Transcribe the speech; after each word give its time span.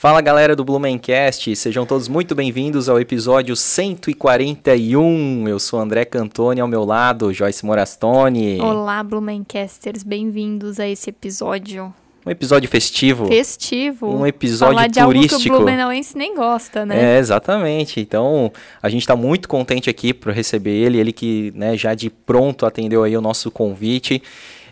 Fala 0.00 0.20
galera 0.20 0.54
do 0.54 0.64
Blumencast, 0.64 1.56
sejam 1.56 1.84
todos 1.84 2.06
muito 2.06 2.32
bem-vindos 2.32 2.88
ao 2.88 3.00
episódio 3.00 3.56
141. 3.56 5.48
Eu 5.48 5.58
sou 5.58 5.80
André 5.80 6.04
Cantoni, 6.04 6.60
ao 6.60 6.68
meu 6.68 6.84
lado, 6.84 7.32
Joyce 7.32 7.66
Morastone. 7.66 8.60
Olá, 8.60 9.02
Blumencasters, 9.02 10.04
bem-vindos 10.04 10.78
a 10.78 10.86
esse 10.86 11.10
episódio. 11.10 11.92
Um 12.24 12.30
episódio 12.30 12.68
festivo. 12.68 13.26
Festivo. 13.26 14.06
Um 14.06 14.24
episódio 14.24 14.76
Falar 14.76 14.86
de 14.86 15.00
turístico. 15.00 15.42
que 15.42 15.50
o 15.50 15.56
Blumenauense 15.56 16.16
nem 16.16 16.32
gosta, 16.36 16.86
né? 16.86 17.16
É, 17.16 17.18
exatamente. 17.18 17.98
Então, 17.98 18.52
a 18.80 18.88
gente 18.88 19.00
está 19.00 19.16
muito 19.16 19.48
contente 19.48 19.90
aqui 19.90 20.14
para 20.14 20.32
receber 20.32 20.76
ele, 20.76 20.98
ele 20.98 21.12
que 21.12 21.52
né, 21.56 21.76
já 21.76 21.94
de 21.94 22.08
pronto 22.08 22.64
atendeu 22.64 23.02
aí 23.02 23.16
o 23.16 23.20
nosso 23.20 23.50
convite. 23.50 24.22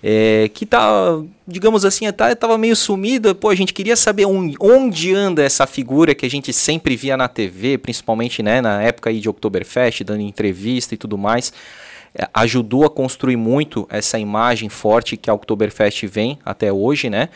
É, 0.03 0.51
que 0.53 0.67
tá, 0.67 1.21
digamos 1.47 1.85
assim, 1.85 2.11
tá, 2.13 2.35
tava 2.35 2.57
meio 2.59 2.77
sumido. 2.77 3.35
Pô, 3.35 3.49
a 3.49 3.55
gente 3.55 3.73
queria 3.73 3.97
saber 3.97 4.27
onde, 4.27 4.57
onde 4.61 5.15
anda 5.15 5.43
essa 5.43 5.67
figura 5.67 6.15
que 6.15 6.27
a 6.27 6.31
gente 6.31 6.53
sempre 6.53 6.97
via 6.97 7.17
na 7.17 7.29
TV, 7.29 7.79
principalmente 7.79 8.43
né, 8.43 8.61
na 8.61 8.83
época 8.83 9.11
aí 9.11 9.21
de 9.21 9.29
Oktoberfest, 9.29 10.05
dando 10.05 10.21
entrevista 10.21 10.95
e 10.95 10.97
tudo 10.99 11.17
mais. 11.17 11.53
É, 12.15 12.29
ajudou 12.33 12.85
a 12.85 12.91
construir 12.91 13.37
muito 13.37 13.87
essa 13.91 14.19
imagem 14.19 14.69
forte 14.69 15.17
que 15.17 15.31
a 15.31 15.35
Oktoberfest 15.35 16.07
vem 16.07 16.39
até 16.45 16.73
hoje, 16.73 17.11
né? 17.11 17.29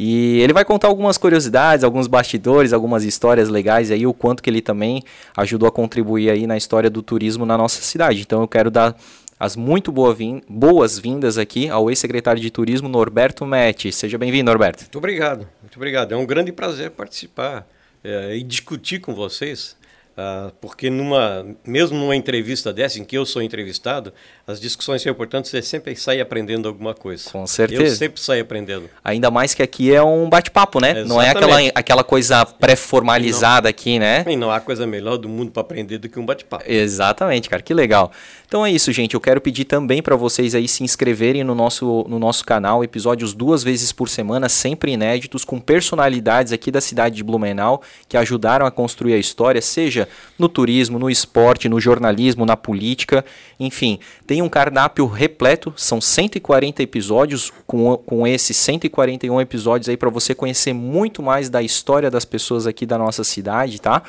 E 0.00 0.38
ele 0.40 0.52
vai 0.52 0.64
contar 0.64 0.86
algumas 0.86 1.18
curiosidades, 1.18 1.82
alguns 1.82 2.06
bastidores, 2.06 2.72
algumas 2.72 3.02
histórias 3.02 3.48
legais 3.48 3.90
aí, 3.90 4.06
o 4.06 4.14
quanto 4.14 4.40
que 4.40 4.48
ele 4.48 4.60
também 4.60 5.02
ajudou 5.36 5.68
a 5.68 5.72
contribuir 5.72 6.30
aí 6.30 6.46
na 6.46 6.56
história 6.56 6.88
do 6.88 7.02
turismo 7.02 7.44
na 7.44 7.58
nossa 7.58 7.82
cidade. 7.82 8.20
Então 8.20 8.40
eu 8.40 8.46
quero 8.46 8.70
dar 8.70 8.94
as 9.38 9.54
muito 9.54 9.92
boas-vindas 9.92 11.38
aqui 11.38 11.68
ao 11.68 11.88
ex-secretário 11.88 12.42
de 12.42 12.50
Turismo, 12.50 12.88
Norberto 12.88 13.46
Metti. 13.46 13.92
Seja 13.92 14.18
bem-vindo, 14.18 14.50
Norberto. 14.50 14.82
Muito 14.82 14.98
obrigado, 14.98 15.48
muito 15.62 15.76
obrigado. 15.76 16.12
É 16.12 16.16
um 16.16 16.26
grande 16.26 16.50
prazer 16.50 16.90
participar 16.90 17.66
é, 18.02 18.36
e 18.36 18.42
discutir 18.42 19.00
com 19.00 19.14
vocês 19.14 19.76
Uh, 20.18 20.50
porque 20.60 20.90
numa, 20.90 21.46
mesmo 21.64 21.96
numa 21.96 22.16
entrevista 22.16 22.72
dessa, 22.72 22.98
em 22.98 23.04
que 23.04 23.16
eu 23.16 23.24
sou 23.24 23.40
entrevistado, 23.40 24.12
as 24.44 24.60
discussões 24.60 25.00
são 25.00 25.12
importantes, 25.12 25.48
você 25.48 25.62
sempre 25.62 25.94
sai 25.94 26.20
aprendendo 26.20 26.66
alguma 26.66 26.92
coisa. 26.92 27.30
Com 27.30 27.46
certeza. 27.46 27.84
Eu 27.84 27.90
sempre 27.90 28.20
saio 28.20 28.42
aprendendo. 28.42 28.90
Ainda 29.04 29.30
mais 29.30 29.54
que 29.54 29.62
aqui 29.62 29.94
é 29.94 30.02
um 30.02 30.28
bate-papo, 30.28 30.80
né? 30.80 30.90
Exatamente. 30.90 31.08
Não 31.08 31.22
é 31.22 31.30
aquela, 31.30 31.58
aquela 31.72 32.04
coisa 32.04 32.44
pré-formalizada 32.44 33.68
aqui, 33.68 34.00
né? 34.00 34.24
E 34.26 34.34
não 34.34 34.50
há 34.50 34.58
coisa 34.58 34.88
melhor 34.88 35.18
do 35.18 35.28
mundo 35.28 35.52
para 35.52 35.60
aprender 35.60 35.98
do 35.98 36.08
que 36.08 36.18
um 36.18 36.26
bate-papo. 36.26 36.64
Exatamente, 36.66 37.48
cara, 37.48 37.62
que 37.62 37.72
legal. 37.72 38.10
Então 38.44 38.66
é 38.66 38.72
isso, 38.72 38.90
gente. 38.90 39.14
Eu 39.14 39.20
quero 39.20 39.40
pedir 39.40 39.66
também 39.66 40.02
para 40.02 40.16
vocês 40.16 40.52
aí 40.52 40.66
se 40.66 40.82
inscreverem 40.82 41.44
no 41.44 41.54
nosso, 41.54 42.04
no 42.08 42.18
nosso 42.18 42.44
canal, 42.44 42.82
episódios 42.82 43.34
duas 43.34 43.62
vezes 43.62 43.92
por 43.92 44.08
semana, 44.08 44.48
sempre 44.48 44.90
inéditos, 44.90 45.44
com 45.44 45.60
personalidades 45.60 46.52
aqui 46.52 46.72
da 46.72 46.80
cidade 46.80 47.14
de 47.14 47.22
Blumenau 47.22 47.82
que 48.08 48.16
ajudaram 48.16 48.66
a 48.66 48.70
construir 48.72 49.14
a 49.14 49.18
história, 49.18 49.62
seja 49.62 50.07
no 50.38 50.48
turismo, 50.48 50.98
no 50.98 51.10
esporte, 51.10 51.68
no 51.68 51.80
jornalismo, 51.80 52.46
na 52.46 52.56
política, 52.56 53.24
enfim. 53.58 53.98
Tem 54.26 54.42
um 54.42 54.48
cardápio 54.48 55.06
repleto, 55.06 55.72
são 55.76 56.00
140 56.00 56.82
episódios, 56.82 57.52
com, 57.66 57.96
com 57.96 58.26
esses 58.26 58.56
141 58.56 59.40
episódios 59.40 59.88
aí 59.88 59.96
para 59.96 60.10
você 60.10 60.34
conhecer 60.34 60.72
muito 60.72 61.22
mais 61.22 61.48
da 61.48 61.62
história 61.62 62.10
das 62.10 62.24
pessoas 62.24 62.66
aqui 62.66 62.86
da 62.86 62.98
nossa 62.98 63.24
cidade, 63.24 63.80
tá? 63.80 64.02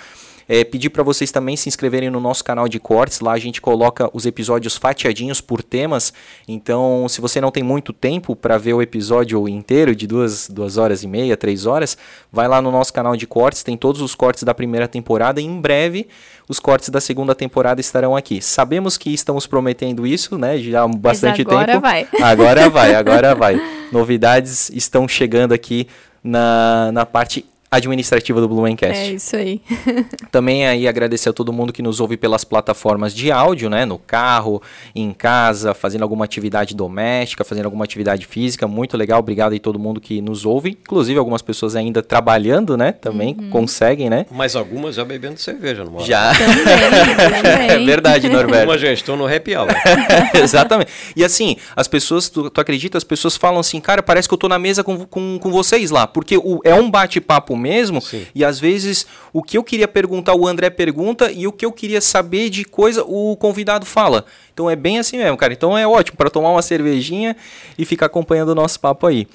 É, 0.51 0.63
pedir 0.63 0.89
para 0.89 1.03
vocês 1.03 1.31
também 1.31 1.55
se 1.55 1.69
inscreverem 1.69 2.09
no 2.09 2.19
nosso 2.19 2.43
canal 2.43 2.67
de 2.67 2.79
cortes. 2.79 3.19
Lá 3.19 3.33
a 3.33 3.37
gente 3.37 3.61
coloca 3.61 4.09
os 4.11 4.25
episódios 4.25 4.75
fatiadinhos 4.75 5.39
por 5.39 5.61
temas. 5.61 6.11
Então, 6.47 7.07
se 7.07 7.21
você 7.21 7.39
não 7.39 7.51
tem 7.51 7.61
muito 7.61 7.93
tempo 7.93 8.35
para 8.35 8.57
ver 8.57 8.73
o 8.73 8.81
episódio 8.81 9.47
inteiro, 9.47 9.95
de 9.95 10.07
duas, 10.07 10.49
duas 10.49 10.75
horas 10.77 11.03
e 11.03 11.07
meia, 11.07 11.37
três 11.37 11.67
horas, 11.67 11.95
vai 12.31 12.47
lá 12.47 12.59
no 12.63 12.71
nosso 12.71 12.91
canal 12.91 13.15
de 13.15 13.27
cortes. 13.27 13.61
Tem 13.61 13.77
todos 13.77 14.01
os 14.01 14.15
cortes 14.15 14.41
da 14.41 14.55
primeira 14.55 14.87
temporada. 14.87 15.39
E 15.39 15.45
em 15.45 15.61
breve, 15.61 16.07
os 16.47 16.59
cortes 16.59 16.89
da 16.89 16.99
segunda 16.99 17.35
temporada 17.35 17.79
estarão 17.79 18.15
aqui. 18.15 18.41
Sabemos 18.41 18.97
que 18.97 19.13
estamos 19.13 19.45
prometendo 19.45 20.07
isso, 20.07 20.35
né? 20.35 20.57
Já 20.57 20.81
há 20.81 20.87
bastante 20.87 21.45
Mas 21.45 21.53
agora 21.53 21.73
tempo. 21.73 21.81
Vai. 21.81 22.07
Agora 22.19 22.69
vai, 22.71 22.95
agora 22.97 23.35
vai. 23.35 23.61
Novidades 23.91 24.71
estão 24.71 25.07
chegando 25.07 25.53
aqui 25.53 25.87
na, 26.23 26.91
na 26.91 27.05
parte 27.05 27.45
administrativa 27.71 28.41
do 28.41 28.47
Blumencast. 28.47 28.99
É 28.99 29.13
isso 29.13 29.35
aí. 29.35 29.61
Também 30.31 30.65
aí 30.65 30.87
agradecer 30.87 31.29
a 31.29 31.33
todo 31.33 31.53
mundo 31.53 31.71
que 31.71 31.81
nos 31.81 31.99
ouve 31.99 32.17
pelas 32.17 32.43
plataformas 32.43 33.13
de 33.13 33.31
áudio, 33.31 33.69
né, 33.69 33.85
no 33.85 33.97
carro, 33.97 34.61
em 34.95 35.11
casa, 35.13 35.73
fazendo 35.73 36.01
alguma 36.01 36.25
atividade 36.25 36.75
doméstica, 36.75 37.43
fazendo 37.43 37.65
alguma 37.65 37.83
atividade 37.83 38.25
física, 38.25 38.67
muito 38.67 38.97
legal. 38.97 39.19
Obrigado 39.19 39.53
aí 39.53 39.59
todo 39.59 39.77
mundo 39.77 40.01
que 40.01 40.21
nos 40.21 40.45
ouve, 40.45 40.71
inclusive 40.71 41.19
algumas 41.19 41.41
pessoas 41.41 41.75
ainda 41.75 42.01
trabalhando, 42.01 42.75
né, 42.75 42.91
também 42.91 43.35
uhum. 43.39 43.49
conseguem, 43.49 44.09
né? 44.09 44.25
Mas 44.31 44.55
algumas 44.55 44.95
já 44.95 45.05
bebendo 45.05 45.39
cerveja, 45.39 45.83
não 45.83 45.99
Já. 45.99 46.33
Também, 46.33 47.43
também. 47.43 47.69
É 47.69 47.77
verdade, 47.77 48.29
Norberto. 48.29 48.69
Uma 48.69 48.77
já 48.77 48.91
estou 48.91 49.15
no 49.15 49.25
happy 49.27 49.55
hour. 49.55 49.69
Exatamente. 50.33 50.91
E 51.15 51.23
assim, 51.23 51.55
as 51.75 51.87
pessoas, 51.87 52.29
tu, 52.29 52.49
tu 52.49 52.61
acredita, 52.61 52.97
as 52.97 53.03
pessoas 53.03 53.35
falam 53.37 53.59
assim, 53.59 53.79
cara, 53.79 54.01
parece 54.01 54.27
que 54.27 54.33
eu 54.33 54.37
tô 54.37 54.47
na 54.47 54.57
mesa 54.57 54.83
com, 54.83 55.05
com, 55.05 55.37
com 55.39 55.51
vocês 55.51 55.91
lá, 55.91 56.07
porque 56.07 56.37
o, 56.37 56.59
é 56.63 56.73
um 56.73 56.89
bate-papo 56.89 57.55
mesmo. 57.59 58.01
Sim. 58.01 58.25
E 58.33 58.43
às 58.43 58.59
vezes 58.59 59.05
o 59.31 59.43
que 59.43 59.57
eu 59.57 59.63
queria 59.63 59.87
perguntar, 59.87 60.33
o 60.33 60.47
André 60.47 60.69
pergunta, 60.69 61.31
e 61.31 61.45
o 61.45 61.51
que 61.51 61.65
eu 61.65 61.71
queria 61.71 62.01
saber 62.01 62.49
de 62.49 62.63
coisa, 62.65 63.03
o 63.03 63.35
convidado 63.37 63.85
fala. 63.85 64.25
Então 64.53 64.69
é 64.69 64.75
bem 64.75 64.97
assim 64.99 65.17
mesmo, 65.17 65.37
cara. 65.37 65.53
Então 65.53 65.77
é 65.77 65.87
ótimo 65.87 66.17
para 66.17 66.29
tomar 66.29 66.49
uma 66.49 66.61
cervejinha 66.61 67.35
e 67.77 67.85
ficar 67.85 68.07
acompanhando 68.07 68.49
o 68.49 68.55
nosso 68.55 68.79
papo 68.79 69.05
aí. 69.05 69.27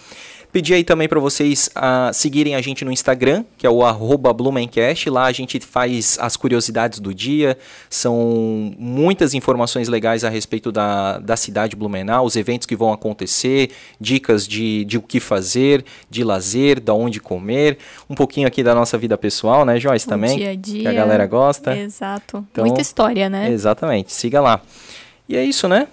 Pedir 0.54 0.74
aí 0.74 0.84
também 0.84 1.08
para 1.08 1.18
vocês 1.18 1.68
uh, 1.74 2.14
seguirem 2.14 2.54
a 2.54 2.60
gente 2.60 2.84
no 2.84 2.92
Instagram, 2.92 3.44
que 3.58 3.66
é 3.66 3.70
o 3.70 3.84
arroba 3.84 4.32
Blumencast. 4.32 5.10
Lá 5.10 5.24
a 5.24 5.32
gente 5.32 5.58
faz 5.58 6.16
as 6.20 6.36
curiosidades 6.36 7.00
do 7.00 7.12
dia. 7.12 7.58
São 7.90 8.72
muitas 8.78 9.34
informações 9.34 9.88
legais 9.88 10.22
a 10.22 10.28
respeito 10.28 10.70
da, 10.70 11.18
da 11.18 11.36
cidade 11.36 11.74
Blumenau, 11.74 12.24
os 12.24 12.36
eventos 12.36 12.68
que 12.68 12.76
vão 12.76 12.92
acontecer, 12.92 13.72
dicas 14.00 14.46
de, 14.46 14.84
de 14.84 14.96
o 14.96 15.02
que 15.02 15.18
fazer, 15.18 15.84
de 16.08 16.22
lazer, 16.22 16.78
da 16.78 16.94
onde 16.94 17.18
comer. 17.18 17.76
Um 18.08 18.14
pouquinho 18.14 18.46
aqui 18.46 18.62
da 18.62 18.76
nossa 18.76 18.96
vida 18.96 19.18
pessoal, 19.18 19.64
né, 19.64 19.80
Joyce, 19.80 20.06
também? 20.06 20.38
dia 20.38 20.50
a 20.50 20.54
dia. 20.54 20.82
Que 20.82 20.86
a 20.86 20.92
galera 20.92 21.26
gosta. 21.26 21.76
Exato. 21.76 22.46
Então, 22.52 22.64
Muita 22.64 22.80
história, 22.80 23.28
né? 23.28 23.50
Exatamente. 23.50 24.12
Siga 24.12 24.40
lá. 24.40 24.62
E 25.28 25.36
é 25.36 25.42
isso, 25.42 25.66
né? 25.66 25.88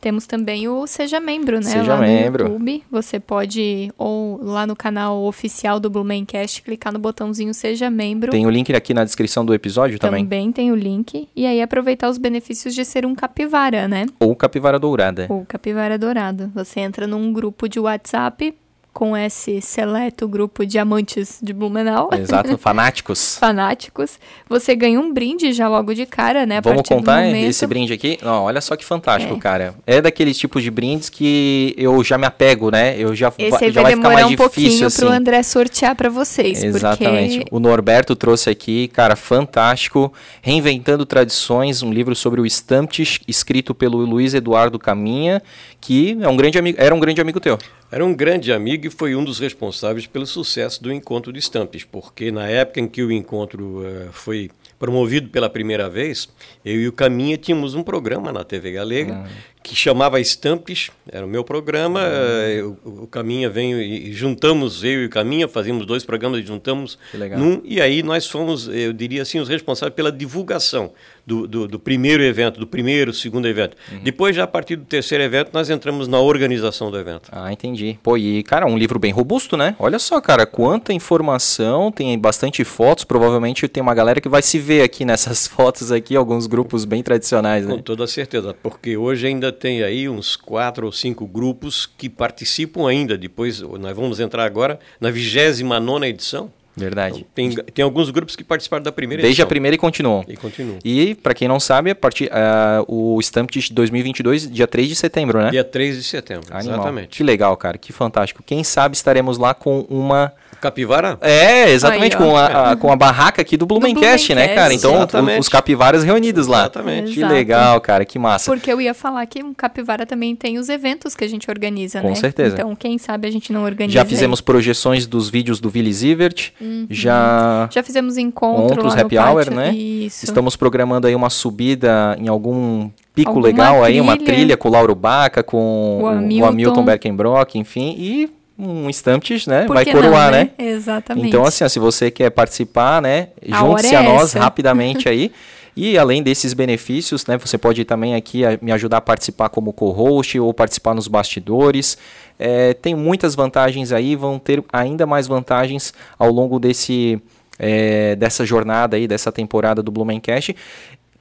Temos 0.00 0.26
também 0.26 0.68
o 0.68 0.86
Seja 0.86 1.18
Membro, 1.18 1.56
né? 1.56 1.62
Seja 1.62 1.94
lá 1.94 2.00
membro. 2.00 2.44
no 2.44 2.50
YouTube. 2.50 2.84
Você 2.90 3.18
pode, 3.18 3.92
ou 3.98 4.40
lá 4.42 4.66
no 4.66 4.76
canal 4.76 5.24
oficial 5.24 5.80
do 5.80 5.90
Blumencast, 5.90 6.62
clicar 6.62 6.92
no 6.92 6.98
botãozinho 6.98 7.52
Seja 7.52 7.90
Membro. 7.90 8.30
Tem 8.30 8.46
o 8.46 8.50
link 8.50 8.72
aqui 8.72 8.94
na 8.94 9.04
descrição 9.04 9.44
do 9.44 9.52
episódio 9.52 9.98
também. 9.98 10.24
Também 10.24 10.52
tem 10.52 10.70
o 10.70 10.76
link. 10.76 11.28
E 11.34 11.46
aí 11.46 11.60
aproveitar 11.60 12.08
os 12.08 12.18
benefícios 12.18 12.74
de 12.74 12.84
ser 12.84 13.04
um 13.04 13.14
capivara, 13.14 13.88
né? 13.88 14.06
Ou 14.20 14.34
capivara 14.36 14.78
dourada. 14.78 15.26
Ou 15.28 15.44
capivara 15.44 15.98
dourado. 15.98 16.50
Você 16.54 16.80
entra 16.80 17.06
num 17.06 17.32
grupo 17.32 17.68
de 17.68 17.80
WhatsApp 17.80 18.54
com 18.98 19.16
esse 19.16 19.60
seleto 19.60 20.26
grupo 20.26 20.66
de 20.66 20.76
amantes 20.76 21.38
de 21.40 21.52
Blumenau. 21.52 22.10
Exato, 22.12 22.58
fanáticos. 22.58 23.38
fanáticos. 23.38 24.18
Você 24.48 24.74
ganha 24.74 24.98
um 24.98 25.14
brinde 25.14 25.52
já 25.52 25.68
logo 25.68 25.94
de 25.94 26.04
cara, 26.04 26.44
né? 26.44 26.60
Vamos 26.60 26.82
contar 26.82 27.24
esse 27.28 27.64
brinde 27.64 27.92
aqui? 27.92 28.18
Não, 28.20 28.42
olha 28.42 28.60
só 28.60 28.74
que 28.74 28.84
fantástico, 28.84 29.34
é. 29.34 29.38
cara. 29.38 29.74
É 29.86 30.02
daqueles 30.02 30.36
tipos 30.36 30.64
de 30.64 30.70
brindes 30.72 31.08
que 31.08 31.76
eu 31.78 32.02
já 32.02 32.18
me 32.18 32.26
apego, 32.26 32.72
né? 32.72 32.96
Eu 32.98 33.14
já 33.14 33.32
esse 33.38 33.66
aí 33.66 33.70
já 33.70 33.82
vai, 33.82 33.94
vai 33.94 34.14
mais 34.14 34.26
um 34.26 34.30
difícil 34.30 34.50
pouquinho 34.50 34.86
assim. 34.88 35.00
pro 35.00 35.12
André 35.12 35.44
sortear 35.44 35.94
para 35.94 36.10
vocês, 36.10 36.64
Exatamente. 36.64 37.38
Porque... 37.38 37.54
O 37.54 37.60
Norberto 37.60 38.16
trouxe 38.16 38.50
aqui, 38.50 38.88
cara, 38.88 39.14
fantástico, 39.14 40.12
Reinventando 40.42 41.06
Tradições, 41.06 41.84
um 41.84 41.92
livro 41.92 42.16
sobre 42.16 42.40
o 42.40 42.46
Stamptes, 42.46 43.20
escrito 43.28 43.76
pelo 43.76 43.98
Luiz 43.98 44.34
Eduardo 44.34 44.76
Caminha, 44.76 45.40
que 45.80 46.18
é 46.20 46.28
um 46.28 46.36
grande 46.36 46.58
amigo, 46.58 46.76
era 46.80 46.92
um 46.92 46.98
grande 46.98 47.20
amigo 47.20 47.38
teu. 47.38 47.56
Era 47.90 48.04
um 48.04 48.14
grande 48.14 48.52
amigo 48.52 48.86
e 48.86 48.90
foi 48.90 49.14
um 49.14 49.24
dos 49.24 49.38
responsáveis 49.38 50.06
pelo 50.06 50.26
sucesso 50.26 50.82
do 50.82 50.92
encontro 50.92 51.32
de 51.32 51.38
Stampes, 51.38 51.84
porque 51.84 52.30
na 52.30 52.46
época 52.46 52.80
em 52.80 52.86
que 52.86 53.02
o 53.02 53.10
encontro 53.10 53.80
uh, 53.80 54.12
foi 54.12 54.50
promovido 54.78 55.30
pela 55.30 55.48
primeira 55.50 55.88
vez, 55.88 56.28
eu 56.64 56.80
e 56.80 56.86
o 56.86 56.92
Caminha 56.92 57.36
tínhamos 57.36 57.74
um 57.74 57.82
programa 57.82 58.32
na 58.32 58.44
TV 58.44 58.72
Galega 58.72 59.14
uhum. 59.14 59.26
que 59.62 59.74
chamava 59.74 60.20
Estampes, 60.20 60.90
era 61.10 61.26
o 61.26 61.28
meu 61.28 61.42
programa, 61.42 62.00
uhum. 62.00 62.76
uh, 62.84 63.02
o, 63.02 63.06
Caminha 63.06 63.48
veio 63.48 63.80
e, 63.80 64.10
e 64.10 64.12
juntamos, 64.12 64.84
eu 64.84 65.02
e 65.02 65.06
o 65.06 65.10
Caminha, 65.10 65.48
fazíamos 65.48 65.86
dois 65.86 66.04
programas 66.04 66.40
e 66.40 66.46
juntamos 66.46 66.98
num, 67.36 67.60
e 67.64 67.80
aí 67.80 68.02
nós 68.02 68.26
fomos, 68.26 68.68
eu 68.68 68.92
diria 68.92 69.22
assim, 69.22 69.40
os 69.40 69.48
responsáveis 69.48 69.96
pela 69.96 70.12
divulgação 70.12 70.92
do, 71.28 71.46
do, 71.46 71.68
do 71.68 71.78
primeiro 71.78 72.22
evento, 72.22 72.58
do 72.58 72.66
primeiro, 72.66 73.12
segundo 73.12 73.46
evento. 73.46 73.76
Uhum. 73.92 74.00
Depois, 74.02 74.34
já 74.34 74.44
a 74.44 74.46
partir 74.46 74.76
do 74.76 74.84
terceiro 74.86 75.22
evento, 75.22 75.50
nós 75.52 75.68
entramos 75.68 76.08
na 76.08 76.18
organização 76.18 76.90
do 76.90 76.98
evento. 76.98 77.28
Ah, 77.30 77.52
entendi. 77.52 77.98
Pô, 78.02 78.16
e, 78.16 78.42
cara, 78.42 78.66
um 78.66 78.78
livro 78.78 78.98
bem 78.98 79.12
robusto, 79.12 79.54
né? 79.54 79.76
Olha 79.78 79.98
só, 79.98 80.18
cara, 80.22 80.46
quanta 80.46 80.90
informação, 80.90 81.92
tem 81.92 82.18
bastante 82.18 82.64
fotos, 82.64 83.04
provavelmente 83.04 83.68
tem 83.68 83.82
uma 83.82 83.94
galera 83.94 84.22
que 84.22 84.28
vai 84.28 84.40
se 84.40 84.58
ver 84.58 84.82
aqui 84.82 85.04
nessas 85.04 85.46
fotos 85.46 85.92
aqui, 85.92 86.16
alguns 86.16 86.46
grupos 86.46 86.86
bem 86.86 87.02
tradicionais, 87.02 87.66
né? 87.66 87.74
Com 87.74 87.82
toda 87.82 88.06
certeza, 88.06 88.54
porque 88.54 88.96
hoje 88.96 89.26
ainda 89.26 89.52
tem 89.52 89.82
aí 89.82 90.08
uns 90.08 90.34
quatro 90.34 90.86
ou 90.86 90.92
cinco 90.92 91.26
grupos 91.26 91.84
que 91.86 92.08
participam 92.08 92.88
ainda, 92.88 93.18
depois 93.18 93.60
nós 93.60 93.94
vamos 93.94 94.18
entrar 94.18 94.44
agora 94.44 94.78
na 94.98 95.10
29 95.10 95.84
nona 95.84 96.08
edição, 96.08 96.50
Verdade. 96.78 97.18
Então, 97.18 97.28
tem, 97.34 97.50
tem 97.50 97.82
alguns 97.82 98.10
grupos 98.10 98.36
que 98.36 98.44
participaram 98.44 98.82
da 98.82 98.92
primeira 98.92 99.22
Desde 99.22 99.34
edição. 99.40 99.46
a 99.46 99.48
primeira 99.48 99.74
e 99.74 99.78
continuam. 99.78 100.24
E 100.28 100.36
continuam. 100.36 100.78
E, 100.84 101.14
para 101.14 101.34
quem 101.34 101.48
não 101.48 101.60
sabe, 101.60 101.90
a 101.90 101.94
partir, 101.94 102.26
uh, 102.26 102.84
o 102.86 103.20
Stamp 103.20 103.50
de 103.50 103.72
2022, 103.72 104.50
dia 104.50 104.66
3 104.66 104.88
de 104.88 104.96
setembro, 104.96 105.40
né? 105.40 105.50
Dia 105.50 105.64
3 105.64 105.96
de 105.96 106.02
setembro, 106.02 106.46
Animal. 106.50 106.76
exatamente. 106.76 107.08
Que 107.16 107.22
legal, 107.22 107.56
cara, 107.56 107.76
que 107.78 107.92
fantástico. 107.92 108.42
Quem 108.44 108.62
sabe 108.64 108.94
estaremos 108.94 109.38
lá 109.38 109.54
com 109.54 109.80
uma... 109.88 110.32
Capivara? 110.60 111.18
É, 111.20 111.70
exatamente, 111.70 112.16
com, 112.16 112.36
a, 112.36 112.72
a- 112.72 112.76
com 112.76 112.90
a 112.92 112.96
barraca 112.96 113.40
aqui 113.42 113.56
do 113.56 113.66
Blumencast, 113.66 114.34
né, 114.34 114.48
cara? 114.48 114.74
Então, 114.74 114.94
Exatamente. 114.96 115.40
os 115.40 115.48
capivaras 115.48 116.02
reunidos 116.04 116.46
lá. 116.46 116.60
Exatamente. 116.60 117.12
Que 117.12 117.18
Exato. 117.20 117.32
legal, 117.34 117.80
cara, 117.80 118.04
que 118.04 118.18
massa. 118.18 118.50
Porque 118.50 118.72
eu 118.72 118.80
ia 118.80 118.94
falar 118.94 119.24
que 119.26 119.42
o 119.42 119.54
Capivara 119.54 120.04
também 120.04 120.34
tem 120.36 120.58
os 120.58 120.68
eventos 120.68 121.14
que 121.14 121.24
a 121.24 121.28
gente 121.28 121.50
organiza, 121.50 122.00
Com 122.00 122.08
né? 122.08 122.14
certeza. 122.14 122.54
Então, 122.54 122.74
quem 122.76 122.98
sabe 122.98 123.28
a 123.28 123.30
gente 123.30 123.52
não 123.52 123.64
organiza. 123.64 123.94
Já 123.94 124.04
fizemos 124.04 124.40
projeções 124.40 125.06
dos 125.06 125.28
vídeos 125.28 125.60
do 125.60 125.70
Willy 125.74 125.92
Zivert, 125.92 126.50
já 126.90 127.68
Já 127.72 127.82
fizemos 127.82 128.16
encontro 128.16 128.64
Encontros, 128.64 128.94
lá 128.94 129.00
no 129.00 129.06
happy 129.06 129.18
hour, 129.18 129.36
pátio. 129.44 129.54
né? 129.54 129.72
Isso. 129.74 130.24
estamos 130.24 130.56
programando 130.56 131.06
aí 131.06 131.14
uma 131.14 131.30
subida 131.30 132.16
em 132.20 132.28
algum 132.28 132.90
pico 133.14 133.30
Alguma 133.30 133.46
legal 133.46 133.82
aí, 133.84 134.00
uma 134.00 134.16
trilha. 134.16 134.32
trilha 134.34 134.56
com 134.56 134.68
o 134.68 134.72
Lauro 134.72 134.94
Baca, 134.94 135.42
com 135.42 135.98
O 136.00 136.02
o 136.02 136.06
Hamilton. 136.08 136.46
Hamilton 136.46 136.84
Berkenbrock, 136.84 137.58
enfim, 137.58 137.94
e 137.98 138.30
um 138.58 138.90
Stampt, 138.90 139.48
né, 139.48 139.64
Por 139.66 139.74
vai 139.74 139.84
coroar, 139.84 140.32
não, 140.32 140.38
né? 140.38 140.50
Exatamente. 140.58 141.28
Então, 141.28 141.44
assim, 141.44 141.62
ó, 141.64 141.68
se 141.68 141.78
você 141.78 142.10
quer 142.10 142.30
participar, 142.30 143.00
né, 143.00 143.28
A 143.50 143.58
junte-se 143.58 143.94
é 143.94 143.98
a 143.98 144.02
nós 144.02 144.22
essa. 144.24 144.40
rapidamente 144.40 145.06
aí. 145.08 145.30
E 145.76 145.96
além 145.96 146.24
desses 146.24 146.54
benefícios, 146.54 147.24
né, 147.26 147.38
você 147.38 147.56
pode 147.56 147.84
também 147.84 148.16
aqui 148.16 148.44
a- 148.44 148.58
me 148.60 148.72
ajudar 148.72 148.96
a 148.96 149.00
participar 149.00 149.48
como 149.48 149.72
co-host 149.72 150.36
ou 150.40 150.52
participar 150.52 150.92
nos 150.92 151.06
bastidores. 151.06 151.96
É, 152.36 152.74
tem 152.74 152.96
muitas 152.96 153.36
vantagens 153.36 153.92
aí, 153.92 154.16
vão 154.16 154.40
ter 154.40 154.62
ainda 154.72 155.06
mais 155.06 155.28
vantagens 155.28 155.94
ao 156.18 156.32
longo 156.32 156.58
desse, 156.58 157.22
é, 157.60 158.16
dessa 158.16 158.44
jornada 158.44 158.96
aí, 158.96 159.06
dessa 159.06 159.30
temporada 159.30 159.80
do 159.80 159.92
Blumencast. 159.92 160.56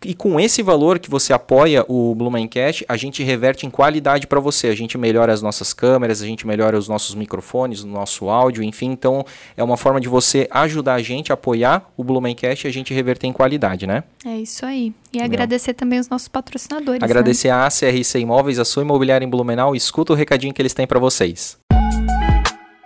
E 0.06 0.14
com 0.14 0.40
esse 0.40 0.62
valor 0.62 1.00
que 1.00 1.10
você 1.10 1.34
apoia 1.34 1.84
o 1.88 2.14
Blumencast, 2.14 2.86
a 2.88 2.96
gente 2.96 3.24
reverte 3.24 3.66
em 3.66 3.70
qualidade 3.70 4.28
para 4.28 4.40
você. 4.40 4.68
A 4.68 4.76
gente 4.76 4.96
melhora 4.98 5.34
as 5.34 5.42
nossas 5.42 5.74
câmeras, 5.74 6.22
a 6.22 6.26
gente 6.26 6.46
melhora 6.46 6.78
os 6.78 6.88
nossos 6.88 7.16
microfones, 7.16 7.82
o 7.84 7.88
nosso 7.88 8.30
áudio, 8.30 8.64
enfim. 8.64 8.92
Então, 8.92 9.26
é 9.56 9.64
uma 9.64 9.76
forma 9.76 10.00
de 10.00 10.08
você 10.08 10.48
ajudar 10.52 10.94
a 10.96 11.02
gente 11.02 11.32
a 11.32 11.34
apoiar 11.34 11.90
o 11.98 12.04
Blumencast 12.04 12.68
e 12.68 12.70
a 12.70 12.72
gente 12.72 12.94
reverter 12.94 13.26
em 13.28 13.34
qualidade, 13.34 13.88
né? 13.88 14.04
É 14.24 14.38
isso 14.38 14.66
aí. 14.66 14.94
E 15.12 15.20
agradecer 15.20 15.74
também 15.74 16.00
os 16.00 16.08
nossos 16.08 16.28
patrocinadores. 16.28 17.02
né? 17.02 17.06
Agradecer 17.06 17.50
a 17.50 17.66
ACRC 17.66 18.20
Imóveis, 18.20 18.60
a 18.60 18.66
sua 18.66 18.84
imobiliária 18.84 19.26
em 19.26 19.30
Blumenau. 19.30 19.76
Escuta 19.76 20.14
o 20.14 20.16
recadinho 20.16 20.54
que 20.54 20.62
eles 20.62 20.76
têm 20.76 20.86
para 20.86 21.00
vocês. 21.00 21.58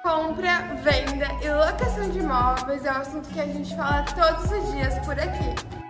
Compra, 0.01 0.61
venda 0.83 1.27
e 1.43 1.49
locação 1.49 2.09
de 2.09 2.19
imóveis 2.19 2.85
é 2.85 2.91
um 2.91 2.95
assunto 2.95 3.29
que 3.29 3.39
a 3.39 3.45
gente 3.45 3.75
fala 3.75 4.03
todos 4.03 4.49
os 4.49 4.71
dias 4.71 4.97
por 5.05 5.19
aqui. 5.19 5.80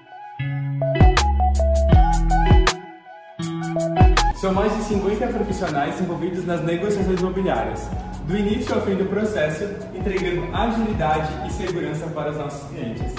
São 4.42 4.54
mais 4.54 4.76
de 4.76 4.84
50 4.86 5.28
profissionais 5.28 6.02
envolvidos 6.02 6.46
nas 6.46 6.64
negociações 6.64 7.20
imobiliárias, 7.20 7.88
do 8.28 8.36
início 8.36 8.74
ao 8.74 8.82
fim 8.82 8.96
do 8.96 9.06
processo, 9.06 9.64
entregando 9.94 10.56
agilidade 10.56 11.48
e 11.48 11.52
segurança 11.52 12.08
para 12.08 12.32
os 12.32 12.38
nossos 12.38 12.68
clientes. 12.70 13.14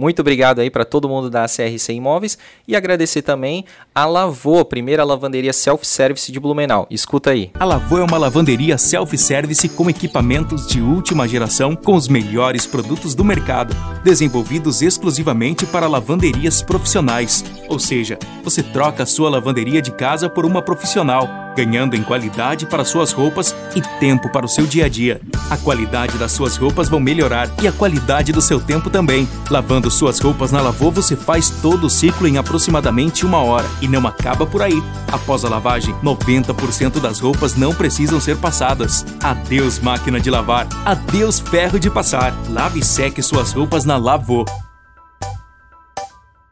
Muito 0.00 0.20
obrigado 0.20 0.60
aí 0.60 0.70
para 0.70 0.86
todo 0.86 1.10
mundo 1.10 1.28
da 1.28 1.44
CRC 1.44 1.92
Imóveis 1.92 2.38
e 2.66 2.74
agradecer 2.74 3.20
também 3.20 3.66
a 3.94 4.06
Lavô, 4.06 4.64
primeira 4.64 5.04
lavanderia 5.04 5.52
self-service 5.52 6.32
de 6.32 6.40
Blumenau. 6.40 6.86
Escuta 6.90 7.32
aí. 7.32 7.50
A 7.60 7.66
Lavô 7.66 7.98
é 7.98 8.02
uma 8.02 8.16
lavanderia 8.16 8.78
self-service 8.78 9.68
com 9.68 9.90
equipamentos 9.90 10.66
de 10.66 10.80
última 10.80 11.28
geração 11.28 11.76
com 11.76 11.94
os 11.96 12.08
melhores 12.08 12.66
produtos 12.66 13.14
do 13.14 13.22
mercado, 13.22 13.76
desenvolvidos 14.02 14.80
exclusivamente 14.80 15.66
para 15.66 15.86
lavanderias 15.86 16.62
profissionais. 16.62 17.44
Ou 17.68 17.78
seja, 17.78 18.18
você 18.42 18.62
troca 18.62 19.02
a 19.02 19.06
sua 19.06 19.28
lavanderia 19.28 19.82
de 19.82 19.90
casa 19.90 20.30
por 20.30 20.46
uma 20.46 20.62
profissional, 20.62 21.28
ganhando 21.64 21.94
em 21.94 22.02
qualidade 22.02 22.64
para 22.64 22.86
suas 22.86 23.12
roupas 23.12 23.54
e 23.76 23.82
tempo 23.98 24.30
para 24.30 24.46
o 24.46 24.48
seu 24.48 24.66
dia 24.66 24.86
a 24.86 24.88
dia. 24.88 25.20
A 25.50 25.58
qualidade 25.58 26.16
das 26.16 26.32
suas 26.32 26.56
roupas 26.56 26.88
vão 26.88 26.98
melhorar 26.98 27.50
e 27.62 27.68
a 27.68 27.72
qualidade 27.72 28.32
do 28.32 28.40
seu 28.40 28.58
tempo 28.58 28.88
também. 28.88 29.28
Lavando 29.50 29.90
suas 29.90 30.18
roupas 30.18 30.50
na 30.50 30.62
Lavô, 30.62 30.90
você 30.90 31.14
faz 31.14 31.50
todo 31.50 31.86
o 31.86 31.90
ciclo 31.90 32.26
em 32.26 32.38
aproximadamente 32.38 33.26
uma 33.26 33.42
hora 33.42 33.68
e 33.82 33.88
não 33.88 34.06
acaba 34.06 34.46
por 34.46 34.62
aí. 34.62 34.82
Após 35.12 35.44
a 35.44 35.50
lavagem, 35.50 35.94
90% 36.02 36.98
das 36.98 37.20
roupas 37.20 37.54
não 37.54 37.74
precisam 37.74 38.18
ser 38.18 38.38
passadas. 38.38 39.04
Adeus 39.22 39.78
máquina 39.78 40.18
de 40.18 40.30
lavar, 40.30 40.66
adeus 40.84 41.40
ferro 41.40 41.78
de 41.78 41.90
passar. 41.90 42.32
Lave 42.48 42.80
e 42.80 42.84
seque 42.84 43.20
suas 43.22 43.52
roupas 43.52 43.84
na 43.84 43.98
Lavô. 43.98 44.46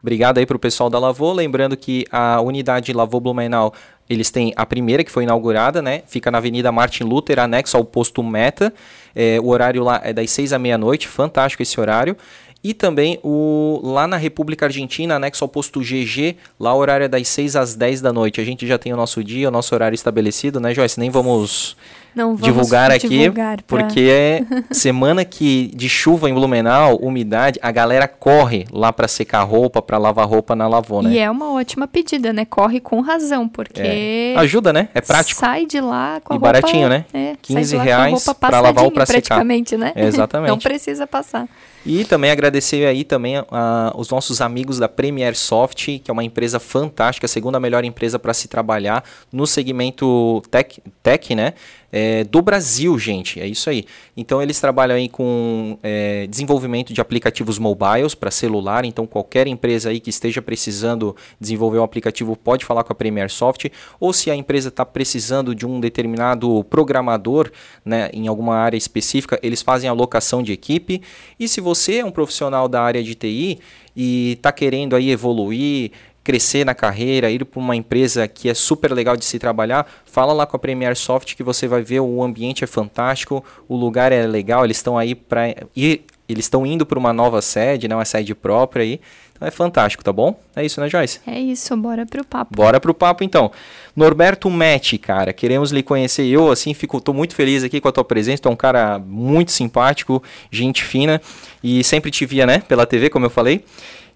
Obrigado 0.01 0.37
aí 0.37 0.45
pro 0.45 0.57
pessoal 0.57 0.89
da 0.89 0.97
Lavô. 0.97 1.33
Lembrando 1.33 1.75
que 1.75 2.05
a 2.09 2.39
unidade 2.39 2.93
Lavô 2.93 3.19
Blumenau, 3.19 3.73
eles 4.09 4.31
têm 4.31 4.51
a 4.55 4.65
primeira 4.65 5.03
que 5.03 5.11
foi 5.11 5.23
inaugurada, 5.23 5.81
né? 5.81 6.01
Fica 6.07 6.31
na 6.31 6.39
Avenida 6.39 6.71
Martin 6.71 7.03
Luther, 7.03 7.39
anexo 7.39 7.77
ao 7.77 7.85
posto 7.85 8.23
Meta. 8.23 8.73
É, 9.15 9.39
o 9.39 9.49
horário 9.49 9.83
lá 9.83 10.01
é 10.03 10.11
das 10.11 10.31
6 10.31 10.53
à 10.53 10.59
meia-noite, 10.59 11.07
fantástico 11.07 11.61
esse 11.61 11.79
horário. 11.79 12.17
E 12.61 12.73
também 12.73 13.19
o, 13.23 13.79
lá 13.83 14.05
na 14.05 14.17
República 14.17 14.65
Argentina, 14.65 15.15
anexo 15.15 15.43
ao 15.43 15.47
posto 15.47 15.79
GG, 15.79 16.35
lá 16.59 16.73
o 16.73 16.77
horário 16.77 17.05
é 17.05 17.07
das 17.07 17.27
6 17.29 17.55
às 17.55 17.75
10 17.75 18.01
da 18.01 18.11
noite. 18.11 18.41
A 18.41 18.43
gente 18.43 18.67
já 18.67 18.77
tem 18.77 18.91
o 18.91 18.97
nosso 18.97 19.23
dia, 19.23 19.47
o 19.47 19.51
nosso 19.51 19.73
horário 19.73 19.95
estabelecido, 19.95 20.59
né, 20.59 20.73
Joyce? 20.73 20.99
Nem 20.99 21.09
vamos 21.09 21.77
Não 22.15 22.35
vamos 22.35 22.41
divulgar 22.41 22.91
aqui, 22.91 23.07
divulgar 23.07 23.61
pra- 23.63 23.79
porque 23.79 24.01
é 24.01 24.41
semana 24.71 25.23
que 25.23 25.71
de 25.75 25.87
chuva 25.87 26.29
em 26.29 26.33
Blumenau, 26.33 26.95
umidade, 26.97 27.59
a 27.61 27.71
galera 27.71 28.07
corre 28.07 28.65
lá 28.71 28.91
para 28.91 29.07
secar 29.07 29.43
roupa, 29.43 29.81
para 29.81 29.97
lavar 29.97 30.27
roupa 30.27 30.55
na 30.55 30.67
lavona. 30.67 31.09
E 31.13 31.17
é 31.19 31.29
uma 31.29 31.53
ótima 31.53 31.87
pedida, 31.87 32.33
né? 32.33 32.45
Corre 32.45 32.79
com 32.79 32.99
razão, 33.01 33.47
porque 33.47 34.33
Ajuda, 34.37 34.73
né? 34.73 34.89
É 34.93 35.01
prático. 35.01 35.39
sai 35.39 35.65
de 35.65 35.79
lá 35.79 36.19
com 36.23 36.33
a 36.33 36.35
E 36.35 36.39
roupa... 36.39 36.53
baratinho, 36.53 36.89
né? 36.89 37.05
É, 37.13 37.35
15 37.41 37.53
sai 37.61 37.63
de 37.69 37.75
lá 37.77 37.83
reais 37.83 38.27
a 38.27 38.33
pra 38.35 38.59
lavar 38.59 38.83
ou 38.85 38.91
pra 38.91 39.05
secar. 39.05 39.21
praticamente, 39.21 39.77
né? 39.77 39.93
Exatamente. 39.95 40.49
Não 40.51 40.57
precisa 40.57 41.05
passar. 41.07 41.47
E 41.85 42.03
também 42.03 42.29
agradecer 42.29 42.85
aí 42.85 43.05
também 43.05 43.37
a, 43.37 43.93
os 43.95 44.09
nossos 44.09 44.41
amigos 44.41 44.77
da 44.79 44.89
Premier 44.89 45.33
Soft, 45.35 45.85
que 45.85 46.03
é 46.09 46.11
uma 46.11 46.23
empresa 46.25 46.59
fantástica, 46.59 47.25
a 47.25 47.29
segunda 47.29 47.57
melhor 47.59 47.85
empresa 47.85 48.19
para 48.19 48.33
se 48.33 48.49
trabalhar 48.49 49.01
no 49.31 49.47
segmento 49.47 50.41
tech, 50.51 50.81
tech 51.01 51.33
né? 51.35 51.53
É, 51.91 52.23
do 52.23 52.41
Brasil, 52.41 52.97
gente. 52.99 53.39
É 53.39 53.47
isso 53.47 53.69
aí. 53.69 53.85
Então 54.15 54.41
eles 54.41 54.59
trabalham 54.59 54.95
aí 54.95 55.09
com 55.09 55.77
é, 55.81 56.27
desenvolvimento 56.27 56.93
de 56.93 57.01
aplicativos 57.01 57.57
mobiles 57.57 58.13
para 58.15 58.31
celular. 58.31 58.85
Então 58.85 59.07
qualquer 59.07 59.47
empresa 59.47 59.89
aí 59.89 59.99
que 59.99 60.09
esteja 60.09 60.41
precisando 60.41 61.15
desenvolver 61.39 61.79
um 61.79 61.83
aplicativo 61.83 62.35
pode 62.35 62.65
falar 62.65 62.83
com 62.83 62.93
a 62.93 62.95
Premier 62.95 63.29
Soft. 63.29 63.67
Ou 63.99 64.13
se 64.13 64.29
a 64.29 64.35
empresa 64.35 64.69
está 64.69 64.85
precisando 64.85 65.55
de 65.55 65.65
um 65.65 65.79
determinado 65.79 66.63
programador, 66.65 67.51
né, 67.83 68.09
em 68.13 68.27
alguma 68.27 68.55
área 68.55 68.77
específica, 68.77 69.39
eles 69.41 69.61
fazem 69.61 69.89
alocação 69.89 70.43
de 70.43 70.51
equipe. 70.51 71.01
E 71.39 71.47
se 71.47 71.61
você 71.61 71.97
é 71.97 72.05
um 72.05 72.11
profissional 72.11 72.67
da 72.67 72.81
área 72.81 73.03
de 73.03 73.15
TI 73.15 73.59
e 73.95 74.33
está 74.33 74.51
querendo 74.51 74.95
aí 74.95 75.09
evoluir, 75.11 75.91
crescer 76.29 76.63
na 76.63 76.75
carreira, 76.75 77.31
ir 77.31 77.43
para 77.43 77.59
uma 77.59 77.75
empresa 77.75 78.27
que 78.27 78.47
é 78.47 78.53
super 78.53 78.93
legal 78.93 79.17
de 79.17 79.25
se 79.25 79.39
trabalhar, 79.39 79.89
fala 80.05 80.31
lá 80.31 80.45
com 80.45 80.55
a 80.55 80.59
Premier 80.59 80.95
Soft 80.95 81.33
que 81.35 81.41
você 81.41 81.67
vai 81.67 81.81
ver 81.81 82.01
o 82.01 82.21
ambiente 82.21 82.63
é 82.63 82.67
fantástico, 82.67 83.43
o 83.67 83.75
lugar 83.75 84.11
é 84.11 84.27
legal, 84.27 84.63
eles 84.63 84.77
estão 84.77 84.95
aí 84.95 85.15
para 85.15 85.55
ir, 85.75 86.05
eles 86.27 86.45
estão 86.45 86.67
indo 86.67 86.85
para 86.85 86.99
uma 86.99 87.11
nova 87.11 87.41
sede, 87.41 87.87
né, 87.87 87.95
uma 87.95 88.05
sede 88.05 88.35
própria 88.35 88.83
aí. 88.83 89.01
Então 89.33 89.47
é 89.47 89.49
fantástico, 89.49 90.03
tá 90.03 90.13
bom? 90.13 90.39
É 90.55 90.63
isso, 90.63 90.79
né, 90.79 90.87
Joyce? 90.87 91.19
É 91.25 91.39
isso, 91.39 91.75
bora 91.75 92.05
pro 92.05 92.23
papo. 92.23 92.55
Bora 92.55 92.79
pro 92.79 92.93
papo 92.93 93.23
então. 93.23 93.49
Norberto 93.95 94.51
Metti, 94.51 94.99
cara, 94.99 95.33
queremos 95.33 95.71
lhe 95.71 95.81
conhecer. 95.81 96.27
Eu, 96.27 96.51
assim, 96.51 96.75
fico, 96.75 97.01
tô 97.01 97.11
muito 97.11 97.33
feliz 97.33 97.63
aqui 97.63 97.81
com 97.81 97.87
a 97.87 97.91
tua 97.91 98.03
presença. 98.03 98.43
Tu 98.43 98.49
é 98.49 98.51
um 98.51 98.55
cara 98.55 98.99
muito 98.99 99.51
simpático, 99.51 100.21
gente 100.51 100.83
fina 100.83 101.19
e 101.63 101.83
sempre 101.83 102.11
te 102.11 102.23
via, 102.23 102.45
né, 102.45 102.61
pela 102.67 102.85
TV, 102.85 103.09
como 103.09 103.25
eu 103.25 103.31
falei. 103.31 103.63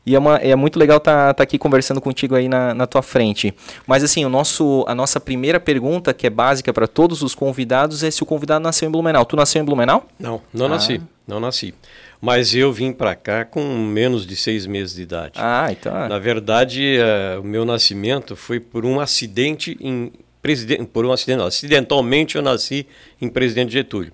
E 0.05 0.15
é, 0.15 0.19
uma, 0.19 0.35
é 0.37 0.55
muito 0.55 0.77
legal 0.77 0.97
estar 0.97 1.27
tá, 1.27 1.33
tá 1.33 1.43
aqui 1.43 1.57
conversando 1.57 2.01
contigo 2.01 2.35
aí 2.35 2.49
na, 2.49 2.73
na 2.73 2.85
tua 2.85 3.01
frente. 3.01 3.53
Mas 3.87 4.03
assim, 4.03 4.25
o 4.25 4.29
nosso, 4.29 4.83
a 4.87 4.93
nossa 4.93 5.19
primeira 5.19 5.59
pergunta, 5.59 6.13
que 6.13 6.27
é 6.27 6.29
básica 6.29 6.73
para 6.73 6.87
todos 6.87 7.21
os 7.21 7.33
convidados, 7.33 8.03
é 8.03 8.11
se 8.11 8.21
o 8.21 8.25
convidado 8.25 8.63
nasceu 8.63 8.87
em 8.87 8.91
Blumenau. 8.91 9.23
Tu 9.25 9.35
nasceu 9.35 9.61
em 9.61 9.65
Blumenau? 9.65 10.05
Não, 10.19 10.41
não 10.53 10.67
nasci, 10.67 11.01
não 11.25 11.39
nasci. 11.39 11.73
Mas 12.19 12.53
eu 12.55 12.71
vim 12.71 12.91
para 12.91 13.15
cá 13.15 13.45
com 13.45 13.61
menos 13.61 14.25
de 14.25 14.35
seis 14.35 14.65
meses 14.65 14.95
de 14.95 15.01
idade. 15.01 15.33
Ah, 15.35 15.67
então. 15.69 16.07
Na 16.07 16.19
verdade, 16.19 16.97
eh, 16.97 17.37
o 17.37 17.43
meu 17.43 17.65
nascimento 17.65 18.35
foi 18.35 18.61
por 18.61 18.85
um 18.85 18.99
acidente 18.99 19.77
em 19.81 20.11
presidente, 20.41 20.85
por 20.85 21.05
um 21.05 21.11
acidente, 21.11 21.39
não, 21.39 21.45
acidentalmente 21.45 22.35
eu 22.35 22.41
nasci 22.41 22.85
em 23.21 23.29
Presidente 23.29 23.71
Getúlio. 23.71 24.11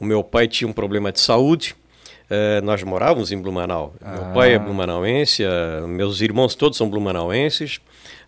O 0.00 0.04
meu 0.04 0.24
pai 0.24 0.48
tinha 0.48 0.66
um 0.66 0.72
problema 0.72 1.12
de 1.12 1.20
saúde, 1.20 1.74
eh, 2.28 2.60
nós 2.62 2.82
morávamos 2.82 3.30
em 3.30 3.38
Blumenau. 3.38 3.94
Meu 4.00 4.32
pai 4.34 4.54
é 4.54 4.58
blumenauense, 4.58 5.44
eh, 5.44 5.86
meus 5.86 6.20
irmãos 6.20 6.54
todos 6.54 6.76
são 6.76 6.88
blumenauenses. 6.88 7.80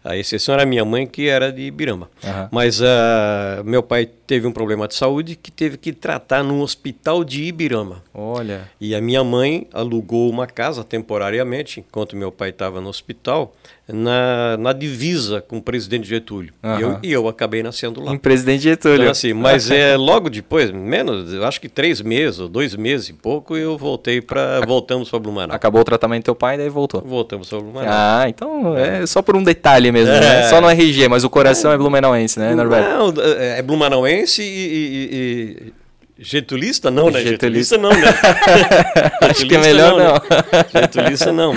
A 0.05 0.17
exceção 0.17 0.55
era 0.55 0.65
minha 0.65 0.85
mãe, 0.85 1.07
que 1.07 1.29
era 1.29 1.53
de 1.53 1.63
Ibirama. 1.63 2.09
Aham. 2.25 2.49
Mas 2.53 2.81
ah, 2.81 3.63
meu 3.65 3.83
pai 3.83 4.07
teve 4.07 4.47
um 4.47 4.53
problema 4.53 4.87
de 4.87 4.95
saúde 4.95 5.35
que 5.35 5.51
teve 5.51 5.77
que 5.77 5.93
tratar 5.93 6.43
num 6.43 6.61
hospital 6.61 7.25
de 7.25 7.43
Ibirama. 7.43 8.03
Olha. 8.15 8.71
E 8.81 8.95
a 8.95 9.01
minha 9.01 9.25
mãe 9.25 9.67
alugou 9.73 10.31
uma 10.31 10.47
casa 10.47 10.85
temporariamente, 10.85 11.81
enquanto 11.81 12.17
meu 12.17 12.31
pai 12.31 12.51
estava 12.51 12.81
no 12.81 12.89
hospital, 12.89 13.55
na, 13.91 14.57
na 14.59 14.73
divisa 14.73 15.41
com 15.41 15.57
o 15.59 15.63
presidente 15.63 16.07
Getúlio. 16.07 16.53
E, 16.63 16.83
eu, 16.83 16.99
e 17.03 17.13
eu 17.13 17.27
acabei 17.27 17.63
nascendo 17.63 18.03
lá. 18.03 18.13
Em 18.13 18.19
Presidente 18.19 18.63
Getúlio. 18.65 18.97
Então, 19.01 19.11
assim, 19.11 19.33
mas 19.33 19.71
é 19.73 19.97
logo 19.97 20.29
depois, 20.29 20.71
menos, 20.71 21.35
acho 21.43 21.59
que 21.61 21.69
três 21.71 22.01
meses, 22.03 22.39
ou 22.39 22.49
dois 22.49 22.77
meses 22.77 23.09
e 23.09 23.13
pouco, 23.15 23.57
eu 23.57 23.79
voltei 23.79 24.21
para. 24.21 24.61
Voltamos 24.67 25.09
para 25.09 25.19
Blumenau. 25.19 25.57
Acabou 25.57 25.81
o 25.81 25.85
tratamento 25.85 26.23
do 26.23 26.25
teu 26.27 26.35
pai, 26.35 26.59
daí 26.59 26.69
voltou. 26.69 27.01
Voltamos 27.01 27.49
para 27.49 27.61
Blumenau. 27.61 27.87
Ah, 27.89 28.27
então 28.29 28.77
é 28.77 29.07
só 29.07 29.23
por 29.23 29.35
um 29.37 29.43
detalhe 29.43 29.91
mesmo, 29.91 30.13
né? 30.13 30.41
É. 30.41 30.43
Só 30.49 30.61
no 30.61 30.69
RG, 30.69 31.09
mas 31.09 31.25
o 31.25 31.31
coração 31.31 31.73
é 31.73 31.79
blumenauense, 31.79 32.39
né, 32.39 32.55
Norberto? 32.55 32.89
Não, 32.91 33.15
é 33.39 33.63
blumenauense 33.63 34.43
e, 34.43 34.47
e- 34.47 35.69
e- 35.69 35.73
e 36.21 36.25
getulista 36.25 36.91
não, 36.91 37.11
né? 37.11 37.21
Getulista. 37.23 37.77
Getulista 37.77 37.79
não, 37.79 37.91
né? 37.91 38.09
Acho 39.31 39.47
que 39.47 39.55
é 39.55 39.59
melhor 39.59 39.97
não. 39.97 40.13
né? 40.15 40.21
Getulista 40.83 41.33
não. 41.33 41.55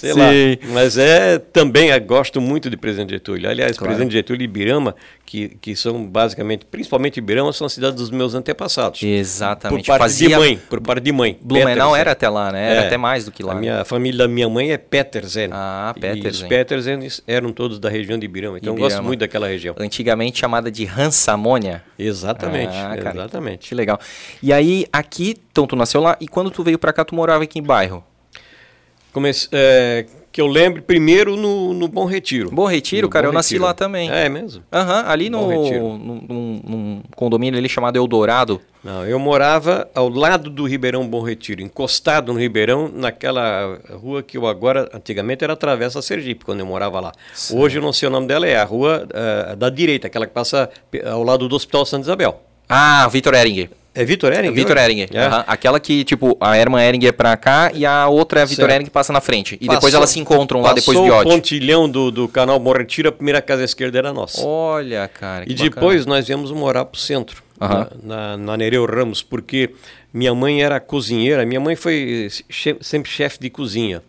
Sei 0.00 0.14
Sim. 0.14 0.18
lá. 0.18 0.28
Mas 0.72 0.96
é 0.96 1.38
também, 1.38 1.90
eu 1.90 2.00
gosto 2.00 2.40
muito 2.40 2.70
de 2.70 2.76
presidente 2.76 3.10
Getúlio. 3.10 3.48
Aliás, 3.50 3.76
Claro. 3.76 3.92
presidente 3.92 4.12
Getúlio 4.12 4.40
e 4.42 4.44
Ibirama, 4.44 4.94
que, 5.26 5.50
que 5.60 5.76
são 5.76 6.06
basicamente, 6.06 6.64
principalmente 6.64 7.18
Ibirama, 7.18 7.52
são 7.52 7.68
cidades 7.68 7.96
dos 7.96 8.10
meus 8.10 8.34
antepassados. 8.34 9.02
Exatamente. 9.02 9.82
Por 9.84 9.86
parte 9.88 10.00
Fazia... 10.00 10.28
de 10.30 10.36
mãe, 10.36 10.60
por 10.70 10.80
parte 10.80 11.02
de 11.02 11.12
mãe. 11.12 11.38
Blumenau 11.42 11.68
Petersen. 11.90 12.00
era 12.00 12.12
até 12.12 12.28
lá, 12.30 12.50
né? 12.50 12.70
Era 12.70 12.80
É. 12.82 12.86
até 12.86 12.96
mais 12.96 13.26
do 13.26 13.30
que 13.30 13.42
lá. 13.42 13.52
A 13.52 13.54
né? 13.56 13.60
minha 13.60 13.80
a 13.82 13.84
família 13.84 14.18
da 14.18 14.28
minha 14.28 14.48
mãe 14.48 14.72
é 14.72 14.78
Petersen. 14.78 15.50
Ah, 15.52 15.92
E 15.94 15.98
os 15.98 16.00
Petersen. 16.00 16.48
Petersen 16.48 17.08
eram 17.26 17.52
todos 17.52 17.78
da 17.78 17.90
região 17.90 18.18
de 18.18 18.24
Ibirama. 18.24 18.56
Então 18.56 18.72
eu 18.72 18.78
gosto 18.78 18.92
Ibirama. 18.92 19.06
muito 19.08 19.20
daquela 19.20 19.48
região. 19.48 19.74
Antigamente 19.78 20.38
chamada 20.38 20.70
de 20.70 20.86
Hansamônia. 20.86 21.82
Exatamente. 21.98 22.74
Ah, 22.74 22.96
cara, 22.96 23.16
exatamente. 23.16 23.68
Que 23.68 23.74
legal. 23.74 24.00
E 24.42 24.50
aí, 24.52 24.86
aqui, 24.90 25.36
então 25.52 25.66
tu 25.66 25.76
nasceu 25.76 26.00
lá, 26.00 26.16
e 26.20 26.26
quando 26.26 26.50
tu 26.50 26.62
veio 26.62 26.78
pra 26.78 26.92
cá, 26.92 27.04
tu 27.04 27.14
morava 27.14 27.44
aqui 27.44 27.58
em 27.58 27.62
bairro? 27.62 28.02
Comece- 29.12 29.48
é, 29.52 30.06
que 30.32 30.40
eu 30.40 30.46
lembro 30.46 30.80
primeiro 30.82 31.34
no, 31.36 31.74
no 31.74 31.88
Bom 31.88 32.04
Retiro. 32.04 32.50
Bom 32.52 32.64
Retiro, 32.66 33.06
No 33.08 33.10
cara, 33.10 33.24
Bom 33.26 33.30
eu 33.30 33.34
nasci 33.34 33.54
Retiro. 33.54 33.64
lá 33.64 33.74
também. 33.74 34.08
É 34.10 34.28
mesmo? 34.28 34.62
Aham, 34.72 35.04
ali 35.08 35.28
no, 35.28 35.48
num, 35.48 35.98
num- 36.28 36.60
num 36.64 37.02
condomínio 37.16 37.58
ali 37.58 37.68
chamado 37.68 37.96
Eldorado. 37.96 38.60
Não, 38.84 39.04
eu 39.04 39.18
morava 39.18 39.88
ao 39.94 40.08
lado 40.08 40.48
do 40.48 40.64
Ribeirão 40.66 41.06
Bom 41.06 41.20
Retiro, 41.20 41.60
encostado 41.60 42.32
no 42.32 42.38
Ribeirão, 42.38 42.88
naquela 42.88 43.78
rua 43.90 44.22
que 44.22 44.38
eu 44.38 44.46
agora, 44.46 44.88
antigamente 44.94 45.42
era 45.44 45.54
Travessa 45.56 46.00
Sergipe, 46.00 46.44
quando 46.44 46.60
eu 46.60 46.66
morava 46.66 46.98
lá. 47.00 47.12
Hoje 47.52 47.78
eu 47.78 47.82
não 47.82 47.92
sei 47.92 48.08
o 48.08 48.10
nome 48.12 48.26
dela, 48.28 48.46
é 48.46 48.56
a 48.56 48.64
rua 48.64 49.06
eh, 49.12 49.56
da 49.56 49.68
direita, 49.68 50.06
aquela 50.06 50.26
que 50.26 50.32
passa 50.32 50.70
ao 51.10 51.22
lado 51.24 51.46
do 51.48 51.56
Hospital 51.56 51.84
Santa 51.84 52.04
Isabel. 52.04 52.40
Ah, 52.68 53.06
Vitor 53.08 53.34
Eringer. 53.34 53.68
É 53.92 54.04
Vitor 54.04 54.32
Ering? 54.32 54.52
Vitor 54.52 54.76
Eringer. 54.76 55.08
É. 55.12 55.18
aham. 55.18 55.44
Aquela 55.48 55.80
que, 55.80 56.04
tipo, 56.04 56.36
a 56.40 56.56
Herman 56.56 56.82
Eringer 56.86 57.08
é 57.08 57.12
pra 57.12 57.36
cá 57.36 57.72
e 57.74 57.84
a 57.84 58.06
outra 58.08 58.40
é 58.40 58.42
a 58.44 58.46
Vitor. 58.46 58.66
Eringer 58.70 58.84
que 58.84 58.90
passa 58.90 59.12
na 59.12 59.20
frente. 59.20 59.56
E 59.56 59.58
depois 59.66 59.80
Passou- 59.80 59.96
elas 59.98 60.10
se 60.10 60.20
encontram 60.20 60.60
lá 60.60 60.72
depois 60.72 60.96
de 60.96 61.10
o 61.10 61.12
ódio. 61.12 61.32
pontilhão 61.32 61.88
do, 61.90 62.10
do 62.10 62.28
canal 62.28 62.58
Bom 62.60 62.72
Retiro, 62.72 63.08
a 63.08 63.12
primeira 63.12 63.42
casa 63.42 63.64
esquerda 63.64 63.98
era 63.98 64.12
nossa. 64.12 64.40
Olha, 64.46 65.08
cara. 65.08 65.44
E 65.44 65.54
bacana. 65.54 65.70
depois 65.70 66.06
nós 66.06 66.26
viemos 66.28 66.52
morar 66.52 66.84
para 66.84 66.96
o 66.96 67.00
centro, 67.00 67.42
Aham. 67.60 67.88
na, 68.02 68.16
na, 68.16 68.36
na 68.36 68.56
Nereu 68.56 68.86
Ramos, 68.86 69.22
porque 69.24 69.70
minha 70.14 70.32
mãe 70.34 70.62
era 70.62 70.78
cozinheira, 70.78 71.44
minha 71.44 71.60
mãe 71.60 71.74
foi 71.74 72.28
che- 72.48 72.76
sempre 72.80 73.10
chefe 73.10 73.40
de 73.40 73.50
cozinha. 73.50 74.02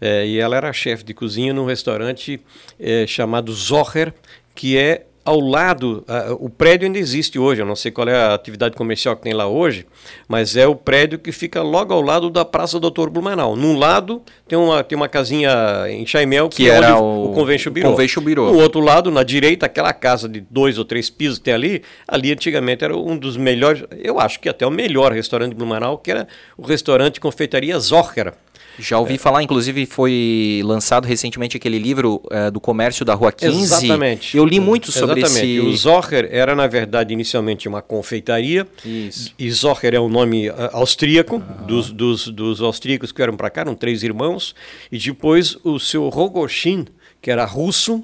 Eh, 0.00 0.26
e 0.26 0.38
ela 0.38 0.56
era 0.56 0.72
chefe 0.72 1.02
de 1.02 1.12
cozinha 1.14 1.52
num 1.52 1.64
restaurante 1.64 2.40
eh, 2.78 3.04
chamado 3.08 3.52
Zocher, 3.52 4.12
que 4.54 4.76
é 4.76 5.06
ao 5.24 5.40
lado, 5.40 6.04
ah, 6.06 6.34
o 6.38 6.50
prédio 6.50 6.86
ainda 6.86 6.98
existe 6.98 7.38
hoje, 7.38 7.62
eu 7.62 7.66
não 7.66 7.74
sei 7.76 7.90
qual 7.90 8.06
é 8.08 8.14
a 8.14 8.34
atividade 8.34 8.76
comercial 8.76 9.16
que 9.16 9.22
tem 9.22 9.32
lá 9.32 9.46
hoje, 9.46 9.86
mas 10.28 10.56
é 10.56 10.66
o 10.66 10.74
prédio 10.74 11.18
que 11.18 11.32
fica 11.32 11.62
logo 11.62 11.94
ao 11.94 12.02
lado 12.02 12.28
da 12.30 12.44
Praça 12.44 12.78
Doutor 12.78 13.08
Blumenau. 13.10 13.56
Num 13.56 13.78
lado 13.78 14.22
tem 14.46 14.58
uma, 14.58 14.84
tem 14.84 14.96
uma 14.96 15.08
casinha 15.08 15.50
em 15.88 16.04
Chaimel, 16.06 16.48
que, 16.48 16.56
Que 16.64 16.70
é 16.70 16.74
era 16.74 16.98
o- 16.98 17.30
o 17.30 17.34
Convention 17.34 17.72
Bureau. 17.72 17.92
Convention. 17.92 18.22
No 18.52 18.60
outro 18.60 18.80
lado, 18.80 19.10
na 19.10 19.22
direita, 19.22 19.66
aquela 19.66 19.92
casa 19.92 20.28
de 20.28 20.40
dois 20.50 20.78
ou 20.78 20.84
três 20.84 21.08
pisos 21.08 21.38
que 21.38 21.44
tem 21.44 21.54
ali, 21.54 21.82
ali 22.06 22.30
antigamente 22.32 22.84
era 22.84 22.96
um 22.96 23.16
dos 23.16 23.36
melhores, 23.36 23.82
eu 24.02 24.20
acho 24.20 24.38
que 24.40 24.48
até 24.48 24.66
o 24.66 24.70
melhor 24.70 25.12
restaurante 25.12 25.50
de 25.50 25.56
Blumenau, 25.56 25.96
que 25.98 26.10
era 26.10 26.28
o 26.56 26.66
restaurante 26.66 27.18
Confeitaria 27.20 27.78
Zocher. 27.78 28.32
Já 28.78 28.98
ouvi 28.98 29.18
falar, 29.18 29.42
inclusive 29.42 29.86
foi 29.86 30.62
lançado 30.64 31.06
recentemente 31.06 31.56
aquele 31.56 31.78
livro 31.78 32.22
eh, 32.30 32.50
do 32.50 32.60
comércio 32.60 33.04
da 33.04 33.14
Rua 33.14 33.32
15. 33.32 33.62
Exatamente. 33.62 34.36
Eu 34.36 34.44
li 34.44 34.58
muito 34.58 34.90
sobre 34.90 35.20
Exatamente. 35.20 35.60
O 35.60 35.70
esse... 35.70 35.76
Zocher 35.78 36.28
era, 36.30 36.54
na 36.54 36.66
verdade, 36.66 37.12
inicialmente 37.12 37.68
uma 37.68 37.80
confeitaria. 37.80 38.66
Isso. 38.84 39.32
E 39.38 39.50
Zocher 39.50 39.94
é 39.94 40.00
um 40.00 40.08
nome 40.08 40.48
ah, 40.48 40.70
austríaco, 40.72 41.38
dos, 41.66 41.90
dos, 41.90 42.28
dos 42.28 42.60
austríacos 42.60 43.12
que 43.12 43.16
vieram 43.18 43.36
para 43.36 43.50
cá, 43.50 43.62
eram 43.62 43.74
três 43.74 44.02
irmãos. 44.02 44.54
E 44.90 44.98
depois 44.98 45.56
o 45.62 45.78
seu 45.78 46.08
Rogoshin, 46.08 46.86
que 47.22 47.30
era 47.30 47.44
russo, 47.44 48.02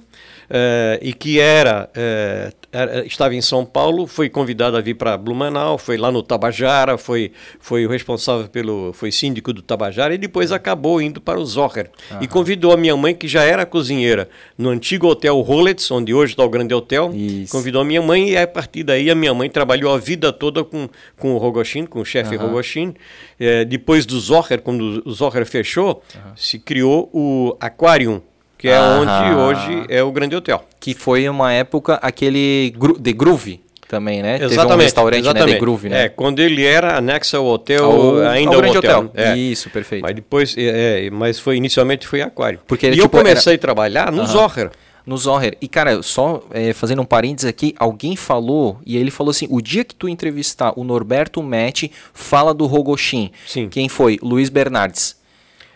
e 1.01 1.13
que 1.13 1.39
era, 1.39 1.89
eh, 1.95 2.53
era- 2.73 3.07
estava 3.07 3.35
em 3.35 3.41
São 3.41 3.65
Paulo, 3.65 4.07
foi 4.07 4.29
convidado 4.29 4.77
a 4.77 4.81
vir 4.81 4.95
para 4.95 5.17
Blumenau, 5.17 5.79
foi 5.79 5.97
lá 5.97 6.11
no 6.11 6.23
Tabajara, 6.23 6.99
foi, 6.99 7.33
foi 7.61 7.87
o 7.87 7.89
responsável 7.89 8.49
pelo, 8.49 8.93
foi 8.93 9.13
síndico 9.13 9.53
do 9.53 9.63
Tabajara 9.63 10.15
e 10.15 10.19
depois 10.19 10.51
acabou 10.53 11.01
indo 11.01 11.21
para 11.21 11.39
o 11.39 11.45
Zocher. 11.47 11.91
E 12.21 12.27
convidou 12.27 12.73
a 12.73 12.77
minha 12.77 12.97
mãe, 12.97 13.15
que 13.15 13.29
já 13.29 13.43
era 13.45 13.65
cozinheira, 13.65 14.29
no 14.59 14.69
antigo 14.71 15.07
Hotel 15.07 15.39
Rollets, 15.41 15.91
onde 15.91 16.13
hoje 16.13 16.33
está 16.33 16.43
o 16.45 16.49
Grande 16.49 16.75
Hotel, 16.75 17.13
Isso. 17.15 17.53
convidou 17.53 17.83
a 17.83 17.85
minha 17.85 18.03
mãe 18.03 18.31
e 18.31 18.37
a 18.37 18.47
partir 18.47 18.83
daí 18.83 19.11
a 19.11 19.15
minha 19.15 19.33
mãe 19.35 19.49
trabalhou 19.49 19.95
a 19.95 19.99
vida 19.99 20.33
toda 20.33 20.65
com, 20.65 20.89
com 21.17 21.33
o 21.35 21.39
Rogoshin, 21.39 21.87
com 21.87 22.01
o 22.01 22.05
chefe 22.05 22.35
Rogoshin. 22.37 22.95
Eh, 23.39 23.65
depois 23.65 24.05
do 24.05 24.19
Zocher, 24.19 24.61
quando 24.63 25.03
o 25.05 25.13
Zocher 25.13 25.47
fechou, 25.47 26.03
se 26.37 26.59
criou 26.59 27.09
o 27.13 27.57
Aquarium, 27.61 28.21
que 28.61 28.69
é 28.69 28.77
Aham. 28.77 29.01
onde 29.01 29.35
hoje 29.35 29.85
é 29.89 30.03
o 30.03 30.13
Grande 30.13 30.37
Hotel. 30.37 30.63
Que 30.79 30.93
foi 30.93 31.27
uma 31.31 31.51
época 31.51 31.95
aquele 32.03 32.75
gru... 32.77 32.93
The 33.01 33.13
Groove 33.13 33.59
também, 33.89 34.23
né? 34.23 34.39
Teve 34.39 34.61
um 34.61 34.77
restaurante, 34.77 35.25
né? 35.25 35.47
The 35.47 35.59
Groove, 35.59 35.89
né? 35.89 36.05
É, 36.05 36.09
quando 36.11 36.41
ele 36.41 36.65
era 36.65 36.99
anexo 36.99 37.39
ao 37.39 37.47
hotel, 37.47 37.85
Ao- 37.91 38.19
ainda 38.29 38.51
ao 38.53 38.59
o 38.59 38.61
Grande 38.61 38.79
hotel. 38.79 38.99
Hotel. 39.07 39.25
É. 39.25 39.37
Isso, 39.37 39.71
perfeito. 39.71 40.03
Mas 40.03 40.15
depois, 40.15 40.55
é, 40.59 41.07
é, 41.07 41.11
mas 41.11 41.41
foi 41.41 41.57
inicialmente 41.57 42.07
foi 42.07 42.21
Aquário. 42.21 42.61
Porque, 42.69 42.87
e 42.87 42.91
eu 42.91 43.05
tipo, 43.07 43.17
comecei 43.17 43.55
a 43.55 43.59
trabalhar 43.59 44.13
no 44.13 44.27
Zocher. 44.27 44.71
No 45.07 45.17
Zoher. 45.17 45.57
E, 45.59 45.67
cara, 45.67 46.03
só 46.03 46.43
eh, 46.53 46.75
fazendo 46.75 47.01
um 47.01 47.07
parênteses 47.07 47.49
aqui, 47.49 47.75
alguém 47.79 48.15
falou, 48.15 48.79
e 48.85 48.99
ele 48.99 49.11
falou 49.11 49.31
assim: 49.31 49.47
o 49.51 49.61
dia 49.63 49.83
que 49.83 49.95
tu 49.95 50.07
entrevistar 50.07 50.75
o 50.77 50.85
Norberto 50.85 51.43
Metti, 51.43 51.91
fala 52.13 52.53
do 52.53 52.67
Rogoshin. 52.67 53.33
Sim. 53.47 53.71
Quem 53.71 53.89
foi? 53.89 54.19
Luiz 54.23 54.51
Bernardes, 54.51 55.17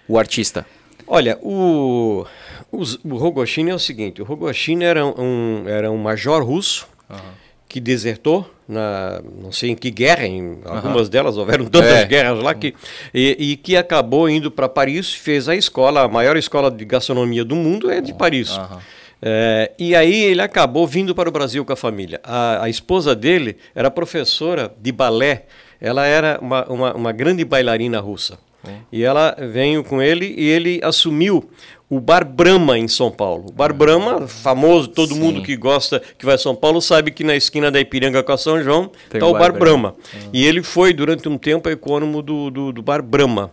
o 0.07 0.19
artista. 0.19 0.67
Olha, 1.07 1.39
o, 1.43 2.25
o, 2.75 3.15
o 3.15 3.17
Rogoshin 3.17 3.71
é 3.71 3.75
o 3.75 3.79
seguinte: 3.79 4.21
o 4.21 4.25
Rogoshin 4.25 4.83
era 4.83 5.05
um, 5.05 5.65
era 5.67 5.91
um 5.91 5.99
major 5.99 6.43
russo 6.45 6.87
que 7.69 7.81
desertou, 7.81 8.49
na, 8.69 9.21
não 9.43 9.51
sei 9.51 9.71
em 9.71 9.75
que 9.75 9.91
guerra, 9.91 10.27
em 10.27 10.61
algumas 10.65 11.09
delas 11.09 11.37
houveram 11.37 11.65
tantas 11.71 11.91
É. 11.93 12.05
guerras 12.05 12.41
lá, 12.41 12.55
que, 12.55 12.73
e, 13.13 13.37
e 13.39 13.57
que 13.57 13.77
acabou 13.77 14.29
indo 14.29 14.49
para 14.51 14.69
Paris, 14.69 15.13
fez 15.13 15.49
a 15.49 15.57
escola, 15.57 16.03
a 16.03 16.09
maior 16.09 16.37
escola 16.37 16.71
de 16.71 16.85
gastronomia 16.85 17.45
do 17.45 17.57
mundo 17.57 17.91
é 17.91 18.01
de 18.01 18.15
Paris. 18.15 18.51
Aham. 18.53 18.81
É, 19.27 19.73
e 19.79 19.97
aí 19.97 20.23
ele 20.25 20.43
acabou 20.43 20.87
vindo 20.87 21.15
para 21.15 21.29
o 21.29 21.33
Brasil 21.33 21.65
com 21.65 21.73
a 21.73 21.77
família. 21.77 22.21
A, 22.23 22.65
a 22.65 22.69
esposa 22.69 23.15
dele 23.15 23.57
era 23.75 23.91
professora 23.91 24.73
de 24.81 24.93
balé, 24.93 25.47
ela 25.81 26.07
era 26.07 26.39
uma, 26.43 26.65
uma, 26.67 26.95
uma 26.95 27.13
grande 27.13 27.45
bailarina 27.45 27.99
russa. 28.01 28.39
E 28.91 29.03
ela 29.03 29.37
veio 29.39 29.85
com 29.85 30.01
ele 30.01 30.35
e 30.39 30.49
ele 30.49 30.81
assumiu 30.83 31.51
o 31.95 32.01
Bar 32.01 32.25
Brahma 32.25 32.77
em 32.77 32.89
São 32.89 33.09
Paulo. 33.09 33.47
O 33.51 33.53
Bar 33.53 33.73
Brahma, 33.73 34.27
famoso, 34.27 34.89
todo 34.89 35.15
Sim. 35.15 35.21
mundo 35.21 35.43
que 35.43 35.57
gosta, 35.57 36.03
que 36.19 36.27
vai 36.27 36.35
a 36.35 36.39
São 36.39 36.53
Paulo, 36.53 36.83
sabe 36.83 37.13
que 37.13 37.23
na 37.23 37.37
esquina 37.37 37.71
da 37.71 37.79
Ipiranga 37.79 38.21
com 38.21 38.33
a 38.33 38.37
São 38.37 38.61
João 38.61 38.91
está 39.13 39.25
o 39.25 39.33
Bar 39.33 39.53
Bar 39.53 39.59
Brahma. 39.61 39.95
E 40.33 40.45
ele 40.45 40.61
foi, 40.61 40.93
durante 40.93 41.29
um 41.29 41.39
tempo, 41.39 41.71
ecônomo 41.71 42.21
do, 42.21 42.51
do, 42.51 42.73
do 42.73 42.83
Bar 42.83 43.01
Brahma. 43.01 43.53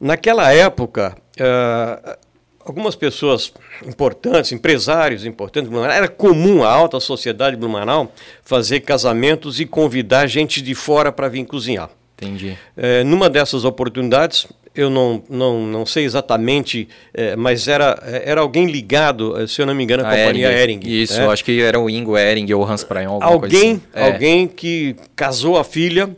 Naquela 0.00 0.52
época, 0.52 1.16
ah, 1.40 2.16
algumas 2.64 2.94
pessoas 2.94 3.52
importantes, 3.84 4.52
empresários 4.52 5.26
importantes, 5.26 5.72
era 5.72 6.06
comum 6.06 6.62
a 6.62 6.70
alta 6.70 7.00
sociedade 7.00 7.56
de 7.56 7.60
Blumenau 7.60 8.12
fazer 8.44 8.80
casamentos 8.80 9.58
e 9.58 9.66
convidar 9.66 10.28
gente 10.28 10.62
de 10.62 10.76
fora 10.76 11.10
para 11.10 11.28
vir 11.28 11.44
cozinhar. 11.44 11.90
Entendi. 12.16 12.56
É, 12.76 13.02
numa 13.02 13.28
dessas 13.28 13.64
oportunidades, 13.64 14.46
eu 14.74 14.90
não, 14.90 15.22
não, 15.28 15.62
não 15.62 15.86
sei 15.86 16.04
exatamente, 16.04 16.88
é, 17.12 17.36
mas 17.36 17.68
era, 17.68 18.02
era 18.24 18.40
alguém 18.40 18.66
ligado, 18.66 19.40
eh, 19.40 19.46
se 19.46 19.62
eu 19.62 19.66
não 19.66 19.74
me 19.74 19.84
engano, 19.84 20.04
à 20.04 20.08
A 20.08 20.16
companhia 20.16 20.50
Ering. 20.50 20.80
Isso, 20.84 21.20
né? 21.20 21.28
acho 21.28 21.44
que 21.44 21.60
era 21.60 21.78
o 21.78 21.88
Ingo 21.88 22.18
Ering 22.18 22.52
ou 22.52 22.64
Hans 22.68 22.82
Prayon, 22.82 23.18
alguém, 23.22 23.72
assim. 23.72 23.82
É. 23.94 24.04
alguém 24.04 24.48
que 24.48 24.96
casou 25.14 25.58
a 25.58 25.64
filha 25.64 26.10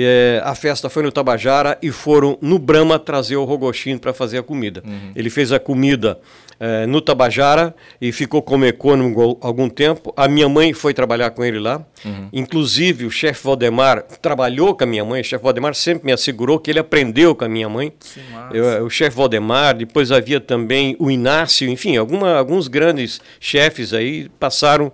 É, 0.00 0.40
a 0.44 0.54
festa 0.54 0.88
foi 0.88 1.02
no 1.02 1.10
Tabajara 1.10 1.76
e 1.82 1.90
foram 1.90 2.38
no 2.40 2.56
Brahma 2.56 3.00
trazer 3.00 3.36
o 3.36 3.44
Rogoshin 3.44 3.98
para 3.98 4.12
fazer 4.12 4.38
a 4.38 4.42
comida. 4.44 4.80
Uhum. 4.86 5.10
Ele 5.16 5.28
fez 5.28 5.50
a 5.50 5.58
comida 5.58 6.20
é, 6.60 6.86
no 6.86 7.00
Tabajara 7.00 7.74
e 8.00 8.10
ficou 8.12 8.42
como 8.42 8.64
econômico 8.64 9.38
algum 9.40 9.68
tempo. 9.68 10.12
A 10.16 10.28
minha 10.28 10.48
mãe 10.48 10.72
foi 10.72 10.92
trabalhar 10.92 11.30
com 11.30 11.44
ele 11.44 11.58
lá. 11.58 11.84
Uhum. 12.04 12.28
Inclusive, 12.32 13.06
o 13.06 13.10
chefe 13.10 13.44
Valdemar 13.44 14.02
trabalhou 14.20 14.74
com 14.74 14.84
a 14.84 14.86
minha 14.86 15.04
mãe. 15.04 15.20
O 15.20 15.24
chefe 15.24 15.42
Valdemar 15.42 15.74
sempre 15.74 16.06
me 16.06 16.12
assegurou 16.12 16.58
que 16.58 16.70
ele 16.70 16.78
aprendeu 16.78 17.34
com 17.34 17.44
a 17.44 17.48
minha 17.48 17.68
mãe. 17.68 17.92
Eu, 18.52 18.86
o 18.86 18.90
chefe 18.90 19.16
Valdemar, 19.16 19.76
depois 19.76 20.10
havia 20.10 20.40
também 20.40 20.96
o 20.98 21.10
Inácio, 21.10 21.68
enfim, 21.68 21.96
alguma, 21.96 22.36
alguns 22.36 22.68
grandes 22.68 23.20
chefes 23.40 23.92
aí 23.92 24.28
passaram 24.38 24.92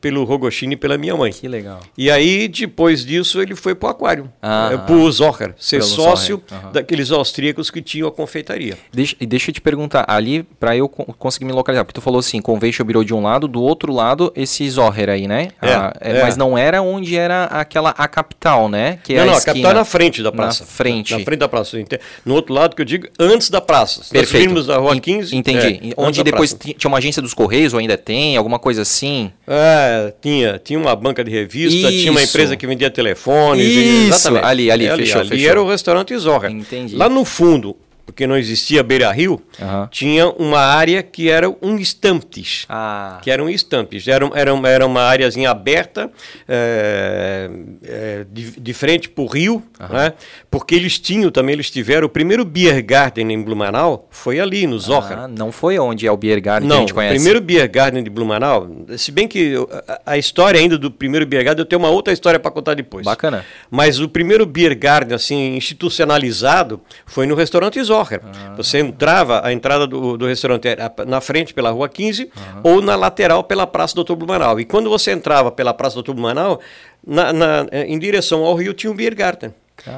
pelo 0.00 0.24
Rogochini 0.24 0.74
e 0.74 0.76
pela 0.76 0.96
minha 0.96 1.16
mãe. 1.16 1.32
Que 1.32 1.48
legal. 1.48 1.80
E 1.96 2.10
aí, 2.10 2.48
depois 2.48 3.04
disso, 3.04 3.40
ele 3.40 3.54
foi 3.54 3.74
para 3.74 3.88
o 3.88 3.90
Aquário, 3.90 4.32
Ah. 4.42 4.70
é, 4.72 4.76
para 4.76 4.94
o 4.96 5.10
Zohar, 5.12 5.54
ser 5.56 5.78
Pelo 5.78 5.88
sócio 5.88 6.42
Zohar, 6.50 6.72
daqueles 6.72 7.12
austríacos 7.12 7.70
que 7.70 7.80
tinham 7.80 8.08
a 8.08 8.12
confeitaria. 8.12 8.76
Deixa, 8.92 9.14
e 9.20 9.24
deixa 9.24 9.50
eu 9.50 9.54
te 9.54 9.60
perguntar, 9.60 10.04
ali, 10.08 10.42
pra 10.58 10.76
eu 10.76 10.88
co- 10.88 11.04
conseguir 11.16 11.44
me 11.44 11.52
localizar, 11.52 11.84
porque 11.84 11.94
tu 12.00 12.02
falou 12.02 12.18
assim, 12.18 12.40
Convention 12.42 12.84
Bureau 12.84 13.04
de 13.04 13.14
um 13.14 13.22
lado, 13.22 13.46
do 13.46 13.62
outro 13.62 13.92
lado, 13.92 14.32
esse 14.34 14.68
Zohar 14.68 15.08
aí, 15.08 15.28
né? 15.28 15.48
É, 15.62 15.72
Ah, 15.72 15.92
é. 16.00 16.22
Mas 16.22 16.36
não 16.36 16.58
era 16.58 16.82
onde 16.82 17.16
era 17.16 17.44
aquela, 17.44 17.90
a 17.90 18.08
capital, 18.08 18.68
né? 18.68 18.98
Que 19.04 19.14
é 19.14 19.18
não, 19.18 19.26
não, 19.26 19.34
a 19.34 19.36
esquina. 19.36 19.52
capital 19.54 19.70
é 19.70 19.74
na 19.74 19.84
frente 19.84 20.22
da 20.22 20.30
Na 20.30 20.36
praça. 20.36 20.64
frente. 20.64 21.12
Na 21.16 21.20
frente 21.24 21.38
da 21.38 21.48
praça. 21.48 21.76
No 22.24 22.34
outro 22.34 22.52
lado 22.52 22.74
que 22.74 22.82
eu 22.82 22.86
digo, 22.86 23.06
antes 23.20 23.48
da 23.48 23.60
praça. 23.60 24.00
Nós 24.00 24.08
Perfeito. 24.08 24.48
vimos 24.48 24.68
a 24.68 24.76
Rua 24.78 24.96
En- 24.96 25.00
15. 25.00 25.36
Entendi. 25.36 25.90
é, 25.90 25.94
onde 25.96 26.18
da 26.18 26.24
depois 26.30 26.52
tinha 26.54 26.88
uma 26.88 26.98
agência 26.98 27.22
dos 27.22 27.32
Correios, 27.32 27.72
ou 27.74 27.78
ainda 27.78 27.96
tem, 27.96 28.36
alguma 28.36 28.58
coisa 28.58 28.82
assim? 28.82 29.30
É, 29.46 30.12
tinha, 30.20 30.60
tinha 30.62 30.78
uma 30.78 30.96
banca 30.96 31.22
de 31.22 31.30
revista, 31.30 31.88
tinha 31.90 32.10
uma 32.10 32.20
Isso. 32.20 32.30
empresa 32.32 32.56
que 32.56 32.66
vendia 32.66 32.90
telefones. 32.90 33.64
Isso, 33.66 33.78
exatamente. 34.14 34.31
Ali, 34.40 34.70
ali, 34.70 34.86
É 34.86 34.96
fechou, 34.96 35.20
ali 35.20 35.28
fechou. 35.30 35.50
era 35.50 35.62
o 35.62 35.68
restaurante 35.68 36.16
Zorra. 36.16 36.50
Entendi. 36.50 36.96
Lá 36.96 37.08
no 37.08 37.24
fundo, 37.24 37.76
porque 38.04 38.26
não 38.26 38.36
existia 38.36 38.82
Beira 38.82 39.10
Rio, 39.12 39.40
Aham. 39.60 39.88
tinha 39.90 40.28
uma 40.28 40.58
área 40.60 41.02
que 41.02 41.30
era 41.30 41.48
um 41.62 41.76
estampes. 41.76 42.66
Ah, 42.68 43.18
Que 43.22 43.30
eram 43.30 43.48
estampes. 43.48 44.06
Era, 44.08 44.28
era, 44.34 44.50
era 44.68 44.86
uma 44.86 45.02
áreazinha 45.02 45.50
aberta, 45.50 46.10
é, 46.48 47.50
é, 47.84 48.26
de, 48.30 48.60
de 48.60 48.74
frente 48.74 49.08
para 49.08 49.22
o 49.24 49.26
rio, 49.26 49.62
né? 49.90 50.12
porque 50.50 50.74
eles 50.74 50.98
tinham 50.98 51.30
também, 51.30 51.54
eles 51.54 51.70
tiveram, 51.70 52.06
o 52.06 52.10
primeiro 52.10 52.44
Beer 52.44 52.84
Garden 52.84 53.32
em 53.32 53.42
Blumenau 53.42 54.06
foi 54.10 54.40
ali, 54.40 54.66
no 54.66 54.78
Zohar. 54.78 55.12
ah, 55.20 55.28
não 55.28 55.50
foi 55.50 55.78
onde 55.78 56.06
é 56.06 56.12
o 56.12 56.16
Beer 56.16 56.40
Garden 56.42 56.68
que 56.68 56.72
a 56.72 56.76
Não, 56.76 56.82
gente 56.82 56.92
o 56.92 56.94
conhece. 56.94 57.14
primeiro 57.14 57.40
Beer 57.40 57.70
Garden 57.70 58.02
de 58.02 58.10
Blumenau, 58.10 58.68
se 58.98 59.10
bem 59.10 59.26
que 59.26 59.54
a, 59.88 60.12
a 60.12 60.18
história 60.18 60.60
ainda 60.60 60.76
do 60.76 60.90
primeiro 60.90 61.24
Beer 61.24 61.44
Garden, 61.44 61.62
eu 61.62 61.66
tenho 61.66 61.80
uma 61.80 61.88
outra 61.90 62.12
história 62.12 62.38
para 62.38 62.50
contar 62.50 62.74
depois. 62.74 63.04
Bacana. 63.04 63.44
Mas 63.70 64.00
o 64.00 64.08
primeiro 64.08 64.44
Beer 64.44 64.76
Garden, 64.78 65.14
assim, 65.14 65.56
institucionalizado, 65.56 66.80
foi 67.06 67.26
no 67.26 67.34
restaurante 67.34 67.82
Zohar. 67.82 68.01
Ah. 68.22 68.54
Você 68.56 68.78
entrava, 68.78 69.40
a 69.44 69.52
entrada 69.52 69.86
do, 69.86 70.16
do 70.16 70.26
restaurante 70.26 70.66
era 70.68 70.92
na 71.06 71.20
frente 71.20 71.52
pela 71.54 71.70
Rua 71.70 71.88
15 71.88 72.30
ou 72.62 72.80
na 72.82 72.94
lateral 72.96 73.42
pela 73.44 73.66
Praça 73.66 73.94
Doutor 73.94 74.16
Blumenau. 74.16 74.58
E 74.60 74.64
quando 74.64 74.88
você 74.90 75.12
entrava 75.12 75.50
pela 75.50 75.72
Praça 75.74 75.94
Doutor 75.94 76.14
Blumenau, 76.14 76.60
na, 77.06 77.32
na- 77.32 77.66
eh, 77.70 77.84
em 77.86 77.98
direção 77.98 78.44
ao 78.44 78.54
rio 78.54 78.72
tinha 78.74 78.92
um 78.92 78.96
Beer 78.96 79.14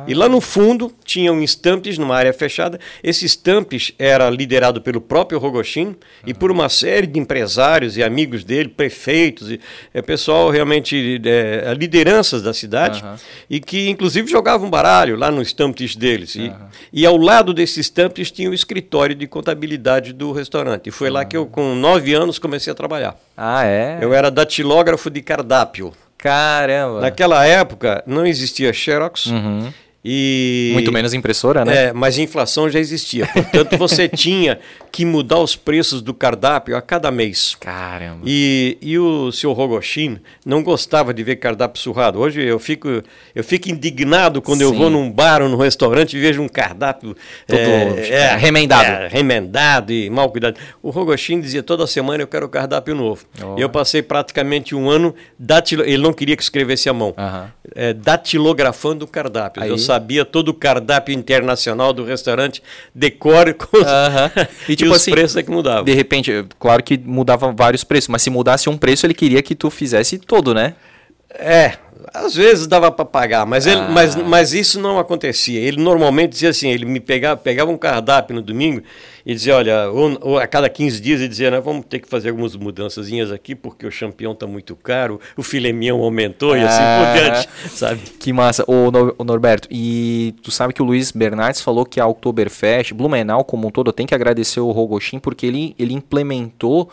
E 0.07 0.15
lá 0.15 0.29
no 0.29 0.41
fundo 0.41 0.93
tinham 1.05 1.43
estampes 1.43 1.99
numa 1.99 2.17
área 2.17 2.33
fechada. 2.33 2.81
Esse 3.03 3.27
estampes 3.27 3.93
era 3.99 4.31
liderado 4.31 4.81
pelo 4.81 5.01
próprio 5.01 5.39
Rogoshin 5.39 5.95
e 6.27 6.33
por 6.33 6.51
uma 6.51 6.69
série 6.69 7.07
de 7.07 7.19
empresários 7.19 7.97
e 7.97 8.03
amigos 8.03 8.45
dele, 8.45 8.69
prefeitos, 8.69 9.51
e 9.51 9.61
é, 9.93 10.01
pessoal 10.01 10.51
realmente, 10.51 11.21
é, 11.25 11.75
lideranças 11.75 12.43
da 12.43 12.55
cidade, 12.55 13.05
e 13.49 13.61
que 13.61 13.89
inclusive 13.91 14.31
jogavam 14.31 14.71
baralho 14.71 15.17
lá 15.17 15.31
no 15.31 15.43
estampes 15.43 15.95
deles. 15.95 16.35
E, 16.35 16.53
e 16.93 17.05
ao 17.05 17.17
lado 17.17 17.53
desses 17.53 17.79
estampes 17.79 18.31
tinha 18.31 18.49
o 18.49 18.55
escritório 18.55 19.15
de 19.15 19.27
contabilidade 19.27 20.13
do 20.13 20.33
restaurante. 20.33 20.89
E 20.89 20.91
foi 20.91 21.11
lá 21.11 21.25
que 21.25 21.37
eu, 21.37 21.47
com 21.47 21.75
nove 21.75 22.15
anos, 22.15 22.39
comecei 22.39 22.73
a 22.73 22.75
trabalhar. 22.75 23.17
Ah, 23.37 23.65
é? 23.65 23.99
Eu 24.01 24.15
era 24.15 24.31
datilógrafo 24.31 25.11
de 25.11 25.21
cardápio. 25.21 25.93
Caramba. 26.19 27.01
Naquela 27.01 27.45
época 27.47 28.03
não 28.07 28.27
existia 28.27 28.73
Xerox. 28.73 29.27
E 30.07 30.71
Muito 30.75 30.93
menos 30.93 31.15
impressora, 31.15 31.65
né? 31.65 31.87
É, 31.87 31.93
mas 31.93 32.19
inflação 32.19 32.69
já 32.69 32.79
existia. 32.79 33.27
Portanto, 33.27 33.79
você 33.79 34.07
tinha 34.11 34.59
que 34.95 35.05
mudar 35.05 35.41
os 35.41 35.57
preços 35.57 36.01
do 36.01 36.15
cardápio 36.15 36.77
a 36.77 36.81
cada 36.81 37.11
mês. 37.11 37.57
Caramba. 37.59 38.21
E, 38.25 38.79
e 38.81 38.97
o 38.97 39.33
senhor 39.33 39.53
Rogoshin 39.53 40.21
não 40.47 40.63
gostava 40.63 41.13
de 41.13 41.21
ver 41.25 41.35
cardápio 41.35 41.83
surrado. 41.83 42.21
Hoje 42.21 42.41
eu 42.41 42.61
fico, 42.61 43.03
eu 43.35 43.43
fico 43.43 43.69
indignado 43.69 44.41
quando 44.41 44.61
eu 44.61 44.71
Sim. 44.71 44.79
vou 44.79 44.89
num 44.89 45.11
bar 45.11 45.43
ou 45.43 45.49
num 45.49 45.57
restaurante 45.57 46.17
e 46.17 46.21
vejo 46.21 46.41
um 46.41 46.47
cardápio 46.47 47.17
Tudo 47.45 47.59
é, 47.59 48.37
remendado. 48.37 48.85
é, 48.85 49.09
remendado 49.09 49.93
e 49.93 50.09
mal 50.09 50.31
cuidado. 50.31 50.61
O 50.81 50.91
Rogoshin 50.91 51.41
dizia 51.41 51.65
toda 51.65 51.89
semana 51.89 52.23
eu 52.23 52.29
quero 52.29 52.49
cardápio 52.49 52.95
novo. 52.95 53.27
E 53.59 53.61
eu 53.61 53.69
passei 53.69 54.01
praticamente 54.01 54.77
um 54.77 54.89
ano 54.89 55.13
datilo, 55.37 55.83
ele 55.83 55.99
não 55.99 56.13
queria 56.13 56.37
que 56.37 56.43
escrevesse 56.45 56.89
à 56.89 56.93
mão. 56.93 57.13
É, 57.75 57.93
datilografando 57.93 59.09
cardápios. 59.09 59.65
Aí. 59.65 59.71
Eu 59.71 59.77
sabia 59.77 60.25
todo 60.25 60.51
o 60.51 60.55
cardápio 60.55 61.13
internacional 61.13 61.93
do 61.93 62.05
restaurante, 62.05 62.63
decore 62.95 63.55
com 63.55 63.79
Aham. 63.79 64.31
E, 64.69 64.84
e, 64.84 64.84
tipo 64.85 64.95
os 64.95 65.03
assim, 65.03 65.11
preços 65.11 65.37
é 65.37 65.43
que 65.43 65.51
mudavam. 65.51 65.85
De 65.85 65.93
repente, 65.95 66.45
claro 66.59 66.83
que 66.83 66.99
mudava 66.99 67.53
vários 67.53 67.85
preços, 67.85 68.09
mas 68.09 68.23
se 68.23 68.31
mudasse 68.31 68.69
um 68.69 68.77
preço, 68.77 69.07
ele 69.07 69.15
queria 69.15 69.43
que 69.43 69.55
tu 69.55 69.71
fizesse 69.71 70.19
todo, 70.19 70.55
né? 70.55 70.75
É, 71.37 71.73
às 72.13 72.35
vezes 72.35 72.67
dava 72.67 72.91
para 72.93 73.05
pagar, 73.05 73.45
mas, 73.45 73.67
ele, 73.67 73.81
Ah. 73.81 73.89
mas, 73.91 74.15
mas 74.15 74.53
isso 74.55 74.79
não 74.81 74.99
acontecia. 74.99 75.59
Ele 75.61 75.81
normalmente 75.83 76.31
dizia 76.31 76.51
assim, 76.51 76.71
ele 76.71 76.85
me 76.85 77.01
pegava, 77.01 77.37
pegava 77.37 77.71
um 77.71 77.77
cardápio 77.79 78.37
no 78.37 78.43
domingo 78.43 78.83
e 79.27 79.35
dizia, 79.35 79.57
olha, 79.57 79.89
ou, 79.91 80.19
ou 80.21 80.39
a 80.39 80.47
cada 80.47 80.69
15 80.69 81.01
dias 81.01 81.21
dizia, 81.29 81.51
nós 81.51 81.65
vamos 81.65 81.87
ter 81.87 81.99
que 81.99 82.09
fazer 82.09 82.29
algumas 82.29 82.55
mudançazinhas 82.57 83.33
aqui, 83.33 83.55
porque 83.55 83.87
o 83.87 83.91
champião 83.91 84.33
está 84.33 84.47
muito 84.47 84.77
caro, 84.77 85.19
o 85.37 85.43
filé 85.43 85.73
mignon 85.73 86.03
aumentou 86.03 86.57
e 86.57 86.61
assim 86.63 86.83
Ah. 86.83 87.15
por 87.15 87.23
diante, 87.23 87.49
sabe? 87.71 88.01
Que 88.21 88.33
massa. 88.33 88.65
Ô, 88.67 89.25
Norberto, 89.25 89.69
e 89.71 90.35
tu 90.43 90.51
sabe 90.51 90.73
que 90.75 90.83
o 90.83 90.85
Luiz 90.85 91.11
Bernardes 91.11 91.61
falou 91.63 91.87
que 91.87 91.99
a 91.99 92.07
Oktoberfest, 92.07 92.93
Blumenau 92.93 93.45
como 93.45 93.67
um 93.69 93.71
todo, 93.71 93.93
tem 93.93 94.07
que 94.07 94.15
agradecer 94.15 94.61
o 94.61 94.71
Rogoshin 94.71 95.19
porque 95.19 95.47
ele, 95.47 95.75
ele 95.79 95.95
implementou 95.95 96.91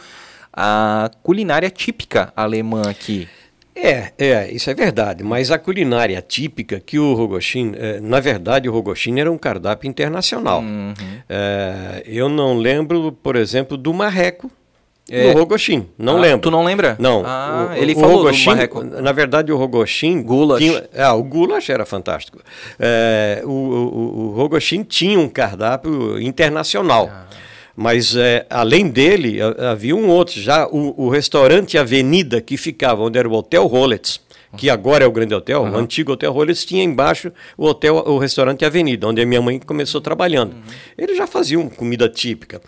a 0.53 1.09
culinária 1.23 1.69
típica 1.69 2.31
alemã 2.35 2.83
aqui. 2.89 3.27
É, 3.75 4.11
é, 4.17 4.51
isso 4.51 4.69
é 4.69 4.73
verdade, 4.73 5.23
mas 5.23 5.49
a 5.49 5.57
culinária 5.57 6.21
típica 6.21 6.79
que 6.79 6.99
o 6.99 7.13
Rogoshin, 7.13 7.71
eh, 7.77 7.99
na 8.01 8.19
verdade 8.19 8.67
o 8.67 8.71
Rogoshin 8.73 9.19
era 9.19 9.31
um 9.31 9.37
cardápio 9.37 9.87
internacional. 9.89 10.61
Eh, 11.29 12.03
eu 12.05 12.27
não 12.27 12.57
lembro, 12.57 13.11
por 13.13 13.35
exemplo, 13.35 13.77
do 13.77 13.93
marreco 13.93 14.51
É. 15.09 15.31
do 15.31 15.39
Rogoshin, 15.39 15.87
não 15.97 16.17
Ah, 16.17 16.21
lembro. 16.21 16.39
Tu 16.41 16.51
não 16.51 16.63
lembra? 16.63 16.95
Não. 16.99 17.23
Ah, 17.25 17.69
o, 17.71 17.73
ele 17.81 17.93
o 17.93 17.99
falou 17.99 18.17
Rogoshin, 18.17 18.43
do 18.49 18.55
marreco. 18.55 18.83
Na 18.83 19.11
verdade, 19.13 19.51
o 19.51 19.57
Rogoshin. 19.57 20.21
Goulash. 20.21 20.59
Tinha, 20.59 20.89
ah, 20.97 21.13
o 21.15 21.23
Goulash 21.23 21.69
era 21.69 21.85
fantástico. 21.85 22.39
É, 22.79 23.41
o, 23.45 23.49
o, 23.49 24.27
o 24.27 24.31
Rogoshin 24.35 24.83
tinha 24.83 25.19
um 25.19 25.27
cardápio 25.29 26.19
internacional. 26.21 27.09
Ah. 27.11 27.25
Mas, 27.75 28.15
é, 28.15 28.45
além 28.49 28.87
dele, 28.89 29.39
ha- 29.41 29.71
havia 29.71 29.95
um 29.95 30.07
outro. 30.09 30.39
Já 30.39 30.67
o, 30.67 31.05
o 31.05 31.09
restaurante 31.09 31.77
Avenida, 31.77 32.41
que 32.41 32.57
ficava 32.57 33.01
onde 33.03 33.17
era 33.17 33.27
o 33.27 33.33
Hotel 33.33 33.65
Rollets, 33.65 34.19
que 34.57 34.69
agora 34.69 35.05
é 35.05 35.07
o 35.07 35.11
Grande 35.11 35.33
Hotel, 35.33 35.61
o 35.63 35.77
antigo 35.77 36.11
Hotel 36.11 36.31
Rollets, 36.33 36.65
tinha 36.65 36.83
embaixo 36.83 37.31
o 37.57 37.65
hotel, 37.65 37.95
o 38.05 38.17
restaurante 38.17 38.65
Avenida, 38.65 39.07
onde 39.07 39.21
a 39.21 39.25
minha 39.25 39.41
mãe 39.41 39.57
começou 39.59 40.01
trabalhando. 40.01 40.53
Eles 40.97 41.15
já 41.17 41.25
faziam 41.25 41.69
comida 41.69 42.09
típica. 42.09 42.61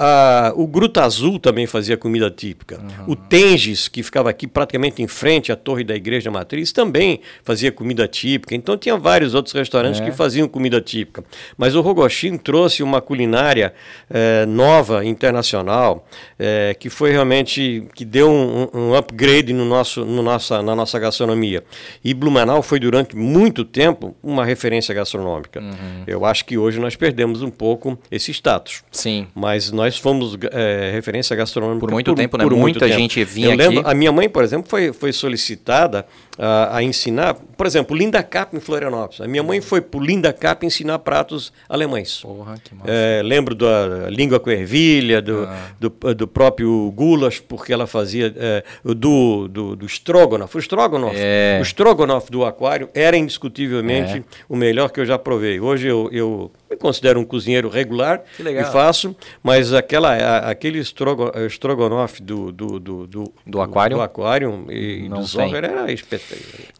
Ah, 0.00 0.52
o 0.54 0.64
Gruta 0.64 1.02
Azul 1.02 1.40
também 1.40 1.66
fazia 1.66 1.96
comida 1.96 2.30
típica. 2.30 2.80
O 3.08 3.16
Tenges, 3.16 3.88
que 3.88 4.00
ficava 4.00 4.30
aqui 4.30 4.46
praticamente 4.46 5.02
em 5.02 5.08
frente 5.08 5.50
à 5.50 5.56
torre 5.56 5.82
da 5.82 5.96
igreja 5.96 6.30
matriz, 6.30 6.70
também 6.70 7.20
fazia 7.42 7.72
comida 7.72 8.06
típica. 8.06 8.54
Então 8.54 8.76
tinha 8.76 8.96
vários 8.96 9.34
outros 9.34 9.52
restaurantes 9.52 10.00
que 10.00 10.12
faziam 10.12 10.46
comida 10.46 10.80
típica. 10.80 11.24
Mas 11.56 11.74
o 11.74 11.80
Rogoshin 11.80 12.36
trouxe 12.38 12.80
uma 12.80 13.00
culinária 13.00 13.74
eh, 14.08 14.46
nova, 14.46 15.04
internacional, 15.04 16.06
eh, 16.38 16.76
que 16.78 16.88
foi 16.88 17.10
realmente 17.10 17.88
que 17.92 18.04
deu 18.04 18.30
um, 18.30 18.68
um 18.72 18.94
upgrade 18.94 19.52
no 19.52 19.64
nosso, 19.64 20.04
no 20.04 20.22
nossa, 20.22 20.62
na 20.62 20.76
nossa 20.76 20.96
gastronomia. 21.00 21.64
E 22.04 22.14
Blumenau 22.14 22.62
foi 22.62 22.78
durante 22.78 23.16
muito 23.16 23.64
tempo 23.64 24.14
uma 24.22 24.44
referência 24.44 24.94
gastronômica. 24.94 25.60
Eu 26.06 26.24
acho 26.24 26.44
que 26.44 26.56
hoje 26.56 26.78
nós 26.78 26.94
perdemos 26.94 27.42
um 27.42 27.50
pouco 27.50 27.98
esse 28.10 28.30
status. 28.30 28.84
Sim. 28.92 29.26
Mas 29.34 29.72
nós 29.72 29.87
fomos 29.96 30.36
é, 30.52 30.90
referência 30.92 31.34
gastronômica 31.34 31.80
Por 31.80 31.90
muito 31.90 32.14
tempo, 32.14 32.36
né? 32.36 32.44
Muita 32.44 32.88
gente 32.88 33.24
vinha 33.24 33.48
Eu 33.48 33.56
lembro, 33.56 33.80
aqui. 33.80 33.90
A 33.90 33.94
minha 33.94 34.12
mãe, 34.12 34.28
por 34.28 34.44
exemplo, 34.44 34.68
foi, 34.68 34.92
foi 34.92 35.12
solicitada 35.12 36.04
a, 36.38 36.76
a, 36.76 36.82
ensinar, 36.82 37.34
por 37.34 37.66
exemplo, 37.66 37.96
Linda 37.96 38.22
Cap 38.22 38.56
em 38.56 38.60
Florianópolis. 38.60 39.20
A 39.20 39.26
minha 39.26 39.42
mãe 39.42 39.60
foi 39.60 39.80
para 39.80 40.00
Linda 40.00 40.32
Cap 40.32 40.64
ensinar 40.64 41.00
pratos 41.00 41.52
alemães. 41.68 42.20
Porra, 42.20 42.54
que 42.62 42.74
massa. 42.74 42.90
É, 42.90 43.22
lembro 43.24 43.54
da 43.54 44.08
língua 44.08 44.38
com 44.38 44.50
ervilha, 44.50 45.20
do, 45.20 45.44
ah. 45.44 45.70
do, 45.80 46.14
do, 46.14 46.28
próprio 46.28 46.92
goulash, 46.94 47.40
porque 47.40 47.72
ela 47.72 47.86
fazia 47.86 48.32
é, 48.36 48.62
do, 48.84 49.48
do, 49.48 49.76
do 49.76 49.86
Strogonoff. 49.86 50.56
O 50.56 50.60
Strogonoff, 50.60 51.16
é. 51.18 51.58
o 51.60 51.64
Strogonoff 51.64 52.30
do 52.30 52.44
aquário 52.44 52.88
era 52.94 53.16
indiscutivelmente 53.16 54.18
é. 54.18 54.24
o 54.48 54.54
melhor 54.54 54.90
que 54.90 55.00
eu 55.00 55.06
já 55.06 55.18
provei. 55.18 55.58
Hoje 55.58 55.88
eu, 55.88 56.08
eu 56.12 56.52
me 56.70 56.76
considero 56.76 57.18
um 57.18 57.24
cozinheiro 57.24 57.68
regular 57.68 58.22
e 58.38 58.64
faço, 58.64 59.16
mas 59.42 59.72
aquela, 59.72 60.14
a, 60.14 60.50
aquele 60.50 60.78
estrogo, 60.78 61.32
estrogonofe 61.46 62.22
do, 62.22 62.52
do, 62.52 62.78
do, 62.78 63.06
do, 63.06 63.32
do 63.44 63.60
aquário, 63.60 63.96
do 63.96 64.02
aquário 64.02 64.66
e 64.70 65.08
Não 65.08 65.18
do 65.18 65.24
Zohar 65.24 65.64
era 65.64 65.90
espetacular. 65.92 66.27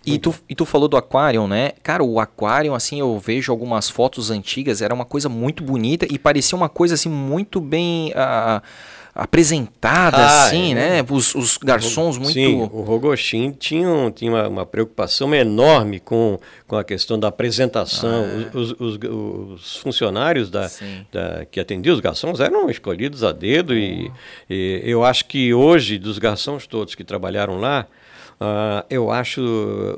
E 0.04 0.18
tu, 0.18 0.34
e 0.48 0.54
tu 0.54 0.64
falou 0.64 0.88
do 0.88 0.96
aquário, 0.96 1.46
né? 1.46 1.72
Cara, 1.82 2.02
o 2.02 2.18
aquário, 2.18 2.74
assim, 2.74 3.00
eu 3.00 3.18
vejo 3.18 3.52
algumas 3.52 3.90
fotos 3.90 4.30
antigas, 4.30 4.80
era 4.80 4.94
uma 4.94 5.04
coisa 5.04 5.28
muito 5.28 5.62
bonita 5.62 6.06
e 6.10 6.18
parecia 6.18 6.56
uma 6.56 6.68
coisa, 6.68 6.94
assim, 6.94 7.08
muito 7.08 7.60
bem... 7.60 8.12
Uh, 8.12 8.62
apresentada 9.18 10.16
ah, 10.16 10.44
assim, 10.44 10.70
é. 10.70 10.74
né? 10.74 11.06
Os, 11.10 11.34
os, 11.34 11.58
garçons 11.58 12.16
muito. 12.16 12.34
Sim, 12.34 12.60
o 12.60 12.82
Rogoshin 12.82 13.50
tinha, 13.50 13.88
um, 13.88 14.12
tinha 14.12 14.30
uma, 14.30 14.46
uma, 14.46 14.66
preocupação 14.66 15.34
enorme 15.34 15.98
com, 15.98 16.38
com 16.68 16.76
a 16.76 16.84
questão 16.84 17.18
da 17.18 17.26
apresentação. 17.26 18.24
Ah, 18.24 18.48
é. 18.54 18.56
os, 18.56 18.76
os, 18.78 18.98
os, 19.02 19.76
funcionários 19.78 20.48
da, 20.48 20.70
da, 21.10 21.44
que 21.50 21.58
atendiam 21.58 21.94
os 21.94 22.00
garçons 22.00 22.38
eram 22.38 22.70
escolhidos 22.70 23.24
a 23.24 23.32
dedo, 23.32 23.76
e, 23.76 24.08
e 24.48 24.82
eu 24.84 25.02
acho 25.04 25.24
que 25.24 25.52
hoje, 25.52 25.98
dos 25.98 26.20
garçons 26.20 26.68
todos 26.68 26.94
que 26.94 27.02
trabalharam 27.02 27.58
lá, 27.58 27.88
Uh, 28.40 28.86
eu 28.88 29.10
acho. 29.10 29.40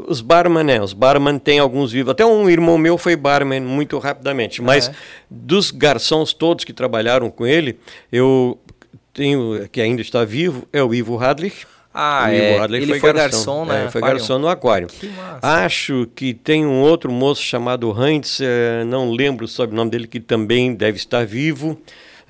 Os 0.09 0.23
barman, 0.23 0.65
né? 0.65 0.81
Os 0.81 0.95
barman 0.95 1.39
tem 1.39 1.59
alguns 1.59 1.93
vivos. 1.93 2.11
Até 2.11 2.25
um 2.25 2.49
irmão 2.49 2.79
meu 2.79 2.97
foi 2.97 3.15
barman 3.15 3.61
muito 3.61 3.99
rapidamente. 3.99 4.63
Mas 4.63 4.89
é. 4.89 4.93
dos 5.29 5.71
garçons 5.71 6.33
todos 6.33 6.65
que 6.65 6.73
trabalharam 6.73 7.31
com 7.31 7.47
ele, 7.47 7.79
eu 8.11 8.59
tenho, 9.13 9.69
que 9.71 9.81
ainda 9.81 10.01
está 10.01 10.25
vivo, 10.25 10.67
é 10.73 10.83
o 10.83 10.95
Ivo 10.95 11.17
Radlich. 11.17 11.67
Ah, 11.93 12.27
o 12.29 12.33
é. 12.33 12.65
Ele 12.65 12.87
foi, 12.87 13.01
foi 13.01 13.13
garçom, 13.13 13.37
garçom 13.37 13.65
né? 13.65 13.85
É, 13.87 13.91
foi 13.91 14.01
garçom 14.01 14.39
no 14.39 14.49
aquário. 14.49 14.89
Acho 15.43 16.09
que 16.15 16.33
tem 16.33 16.65
um 16.65 16.81
outro 16.81 17.11
moço 17.11 17.43
chamado 17.43 17.93
Heinz, 17.93 18.41
é, 18.41 18.85
não 18.85 19.11
lembro 19.11 19.45
o 19.45 19.49
sobrenome 19.49 19.91
dele, 19.91 20.07
que 20.07 20.21
também 20.21 20.73
deve 20.73 20.97
estar 20.97 21.27
vivo. 21.27 21.79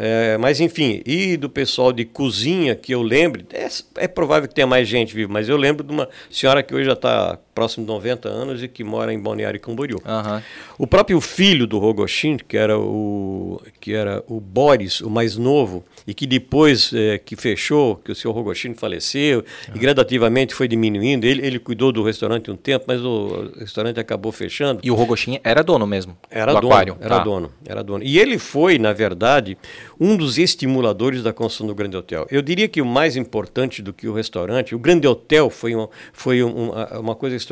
É, 0.02 0.38
mas 0.38 0.60
enfim, 0.60 1.02
e 1.04 1.36
do 1.36 1.50
pessoal 1.50 1.92
de 1.92 2.06
cozinha 2.06 2.74
que 2.74 2.90
eu 2.90 3.02
lembro, 3.02 3.44
é, 3.52 3.68
é, 3.98 4.08
provável 4.08 4.48
que 4.48 4.54
tenha 4.54 4.66
mais 4.66 4.88
gente 4.88 5.14
viva, 5.14 5.30
mas 5.30 5.46
eu 5.46 5.58
lembro 5.58 5.84
de 5.84 5.92
uma 5.92 6.08
senhora 6.30 6.62
que 6.62 6.74
hoje 6.74 6.86
já 6.86 6.94
está 6.94 7.38
próximo 7.60 7.84
de 7.84 7.92
90 7.92 8.26
anos 8.26 8.62
e 8.62 8.68
que 8.68 8.82
mora 8.82 9.12
em 9.12 9.20
Balneário 9.20 9.60
Camboriú. 9.60 9.98
Uhum. 9.98 10.42
O 10.78 10.86
próprio 10.86 11.20
filho 11.20 11.66
do 11.66 11.78
Rogoshin, 11.78 12.38
que 12.38 12.56
era 12.56 12.78
o, 12.78 13.60
que 13.78 13.92
era 13.92 14.24
o 14.26 14.40
Boris, 14.40 15.02
o 15.02 15.10
mais 15.10 15.36
novo, 15.36 15.84
e 16.06 16.14
que 16.14 16.26
depois 16.26 16.90
é, 16.94 17.18
que 17.18 17.36
fechou, 17.36 17.96
que 17.96 18.10
o 18.12 18.14
senhor 18.14 18.32
Rogoshin 18.32 18.72
faleceu, 18.72 19.40
uhum. 19.40 19.74
e 19.74 19.78
gradativamente 19.78 20.54
foi 20.54 20.66
diminuindo, 20.66 21.26
ele, 21.26 21.46
ele 21.46 21.58
cuidou 21.58 21.92
do 21.92 22.02
restaurante 22.02 22.50
um 22.50 22.56
tempo, 22.56 22.86
mas 22.88 23.04
o 23.04 23.52
restaurante 23.58 24.00
acabou 24.00 24.32
fechando. 24.32 24.80
E 24.82 24.90
o 24.90 24.94
Rogoshin 24.94 25.38
era 25.44 25.62
dono 25.62 25.86
mesmo? 25.86 26.16
Era 26.30 26.54
dono, 26.54 26.66
aquário. 26.66 26.96
era 26.98 27.16
tá. 27.16 27.22
dono, 27.22 27.52
era 27.66 27.84
dono. 27.84 28.02
E 28.02 28.18
ele 28.18 28.38
foi, 28.38 28.78
na 28.78 28.94
verdade, 28.94 29.58
um 30.00 30.16
dos 30.16 30.38
estimuladores 30.38 31.22
da 31.22 31.30
construção 31.30 31.66
do 31.66 31.74
Grande 31.74 31.94
Hotel. 31.94 32.26
Eu 32.30 32.40
diria 32.40 32.68
que 32.68 32.80
o 32.80 32.86
mais 32.86 33.16
importante 33.16 33.82
do 33.82 33.92
que 33.92 34.08
o 34.08 34.14
restaurante, 34.14 34.74
o 34.74 34.78
Grande 34.78 35.06
Hotel 35.06 35.50
foi, 35.50 35.76
um, 35.76 35.86
foi 36.10 36.42
um, 36.42 36.70
uma 36.98 37.14
coisa 37.14 37.36
extraordinária. 37.36 37.49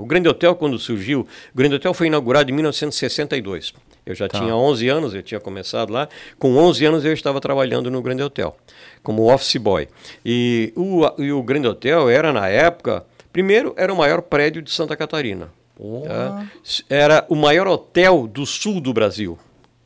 O 0.00 0.06
Grande 0.06 0.28
Hotel, 0.28 0.54
quando 0.54 0.78
surgiu, 0.78 1.20
o 1.20 1.56
Grande 1.56 1.76
Hotel 1.76 1.94
foi 1.94 2.06
inaugurado 2.08 2.50
em 2.50 2.54
1962. 2.54 3.74
Eu 4.04 4.14
já 4.14 4.28
tá. 4.28 4.38
tinha 4.38 4.54
11 4.54 4.88
anos, 4.88 5.14
eu 5.14 5.22
tinha 5.22 5.40
começado 5.40 5.92
lá. 5.92 6.08
Com 6.38 6.56
11 6.56 6.84
anos 6.84 7.04
eu 7.04 7.12
estava 7.12 7.40
trabalhando 7.40 7.90
no 7.90 8.02
Grande 8.02 8.22
Hotel, 8.22 8.56
como 9.02 9.32
office 9.32 9.56
boy. 9.56 9.88
E 10.24 10.72
o, 10.76 11.02
e 11.18 11.32
o 11.32 11.42
Grande 11.42 11.68
Hotel 11.68 12.08
era, 12.08 12.32
na 12.32 12.48
época, 12.48 13.04
primeiro, 13.32 13.74
era 13.76 13.92
o 13.92 13.96
maior 13.96 14.22
prédio 14.22 14.62
de 14.62 14.70
Santa 14.70 14.96
Catarina. 14.96 15.50
Tá? 16.06 16.46
Era 16.88 17.24
o 17.28 17.34
maior 17.34 17.66
hotel 17.66 18.26
do 18.26 18.44
sul 18.44 18.80
do 18.80 18.92
Brasil. 18.92 19.38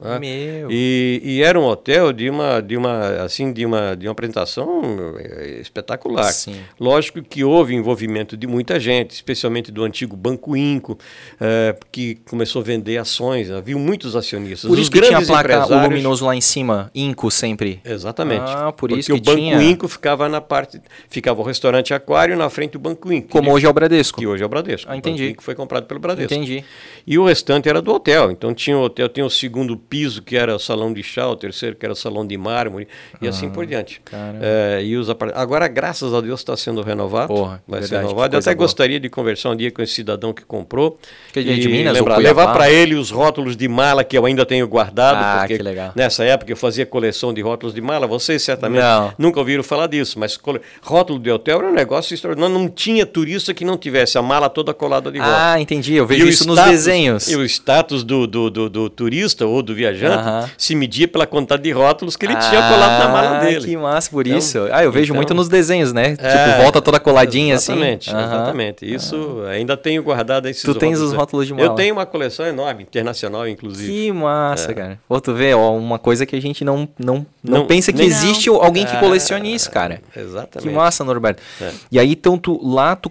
Né? 0.04 0.18
Meu. 0.18 0.68
E, 0.70 1.20
e, 1.24 1.42
era 1.42 1.58
um 1.58 1.64
hotel 1.64 2.12
de 2.12 2.28
uma, 2.28 2.60
de 2.60 2.76
uma, 2.76 3.22
assim, 3.22 3.50
de 3.52 3.64
uma, 3.64 3.94
de 3.94 4.06
uma 4.06 4.12
apresentação 4.12 4.82
eh, 5.18 5.58
espetacular. 5.60 6.30
Sim. 6.30 6.56
Lógico 6.78 7.22
que 7.22 7.42
houve 7.42 7.74
envolvimento 7.74 8.36
de 8.36 8.46
muita 8.46 8.78
gente, 8.78 9.12
especialmente 9.12 9.72
do 9.72 9.82
antigo 9.82 10.14
Banco 10.14 10.54
Inco, 10.54 10.98
é, 11.40 11.74
que 11.90 12.16
começou 12.28 12.60
a 12.60 12.64
vender 12.64 12.98
ações. 12.98 13.50
Havia 13.50 13.76
muitos 13.78 14.14
acionistas. 14.14 14.68
Por 14.68 14.78
isso 14.78 14.82
Os 14.82 14.88
que 14.90 15.00
tinha 15.00 15.18
a 15.18 15.22
placa 15.22 15.54
empresários... 15.54 15.88
luminoso 15.88 16.26
lá 16.26 16.36
em 16.36 16.40
cima, 16.40 16.90
Inco 16.94 17.30
sempre. 17.30 17.80
Exatamente. 17.82 18.44
Ah, 18.44 18.72
por 18.72 18.88
Porque 18.88 19.00
isso 19.00 19.06
que 19.06 19.18
o 19.18 19.22
Banco 19.22 19.38
tinha... 19.38 19.62
Inco 19.62 19.88
ficava 19.88 20.28
na 20.28 20.40
parte, 20.42 20.80
ficava 21.08 21.40
o 21.40 21.44
restaurante 21.44 21.94
Aquário 21.94 22.36
na 22.36 22.50
frente 22.50 22.72
do 22.72 22.78
Banco 22.78 23.10
Inco. 23.10 23.28
Como 23.28 23.50
hoje 23.50 23.64
é 23.64 23.68
o 23.68 23.72
Bradesco. 23.72 24.18
Que 24.18 24.26
hoje 24.26 24.42
é 24.42 24.46
o 24.46 24.48
Bradesco. 24.50 24.90
Ah, 24.90 24.96
entendi. 24.96 25.22
O 25.22 25.24
Banco 25.24 25.32
Inco 25.32 25.42
foi 25.42 25.54
comprado 25.54 25.86
pelo 25.86 25.98
Bradesco. 25.98 26.34
Entendi. 26.34 26.62
E 27.06 27.18
o 27.18 27.24
restante 27.24 27.68
era 27.68 27.80
do 27.80 27.92
hotel. 27.92 28.30
Então 28.30 28.52
tinha 28.52 28.76
o 28.76 28.82
hotel, 28.82 29.08
tinha 29.08 29.24
o 29.24 29.30
segundo 29.30 29.76
piso 29.94 30.22
que 30.22 30.36
era 30.36 30.58
salão 30.58 30.92
de 30.92 31.04
chá, 31.04 31.28
o 31.28 31.36
terceiro 31.36 31.76
que 31.76 31.86
era 31.86 31.94
salão 31.94 32.26
de 32.26 32.36
mármore 32.36 32.88
e 33.22 33.28
assim 33.28 33.44
ah, 33.44 33.44
assim 33.44 33.50
por 33.50 33.66
diante. 33.66 34.00
É, 34.40 34.82
e 34.82 34.96
os 34.96 35.08
Agora, 35.34 35.68
graças 35.68 36.12
a 36.12 36.20
Deus, 36.20 36.40
está 36.40 36.56
sendo 36.56 36.82
renovado. 36.82 37.28
Porra, 37.28 37.62
vai 37.66 37.80
verdade, 37.80 37.88
ser 37.88 37.96
renovado. 37.96 38.34
Eu 38.34 38.40
até 38.40 38.54
boa. 38.54 38.64
gostaria 38.64 38.98
de 38.98 39.08
conversar 39.08 39.50
um 39.50 39.56
dia 39.56 39.70
com 39.70 39.82
esse 39.82 39.92
cidadão 39.92 40.32
que 40.32 40.44
comprou. 40.44 40.98
Que 41.32 41.40
é 41.40 41.42
de 41.42 41.68
Minas, 41.68 41.94
lembrar, 41.94 42.18
levar 42.18 42.52
para 42.52 42.70
ele 42.70 42.94
os 42.94 43.10
rótulos 43.10 43.56
de 43.56 43.68
mala 43.68 44.02
que 44.02 44.16
eu 44.16 44.26
ainda 44.26 44.44
tenho 44.44 44.66
guardado. 44.66 45.16
Ah, 45.16 45.38
porque 45.40 45.56
que 45.56 45.62
legal. 45.62 45.92
Nessa 45.94 46.24
época 46.24 46.50
eu 46.50 46.56
fazia 46.56 46.86
coleção 46.86 47.32
de 47.32 47.40
rótulos 47.40 47.74
de 47.74 47.80
mala. 47.80 48.06
Vocês 48.06 48.42
certamente 48.42 48.82
não. 48.82 49.12
nunca 49.18 49.38
ouviram 49.38 49.62
falar 49.62 49.86
disso, 49.86 50.18
mas 50.18 50.38
rótulo 50.82 51.18
de 51.18 51.30
hotel 51.30 51.58
era 51.58 51.68
um 51.68 51.74
negócio 51.74 52.14
extraordinário. 52.14 52.58
Não, 52.58 52.68
tinha 52.68 53.06
turista 53.06 53.52
que 53.54 53.64
não 53.64 53.76
tivesse 53.76 54.18
a 54.18 54.22
mala 54.22 54.48
toda 54.48 54.72
colada 54.74 55.10
de 55.10 55.18
rótulo. 55.18 55.36
Ah, 55.36 55.60
entendi. 55.60 55.94
Eu 55.94 56.06
vejo 56.06 56.26
e 56.26 56.28
isso 56.30 56.44
status, 56.44 56.56
nos 56.56 56.70
desenhos. 56.70 57.28
E 57.28 57.36
o 57.36 57.44
status 57.44 58.02
do, 58.02 58.26
do, 58.26 58.50
do, 58.50 58.70
do 58.70 58.90
turista 58.90 59.46
ou 59.46 59.62
do 59.62 59.73
viajante 59.74 60.16
uh 60.16 60.26
-huh. 60.26 60.50
se 60.56 60.74
media 60.74 61.08
pela 61.08 61.26
quantidade 61.26 61.62
de 61.62 61.72
rótulos 61.72 62.16
que 62.16 62.26
ele 62.26 62.34
ah, 62.34 62.38
tinha 62.38 62.62
colado 62.68 62.98
na 62.98 63.08
mala 63.08 63.40
dele. 63.40 63.64
Que 63.64 63.76
massa, 63.76 64.10
por 64.10 64.26
então, 64.26 64.38
isso. 64.38 64.58
Ah, 64.72 64.84
eu 64.84 64.92
vejo 64.92 65.06
então, 65.06 65.16
muito 65.16 65.34
nos 65.34 65.48
desenhos, 65.48 65.92
né? 65.92 66.16
É, 66.18 66.46
tipo, 66.46 66.62
volta 66.62 66.80
toda 66.80 67.00
coladinha 67.00 67.54
exatamente, 67.54 68.10
assim. 68.10 68.18
Exatamente, 68.18 68.84
exatamente. 68.84 68.94
Isso 68.94 69.42
ah. 69.46 69.50
ainda 69.50 69.76
tenho 69.76 70.02
guardado 70.02 70.46
esses 70.48 70.62
Tu 70.62 70.74
tens 70.74 71.00
os 71.00 71.12
rótulos 71.12 71.46
de 71.46 71.54
mala? 71.54 71.66
Eu 71.66 71.74
tenho 71.74 71.94
uma 71.94 72.06
coleção 72.06 72.46
enorme, 72.46 72.82
internacional, 72.82 73.48
inclusive. 73.48 73.90
Que 73.90 74.12
massa, 74.12 74.70
é. 74.70 74.74
cara. 74.74 74.98
Pô, 75.08 75.20
tu 75.20 75.34
vê, 75.34 75.54
ó, 75.54 75.76
uma 75.76 75.98
coisa 75.98 76.24
que 76.26 76.36
a 76.36 76.40
gente 76.40 76.64
não, 76.64 76.88
não, 76.98 77.26
não, 77.42 77.58
não 77.58 77.66
pensa 77.66 77.92
que 77.92 77.98
nem, 77.98 78.06
existe 78.06 78.48
não. 78.48 78.62
alguém 78.62 78.86
que 78.86 78.96
colecione 78.98 79.54
isso, 79.54 79.70
cara. 79.70 80.00
Exatamente. 80.14 80.68
Que 80.68 80.74
massa, 80.74 81.04
Norberto. 81.04 81.42
É. 81.60 81.70
E 81.92 81.98
aí, 81.98 82.12
então, 82.12 82.38
tu, 82.38 82.60
lá 82.62 82.96
tu, 82.96 83.10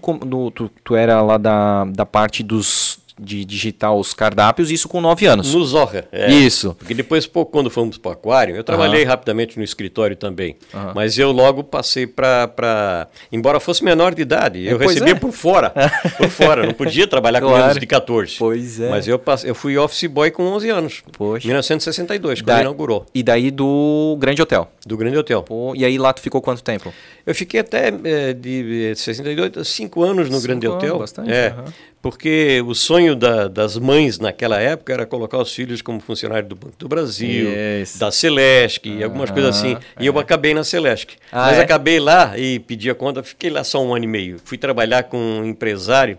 tu, 0.53 0.71
tu 0.83 0.95
era 0.95 1.21
lá 1.21 1.37
da, 1.37 1.85
da 1.85 2.05
parte 2.05 2.43
dos 2.43 3.02
de 3.19 3.45
digitar 3.45 3.93
os 3.93 4.13
cardápios, 4.13 4.71
isso 4.71 4.89
com 4.89 4.99
9 4.99 5.25
anos. 5.25 5.53
No 5.53 5.63
Zorra. 5.63 6.05
É. 6.11 6.31
Isso. 6.31 6.75
Porque 6.75 6.93
depois, 6.93 7.27
pouco, 7.27 7.51
quando 7.51 7.69
fomos 7.69 7.97
para 7.97 8.09
o 8.09 8.11
aquário, 8.13 8.55
eu 8.55 8.63
trabalhei 8.63 9.03
uhum. 9.03 9.09
rapidamente 9.09 9.57
no 9.57 9.63
escritório 9.63 10.15
também. 10.15 10.57
Uhum. 10.73 10.91
Mas 10.95 11.17
eu 11.17 11.31
logo 11.31 11.63
passei 11.63 12.07
para. 12.07 13.07
Embora 13.31 13.59
fosse 13.59 13.83
menor 13.83 14.15
de 14.15 14.21
idade, 14.21 14.65
eu 14.65 14.77
pois 14.77 14.91
recebia 14.91 15.13
é. 15.13 15.19
por 15.19 15.31
fora. 15.31 15.71
por 16.17 16.29
fora, 16.29 16.65
não 16.65 16.73
podia 16.73 17.07
trabalhar 17.07 17.39
claro. 17.39 17.55
com 17.55 17.61
menos 17.61 17.79
de 17.79 17.85
14. 17.85 18.35
Pois 18.37 18.79
é. 18.79 18.89
Mas 18.89 19.07
eu, 19.07 19.19
passei, 19.19 19.49
eu 19.49 19.55
fui 19.55 19.77
office 19.77 20.05
boy 20.09 20.31
com 20.31 20.43
11 20.43 20.69
anos. 20.69 21.03
Poxa. 21.11 21.47
1962, 21.47 22.41
quando 22.41 22.47
da... 22.47 22.61
inaugurou. 22.61 23.05
E 23.13 23.21
daí 23.21 23.51
do 23.51 24.17
Grande 24.19 24.41
Hotel? 24.41 24.71
Do 24.85 24.97
Grande 24.97 25.17
Hotel. 25.17 25.43
Pô, 25.43 25.73
e 25.75 25.85
aí 25.85 25.97
lá 25.97 26.11
tu 26.13 26.21
ficou 26.21 26.41
quanto 26.41 26.63
tempo? 26.63 26.93
Eu 27.25 27.35
fiquei 27.35 27.59
até 27.59 27.87
é, 28.03 28.33
de 28.33 28.93
62, 28.95 29.67
5 29.67 30.03
anos 30.03 30.29
no 30.29 30.35
cinco 30.35 30.47
Grande 30.47 30.67
anos, 30.67 30.77
Hotel. 30.77 30.99
Bastante, 30.99 31.31
é. 31.31 31.55
Uhum 31.57 31.92
porque 32.03 32.61
o 32.67 32.75
sonho 32.75 33.15
da, 33.15 33.47
das 33.47 33.77
mães 33.77 34.19
naquela 34.19 34.59
época 34.59 34.91
era 34.91 35.05
colocar 35.05 35.37
os 35.37 35.53
filhos 35.53 35.81
como 35.81 36.01
funcionário 36.01 36.49
do 36.49 36.53
Banco 36.53 36.73
do 36.77 36.89
Brasil, 36.89 37.49
yes. 37.49 37.97
da 37.97 38.11
Celesc, 38.11 38.85
ah, 38.99 39.05
algumas 39.05 39.31
coisas 39.31 39.55
assim. 39.55 39.77
E 39.97 40.05
eu 40.05 40.19
acabei 40.19 40.53
na 40.53 40.65
Celesc. 40.65 41.13
Ah, 41.31 41.45
Mas 41.47 41.59
é? 41.59 41.61
acabei 41.61 42.01
lá 42.01 42.37
e 42.37 42.59
pedi 42.59 42.89
a 42.89 42.95
conta, 42.95 43.23
fiquei 43.23 43.49
lá 43.49 43.63
só 43.63 43.81
um 43.81 43.95
ano 43.95 44.03
e 44.03 44.07
meio. 44.09 44.37
Fui 44.43 44.57
trabalhar 44.57 45.03
com 45.03 45.17
um 45.17 45.45
empresário, 45.45 46.17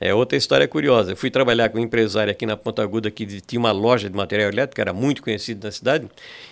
é 0.00 0.12
outra 0.12 0.36
história 0.36 0.66
curiosa. 0.66 1.14
fui 1.14 1.30
trabalhar 1.30 1.68
com 1.68 1.78
um 1.78 1.82
empresário 1.82 2.32
aqui 2.32 2.44
na 2.44 2.56
Ponta 2.56 2.82
Aguda 2.82 3.08
que 3.08 3.24
tinha 3.40 3.60
uma 3.60 3.70
loja 3.70 4.10
de 4.10 4.16
material 4.16 4.48
elétrico, 4.50 4.80
era 4.80 4.92
muito 4.92 5.22
conhecido 5.22 5.64
na 5.64 5.70
cidade, 5.70 6.08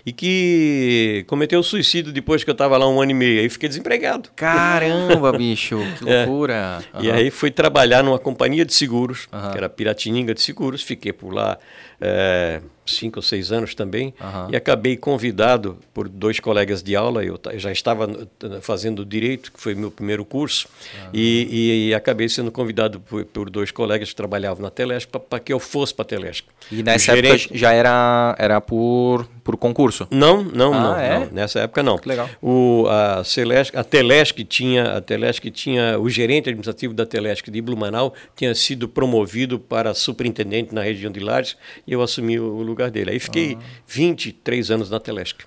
e 0.06 0.12
que 0.12 1.24
cometeu 1.26 1.60
suicídio 1.64 2.12
depois 2.12 2.44
que 2.44 2.50
eu 2.50 2.52
estava 2.52 2.76
lá 2.76 2.88
um 2.88 3.02
ano 3.02 3.10
e 3.10 3.14
meio. 3.14 3.40
Aí 3.40 3.48
fiquei 3.48 3.68
desempregado. 3.68 4.30
Caramba, 4.36 5.32
bicho, 5.32 5.80
que 5.98 6.06
é. 6.08 6.24
loucura. 6.24 6.78
É. 6.94 7.02
E 7.02 7.10
aí 7.10 7.28
fui 7.28 7.50
trabalhar 7.50 8.04
numa 8.04 8.20
companhia 8.20 8.67
de 8.68 8.74
seguros, 8.74 9.28
uhum. 9.32 9.50
que 9.50 9.58
era 9.58 9.68
Piratininga 9.68 10.32
de 10.32 10.40
Seguros, 10.40 10.82
fiquei 10.82 11.12
por 11.12 11.34
lá 11.34 11.58
é, 12.00 12.60
cinco 12.86 13.18
ou 13.18 13.22
seis 13.22 13.50
anos 13.50 13.74
também, 13.74 14.14
uhum. 14.20 14.50
e 14.50 14.56
acabei 14.56 14.96
convidado 14.96 15.78
por 15.92 16.08
dois 16.08 16.38
colegas 16.38 16.82
de 16.82 16.94
aula. 16.94 17.24
Eu 17.24 17.38
já 17.56 17.72
estava 17.72 18.08
fazendo 18.60 19.04
direito, 19.04 19.50
que 19.52 19.60
foi 19.60 19.74
meu 19.74 19.90
primeiro 19.90 20.24
curso, 20.24 20.68
uhum. 20.94 21.10
e, 21.12 21.88
e, 21.88 21.94
acabei 21.94 22.28
sendo 22.28 22.52
convidado 22.52 23.00
por, 23.00 23.24
por, 23.24 23.50
dois 23.50 23.70
colegas 23.70 24.10
que 24.10 24.14
trabalhavam 24.14 24.62
na 24.62 24.70
Telesc 24.70 25.08
para 25.08 25.40
que 25.40 25.52
eu 25.52 25.58
fosse 25.58 25.92
para 25.92 26.04
a 26.04 26.06
Telesc. 26.06 26.44
E 26.70 26.82
nessa 26.82 27.16
época 27.16 27.36
já 27.52 27.72
era, 27.72 28.36
era 28.38 28.60
por, 28.60 29.28
por 29.48 29.56
concurso? 29.56 30.06
Não, 30.10 30.44
não, 30.44 30.74
ah, 30.74 30.80
não, 30.80 30.98
é? 30.98 31.18
não, 31.20 31.28
Nessa 31.32 31.60
época 31.60 31.82
não. 31.82 31.96
Que 31.96 32.06
legal. 32.06 32.28
O, 32.42 32.84
a, 32.86 33.24
Celesc, 33.24 33.74
a 33.74 33.82
Telesc 33.82 34.44
tinha, 34.44 34.98
a 34.98 35.00
Telesc 35.00 35.50
tinha, 35.50 35.98
o 35.98 36.10
gerente 36.10 36.50
administrativo 36.50 36.92
da 36.92 37.06
Telesc 37.06 37.50
de 37.50 37.62
Blumenau 37.62 38.12
tinha 38.36 38.54
sido 38.54 38.86
promovido 38.86 39.58
para 39.58 39.94
superintendente 39.94 40.74
na 40.74 40.82
região 40.82 41.10
de 41.10 41.18
Lares 41.18 41.56
e 41.86 41.94
eu 41.94 42.02
assumi 42.02 42.38
o 42.38 42.60
lugar 42.60 42.90
dele. 42.90 43.12
Aí 43.12 43.18
fiquei 43.18 43.56
ah. 43.58 43.64
23 43.86 44.70
anos 44.70 44.90
na 44.90 45.00
Telesc. 45.00 45.38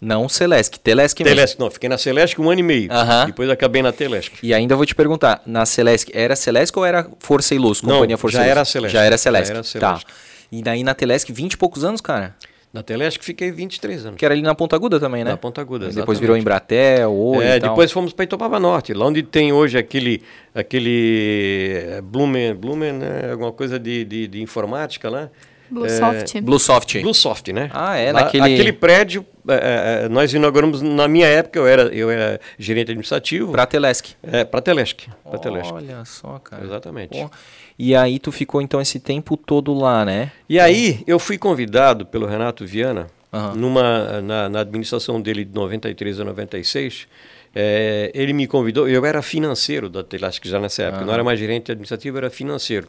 Não 0.00 0.26
Celesc, 0.26 0.78
Telesc 0.78 1.22
mesmo. 1.22 1.36
Telesc, 1.36 1.60
não, 1.60 1.70
fiquei 1.70 1.90
na 1.90 1.98
Celesc 1.98 2.40
um 2.40 2.48
ano 2.48 2.60
e 2.60 2.62
meio. 2.62 2.88
Depois 3.26 3.50
acabei 3.50 3.82
na 3.82 3.92
Telesc. 3.92 4.38
E 4.42 4.54
ainda 4.54 4.74
vou 4.74 4.86
te 4.86 4.94
perguntar, 4.94 5.42
na 5.44 5.66
Celesc, 5.66 6.10
era 6.14 6.34
Celesc 6.34 6.74
ou 6.78 6.86
era 6.86 7.06
Força 7.18 7.54
e 7.54 7.58
Luz, 7.58 7.82
Companhia 7.82 8.14
não, 8.14 8.16
Força 8.16 8.38
já 8.38 8.42
e 8.42 8.46
Luz? 8.46 8.50
Era 8.52 8.64
Celesc. 8.64 8.92
Já 8.94 9.02
era 9.02 9.18
Celesc. 9.18 9.48
Já 9.48 9.54
era 9.54 9.62
Celesc. 9.62 10.06
Tá. 10.06 10.12
E 10.50 10.62
daí 10.62 10.82
na 10.82 10.94
Telesc, 10.94 11.30
20 11.30 11.52
e 11.52 11.56
poucos 11.58 11.84
anos, 11.84 12.00
cara? 12.00 12.34
Na 12.72 12.84
Telesc 12.84 13.24
fiquei 13.24 13.50
23 13.50 14.06
anos. 14.06 14.18
Que 14.18 14.24
era 14.24 14.32
ali 14.32 14.42
na 14.42 14.54
Ponta 14.54 14.76
Aguda 14.76 15.00
também, 15.00 15.24
né? 15.24 15.30
Na 15.30 15.36
Ponta 15.36 15.60
Aguda, 15.60 15.86
exatamente. 15.86 16.02
Depois 16.02 16.20
virou 16.20 16.36
Embratel, 16.36 17.12
Oi 17.12 17.44
É, 17.44 17.58
depois 17.58 17.90
fomos 17.90 18.12
para 18.12 18.24
Itopava 18.24 18.60
Norte, 18.60 18.94
lá 18.94 19.06
onde 19.06 19.24
tem 19.24 19.52
hoje 19.52 19.76
aquele, 19.76 20.22
aquele 20.54 21.72
eh, 21.84 22.00
Blumen, 22.00 22.54
Blumen 22.54 22.92
né? 22.92 23.30
alguma 23.32 23.50
coisa 23.50 23.76
de, 23.76 24.04
de, 24.04 24.28
de 24.28 24.40
informática 24.40 25.10
lá. 25.10 25.28
Bluesoft. 25.70 26.36
É, 26.36 26.40
Bluesoft. 26.40 27.00
Bluesoft, 27.00 27.52
né? 27.52 27.70
Ah, 27.72 27.96
é, 27.96 28.12
Lá, 28.12 28.24
naquele... 28.24 28.54
Aquele 28.54 28.72
prédio, 28.72 29.24
é, 29.48 30.04
é, 30.04 30.08
nós 30.08 30.32
inauguramos, 30.34 30.82
na 30.82 31.06
minha 31.06 31.26
época, 31.26 31.58
eu 31.58 31.66
era, 31.66 31.82
eu 31.94 32.10
era 32.10 32.40
gerente 32.58 32.90
administrativo. 32.90 33.52
Para 33.52 33.66
Telesc. 33.66 34.14
É, 34.22 34.44
para 34.44 34.60
Telesc. 34.60 35.08
Pra 35.28 35.38
Telesc. 35.38 35.72
Olha 35.72 36.04
só, 36.04 36.38
cara. 36.38 36.64
Exatamente. 36.64 37.18
Pô. 37.18 37.30
E 37.78 37.94
aí 37.94 38.18
tu 38.18 38.30
ficou, 38.30 38.60
então, 38.60 38.80
esse 38.80 39.00
tempo 39.00 39.36
todo 39.36 39.72
lá, 39.72 40.04
né? 40.04 40.32
E 40.48 40.58
aí, 40.58 41.02
eu 41.06 41.18
fui 41.18 41.38
convidado 41.38 42.04
pelo 42.04 42.26
Renato 42.26 42.66
Viana, 42.66 43.06
uhum. 43.32 43.54
numa, 43.54 44.20
na, 44.20 44.48
na 44.48 44.60
administração 44.60 45.20
dele 45.20 45.44
de 45.44 45.54
93 45.54 46.20
a 46.20 46.24
96, 46.24 47.06
é, 47.54 48.10
ele 48.14 48.32
me 48.32 48.46
convidou, 48.46 48.88
eu 48.88 49.04
era 49.04 49.22
financeiro 49.22 49.88
da 49.88 50.04
Telesc 50.04 50.46
já 50.48 50.60
nessa 50.60 50.82
época, 50.82 51.00
uhum. 51.00 51.06
não 51.06 51.14
era 51.14 51.24
mais 51.24 51.38
gerente 51.38 51.72
administrativo, 51.72 52.18
era 52.18 52.30
financeiro. 52.30 52.88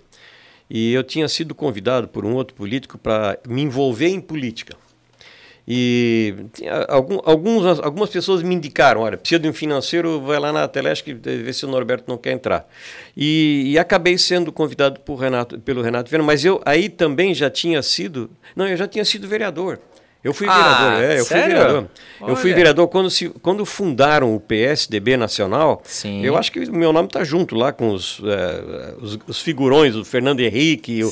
E 0.73 0.93
eu 0.93 1.03
tinha 1.03 1.27
sido 1.27 1.53
convidado 1.53 2.07
por 2.07 2.23
um 2.23 2.33
outro 2.33 2.55
político 2.55 2.97
para 2.97 3.37
me 3.45 3.61
envolver 3.61 4.07
em 4.07 4.21
política. 4.21 4.73
E 5.67 6.33
algum, 6.87 7.19
alguns, 7.25 7.79
algumas 7.81 8.09
pessoas 8.09 8.41
me 8.41 8.55
indicaram, 8.55 9.01
olha, 9.01 9.17
precisa 9.17 9.37
de 9.37 9.49
um 9.49 9.53
financeiro, 9.53 10.21
vai 10.21 10.39
lá 10.39 10.53
na 10.53 10.65
Telesc 10.69 11.13
ver 11.13 11.53
se 11.53 11.65
o 11.65 11.67
Norberto 11.67 12.05
não 12.07 12.17
quer 12.17 12.31
entrar. 12.31 12.65
E, 13.17 13.63
e 13.67 13.77
acabei 13.77 14.17
sendo 14.17 14.49
convidado 14.49 15.01
Renato, 15.15 15.59
pelo 15.59 15.81
Renato 15.81 16.09
Viana, 16.09 16.23
mas 16.23 16.45
eu 16.45 16.61
aí 16.65 16.87
também 16.87 17.33
já 17.35 17.49
tinha 17.49 17.83
sido, 17.83 18.31
não, 18.55 18.65
eu 18.65 18.77
já 18.77 18.87
tinha 18.87 19.03
sido 19.03 19.27
vereador. 19.27 19.77
Eu 20.23 20.35
fui 20.35 20.45
vereador, 20.45 20.93
ah, 20.93 21.03
é, 21.03 21.19
eu 21.19 21.25
sério? 21.25 21.43
fui 21.43 21.53
vereador. 21.53 21.87
Olha. 22.19 22.31
Eu 22.31 22.35
fui 22.35 22.53
vereador 22.53 22.87
quando, 22.89 23.09
se, 23.09 23.29
quando 23.41 23.65
fundaram 23.65 24.35
o 24.35 24.39
PSDB 24.39 25.17
Nacional. 25.17 25.81
Sim. 25.83 26.23
Eu 26.23 26.37
acho 26.37 26.51
que 26.51 26.59
o 26.59 26.75
meu 26.75 26.93
nome 26.93 27.07
está 27.07 27.23
junto 27.23 27.55
lá 27.55 27.73
com 27.73 27.91
os, 27.91 28.21
é, 28.23 28.93
os, 29.01 29.17
os, 29.27 29.41
figurões, 29.41 29.95
o 29.95 30.05
Fernando 30.05 30.39
Henrique, 30.39 31.03
o, 31.03 31.07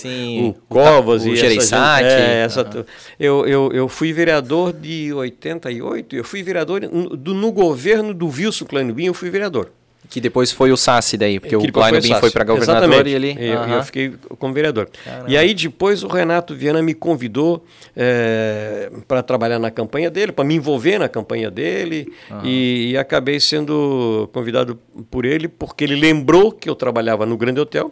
o, 0.49 0.53
Covas 0.69 1.23
o, 1.23 1.29
e 1.29 1.35
Gereissati. 1.35 2.05
É, 2.05 2.43
essa, 2.43 2.61
uhum. 2.61 2.85
eu, 3.19 3.47
eu, 3.47 3.71
eu 3.73 3.89
fui 3.89 4.13
vereador 4.13 4.71
de 4.73 5.11
88, 5.11 6.15
eu 6.15 6.23
fui 6.23 6.43
vereador 6.43 6.81
no, 6.81 7.17
do, 7.17 7.33
no 7.33 7.51
governo 7.51 8.13
do 8.13 8.27
Wilson 8.27 8.65
Kleinbin, 8.65 9.05
eu 9.05 9.13
fui 9.15 9.31
vereador. 9.31 9.71
Que 10.09 10.19
depois 10.19 10.51
foi 10.51 10.71
o 10.71 10.77
Sassi 10.77 11.17
daí, 11.17 11.39
porque 11.39 11.55
que 11.55 11.67
o 11.67 11.71
Klein 11.71 12.01
foi, 12.01 12.19
foi 12.19 12.31
para 12.31 12.43
governador 12.43 12.83
Exatamente. 12.83 13.09
e 13.09 13.13
ele... 13.13 13.37
Eu, 13.39 13.61
eu 13.75 13.83
fiquei 13.83 14.13
como 14.39 14.51
vereador. 14.53 14.89
Caramba. 15.05 15.29
E 15.29 15.37
aí 15.37 15.53
depois 15.53 16.01
o 16.01 16.07
Renato 16.07 16.55
Viana 16.55 16.81
me 16.81 16.95
convidou 16.95 17.63
é, 17.95 18.91
para 19.07 19.21
trabalhar 19.21 19.59
na 19.59 19.69
campanha 19.69 20.09
dele, 20.09 20.31
para 20.31 20.43
me 20.43 20.55
envolver 20.55 20.97
na 20.97 21.07
campanha 21.07 21.51
dele, 21.51 22.11
e, 22.43 22.91
e, 22.91 22.97
acabei 22.97 23.39
sendo 23.39 24.27
convidado 24.33 24.79
por 25.11 25.25
ele, 25.25 25.47
porque 25.47 25.83
ele 25.83 25.95
lembrou 25.95 26.51
que 26.51 26.67
eu 26.67 26.75
trabalhava 26.75 27.25
no 27.27 27.37
Grande 27.37 27.59
Hotel, 27.59 27.91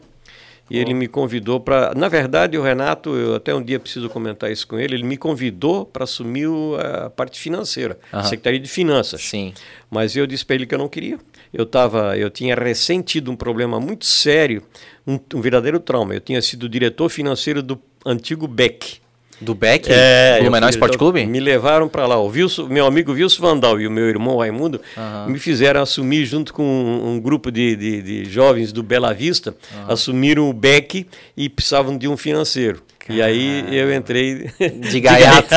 e 0.70 0.78
ele 0.78 0.94
me 0.94 1.08
convidou 1.08 1.60
para. 1.60 1.94
Na 1.96 2.10
verdade, 2.10 2.58
o 2.58 2.62
Renato, 2.62 3.16
eu 3.16 3.36
até 3.36 3.56
um 3.56 3.64
dia 3.64 3.80
preciso 3.80 4.10
comentar 4.10 4.52
isso 4.52 4.68
com 4.68 4.78
ele, 4.78 4.96
ele 4.96 5.04
me 5.04 5.18
convidou 5.18 5.86
para 5.86 6.04
assumir 6.04 6.48
a 6.80 7.10
parte 7.10 7.40
financeira, 7.40 7.98
a 8.12 8.24
Secretaria 8.24 8.60
de 8.60 8.70
Finanças. 8.70 9.22
Sim. 9.22 9.54
Mas 9.90 10.16
eu 10.16 10.28
disse 10.28 10.46
para 10.46 10.56
ele 10.56 10.66
que 10.66 10.76
eu 10.76 10.80
não 10.80 10.90
queria 10.90 11.18
eu 11.58 11.66
tava, 11.66 12.16
eu 12.16 12.30
tinha 12.30 12.54
ressentido 12.54 13.32
um 13.32 13.36
problema 13.36 13.80
muito 13.80 14.06
sério, 14.06 14.62
um, 15.08 15.20
um 15.34 15.42
verdadeiro 15.42 15.80
trauma. 15.80 16.14
Eu 16.14 16.22
tinha 16.22 16.40
sido 16.40 16.70
diretor 16.70 17.10
financeiro 17.10 17.64
do 17.64 17.82
antigo 18.06 18.48
Beck. 18.48 19.00
Do 19.42 19.56
Beck? 19.56 19.88
É, 19.90 20.40
Blumenau 20.40 20.70
Esporte 20.70 20.98
Clube? 21.00 21.26
Me 21.26 21.40
levaram 21.40 21.90
para 21.90 22.06
lá. 22.06 22.20
O 22.20 22.28
Wilson, 22.28 22.68
meu 22.68 22.86
amigo 22.86 23.12
Wilson 23.12 23.42
Vandal 23.42 23.82
e 23.82 23.88
o 23.88 23.92
meu 23.92 24.08
irmão 24.08 24.38
Raimundo 24.38 24.80
uhum. 24.96 25.32
me 25.32 25.40
fizeram 25.40 25.82
assumir, 25.82 26.26
junto 26.26 26.54
com 26.54 26.64
um, 26.64 27.14
um 27.14 27.20
grupo 27.20 27.52
de, 27.52 27.76
de, 27.76 28.02
de, 28.04 28.26
jovens 28.26 28.72
do 28.72 28.84
Bela 28.84 29.12
Vista, 29.14 29.56
uhum. 29.74 29.92
assumiram 29.92 30.50
o 30.50 30.54
Beck 30.54 31.08
e 31.36 31.50
precisavam 31.50 31.98
de 31.98 32.08
um 32.08 32.16
financeiro. 32.16 32.84
E 33.10 33.22
aí 33.22 33.66
eu 33.72 33.94
entrei 33.94 34.50
de 34.76 35.00
gaiato 35.02 35.54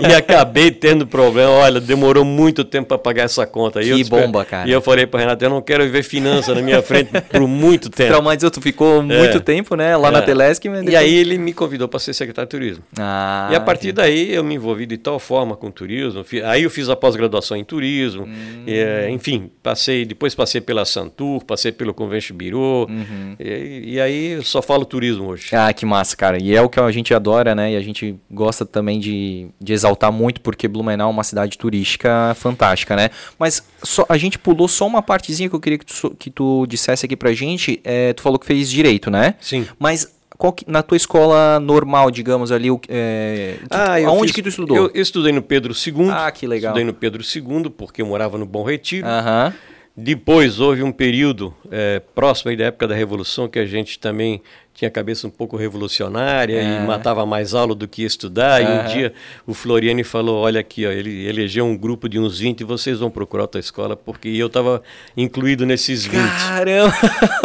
e 0.00 0.14
acabei 0.14 0.70
tendo 0.70 1.06
problema. 1.06 1.50
Olha, 1.50 1.80
demorou 1.80 2.24
muito 2.24 2.64
tempo 2.64 2.88
para 2.88 2.98
pagar 2.98 3.24
essa 3.24 3.46
conta. 3.46 3.80
Que 3.80 3.92
e 3.92 4.04
bomba, 4.04 4.44
cara. 4.44 4.68
E 4.68 4.72
eu 4.72 4.80
falei 4.80 5.06
para 5.06 5.20
Renato, 5.20 5.44
eu 5.44 5.50
não 5.50 5.60
quero 5.60 5.88
ver 5.88 6.02
finança 6.02 6.54
na 6.54 6.62
minha 6.62 6.82
frente 6.82 7.10
por 7.30 7.46
muito 7.46 7.88
tempo. 7.90 8.10
Traumatizou, 8.10 8.50
tu 8.50 8.60
ficou 8.60 9.02
muito 9.02 9.36
é. 9.36 9.40
tempo, 9.40 9.74
né, 9.74 9.96
lá 9.96 10.08
é. 10.08 10.12
na 10.12 10.22
Telesc. 10.22 10.62
Depois... 10.68 10.88
E 10.88 10.96
aí 10.96 11.14
ele 11.14 11.38
me 11.38 11.52
convidou 11.52 11.88
para 11.88 11.98
ser 11.98 12.12
secretário 12.12 12.46
de 12.46 12.50
turismo. 12.50 12.84
Ah, 12.98 13.48
e 13.52 13.56
a 13.56 13.60
partir 13.60 13.88
sim. 13.88 13.94
daí 13.94 14.32
eu 14.32 14.44
me 14.44 14.54
envolvi 14.54 14.86
de 14.86 14.96
tal 14.96 15.18
forma 15.18 15.56
com 15.56 15.70
turismo. 15.70 16.24
Aí 16.44 16.62
eu 16.62 16.70
fiz 16.70 16.88
a 16.88 16.96
pós-graduação 16.96 17.56
em 17.56 17.64
turismo. 17.64 18.24
Hum. 18.24 18.64
E, 18.66 18.74
é, 18.78 19.10
enfim, 19.10 19.50
passei, 19.62 20.04
depois 20.04 20.34
passei 20.34 20.60
pela 20.60 20.84
Santur, 20.84 21.44
passei 21.44 21.72
pelo 21.72 21.92
Convention 21.92 22.36
Bureau. 22.36 22.86
Uhum. 22.88 23.36
E, 23.38 23.94
e 23.94 24.00
aí 24.00 24.38
só 24.42 24.62
falo 24.62 24.84
turismo 24.84 25.28
hoje. 25.28 25.54
Ah, 25.54 25.72
que 25.72 25.84
massa, 25.84 26.16
cara. 26.16 26.38
E 26.40 26.54
é 26.54 26.59
o 26.62 26.68
que 26.68 26.78
a 26.78 26.90
gente 26.90 27.14
adora, 27.14 27.54
né? 27.54 27.72
E 27.72 27.76
a 27.76 27.80
gente 27.80 28.16
gosta 28.30 28.64
também 28.64 28.98
de, 28.98 29.48
de 29.60 29.72
exaltar 29.72 30.12
muito, 30.12 30.40
porque 30.40 30.68
Blumenau 30.68 31.08
é 31.08 31.12
uma 31.12 31.24
cidade 31.24 31.56
turística 31.58 32.34
fantástica, 32.36 32.96
né? 32.96 33.10
Mas 33.38 33.62
só, 33.82 34.04
a 34.08 34.16
gente 34.16 34.38
pulou 34.38 34.68
só 34.68 34.86
uma 34.86 35.02
partezinha 35.02 35.48
que 35.48 35.54
eu 35.54 35.60
queria 35.60 35.78
que 35.78 35.86
tu, 35.86 36.10
que 36.18 36.30
tu 36.30 36.66
dissesse 36.66 37.06
aqui 37.06 37.16
pra 37.16 37.32
gente. 37.32 37.80
É, 37.84 38.12
tu 38.12 38.22
falou 38.22 38.38
que 38.38 38.46
fez 38.46 38.70
direito, 38.70 39.10
né? 39.10 39.34
Sim. 39.40 39.66
Mas 39.78 40.12
que, 40.50 40.64
na 40.66 40.82
tua 40.82 40.96
escola 40.96 41.60
normal, 41.60 42.10
digamos 42.10 42.50
ali, 42.50 42.68
é, 42.88 43.56
que, 43.60 43.66
ah, 43.70 43.96
aonde 44.06 44.28
fiz, 44.28 44.32
que 44.32 44.42
tu 44.42 44.48
estudou? 44.48 44.74
Eu, 44.74 44.90
eu, 44.94 45.02
estudei 45.02 45.32
no 45.32 45.42
Pedro 45.42 45.74
II. 45.74 46.10
Ah, 46.10 46.30
que 46.30 46.46
legal. 46.46 46.70
Estudei 46.70 46.84
no 46.84 46.94
Pedro 46.94 47.22
II, 47.22 47.68
porque 47.76 48.00
eu 48.00 48.06
morava 48.06 48.38
no 48.38 48.46
Bom 48.46 48.64
Retiro. 48.64 49.06
Aham. 49.06 49.52
Depois 49.96 50.60
houve 50.60 50.82
um 50.82 50.92
período 50.92 51.54
é, 51.70 52.00
próximo 52.14 52.56
da 52.56 52.66
época 52.66 52.88
da 52.88 52.94
Revolução 52.94 53.48
que 53.48 53.58
a 53.58 53.66
gente 53.66 53.98
também 53.98 54.40
tinha 54.80 54.88
a 54.88 54.90
cabeça 54.90 55.26
um 55.26 55.30
pouco 55.30 55.56
revolucionária 55.56 56.56
é. 56.56 56.82
e 56.82 56.86
matava 56.86 57.26
mais 57.26 57.52
aula 57.54 57.74
do 57.74 57.86
que 57.86 58.02
estudar. 58.02 58.62
É. 58.62 58.64
E 58.64 58.66
um 58.66 58.92
dia 58.94 59.12
o 59.46 59.52
Floriani 59.52 60.02
falou: 60.02 60.40
Olha 60.40 60.60
aqui, 60.60 60.86
ó, 60.86 60.90
ele 60.90 61.26
elegeu 61.26 61.66
um 61.66 61.76
grupo 61.76 62.08
de 62.08 62.18
uns 62.18 62.38
20 62.38 62.60
e 62.60 62.64
vocês 62.64 62.98
vão 62.98 63.10
procurar 63.10 63.42
outra 63.42 63.60
escola, 63.60 63.94
porque 63.94 64.28
eu 64.28 64.46
estava 64.46 64.82
incluído 65.16 65.66
nesses 65.66 66.06
20. 66.06 66.22
Caramba! 66.22 66.94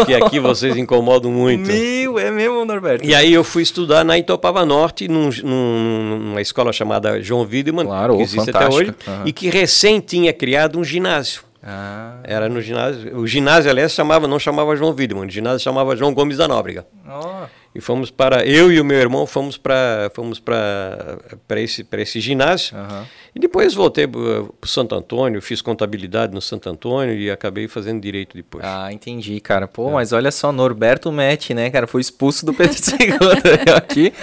Que 0.06 0.14
aqui 0.14 0.40
vocês 0.40 0.78
incomodam 0.78 1.32
muito. 1.32 1.68
Meu, 1.68 2.18
é 2.20 2.32
mesmo, 2.32 2.64
Norberto? 2.64 3.06
E 3.06 3.14
aí 3.14 3.34
eu 3.34 3.44
fui 3.44 3.64
estudar 3.64 4.06
na 4.06 4.18
Itopava 4.18 4.66
Norte, 4.66 5.08
num, 5.08 5.30
num, 5.44 6.20
numa 6.20 6.42
escola 6.42 6.72
chamada 6.72 7.22
João 7.22 7.42
Wiedemann, 7.42 7.86
claro, 7.86 8.16
que 8.16 8.24
existe 8.24 8.50
até 8.50 8.70
hoje, 8.70 8.92
uhum. 9.06 9.24
e 9.26 9.34
que 9.34 9.50
recém 9.50 10.00
tinha 10.00 10.32
criado 10.32 10.80
um 10.80 10.84
ginásio. 10.84 11.44
Ah. 11.66 12.20
Era 12.24 12.48
no 12.48 12.62
ginásio. 12.62 13.18
O 13.18 13.26
ginásio, 13.26 13.72
aliás, 13.72 13.92
chamava, 13.92 14.28
não 14.28 14.38
chamava 14.38 14.76
João 14.76 14.94
Widman, 14.94 15.26
o 15.26 15.30
ginásio 15.30 15.60
chamava 15.60 15.96
João 15.96 16.14
Gomes 16.14 16.38
da 16.38 16.48
Nóbrega. 16.48 16.86
Oh. 17.08 17.48
E 17.74 17.82
fomos 17.82 18.12
para. 18.12 18.46
Eu 18.46 18.72
e 18.72 18.80
o 18.80 18.86
meu 18.86 18.98
irmão 18.98 19.28
fomos 19.28 19.58
para 19.58 20.10
fomos 20.14 20.40
para 20.40 21.18
esse, 21.58 21.86
esse 21.98 22.22
ginásio. 22.22 22.78
Uhum. 22.78 23.04
E 23.36 23.40
depois 23.40 23.74
voltei 23.74 24.08
para 24.08 24.22
o 24.22 24.66
Santo 24.66 24.96
Antônio, 24.96 25.42
fiz 25.42 25.62
contabilidade 25.62 26.34
no 26.34 26.42
Santo 26.42 26.70
Antônio 26.70 27.14
e 27.14 27.30
acabei 27.30 27.68
fazendo 27.68 28.00
direito 28.00 28.38
depois. 28.38 28.64
Ah, 28.66 28.94
entendi, 28.94 29.42
cara. 29.42 29.68
Pô, 29.68 29.90
é. 29.90 29.94
mas 29.94 30.14
olha 30.14 30.32
só, 30.32 30.54
Norberto 30.54 31.12
Metti, 31.12 31.54
né, 31.54 31.70
cara? 31.70 31.86
Foi 31.86 32.00
expulso 32.00 32.46
do 32.46 32.54
Pedro 32.54 32.78
II 32.80 33.74
aqui. 33.76 34.14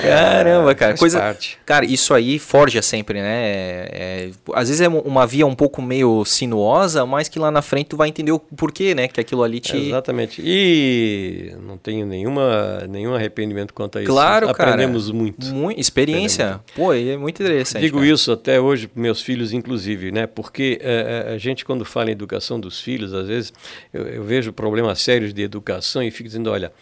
Caramba, 0.00 0.74
cara. 0.74 0.90
faz 0.92 1.00
Coisa, 1.00 1.18
parte. 1.20 1.58
cara, 1.66 1.84
isso 1.84 2.14
aí 2.14 2.38
forja 2.38 2.80
sempre, 2.82 3.20
né? 3.20 3.42
É- 3.44 3.88
é- 3.92 4.30
às 4.54 4.68
vezes 4.68 4.80
é 4.80 4.88
uma 4.88 5.26
via 5.26 5.46
um 5.46 5.54
pouco 5.54 5.80
meio 5.82 6.24
sinuosa, 6.24 7.04
mas 7.06 7.28
que 7.28 7.38
lá 7.38 7.50
na 7.50 7.62
frente 7.62 7.88
tu 7.88 7.96
vai 7.96 8.08
entender 8.08 8.32
o 8.32 8.38
porquê, 8.38 8.94
né? 8.94 9.08
Que 9.08 9.20
aquilo 9.20 9.42
ali 9.42 9.60
te. 9.60 9.76
Exatamente. 9.76 10.42
E 10.44 11.54
não 11.66 11.76
tenho 11.76 12.06
nenhuma, 12.06 12.86
nenhum 12.88 13.14
arrependimento 13.14 13.72
quanto 13.74 13.98
a 13.98 14.02
isso. 14.02 14.10
Claro, 14.10 14.52
cara. 14.54 14.70
Aprendemos 14.70 15.10
muito. 15.10 15.46
Mui- 15.46 15.74
experiência. 15.76 16.60
Pô, 16.74 16.92
é 16.92 17.16
muito 17.16 17.42
interessante. 17.42 17.82
Digo 17.82 17.98
cara. 17.98 18.10
isso 18.10 18.32
até 18.32 18.60
hoje 18.60 18.86
para 18.88 19.00
meus 19.02 19.20
filhos, 19.20 19.52
inclusive, 19.52 20.10
né? 20.12 20.26
Porque 20.26 20.78
eh, 20.82 21.26
eh, 21.28 21.34
a 21.34 21.38
gente, 21.38 21.64
quando 21.64 21.84
fala 21.84 22.08
em 22.10 22.12
educação 22.12 22.58
dos 22.60 22.80
filhos, 22.80 23.12
às 23.12 23.26
vezes 23.26 23.52
eu, 23.92 24.02
eu 24.06 24.22
vejo 24.24 24.52
problemas 24.52 25.00
sérios 25.00 25.32
de 25.34 25.42
educação 25.42 26.02
e 26.02 26.10
fico 26.10 26.28
dizendo: 26.28 26.50
olha, 26.50 26.72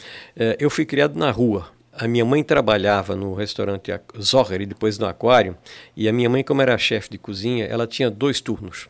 eu 0.58 0.70
fui 0.70 0.84
criado 0.84 1.18
na 1.18 1.30
rua. 1.30 1.66
A 2.00 2.08
minha 2.08 2.24
mãe 2.24 2.42
trabalhava 2.42 3.14
no 3.14 3.34
restaurante 3.34 3.92
Zohar 4.18 4.58
e 4.62 4.64
depois 4.64 4.98
no 4.98 5.06
Aquário. 5.06 5.54
E 5.94 6.08
a 6.08 6.12
minha 6.14 6.30
mãe, 6.30 6.42
como 6.42 6.62
era 6.62 6.78
chefe 6.78 7.10
de 7.10 7.18
cozinha, 7.18 7.66
ela 7.66 7.86
tinha 7.86 8.10
dois 8.10 8.40
turnos. 8.40 8.88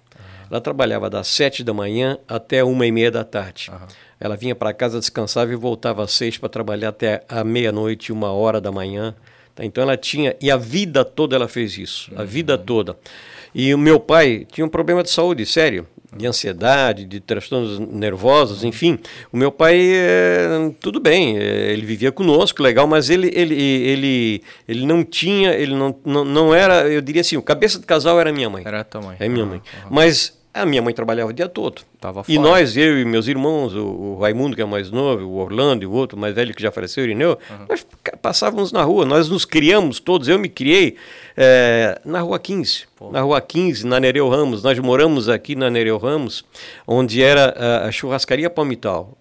Ela 0.49 0.61
trabalhava 0.61 1.11
das 1.11 1.27
sete 1.27 1.65
da 1.65 1.75
manhã 1.75 2.19
até 2.29 2.63
uma 2.63 2.87
e 2.87 2.93
meia 2.93 3.11
da 3.11 3.25
tarde. 3.25 3.69
Ela 4.21 4.37
vinha 4.37 4.55
para 4.55 4.73
casa, 4.73 5.01
descansava 5.01 5.53
e 5.53 5.57
voltava 5.57 6.05
às 6.05 6.13
seis 6.13 6.39
para 6.39 6.49
trabalhar 6.49 6.91
até 6.91 7.25
a 7.29 7.43
meia-noite, 7.43 8.13
uma 8.13 8.31
hora 8.31 8.61
da 8.61 8.71
manhã. 8.71 9.13
Tá? 9.57 9.65
Então 9.65 9.83
ela 9.83 9.97
tinha, 9.97 10.37
e 10.41 10.49
a 10.49 10.57
vida 10.57 11.05
toda 11.05 11.35
ela 11.35 11.49
fez 11.49 11.77
isso, 11.79 12.13
a 12.15 12.23
vida 12.23 12.57
toda. 12.57 12.97
E 13.53 13.75
o 13.75 13.79
meu 13.79 13.99
pai 13.99 14.47
tinha 14.53 14.65
um 14.65 14.71
problema 14.71 15.03
de 15.03 15.11
saúde 15.11 15.45
sério, 15.45 15.85
de 16.17 16.27
ansiedade, 16.27 17.05
de 17.05 17.21
transtornos 17.21 17.79
nervosos, 17.79 18.65
enfim. 18.65 18.99
O 19.33 19.37
meu 19.37 19.53
pai, 19.53 19.79
eh, 19.81 20.73
tudo 20.81 20.99
bem, 20.99 21.39
eh, 21.39 21.73
ele 21.73 21.87
vivia 21.87 22.11
conosco, 22.11 22.63
legal, 22.63 22.87
mas 22.87 23.11
ele, 23.11 23.31
ele, 23.33 23.55
ele, 23.55 24.43
ele 24.67 24.87
não 24.87 25.05
tinha, 25.05 25.53
ele 25.53 25.75
não, 25.75 25.95
não, 26.05 26.25
não 26.25 26.55
era, 26.55 26.89
eu 26.89 27.01
diria 27.01 27.21
assim, 27.21 27.37
o 27.37 27.43
cabeça 27.43 27.79
de 27.79 27.87
casal 27.87 28.19
era 28.21 28.33
minha 28.33 28.51
mãe. 28.51 28.65
Era 28.67 28.81
a 28.81 28.85
tua 28.85 29.01
mãe. 29.01 29.17
É 29.21 29.29
minha 29.29 29.47
mãe. 29.47 29.63
Mas 29.89 30.40
a 30.53 30.67
minha 30.67 30.83
mãe 30.83 30.93
trabalhava 30.93 31.31
o 31.31 31.33
dia 31.33 31.49
todo. 31.49 31.83
Tava 32.01 32.23
e 32.29 32.37
fora. 32.37 32.49
nós, 32.49 32.77
eu 32.77 32.99
e 33.01 33.05
meus 33.05 33.29
irmãos, 33.29 33.75
o, 33.75 33.85
o 33.87 34.19
Raimundo, 34.21 34.57
que 34.57 34.63
é 34.63 34.65
o 34.65 34.69
mais 34.69 34.91
novo, 34.91 35.25
o 35.25 35.37
Orlando 35.39 35.85
e 35.85 35.87
o 35.87 35.93
outro 35.93 36.19
mais 36.19 36.35
velho 36.35 36.53
que 36.55 36.63
já 36.63 36.71
faleceu, 36.73 37.03
o 37.03 37.07
Irineu, 37.07 37.39
nós 37.69 37.87
ca- 38.03 38.17
passávamos 38.17 38.73
na 38.73 38.83
rua, 38.83 39.05
nós 39.05 39.29
nos 39.29 39.45
criamos 39.45 40.01
todos, 40.01 40.27
eu 40.29 40.39
me 40.39 40.49
criei 40.49 40.97
eh, 41.37 42.01
na 42.05 42.21
Rua 42.21 42.39
15. 42.39 42.85
Na 43.13 43.21
Rua 43.23 43.41
15, 43.41 43.87
na 43.87 43.99
Nereu 44.01 44.29
Ramos. 44.29 44.63
Nós 44.63 44.79
moramos 44.79 45.29
aqui 45.29 45.55
na 45.55 45.71
Nereu 45.71 45.97
Ramos, 45.99 46.45
onde 46.87 47.23
era 47.23 47.55
a, 47.85 47.87
a 47.89 47.93
churrascaria 47.93 48.51
Palmital. 48.51 49.17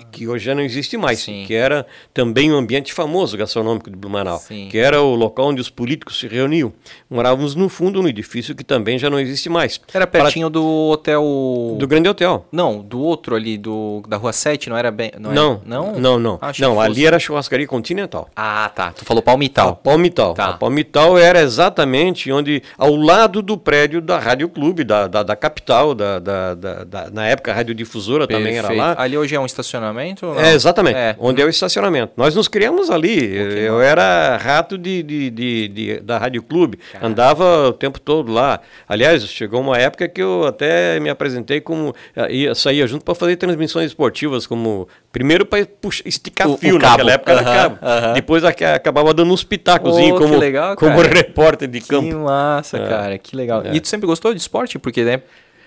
E- 0.00 0.04
que 0.10 0.28
hoje 0.28 0.44
já 0.44 0.54
não 0.54 0.62
existe 0.62 0.96
mais, 0.96 1.20
Sim. 1.20 1.44
que 1.46 1.54
era 1.54 1.84
também 2.12 2.52
um 2.52 2.56
ambiente 2.56 2.92
famoso 2.92 3.36
gastronômico 3.36 3.90
de 3.90 3.96
Blumenau, 3.96 4.38
Sim. 4.38 4.68
que 4.70 4.78
era 4.78 5.00
o 5.02 5.14
local 5.14 5.46
onde 5.48 5.60
os 5.60 5.68
políticos 5.70 6.18
se 6.18 6.26
reuniam. 6.28 6.72
Morávamos 7.10 7.54
no 7.54 7.68
fundo, 7.68 8.00
no 8.02 8.08
edifício 8.08 8.54
que 8.54 8.62
também 8.64 8.98
já 8.98 9.10
não 9.10 9.18
existe 9.18 9.48
mais. 9.48 9.80
Era 9.92 10.06
pertinho 10.06 10.48
do 10.50 10.64
hotel. 10.90 11.76
Do 11.78 11.86
Grande 11.86 12.08
Hotel. 12.08 12.46
Não, 12.52 12.80
do 12.80 13.00
outro 13.00 13.34
ali, 13.34 13.58
do, 13.58 14.02
da 14.08 14.16
rua 14.16 14.32
7, 14.32 14.68
não 14.70 14.76
era 14.76 14.90
bem. 14.90 15.10
Não, 15.18 15.30
era- 15.30 15.40
Não, 15.40 15.62
não? 15.64 15.92
não, 15.98 16.18
não. 16.18 16.38
Achei 16.40 16.64
Não, 16.66 16.80
ali 16.80 17.04
era 17.06 17.16
a 17.16 17.20
churrascaria 17.20 17.66
Continental. 17.66 18.28
Ah, 18.36 18.70
tá. 18.74 18.92
Tu 18.92 19.04
falou 19.04 19.20
A 19.20 19.22
Palmital. 19.22 19.76
Palmital. 19.76 20.34
Tá. 20.34 20.48
A 20.50 20.52
Palmital 20.54 21.18
era 21.18 21.40
exatamente 21.40 22.30
onde, 22.30 22.62
ao 22.78 22.94
lado 22.94 23.42
do 23.42 23.56
prédio 23.56 24.00
da 24.00 24.18
Rádio 24.18 24.48
Clube, 24.48 24.84
da, 24.84 25.06
da, 25.08 25.22
da 25.22 25.36
capital, 25.36 25.94
da, 25.94 26.18
da, 26.18 26.54
da- 26.54 27.10
na 27.12 27.26
época 27.26 27.50
a 27.52 27.54
radiodifusora 27.54 28.26
também 28.26 28.56
era 28.58 28.68
Perfeito. 28.68 28.80
lá. 28.80 28.94
Ali 28.98 29.16
hoje 29.16 29.34
é 29.34 29.40
um 29.40 29.44
estacionamento? 29.62 30.34
É, 30.38 30.52
exatamente. 30.54 30.96
É. 30.96 31.16
Onde 31.18 31.40
é 31.40 31.44
o 31.44 31.48
estacionamento. 31.48 32.12
Nós 32.16 32.34
nos 32.34 32.48
criamos 32.48 32.90
ali. 32.90 33.34
eu 33.34 33.80
era 33.80 34.36
rato 34.36 34.76
de, 34.76 35.02
de, 35.02 35.30
de- 35.30 35.68
de- 35.68 36.00
da 36.00 36.18
Rádio 36.18 36.42
Clube. 36.42 36.78
Andava 37.00 37.68
o 37.68 37.72
tempo 37.72 38.00
todo 38.00 38.32
lá. 38.32 38.60
Aliás, 38.88 39.26
chegou 39.26 39.60
uma 39.60 39.76
época 39.78 40.08
que 40.08 40.22
eu 40.22 40.46
até 40.46 40.98
me 41.00 41.08
apresentei 41.10 41.60
como. 41.60 41.94
eh, 42.16 42.32
Ia, 42.34 42.54
saía 42.54 42.86
junto 42.86 43.04
para 43.04 43.14
fazer 43.14 43.36
transmissões 43.36 43.86
esportivas, 43.86 44.46
como. 44.46 44.88
Primeiro 45.12 45.46
para 45.46 45.66
esticar 46.04 46.48
O- 46.48 46.56
fio 46.56 46.74
o 46.76 46.78
naquela 46.78 47.12
época 47.12 47.32
era 47.32 47.40
Aham, 47.42 47.54
cabo. 47.54 47.78
aham. 47.82 48.12
Depois 48.14 48.42
aca- 48.44 48.74
acabava 48.74 49.14
dando 49.14 49.32
uns 49.32 49.44
pitacozinhos 49.44 50.12
Oh, 50.16 50.18
que 50.20 50.26
como, 50.28 50.36
legal, 50.38 50.74
como 50.76 51.00
repórter 51.00 51.68
de 51.68 51.80
Que 51.80 51.88
campo. 51.88 52.18
massa, 52.18 52.78
É. 52.78 52.86
cara. 52.88 53.18
Que 53.18 53.36
legal. 53.36 53.62
É. 53.64 53.74
E 53.74 53.80
tu 53.80 53.86
sempre 53.88 54.06
gostou 54.06 54.34
de 54.34 54.40
esporte? 54.40 54.78
Porque, 54.78 55.04
né? 55.04 55.22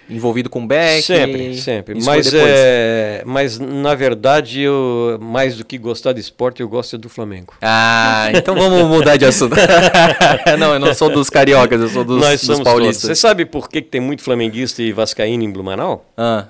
Envolvido 0.09 0.49
com 0.49 0.65
back. 0.65 1.01
Sempre, 1.03 1.55
sempre. 1.57 2.01
Mas, 2.01 2.33
é, 2.33 3.23
mas, 3.25 3.59
na 3.59 3.93
verdade, 3.93 4.61
eu, 4.61 5.17
mais 5.21 5.57
do 5.57 5.65
que 5.65 5.77
gostar 5.77 6.13
de 6.13 6.21
esporte, 6.21 6.61
eu 6.61 6.69
gosto 6.69 6.97
do 6.97 7.09
Flamengo. 7.09 7.53
Ah, 7.61 8.29
então 8.33 8.55
vamos 8.55 8.83
mudar 8.87 9.17
de 9.17 9.25
assunto. 9.25 9.55
não, 10.57 10.73
eu 10.73 10.79
não 10.79 10.93
sou 10.93 11.09
dos 11.09 11.29
cariocas, 11.29 11.81
eu 11.81 11.89
sou 11.89 12.05
dos, 12.05 12.21
Nós 12.21 12.39
dos 12.39 12.41
somos 12.41 12.59
todos. 12.59 12.65
Você 12.65 12.79
paulistas. 12.81 13.19
sabe 13.19 13.45
por 13.45 13.69
que, 13.69 13.81
que 13.81 13.89
tem 13.89 13.99
muito 14.01 14.21
flamenguista 14.23 14.81
e 14.81 14.91
vascaíno 14.93 15.43
em 15.43 15.51
Blumenau? 15.51 16.05
Ah, 16.17 16.45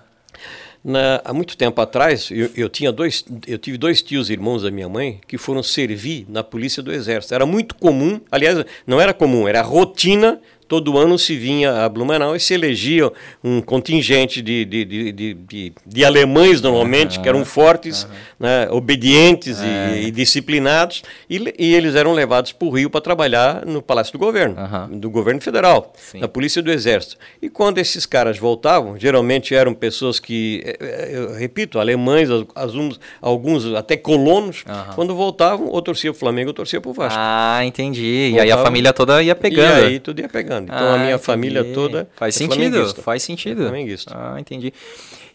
Na- 0.84 1.20
há 1.26 1.34
muito 1.34 1.58
tempo 1.58 1.82
atrás, 1.82 2.30
eu, 2.32 2.50
eu 2.56 2.70
tinha 2.70 2.91
dois, 2.91 3.26
eu 3.48 3.58
tive 3.58 3.78
dois 3.78 4.02
tios 4.02 4.30
irmãos 4.30 4.62
da 4.62 4.72
minha 4.72 4.88
mãe 4.88 5.20
que 5.28 5.38
foram 5.38 5.62
servir 5.63 6.26
na 6.30 6.43
polícia 6.43 6.82
do 6.84 6.93
exército. 6.93 7.34
Era 7.34 7.46
muito 7.46 7.74
comum, 7.76 8.22
aliás, 8.32 8.63
não 8.86 9.02
era 9.02 9.13
comum, 9.13 9.48
era 9.48 9.62
rotina. 9.62 10.39
Todo 10.67 10.97
ano 10.97 11.17
se 11.17 11.36
vinha 11.36 11.84
a 11.86 11.89
Blumenau 11.89 12.36
e 12.36 12.39
se 12.39 12.53
elegia 12.53 13.12
um 13.43 13.62
contingente 13.62 14.41
de, 14.41 14.65
de, 14.65 14.86
de, 14.86 15.12
de, 15.34 15.73
de- 15.86 16.06
alemães, 16.06 16.62
normalmente, 16.62 17.19
que 17.19 17.27
eram 17.30 17.43
fortes, 17.45 18.08
né, 18.39 18.67
obedientes 18.69 19.58
e, 19.60 20.08
e 20.08 20.12
disciplinados, 20.12 21.03
e, 21.30 21.53
e 21.58 21.73
eles 21.75 21.95
eram 21.95 22.13
levados 22.13 22.51
para 22.51 22.67
o 22.67 22.71
Rio 22.71 22.89
para 22.89 23.01
trabalhar 23.01 23.65
no 23.65 23.82
Palácio 23.82 24.13
do 24.13 24.19
Governo, 24.19 24.56
do 24.91 25.10
governo 25.10 25.39
federal, 25.41 25.93
Sim. 25.95 26.19
da 26.19 26.27
polícia 26.27 26.62
do 26.62 26.71
exército. 26.71 27.17
E 27.41 27.49
quando 27.49 27.77
esses 27.77 28.06
caras 28.06 28.38
voltavam, 28.38 28.97
geralmente 28.97 29.53
eram 29.53 29.73
pessoas 29.73 30.19
que, 30.19 30.62
eh, 30.65 30.77
eh, 30.80 31.10
eu 31.13 31.34
repito, 31.36 31.80
alemães, 31.80 32.30
alguns, 32.56 32.99
alguns 33.21 33.73
até 33.75 33.95
colonos, 33.97 34.63
quando 34.95 35.13
voltavam, 35.15 35.67
ou 35.67 35.82
torcia 35.82 36.12
para 36.12 36.17
o 36.17 36.19
Flamengo 36.19 36.49
ou 36.49 36.53
torcia 36.53 36.82
para 36.82 36.89
o 36.89 36.93
Vasco. 36.93 37.17
ah, 37.19 37.62
entendi. 37.65 38.32
E 38.34 38.39
aí 38.39 38.51
a 38.51 38.58
família 38.58 38.91
toda 38.93 39.21
ia 39.21 39.36
pegando. 39.36 39.84
E 39.84 39.88
aí 39.88 39.99
tudo 39.99 40.19
ia 40.21 40.30
pegando. 40.30 40.57
Então 40.65 40.78
a 40.78 40.93
Ah, 40.93 40.98
minha 40.98 41.10
entendi. 41.12 41.24
família 41.26 41.63
toda 41.74 42.10
Faz 42.15 42.36
é 42.36 42.38
sentido, 42.39 42.56
flamenguista. 42.72 43.02
faz 43.02 43.24
sentido. 43.24 43.62
É 43.63 43.67
flamenguista. 43.67 44.13
Ah, 44.15 44.39
entendi. 44.39 44.74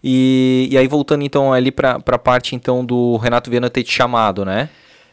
E, 0.03 0.69
e 0.71 0.77
aí 0.79 0.87
voltando 0.89 1.23
então 1.23 1.53
ali 1.53 1.71
pra, 1.71 2.01
pra 2.01 2.19
parte 2.19 2.55
então 2.57 2.85
do 2.85 3.17
Renato 3.19 3.51
Viana 3.51 3.71
ter 3.71 3.83
te 3.85 3.93
chamado, 3.93 4.45
né? 4.45 4.69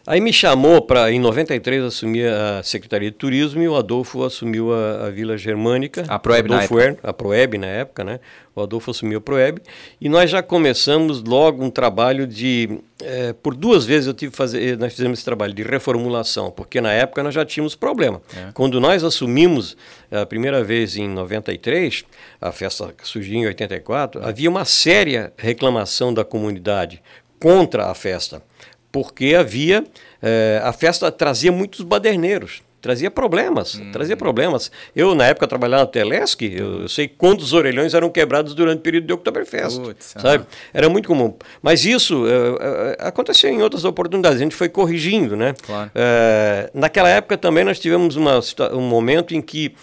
Aí 0.08 0.20
me 0.20 0.34
chamou 0.34 0.82
para, 0.82 1.12
em 1.12 1.20
93, 1.20 1.84
assumir 1.84 2.28
a 2.28 2.64
Secretaria 2.64 3.12
de 3.12 3.18
Turismo 3.18 3.62
e 3.62 3.68
o 3.68 3.76
Adolfo 3.76 4.24
assumiu 4.24 4.74
a, 4.74 5.06
a 5.06 5.10
Vila 5.12 5.38
Germânica. 5.38 6.04
A 6.08 6.18
Proeb 6.18 6.50
na 6.50 6.56
Adolfo 6.58 6.80
Er- 6.80 6.98
a 7.04 7.14
Proeb 7.14 7.58
na 7.60 7.68
época, 7.68 8.04
né? 8.04 8.20
O 8.56 8.62
Adolfo 8.62 8.90
assumiu 8.90 9.20
a 9.20 9.22
Proeb. 9.22 9.60
E 10.02 10.10
nós 10.10 10.30
já 10.32 10.42
começamos 10.42 11.24
logo 11.24 11.64
um 11.64 11.70
trabalho 11.70 12.26
de. 12.26 12.80
eh, 13.04 13.34
por 13.44 13.56
duas 13.56 13.86
vezes 13.86 14.08
eu 14.08 14.14
tive 14.14 14.36
fazer, 14.36 14.78
nós 14.80 14.94
fizemos 14.94 15.20
esse 15.20 15.26
trabalho 15.26 15.54
de 15.54 15.62
reformulação, 15.62 16.50
porque 16.50 16.82
na 16.82 16.92
época 16.92 17.22
nós 17.22 17.34
já 17.36 17.46
tínhamos 17.46 17.76
problema. 17.76 18.20
Quando 18.56 18.80
nós 18.82 19.04
assumimos 19.04 19.78
a 20.12 20.26
primeira 20.26 20.64
vez 20.64 20.98
em 20.98 21.08
93, 21.08 22.04
a 22.42 22.52
festa 22.52 22.92
surgiu 23.04 23.36
em 23.36 23.46
84, 23.46 24.26
havia 24.26 24.50
uma 24.50 24.66
séria 24.66 25.32
reclamação 25.38 26.12
da 26.14 26.26
comunidade 26.26 27.00
contra 27.40 27.86
a 27.88 27.94
festa 27.94 28.42
porque 28.92 29.36
havia 29.36 29.84
eh, 30.22 30.62
a 30.64 30.74
festa 30.74 31.12
trazia 31.12 31.52
muitos 31.52 31.82
baderneiros 31.82 32.62
trazia 32.82 33.12
problemas 33.12 33.76
Uhum. 33.76 33.92
trazia 33.92 34.16
problemas 34.18 34.72
eu 34.96 35.14
na 35.16 35.26
época 35.26 35.48
trabalhava 35.48 35.84
na 35.84 35.88
Telesc 35.88 36.42
eu, 36.42 36.82
eu 36.82 36.88
sei 36.90 37.08
quantos 37.08 37.54
orelhões 37.54 37.94
eram 37.94 38.10
quebrados 38.10 38.54
durante 38.56 38.80
o 38.80 38.82
período 38.82 39.06
de 39.08 39.14
Oktoberfest 39.14 39.80
Putz, 39.80 40.16
sabe 40.18 40.46
era 40.74 40.90
muito 40.90 41.08
comum 41.08 41.34
mas 41.62 41.86
isso 41.86 42.26
eh, 42.28 42.32
eh, 42.62 42.98
aconteceu 43.00 43.50
em 43.50 43.62
outras 43.62 43.86
oportunidades 43.86 44.40
a 44.40 44.44
gente 44.44 44.56
foi 44.56 44.70
corrigindo 44.70 45.36
né 45.36 45.54
Claro. 45.66 45.92
Eh, 45.94 46.70
naquela 46.74 47.10
época 47.10 47.38
também 47.38 47.64
nós 47.64 47.80
tivemos 47.80 48.16
uma, 48.16 48.40
um 48.74 48.82
momento 48.82 49.36
em 49.36 49.42
que 49.42 49.74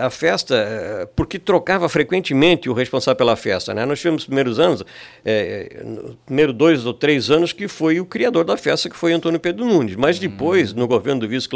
a 0.00 0.10
festa, 0.10 1.08
porque 1.16 1.38
trocava 1.38 1.88
frequentemente 1.88 2.68
o 2.68 2.72
responsável 2.72 3.16
pela 3.16 3.36
festa, 3.36 3.72
né? 3.72 3.84
Nós 3.86 3.98
tivemos 3.98 4.22
os 4.22 4.26
primeiros 4.26 4.58
anos, 4.58 4.84
no 5.84 6.16
primeiro 6.26 6.52
dois 6.52 6.86
ou 6.86 6.92
três 6.92 7.30
anos, 7.30 7.52
que 7.52 7.68
foi 7.68 8.00
o 8.00 8.04
criador 8.04 8.44
da 8.44 8.56
festa, 8.56 8.88
que 8.88 8.96
foi 8.96 9.12
Antônio 9.12 9.40
Pedro 9.40 9.64
Nunes. 9.64 9.96
Mas 9.96 10.18
depois, 10.18 10.72
no 10.72 10.86
governo 10.86 11.20
do 11.20 11.28
vice 11.28 11.48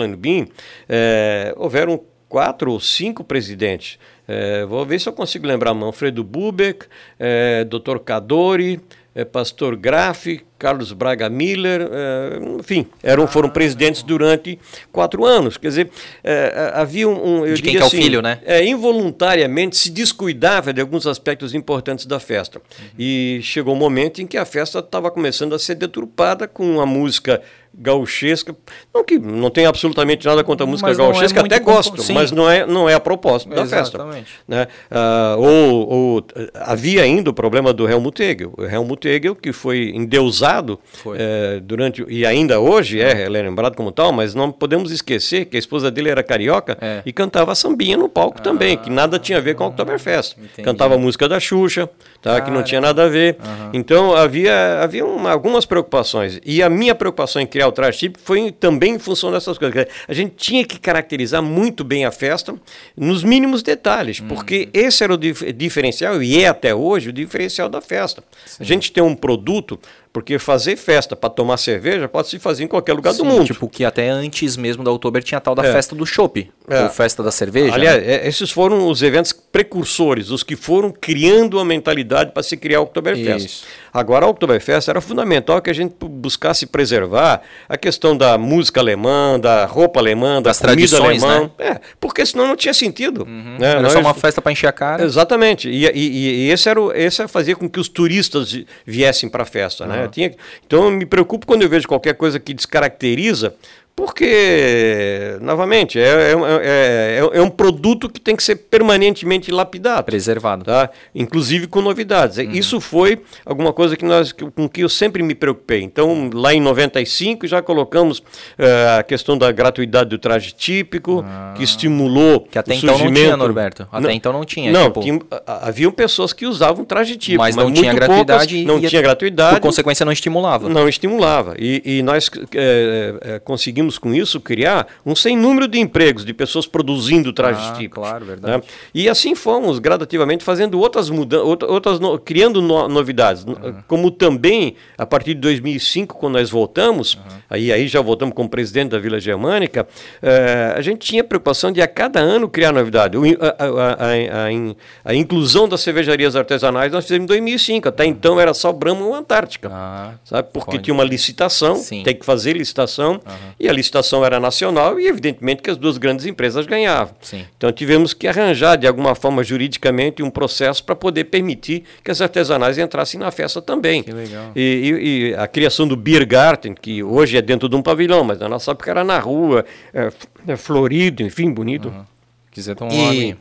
Eh, 0.89 1.55
houveram 1.57 2.01
quatro 2.29 2.73
ou 2.73 2.81
cinco 2.81 3.23
presidentes. 3.23 3.99
É, 4.27 4.65
vou 4.65 4.85
ver 4.85 4.99
se 4.99 5.09
eu 5.09 5.13
consigo 5.13 5.47
lembrar 5.47 5.73
Manfredo 5.73 6.25
Bubeck, 6.25 6.87
é, 7.17 7.65
Dr. 7.65 7.99
Cadori, 8.05 8.81
é, 9.15 9.25
Pastor 9.25 9.77
Graff, 9.77 10.45
Carlos 10.65 10.95
Braga 10.95 11.29
Miller, 11.29 11.91
é, 11.93 12.39
enfim, 12.59 12.87
eram, 13.03 13.27
foram 13.27 13.51
presidentes 13.51 14.03
durante 14.03 14.59
quatro 14.91 15.27
anos. 15.27 15.59
Quer 15.59 15.69
dizer, 15.69 15.91
é, 16.23 16.73
havia 16.73 17.07
um. 17.07 17.41
um 17.41 17.47
eu 17.47 17.55
de 17.55 17.61
quem 17.61 17.73
que 17.73 17.83
é 17.83 17.83
assim, 17.83 17.99
o 17.99 18.03
filho, 18.03 18.23
né? 18.23 18.41
É, 18.47 18.65
involuntariamente 18.65 19.77
se 19.77 19.91
descuidava 19.91 20.73
de 20.73 20.81
alguns 20.81 21.07
aspectos 21.07 21.55
importantes 21.55 22.07
da 22.07 22.19
festa. 22.19 22.59
Uhum. 22.59 22.85
E 22.99 23.41
chegou 23.43 23.75
um 23.75 23.79
momento 23.79 24.23
em 24.23 24.27
que 24.27 24.39
a 24.39 24.47
festa 24.47 24.79
estava 24.79 25.11
começando 25.11 25.55
a 25.55 25.59
ser 25.59 25.75
deturpada 25.75 26.49
com 26.49 26.81
a 26.81 26.87
música 26.87 27.43
gauchesca. 27.77 28.55
Não 28.95 29.05
que 29.05 29.19
não 29.19 29.51
tem 29.51 29.67
absolutamente 29.67 30.25
nada 30.27 30.45
contra 30.45 30.65
a 30.65 30.67
música 30.69 30.89
mas 30.89 30.99
é 30.99 31.03
gauchesca, 31.03 31.41
é 31.41 31.45
até 31.45 31.59
gosto, 31.59 32.01
sim. 32.01 32.13
mas 32.13 32.31
não 32.31 32.49
é, 32.49 32.65
não 32.65 32.89
é 32.89 32.95
a 32.95 33.01
propósito 33.01 33.55
da 33.55 33.63
Exatamente. 33.63 34.25
festa. 34.25 34.39
Né? 34.47 34.69
Ah, 34.91 35.35
ou, 35.39 35.89
ou, 35.89 36.27
havia 36.55 37.03
ainda 37.03 37.31
o 37.31 37.35
problema 37.35 37.73
do 37.73 37.89
Helmut 37.89 38.23
Hegel. 38.23 38.55
O 38.57 38.65
Helmut 38.65 39.07
Hegel, 39.07 39.35
que 39.35 39.53
foi 39.53 39.91
endeusado 39.95 40.54
foi. 40.83 41.17
É, 41.21 41.61
durante, 41.61 42.05
e 42.09 42.25
ainda 42.27 42.61
hoje 42.61 43.01
é, 43.01 43.27
ele 43.27 43.39
é 43.39 43.43
lembrado 43.43 43.75
como 43.75 43.91
tal, 43.91 44.13
mas 44.13 44.35
não 44.35 44.51
podemos 44.51 44.91
esquecer 44.91 45.47
que 45.47 45.57
a 45.57 45.59
esposa 45.59 45.91
dele 45.91 46.11
era 46.11 46.23
carioca 46.23 46.77
é. 46.81 47.03
e 47.05 47.13
cantava 47.13 47.55
sambinha 47.55 47.97
no 47.97 48.09
palco 48.09 48.39
ah, 48.39 48.43
também, 48.43 48.77
que 48.77 48.91
nada 48.91 49.19
tinha 49.19 49.39
a 49.39 49.41
ver 49.41 49.55
com 49.55 49.65
a 49.65 49.69
Oktoberfest. 49.69 50.37
Entendi. 50.37 50.63
Cantava 50.63 50.99
música 50.99 51.29
da 51.29 51.41
Xuxa, 51.41 51.89
tá, 52.25 52.41
que 52.41 52.51
não 52.51 52.63
tinha 52.63 52.81
nada 52.81 53.05
a 53.05 53.09
ver. 53.09 53.37
Uhum. 53.39 53.71
Então 53.75 54.15
havia, 54.15 54.81
havia 54.83 55.05
uma, 55.05 55.31
algumas 55.31 55.67
preocupações. 55.67 56.41
E 56.45 56.63
a 56.63 56.71
minha 56.71 56.95
preocupação 56.95 57.43
em 57.43 57.47
criar 57.47 57.69
o 57.69 57.73
traje 57.73 57.99
típico 57.99 58.25
foi 58.25 58.51
também 58.51 58.95
em 58.95 58.99
função 58.99 59.31
dessas 59.31 59.59
coisas. 59.59 59.87
A 60.09 60.15
gente 60.15 60.35
tinha 60.37 60.65
que 60.65 60.79
caracterizar 60.81 61.43
muito 61.43 61.85
bem 61.85 62.07
a 62.07 62.11
festa 62.11 62.55
nos 62.97 63.23
mínimos 63.23 63.63
detalhes, 63.63 64.21
uhum. 64.21 64.29
porque 64.29 64.71
esse 64.73 65.05
era 65.05 65.13
o 65.13 65.19
dif 65.19 65.53
diferencial, 65.53 66.23
e 66.23 66.43
é 66.43 66.49
até 66.49 66.75
hoje 66.75 67.11
o 67.11 67.13
diferencial 67.13 67.69
da 67.69 67.83
festa. 67.83 68.25
Sim. 68.47 68.57
A 68.61 68.65
gente 68.65 68.91
tem 68.91 69.03
um 69.03 69.15
produto 69.15 69.79
porque 70.15 70.39
fazer 70.39 70.77
festa 70.77 71.17
para 71.17 71.29
tomar 71.29 71.57
cerveja 71.57 72.09
pode 72.09 72.29
se 72.29 72.39
fazer 72.39 72.63
em 72.63 72.69
qualquer 72.69 72.93
lugar 72.93 73.13
Sim, 73.13 73.19
do 73.19 73.25
mundo. 73.25 73.47
Tipo, 73.47 73.69
que 73.69 73.85
até 73.85 74.09
antes 74.09 74.57
mesmo 74.57 74.85
da 74.85 74.93
Oktober 74.93 75.21
tinha 75.25 75.39
a 75.39 75.41
tal 75.41 75.57
da 75.57 75.67
é. 75.67 75.73
festa 75.73 75.93
do 75.93 76.07
chopp, 76.07 76.49
é. 76.69 76.83
ou 76.85 76.89
festa 76.89 77.21
da 77.21 77.33
cerveja. 77.33 77.75
Aliás, 77.75 78.01
né? 78.01 78.15
É, 78.15 78.29
esses 78.29 78.53
foram 78.53 78.89
os 78.89 79.03
eventos 79.03 79.33
precursores, 79.33 80.31
os 80.31 80.45
que 80.45 80.55
foram 80.55 80.93
criando 80.93 81.59
a 81.59 81.65
mentalidade 81.65 82.14
para 82.33 82.43
se 82.43 82.57
criar 82.57 82.81
o 82.81 82.85
Oktoberfest. 82.85 83.47
Isso. 83.47 83.65
Agora, 83.93 84.27
a 84.27 84.29
Oktoberfest 84.29 84.89
era 84.89 85.01
fundamental 85.01 85.61
que 85.63 85.71
a 85.71 85.73
gente 85.73 85.95
buscasse 86.01 86.67
preservar 86.67 87.43
a 87.69 87.77
questão 87.77 88.17
da 88.17 88.37
música 88.37 88.81
alemã, 88.81 89.39
da 89.39 89.67
roupa 89.67 90.01
alemã, 90.01 90.43
da 90.43 90.51
Das 90.51 90.61
comida 90.61 90.99
alemã. 90.99 91.51
Né? 91.59 91.67
É, 91.71 91.81
porque 92.01 92.25
senão 92.27 92.49
não 92.49 92.57
tinha 92.57 92.75
sentido. 92.75 93.25
Uhum. 93.25 93.57
Né? 93.59 93.71
Era 93.71 93.83
Nós... 93.83 93.93
só 93.93 94.01
uma 94.01 94.15
festa 94.15 94.43
para 94.43 94.53
encher 94.53 94.67
a 94.67 94.73
cara. 94.73 95.05
Exatamente. 95.05 95.69
E, 95.69 95.87
e, 95.87 96.47
e, 96.47 96.51
esse, 96.51 96.69
era 96.69 96.81
o, 96.81 96.93
esse 96.93 97.27
fazia 97.29 97.55
com 97.55 97.69
que 97.69 97.79
os 97.79 97.89
turistas 97.89 98.59
viessem 98.85 99.29
para 99.29 99.43
a 99.43 99.47
festa. 99.47 99.87
Né? 99.87 100.03
Uhum. 100.03 100.09
Tinha, 100.09 100.35
então 100.67 100.85
eu 100.85 100.91
me 100.91 101.07
preocupo 101.07 101.47
quando 101.47 101.63
eu 101.63 101.69
vejo 101.69 101.87
qualquer 101.87 102.15
coisa 102.15 102.41
que 102.41 102.53
descaracteriza 102.53 103.55
porque, 103.97 105.39
novamente, 105.41 106.01
é, 106.01 106.03
é, 106.03 106.35
é, 106.65 107.31
é, 107.33 107.41
um 107.41 107.49
produto 107.49 108.09
que 108.09 108.21
tem 108.21 108.35
que 108.35 108.43
ser 108.43 108.57
permanentemente 108.57 109.53
lapidado. 109.53 110.03
Preservado. 110.05 110.65
Tá? 110.65 110.91
Inclusive 111.15 111.69
com 111.69 111.81
novidades. 111.81 112.39
Uhum. 112.39 112.51
Isso 112.51 112.81
foi 112.81 113.21
alguma 113.47 113.73
coisa 113.73 113.97
que 113.97 114.05
nós, 114.05 114.33
com 114.33 114.69
que 114.69 114.81
eu 114.81 114.89
sempre 114.89 115.23
me 115.23 115.33
preocupei. 115.33 115.81
Então, 115.81 116.29
lá 116.35 116.53
em 116.53 116.61
95, 116.61 117.47
já 117.47 117.63
colocamos 117.63 118.19
uh, 118.19 118.99
a 118.99 119.03
questão 119.05 119.39
da 119.39 119.53
gratuidade 119.53 120.11
do 120.11 120.19
traje 120.19 120.53
típico, 120.53 121.25
ah. 121.25 121.55
que 121.57 121.63
estimulou 121.63 122.41
Que 122.41 122.59
até 122.59 122.75
então 122.75 122.99
não 122.99 123.13
tinha, 123.13 123.37
Norberto. 123.37 123.87
Até 123.93 124.01
não, 124.01 124.11
então 124.11 124.33
não 124.33 124.45
tinha. 124.45 124.73
Não, 124.73 124.87
tipo... 124.87 125.01
tinha, 125.03 125.21
haviam 125.47 125.93
pessoas 125.93 126.33
que 126.33 126.47
usavam 126.47 126.85
traje 126.85 127.17
típico. 127.17 127.43
Mas 127.43 127.55
não 127.55 127.71
mas 127.71 127.79
tinha 127.79 127.95
gratuidade. 127.95 128.57
Poucas, 128.57 128.83
não 128.83 128.89
tinha 128.89 129.01
gratuidade. 129.01 129.55
Por 129.55 129.61
consequência, 129.61 130.05
não 130.05 130.13
estimulava. 130.13 130.69
Não 130.69 130.89
estimulava. 130.89 131.55
E, 131.61 131.81
e 131.85 132.03
nós 132.03 132.29
é, 132.57 133.41
conseguimos 133.45 133.84
conseguimos 133.85 133.99
com 133.99 134.15
isso 134.15 134.41
criar 134.41 134.87
um 135.05 135.15
sem 135.15 135.37
número 135.37 135.69
de 135.69 135.79
empregos, 135.79 136.25
de 136.25 136.33
pessoas 136.33 136.67
produzindo 136.67 137.33
trajes 137.33 137.67
ah, 137.69 137.73
típicos. 137.73 138.03
Claro, 138.03 138.25
verdade. 138.25 138.57
Né? 138.59 138.63
E 138.95 139.09
assim 139.09 139.35
fomos 139.35 139.79
gradativamente 139.79 140.45
fazendo 140.45 140.79
outras 140.81 141.11
mudanças, 141.11 141.47
outras 141.47 142.01
no, 142.01 142.19
criando 142.19 142.63
no, 142.63 142.89
novidades, 142.89 143.45
uhum. 143.45 143.83
como 143.87 144.11
também 144.11 144.77
a 144.97 145.07
partir 145.07 145.35
de 145.35 145.41
2005 145.41 146.17
quando 146.17 146.35
nós 146.35 146.51
voltamos, 146.51 147.15
uhum. 147.15 147.23
aí 147.51 147.73
aí 147.73 147.87
já 147.89 148.01
voltamos 148.01 148.35
como 148.35 148.49
presidente 148.49 148.91
da 148.91 148.99
Vila 148.99 149.21
Germânica, 149.21 149.87
uh, 150.23 150.79
a 150.79 150.81
gente 150.81 151.07
tinha 151.07 151.23
preocupação 151.23 151.71
de 151.71 151.83
a 151.83 151.89
cada 151.89 152.21
ano 152.21 152.49
criar 152.49 152.73
novidade. 152.73 153.17
O, 153.17 153.25
a, 153.25 153.65
a, 153.65 154.05
a, 154.05 155.11
a, 155.11 155.15
inclusão 155.15 155.69
das 155.69 155.81
cervejarias 155.81 156.37
artesanais 156.37 156.93
nós 156.93 157.05
fizemos 157.05 157.25
em 157.25 157.27
2005. 157.27 157.89
Até 157.89 158.05
então 158.07 158.41
era 158.41 158.55
só 158.55 158.73
Brahma 158.73 159.05
ou 159.05 159.15
Antártica, 159.15 159.71
ah, 159.73 160.13
sabe? 160.25 160.49
Porque 160.53 160.73
pode. 160.73 160.83
tinha 160.83 160.95
uma 160.95 161.05
licitação, 161.05 161.77
Sim. 161.77 162.03
tem 162.03 162.15
que 162.15 162.25
fazer 162.25 162.57
licitação 162.57 163.15
uhum. 163.15 163.53
e 163.59 163.69
a 163.69 163.73
licitação 163.75 164.25
era 164.25 164.41
nacional 164.41 164.99
e, 164.99 165.07
evidentemente, 165.07 165.63
que 165.63 165.71
as 165.71 165.77
duas 165.77 165.99
grandes 165.99 166.25
empresas 166.27 166.67
ganhavam. 166.67 167.15
Sim. 167.21 167.45
Então, 167.57 167.71
tivemos 167.73 168.15
que 168.15 168.27
arranjar, 168.27 168.77
de 168.77 168.87
alguma 168.87 169.15
forma, 169.15 169.43
juridicamente, 169.45 170.23
um 170.23 170.31
processo 170.31 170.83
para 170.85 170.95
poder 170.95 171.25
permitir 171.25 171.85
que 172.03 172.11
as 172.11 172.21
artesanais 172.21 172.79
entrassem 172.79 173.19
na 173.21 173.31
festa 173.31 173.61
também. 173.61 174.03
Que 174.03 174.13
legal. 174.13 174.53
E, 174.55 174.61
e, 174.61 175.31
e 175.31 175.35
a 175.35 175.47
criação 175.47 175.87
do 175.87 175.97
Beer 175.97 176.27
Garden, 176.27 176.75
que 176.75 177.03
hoje 177.03 177.37
é 177.37 177.43
dentro 177.43 177.69
de 177.69 177.77
um 177.77 177.83
pavilhão, 177.83 178.25
mas 178.25 178.39
na 178.39 178.49
nossa 178.49 178.71
época 178.71 178.91
era 178.91 179.05
na 179.05 179.19
rua, 179.19 179.65
é, 179.93 180.11
é 180.47 180.57
florido, 180.57 181.23
enfim, 181.23 181.53
bonito. 181.53 181.89
Uhum. 181.89 182.05
Quiser 182.51 182.77
tomar 182.77 182.93
uma 182.93 183.37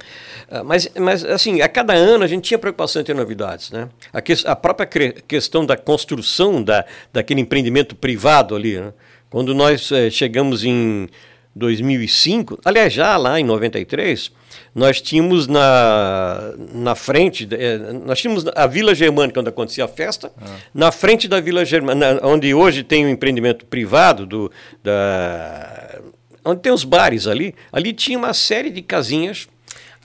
ah, 0.49 0.63
mas, 0.63 0.89
mas, 0.99 1.23
assim, 1.23 1.61
a 1.61 1.69
cada 1.69 1.93
ano 1.93 2.23
a 2.23 2.27
gente 2.27 2.43
tinha 2.43 2.57
preocupação 2.57 3.01
em 3.01 3.05
ter 3.05 3.15
novidades. 3.15 3.71
Né? 3.71 3.89
A, 4.11 4.21
que, 4.21 4.33
a 4.45 4.55
própria 4.55 4.87
questão 5.27 5.65
da 5.65 5.77
construção 5.77 6.61
da, 6.63 6.85
daquele 7.11 7.41
empreendimento 7.41 7.95
privado 7.95 8.55
ali, 8.55 8.79
né? 8.79 8.93
Quando 9.33 9.55
nós 9.55 9.91
eh, 9.91 10.11
chegamos 10.11 10.63
em 10.63 11.09
2005, 11.55 12.59
aliás, 12.63 12.93
já 12.93 13.17
lá 13.17 13.39
em 13.39 13.43
93, 13.43 14.31
nós 14.75 15.01
tínhamos 15.01 15.47
na, 15.47 16.53
na 16.71 16.93
frente, 16.93 17.49
eh, 17.51 17.79
nós 18.05 18.21
tínhamos 18.21 18.45
a 18.53 18.67
Vila 18.67 18.93
Germânica, 18.93 19.39
onde 19.39 19.49
acontecia 19.49 19.85
a 19.85 19.87
festa, 19.87 20.31
ah. 20.39 20.45
na 20.71 20.91
frente 20.91 21.27
da 21.27 21.39
Vila 21.39 21.65
Germânica, 21.65 22.19
onde 22.21 22.53
hoje 22.53 22.83
tem 22.83 23.05
o 23.05 23.07
um 23.07 23.09
empreendimento 23.09 23.65
privado, 23.65 24.27
do, 24.27 24.51
da, 24.83 25.99
onde 26.45 26.61
tem 26.61 26.71
os 26.71 26.83
bares 26.83 27.25
ali, 27.25 27.55
ali 27.71 27.91
tinha 27.91 28.19
uma 28.19 28.35
série 28.35 28.69
de 28.69 28.83
casinhas 28.83 29.47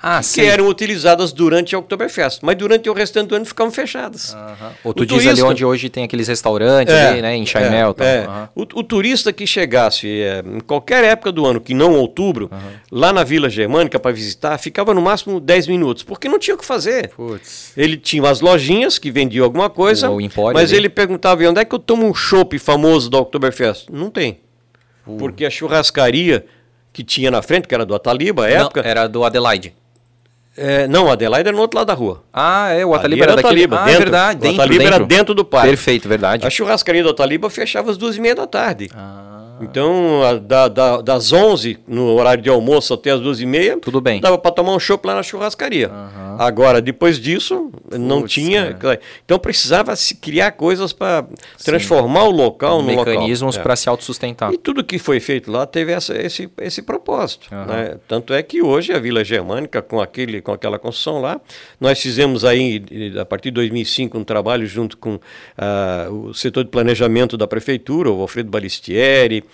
ah, 0.01 0.20
que 0.20 0.26
sim. 0.26 0.42
eram 0.42 0.68
utilizadas 0.68 1.32
durante 1.32 1.74
a 1.74 1.78
Oktoberfest, 1.78 2.40
mas 2.42 2.57
durante 2.57 2.88
o 2.88 2.92
restante 2.92 3.28
do 3.28 3.34
ano 3.34 3.44
ficavam 3.44 3.72
fechadas. 3.72 4.32
Uhum. 4.32 4.68
Ou 4.84 4.94
tu 4.94 5.03
o 5.03 5.07
diz 5.07 5.16
turista, 5.16 5.32
ali 5.32 5.42
onde 5.42 5.64
hoje 5.64 5.88
tem 5.88 6.05
aqueles 6.05 6.28
restaurantes, 6.28 6.94
é, 6.94 7.09
ali, 7.09 7.22
né, 7.22 7.36
em 7.36 7.44
Chaimel. 7.44 7.94
É, 7.99 8.05
é. 8.05 8.28
Uhum. 8.28 8.49
o, 8.55 8.62
o, 8.62 8.82
turista 8.84 9.32
que 9.32 9.46
chegasse 9.46 10.09
é, 10.09 10.42
em 10.46 10.61
qualquer 10.61 11.03
época 11.03 11.32
do 11.32 11.44
ano, 11.44 11.61
que 11.61 11.74
não 11.74 11.94
outubro, 11.94 12.49
uhum. 12.53 12.59
lá 12.92 13.12
na 13.12 13.24
Vila 13.24 13.51
Germânica 13.51 13.99
para 13.99 14.12
visitar, 14.12 14.57
ficava 14.59 14.94
no 14.94 15.03
máximo 15.03 15.40
10 15.40 15.66
minutos, 15.66 16.05
porque 16.05 16.28
não 16.28 16.38
tinha 16.38 16.55
o 16.55 16.59
que 16.59 16.64
fazer. 16.64 17.09
Puts. 17.11 17.72
Ele 17.76 17.96
tinha 17.96 18.22
umas 18.22 18.40
lojinhas 18.40 18.99
que 18.99 19.11
vendiam 19.11 19.44
alguma 19.44 19.68
coisa, 19.68 20.09
o, 20.09 20.18
o 20.18 20.53
mas 20.53 20.70
ali. 20.70 20.76
ele 20.76 20.88
perguntava, 20.88 21.42
onde 21.49 21.61
é 21.61 21.64
que 21.64 21.74
eu 21.74 21.78
tomo 21.78 22.07
um 22.07 22.14
chopp 22.14 22.57
famoso 22.59 23.11
da 23.11 23.18
Oktoberfest? 23.18 23.88
Não 23.90 24.11
tem. 24.11 24.40
Uh. 25.05 25.16
Porque 25.16 25.44
a 25.44 25.51
churrascaria 25.51 26.44
que 26.92 27.03
tinha 27.03 27.30
na 27.30 27.42
frente, 27.42 27.66
que 27.66 27.74
era 27.74 27.84
do 27.84 27.94
Ataliba, 27.94 28.46
à 28.46 28.51
época... 28.51 28.82
Não, 28.82 28.88
era 28.88 29.09
do 29.09 29.24
Adelaide. 29.24 29.74
É, 30.59 30.89
não, 30.89 31.11
Adelaide 31.11 31.49
era 31.49 31.57
no 31.57 31.63
outro 31.63 31.79
lado 31.79 31.87
da 31.87 31.95
rua. 31.95 32.25
Ah, 32.33 32.71
é, 32.71 32.85
o 32.85 32.93
Ataliba 32.95 33.23
era, 33.23 33.33
era 33.33 33.43
daquele... 33.43 33.65
Ataliba, 33.65 33.77
ah, 33.77 33.85
dentro. 33.85 34.03
é 34.03 34.05
verdade, 34.05 34.41
dentro, 34.41 34.59
o 34.59 34.61
Ataliba 34.61 34.83
dentro. 34.83 34.95
era 34.97 35.07
dentro 35.07 35.35
do 35.35 35.45
parque. 35.45 35.69
Perfeito, 35.69 36.09
verdade. 36.09 36.47
A 36.47 36.51
churrascaria 36.51 37.03
do 37.03 37.11
Ataliba 37.11 37.49
fechava 37.49 37.91
às 37.91 37.97
duas 37.97 38.17
e 38.17 38.21
meia 38.21 38.35
da 38.35 38.47
tarde. 38.47 38.91
Ah. 38.95 39.38
Então, 39.61 40.23
a, 40.23 40.35
da, 40.35 40.69
da, 40.69 41.01
das 41.01 41.33
11 41.33 41.79
no 41.87 42.15
horário 42.15 42.43
de 42.43 42.49
almoço 42.49 42.95
até 42.95 43.11
as 43.11 43.21
duas 43.21 43.41
e 43.41 43.47
meia, 43.47 43.79
tudo 43.79 44.01
bem. 44.01 44.21
Dava 44.21 44.39
para 44.39 44.51
tomar 44.51 44.75
um 44.75 44.79
chopp 44.79 45.07
lá 45.07 45.15
na 45.15 45.23
churrascaria. 45.23 45.89
Uhum. 45.89 46.37
Agora, 46.39 46.81
depois 46.81 47.19
disso, 47.19 47.71
Puts, 47.83 47.99
não 47.99 48.27
tinha. 48.27 48.75
Cara. 48.75 49.01
Então, 49.25 49.39
precisava 49.39 49.95
se 49.97 50.15
criar 50.15 50.53
coisas 50.53 50.93
para 50.93 51.27
transformar 51.65 52.25
o 52.25 52.31
local 52.31 52.83
no 52.83 52.91
local. 52.91 53.05
Mecanismos 53.07 53.57
é. 53.57 53.63
para 53.63 53.75
se 53.77 53.89
autossustentar. 53.89 54.53
E 54.53 54.59
tudo 54.59 54.85
que 54.85 54.99
foi 54.99 55.21
feito 55.21 55.51
lá 55.51 55.67
teve 55.67 55.93
essa, 55.93 56.17
esse, 56.17 56.49
esse 56.61 56.83
propósito. 56.83 57.49
Uhum. 57.53 57.67
Né? 57.67 57.97
Tanto 58.07 58.33
é 58.33 58.43
que 58.43 58.63
hoje 58.63 58.93
a 58.93 58.99
Vila 58.99 59.25
Germânica, 59.25 59.83
com, 59.83 60.01
aquele, 60.01 60.41
com 60.41 60.53
aquela 60.53 60.79
construção 60.79 61.21
lá, 61.21 61.41
nós 61.81 62.01
fizemos 62.01 62.45
aí, 62.45 62.83
a 63.21 63.25
partir 63.25 63.51
de 63.51 63.55
2005, 63.55 64.17
um 64.19 64.25
trabalho 64.25 64.67
junto 64.67 64.97
com 64.97 65.15
uh, 65.15 66.29
o 66.29 66.35
setor 66.35 66.65
de 66.65 66.71
planejamento 66.71 67.37
da 67.37 67.47
prefeitura, 67.47 68.11
o 68.11 68.21
Alfredo 68.21 68.51
Balistieri, 68.51 69.45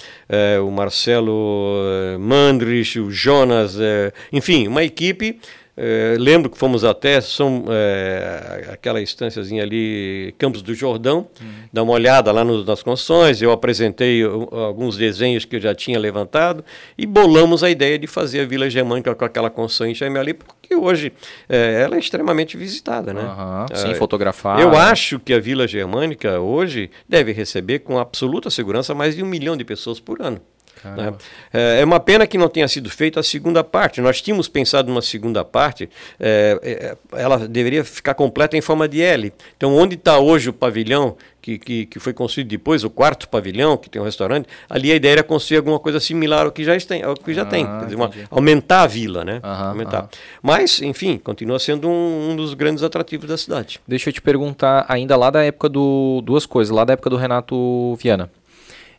o 0.65 0.71
Marcelo 0.71 1.33
uh, 1.33 2.19
Mandrich, 2.19 2.99
o 2.99 3.11
Jonas, 3.11 3.77
uh, 3.77 4.13
enfim, 4.33 4.69
uma 4.69 4.83
equipe 4.83 5.41
É, 5.77 6.17
lembro 6.21 6.49
que 6.49 6.57
fomos 6.57 6.85
até 6.85 7.21
são, 7.21 7.65
é, 7.69 8.69
aquela 8.73 9.03
instânciazinha 9.03 9.63
ali, 9.63 10.33
Campos 10.39 10.63
do 10.63 10.73
Jordão, 10.73 11.27
hum. 11.43 11.47
dar 11.73 11.83
uma 11.83 11.93
olhada 11.93 12.31
lá 12.31 12.45
no, 12.45 12.65
nas 12.65 12.83
construções. 12.83 13.43
Eu 13.43 13.51
apresentei 13.51 14.23
alguns 14.23 14.97
desenhos 14.97 15.45
que 15.45 15.57
eu 15.57 15.61
já 15.61 15.75
tinha 15.75 15.99
levantado 15.99 16.65
e 16.97 17.05
bolamos 17.07 17.65
a 17.65 17.71
ideia 17.71 17.99
de 17.99 18.07
fazer 18.07 18.41
a 18.41 18.45
Vila 18.45 18.71
Germânica 18.71 19.15
com 19.15 19.25
aquela 19.25 19.51
construção 19.51 19.87
em 19.87 19.95
ali, 20.17 20.35
porque 20.35 20.77
hoje 20.77 21.13
é, 21.49 21.83
ela 21.83 21.97
é 21.97 21.99
extremamente 21.99 22.57
visitada, 22.57 23.13
né? 23.13 23.23
Uhum, 23.23 23.77
sim, 23.77 23.95
fotografada. 23.95 24.63
Eu 24.63 24.77
acho 24.77 25.19
que 25.19 25.33
a 25.33 25.41
Vila 25.41 25.67
Germânica 25.67 26.39
hoje 26.39 26.91
deve 27.09 27.33
receber 27.33 27.81
com 27.81 27.99
absoluta 27.99 28.49
segurança 28.49 28.95
mais 28.95 29.17
de 29.17 29.23
um 29.23 29.27
milhão 29.27 29.57
de 29.57 29.65
pessoas 29.65 29.99
por 29.99 30.23
ano. 30.23 30.41
Né? 30.85 31.15
É, 31.53 31.81
é 31.81 31.85
uma 31.85 32.01
pena 32.01 32.27
que 32.27 32.37
não 32.37 32.49
tenha 32.49 32.69
sido 32.69 32.91
feita 32.91 33.21
a 33.21 33.23
segunda 33.23 33.63
parte. 33.65 34.01
Nós 34.01 34.21
tínhamos 34.21 34.49
pensado 34.49 34.89
numa 34.89 35.03
segunda 35.03 35.45
parte, 35.45 35.89
é, 36.19 36.97
é, 37.13 37.21
ela 37.21 37.49
deveria 37.49 37.85
ficar 37.85 38.15
completa 38.15 38.57
em 38.57 38.61
forma 38.61 38.89
de 38.89 39.03
L. 39.03 39.33
Então, 39.57 39.75
onde 39.75 39.95
está 39.95 40.19
hoje 40.19 40.51
o 40.51 40.53
pavilhão 40.53 41.17
que, 41.45 41.59
que, 41.59 41.87
que, 41.87 42.01
foi 42.01 42.15
construído 42.15 42.49
depois, 42.49 42.85
o 42.85 42.91
quarto 42.91 43.29
pavilhão, 43.29 43.77
que 43.77 43.91
tem 43.91 44.01
um 44.01 44.05
restaurante, 44.05 44.49
ali 44.69 44.91
a 44.91 44.95
ideia 44.95 45.13
era 45.13 45.23
construir 45.23 45.59
alguma 45.59 45.79
coisa 45.79 46.01
similar 46.01 46.47
ao 46.47 46.51
que 46.51 46.65
já 46.65 46.75
tem, 46.81 47.03
ao 47.03 47.15
que 47.15 47.35
já 47.35 47.43
ah, 47.43 47.45
tem 47.45 47.67
dizer, 47.81 47.97
uma, 47.97 48.11
aumentar 48.31 48.83
a 48.83 48.87
vila, 48.87 49.25
né? 49.27 49.41
Aham, 49.45 49.69
aumentar. 49.69 49.99
Aham. 49.99 50.09
Mas, 50.43 50.81
enfim, 50.81 51.19
continua 51.19 51.59
sendo 51.59 51.87
um, 51.87 52.31
um, 52.31 52.37
dos 52.37 52.55
grandes 52.55 52.83
atrativos 52.83 53.29
da 53.29 53.37
cidade. 53.37 53.79
Deixa 53.87 54.09
eu 54.09 54.13
te 54.15 54.23
perguntar, 54.23 54.87
ainda 54.89 55.17
lá 55.17 55.29
da 55.29 55.45
época 55.45 55.69
do. 55.69 56.23
duas 56.25 56.47
coisas, 56.47 56.75
lá 56.75 56.83
da 56.83 56.95
época 56.95 57.11
do 57.11 57.17
Renato 57.17 57.95
Viana. 57.97 58.31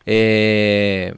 É, 0.06 1.14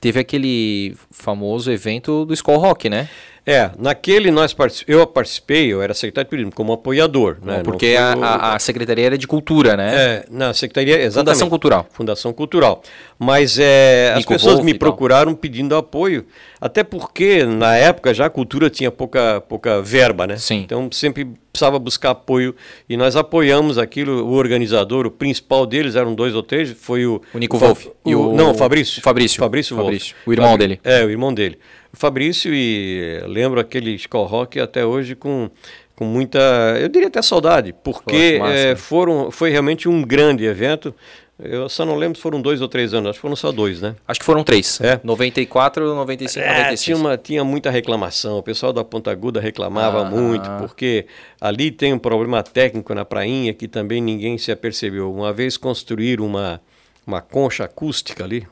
teve 0.00 0.20
aquele 0.20 0.96
famoso 1.10 1.70
evento 1.70 2.24
do 2.24 2.32
Skull 2.34 2.58
Rock, 2.58 2.88
né? 2.88 3.08
É, 3.50 3.70
naquele 3.78 4.30
nós 4.30 4.52
particip... 4.52 4.86
eu 4.92 5.06
participei, 5.06 5.72
eu 5.72 5.80
era 5.80 5.94
secretário 5.94 6.26
de 6.26 6.30
turismo, 6.30 6.52
como 6.52 6.70
apoiador. 6.70 7.38
Né? 7.42 7.62
Porque 7.64 7.96
a, 7.98 8.54
a, 8.54 8.58
Secretaria 8.58 9.06
era 9.06 9.16
de 9.16 9.26
Cultura, 9.26 9.74
né? 9.74 9.94
É, 9.96 10.24
na 10.30 10.52
Secretaria, 10.52 10.96
exatamente. 10.96 11.14
Fundação 11.14 11.48
Cultural. 11.48 11.86
Fundação 11.90 12.32
Cultural. 12.34 12.82
Mas 13.18 13.58
é, 13.58 14.12
as 14.14 14.26
pessoas 14.26 14.56
Wolf 14.56 14.66
me 14.66 14.74
procuraram 14.74 15.34
pedindo 15.34 15.74
apoio, 15.74 16.26
até 16.60 16.84
porque 16.84 17.42
na 17.46 17.74
época 17.74 18.12
já 18.12 18.26
a 18.26 18.30
cultura 18.30 18.68
tinha 18.68 18.90
pouca, 18.90 19.40
pouca 19.40 19.80
verba, 19.80 20.26
né? 20.26 20.36
Sim. 20.36 20.60
Então 20.66 20.90
sempre 20.92 21.32
precisava 21.58 21.78
buscar 21.78 22.10
apoio 22.10 22.54
e 22.88 22.96
nós 22.96 23.16
apoiamos 23.16 23.78
aquilo. 23.78 24.24
O 24.24 24.32
organizador, 24.32 25.06
o 25.06 25.10
principal 25.10 25.66
deles, 25.66 25.96
eram 25.96 26.14
dois 26.14 26.34
ou 26.34 26.42
três, 26.42 26.70
foi 26.70 27.04
o... 27.04 27.20
O 27.34 27.38
Nico 27.38 27.58
Wolf. 27.58 27.86
O, 28.04 28.10
o, 28.10 28.36
não, 28.36 28.52
o 28.52 28.54
Fabrício. 28.54 29.02
Fabrício. 29.02 29.38
Fabrício 29.38 29.74
Wolf. 29.74 29.86
Fabrício, 29.86 30.16
o 30.24 30.32
irmão 30.32 30.50
Fabrício. 30.50 30.80
dele. 30.82 31.02
É, 31.02 31.04
o 31.04 31.10
irmão 31.10 31.34
dele. 31.34 31.58
Fabrício 31.92 32.54
e 32.54 33.22
lembro 33.26 33.58
aquele 33.58 33.94
Skull 33.94 34.24
Rock 34.26 34.60
até 34.60 34.84
hoje 34.84 35.14
com, 35.14 35.50
com 35.96 36.04
muita, 36.04 36.38
eu 36.80 36.88
diria 36.88 37.08
até 37.08 37.20
saudade, 37.22 37.74
porque 37.82 38.40
é, 38.44 38.76
foram, 38.76 39.30
foi 39.30 39.50
realmente 39.50 39.88
um 39.88 40.02
grande 40.02 40.44
evento. 40.44 40.94
Eu 41.38 41.68
só 41.68 41.86
não 41.86 41.94
lembro 41.94 42.16
se 42.16 42.22
foram 42.22 42.42
dois 42.42 42.60
ou 42.60 42.66
três 42.66 42.92
anos, 42.92 43.10
acho 43.10 43.18
que 43.18 43.22
foram 43.22 43.36
só 43.36 43.52
dois, 43.52 43.80
né? 43.80 43.94
Acho 44.08 44.18
que 44.18 44.26
foram 44.26 44.42
três. 44.42 44.80
É. 44.80 45.00
94, 45.04 45.94
95, 45.94 46.44
é, 46.44 46.48
96. 46.48 46.80
Tinha, 46.82 46.96
uma, 46.96 47.16
tinha 47.16 47.44
muita 47.44 47.70
reclamação, 47.70 48.38
o 48.38 48.42
pessoal 48.42 48.72
da 48.72 48.82
Ponta 48.82 49.12
Aguda 49.12 49.40
reclamava 49.40 50.00
ah, 50.00 50.04
muito, 50.04 50.50
porque 50.58 51.06
ali 51.40 51.70
tem 51.70 51.92
um 51.92 51.98
problema 51.98 52.42
técnico 52.42 52.92
na 52.92 53.04
prainha 53.04 53.54
que 53.54 53.68
também 53.68 54.00
ninguém 54.00 54.36
se 54.36 54.50
apercebeu. 54.50 55.12
Uma 55.12 55.32
vez 55.32 55.56
construir 55.56 56.20
uma, 56.20 56.60
uma 57.06 57.20
concha 57.20 57.64
acústica 57.64 58.24
ali, 58.24 58.44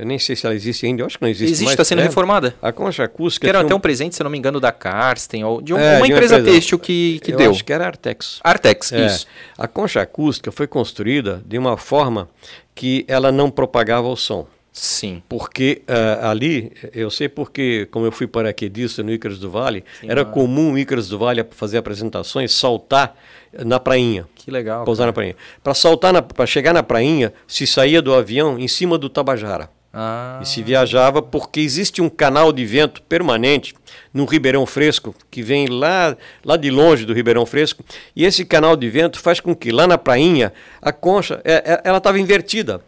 eu 0.00 0.06
nem 0.06 0.18
sei 0.18 0.34
se 0.34 0.46
ela 0.46 0.54
existe 0.54 0.86
ainda, 0.86 1.02
eu 1.02 1.06
acho 1.06 1.18
que 1.18 1.22
não 1.22 1.28
existe. 1.28 1.52
Existe, 1.52 1.70
está 1.70 1.84
sendo 1.84 2.00
é, 2.00 2.04
reformada. 2.04 2.54
A 2.62 2.72
concha 2.72 3.04
acústica. 3.04 3.46
Que 3.46 3.50
era 3.50 3.60
até 3.60 3.74
um... 3.74 3.78
presente, 3.78 4.16
se 4.16 4.22
não 4.22 4.30
me 4.30 4.38
engano, 4.38 4.58
da 4.58 4.72
Karsten, 4.72 5.44
ou 5.44 5.60
de, 5.60 5.74
um, 5.74 5.78
é, 5.78 5.80
uma, 5.80 5.90
de 5.90 5.96
uma 5.96 6.06
empresa, 6.06 6.38
empresa 6.38 6.54
têxtil 6.54 6.78
que, 6.78 7.20
que 7.22 7.32
eu 7.32 7.36
deu. 7.36 7.50
Acho 7.50 7.62
que 7.62 7.72
era 7.72 7.86
Artex. 7.86 8.40
Artex, 8.42 8.92
é. 8.92 9.04
isso. 9.04 9.26
A 9.58 9.68
concha 9.68 10.00
acústica 10.00 10.50
foi 10.50 10.66
construída 10.66 11.42
de 11.44 11.58
uma 11.58 11.76
forma 11.76 12.30
que 12.74 13.04
ela 13.06 13.30
não 13.30 13.50
propagava 13.50 14.08
o 14.08 14.16
som. 14.16 14.46
Sim. 14.72 15.22
Porque 15.28 15.82
uh, 15.88 16.26
ali, 16.26 16.72
eu 16.94 17.10
sei 17.10 17.28
porque, 17.28 17.86
como 17.90 18.06
eu 18.06 18.12
fui 18.12 18.26
paraquedista 18.26 19.02
no 19.02 19.12
Ícaros 19.12 19.38
do 19.38 19.50
Vale, 19.50 19.84
Sim, 20.00 20.06
era 20.08 20.24
comum 20.24 20.72
o 20.72 20.78
Ícaros 20.78 21.08
do 21.08 21.18
Vale 21.18 21.44
fazer 21.50 21.76
apresentações, 21.76 22.54
saltar 22.54 23.14
na 23.52 23.78
prainha. 23.78 24.26
Que 24.34 24.50
legal. 24.50 24.84
Pousar 24.84 25.02
cara. 25.02 25.08
na 25.08 25.12
prainha. 25.12 25.36
Para 25.62 25.74
saltar, 25.74 26.22
para 26.22 26.46
chegar 26.46 26.72
na 26.72 26.82
prainha, 26.82 27.32
se 27.46 27.66
saía 27.66 28.00
do 28.00 28.14
avião 28.14 28.58
em 28.58 28.68
cima 28.68 28.96
do 28.96 29.10
Tabajara. 29.10 29.68
Ah. 29.92 30.38
E 30.40 30.46
se 30.46 30.62
viajava 30.62 31.20
porque 31.20 31.60
existe 31.60 32.00
um 32.00 32.08
canal 32.08 32.52
de 32.52 32.64
vento 32.64 33.02
permanente 33.02 33.74
no 34.14 34.24
Ribeirão 34.24 34.64
Fresco, 34.64 35.14
que 35.30 35.42
vem 35.42 35.66
lá, 35.66 36.16
lá 36.44 36.56
de 36.56 36.70
longe 36.70 37.04
do 37.04 37.12
Ribeirão 37.12 37.44
Fresco, 37.44 37.84
e 38.14 38.24
esse 38.24 38.44
canal 38.44 38.76
de 38.76 38.88
vento 38.88 39.18
faz 39.18 39.40
com 39.40 39.54
que 39.54 39.72
lá 39.72 39.86
na 39.86 39.98
prainha 39.98 40.52
a 40.80 40.92
concha, 40.92 41.40
é, 41.44 41.54
é, 41.54 41.80
ela 41.84 41.98
estava 41.98 42.20
invertida. 42.20 42.80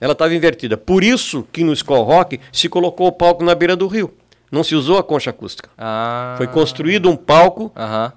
Ela 0.00 0.12
estava 0.12 0.34
invertida. 0.34 0.76
Por 0.76 1.02
isso 1.02 1.46
que 1.52 1.64
no 1.64 1.72
Skull 1.72 2.02
Rock 2.02 2.40
se 2.52 2.68
colocou 2.68 3.06
o 3.06 3.12
palco 3.12 3.42
na 3.42 3.54
beira 3.54 3.74
do 3.74 3.86
rio. 3.86 4.12
Não 4.56 4.64
se 4.64 4.74
usou 4.74 4.96
a 4.96 5.02
concha 5.02 5.30
acústica. 5.30 5.68
Ah. 5.76 6.34
Foi 6.38 6.46
construído 6.46 7.10
um 7.10 7.16
palco 7.16 7.70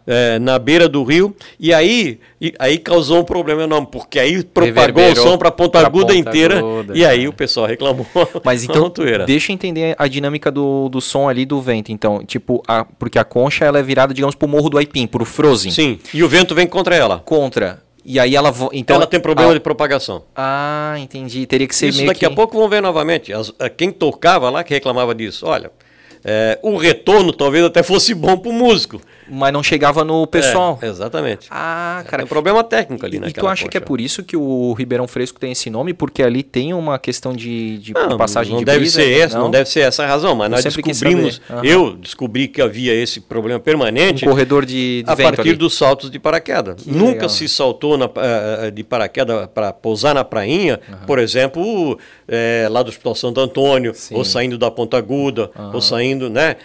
é, 0.07 0.39
na 0.39 0.57
beira 0.57 0.87
do 0.87 1.03
rio 1.03 1.35
e 1.59 1.73
aí, 1.73 2.19
e, 2.39 2.53
aí 2.57 2.77
causou 2.77 3.19
um 3.19 3.23
problema 3.25 3.63
enorme, 3.63 3.87
porque 3.91 4.17
aí 4.17 4.41
propagou 4.43 4.85
Reverberou 4.85 5.11
o 5.11 5.15
som 5.15 5.37
para 5.37 5.49
a 5.49 5.51
ponta 5.51 5.85
aguda 5.85 6.15
inteira 6.15 6.59
aguda, 6.59 6.97
e 6.97 7.05
aí 7.05 7.27
o 7.27 7.33
pessoal 7.33 7.65
reclamou. 7.65 8.07
Mas 8.43 8.63
então, 8.65 8.91
deixa 9.25 9.51
eu 9.51 9.53
entender 9.53 9.95
a 9.97 10.07
dinâmica 10.07 10.49
do, 10.49 10.87
do 10.87 11.01
som 11.01 11.27
ali 11.27 11.45
do 11.45 11.61
vento. 11.61 11.91
Então, 11.91 12.23
tipo, 12.23 12.63
a, 12.65 12.85
porque 12.85 13.19
a 13.19 13.25
concha 13.25 13.65
ela 13.65 13.79
é 13.79 13.83
virada, 13.83 14.13
digamos, 14.13 14.35
para 14.35 14.45
o 14.45 14.49
Morro 14.49 14.69
do 14.69 14.77
Aipim, 14.77 15.07
para 15.07 15.21
o 15.21 15.25
Frozen. 15.25 15.71
Sim, 15.71 15.99
e 16.13 16.23
o 16.23 16.29
vento 16.29 16.55
vem 16.55 16.67
contra 16.67 16.95
ela. 16.95 17.19
Contra. 17.19 17.81
E 18.05 18.19
aí 18.19 18.35
ela 18.35 18.53
então 18.73 18.95
ela 18.95 19.05
tem 19.05 19.19
problema 19.19 19.51
a... 19.51 19.53
de 19.53 19.59
propagação. 19.59 20.23
Ah, 20.35 20.95
entendi. 20.97 21.45
Teria 21.45 21.67
que 21.67 21.75
ser 21.75 21.89
Isso 21.89 21.97
meio 21.99 22.07
daqui 22.07 22.21
que... 22.21 22.25
a 22.25 22.31
pouco 22.31 22.57
vão 22.57 22.69
ver 22.69 22.81
novamente. 22.81 23.31
As, 23.33 23.53
quem 23.77 23.91
tocava 23.91 24.49
lá 24.49 24.63
que 24.63 24.73
reclamava 24.73 25.13
disso. 25.13 25.45
Olha, 25.45 25.71
é, 26.23 26.59
o 26.61 26.77
retorno 26.77 27.33
talvez 27.33 27.63
até 27.63 27.83
fosse 27.83 28.13
bom 28.13 28.37
para 28.37 28.49
o 28.49 28.53
músico. 28.53 29.01
Mas 29.29 29.53
não 29.53 29.63
chegava 29.63 30.03
no 30.03 30.25
pessoal. 30.27 30.79
É, 30.81 30.87
exatamente. 30.87 31.47
Ah, 31.49 32.03
cara. 32.07 32.23
É 32.23 32.25
um 32.25 32.27
problema 32.27 32.63
técnico 32.63 33.05
ali, 33.05 33.19
né? 33.19 33.27
E 33.29 33.33
tu 33.33 33.47
acha 33.47 33.67
que 33.67 33.77
é 33.77 33.79
por 33.79 34.01
isso 34.01 34.23
que 34.23 34.35
o 34.35 34.73
Ribeirão 34.73 35.07
Fresco 35.07 35.39
tem 35.39 35.51
esse 35.51 35.69
nome? 35.69 35.93
Porque 35.93 36.23
ali 36.23 36.43
tem 36.43 36.73
uma 36.73 36.97
questão 36.99 37.33
de, 37.33 37.77
de 37.77 37.93
não, 37.93 38.17
passagem 38.17 38.53
não 38.53 38.59
de 38.59 38.65
deve 38.65 38.79
brisa? 38.79 39.01
ser 39.01 39.19
essa, 39.19 39.37
não? 39.37 39.45
não? 39.45 39.51
deve 39.51 39.69
ser 39.69 39.81
essa 39.81 40.03
a 40.03 40.07
razão, 40.07 40.35
mas 40.35 40.47
eu 40.47 40.51
nós 40.51 40.63
descobrimos, 40.63 41.41
uhum. 41.49 41.63
eu 41.63 41.93
descobri 41.95 42.47
que 42.47 42.61
havia 42.61 42.93
esse 42.93 43.19
problema 43.19 43.59
permanente. 43.59 44.25
Um 44.25 44.29
corredor 44.29 44.65
de, 44.65 45.03
de 45.03 45.11
A 45.11 45.15
partir 45.15 45.41
ali. 45.41 45.55
dos 45.55 45.75
saltos 45.75 46.09
de 46.09 46.19
paraquedas. 46.19 46.83
Que 46.83 46.91
Nunca 46.91 47.11
legal. 47.11 47.29
se 47.29 47.47
saltou 47.47 47.97
na, 47.97 48.05
uh, 48.05 48.71
de 48.71 48.83
paraquedas 48.83 49.47
para 49.53 49.73
pousar 49.73 50.13
na 50.13 50.23
prainha, 50.23 50.79
uhum. 50.87 51.05
por 51.05 51.19
exemplo, 51.19 51.97
é, 52.27 52.67
lá 52.69 52.83
do 52.83 52.89
Hospital 52.89 53.15
Santo 53.15 53.39
Antônio, 53.39 53.93
Sim. 53.93 54.15
ou 54.15 54.23
saindo 54.23 54.57
da 54.57 54.71
Ponta 54.71 54.97
Aguda, 54.97 55.51
uhum. 55.57 55.71
ou 55.73 55.81
saindo, 55.81 56.29
né? 56.29 56.55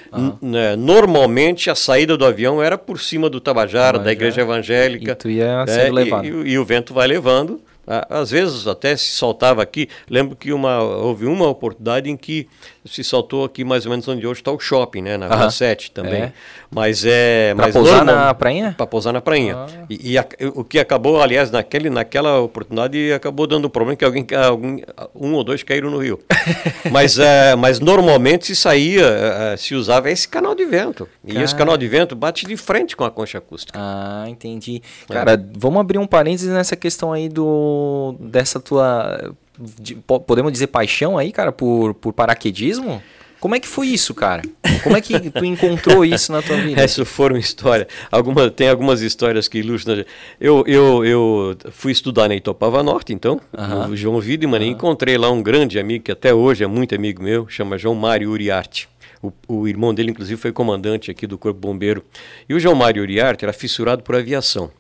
né? 0.40 0.76
Normalmente 0.76 1.70
a 1.70 1.74
saída 1.74 2.16
do 2.16 2.24
avião 2.24 2.53
era 2.62 2.76
por 2.76 3.00
cima 3.00 3.28
do 3.30 3.40
Tabajara, 3.40 3.98
Tabajara 3.98 4.04
da 4.04 4.12
Igreja 4.12 4.40
Evangélica. 4.40 5.12
E 5.12 5.14
tu 5.14 5.30
ia 5.30 5.64
né? 5.64 5.90
levado. 5.90 6.26
E, 6.26 6.28
e, 6.28 6.52
e 6.52 6.58
o 6.58 6.64
vento 6.64 6.92
vai 6.92 7.06
levando. 7.06 7.60
Às 7.86 8.30
vezes 8.30 8.66
até 8.66 8.96
se 8.96 9.10
soltava 9.12 9.62
aqui. 9.62 9.88
Lembro 10.08 10.34
que 10.34 10.52
uma, 10.52 10.82
houve 10.82 11.26
uma 11.26 11.46
oportunidade 11.48 12.08
em 12.08 12.16
que 12.16 12.48
se 12.86 13.02
saltou 13.02 13.44
aqui 13.44 13.64
mais 13.64 13.86
ou 13.86 13.90
menos 13.90 14.06
onde 14.08 14.26
hoje 14.26 14.40
está 14.40 14.52
o 14.52 14.58
shopping, 14.58 15.02
né? 15.02 15.16
Na 15.16 15.34
Rua 15.34 15.50
7 15.50 15.90
também. 15.90 16.24
É. 16.24 16.32
Mas 16.70 17.04
é. 17.04 17.54
Para 17.54 17.72
pousar 17.72 18.04
normal, 18.04 18.26
na 18.26 18.34
prainha? 18.34 18.74
Para 18.76 18.86
pousar 18.86 19.12
na 19.12 19.20
prainha. 19.20 19.56
Ah. 19.56 19.86
E, 19.88 20.12
e 20.12 20.18
a, 20.18 20.26
o 20.54 20.62
que 20.62 20.78
acabou, 20.78 21.20
aliás, 21.20 21.50
naquele, 21.50 21.88
naquela 21.88 22.40
oportunidade, 22.40 23.12
acabou 23.12 23.46
dando 23.46 23.70
problema 23.70 23.96
que 23.96 24.04
alguém, 24.04 24.26
algum, 24.36 24.78
um 25.14 25.32
ou 25.32 25.42
dois 25.42 25.62
caíram 25.62 25.90
no 25.90 25.98
rio. 25.98 26.20
mas, 26.92 27.18
é, 27.18 27.56
mas 27.56 27.80
normalmente 27.80 28.46
se 28.46 28.56
saía, 28.56 29.06
é, 29.06 29.56
se 29.56 29.74
usava 29.74 30.10
esse 30.10 30.28
canal 30.28 30.54
de 30.54 30.66
vento. 30.66 31.08
E 31.24 31.38
esse 31.38 31.54
canal 31.54 31.78
de 31.78 31.88
vento 31.88 32.14
bate 32.14 32.46
de 32.46 32.56
frente 32.56 32.94
com 32.94 33.04
a 33.04 33.10
concha 33.10 33.38
acústica. 33.38 33.78
Ah, 33.80 34.26
entendi. 34.28 34.82
É. 35.08 35.12
Cara, 35.12 35.42
vamos 35.56 35.80
abrir 35.80 35.98
um 35.98 36.06
parênteses 36.06 36.50
nessa 36.50 36.76
questão 36.76 37.12
aí 37.12 37.28
do 37.28 38.14
dessa 38.20 38.60
tua 38.60 39.34
de, 39.58 39.94
podemos 39.94 40.52
dizer 40.52 40.68
paixão 40.68 41.16
aí, 41.16 41.32
cara, 41.32 41.52
por, 41.52 41.94
por 41.94 42.12
paraquedismo? 42.12 43.02
Como 43.44 43.54
é 43.54 43.60
que 43.60 43.68
foi 43.68 43.88
isso, 43.88 44.14
cara? 44.14 44.42
Como 44.82 44.96
é 44.96 45.02
que 45.02 45.30
tu 45.30 45.44
encontrou 45.44 46.02
isso 46.02 46.32
na 46.32 46.40
tua 46.40 46.56
vida? 46.56 46.80
Essas 46.82 47.06
foram 47.06 47.36
histórias. 47.36 47.88
Alguma, 48.10 48.50
tem 48.50 48.70
algumas 48.70 49.02
histórias 49.02 49.48
que 49.48 49.58
ilustram. 49.58 50.02
Eu, 50.40 50.64
eu, 50.66 51.04
eu 51.04 51.56
fui 51.70 51.92
estudar 51.92 52.26
na 52.26 52.34
Itopava 52.34 52.82
Norte, 52.82 53.12
então, 53.12 53.38
uhum. 53.52 53.88
no 53.88 53.96
João 53.96 54.16
Wiedemann, 54.16 54.62
uhum. 54.62 54.68
e 54.68 54.70
encontrei 54.70 55.18
lá 55.18 55.30
um 55.30 55.42
grande 55.42 55.78
amigo, 55.78 56.04
que 56.04 56.12
até 56.12 56.32
hoje 56.32 56.64
é 56.64 56.66
muito 56.66 56.94
amigo 56.94 57.22
meu, 57.22 57.46
chama 57.46 57.76
João 57.76 57.94
Mário 57.94 58.30
Uriarte. 58.30 58.88
O, 59.22 59.30
o 59.46 59.68
irmão 59.68 59.92
dele, 59.92 60.10
inclusive, 60.10 60.40
foi 60.40 60.50
comandante 60.50 61.10
aqui 61.10 61.26
do 61.26 61.36
Corpo 61.36 61.60
Bombeiro. 61.60 62.02
E 62.48 62.54
o 62.54 62.58
João 62.58 62.74
Mário 62.74 63.02
Uriarte 63.02 63.44
era 63.44 63.52
fissurado 63.52 64.02
por 64.02 64.14
aviação. 64.14 64.70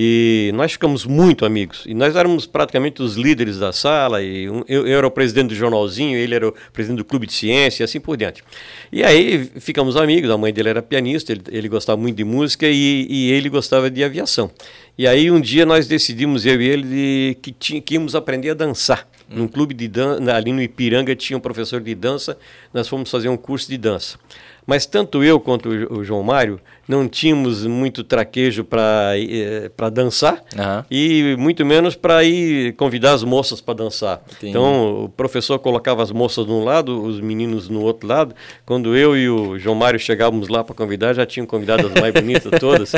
E 0.00 0.52
nós 0.54 0.70
ficamos 0.70 1.04
muito 1.04 1.44
amigos. 1.44 1.82
E 1.84 1.92
nós 1.92 2.14
éramos 2.14 2.46
praticamente 2.46 3.02
os 3.02 3.16
líderes 3.16 3.58
da 3.58 3.72
sala. 3.72 4.22
E 4.22 4.48
um, 4.48 4.62
eu, 4.68 4.86
eu, 4.86 4.96
era 4.96 5.04
o 5.04 5.10
presidente 5.10 5.48
do 5.48 5.56
jornalzinho, 5.56 6.16
ele 6.16 6.36
era 6.36 6.46
o 6.46 6.54
presidente 6.72 6.98
do 6.98 7.04
clube 7.04 7.26
de 7.26 7.32
ciência 7.32 7.82
e 7.82 7.84
assim 7.84 7.98
por 7.98 8.16
diante. 8.16 8.44
E 8.92 9.02
aí 9.02 9.50
ficamos 9.58 9.96
amigos. 9.96 10.30
A 10.30 10.38
mãe 10.38 10.52
dele 10.52 10.68
era 10.68 10.80
pianista, 10.80 11.32
ele, 11.32 11.42
ele 11.50 11.68
gostava 11.68 12.00
muito 12.00 12.14
de 12.14 12.22
música 12.22 12.68
e, 12.68 13.08
e, 13.10 13.32
ele 13.32 13.48
gostava 13.48 13.90
de 13.90 14.04
aviação. 14.04 14.52
E 14.96 15.04
aí 15.04 15.32
um 15.32 15.40
dia 15.40 15.66
nós 15.66 15.88
decidimos, 15.88 16.46
eu 16.46 16.62
e 16.62 16.68
ele, 16.68 16.82
de, 16.84 17.36
que, 17.42 17.50
tinha, 17.50 17.80
que 17.80 17.94
íamos 17.94 18.14
aprender 18.14 18.50
a 18.50 18.54
dançar. 18.54 19.04
Num 19.28 19.48
clube 19.48 19.74
de 19.74 19.88
dança, 19.88 20.32
ali 20.32 20.52
no 20.52 20.62
Ipiranga 20.62 21.16
tinha 21.16 21.36
um 21.36 21.40
professor 21.40 21.80
de 21.80 21.92
dança, 21.96 22.38
nós 22.72 22.86
fomos 22.86 23.10
fazer 23.10 23.28
um 23.30 23.36
curso 23.36 23.68
de 23.68 23.76
dança. 23.76 24.16
Mas 24.64 24.86
tanto 24.86 25.24
eu 25.24 25.40
quanto 25.40 25.68
o 25.68 26.04
João 26.04 26.22
Mário 26.22 26.60
não 26.88 27.06
tínhamos 27.06 27.66
muito 27.66 28.02
traquejo 28.02 28.64
para 28.64 29.12
eh, 29.16 29.70
dançar 29.92 30.42
uhum. 30.56 30.84
e 30.90 31.36
muito 31.38 31.64
menos 31.64 31.94
para 31.94 32.24
ir 32.24 32.72
convidar 32.76 33.12
as 33.12 33.22
moças 33.22 33.60
para 33.60 33.74
dançar. 33.74 34.22
Entendi. 34.26 34.50
Então 34.50 35.04
o 35.04 35.08
professor 35.10 35.58
colocava 35.58 36.02
as 36.02 36.10
moças 36.10 36.46
de 36.46 36.52
um 36.52 36.64
lado, 36.64 37.02
os 37.02 37.20
meninos 37.20 37.68
no 37.68 37.82
outro 37.82 38.08
lado. 38.08 38.34
Quando 38.64 38.96
eu 38.96 39.16
e 39.16 39.28
o 39.28 39.58
João 39.58 39.76
Mário 39.76 40.00
chegávamos 40.00 40.48
lá 40.48 40.64
para 40.64 40.74
convidar, 40.74 41.12
já 41.12 41.26
tinham 41.26 41.46
convidado 41.46 41.88
as 41.88 42.00
mais 42.00 42.14
bonitas 42.14 42.50
todas. 42.58 42.92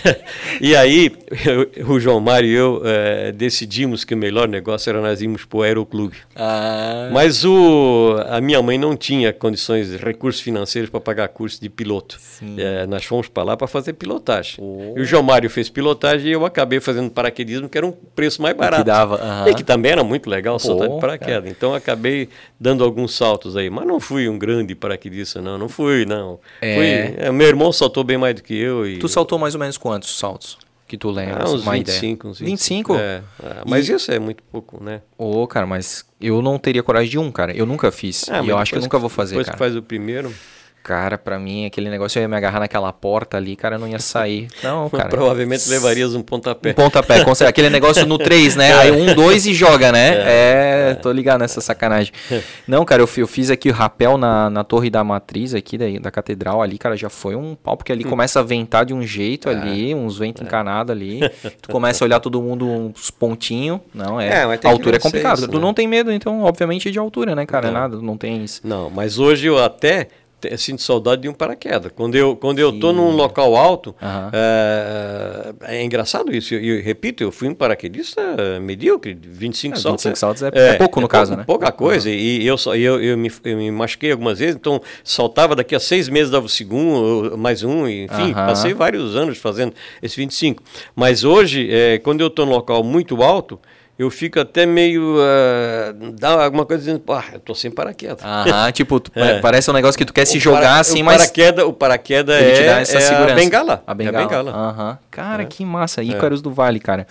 e 0.60 0.76
aí 0.76 1.10
eu, 1.46 1.88
o 1.88 1.98
João 1.98 2.20
Mário 2.20 2.48
e 2.48 2.52
eu 2.52 2.82
eh, 2.84 3.32
decidimos 3.32 4.04
que 4.04 4.14
o 4.14 4.16
melhor 4.16 4.46
negócio 4.46 4.90
era 4.90 5.00
nós 5.00 5.22
irmos 5.22 5.46
para 5.46 5.58
o 5.58 5.62
Aeroclube. 5.62 6.16
Ah. 6.36 7.08
Mas 7.12 7.44
o, 7.44 8.16
a 8.28 8.40
minha 8.42 8.60
mãe 8.62 8.76
não 8.76 8.94
tinha 8.94 9.32
condições, 9.32 9.94
recursos 9.94 10.42
financeiros 10.42 10.90
para 10.90 11.00
pagar 11.00 11.28
curso 11.28 11.60
de 11.60 11.70
piloto. 11.70 12.18
É, 12.58 12.86
nós 12.86 13.04
fomos 13.04 13.21
para 13.28 13.42
lá 13.42 13.56
para 13.56 13.66
fazer 13.66 13.92
pilotagem. 13.94 14.56
Oh. 14.58 14.94
E 14.96 15.02
o 15.02 15.04
João 15.04 15.22
Mário 15.22 15.48
fez 15.48 15.68
pilotagem 15.68 16.28
e 16.28 16.32
eu 16.32 16.44
acabei 16.44 16.80
fazendo 16.80 17.10
paraquedismo, 17.10 17.68
que 17.68 17.76
era 17.76 17.86
um 17.86 17.92
preço 17.92 18.40
mais 18.42 18.56
barato. 18.56 18.82
Que 18.82 18.86
dava, 18.86 19.16
uh 19.16 19.18
-huh. 19.18 19.50
E 19.50 19.54
que 19.54 19.64
também 19.64 19.92
era 19.92 20.04
muito 20.04 20.28
legal 20.28 20.58
saltar 20.58 20.88
de 20.88 21.00
paraquedas. 21.00 21.42
Cara. 21.42 21.48
Então 21.48 21.74
acabei 21.74 22.28
dando 22.58 22.84
alguns 22.84 23.14
saltos 23.14 23.56
aí. 23.56 23.70
Mas 23.70 23.86
não 23.86 24.00
fui 24.00 24.28
um 24.28 24.38
grande 24.38 24.74
paraquedista, 24.74 25.40
não. 25.40 25.58
Não 25.58 25.68
fui, 25.68 26.04
não. 26.04 26.38
É. 26.60 26.74
Fui, 26.74 27.26
é, 27.26 27.32
meu 27.32 27.46
irmão 27.46 27.72
saltou 27.72 28.04
bem 28.04 28.18
mais 28.18 28.34
do 28.34 28.42
que 28.42 28.54
eu. 28.54 28.86
E... 28.86 28.98
Tu 28.98 29.08
saltou 29.08 29.38
mais 29.38 29.54
ou 29.54 29.60
menos 29.60 29.76
quantos 29.76 30.18
saltos? 30.18 30.58
que 30.92 30.98
tu 30.98 31.10
lembra? 31.10 31.44
Ah, 31.44 31.50
uns 31.50 31.64
25, 31.64 32.28
uns 32.28 32.38
25. 32.38 32.92
25? 32.92 32.96
É, 32.96 33.22
é, 33.42 33.62
mas 33.66 33.88
e... 33.88 33.94
isso 33.94 34.12
é 34.12 34.18
muito 34.18 34.42
pouco, 34.42 34.82
né? 34.82 35.00
Ô, 35.16 35.42
oh, 35.42 35.46
cara, 35.46 35.66
mas 35.66 36.04
eu 36.20 36.42
não 36.42 36.58
teria 36.58 36.82
coragem 36.82 37.10
de 37.10 37.18
um, 37.18 37.32
cara. 37.32 37.56
Eu 37.56 37.64
nunca 37.64 37.90
fiz. 37.90 38.28
Ah, 38.28 38.42
e 38.42 38.48
eu 38.50 38.58
acho 38.58 38.72
que 38.72 38.78
eu 38.78 38.82
nunca 38.82 38.98
vou 38.98 39.08
fazer, 39.08 39.30
depois 39.30 39.46
cara. 39.46 39.56
Depois 39.56 39.70
que 39.70 39.74
faz 39.74 39.76
o 39.76 39.82
primeiro... 39.82 40.34
Cara, 40.82 41.16
para 41.16 41.38
mim, 41.38 41.64
aquele 41.64 41.88
negócio 41.88 42.18
eu 42.18 42.22
ia 42.22 42.28
me 42.28 42.36
agarrar 42.36 42.58
naquela 42.58 42.92
porta 42.92 43.36
ali, 43.36 43.54
cara, 43.54 43.78
não 43.78 43.86
ia 43.86 44.00
sair. 44.00 44.48
Não, 44.64 44.90
cara. 44.90 45.08
Provavelmente 45.08 45.68
levarias 45.68 46.12
um 46.14 46.22
pontapé. 46.22 46.70
Um 46.70 46.74
pontapé, 46.74 47.24
com 47.24 47.30
aquele 47.46 47.70
negócio 47.70 48.04
no 48.04 48.18
3, 48.18 48.56
né? 48.56 48.72
Aí 48.74 48.90
um, 48.90 49.14
dois 49.14 49.46
e 49.46 49.54
joga, 49.54 49.92
né? 49.92 50.16
É, 50.16 50.90
é 50.90 50.94
tô 50.94 51.12
ligado 51.12 51.40
nessa 51.40 51.60
sacanagem. 51.60 52.12
Não, 52.66 52.84
cara, 52.84 53.00
eu, 53.00 53.08
eu 53.16 53.26
fiz 53.28 53.48
aqui 53.48 53.70
o 53.70 53.72
rapel 53.72 54.18
na, 54.18 54.50
na 54.50 54.64
torre 54.64 54.90
da 54.90 55.04
matriz 55.04 55.54
aqui, 55.54 55.78
da, 55.78 55.86
da 56.00 56.10
catedral 56.10 56.60
ali, 56.60 56.78
cara, 56.78 56.96
já 56.96 57.08
foi 57.08 57.36
um 57.36 57.54
pau, 57.54 57.76
porque 57.76 57.92
ali 57.92 58.04
hum. 58.04 58.10
começa 58.10 58.40
a 58.40 58.42
ventar 58.42 58.84
de 58.84 58.92
um 58.92 59.02
jeito 59.02 59.48
é. 59.48 59.52
ali, 59.52 59.94
uns 59.94 60.18
ventos 60.18 60.42
é. 60.42 60.44
encanados 60.44 60.90
ali. 60.90 61.20
Tu 61.62 61.68
começa 61.68 62.02
a 62.02 62.06
olhar 62.06 62.18
todo 62.18 62.42
mundo 62.42 62.66
uns 62.66 63.10
pontinhos. 63.10 63.78
Não, 63.94 64.20
é. 64.20 64.28
é 64.28 64.42
a 64.42 64.68
altura 64.68 64.96
é 64.96 64.98
complicado. 64.98 65.38
Isso, 65.38 65.48
tu 65.48 65.58
né? 65.58 65.60
não 65.60 65.72
tem 65.72 65.86
medo, 65.86 66.10
então, 66.10 66.42
obviamente, 66.42 66.90
de 66.90 66.98
altura, 66.98 67.36
né, 67.36 67.46
cara? 67.46 67.68
Não. 67.68 67.80
Nada, 67.80 67.96
não 67.98 68.16
tem 68.16 68.42
isso. 68.42 68.60
Não, 68.64 68.90
mas 68.90 69.18
hoje 69.18 69.46
eu 69.46 69.62
até 69.62 70.08
sinto 70.56 70.82
saudade 70.82 71.22
de 71.22 71.28
um 71.28 71.34
paraquedas. 71.34 71.92
Quando 71.94 72.14
eu, 72.14 72.36
quando 72.36 72.58
eu 72.58 72.78
tô 72.78 72.92
num 72.92 73.10
local 73.10 73.56
alto, 73.56 73.94
uhum. 74.00 74.30
é, 74.32 75.52
é, 75.62 75.84
engraçado 75.84 76.34
isso. 76.34 76.54
E 76.54 76.80
repito, 76.80 77.22
eu 77.22 77.32
fui 77.32 77.48
um 77.48 77.54
paraquedista 77.54 78.20
medíocre, 78.60 79.14
25 79.14 79.76
é, 79.76 79.80
saltos. 79.80 80.04
25 80.04 80.18
saltos 80.18 80.42
é, 80.42 80.50
é, 80.54 80.68
é 80.70 80.74
pouco 80.74 81.00
no 81.00 81.08
caso, 81.08 81.36
né? 81.36 81.44
Pouca 81.44 81.70
coisa. 81.70 82.08
Uhum. 82.08 82.14
E 82.14 82.46
eu, 82.46 82.56
só, 82.56 82.74
eu, 82.74 83.02
eu, 83.02 83.16
me, 83.16 83.30
eu 83.44 83.56
me 83.56 83.70
machuquei 83.70 84.12
algumas 84.12 84.38
vezes, 84.38 84.56
então 84.56 84.80
saltava 85.04 85.54
daqui 85.54 85.74
a 85.74 85.80
seis 85.80 86.08
meses, 86.08 86.30
dava 86.30 86.46
o 86.46 86.48
segundo, 86.48 87.36
mais 87.36 87.62
um, 87.62 87.86
enfim, 87.86 88.28
uhum. 88.28 88.34
passei 88.34 88.74
vários 88.74 89.16
anos 89.16 89.38
fazendo 89.38 89.72
esse 90.02 90.16
25. 90.16 90.62
Mas 90.94 91.24
hoje, 91.24 91.68
é, 91.70 91.98
quando 91.98 92.20
eu 92.20 92.28
estou 92.28 92.46
num 92.46 92.52
local 92.52 92.82
muito 92.82 93.22
alto, 93.22 93.58
eu 93.98 94.10
fico 94.10 94.40
até 94.40 94.64
meio. 94.64 95.16
Uh, 95.16 96.12
dá 96.12 96.44
alguma 96.44 96.64
coisa 96.64 96.82
dizendo, 96.82 97.00
pá, 97.00 97.26
eu 97.32 97.40
tô 97.40 97.54
sem 97.54 97.70
paraquedas. 97.70 98.24
Aham, 98.24 98.70
tipo, 98.72 99.02
é. 99.14 99.38
parece 99.40 99.70
um 99.70 99.74
negócio 99.74 99.98
que 99.98 100.04
tu 100.04 100.12
quer 100.12 100.22
o 100.22 100.26
se 100.26 100.38
jogar 100.38 100.60
para, 100.60 100.80
assim, 100.80 101.02
o 101.02 101.04
mas. 101.04 101.18
Paraqueda, 101.18 101.66
o 101.66 101.72
paraquedas 101.72 102.42
é, 102.42 102.52
te 102.52 102.62
dá 102.64 102.80
essa 102.80 102.98
é 102.98 103.00
segurança. 103.00 103.32
a 103.32 103.36
bengala. 103.36 103.82
A 103.86 103.94
bengala. 103.94 104.18
É 104.18 104.20
a 104.20 104.26
bengala. 104.26 104.50
Aham. 104.50 104.98
Cara, 105.10 105.42
é. 105.42 105.46
que 105.46 105.64
massa. 105.64 106.02
Ícaros 106.02 106.40
é. 106.40 106.42
do 106.42 106.50
Vale, 106.50 106.80
cara. 106.80 107.06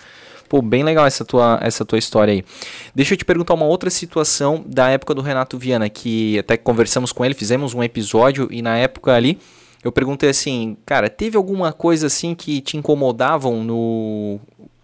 Pô, 0.48 0.60
bem 0.60 0.82
legal 0.82 1.06
essa 1.06 1.24
tua, 1.24 1.58
essa 1.62 1.82
tua 1.82 1.98
história 1.98 2.32
aí. 2.32 2.44
Deixa 2.94 3.14
eu 3.14 3.16
te 3.16 3.24
perguntar 3.24 3.54
uma 3.54 3.64
outra 3.64 3.88
situação 3.88 4.62
da 4.66 4.90
época 4.90 5.14
do 5.14 5.22
Renato 5.22 5.56
Viana, 5.56 5.88
que 5.88 6.38
até 6.38 6.58
conversamos 6.58 7.10
com 7.10 7.24
ele, 7.24 7.32
fizemos 7.32 7.72
um 7.72 7.82
episódio 7.82 8.48
e 8.50 8.60
na 8.60 8.76
época 8.76 9.14
ali 9.14 9.38
eu 9.82 9.90
perguntei 9.90 10.30
assim, 10.30 10.76
cara, 10.86 11.10
teve 11.10 11.36
alguma 11.36 11.72
coisa 11.72 12.06
assim 12.06 12.34
que 12.34 12.60
te 12.60 12.76
incomodavam 12.76 13.64
no 13.64 14.38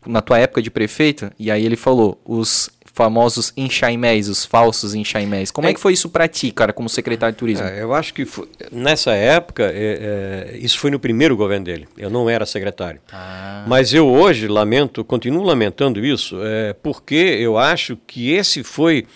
na 0.06 0.20
tua 0.20 0.38
época 0.38 0.62
de 0.62 0.70
prefeito? 0.70 1.30
E 1.38 1.50
aí 1.50 1.64
ele 1.64 1.76
falou, 1.76 2.20
os 2.24 2.70
famosos 2.98 3.52
enxaimés, 3.56 4.28
os 4.28 4.44
falsos 4.44 4.92
enxaimés. 4.92 5.52
Como 5.52 5.68
é, 5.68 5.70
é 5.70 5.74
que 5.74 5.78
foi 5.78 5.92
isso 5.92 6.08
para 6.08 6.26
ti, 6.26 6.50
cara, 6.50 6.72
como 6.72 6.88
secretário 6.88 7.32
de 7.32 7.38
turismo? 7.38 7.64
É, 7.64 7.80
eu 7.80 7.94
acho 7.94 8.12
que 8.12 8.24
foi, 8.24 8.48
nessa 8.72 9.12
época, 9.12 9.70
é, 9.72 10.50
é, 10.52 10.58
isso 10.58 10.80
foi 10.80 10.90
no 10.90 10.98
primeiro 10.98 11.36
governo 11.36 11.64
dele. 11.64 11.86
Eu 11.96 12.10
não 12.10 12.28
era 12.28 12.44
secretário. 12.44 13.00
Ah. 13.12 13.64
Mas 13.68 13.94
eu 13.94 14.08
hoje 14.08 14.48
lamento, 14.48 15.04
continuo 15.04 15.44
lamentando 15.44 16.04
isso, 16.04 16.40
é, 16.42 16.72
porque 16.72 17.14
eu 17.14 17.56
acho 17.56 17.96
que 18.04 18.32
esse 18.32 18.64
foi, 18.64 19.06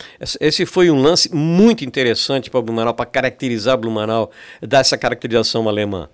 esse 0.40 0.64
foi 0.64 0.88
um 0.88 1.02
lance 1.02 1.34
muito 1.34 1.84
interessante 1.84 2.50
para 2.50 2.62
Blumenau, 2.62 2.94
para 2.94 3.06
caracterizar 3.06 3.76
Blumenau, 3.76 4.30
dar 4.60 4.78
essa 4.78 4.96
caracterização 4.96 5.68
alemã. 5.68 6.08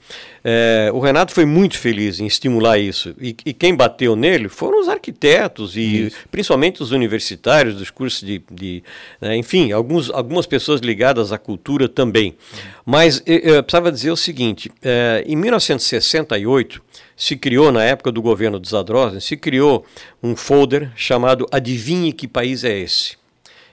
É, 0.45 0.91
o 0.93 1.01
Renato 1.01 1.33
foi 1.33 1.45
muito 1.45 1.79
feliz 1.79 2.21
em 2.21 2.27
estimular 2.27 2.79
isso. 2.79 3.15
E, 3.21 3.37
e 3.45 3.53
quem 3.53 3.75
bateu 3.75 4.15
nele 4.15 4.49
foram 4.49 4.81
os 4.81 4.89
arquitetos 4.89 5.77
e 5.77 6.07
isso. 6.07 6.17
principalmente 6.31 6.83
os 6.83 6.91
universitários 6.91 7.77
dos 7.77 7.91
cursos 7.91 8.21
de. 8.27 8.43
de 8.51 8.83
né, 9.21 9.37
enfim, 9.37 9.73
alguns, 9.73 10.11
algumas 10.11 10.47
pessoas 10.47 10.81
ligadas 10.81 11.33
à 11.33 11.39
cultura 11.39 11.89
também. 11.89 12.37
Mas 12.85 13.23
eu, 13.27 13.39
eu 13.39 13.63
precisava 13.63 13.93
dizer 13.93 14.11
o 14.11 14.17
seguinte: 14.17 14.71
é, 14.83 15.25
em 15.27 15.37
1968 15.37 16.83
se 17.17 17.37
criou, 17.37 17.73
na 17.73 17.83
época 17.83 18.13
do 18.13 18.23
governo 18.23 18.61
dos 18.61 18.71
Zadrosen, 18.71 19.19
se 19.19 19.37
criou 19.37 19.85
um 20.23 20.37
folder 20.37 20.93
chamado 20.95 21.47
Adivinhe 21.51 22.13
que 22.13 22.29
país 22.29 22.63
é 22.63 22.79
esse? 22.79 23.17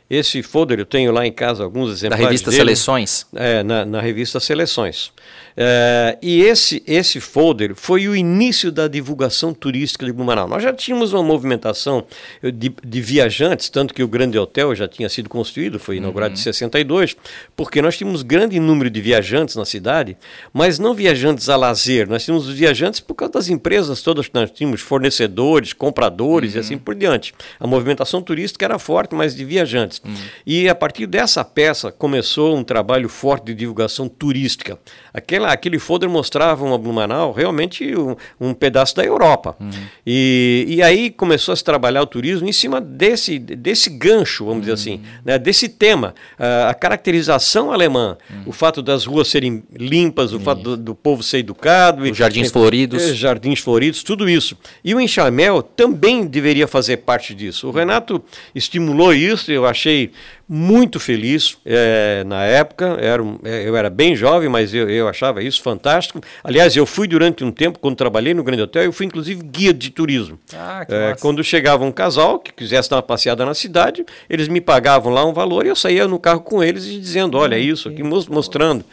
Esse 0.10 0.43
folder 0.43 0.80
eu 0.80 0.86
tenho 0.86 1.12
lá 1.12 1.26
em 1.26 1.32
casa 1.32 1.64
alguns 1.64 1.91
exemplares. 1.91 2.24
Da 2.24 2.30
revista 2.30 2.51
dele, 2.51 2.62
Seleções? 2.62 3.26
É, 3.36 3.64
na, 3.64 3.86
na 3.86 4.01
revista 4.01 4.39
Seleções. 4.39 5.12
É, 5.58 6.18
e 6.22 6.41
esse, 6.41 6.84
esse 6.86 7.22
folder 7.22 7.74
foi 7.76 8.08
o 8.08 8.16
início 8.16 8.72
da 8.72 8.88
divulgação 8.88 9.53
turística 9.53 10.06
de 10.06 10.12
Blumenau. 10.12 10.47
Nós 10.47 10.62
já 10.62 10.74
tínhamos 10.74 11.14
uma 11.14 11.24
movimentação 11.24 12.06
de, 12.43 12.74
de 12.84 13.01
viajantes, 13.01 13.70
tanto 13.70 13.93
que 13.93 14.03
o 14.03 14.08
Grande 14.08 14.38
Hotel 14.38 14.76
já 14.76 14.88
tinha 14.88 15.08
sido 15.08 15.30
construído, 15.30 15.80
foi 15.80 15.97
inaugurado 15.97 16.34
uhum. 16.34 16.39
em 16.39 16.43
62, 16.43 17.16
porque 17.56 17.82
nós 17.82 17.97
tínhamos 17.97 18.22
grande 18.22 18.60
número 18.60 18.89
de 18.89 18.99
viajantes 18.99 19.56
na 19.56 19.64
cidade, 19.64 20.18
mas 20.51 20.78
não 20.78 20.93
viajantes 20.93 21.47
a 21.47 21.56
lazer, 21.56 22.08
nós 22.08 22.26
tínhamos 22.26 22.47
viajantes 22.49 22.99
por 22.99 23.16
causa 23.16 23.34
das 23.34 23.47
empresas 23.47 24.01
todas 24.01 24.28
que 24.28 24.36
nós 24.36 24.51
tínhamos, 24.51 24.82
fornecedores, 24.82 25.72
compradores 25.72 26.51
uhum. 26.51 26.58
e 26.58 26.60
assim 26.60 26.78
por 26.78 26.95
diante. 26.95 27.34
A 27.60 27.66
movimentação 27.66 28.22
turística 28.22 28.66
era 28.66 28.78
forte, 28.78 29.16
mas 29.16 29.34
de 29.34 29.45
viajantes. 29.45 29.94
Uhum. 30.03 30.13
E 30.45 30.67
a 30.67 30.75
partir 30.75 31.05
dessa 31.07 31.43
peça 31.43 31.91
começou 31.91 32.55
um 32.55 32.63
trabalho 32.63 33.07
forte 33.07 33.45
de 33.45 33.55
divulgação 33.55 34.07
turística. 34.07 34.79
Aquela, 35.13 35.51
aquele 35.51 35.79
folder 35.79 36.09
mostrava 36.09 36.65
uma 36.65 36.77
Blumenau 36.77 37.31
realmente 37.31 37.95
um, 37.95 38.15
um 38.39 38.53
pedaço 38.53 38.95
da 38.95 39.03
Europa. 39.03 39.55
Uhum. 39.59 39.69
E, 40.05 40.65
e 40.67 40.83
aí 40.83 41.09
começou 41.09 41.53
a 41.53 41.55
se 41.55 41.63
trabalhar 41.63 42.01
o 42.01 42.05
turismo 42.05 42.47
em 42.47 42.51
cima 42.51 42.81
desse, 42.81 43.37
desse 43.39 43.89
gancho, 43.89 44.45
vamos 44.45 44.55
uhum. 44.55 44.61
dizer 44.61 44.73
assim, 44.73 45.01
né, 45.23 45.37
desse 45.37 45.69
tema. 45.69 46.13
Uh, 46.39 46.69
a 46.69 46.73
caracterização 46.73 47.71
alemã, 47.71 48.17
o 48.45 48.51
fato 48.51 48.81
das 48.81 49.05
ruas 49.05 49.27
serem 49.27 49.63
limpas, 49.73 50.33
o 50.33 50.39
fato 50.39 50.61
do, 50.61 50.77
do, 50.77 50.95
povo 50.95 51.21
ser 51.23 51.39
educado. 51.39 52.03
Os 52.03 52.17
jardins 52.17 52.47
e, 52.47 52.51
floridos. 52.51 53.03
E, 53.03 53.13
jardins 53.13 53.59
floridos, 53.59 54.03
tudo 54.03 54.29
isso. 54.29 54.57
E 54.83 54.93
o 54.95 54.99
Enxamel 54.99 55.61
também 55.61 56.25
deveria 56.25 56.67
fazer 56.67 56.97
parte 56.97 57.33
disso. 57.33 57.67
O 57.67 57.71
Renato 57.71 58.23
estimulou 58.53 59.13
isso, 59.13 59.51
eu 59.51 59.65
achei 59.65 59.84
She. 59.86 60.11
Muito 60.47 60.99
feliz 60.99 61.57
é, 61.65 62.23
na 62.25 62.43
época. 62.43 62.97
Era 62.99 63.21
um, 63.21 63.39
é, 63.43 63.67
eu 63.67 63.75
era 63.75 63.89
bem 63.89 64.15
jovem, 64.15 64.47
mas 64.49 64.73
eu, 64.73 64.89
eu 64.89 65.07
achava 65.07 65.41
isso 65.41 65.61
fantástico. 65.61 66.21
Aliás, 66.43 66.75
eu 66.75 66.85
fui 66.85 67.07
durante 67.07 67.43
um 67.43 67.51
tempo, 67.51 67.79
quando 67.79 67.95
trabalhei 67.95 68.33
no 68.33 68.43
Grande 68.43 68.61
Hotel, 68.61 68.83
eu 68.83 68.93
fui 68.93 69.05
inclusive 69.05 69.41
guia 69.43 69.73
de 69.73 69.89
turismo. 69.89 70.39
Ah, 70.53 70.85
É, 70.87 71.15
quando 71.21 71.43
chegava 71.43 71.83
um 71.83 71.91
casal 71.91 72.39
que 72.39 72.53
quisesse 72.53 72.89
dar 72.89 72.97
uma 72.97 73.01
passeada 73.01 73.45
na 73.45 73.53
cidade, 73.53 74.05
eles 74.29 74.47
me 74.47 74.61
pagavam 74.61 75.11
lá 75.11 75.25
um 75.25 75.33
valor 75.33 75.65
e 75.65 75.69
eu 75.69 75.75
saía 75.75 76.07
no 76.07 76.19
carro 76.19 76.41
com 76.41 76.63
eles 76.63 76.85
e 76.85 76.99
dizendo, 76.99 77.37
olha 77.37 77.57
isso 77.57 77.89
aqui, 77.89 78.03
mos- 78.03 78.27
mostrando. 78.27 78.85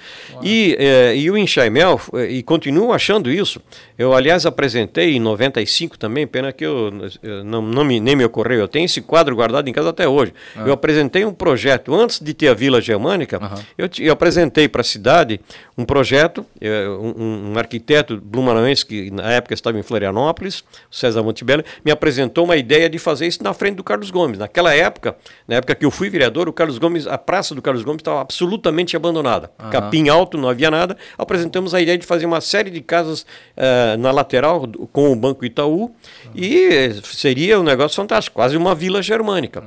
E, 0.42 0.76
é, 0.78 1.14
e 1.16 1.30
o 1.30 1.36
Enxaimel, 1.36 2.00
é, 2.14 2.26
e 2.30 2.42
continuo 2.42 2.92
achando 2.92 3.30
isso, 3.30 3.61
eu 3.98 4.14
aliás 4.14 4.46
apresentei 4.46 5.14
em 5.16 5.20
95 5.20 5.98
também, 5.98 6.26
pena 6.26 6.53
que 6.53 6.64
eu, 6.64 6.90
eu 7.22 7.44
não, 7.44 7.61
não 7.62 7.84
me, 7.84 8.00
nem 8.00 8.16
me 8.16 8.24
ocorreu, 8.24 8.61
eu 8.61 8.68
tenho 8.68 8.84
esse 8.86 9.00
quadro 9.00 9.34
guardado 9.36 9.68
em 9.68 9.72
casa 9.72 9.90
até 9.90 10.09
hoje. 10.09 10.32
Eu 10.57 10.72
apresentei 10.72 11.24
um 11.24 11.32
projeto, 11.43 11.95
antes 11.95 12.20
de 12.20 12.32
ter 12.32 12.49
a 12.49 12.55
Vila 12.55 12.80
Germânica, 12.80 13.40
eu, 13.76 13.88
ti- 13.88 14.05
eu 14.05 14.12
apresentei 14.12 14.68
para 14.68 14.80
a 14.80 14.84
cidade 14.84 15.40
um 15.76 15.84
projeto, 15.84 16.47
é, 16.61 16.88
um, 16.88 17.53
um 17.53 17.59
arquiteto 17.59 18.20
blumenauense 18.20 18.86
que 18.86 19.11
na 19.11 19.30
época 19.32 19.55
estava 19.55 19.78
em 19.78 19.82
Florianópolis, 19.82 20.62
César 20.90 21.22
Montebello, 21.22 21.64
me 21.84 21.90
apresentou 21.90 22.45
uma 22.45 22.57
ideia 22.57 22.88
de 22.88 22.99
fazer 22.99 23.26
isso 23.26 23.43
na 23.43 23.53
frente 23.53 23.76
do 23.76 23.82
Carlos 23.84 24.11
Gomes. 24.11 24.38
Naquela 24.38 24.74
época, 24.74 25.16
na 25.49 25.57
época 25.57 25.74
que 25.74 25.84
eu 25.84 25.90
fui 25.90 26.09
vereador, 26.09 26.49
o 26.49 26.53
Carlos 26.53 26.78
Gomes, 26.78 27.07
a 27.07 27.18
praça 27.18 27.55
do 27.55 27.61
Carlos 27.62 27.82
Gomes 27.82 28.01
estava 28.01 28.20
absolutamente 28.20 28.97
abandonada. 28.97 29.51
Capim 29.70 30.09
alto, 30.09 30.38
não 30.38 30.49
havia 30.49 30.70
nada. 30.70 30.97
Apresentamos 31.18 31.74
a 31.74 31.80
ideia 31.80 31.99
de 31.99 32.07
fazer 32.07 32.26
uma 32.26 32.40
série 32.40 32.70
de 32.70 32.80
casas 32.80 33.26
eh, 33.57 33.97
na 33.97 34.11
lateral 34.12 34.66
com 34.93 35.12
o 35.12 35.16
Banco 35.16 35.45
Itaú 35.45 35.90
e 36.34 36.68
eh, 36.72 36.95
seria 37.05 37.59
um 37.59 37.62
negócio 37.62 37.97
fantástico, 37.97 38.34
quase 38.36 38.57
uma 38.57 38.74
vila 38.74 39.03
germânica. 39.03 39.62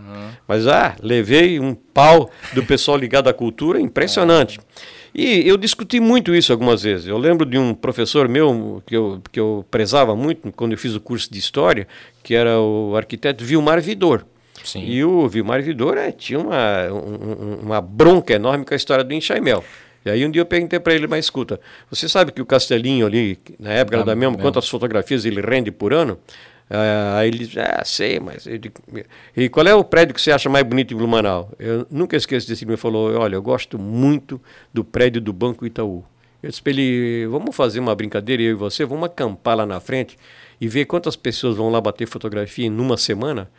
Mas 0.48 0.68
ah, 0.68 0.96
levei 1.02 1.60
um 1.60 1.65
pau 1.74 2.30
do 2.54 2.64
pessoal 2.64 2.98
ligado 2.98 3.28
à 3.30 3.34
cultura 3.34 3.80
impressionante. 3.80 4.60
E 5.18 5.48
eu 5.48 5.56
discuti 5.56 6.00
muito 6.02 6.36
isso 6.36 6.52
algumas 6.52 6.84
vezes. 6.84 7.08
Eu 7.08 7.18
lembro 7.18 7.46
de 7.46 7.58
um 7.58 7.74
professor 7.74 8.28
meu 8.28 8.84
que 8.86 8.96
eu, 8.96 9.22
que 9.32 9.40
eu 9.40 9.66
prezava 9.72 10.14
muito 10.16 10.52
quando 10.52 10.74
eu 10.74 10.78
fiz 10.78 10.94
o 10.94 11.00
curso 11.00 11.32
de 11.32 11.40
História, 11.40 11.88
que 12.22 12.36
era 12.36 12.60
o 12.60 12.94
arquiteto 12.98 13.44
Vilmar 13.46 13.82
Vidor. 13.82 14.26
Sim. 14.64 14.84
E 14.86 15.04
o 15.06 15.28
Vilmar 15.30 15.62
Vidor 15.62 15.98
eh, 15.98 16.12
tinha 16.12 16.38
uma, 16.40 16.88
um- 16.92 17.54
um- 17.54 17.60
uma 17.64 17.80
bronca 17.80 18.34
enorme 18.34 18.66
com 18.66 18.74
a 18.74 18.78
história 18.78 19.04
do 19.06 19.14
Enxaimel. 19.14 19.64
E 20.04 20.10
aí 20.10 20.26
um 20.26 20.30
dia 20.30 20.42
eu 20.42 20.46
perguntei 20.46 20.80
para 20.80 20.94
ele, 20.94 21.08
mas 21.08 21.26
escuta, 21.26 21.60
você 21.90 22.08
sabe 22.10 22.32
que 22.32 22.42
o 22.42 22.46
Castelinho 22.46 23.06
ali, 23.08 23.40
na 23.60 23.72
época 23.72 23.98
era 23.98 24.06
da 24.06 24.16
mesma, 24.16 24.32
mesmo. 24.32 24.42
quantas 24.44 24.68
fotografias 24.68 25.24
ele 25.26 25.40
rende 25.42 25.72
por 25.72 25.94
ano? 25.94 26.20
Ah, 26.70 27.18
aí 27.20 27.28
ele 27.28 27.40
disse, 27.40 27.60
ah, 27.60 27.84
sei, 27.86 28.20
mas... 28.20 28.48
e 29.36 29.50
qual 29.50 29.68
é 29.68 29.76
o 29.76 29.84
prédio 29.84 30.16
que 30.16 30.22
você 30.22 30.32
acha 30.32 30.50
mais 30.50 30.66
bonito 30.66 30.94
em 30.94 30.98
Blumenau? 30.98 31.52
Eu 31.60 31.86
nunca 31.92 32.18
esqueço 32.18 32.48
desse, 32.48 32.64
ele 32.64 32.72
me 32.72 32.78
falou, 32.78 33.14
olha, 33.16 33.36
eu 33.36 33.42
gosto 33.42 33.78
muito 33.78 34.42
do 34.74 34.84
prédio 34.84 35.22
do 35.22 35.32
Banco 35.32 35.66
Itaú. 35.66 36.04
Eu 36.42 36.50
disse 36.50 36.62
para 36.62 36.72
ele, 36.72 37.28
vamos 37.28 37.56
fazer 37.56 37.80
uma 37.80 37.94
brincadeira, 37.96 38.42
eu 38.42 38.52
e 38.52 38.54
você, 38.54 38.84
vamos 38.84 39.06
acampar 39.06 39.58
lá 39.58 39.66
na 39.66 39.80
frente 39.80 40.18
e 40.60 40.68
ver 40.68 40.86
quantas 40.86 41.16
pessoas 41.16 41.56
vão 41.56 41.70
lá 41.70 41.80
bater 41.80 42.08
fotografia 42.08 42.66
em 42.66 42.80
uma 42.80 42.98
semana? 42.98 43.50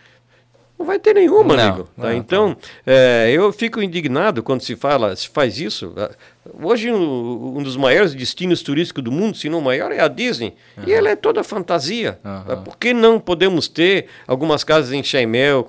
Não 0.79 0.85
vai 0.85 0.99
ter 0.99 1.15
nenhuma, 1.15 1.57
Não, 1.57 1.65
amigo. 1.69 1.85
tá? 1.97 2.03
não, 2.05 2.13
então, 2.13 2.57
é, 2.87 3.31
eu 3.33 3.51
fico 3.53 3.81
indignado 3.81 4.43
quando 4.43 4.61
se 4.61 4.77
fala, 4.77 5.17
se 5.17 5.29
faz 5.29 5.59
isso. 5.59 5.93
Ah, 5.97 6.11
Hoje, 6.63 6.93
um, 6.93 7.57
um 7.59 7.63
dos 7.63 7.77
maiores 7.77 8.15
destinos 8.15 8.63
turísticos 8.63 9.03
do 9.03 9.11
mundo, 9.11 9.37
se 9.37 9.49
não 9.49 9.59
o 9.59 9.63
maior, 9.63 9.91
é 9.91 10.01
a 10.01 10.07
Disney. 10.07 10.55
E 10.87 10.93
ela 10.93 11.09
é 11.09 11.17
toda 11.17 11.43
fantasia. 11.43 12.21
Aham. 12.25 12.63
Por 12.63 12.77
que 12.79 12.95
não 12.95 13.19
podemos 13.19 13.67
ter 13.67 14.07
algumas 14.29 14.63
casas 14.63 14.93
em 14.93 15.03
Chaimel? 15.03 15.67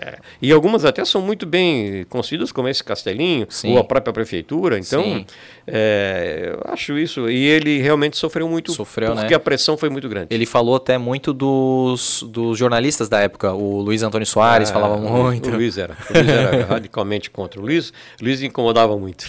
É, 0.00 0.18
e 0.40 0.52
algumas 0.52 0.84
até 0.84 1.04
são 1.04 1.20
muito 1.20 1.44
bem 1.44 2.04
construídas, 2.08 2.52
como 2.52 2.68
esse 2.68 2.84
castelinho, 2.84 3.46
Sim. 3.48 3.72
ou 3.72 3.78
a 3.78 3.84
própria 3.84 4.12
prefeitura. 4.12 4.78
Então, 4.78 5.24
é, 5.66 6.52
eu 6.54 6.72
acho 6.72 6.96
isso. 6.96 7.28
E 7.28 7.44
ele 7.44 7.78
realmente 7.80 8.16
sofreu 8.16 8.48
muito, 8.48 8.72
Sofreu, 8.72 9.12
porque 9.14 9.30
né? 9.30 9.34
a 9.34 9.40
pressão 9.40 9.76
foi 9.76 9.90
muito 9.90 10.08
grande. 10.08 10.28
Ele 10.30 10.46
falou 10.46 10.76
até 10.76 10.96
muito 10.96 11.32
dos, 11.32 12.24
dos 12.28 12.56
jornalistas 12.56 13.08
da 13.08 13.20
época. 13.20 13.52
O 13.52 13.80
Luiz 13.80 14.02
Antônio 14.02 14.26
Soares 14.26 14.70
Ah, 14.70 14.74
falava 14.74 14.96
muito. 14.96 15.48
O 15.50 15.54
Luiz 15.54 15.76
era. 15.76 15.96
O 16.10 16.14
Luiz 16.14 16.28
era 16.28 16.64
radicalmente 16.70 17.28
contra. 17.30 17.60
O 17.60 17.64
Luiz, 17.64 17.92
Luiz 18.22 18.40
incomodava 18.40 18.96
muito. 18.96 19.26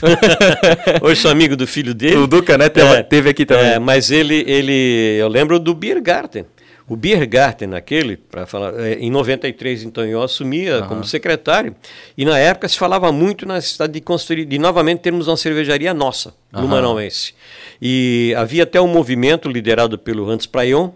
Hoje 1.01 1.21
sou 1.21 1.31
amigo 1.31 1.55
do 1.55 1.65
filho 1.65 1.95
dele. 1.95 2.17
O 2.17 2.27
Duca, 2.27 2.57
né, 2.57 2.69
teve, 2.69 2.87
É, 2.87 3.03
teve 3.03 3.29
aqui 3.29 3.45
também. 3.45 3.71
É, 3.71 3.79
mas 3.79 4.11
ele, 4.11 4.43
ele, 4.47 5.17
eu 5.19 5.27
lembro 5.27 5.59
do 5.59 5.73
Biergarten. 5.73 6.45
O 6.89 6.95
Biergarten, 6.95 7.75
aquele, 7.75 8.17
para 8.17 8.47
falar, 8.47 8.73
é, 8.79 8.95
em 8.95 9.11
93, 9.11 9.83
então, 9.83 10.03
eu 10.03 10.23
assumia 10.23 10.81
como 10.81 11.03
secretário, 11.03 11.75
e 12.17 12.25
na 12.25 12.37
época 12.39 12.67
se 12.67 12.77
falava 12.79 13.11
muito 13.11 13.45
na 13.45 13.55
necessidade 13.55 13.93
de 13.93 14.01
construir, 14.01 14.45
de 14.45 14.57
novamente 14.57 14.99
termos 14.99 15.27
uma 15.27 15.37
cervejaria 15.37 15.93
nossa, 15.93 16.33
Blumenauense. 16.51 17.35
E 17.79 18.33
havia 18.35 18.63
até 18.63 18.81
um 18.81 18.87
movimento 18.87 19.47
liderado 19.47 19.99
pelo 19.99 20.27
Hans 20.27 20.47
Prayon, 20.47 20.89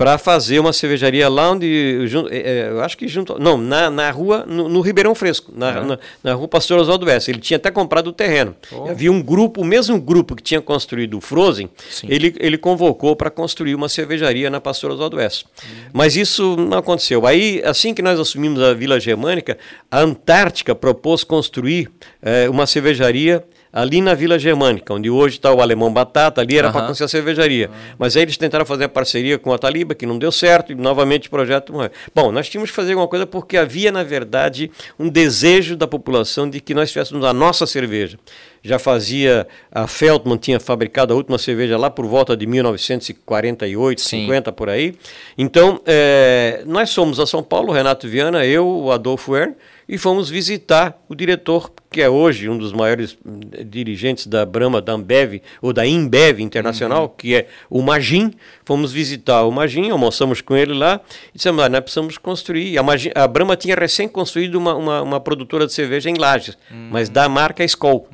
para 0.00 0.16
fazer 0.16 0.58
uma 0.58 0.72
cervejaria 0.72 1.28
lá 1.28 1.50
onde, 1.50 2.06
jun- 2.06 2.26
é, 2.30 2.38
é, 2.38 2.68
eu 2.70 2.80
acho 2.80 2.96
que 2.96 3.06
junto, 3.06 3.38
não, 3.38 3.58
na, 3.58 3.90
na 3.90 4.10
rua, 4.10 4.46
no, 4.48 4.66
no 4.66 4.80
Ribeirão 4.80 5.14
Fresco, 5.14 5.52
na, 5.54 5.84
na, 5.84 5.98
na 6.24 6.32
rua 6.32 6.48
Pastor 6.48 6.78
Oswaldo 6.78 7.04
West. 7.04 7.28
Ele 7.28 7.38
tinha 7.38 7.58
até 7.58 7.70
comprado 7.70 8.06
o 8.06 8.12
terreno. 8.14 8.56
E 8.86 8.88
havia 8.88 9.12
um 9.12 9.20
grupo, 9.20 9.60
o 9.60 9.64
mesmo 9.64 10.00
grupo 10.00 10.34
que 10.34 10.42
tinha 10.42 10.62
construído 10.62 11.18
o 11.18 11.20
Frozen, 11.20 11.68
ele, 12.08 12.34
ele 12.40 12.56
convocou 12.56 13.14
para 13.14 13.28
construir 13.28 13.74
uma 13.74 13.90
cervejaria 13.90 14.48
na 14.48 14.58
Pastor 14.58 14.90
Oswaldo 14.92 15.18
West. 15.18 15.44
Mas 15.92 16.16
isso 16.16 16.56
não 16.56 16.78
aconteceu. 16.78 17.26
Aí, 17.26 17.60
assim 17.62 17.92
que 17.92 18.00
nós 18.00 18.18
assumimos 18.18 18.62
a 18.62 18.72
Vila 18.72 18.98
Germânica, 18.98 19.58
a 19.90 20.00
Antártica 20.00 20.74
propôs 20.74 21.22
construir 21.24 21.90
eh, 22.22 22.48
uma 22.48 22.66
cervejaria 22.66 23.44
ali 23.72 24.00
na 24.00 24.14
Vila 24.14 24.38
Germânica, 24.38 24.92
onde 24.92 25.08
hoje 25.08 25.36
está 25.36 25.52
o 25.52 25.60
Alemão 25.60 25.92
Batata, 25.92 26.40
ali 26.40 26.58
era 26.58 26.72
para 26.72 26.86
construir 26.86 27.06
a 27.06 27.08
cervejaria. 27.08 27.70
Mas 27.98 28.16
aí 28.16 28.22
eles 28.22 28.36
tentaram 28.36 28.64
fazer 28.64 28.84
a 28.84 28.88
parceria 28.88 29.38
com 29.38 29.52
a 29.52 29.58
Taliba, 29.58 29.94
que 29.94 30.06
não 30.06 30.18
deu 30.18 30.32
certo, 30.32 30.72
e 30.72 30.74
novamente 30.74 31.28
o 31.28 31.30
projeto 31.30 31.72
morreu. 31.72 31.90
Bom, 32.14 32.32
nós 32.32 32.48
tínhamos 32.48 32.70
que 32.70 32.76
fazer 32.76 32.92
alguma 32.92 33.08
coisa 33.08 33.26
porque 33.26 33.56
havia, 33.56 33.92
na 33.92 34.02
verdade, 34.02 34.70
um 34.98 35.08
desejo 35.08 35.76
da 35.76 35.86
população 35.86 36.48
de 36.48 36.60
que 36.60 36.74
nós 36.74 36.90
tivéssemos 36.90 37.24
a 37.24 37.32
nossa 37.32 37.66
cerveja. 37.66 38.18
Já 38.62 38.78
fazia, 38.78 39.46
a 39.72 39.86
Feldman 39.86 40.36
tinha 40.36 40.60
fabricado 40.60 41.14
a 41.14 41.16
última 41.16 41.38
cerveja 41.38 41.78
lá 41.78 41.88
por 41.88 42.06
volta 42.06 42.36
de 42.36 42.46
1948, 42.46 44.00
Sim. 44.00 44.22
50 44.22 44.52
por 44.52 44.68
aí. 44.68 44.94
Então, 45.38 45.80
eh, 45.86 46.62
nós 46.66 46.94
fomos 46.94 47.18
a 47.18 47.26
São 47.26 47.42
Paulo, 47.42 47.72
Renato 47.72 48.06
Viana, 48.06 48.44
eu, 48.44 48.66
o 48.66 48.92
Adolfo 48.92 49.34
Ern, 49.34 49.54
e 49.90 49.98
fomos 49.98 50.30
visitar 50.30 51.02
o 51.08 51.16
diretor, 51.16 51.72
que 51.90 52.00
é 52.00 52.08
hoje 52.08 52.48
um 52.48 52.56
dos 52.56 52.72
maiores 52.72 53.18
hum, 53.26 53.40
dirigentes 53.66 54.24
da 54.24 54.46
Brahma, 54.46 54.80
da 54.80 54.92
Ambev, 54.92 55.42
ou 55.60 55.72
da 55.72 55.84
Imbev 55.84 56.38
Internacional, 56.38 57.08
que 57.08 57.34
é 57.34 57.48
o 57.68 57.82
Magin. 57.82 58.32
Fomos 58.64 58.92
visitar 58.92 59.42
o 59.42 59.50
Magin, 59.50 59.90
almoçamos 59.90 60.40
com 60.40 60.56
ele 60.56 60.74
lá, 60.74 61.00
e 61.34 61.38
dissemos, 61.38 61.64
ah, 61.64 61.68
nós 61.68 61.80
precisamos 61.80 62.16
construir. 62.18 62.78
A, 62.78 62.84
Magin, 62.84 63.10
a 63.16 63.26
Brahma 63.26 63.56
tinha 63.56 63.74
recém 63.74 64.06
construído 64.06 64.54
uma, 64.54 64.76
uma, 64.76 65.02
uma 65.02 65.20
produtora 65.20 65.66
de 65.66 65.72
cerveja 65.72 66.08
em 66.08 66.14
Lages, 66.14 66.56
mas 66.70 67.08
da 67.08 67.28
marca 67.28 67.64
Skol. 67.64 68.06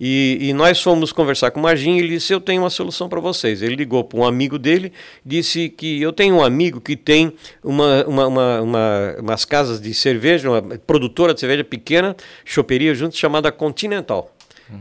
E, 0.00 0.38
e 0.40 0.52
nós 0.52 0.80
fomos 0.80 1.10
conversar 1.12 1.50
com 1.50 1.58
o 1.58 1.62
Magin 1.64 1.96
e 1.96 1.98
ele 1.98 2.08
disse: 2.10 2.32
Eu 2.32 2.40
tenho 2.40 2.62
uma 2.62 2.70
solução 2.70 3.08
para 3.08 3.18
vocês. 3.20 3.62
Ele 3.62 3.74
ligou 3.74 4.04
para 4.04 4.18
um 4.20 4.24
amigo 4.26 4.58
dele, 4.58 4.92
disse 5.26 5.68
que 5.68 6.00
eu 6.00 6.12
tenho 6.12 6.36
um 6.36 6.42
amigo 6.44 6.80
que 6.80 6.96
tem 6.96 7.32
uma, 7.64 8.04
uma, 8.06 8.26
uma, 8.28 8.60
uma- 8.60 9.16
umas 9.18 9.44
casas 9.44 9.80
de 9.80 9.92
cerveja, 9.92 10.48
uma 10.50 10.62
produtora 10.78 11.34
de 11.34 11.40
cerveja 11.40 11.64
pequena, 11.64 12.16
choperia 12.44 12.94
junto, 12.94 13.16
chamada 13.16 13.50
Continental. 13.50 14.32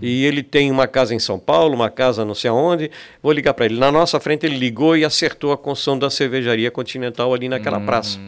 E 0.02 0.26
ele 0.26 0.44
tem 0.44 0.70
uma 0.70 0.86
casa 0.86 1.16
em 1.16 1.20
São 1.20 1.40
Paulo, 1.40 1.74
uma 1.74 1.90
casa 1.90 2.26
não 2.26 2.36
sei 2.36 2.50
aonde. 2.50 2.92
Vou 3.24 3.32
ligar 3.32 3.54
para 3.54 3.66
ele. 3.66 3.80
Na 3.80 3.90
nossa 3.90 4.20
frente, 4.20 4.46
ele 4.46 4.58
ligou 4.58 4.98
e 4.98 5.06
acertou 5.06 5.54
a 5.54 5.58
construção 5.58 5.98
da 5.98 6.10
cervejaria 6.10 6.70
Continental 6.70 7.34
ali 7.34 7.48
naquela 7.48 7.80
praça. 7.80 8.20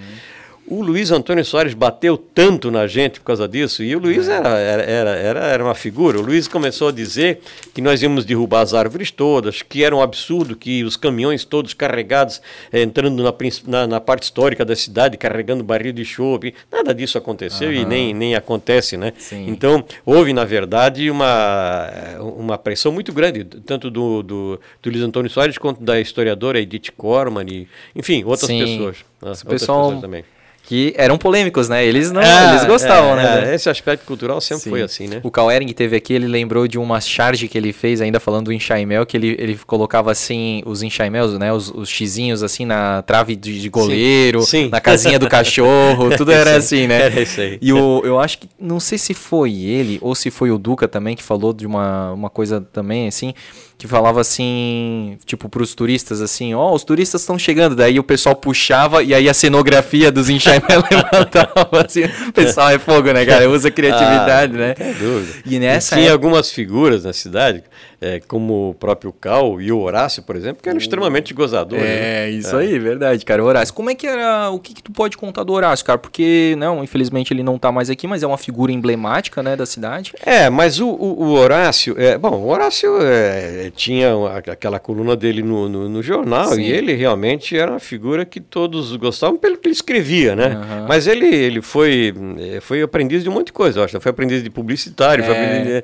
O 0.71 0.83
Luiz 0.83 1.09
Antônio 1.09 1.43
Soares 1.43 1.73
bateu 1.73 2.15
tanto 2.15 2.69
na 2.69 2.85
gente 2.85 3.19
por 3.19 3.25
causa 3.25 3.47
disso, 3.47 3.81
e 3.83 3.95
o 3.95 3.99
Luiz 3.99 4.27
era, 4.29 4.49
era, 4.49 4.83
era, 4.83 5.09
era, 5.15 5.39
era 5.47 5.63
uma 5.63 5.73
figura. 5.73 6.19
O 6.19 6.21
Luiz 6.21 6.47
começou 6.47 6.89
a 6.89 6.91
dizer 6.91 7.39
que 7.73 7.81
nós 7.81 8.03
íamos 8.03 8.23
derrubar 8.23 8.61
as 8.61 8.75
árvores 8.75 9.09
todas, 9.09 9.63
que 9.63 9.83
era 9.83 9.95
um 9.95 10.01
absurdo 10.01 10.55
que 10.55 10.83
os 10.83 10.95
caminhões 10.95 11.43
todos 11.43 11.73
carregados, 11.73 12.39
eh, 12.71 12.83
entrando 12.83 13.23
na, 13.23 13.33
na, 13.65 13.87
na 13.87 13.99
parte 13.99 14.23
histórica 14.23 14.63
da 14.63 14.75
cidade, 14.75 15.17
carregando 15.17 15.63
barril 15.63 15.91
de 15.91 16.05
chope. 16.05 16.53
Nada 16.71 16.93
disso 16.93 17.17
aconteceu 17.17 17.73
e 17.73 17.83
nem, 17.83 18.13
nem 18.13 18.35
acontece, 18.35 18.95
né? 18.95 19.11
Sim. 19.17 19.45
Então, 19.49 19.83
houve, 20.05 20.33
na 20.33 20.45
verdade, 20.45 21.09
uma, 21.09 21.89
uma 22.37 22.57
pressão 22.59 22.91
muito 22.91 23.11
grande, 23.11 23.43
tanto 23.43 23.89
do, 23.89 24.21
do, 24.21 24.59
do 24.83 24.89
Luiz 24.91 25.01
Antônio 25.01 25.31
Soares 25.31 25.57
quanto 25.57 25.81
da 25.83 25.99
historiadora 25.99 26.59
Edith 26.59 26.91
Corman, 26.95 27.45
e, 27.49 27.67
enfim, 27.95 28.23
outras 28.23 28.45
Sim. 28.47 28.59
pessoas. 28.59 28.97
né? 28.97 29.03
Outras 29.21 29.43
pessoal- 29.43 29.83
pessoas 29.85 30.01
também. 30.01 30.23
Que 30.69 30.93
eram 30.95 31.17
polêmicos, 31.17 31.67
né? 31.67 31.83
Eles 31.83 32.11
não, 32.11 32.21
é, 32.21 32.51
eles 32.51 32.63
gostavam, 32.63 33.17
é, 33.17 33.23
né? 33.23 33.51
É, 33.51 33.55
esse 33.55 33.67
aspecto 33.67 34.05
cultural 34.05 34.39
sempre 34.39 34.65
Sim. 34.65 34.69
foi 34.69 34.83
assim, 34.83 35.07
né? 35.07 35.19
O 35.23 35.51
Ering 35.51 35.73
teve 35.73 35.95
aqui, 35.95 36.13
ele 36.13 36.27
lembrou 36.27 36.67
de 36.67 36.77
uma 36.77 37.01
charge 37.01 37.47
que 37.47 37.57
ele 37.57 37.73
fez, 37.73 38.01
ainda 38.01 38.19
falando 38.19 38.45
do 38.45 38.53
enxaimel, 38.53 39.03
que 39.03 39.17
ele, 39.17 39.35
ele 39.39 39.59
colocava 39.65 40.11
assim, 40.11 40.61
os 40.67 40.83
enxaimels, 40.83 41.39
né? 41.39 41.51
Os, 41.51 41.71
os 41.71 41.89
xizinhos 41.89 42.43
assim 42.43 42.65
na 42.65 43.01
trave 43.01 43.35
de, 43.35 43.59
de 43.59 43.67
goleiro, 43.67 44.41
Sim. 44.41 44.65
Sim. 44.65 44.69
na 44.69 44.79
casinha 44.79 45.17
do 45.17 45.27
cachorro, 45.27 46.11
tudo 46.15 46.31
era 46.31 46.57
assim, 46.57 46.85
né? 46.85 47.01
Era 47.01 47.19
isso 47.19 47.41
aí. 47.41 47.57
E 47.59 47.73
o, 47.73 48.03
eu 48.05 48.19
acho 48.19 48.37
que, 48.37 48.47
não 48.59 48.79
sei 48.79 48.99
se 48.99 49.15
foi 49.15 49.51
ele, 49.63 49.97
ou 50.01 50.13
se 50.13 50.29
foi 50.29 50.51
o 50.51 50.59
Duca 50.59 50.87
também, 50.87 51.15
que 51.15 51.23
falou 51.23 51.51
de 51.51 51.65
uma, 51.65 52.11
uma 52.11 52.29
coisa 52.29 52.61
também, 52.61 53.07
assim, 53.07 53.33
que 53.79 53.87
falava 53.87 54.19
assim, 54.19 55.17
tipo, 55.25 55.47
pros 55.47 55.73
turistas, 55.73 56.19
assim, 56.19 56.53
ó, 56.53 56.69
oh, 56.69 56.75
os 56.75 56.83
turistas 56.83 57.21
estão 57.21 57.39
chegando. 57.39 57.77
Daí 57.77 57.97
o 57.97 58.03
pessoal 58.03 58.35
puxava 58.35 59.01
e 59.01 59.13
aí 59.13 59.29
a 59.29 59.33
cenografia 59.33 60.11
dos 60.11 60.29
enxaimés 60.29 60.83
levantava, 60.91 61.85
assim. 61.85 62.03
O 62.27 62.33
pessoal 62.33 62.71
é 62.71 62.77
fogo, 62.77 63.09
né, 63.13 63.25
cara? 63.25 63.49
Usa 63.49 63.71
criatividade, 63.71 64.53
ah, 64.53 64.59
né? 64.59 64.75
Não 64.77 64.93
dúvida. 64.95 65.39
E 65.45 65.57
nessa 65.59 65.95
e 65.95 65.97
tinha 65.99 66.11
época... 66.11 66.27
algumas 66.27 66.51
figuras 66.51 67.05
na 67.05 67.13
cidade 67.13 67.63
é, 68.01 68.19
como 68.21 68.69
o 68.69 68.73
próprio 68.73 69.11
Cal 69.11 69.61
e 69.61 69.71
o 69.71 69.79
Horácio, 69.79 70.23
por 70.23 70.35
exemplo, 70.35 70.63
que 70.63 70.69
eram 70.69 70.77
extremamente 70.77 71.33
gozadores. 71.33 71.83
É, 71.83 72.27
né? 72.27 72.29
isso 72.29 72.55
é. 72.55 72.61
aí, 72.61 72.79
verdade, 72.79 73.25
cara. 73.25 73.43
O 73.43 73.47
Horácio, 73.47 73.73
como 73.73 73.89
é 73.89 73.95
que 73.95 74.07
era, 74.07 74.49
o 74.49 74.59
que, 74.59 74.73
que 74.73 74.81
tu 74.81 74.91
pode 74.91 75.17
contar 75.17 75.43
do 75.43 75.51
Horácio, 75.51 75.85
cara? 75.85 75.97
Porque, 75.97 76.55
não, 76.57 76.83
infelizmente 76.83 77.33
ele 77.33 77.43
não 77.43 77.57
tá 77.57 77.71
mais 77.71 77.89
aqui, 77.89 78.07
mas 78.07 78.23
é 78.23 78.27
uma 78.27 78.37
figura 78.37 78.71
emblemática, 78.71 79.43
né, 79.43 79.55
da 79.55 79.65
cidade. 79.65 80.13
É, 80.25 80.49
mas 80.49 80.79
o, 80.79 80.87
o, 80.87 81.23
o 81.23 81.31
Horácio, 81.33 81.95
é, 81.97 82.17
bom, 82.17 82.35
o 82.35 82.49
Horácio 82.49 82.99
é, 83.01 83.71
tinha 83.75 84.11
aquela 84.51 84.79
coluna 84.79 85.15
dele 85.15 85.43
no, 85.43 85.67
no, 85.67 85.89
no 85.89 86.01
jornal 86.01 86.53
Sim. 86.53 86.61
e 86.61 86.71
ele 86.71 86.93
realmente 86.93 87.57
era 87.57 87.71
uma 87.71 87.79
figura 87.79 88.25
que 88.25 88.39
todos 88.39 88.95
gostavam 88.95 89.37
pelo 89.37 89.57
que 89.57 89.67
ele 89.67 89.75
escrevia, 89.75 90.35
né? 90.35 90.55
Uhum. 90.55 90.87
Mas 90.87 91.05
ele, 91.05 91.27
ele 91.27 91.61
foi, 91.61 92.13
é, 92.55 92.61
foi 92.61 92.81
aprendiz 92.81 93.23
de 93.23 93.29
um 93.29 93.33
monte 93.33 93.47
de 93.47 93.53
coisa, 93.53 93.79
eu 93.79 93.83
acho. 93.83 93.99
Foi 93.99 94.11
aprendiz 94.11 94.41
de 94.41 94.49
publicitário, 94.49 95.23
é. 95.23 95.25
foi 95.25 95.35
aprendiz 95.35 95.67
de, 95.67 95.83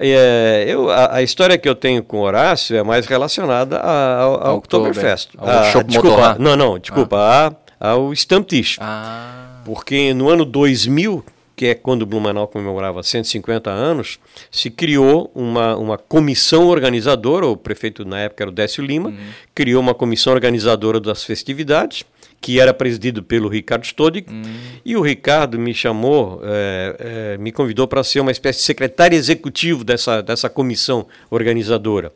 é, 0.00 0.64
eu, 0.66 0.90
a, 0.90 1.16
a, 1.16 1.22
história 1.22 1.58
que 1.58 1.68
eu 1.68 1.74
tenho 1.74 2.02
com 2.02 2.20
Horácio 2.20 2.76
é 2.76 2.82
mais 2.82 3.06
relacionada 3.06 3.78
ao, 3.78 4.56
Oktoberfest. 4.56 5.30
Ao 5.36 5.48
ah, 5.48 5.82
desculpa, 5.82 6.36
não, 6.38 6.56
não, 6.56 6.78
desculpa, 6.78 7.16
ah. 7.16 7.52
a, 7.80 7.90
ao 7.90 8.12
Stammtisch. 8.12 8.76
Ah. 8.80 9.60
Porque 9.64 10.14
no 10.14 10.28
ano 10.28 10.44
2000, 10.44 11.24
que 11.56 11.66
é 11.66 11.74
quando 11.74 12.06
Blumenau 12.06 12.46
comemorava 12.46 13.02
150 13.02 13.68
anos, 13.68 14.18
se 14.50 14.70
criou 14.70 15.30
uma, 15.34 15.76
uma 15.76 15.98
comissão 15.98 16.68
organizadora, 16.68 17.46
o 17.46 17.56
prefeito 17.56 18.04
na 18.04 18.20
época 18.20 18.44
era 18.44 18.50
o 18.50 18.54
Décio 18.54 18.84
Lima, 18.84 19.08
uhum. 19.08 19.16
criou 19.54 19.82
uma 19.82 19.94
comissão 19.94 20.32
organizadora 20.32 21.00
das 21.00 21.24
festividades, 21.24 22.04
que 22.40 22.60
era 22.60 22.72
presidido 22.72 23.22
pelo 23.22 23.48
Ricardo 23.48 23.84
Stodig, 23.84 24.26
hum. 24.30 24.42
e 24.84 24.96
o 24.96 25.00
Ricardo 25.00 25.58
me 25.58 25.74
chamou, 25.74 26.40
é, 26.44 26.96
é, 27.34 27.38
me 27.38 27.50
convidou 27.50 27.88
para 27.88 28.02
ser 28.04 28.20
uma 28.20 28.30
espécie 28.30 28.60
de 28.60 28.64
secretário 28.64 29.16
executivo 29.16 29.84
dessa, 29.84 30.22
dessa 30.22 30.48
comissão 30.48 31.06
organizadora. 31.30 32.12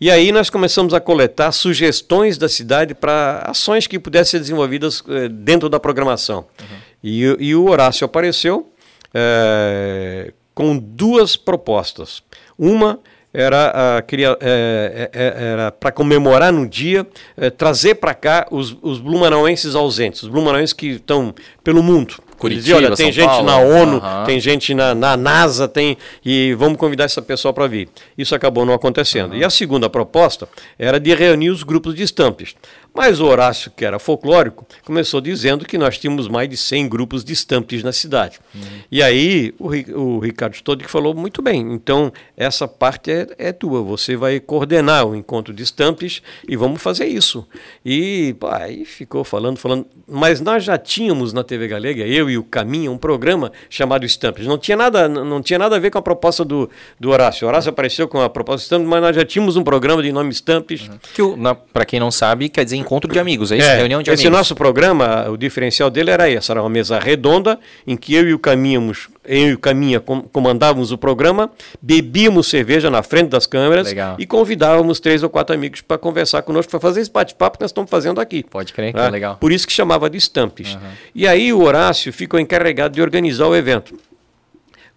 E 0.00 0.10
aí 0.10 0.30
nós 0.30 0.50
começamos 0.50 0.92
a 0.92 1.00
coletar 1.00 1.50
sugestões 1.52 2.36
da 2.36 2.48
cidade 2.48 2.94
para 2.94 3.44
ações 3.46 3.86
que 3.86 3.98
pudessem 3.98 4.32
ser 4.32 4.38
desenvolvidas 4.40 5.02
é, 5.08 5.28
dentro 5.28 5.68
da 5.68 5.80
programação. 5.80 6.46
Uhum. 6.60 6.76
E, 7.02 7.36
e, 7.40 7.54
o 7.54 7.68
Horácio 7.68 8.04
apareceu 8.04 8.72
com 10.54 10.76
duas 10.76 11.36
propostas. 11.36 12.22
Uma 12.58 13.00
era, 13.36 14.00
uh, 14.00 14.06
queria, 14.06 14.36
é, 14.40 15.10
é, 15.12 15.52
era 15.52 15.70
para 15.70 15.92
comemorar 15.92 16.52
no 16.52 16.66
dia, 16.66 17.06
trazer 17.58 17.96
para 17.96 18.14
cá 18.14 18.46
os, 18.50 18.76
os 18.80 18.98
blumenauenses 18.98 19.74
ausentes, 19.74 20.22
os 20.22 20.28
blumenauenses 20.28 20.72
que 20.72 20.92
estão 20.92 21.34
pelo 21.62 21.82
mundo. 21.82 22.16
Curitiba, 22.38 22.76
olha, 22.76 22.94
tem 22.94 23.06
São 23.06 23.12
gente 23.12 23.26
Paulo. 23.26 23.46
na 23.46 23.58
ONU, 23.58 23.94
uhum. 23.96 24.24
tem 24.24 24.38
gente 24.38 24.74
na, 24.74 24.94
na, 24.94 25.16
NASA, 25.16 25.66
tem 25.66 25.96
e 26.24 26.54
vamos 26.54 26.76
convidar 26.76 27.04
essa 27.04 27.22
pessoa 27.22 27.52
para 27.52 27.66
vir. 27.66 27.88
Isso 28.16 28.34
acabou 28.34 28.66
não 28.66 28.74
acontecendo. 28.74 29.32
Uhum. 29.32 29.38
E 29.38 29.44
a 29.44 29.50
segunda 29.50 29.88
proposta 29.88 30.46
era 30.78 31.00
de 31.00 31.14
reunir 31.14 31.50
os 31.50 31.62
grupos 31.62 31.94
de 31.94 32.02
estampes. 32.02 32.54
Mas 32.96 33.20
o 33.20 33.26
Horácio, 33.26 33.70
que 33.70 33.84
era 33.84 33.98
folclórico, 33.98 34.66
começou 34.82 35.20
dizendo 35.20 35.66
que 35.66 35.76
nós 35.76 35.98
tínhamos 35.98 36.28
mais 36.28 36.48
de 36.48 36.56
100 36.56 36.88
grupos 36.88 37.22
de 37.22 37.30
estampes 37.30 37.82
na 37.82 37.92
cidade. 37.92 38.40
Uhum. 38.54 38.62
E 38.90 39.02
aí 39.02 39.54
o, 39.58 39.68
o 40.00 40.18
Ricardo 40.18 40.54
Stodic 40.54 40.90
falou, 40.90 41.14
muito 41.14 41.42
bem, 41.42 41.60
então 41.74 42.10
essa 42.34 42.66
parte 42.66 43.10
é, 43.10 43.26
é, 43.36 43.52
tua, 43.52 43.82
você 43.82 44.16
vai 44.16 44.40
coordenar 44.40 45.06
o 45.06 45.14
encontro 45.14 45.52
de 45.52 45.62
estampes 45.62 46.22
e 46.48 46.56
vamos 46.56 46.80
fazer 46.80 47.04
isso. 47.04 47.46
E 47.84 48.34
pá, 48.40 48.62
aí 48.62 48.86
ficou 48.86 49.24
falando, 49.24 49.58
falando, 49.58 49.86
mas 50.08 50.40
nós 50.40 50.64
já 50.64 50.78
tínhamos 50.78 51.34
na 51.34 51.44
TV 51.44 51.68
Galega, 51.68 52.02
eu 52.02 52.30
e 52.30 52.38
o 52.38 52.44
Caminho, 52.44 52.92
um 52.92 52.98
programa 52.98 53.52
chamado 53.68 54.06
Estampes. 54.06 54.46
Não 54.46 54.56
tinha 54.56 54.76
nada, 54.76 55.06
não 55.06 55.42
tinha 55.42 55.58
nada 55.58 55.76
a 55.76 55.78
ver 55.78 55.90
com 55.90 55.98
a 55.98 56.02
proposta 56.02 56.42
do, 56.46 56.70
do 56.98 57.10
Horácio. 57.10 57.44
O 57.44 57.48
Horácio 57.48 57.68
apareceu 57.68 58.08
com 58.08 58.22
a 58.22 58.30
proposta 58.30 58.60
de 58.60 58.64
Estampes, 58.64 58.88
mas 58.88 59.02
nós 59.02 59.14
já 59.14 59.24
tínhamos 59.24 59.54
um 59.56 59.62
programa 59.62 60.02
de 60.02 60.10
nome 60.10 60.30
Estampes. 60.30 60.88
Uhum. 60.88 60.98
Que, 61.12 61.22
para 61.74 61.84
quem 61.84 62.00
não 62.00 62.10
sabe, 62.10 62.48
quer 62.48 62.64
dizer 62.64 62.85
encontro 62.86 63.12
de 63.12 63.18
amigos, 63.18 63.50
é 63.50 63.58
isso? 63.58 63.66
É, 63.68 63.78
Reunião 63.78 64.00
de 64.00 64.10
esse 64.10 64.22
amigos. 64.22 64.38
nosso 64.38 64.54
programa, 64.54 65.28
o 65.28 65.36
diferencial 65.36 65.90
dele 65.90 66.10
era 66.10 66.30
esse, 66.30 66.50
era 66.50 66.62
uma 66.62 66.70
mesa 66.70 67.00
redonda 67.00 67.58
em 67.84 67.96
que 67.96 68.14
eu 68.14 68.28
e 68.28 68.32
o 68.32 68.38
Caminhamos, 68.38 69.08
eu 69.24 69.50
e 69.50 69.52
o 69.54 69.58
Caminha 69.58 70.00
comandávamos 70.00 70.92
o 70.92 70.98
programa, 70.98 71.50
bebíamos 71.82 72.48
cerveja 72.48 72.88
na 72.88 73.02
frente 73.02 73.30
das 73.30 73.46
câmeras 73.46 73.88
Legal. 73.88 74.16
e 74.18 74.24
convidávamos 74.24 75.00
três 75.00 75.24
ou 75.24 75.28
quatro 75.28 75.54
amigos 75.54 75.80
para 75.80 75.98
conversar 75.98 76.42
conosco, 76.42 76.70
para 76.70 76.80
fazer 76.80 77.00
esse 77.00 77.10
bate-papo 77.10 77.58
que 77.58 77.64
nós 77.64 77.70
estamos 77.70 77.90
fazendo 77.90 78.20
aqui. 78.20 78.44
Pode 78.44 78.72
crer, 78.72 78.92
que 78.92 79.00
é 79.00 79.10
legal. 79.10 79.36
Por 79.36 79.50
isso 79.50 79.66
que 79.66 79.72
chamava 79.72 80.08
de 80.08 80.16
Estampes. 80.16 80.74
Uhum. 80.74 80.80
E 81.14 81.26
aí 81.26 81.52
o 81.52 81.62
Horácio 81.62 82.12
ficou 82.12 82.38
encarregado 82.38 82.94
de 82.94 83.02
organizar 83.02 83.46
o 83.48 83.56
evento. 83.56 83.98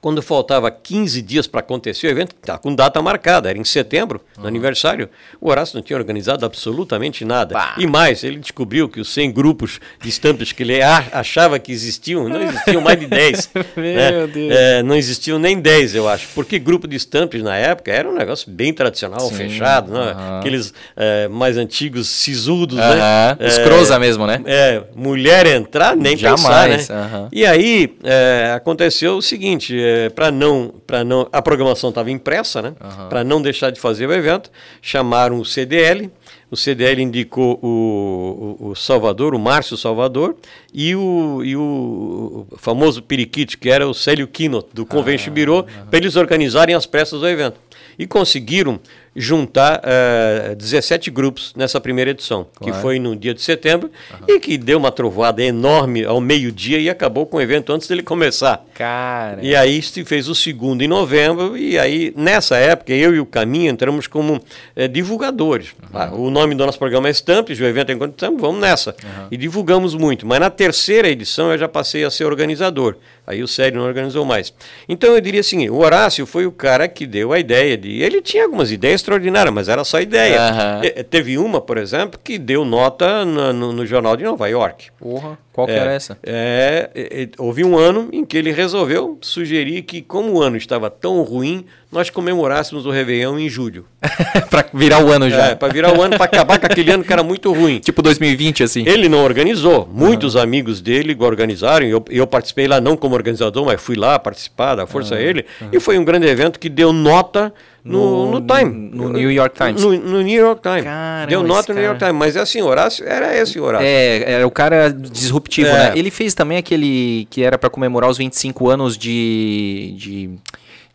Quando 0.01 0.21
faltava 0.21 0.71
15 0.71 1.21
dias 1.21 1.45
para 1.45 1.59
acontecer 1.59 2.07
o 2.07 2.09
evento, 2.09 2.33
tá 2.35 2.57
com 2.57 2.73
data 2.73 3.01
marcada, 3.01 3.49
era 3.49 3.57
em 3.57 3.65
setembro, 3.65 4.21
uhum. 4.37 4.43
no 4.43 4.47
aniversário, 4.47 5.09
o 5.41 5.49
Horácio 5.49 5.75
não 5.75 5.83
tinha 5.83 5.97
organizado 5.97 6.45
absolutamente 6.45 7.25
nada. 7.25 7.53
Bah. 7.53 7.75
E 7.77 7.85
mais, 7.85 8.23
ele 8.23 8.37
descobriu 8.37 8.87
que 8.87 9.01
os 9.01 9.09
100 9.13 9.31
grupos 9.31 9.79
de 10.01 10.07
estampas 10.07 10.53
que 10.53 10.63
ele 10.63 10.81
achava 10.81 11.59
que 11.59 11.71
existiam, 11.71 12.29
não 12.29 12.41
existiam 12.41 12.81
mais 12.81 12.97
de 12.97 13.07
10. 13.07 13.51
Meu 13.75 13.83
né? 13.83 14.27
Deus. 14.27 14.55
É, 14.55 14.83
não 14.83 14.95
existiam 14.95 15.37
nem 15.37 15.59
10, 15.59 15.95
eu 15.95 16.07
acho. 16.07 16.27
Porque 16.33 16.57
grupo 16.57 16.87
de 16.87 16.95
estampas 16.95 17.41
na 17.41 17.57
época 17.57 17.91
era 17.91 18.09
um 18.09 18.15
negócio 18.15 18.49
bem 18.49 18.73
tradicional, 18.73 19.27
Sim. 19.27 19.35
fechado, 19.35 19.91
né? 19.91 20.13
Uhum. 20.13 20.39
aqueles 20.39 20.73
é, 20.95 21.27
mais 21.27 21.57
antigos, 21.57 22.07
sisudos, 22.07 22.77
uhum. 22.77 22.95
né? 22.95 23.37
Os 23.39 23.57
é, 23.89 23.99
mesmo, 23.99 24.25
né? 24.25 24.41
É, 24.45 24.83
mulher 24.95 25.45
entrar, 25.45 25.95
nem 25.95 26.15
Jamais. 26.15 26.87
pensar, 26.87 27.09
né? 27.09 27.27
E 27.31 27.45
aí 27.45 27.97
é, 28.03 28.53
aconteceu 28.55 29.17
o 29.17 29.21
seguinte 29.21 29.88
é, 29.89 30.09
para 30.09 30.29
não, 30.29 30.73
para 30.85 31.03
não, 31.03 31.27
a 31.31 31.41
programação 31.41 31.89
estava 31.89 32.11
impressa, 32.11 32.61
né? 32.61 32.73
Uhum. 32.79 33.09
Para 33.09 33.23
não 33.23 33.41
deixar 33.41 33.71
de 33.71 33.79
fazer 33.79 34.07
o 34.07 34.13
evento, 34.13 34.51
chamaram 34.81 35.39
o 35.39 35.45
CDL. 35.45 36.11
O 36.51 36.57
CDL 36.57 37.01
indicou 37.01 37.59
o, 37.61 38.57
o, 38.59 38.69
o 38.69 38.75
Salvador, 38.75 39.33
o 39.33 39.39
Márcio 39.39 39.77
Salvador, 39.77 40.35
e 40.73 40.95
o, 40.95 41.41
e 41.43 41.55
o 41.55 42.47
famoso 42.57 43.01
periquite, 43.01 43.57
que 43.57 43.69
era 43.69 43.87
o 43.87 43.93
Célio 43.93 44.27
Quino, 44.27 44.63
do 44.73 44.85
Convention 44.85 45.31
ah, 45.31 45.33
Bureau, 45.33 45.57
uhum. 45.57 45.85
para 45.89 45.97
eles 45.99 46.15
organizarem 46.15 46.75
as 46.75 46.85
pressas 46.85 47.19
do 47.19 47.27
evento. 47.27 47.59
E 47.97 48.05
conseguiram 48.05 48.79
juntar 49.15 49.79
uh, 49.79 50.51
eh, 50.51 50.55
17 50.55 51.09
grupos 51.11 51.53
nessa 51.55 51.79
primeira 51.81 52.11
edição, 52.11 52.47
claro. 52.55 52.73
que 52.73 52.81
foi 52.81 52.99
no 52.99 53.15
dia 53.15 53.33
de 53.33 53.41
setembro 53.41 53.89
uhum. 54.11 54.25
e 54.27 54.39
que 54.39 54.57
deu 54.57 54.77
uma 54.77 54.91
trovoada 54.91 55.43
enorme 55.43 56.05
ao 56.05 56.21
meio-dia 56.21 56.79
e 56.79 56.89
acabou 56.89 57.25
com 57.25 57.37
o 57.37 57.41
evento 57.41 57.73
antes 57.73 57.87
dele 57.87 58.03
começar. 58.03 58.63
Cara. 58.73 59.39
E 59.41 59.55
aí 59.55 59.81
se 59.81 60.05
fez 60.05 60.27
o 60.27 60.35
segundo 60.35 60.81
em 60.81 60.87
novembro 60.87 61.57
e 61.57 61.77
aí 61.77 62.13
nessa 62.15 62.57
época 62.57 62.93
eu 62.93 63.15
e 63.15 63.19
o 63.19 63.25
Caminho 63.25 63.71
entramos 63.71 64.07
como 64.07 64.41
eh, 64.75 64.87
divulgadores. 64.87 65.73
Uhum. 65.81 65.89
Ah, 65.93 66.11
o 66.13 66.29
nome 66.29 66.55
do 66.55 66.65
nosso 66.65 66.79
programa 66.79 67.07
é 67.07 67.11
Estampes, 67.11 67.59
o 67.59 67.65
evento 67.65 67.91
é 67.91 67.93
Encontro 67.93 68.13
Estampes, 68.15 68.41
vamos 68.41 68.61
nessa. 68.61 68.91
Uhum. 68.91 69.27
E 69.31 69.37
divulgamos 69.37 69.95
muito, 69.95 70.25
mas 70.25 70.39
na 70.39 70.49
terceira 70.49 71.09
edição 71.09 71.51
eu 71.51 71.57
já 71.57 71.67
passei 71.67 72.03
a 72.03 72.11
ser 72.11 72.25
organizador. 72.25 72.95
Aí 73.29 73.43
o 73.43 73.47
Sério 73.47 73.77
não 73.77 73.85
organizou 73.85 74.25
mais. 74.25 74.51
Então 74.87 75.13
eu 75.13 75.21
diria 75.21 75.41
assim, 75.41 75.69
o 75.69 75.77
Horácio 75.77 76.25
foi 76.25 76.47
o 76.47 76.51
cara 76.51 76.87
que 76.87 77.05
deu 77.05 77.31
a 77.31 77.37
ideia 77.37 77.77
de... 77.77 78.01
Ele 78.01 78.23
tinha 78.23 78.43
algumas 78.43 78.71
ideias 78.71 79.01
extraordinária, 79.01 79.51
mas 79.51 79.69
era 79.69 79.83
só 79.83 80.01
ideia. 80.01 80.39
Uhum. 80.41 81.03
Teve 81.03 81.37
uma, 81.37 81.61
por 81.61 81.77
exemplo, 81.77 82.19
que 82.23 82.39
deu 82.39 82.65
nota 82.65 83.23
no, 83.23 83.53
no, 83.53 83.71
no 83.71 83.85
Jornal 83.85 84.17
de 84.17 84.23
Nova 84.23 84.47
York. 84.47 84.87
Porra. 84.97 85.37
Qual 85.59 85.67
que 85.67 85.73
é, 85.73 85.77
era 85.77 85.91
essa? 85.91 86.17
É, 86.23 86.89
é, 86.95 87.23
é, 87.23 87.29
houve 87.37 87.65
um 87.65 87.77
ano 87.77 88.07
em 88.13 88.23
que 88.23 88.37
ele 88.37 88.49
resolveu 88.49 89.17
sugerir 89.19 89.81
que, 89.81 90.01
como 90.01 90.35
o 90.35 90.41
ano 90.41 90.55
estava 90.55 90.89
tão 90.89 91.21
ruim, 91.21 91.65
nós 91.91 92.09
comemorássemos 92.09 92.85
o 92.85 92.89
Réveillon 92.89 93.37
em 93.37 93.49
julho. 93.49 93.85
para 94.49 94.65
virar 94.73 95.03
o 95.03 95.11
ano 95.11 95.29
já. 95.29 95.47
É, 95.47 95.55
para 95.55 95.73
virar 95.73 95.97
o 95.97 96.01
ano, 96.01 96.15
para 96.15 96.23
acabar 96.23 96.57
com 96.57 96.65
aquele 96.65 96.91
ano 96.91 97.03
que 97.03 97.11
era 97.11 97.23
muito 97.23 97.51
ruim. 97.51 97.79
Tipo 97.83 98.01
2020, 98.01 98.63
assim. 98.63 98.87
Ele 98.87 99.09
não 99.09 99.21
organizou. 99.21 99.85
Muitos 99.91 100.35
uhum. 100.35 100.41
amigos 100.41 100.79
dele 100.79 101.13
organizaram. 101.19 101.85
Eu, 101.85 102.05
eu 102.09 102.25
participei 102.25 102.65
lá, 102.65 102.79
não 102.79 102.95
como 102.95 103.15
organizador, 103.15 103.65
mas 103.65 103.81
fui 103.81 103.97
lá 103.97 104.17
participar, 104.17 104.75
da 104.75 104.87
força 104.87 105.15
uhum. 105.15 105.19
a 105.19 105.23
ele. 105.23 105.45
Uhum. 105.59 105.69
E 105.73 105.79
foi 105.81 105.99
um 105.99 106.05
grande 106.05 106.25
evento 106.25 106.57
que 106.57 106.69
deu 106.69 106.93
nota 106.93 107.53
no, 107.83 108.31
no, 108.31 108.39
no 108.39 108.47
Time. 108.47 108.89
No, 108.93 109.09
New 109.09 109.31
York 109.31 109.55
Times. 109.55 109.81
No, 109.83 109.91
no 109.97 110.21
New 110.21 110.39
York 110.39 110.61
Times. 110.61 110.83
Caramba, 110.83 111.27
Deu 111.27 111.43
nota 111.43 111.73
no 111.73 111.79
New 111.79 111.85
York 111.85 111.99
Times. 111.99 112.15
Mas 112.15 112.35
é 112.35 112.41
assim, 112.41 112.61
Horácio, 112.61 113.07
era 113.07 113.35
esse 113.37 113.59
Horácio. 113.59 113.85
É, 113.87 114.33
era 114.33 114.47
o 114.47 114.51
cara 114.51 114.91
disruptivo 114.91 115.69
É. 115.69 115.73
né? 115.73 115.93
Ele 115.95 116.11
fez 116.11 116.33
também 116.33 116.57
aquele 116.57 117.27
que 117.29 117.43
era 117.43 117.57
pra 117.57 117.69
comemorar 117.69 118.09
os 118.09 118.17
25 118.17 118.69
anos 118.69 118.97
de, 118.97 119.93
de, 119.97 120.29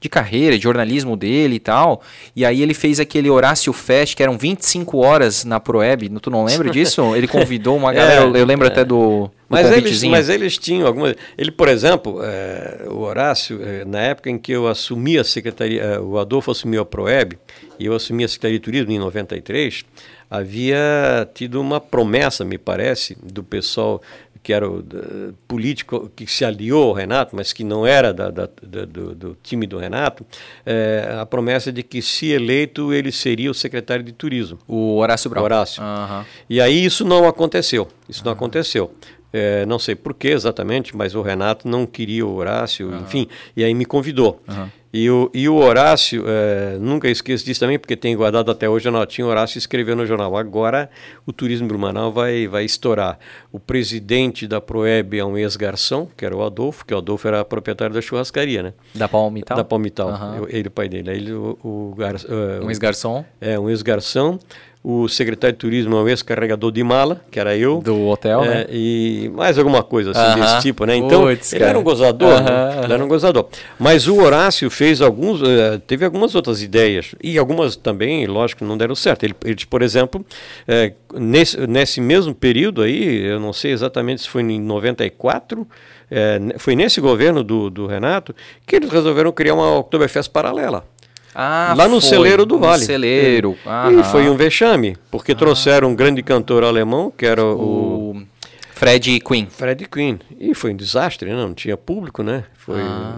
de 0.01 0.09
carreira, 0.09 0.57
de 0.57 0.63
jornalismo 0.63 1.17
dele 1.17 1.57
e 1.57 1.61
tal. 1.61 2.03
E 2.37 2.45
aí 2.45 2.63
ele 2.63 2.75
fez 2.75 3.01
aquele 3.01 3.31
Horácio 3.31 3.73
Fest, 3.73 4.15
que 4.15 4.23
eram 4.23 4.37
25 4.37 4.99
horas 4.99 5.45
na 5.45 5.59
Proeb. 5.59 6.09
Tu 6.21 6.31
não 6.31 6.45
lembra 6.45 6.71
disso? 6.71 7.01
Ele 7.17 7.27
convidou 7.27 7.77
uma 7.77 7.93
galera, 7.93 8.23
eu, 8.23 8.37
eu 8.37 8.45
lembro 8.47 8.67
até 8.67 8.85
do, 8.85 9.31
do 9.44 9.44
Mas 9.55 9.67
eles, 9.77 10.01
mas 10.11 10.29
eles 10.29 10.59
tinham 10.59 10.87
algumas. 10.87 11.15
Ele, 11.39 11.51
por 11.51 11.69
exemplo, 11.69 12.21
eh, 12.23 12.85
o 12.89 12.99
Horácio, 13.01 13.61
eh, 13.63 13.85
na 13.85 14.01
época 14.01 14.29
em 14.31 14.39
que 14.39 14.53
eu 14.53 14.67
assumi 14.69 15.19
a 15.19 15.25
secretaria, 15.25 15.83
eh, 15.83 15.99
o 16.01 16.19
Adolfo 16.19 16.51
assumiu 16.51 16.83
a 16.83 16.85
Proeb 16.85 17.33
e 17.79 17.87
eu 17.87 17.95
assumi 17.95 18.25
a 18.25 18.29
Secretaria 18.29 18.59
de 18.59 18.65
Turismo 18.65 18.93
em 18.93 18.99
93, 18.99 19.85
havia 20.31 21.29
tido 21.35 21.61
uma 21.61 21.81
promessa, 21.81 22.45
me 22.45 22.59
parece, 22.59 23.17
do 23.23 23.43
pessoal 23.43 24.03
que 24.43 24.53
era 24.53 24.69
o 24.69 24.85
político 25.49 26.11
que 26.15 26.27
se 26.27 26.45
aliou 26.45 26.89
ao 26.89 26.93
Renato, 26.93 27.35
mas 27.35 27.51
que 27.55 27.65
não 27.65 27.87
era 27.87 28.13
da- 28.13 28.31
da- 28.31 28.47
da- 28.63 28.85
do, 28.85 29.15
do 29.15 29.37
time 29.43 29.67
do 29.67 29.79
Renato, 29.79 30.23
eh, 30.67 31.17
a 31.19 31.25
promessa 31.25 31.73
de 31.73 31.83
que, 31.83 32.03
se 32.03 32.27
eleito, 32.31 32.93
ele 32.93 33.11
seria 33.11 33.51
o 33.51 33.55
secretário 33.55 34.05
de 34.05 34.13
Turismo. 34.13 34.59
O 34.69 34.97
Horácio 34.99 35.31
Brown. 35.31 35.45
Horácio. 35.45 35.83
Aham. 35.83 36.27
E 36.51 36.61
aí 36.61 36.85
isso 36.85 37.07
não 37.07 37.27
aconteceu. 37.27 37.89
Isso 38.07 38.23
não 38.23 38.33
aconteceu. 38.33 38.93
É, 39.37 39.67
não 39.67 39.81
sei 39.81 39.97
por 39.97 40.15
que 40.15 40.29
exatamente, 40.29 40.97
mas 40.97 41.13
o 41.17 41.21
Renato 41.21 41.67
não 41.67 41.87
queria 41.87 42.25
o 42.25 42.33
Horácio, 42.37 42.95
enfim, 43.03 43.27
e 43.57 43.65
aí 43.65 43.75
me 43.75 43.85
convidou. 43.85 44.41
E, 44.97 45.11
o, 45.11 45.29
e 45.35 45.49
o 45.49 45.57
Horácio, 45.57 46.23
é, 46.25 46.79
nunca 46.79 47.09
esqueço 47.09 47.45
disso 47.45 47.59
também, 47.59 47.81
porque 47.81 47.97
tem 47.97 48.17
guardado 48.17 48.49
até 48.53 48.69
hoje 48.69 48.87
a 48.89 48.93
notinha, 48.93 49.27
o 49.27 49.29
Horácio 49.31 49.59
escreveu 49.59 49.97
no 49.97 50.07
jornal, 50.07 50.37
agora 50.37 50.89
o 51.27 51.33
turismo 51.33 51.67
Blumenau 51.67 52.13
vai, 52.13 52.47
vai 52.47 52.65
estourar. 52.65 53.19
O 53.51 53.59
presidente 53.59 54.47
da 54.47 54.61
Proeb 54.61 55.15
é 55.19 55.25
um 55.25 55.37
ex-garçom, 55.37 56.07
que 56.17 56.25
era 56.25 56.37
o 56.37 56.45
Adolfo, 56.45 56.87
que 56.87 56.95
o 56.95 56.99
Adolfo 56.99 57.27
era 57.27 57.45
proprietário 57.45 57.93
da 57.93 58.01
churrascaria, 58.01 58.63
né? 58.63 58.73
Da 58.95 59.09
Palmital? 59.09 59.57
Da 59.57 59.65
Palmital. 59.65 60.37
Eu- 60.39 60.49
ele 60.49 60.69
o 60.69 60.71
pai 60.71 60.89
dele. 60.89 61.11
Ele, 61.11 61.33
o, 61.33 61.59
o, 61.65 61.95
gar- 61.99 62.15
eh, 62.15 62.61
Um 62.65 62.71
ex-garçom 62.71 63.25
é, 63.41 63.59
um 63.59 63.69
ex-garçom. 63.69 64.39
O 64.87 65.09
secretário 65.09 65.55
de 65.55 65.59
turismo 65.59 65.97
é 65.97 66.03
um 66.03 66.09
ex-carregador 66.11 66.71
de 66.71 66.85
mala, 66.85 67.19
que 67.31 67.41
era 67.41 67.57
eu. 67.57 67.81
do 67.81 68.07
hotel, 68.07 68.45
É, 68.45 68.49
né? 68.49 68.67
E 68.71 69.31
mais 69.35 69.57
alguma 69.59 69.83
coisa 69.83 70.11
assim 70.11 70.21
Aham. 70.21 70.41
desse 70.41 70.61
tipo, 70.61 70.85
né? 70.85 70.95
Então, 70.95 71.23
Puts, 71.23 71.55
ele 71.55 71.61
cara. 71.61 71.71
era 71.71 71.79
um 71.79 71.83
gozador, 71.83 72.43
né? 72.43 72.51
Aham, 72.51 72.85
Ele 72.85 72.93
era 72.93 73.03
um 73.05 73.09
gozador. 73.09 73.49
Mas 73.79 74.07
o 74.07 74.21
Horácio 74.21 74.69
fez 74.69 75.01
alguns, 75.01 75.41
eh, 75.43 75.81
teve 75.87 76.05
algumas 76.05 76.35
outras 76.35 76.63
ideias, 76.63 77.15
e 77.23 77.39
algumas 77.39 77.77
também, 77.77 78.27
lógico, 78.27 78.63
não 78.63 78.77
deram 78.77 78.95
certo. 78.95 79.23
Ele, 79.25 79.35
eles, 79.47 79.65
por 79.65 79.81
exemplo, 79.81 80.23
eh, 80.69 80.93
nesse, 81.15 81.67
nesse 81.67 81.99
mesmo 82.03 82.35
período 82.35 82.83
aí, 82.83 83.25
eu 83.25 83.41
não 83.41 83.55
sei 83.55 83.73
exatamente 83.73 84.21
se 84.21 84.29
foi 84.29 84.43
em 84.43 84.61
94, 84.61 85.67
eh, 86.11 86.41
foi 86.59 86.77
nesse 86.77 87.01
governo 87.01 87.43
do, 87.43 87.71
do 87.71 87.87
Renato, 87.87 88.35
que 88.67 88.77
eles 88.77 88.91
resolveram 88.91 89.33
criar 89.33 89.55
uma 89.55 89.79
Oktoberfest 89.79 90.31
paralela. 90.31 90.85
Ah, 91.35 91.75
Lá 91.77 91.89
no 91.89 92.01
foi, 92.01 92.11
celeiro 92.11 92.47
do 92.47 92.59
Vale. 92.59 92.85
celeiro. 92.85 93.57
E 93.65 93.69
aham. 93.69 94.05
foi 94.05 94.29
um 94.29 94.37
vexame, 94.37 94.97
porque 95.11 95.35
trouxeram 95.35 95.89
um 95.91 95.95
grande 95.95 96.23
cantor 96.23 96.63
alemão, 96.63 97.11
que 97.17 97.27
era 97.27 97.45
o, 97.45 98.11
o 98.13 98.23
Fred 98.73 99.19
Quinn. 99.21 99.47
Fred 99.49 99.89
Quinn. 99.89 100.19
E 100.39 100.55
foi 100.55 100.73
um 100.73 100.77
desastre, 100.77 101.31
né? 101.31 101.37
não 101.37 101.55
tinha 101.55 101.77
público, 101.77 102.23
né? 102.23 102.45
Foi, 102.65 102.81
Ah. 102.81 103.15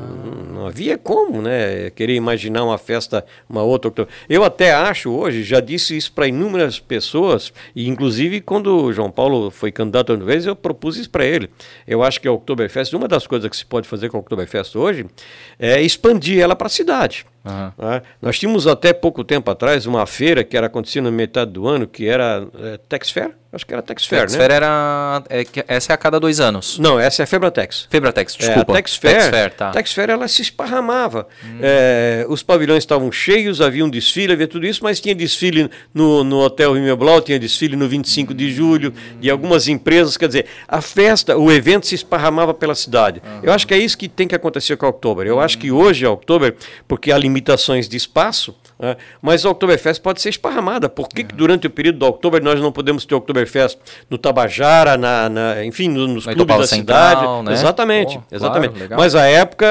Não 0.52 0.66
havia 0.66 0.96
como, 0.98 1.40
né? 1.42 1.90
Querer 1.90 2.14
imaginar 2.14 2.64
uma 2.64 2.78
festa, 2.78 3.24
uma 3.48 3.62
outra. 3.62 3.92
Eu 4.28 4.42
até 4.42 4.72
acho 4.72 5.10
hoje, 5.10 5.44
já 5.44 5.60
disse 5.60 5.96
isso 5.96 6.10
para 6.12 6.26
inúmeras 6.26 6.80
pessoas, 6.80 7.52
e 7.74 7.88
inclusive 7.88 8.40
quando 8.40 8.84
o 8.84 8.92
João 8.92 9.10
Paulo 9.10 9.50
foi 9.50 9.70
candidato 9.70 10.10
outra 10.10 10.24
vez, 10.26 10.46
eu 10.46 10.56
propus 10.56 10.96
isso 10.96 11.10
para 11.10 11.24
ele. 11.24 11.48
Eu 11.86 12.02
acho 12.02 12.20
que 12.20 12.26
a 12.26 12.32
Oktoberfest, 12.32 12.92
uma 12.94 13.06
das 13.06 13.26
coisas 13.26 13.48
que 13.48 13.56
se 13.56 13.64
pode 13.66 13.86
fazer 13.86 14.08
com 14.08 14.16
a 14.16 14.20
Oktoberfest 14.20 14.74
hoje, 14.76 15.06
é 15.58 15.80
expandir 15.80 16.40
ela 16.40 16.56
para 16.56 16.66
a 16.66 16.70
cidade. 16.70 17.24
Né? 17.44 18.02
Nós 18.20 18.36
tínhamos 18.40 18.66
até 18.66 18.92
pouco 18.92 19.22
tempo 19.22 19.48
atrás 19.48 19.86
uma 19.86 20.04
feira 20.04 20.42
que 20.42 20.56
era 20.56 20.66
acontecendo 20.66 21.04
na 21.04 21.12
metade 21.12 21.52
do 21.52 21.68
ano, 21.68 21.86
que 21.86 22.08
era 22.08 22.44
é, 22.60 22.76
Tex 22.88 23.10
Fair? 23.10 23.30
Acho 23.52 23.64
que 23.64 23.72
era 23.72 23.80
Tex 23.82 24.04
Fair, 24.04 24.22
né? 24.22 24.26
Texfair 24.26 24.50
era. 24.50 25.22
é 25.30 25.44
essa 25.68 25.92
é 25.92 25.94
a 25.94 25.96
cada 25.96 26.18
dois 26.18 26.40
anos. 26.40 26.76
Não, 26.78 26.98
essa 26.98 27.22
é 27.22 27.24
a 27.24 27.26
Febratex. 27.26 27.86
Febratex, 27.88 28.34
É, 28.34 28.38
desculpa. 28.38 28.72
a 28.72 28.74
Tex 28.76 28.96
Fair, 28.96 29.20
Fair, 29.36 29.52
tá. 29.52 29.70
Tex 29.70 29.92
Fair, 29.92 30.10
ela 30.10 30.28
se 30.28 30.42
esparramava. 30.42 31.28
É, 31.60 32.26
os 32.28 32.42
pavilhões 32.42 32.78
estavam 32.78 33.10
cheios, 33.12 33.60
havia 33.60 33.84
um 33.84 33.90
desfile, 33.90 34.32
havia 34.32 34.48
tudo 34.48 34.66
isso, 34.66 34.80
mas 34.82 35.00
tinha 35.00 35.14
desfile 35.14 35.70
no, 35.92 36.24
no 36.24 36.40
Hotel 36.40 36.72
Rimeblau, 36.72 37.20
tinha 37.20 37.38
desfile 37.38 37.76
no 37.76 37.88
25 37.88 38.34
de 38.34 38.52
julho, 38.52 38.92
de 39.20 39.30
algumas 39.30 39.68
empresas. 39.68 40.16
Quer 40.16 40.28
dizer, 40.28 40.46
a 40.66 40.80
festa, 40.80 41.36
o 41.36 41.50
evento 41.52 41.86
se 41.86 41.94
esparramava 41.94 42.54
pela 42.54 42.74
cidade. 42.74 43.22
Eu 43.42 43.52
acho 43.52 43.66
que 43.66 43.74
é 43.74 43.78
isso 43.78 43.96
que 43.96 44.08
tem 44.08 44.26
que 44.26 44.34
acontecer 44.34 44.76
com 44.76 44.86
a 44.86 44.88
Oktober. 44.88 45.26
Eu 45.26 45.40
acho 45.40 45.58
que 45.58 45.70
hoje 45.70 46.04
a 46.04 46.10
Oktober, 46.10 46.54
porque 46.88 47.12
há 47.12 47.18
limitações 47.18 47.88
de 47.88 47.96
espaço, 47.96 48.54
né, 48.78 48.96
mas 49.22 49.44
a 49.44 49.50
Oktoberfest 49.50 50.00
pode 50.02 50.20
ser 50.20 50.28
esparramada. 50.30 50.88
Por 50.88 51.08
que, 51.08 51.24
que 51.24 51.34
durante 51.34 51.66
o 51.66 51.70
período 51.70 51.98
da 51.98 52.06
Oktober 52.06 52.42
nós 52.42 52.60
não 52.60 52.70
podemos 52.72 53.04
ter 53.04 53.14
Oktoberfest 53.14 53.78
no 54.10 54.18
Tabajara, 54.18 54.96
na, 54.96 55.28
na- 55.28 55.64
enfim, 55.64 55.88
no- 55.88 56.06
nos 56.08 56.26
No 56.26 56.34
clubes 56.34 56.56
da 56.58 56.66
Central, 56.66 57.16
cidade? 57.16 57.42
né? 57.44 57.52
Exatamente, 57.52 58.20
exatamente. 58.30 58.74
claro. 58.78 58.96
Mas 58.96 59.14
a 59.14 59.24
época 59.26 59.66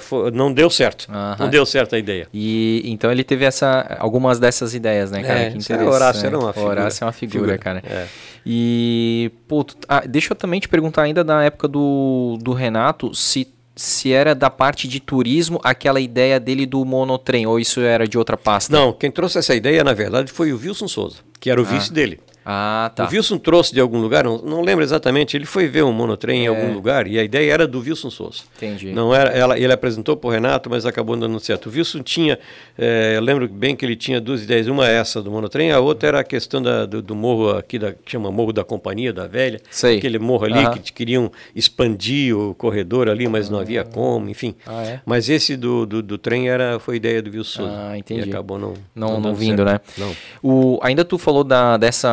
fo- 0.00 0.30
não 0.30 0.52
deu 0.52 0.68
certo. 0.70 1.06
Aham. 1.10 1.36
Não 1.40 1.48
deu 1.48 1.64
certo 1.64 1.94
a 1.94 1.98
ideia. 1.98 2.26
E 2.32 2.82
então 2.86 3.10
ele 3.10 3.24
teve 3.24 3.44
essa, 3.44 3.96
algumas 3.98 4.38
dessas 4.38 4.74
ideias, 4.74 5.10
né, 5.10 5.22
cara? 5.22 5.38
É, 5.40 5.50
que 5.50 5.58
isso 5.58 5.72
é, 5.72 5.76
interessante. 5.76 5.94
Horácio 6.02 6.26
era 6.26 6.38
uma 6.38 6.44
O 6.46 6.48
Horácio 6.48 6.60
figura. 6.62 6.90
é 7.00 7.04
uma 7.04 7.12
figura, 7.12 7.40
Figura, 7.52 7.58
cara. 7.58 7.82
é. 7.86 8.06
E, 8.46 9.30
pô, 9.48 9.64
tu- 9.64 9.74
ah, 9.88 10.02
deixa 10.06 10.32
eu 10.32 10.36
também 10.36 10.60
te 10.60 10.68
perguntar 10.68 11.02
ainda 11.02 11.24
da 11.24 11.42
época 11.42 11.66
do, 11.66 12.36
do 12.42 12.52
Renato, 12.52 13.14
se, 13.14 13.48
se 13.76 14.12
era 14.12 14.34
da 14.34 14.48
parte 14.48 14.86
de 14.86 15.00
turismo 15.00 15.60
aquela 15.64 16.00
ideia 16.00 16.38
dele 16.38 16.66
do 16.66 16.84
monotrem, 16.84 17.46
ou 17.46 17.58
isso 17.58 17.80
era 17.80 18.06
de 18.06 18.16
outra 18.16 18.36
pasta? 18.36 18.74
Não, 18.74 18.92
quem 18.92 19.10
trouxe 19.10 19.38
essa 19.38 19.54
ideia, 19.54 19.82
na 19.82 19.92
verdade, 19.92 20.30
foi 20.30 20.52
o 20.52 20.58
Wilson 20.58 20.88
Souza, 20.88 21.16
que 21.40 21.50
era 21.50 21.60
o 21.60 21.64
vice 21.64 21.92
dele. 21.92 22.20
Ah, 22.46 22.90
tá. 22.94 23.06
O 23.06 23.10
Wilson 23.10 23.38
trouxe 23.38 23.72
de 23.72 23.80
algum 23.80 23.98
lugar, 24.00 24.24
não, 24.24 24.38
não 24.38 24.60
lembro 24.62 24.84
exatamente, 24.84 25.36
ele 25.36 25.46
foi 25.46 25.66
ver 25.66 25.82
um 25.84 25.92
monotrem 25.92 26.42
em 26.42 26.44
É. 26.44 26.48
algum 26.48 26.72
lugar 26.72 27.06
e 27.06 27.18
a 27.18 27.24
ideia 27.24 27.52
era 27.52 27.66
do 27.66 27.80
Wilson 27.80 28.10
Souza. 28.10 28.42
Entendi. 28.56 28.92
Não 28.92 29.14
era, 29.14 29.30
ela, 29.30 29.58
ele 29.58 29.72
apresentou 29.72 30.16
para 30.16 30.28
o 30.28 30.30
Renato, 30.30 30.68
mas 30.68 30.84
acabou 30.84 31.16
não 31.16 31.26
dando 31.28 31.40
certo. 31.40 31.68
O 31.68 31.72
Wilson 31.72 32.02
tinha, 32.02 32.38
eh, 32.76 33.14
eu 33.16 33.22
lembro 33.22 33.48
bem 33.48 33.74
que 33.74 33.84
ele 33.84 33.96
tinha 33.96 34.20
duas 34.20 34.42
ideias, 34.42 34.66
uma 34.68 34.88
é 34.88 34.94
essa 34.96 35.22
do 35.22 35.30
monotrem, 35.30 35.72
a 35.72 35.80
outra 35.80 36.08
era 36.08 36.20
a 36.20 36.24
questão 36.24 36.60
da- 36.60 36.84
do, 36.86 37.00
do 37.00 37.14
morro 37.14 37.50
aqui, 37.56 37.78
da, 37.78 37.92
que 37.92 38.10
chama 38.12 38.30
Morro 38.30 38.52
da 38.52 38.62
Companhia, 38.64 39.12
da 39.12 39.26
Velha. 39.26 39.60
Sei. 39.70 39.98
Aquele 39.98 40.18
morro 40.18 40.44
ali 40.44 40.80
que 40.80 40.92
queriam 40.92 41.30
expandir 41.54 42.36
o 42.36 42.54
corredor 42.54 43.08
ali, 43.08 43.26
mas 43.26 43.48
não 43.48 43.58
havia 43.58 43.84
como, 43.84 44.28
enfim. 44.28 44.54
Ah, 44.66 44.82
é? 44.84 45.00
Mas 45.06 45.28
esse 45.28 45.56
do, 45.56 45.86
do, 45.86 46.02
do 46.02 46.18
trem 46.18 46.48
era, 46.48 46.78
foi 46.78 46.96
ideia 46.96 47.22
do 47.22 47.30
Wilson 47.30 47.62
Souza. 47.62 47.72
Ah, 47.90 47.96
entendi. 47.98 48.26
E 48.28 48.30
acabou 48.30 48.58
não 48.58 48.74
Não, 48.94 49.08
não 49.14 49.22
dando 49.22 49.34
vindo, 49.36 49.64
certo. 49.64 50.00
né? 50.00 50.06
Não. 50.06 50.14
O, 50.42 50.78
ainda 50.82 51.04
tu 51.04 51.16
falou 51.18 51.42
da, 51.44 51.76
dessa 51.76 52.08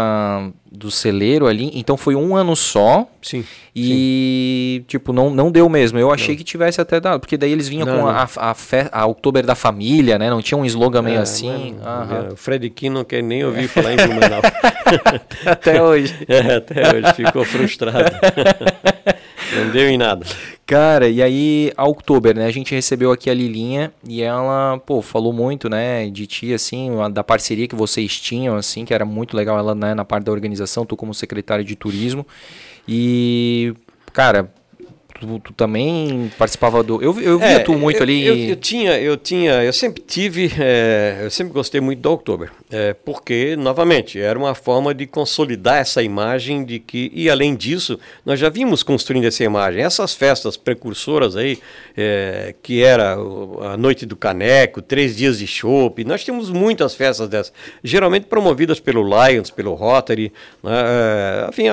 do 0.72 0.90
celeiro 0.90 1.48
ali, 1.48 1.70
então 1.74 1.98
foi 1.98 2.16
um 2.16 2.34
ano 2.36 2.56
só 2.56 3.06
Sim. 3.22 3.44
e 3.76 4.84
tipo 4.88 5.12
não, 5.12 5.30
não 5.30 5.52
deu 5.52 5.68
mesmo. 5.68 6.00
Eu 6.00 6.12
achei 6.12 6.36
que 6.36 6.44
tivesse 6.44 6.80
até 6.80 7.00
dado, 7.00 7.20
porque 7.20 7.36
daí 7.38 7.52
eles 7.52 7.68
vinham 7.68 7.86
Não, 7.86 7.94
com 7.96 8.02
não. 8.04 8.08
a, 8.10 8.28
a, 8.38 8.54
fe- 8.54 8.88
a 8.92 9.06
Outubro 9.06 9.46
da 9.46 9.54
família, 9.56 10.18
né? 10.18 10.30
Não 10.30 10.42
tinha 10.42 10.58
um 10.58 10.66
slogan 10.66 11.02
meio 11.02 11.18
É, 11.18 11.22
assim. 11.22 11.76
O 12.32 12.36
Fred 12.38 12.70
Kim 12.70 12.90
não 12.90 13.04
quer 13.04 13.22
nem 13.22 13.44
ouvir 13.44 13.68
falar 13.68 13.94
em 13.94 13.98
Blumenau. 13.98 14.42
Até 15.46 15.82
hoje. 15.82 16.16
É, 16.28 16.56
até 16.56 16.82
hoje 16.96 17.14
ficou 17.16 17.44
frustrado. 17.46 18.12
não 19.56 19.70
deu 19.72 19.90
em 19.90 19.98
nada. 19.98 20.26
Cara, 20.72 21.10
e 21.10 21.22
aí 21.22 21.74
a 21.76 21.86
Oktober, 21.86 22.34
né? 22.34 22.46
A 22.46 22.50
gente 22.50 22.74
recebeu 22.74 23.12
aqui 23.12 23.30
a 23.30 23.34
Lilinha 23.34 23.92
e 24.08 24.22
ela, 24.22 24.78
pô, 24.86 25.02
falou 25.02 25.34
muito, 25.34 25.68
né, 25.68 26.10
de 26.10 26.26
ti, 26.26 26.54
assim, 26.54 26.92
da 27.12 27.22
parceria 27.26 27.68
que 27.68 27.76
vocês 27.76 28.18
tinham, 28.18 28.56
assim, 28.56 28.86
que 28.86 28.94
era 28.94 29.04
muito 29.04 29.36
legal 29.36 29.60
ela, 29.60 29.76
né, 29.76 29.94
na 29.94 30.06
parte 30.06 30.24
da 30.24 30.32
organização, 30.32 30.86
tu 30.86 30.96
como 30.96 31.14
secretário 31.14 31.66
de 31.66 31.76
turismo. 31.76 32.26
E, 32.88 33.74
cara, 34.14 34.50
tu, 35.22 35.40
tu 35.40 35.54
também 35.54 36.32
participava 36.38 36.82
do. 36.82 37.02
Eu, 37.02 37.20
eu 37.22 37.38
via 37.38 37.48
É, 37.48 37.60
tu 37.60 37.74
muito 37.74 37.98
eu, 37.98 38.04
ali. 38.04 38.26
Eu, 38.26 38.36
eu 38.36 38.56
tinha, 38.56 39.00
eu 39.00 39.16
tinha, 39.16 39.64
eu 39.64 39.72
sempre 39.72 40.02
tive, 40.02 40.52
é, 40.60 41.20
eu 41.22 41.30
sempre 41.30 41.54
gostei 41.54 41.80
muito 41.80 42.00
do 42.00 42.12
Oktober, 42.12 42.52
é, 42.72 42.94
porque, 42.94 43.56
novamente, 43.56 44.20
era 44.20 44.38
uma 44.38 44.56
forma 44.56 44.94
de 44.94 45.06
consolidar 45.06 45.78
essa 45.78 46.02
imagem 46.02 46.66
de 46.66 46.80
que, 46.80 47.12
e 47.14 47.30
além 47.30 47.56
disso, 47.56 48.00
nós 48.26 48.40
já 48.40 48.50
vimos 48.50 48.82
construindo 48.82 49.26
essa 49.26 49.44
imagem. 49.44 49.84
Essas 49.84 50.16
festas 50.16 50.58
precursoras 50.58 51.36
aí, 51.36 51.60
é, 51.96 52.56
que 52.64 52.82
era 52.82 53.14
a 53.14 53.78
Noite 53.78 54.06
do 54.06 54.16
Caneco, 54.16 54.82
três 54.82 55.16
dias 55.16 55.38
de 55.38 55.46
chopp, 55.46 56.04
nós 56.04 56.24
tínhamos 56.24 56.50
muitas 56.50 56.96
festas 56.96 57.30
dessas, 57.30 57.54
geralmente 57.84 58.26
promovidas 58.26 58.80
pelo 58.80 59.04
Lions, 59.04 59.52
pelo 59.52 59.76
Rotary, 59.76 60.34
né, 60.64 60.72
é, 60.72 61.50
enfim, 61.50 61.64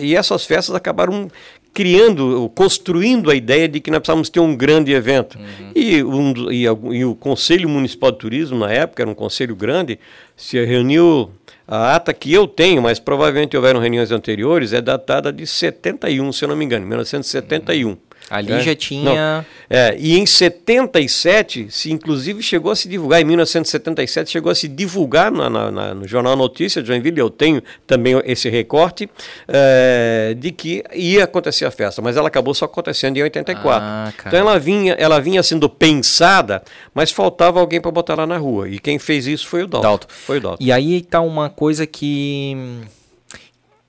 e 0.00 0.16
essas 0.16 0.46
festas 0.46 0.74
acabaram 0.74 1.30
criando, 1.74 2.48
construindo 2.54 3.28
a 3.28 3.34
ideia 3.34 3.68
de 3.68 3.80
que 3.80 3.90
nós 3.90 3.98
precisávamos 3.98 4.30
ter 4.30 4.38
um 4.38 4.54
grande 4.54 4.92
evento. 4.92 5.36
E, 5.74 6.02
um 6.04 6.32
e, 6.52 6.62
e 6.62 7.04
o 7.04 7.16
Conselho 7.16 7.68
Municipal 7.68 8.12
de 8.12 8.18
Turismo, 8.18 8.60
na 8.60 8.70
época, 8.70 9.02
era 9.02 9.10
um 9.10 9.14
conselho 9.14 9.56
grande, 9.56 9.98
se 10.36 10.64
reuniu 10.64 11.30
A 11.66 11.96
ata 11.96 12.14
que 12.14 12.32
eu 12.32 12.46
tenho, 12.46 12.80
mas 12.80 13.00
provavelmente 13.00 13.56
houveram 13.56 13.80
reuniões 13.80 14.12
anteriores, 14.12 14.72
é 14.72 14.80
datada 14.80 15.32
de 15.32 15.46
71, 15.46 16.32
se 16.32 16.44
eu 16.44 16.48
não 16.48 16.56
me 16.56 16.64
engano, 16.64 16.86
1971. 16.86 17.96
Ali 18.30 18.52
É. 18.52 18.60
já 18.60 18.74
tinha. 18.74 19.04
Não. 19.14 19.44
É, 19.68 19.94
e 19.98 20.18
em 20.18 20.24
77, 20.26 21.66
se 21.70 21.92
inclusive 21.92 22.42
chegou 22.42 22.70
a 22.72 22.76
se 22.76 22.88
divulgar, 22.88 23.20
em 23.20 23.24
1977 23.24 24.30
chegou 24.30 24.50
a 24.50 24.54
se 24.54 24.66
divulgar 24.68 25.30
na- 25.30 25.48
na- 25.50 25.70
na- 25.70 25.94
no 25.94 26.06
Jornal 26.08 26.34
Notícia 26.36 26.80
de 26.82 26.88
Joinville, 26.88 27.18
eu 27.18 27.28
tenho 27.30 27.62
também 27.86 28.20
esse 28.24 28.48
recorte, 28.48 29.08
é, 29.48 30.34
de 30.38 30.52
que 30.52 30.82
ia 30.94 31.24
acontecer 31.24 31.64
a 31.64 31.70
festa, 31.70 32.00
mas 32.02 32.16
ela 32.16 32.28
acabou 32.28 32.54
só 32.54 32.64
acontecendo 32.64 33.16
em 33.16 33.22
84. 33.22 33.86
Ah, 33.86 34.12
então 34.26 34.38
ela 34.38 34.58
vinha, 34.58 34.94
ela 34.94 35.20
vinha 35.20 35.42
sendo 35.42 35.68
pensada, 35.68 36.62
mas 36.94 37.10
faltava 37.10 37.60
alguém 37.60 37.80
para 37.80 37.90
botar 37.90 38.14
lá 38.14 38.26
na 38.26 38.36
rua. 38.38 38.68
E 38.68 38.78
quem 38.78 38.98
fez 38.98 39.26
isso 39.26 39.46
foi 39.46 39.62
o 39.64 39.66
Dalton. 39.66 39.88
Dalton. 39.88 40.06
Foi 40.08 40.38
o 40.38 40.40
Dalton. 40.40 40.64
E 40.64 40.72
aí 40.72 41.00
tá 41.02 41.20
uma 41.20 41.48
coisa 41.50 41.86
que, 41.86 42.56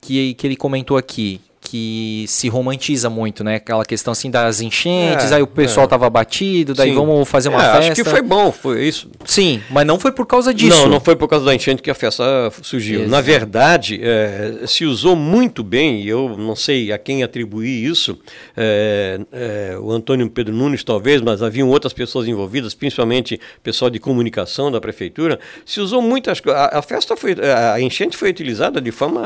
que 0.02 0.34
que 0.36 0.48
ele 0.48 0.56
comentou 0.56 0.98
aqui, 0.98 1.42
que 1.68 2.26
se 2.28 2.48
romantiza 2.48 3.10
muito, 3.10 3.44
né? 3.44 3.56
Aquela 3.56 3.84
questão 3.84 4.12
assim 4.12 4.30
das 4.30 4.62
enchentes, 4.62 5.32
É, 5.32 5.36
aí 5.36 5.42
o 5.42 5.48
pessoal 5.48 5.88
é. 5.88 5.90
tava 5.90 6.08
batido, 6.10 6.74
daí 6.76 6.90
Sim. 6.92 6.96
vamos 6.96 7.28
fazer 7.28 7.50
uma 7.50 7.58
É, 7.58 7.72
festa. 7.74 7.92
Acho 7.94 8.04
que 8.04 8.10
foi 8.10 8.22
bom, 8.22 8.52
foi 8.52 8.88
isso. 8.88 9.10
Sim, 9.26 9.62
mas 9.70 9.86
não 9.86 10.00
foi 10.00 10.12
por 10.12 10.26
causa 10.28 10.54
disso. 10.54 10.70
Não, 10.84 10.88
não 10.88 11.00
foi 11.00 11.16
por 11.16 11.28
causa 11.28 11.44
da 11.46 11.56
enchente 11.56 11.82
que 11.82 11.90
a 11.90 11.96
festa 11.96 12.24
surgiu. 12.62 13.00
Exato. 13.00 13.12
Na 13.12 13.22
verdade, 13.22 14.00
eh, 14.02 14.66
se 14.68 14.86
usou 14.86 15.16
muito 15.16 15.64
bem, 15.64 16.02
e 16.02 16.08
eu 16.08 16.36
não 16.38 16.56
sei 16.56 16.92
a 16.92 16.98
quem 16.98 17.24
atribuir 17.24 17.84
isso, 17.90 18.18
eh, 18.56 19.20
eh, 19.34 19.78
o 19.82 19.92
Antônio 19.92 20.30
Pedro 20.30 20.54
Nunes 20.54 20.84
talvez, 20.84 21.22
mas 21.22 21.42
haviam 21.42 21.68
outras 21.70 21.94
pessoas 21.94 22.28
envolvidas, 22.28 22.74
principalmente 22.76 23.40
pessoal 23.64 23.90
de 23.90 24.00
comunicação 24.00 24.72
da 24.72 24.80
prefeitura, 24.80 25.40
se 25.66 25.82
usou 25.82 26.02
muitas 26.02 26.40
coisas. 26.40 26.62
A, 26.62 26.80
a 26.80 26.82
festa 26.82 27.18
foi, 27.18 27.36
a 27.74 27.82
enchente 27.82 28.16
foi 28.16 28.30
utilizada 28.30 28.80
de 28.80 28.92
forma 28.92 29.24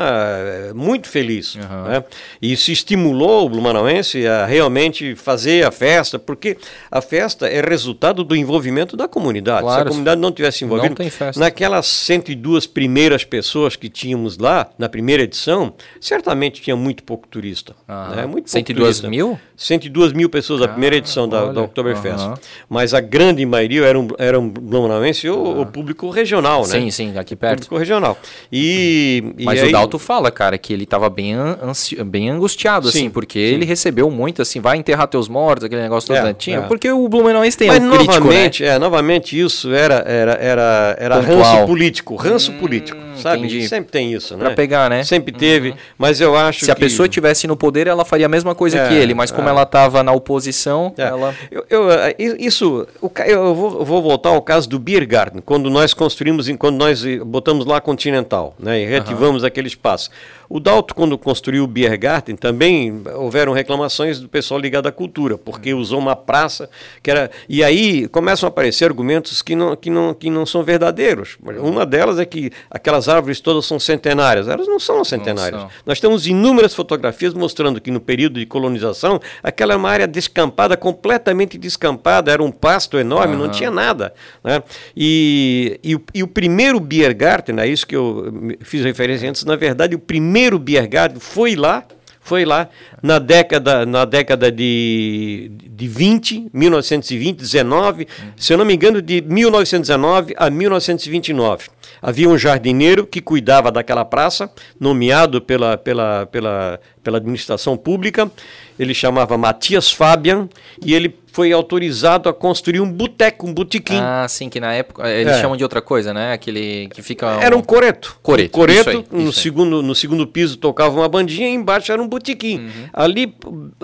muito 0.74 1.06
feliz. 1.08 1.56
Aham. 1.56 1.88
né? 1.88 2.04
E 2.40 2.56
se 2.56 2.72
estimulou 2.72 3.46
o 3.46 3.48
Blumenauense 3.50 4.26
a 4.26 4.46
realmente 4.46 5.14
fazer 5.14 5.64
a 5.66 5.70
festa, 5.70 6.18
porque 6.18 6.56
a 6.90 7.00
festa 7.00 7.46
é 7.48 7.60
resultado 7.60 8.22
do 8.24 8.34
envolvimento 8.36 8.96
da 8.96 9.06
comunidade. 9.08 9.58
Se 9.60 9.64
Claro. 9.64 9.82
a 9.82 9.86
comunidade 9.88 10.20
não 10.20 10.32
tivesse 10.32 10.64
envolvida, 10.64 10.88
Não 10.90 10.96
tem 10.96 11.10
festa. 11.10 11.38
naquelas 11.40 11.86
102 11.86 12.66
primeiras 12.66 13.24
pessoas 13.24 13.76
que 13.76 13.88
tínhamos 13.88 14.38
lá, 14.38 14.68
na 14.78 14.88
primeira 14.88 15.22
edição, 15.22 15.72
certamente 16.00 16.60
tinha 16.60 16.76
muito 16.76 17.02
pouco 17.02 17.26
turista. 17.28 17.74
Aham. 17.88 18.08
Né? 18.16 18.22
Muito 18.22 18.34
pouco 18.44 18.50
102 18.50 18.86
turista. 19.00 19.08
mil? 19.08 19.38
102 19.56 20.12
mil 20.12 20.28
pessoas 20.28 20.60
na 20.60 20.68
primeira 20.68 20.96
edição 20.96 21.28
da, 21.28 21.44
olha. 21.44 21.52
da 21.52 21.62
Oktoberfest. 21.62 22.24
Aham. 22.24 22.34
Mas 22.68 22.94
a 22.94 23.00
grande 23.00 23.44
maioria 23.44 23.84
eram, 23.84 24.08
eram 24.18 24.48
blumenauense 24.48 25.28
ou 25.28 25.60
o 25.60 25.66
público 25.66 26.10
regional, 26.10 26.62
né? 26.62 26.80
Sim, 26.80 26.90
sim, 26.90 27.18
aqui 27.18 27.36
perto. 27.36 27.56
Público 27.60 27.76
regional. 27.78 28.18
E, 28.52 29.34
e 29.38 29.44
Mas 29.44 29.62
aí- 29.62 29.68
o 29.68 29.72
Dalto 29.72 29.98
fala, 29.98 30.30
cara, 30.30 30.58
que 30.58 30.72
ele 30.72 30.84
tava 30.86 31.08
bem, 31.08 31.34
an- 31.34 31.58
ansi- 31.62 32.02
bem 32.04 32.19
angustiado, 32.28 32.88
assim, 32.88 33.00
Sim, 33.00 33.10
porque 33.10 33.38
ele 33.38 33.64
recebeu 33.64 34.10
muito, 34.10 34.42
assim, 34.42 34.60
vai 34.60 34.76
enterrar 34.76 35.06
teus 35.06 35.28
mortos, 35.28 35.64
aquele 35.64 35.82
negócio 35.82 36.08
todo, 36.08 36.16
É, 36.16 36.24
né? 36.24 36.34
Tinha, 36.36 36.58
é. 36.58 36.62
porque 36.62 36.90
o 36.90 37.08
Blumenauense 37.08 37.56
tem 37.56 37.68
Mas 37.68 37.82
um 37.82 37.90
crítico, 37.90 38.12
né? 38.12 38.18
novamente, 38.20 38.64
é, 38.64 38.78
novamente 38.78 39.40
isso 39.40 39.72
era, 39.72 40.04
era, 40.06 40.32
era, 40.32 40.96
era 40.98 41.20
ranço 41.20 41.66
político, 41.66 42.16
ranço 42.16 42.52
político, 42.54 42.98
sabe? 43.22 43.38
entendi. 43.38 43.68
Sempre 43.68 43.90
tem 43.92 44.12
isso, 44.12 44.36
né? 44.36 44.44
Pra 44.46 44.54
pegar, 44.54 44.90
né? 44.90 45.02
Sempre 45.04 45.32
teve, 45.32 45.74
mas 45.98 46.20
eu 46.20 46.36
acho 46.36 46.64
Se 46.64 46.70
a 46.70 46.74
que... 46.74 46.80
pessoa 46.80 47.08
tivesse 47.08 47.46
no 47.46 47.56
poder, 47.56 47.86
ela 47.86 48.04
faria 48.04 48.26
a 48.26 48.28
mesma 48.28 48.54
coisa 48.54 48.78
É, 48.78 48.88
que 48.88 48.94
ele, 48.94 49.14
mas 49.14 49.30
como 49.30 49.48
é. 49.48 49.50
ela 49.50 49.64
tava 49.66 50.02
na 50.02 50.12
oposição, 50.12 50.92
É. 50.96 51.02
ela... 51.02 51.34
Eu, 51.50 51.64
eu, 51.68 51.90
eh, 51.90 52.14
isso, 52.18 52.86
eu 53.26 53.54
vou, 53.54 53.78
eu 53.80 53.84
vou 53.84 54.02
voltar 54.02 54.30
ao 54.30 54.42
caso 54.42 54.68
do 54.68 54.78
Beer 54.78 55.06
Garden, 55.06 55.42
quando 55.44 55.68
nós 55.70 55.92
construímos, 55.94 56.48
quando 56.58 56.76
nós 56.76 57.04
eh, 57.04 57.18
botamos 57.18 57.66
lá 57.66 57.78
a 57.78 57.80
Continental, 57.80 58.54
né, 58.58 58.82
e 58.82 58.86
reativamos 58.86 59.44
aquele 59.44 59.68
espaço. 59.68 60.10
O 60.48 60.58
Dalto, 60.58 60.96
quando 60.96 61.16
construiu 61.16 61.62
o 61.62 61.66
Beer 61.68 61.96
Garden, 61.96 62.34
também 62.34 63.00
houveram 63.14 63.52
reclamações 63.52 64.18
do 64.18 64.28
pessoal 64.28 64.58
ligado 64.58 64.88
à 64.88 64.92
cultura, 64.92 65.38
porque 65.38 65.72
usou 65.72 66.00
uma 66.00 66.16
praça 66.16 66.68
que 67.00 67.08
era. 67.08 67.30
E 67.48 67.62
aí 67.62 68.08
começam 68.08 68.48
a 68.48 68.50
aparecer 68.50 68.84
argumentos 68.84 69.42
que 69.42 69.54
não, 69.54 69.76
que 69.76 69.88
não, 69.88 70.12
que 70.12 70.28
não 70.28 70.44
são 70.44 70.64
verdadeiros. 70.64 71.38
Uma 71.60 71.86
delas 71.86 72.18
é 72.18 72.24
que 72.24 72.50
aquelas 72.68 73.08
árvores 73.10 73.40
todas 73.40 73.66
são 73.66 73.78
centenárias. 73.78 74.48
Elas 74.48 74.66
não 74.66 74.78
são 74.80 75.04
centenárias. 75.04 75.60
são. 75.60 75.70
Nós 75.84 76.00
temos 76.00 76.26
inúmeras 76.26 76.74
fotografias 76.74 77.34
mostrando 77.34 77.78
que 77.82 77.90
no 77.90 78.00
período 78.00 78.40
de 78.40 78.46
colonização, 78.46 79.20
aquela 79.42 79.72
era 79.72 79.78
uma 79.78 79.90
área 79.90 80.06
descampada, 80.08 80.76
completamente 80.76 81.58
descampada, 81.58 82.30
era 82.32 82.42
um 82.42 82.50
pasto 82.50 82.96
enorme, 82.98 83.36
não 83.36 83.44
Aham. 83.44 83.52
tinha 83.52 83.70
nada. 83.70 84.14
Né? 84.42 84.62
E, 84.96 85.78
e, 85.84 85.94
o- 85.96 86.02
e 86.14 86.22
o 86.22 86.26
primeiro 86.28 86.78
Biergarten, 86.80 87.58
é 87.58 87.66
isso 87.66 87.86
que 87.86 87.96
eu 87.96 88.32
fiz 88.60 88.82
referência 88.84 89.28
antes, 89.28 89.44
na 89.44 89.56
verdade, 89.56 89.94
o 89.94 89.98
primeiro 89.98 90.58
Biergarten 90.58 91.18
foi 91.20 91.56
lá, 91.56 91.84
foi 92.22 92.44
lá 92.44 92.68
na 93.02 93.18
década, 93.18 93.84
na 93.86 94.04
década 94.04 94.52
de, 94.52 95.50
de 95.70 95.88
20, 95.88 96.48
1920, 96.52 97.38
19, 97.38 98.06
se 98.36 98.52
eu 98.52 98.58
não 98.58 98.64
me 98.64 98.74
engano, 98.74 99.00
de 99.02 99.20
1919 99.22 100.34
a 100.36 100.50
1929. 100.50 101.68
Havia 102.02 102.28
um 102.28 102.38
jardineiro 102.38 103.06
que 103.06 103.20
cuidava 103.20 103.70
daquela 103.70 104.04
praça, 104.04 104.50
nomeado 104.78 105.40
pela, 105.40 105.76
pela, 105.76 106.26
pela, 106.26 106.80
pela 107.02 107.18
administração 107.18 107.76
pública. 107.76 108.30
Ele 108.78 108.94
chamava 108.94 109.36
Matias 109.36 109.90
Fabian 109.90 110.48
e 110.84 110.94
ele 110.94 111.08
foi 111.40 111.52
autorizado 111.52 112.28
a 112.28 112.34
construir 112.34 112.80
um 112.80 112.92
boteco, 112.92 113.46
um 113.46 113.54
botequim. 113.54 113.96
Ah, 113.98 114.26
sim, 114.28 114.50
que 114.50 114.60
na 114.60 114.74
época... 114.74 115.08
Eles 115.08 115.32
É. 115.36 115.40
chamam 115.40 115.56
de 115.56 115.62
outra 115.62 115.80
coisa, 115.80 116.12
né? 116.12 116.34
Aquele 116.34 116.86
que 116.92 117.00
fica... 117.00 117.26
Era 117.40 117.56
um 117.56 117.62
coreto. 117.62 118.18
Coreto, 118.22 118.48
Um 118.54 118.60
coreto, 118.60 118.90
aí, 118.90 119.04
no, 119.10 119.32
segundo, 119.32 119.82
no 119.82 119.94
segundo 119.94 120.26
piso 120.26 120.58
tocava 120.58 120.94
uma 120.94 121.08
bandinha 121.08 121.48
e 121.48 121.54
embaixo 121.54 121.90
era 121.92 122.02
um 122.02 122.06
botequim. 122.06 122.58
Uhum. 122.58 122.70
Ali, 122.92 123.34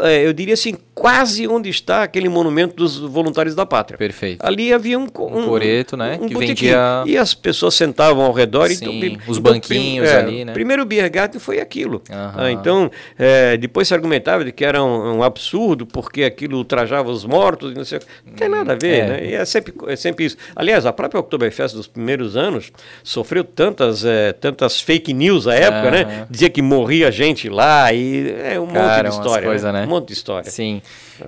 eh, 0.01 0.27
eu 0.27 0.35
diria 0.35 0.53
assim, 0.53 0.75
quase 0.95 1.49
onde 1.49 1.71
está 1.71 2.03
aquele 2.03 2.29
monumento 2.29 2.77
dos 2.77 2.99
voluntários 2.99 3.55
da 3.55 3.65
pátria. 3.65 3.97
Perfeito. 3.97 4.45
Ali 4.45 4.71
havia 4.71 4.99
um, 4.99 5.07
co- 5.07 5.27
Um 5.35 5.47
coreto, 5.47 5.97
né, 5.97 6.19
que 6.19 6.35
botequim. 6.35 6.47
vendia- 6.67 7.05
E 7.07 7.17
as 7.17 7.33
pessoas 7.33 7.75
sentavam 7.75 8.23
ao 8.23 8.33
redor. 8.33 8.69
Sim, 8.69 9.03
então, 9.15 9.19
os 9.29 9.39
banquinhos 9.39 10.07
é, 10.11 10.17
ali, 10.19 10.45
né? 10.45 10.53
Primeiro 10.53 10.83
o 10.83 10.85
Biergarten 10.87 11.41
foi 11.41 11.59
aquilo. 11.59 12.03
Aham. 12.11 12.35
Ah, 12.37 12.53
então, 12.53 12.91
eh, 13.19 13.57
depois 13.57 13.89
se 13.89 13.95
argumentava 13.95 14.45
de 14.45 14.53
que 14.53 14.63
era 14.63 14.85
um, 14.85 15.19
um 15.19 15.23
absurdo, 15.23 15.87
porque 15.87 16.23
aquilo 16.25 16.59
ultrajava 16.59 17.11
os 17.11 17.25
mortos, 17.47 17.75
não 17.75 17.85
sei. 17.85 18.01
Não 18.27 18.33
tem 18.35 18.49
nada 18.49 18.73
a 18.73 18.77
ver, 18.77 18.99
É. 19.01 19.07
né? 19.09 19.25
E 19.27 19.35
é 19.35 19.45
sempre, 19.45 19.73
é 19.87 19.97
sempre 19.97 20.25
isso. 20.25 20.37
Aliás, 20.55 20.85
a 20.87 20.93
própria 20.93 21.21
Oktoberfest 21.21 21.75
dos 21.77 21.87
primeiros 21.87 22.37
anos 22.37 22.73
sofreu 23.05 23.45
tantas, 23.45 24.05
eh, 24.05 24.33
tantas 24.33 24.81
fake 24.81 25.13
news 25.15 25.47
à 25.47 25.55
época, 25.55 25.91
né? 25.91 26.27
Dizia 26.31 26.51
que 26.51 26.61
morria 26.63 27.11
gente 27.11 27.49
lá 27.49 27.93
e 27.93 28.31
é 28.43 28.59
um 28.59 28.67
Cara, 28.67 29.05
monte 29.09 29.13
de 29.15 29.21
história. 29.27 29.47
coisa, 29.49 29.73
né? 29.73 29.85
Um 29.85 29.89
monte 29.89 30.09
de 30.09 30.13
história. 30.15 30.51
Sim. 30.51 30.83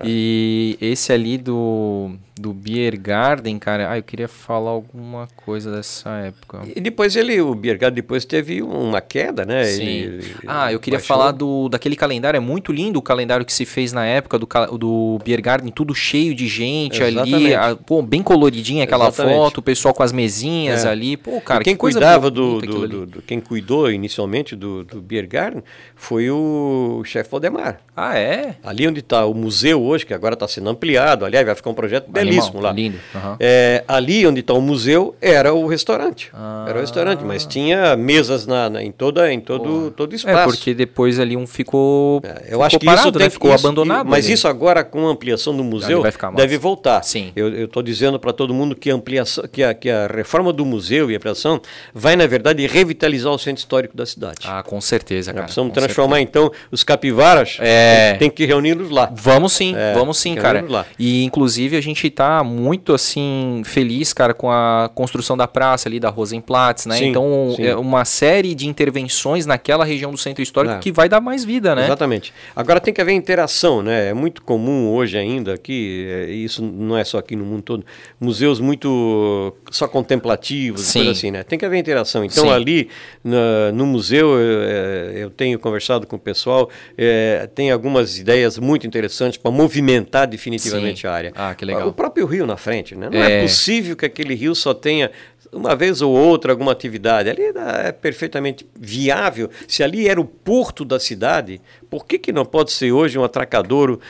E 0.04 0.76
esse 0.80 1.12
ali 1.12 1.38
do, 1.38 2.10
do 2.38 2.52
Beer 2.52 2.98
Garden, 3.00 3.58
cara, 3.58 3.90
ah, 3.90 3.98
eu 3.98 4.02
queria 4.02 4.28
falar 4.28 4.70
alguma 4.70 5.28
coisa 5.36 5.70
dessa 5.70 6.10
época. 6.18 6.62
E 6.74 6.80
depois 6.80 7.16
ele, 7.16 7.40
o 7.40 7.54
Biergarten 7.54 7.94
depois 7.96 8.24
teve 8.24 8.62
uma 8.62 9.00
queda, 9.00 9.44
né? 9.44 9.64
Sim. 9.64 9.84
Ele- 9.86 10.24
ah, 10.46 10.72
eu 10.72 10.78
queria 10.80 10.98
baixou. 10.98 11.16
falar 11.16 11.32
do, 11.32 11.68
daquele 11.68 11.96
calendário, 11.96 12.36
é 12.38 12.40
muito 12.40 12.72
lindo 12.72 12.98
o 12.98 13.02
calendário 13.02 13.44
que 13.44 13.52
se 13.52 13.64
fez 13.64 13.92
na 13.92 14.06
época 14.06 14.38
do, 14.38 14.46
do 14.78 15.18
Beer 15.24 15.40
Garden, 15.42 15.70
tudo 15.72 15.94
cheio 15.94 16.34
de 16.34 16.46
gente 16.48 17.02
ali, 17.02 17.16
Exatamente. 17.16 17.54
a- 17.54 17.76
pô, 17.76 18.00
bem 18.02 18.22
coloridinha 18.22 18.84
aquela 18.84 19.08
Exatamente. 19.08 19.36
foto, 19.36 19.58
o 19.58 19.62
pessoal 19.62 19.92
com 19.94 20.02
as 20.02 20.12
mesinhas 20.12 20.84
É. 20.84 20.88
ali, 20.90 21.16
pô, 21.16 21.40
cara, 21.40 21.62
E 21.62 21.64
quem 21.64 21.74
que 21.74 21.78
coisa 21.78 21.98
cuidava 21.98 22.30
do, 22.30 22.60
do, 22.60 22.76
ali. 22.82 22.88
do- 22.88 23.06
do- 23.06 23.22
quem 23.22 23.40
cuidou 23.40 23.90
inicialmente 23.90 24.54
do, 24.54 24.84
do 24.84 25.00
Biergarten 25.00 25.62
foi 25.96 26.30
o 26.30 27.02
chefe 27.04 27.30
Valdemar. 27.30 27.80
Ah, 27.96 28.16
é? 28.16 28.56
Ali 28.62 28.86
onde 28.86 29.00
está 29.00 29.26
o 29.26 29.34
museu 29.34 29.82
hoje, 29.82 30.06
que 30.06 30.14
agora 30.14 30.34
está 30.34 30.46
sendo 30.46 30.68
ampliado, 30.70 31.24
aliás, 31.24 31.44
vai 31.44 31.54
ficar 31.54 31.70
um 31.70 31.74
projeto 31.74 32.08
belíssimo 32.10 32.27
Lá. 32.60 32.72
lindo, 32.72 32.98
aham. 33.14 33.36
É, 33.40 33.84
ali 33.86 34.26
onde 34.26 34.40
está 34.40 34.52
o 34.54 34.60
museu 34.60 35.14
era 35.20 35.52
o 35.54 35.66
restaurante. 35.66 36.30
Ah. 36.34 36.66
Era 36.68 36.78
o 36.78 36.80
restaurante, 36.80 37.24
mas 37.24 37.44
tinha 37.46 37.96
mesas 37.96 38.46
na, 38.46 38.68
na- 38.70 38.82
em, 38.82 38.90
toda, 38.92 39.32
em 39.32 39.40
todo, 39.40 39.90
todo 39.92 40.12
o 40.12 40.14
espaço. 40.16 40.38
É, 40.38 40.44
porque 40.44 40.74
depois 40.74 41.18
ali 41.20 41.36
um 41.36 41.46
ficou, 41.46 42.20
É, 42.24 42.28
ficou 42.34 42.48
Eu 42.50 42.62
acho 42.62 42.78
que 42.78 42.86
parado, 42.86 43.08
isso 43.08 43.18
né? 43.18 43.24
tem, 43.24 43.30
ficou 43.30 43.54
isso- 43.54 43.66
abandonado. 43.66 44.06
Mas 44.08 44.24
ali. 44.26 44.34
isso 44.34 44.48
agora 44.48 44.82
com 44.84 45.06
a 45.06 45.10
ampliação 45.10 45.56
do 45.56 45.64
museu 45.64 46.02
deve 46.36 46.56
voltar. 46.58 47.02
Sim. 47.02 47.32
Eu 47.36 47.64
estou 47.64 47.82
dizendo 47.82 48.18
para 48.18 48.32
todo 48.32 48.52
mundo 48.54 48.74
que 48.74 48.90
a 48.90 48.94
ampliação, 48.94 49.44
que 49.50 49.62
a, 49.62 49.74
que 49.74 49.90
a 49.90 50.06
reforma 50.06 50.52
do 50.52 50.64
museu 50.64 51.10
e 51.10 51.14
a 51.14 51.16
ampliação 51.16 51.60
vai 51.94 52.16
na 52.16 52.26
verdade 52.26 52.66
revitalizar 52.66 53.32
o 53.32 53.38
centro 53.38 53.58
histórico 53.60 53.96
da 53.96 54.06
cidade. 54.06 54.38
Ah, 54.44 54.62
com 54.62 54.80
certeza, 54.80 55.30
Nós 55.30 55.34
cara. 55.34 55.44
precisamos 55.44 55.70
com 55.72 55.80
transformar 55.80 56.20
então 56.20 56.50
os 56.70 56.82
capivaras. 56.84 57.56
É. 57.60 58.10
Tem, 58.12 58.18
tem 58.18 58.30
que 58.30 58.44
reuni-los 58.44 58.90
lá. 58.90 59.10
Vamos 59.14 59.52
sim, 59.52 59.74
É, 59.76 59.94
vamos 59.94 60.18
sim, 60.18 60.34
cara. 60.34 60.64
E 60.98 61.24
inclusive 61.24 61.76
a 61.76 61.80
gente 61.80 62.06
tá 62.18 62.42
muito 62.42 62.92
assim 62.92 63.62
feliz, 63.64 64.12
cara, 64.12 64.34
com 64.34 64.50
a 64.50 64.90
construção 64.92 65.36
da 65.36 65.46
praça 65.46 65.88
ali 65.88 66.00
da 66.00 66.08
Rosenplatz, 66.10 66.84
né? 66.84 66.96
Sim, 66.96 67.10
então, 67.10 67.52
sim. 67.54 67.64
é 67.64 67.76
uma 67.76 68.04
série 68.04 68.56
de 68.56 68.66
intervenções 68.66 69.46
naquela 69.46 69.84
região 69.84 70.10
do 70.10 70.18
centro 70.18 70.42
histórico 70.42 70.74
É. 70.74 70.78
que 70.80 70.90
vai 70.90 71.08
dar 71.08 71.20
mais 71.20 71.44
vida, 71.44 71.76
né? 71.76 71.84
Exatamente. 71.84 72.34
Agora 72.56 72.80
tem 72.80 72.92
que 72.92 73.00
haver 73.00 73.12
interação, 73.12 73.82
né? 73.84 74.08
É 74.08 74.14
muito 74.14 74.42
comum 74.42 74.88
hoje 74.92 75.16
ainda 75.16 75.54
aqui, 75.54 76.08
é, 76.10 76.30
isso 76.32 76.60
não 76.60 76.98
é 76.98 77.04
só 77.04 77.18
aqui 77.18 77.36
no 77.36 77.44
mundo 77.44 77.62
todo, 77.62 77.86
museus 78.20 78.58
muito 78.58 79.54
só 79.70 79.86
contemplativos, 79.86 80.80
Sim. 80.86 80.98
coisa 81.00 81.12
assim, 81.12 81.30
né? 81.30 81.44
Tem 81.44 81.56
que 81.56 81.64
haver 81.64 81.78
interação. 81.78 82.24
Então 82.24 82.50
ali 82.50 82.88
na- 83.22 83.70
no 83.72 83.86
museu 83.86 84.36
eu, 84.40 84.62
é, 84.62 85.12
eu 85.24 85.30
tenho 85.30 85.56
conversado 85.60 86.04
com 86.04 86.16
o 86.16 86.18
pessoal, 86.18 86.68
é, 86.96 87.48
tem 87.54 87.70
algumas 87.70 88.18
ideias 88.18 88.58
muito 88.58 88.88
interessantes 88.88 89.38
para 89.38 89.52
movimentar 89.52 90.26
definitivamente 90.26 91.06
a 91.06 91.12
área. 91.12 91.32
Ah, 91.36 91.54
que 91.54 91.64
legal. 91.64 91.86
O 91.86 91.92
próprio 92.08 92.26
rio 92.26 92.46
na 92.46 92.56
frente, 92.56 92.94
né? 92.94 93.08
Não 93.10 93.18
é, 93.22 93.38
É. 93.38 93.42
possível 93.42 93.96
que 93.96 94.06
aquele 94.06 94.34
rio 94.34 94.54
só 94.54 94.72
tenha 94.74 95.10
uma 95.52 95.74
vez 95.74 96.02
ou 96.02 96.12
outra 96.12 96.52
alguma 96.52 96.72
atividade. 96.72 97.28
Ali 97.30 97.42
é 97.84 97.92
perfeitamente 97.92 98.66
viável. 98.78 99.48
Se 99.66 99.82
ali 99.82 100.08
era 100.08 100.20
o 100.20 100.24
porto 100.24 100.84
da 100.84 100.98
cidade, 101.00 101.60
por 101.90 102.06
que, 102.06 102.18
que 102.18 102.32
não 102.32 102.44
pode 102.44 102.72
ser 102.72 102.92
hoje 102.92 103.18
um 103.18 103.24
atracadouro 103.24 104.00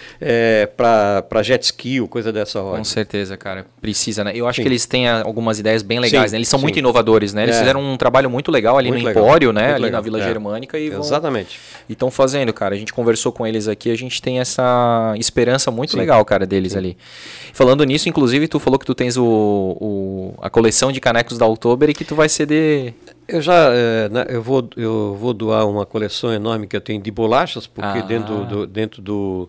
para 0.77 1.43
jet 1.43 1.63
ski 1.65 2.01
ou 2.01 2.09
coisa 2.09 2.33
dessa 2.33 2.61
Com 2.61 2.67
ordem? 2.67 2.85
certeza, 2.85 3.37
cara. 3.37 3.67
Precisa, 3.81 4.25
né? 4.25 4.33
Eu 4.35 4.47
acho 4.47 4.57
Sim. 4.57 4.63
que 4.63 4.69
eles 4.69 4.87
têm 4.87 5.09
ah, 5.09 5.23
algumas 5.25 5.59
ideias 5.59 5.83
bem 5.83 5.99
legais, 5.99 6.31
Sim, 6.31 6.35
né? 6.35 6.39
Eles 6.39 6.49
são 6.49 6.59
sim. 6.59 6.65
muito 6.65 6.79
inovadores, 6.79 7.33
né? 7.35 7.43
Eles 7.45 7.57
É. 7.57 7.59
fizeram 7.61 7.81
um 7.81 7.97
trabalho 7.97 8.29
muito 8.31 8.51
legal 8.51 8.77
ali 8.79 8.89
Muito 8.89 9.03
no 9.03 9.09
legal, 9.09 9.25
Empório, 9.25 9.53
né? 9.53 9.63
muito 9.63 9.75
Ali 9.75 9.81
na 9.83 9.87
legal, 9.87 10.03
Vila 10.03 10.21
é. 10.21 10.23
Germânica 10.25 10.79
e 10.79 10.91
vão, 10.91 11.01
Exatamente. 11.01 11.59
E 11.89 11.93
estão 11.93 12.11
fazendo, 12.11 12.53
cara. 12.53 12.75
A 12.75 12.79
gente 12.79 12.93
conversou 12.93 13.33
com 13.33 13.47
eles 13.47 13.69
aqui, 13.69 13.91
a 13.91 13.97
gente 13.97 14.21
tem 14.21 14.41
essa 14.41 15.15
esperança 15.19 15.71
muito 15.71 15.97
legal, 15.97 16.25
cara, 16.25 16.47
deles 16.47 16.77
ali. 16.77 16.97
Falando 17.53 17.85
nisso, 17.85 18.09
inclusive, 18.09 18.49
tu 18.49 18.59
falou 18.59 18.79
que 18.79 18.87
tu 18.87 18.95
tens 18.95 19.17
o, 19.17 19.25
o- 19.25 20.35
a 20.41 20.51
coleção 20.51 20.91
de 20.93 21.01
canecos 21.01 21.39
da 21.39 21.47
Oktober 21.47 21.91
e 21.91 21.95
que 21.95 22.05
tu 22.05 22.15
vai 22.15 22.29
ceder. 22.29 22.95
Eu 23.29 23.43
já 23.43 23.69
eh, 23.75 24.09
eu 24.31 24.43
vou, 24.43 24.69
eu 24.75 25.15
vou 25.21 25.35
doar 25.35 25.69
uma 25.69 25.85
coleção 25.85 26.33
enorme 26.33 26.67
que 26.67 26.75
eu 26.75 26.81
tenho 26.81 27.01
de 27.03 27.11
bolachas, 27.11 27.67
porque 27.67 27.99
Ah. 27.99 28.03
dentro, 28.03 28.47
do, 28.47 28.67
dentro 28.67 29.03
do, 29.03 29.49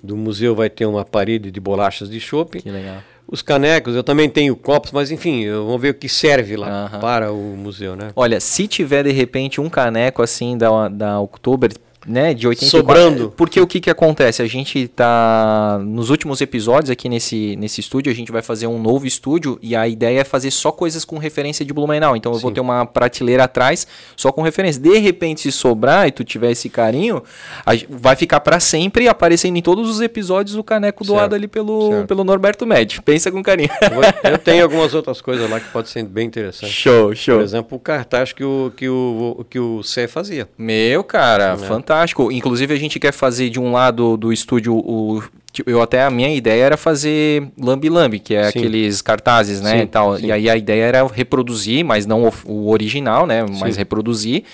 do 0.00 0.16
museu 0.16 0.54
vai 0.54 0.70
ter 0.70 0.86
uma 0.86 1.04
parede 1.04 1.50
de 1.50 1.58
bolachas 1.60 2.08
de 2.08 2.20
chopp. 2.20 2.62
Que 2.62 2.70
legal. 2.70 2.98
Os 3.28 3.42
canecos, 3.42 3.96
eu 3.96 4.04
também 4.04 4.30
tenho 4.30 4.54
copos, 4.54 4.92
mas 4.92 5.10
enfim, 5.10 5.50
vamos 5.50 5.80
ver 5.80 5.90
o 5.90 5.94
que 5.94 6.08
serve 6.08 6.56
lá 6.56 6.84
Aham. 6.84 7.00
para 7.00 7.32
o 7.32 7.56
museu, 7.56 7.96
né? 7.96 8.12
Olha, 8.14 8.38
se 8.38 8.68
tiver 8.68 9.02
de 9.02 9.10
repente 9.10 9.60
um 9.60 9.68
caneco 9.68 10.22
assim 10.22 10.56
da, 10.56 10.86
da 10.88 11.20
Oktober, 11.20 11.72
né, 12.06 12.32
de 12.34 12.46
84... 12.46 12.70
Sobrando. 12.78 13.32
Porque 13.36 13.60
o 13.60 13.66
que 13.66 13.80
que 13.80 13.90
acontece? 13.90 14.40
A 14.42 14.46
gente 14.46 14.86
tá... 14.88 15.78
Nos 15.84 16.10
últimos 16.10 16.40
episódios 16.40 16.90
aqui 16.90 17.08
nesse, 17.08 17.56
nesse 17.56 17.80
estúdio, 17.80 18.12
a 18.12 18.14
gente 18.14 18.30
vai 18.30 18.42
fazer 18.42 18.66
um 18.66 18.80
novo 18.80 19.06
estúdio 19.06 19.58
e 19.60 19.74
a 19.74 19.86
ideia 19.88 20.20
é 20.20 20.24
fazer 20.24 20.50
só 20.50 20.70
coisas 20.70 21.04
com 21.04 21.18
referência 21.18 21.64
de 21.64 21.72
Blumenau. 21.72 22.16
Então 22.16 22.32
eu 22.32 22.38
vou 22.38 22.50
Sim. 22.50 22.54
ter 22.54 22.60
uma 22.60 22.84
prateleira 22.86 23.44
atrás 23.44 23.86
só 24.16 24.30
com 24.30 24.42
referência. 24.42 24.80
De 24.80 24.98
repente, 24.98 25.40
se 25.42 25.52
sobrar 25.52 26.06
e 26.06 26.10
tu 26.12 26.22
tiver 26.24 26.50
esse 26.52 26.68
carinho, 26.68 27.22
a 27.64 27.72
vai 27.88 28.14
ficar 28.16 28.40
para 28.40 28.60
sempre 28.60 29.08
aparecendo 29.08 29.56
em 29.56 29.62
todos 29.62 29.88
os 29.90 30.00
episódios 30.00 30.56
o 30.56 30.62
caneco 30.64 31.04
doado 31.04 31.22
Certo, 31.22 31.34
ali 31.34 31.48
pelo, 31.48 31.90
certo. 31.90 32.06
pelo 32.06 32.24
Norberto 32.24 32.66
Med. 32.66 33.00
Pensa 33.02 33.30
com 33.32 33.42
carinho. 33.42 33.68
Eu- 33.82 34.32
Eu 34.32 34.38
tenho 34.38 34.62
algumas 34.64 34.94
outras 34.94 35.20
coisas 35.20 35.48
lá 35.50 35.58
que 35.60 35.68
podem 35.70 35.90
ser 35.90 36.04
bem 36.04 36.26
interessantes. 36.26 36.74
show, 36.74 37.14
show. 37.14 37.36
Por 37.36 37.44
exemplo, 37.44 37.76
o 37.76 37.80
cartaz 37.80 38.32
que 38.32 38.44
o, 38.44 38.72
que 38.76 38.88
o, 38.88 39.44
que 39.48 39.58
o 39.58 39.82
Cé 39.82 40.06
fazia. 40.06 40.48
Meu, 40.58 41.02
cara, 41.02 41.52
É. 41.54 41.56
fantástico. 41.56 41.95
Inclusive, 42.32 42.74
a 42.74 42.76
gente 42.76 42.98
quer 42.98 43.12
fazer 43.12 43.50
de 43.50 43.60
um 43.60 43.72
lado 43.72 44.16
do 44.16 44.32
estúdio 44.32 44.74
o. 44.74 45.22
Eu 45.66 45.80
até 45.80 46.02
a 46.02 46.10
minha 46.10 46.28
ideia 46.34 46.64
era 46.64 46.76
fazer 46.76 47.48
lambi 47.58 47.88
lambi, 47.88 48.18
que 48.18 48.34
é 48.34 48.50
Sim. 48.50 48.58
aqueles 48.58 49.00
cartazes, 49.00 49.62
né, 49.62 49.78
Sim, 49.78 49.82
e 49.84 49.86
tal. 49.86 50.18
sim. 50.18 50.26
E 50.26 50.32
aí 50.32 50.50
a 50.50 50.56
ideia 50.56 50.84
era 50.84 51.06
reproduzir, 51.06 51.82
mas 51.82 52.04
não 52.04 52.24
o, 52.28 52.32
o 52.44 52.70
original, 52.70 53.26
né, 53.26 53.42
mas 53.58 53.74
reproduzir 53.74 54.44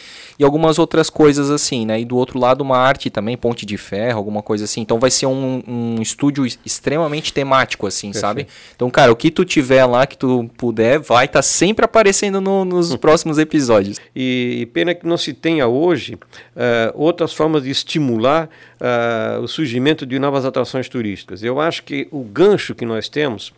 e 0.43 0.45
algumas 0.45 0.77
outras 0.77 1.09
coisas 1.09 1.49
assim, 1.51 1.87
né? 1.87 2.01
E 2.01 2.05
do 2.05 2.17
outro 2.17 2.37
lado 2.37 2.63
uma 2.63 2.77
arte 2.77 3.09
também, 3.09 3.37
ponte 3.37 3.65
de 3.65 3.77
ferro, 3.79 4.19
alguma 4.19 4.43
coisa 4.43 4.65
assim. 4.65 4.81
Então 4.81 4.99
vai 4.99 5.09
ser 5.09 5.27
um, 5.27 5.63
um 5.69 6.03
estúdio 6.03 6.45
es- 6.45 6.59
extremamente 6.67 7.33
temático 7.33 7.87
assim, 7.87 8.13
sabe? 8.13 8.49
Então, 8.75 8.91
cara, 8.91 9.13
o 9.13 9.17
que 9.17 9.31
tu 9.31 9.45
tiver 9.45 9.85
lá 9.87 10.05
que 10.05 10.19
tu 10.19 10.51
puder, 10.57 10.99
vai 10.99 11.27
estar 11.27 11.43
sempre 11.43 11.85
aparecendo 11.85 12.41
no- 12.41 12.65
nos 12.65 12.95
próximos 12.99 13.39
episódios. 13.39 14.01
E, 14.17 14.59
e 14.63 14.67
pena 14.67 14.95
que 14.95 15.07
não 15.07 15.17
se 15.17 15.33
tenha 15.33 15.69
hoje 15.69 16.19
eh, 16.57 16.93
outras 16.97 17.33
formas 17.33 17.63
de 17.63 17.71
estimular 17.71 18.51
eh, 18.81 19.39
o 19.41 19.47
surgimento 19.47 20.05
de 20.05 20.19
novas 20.19 20.45
atrações 20.45 20.89
turísticas. 20.89 21.43
Eu 21.45 21.61
acho 21.61 21.85
que 21.85 22.09
o 22.11 22.25
gancho 22.25 22.75
que 22.75 22.85
nós 22.85 23.09
temos 23.09 23.53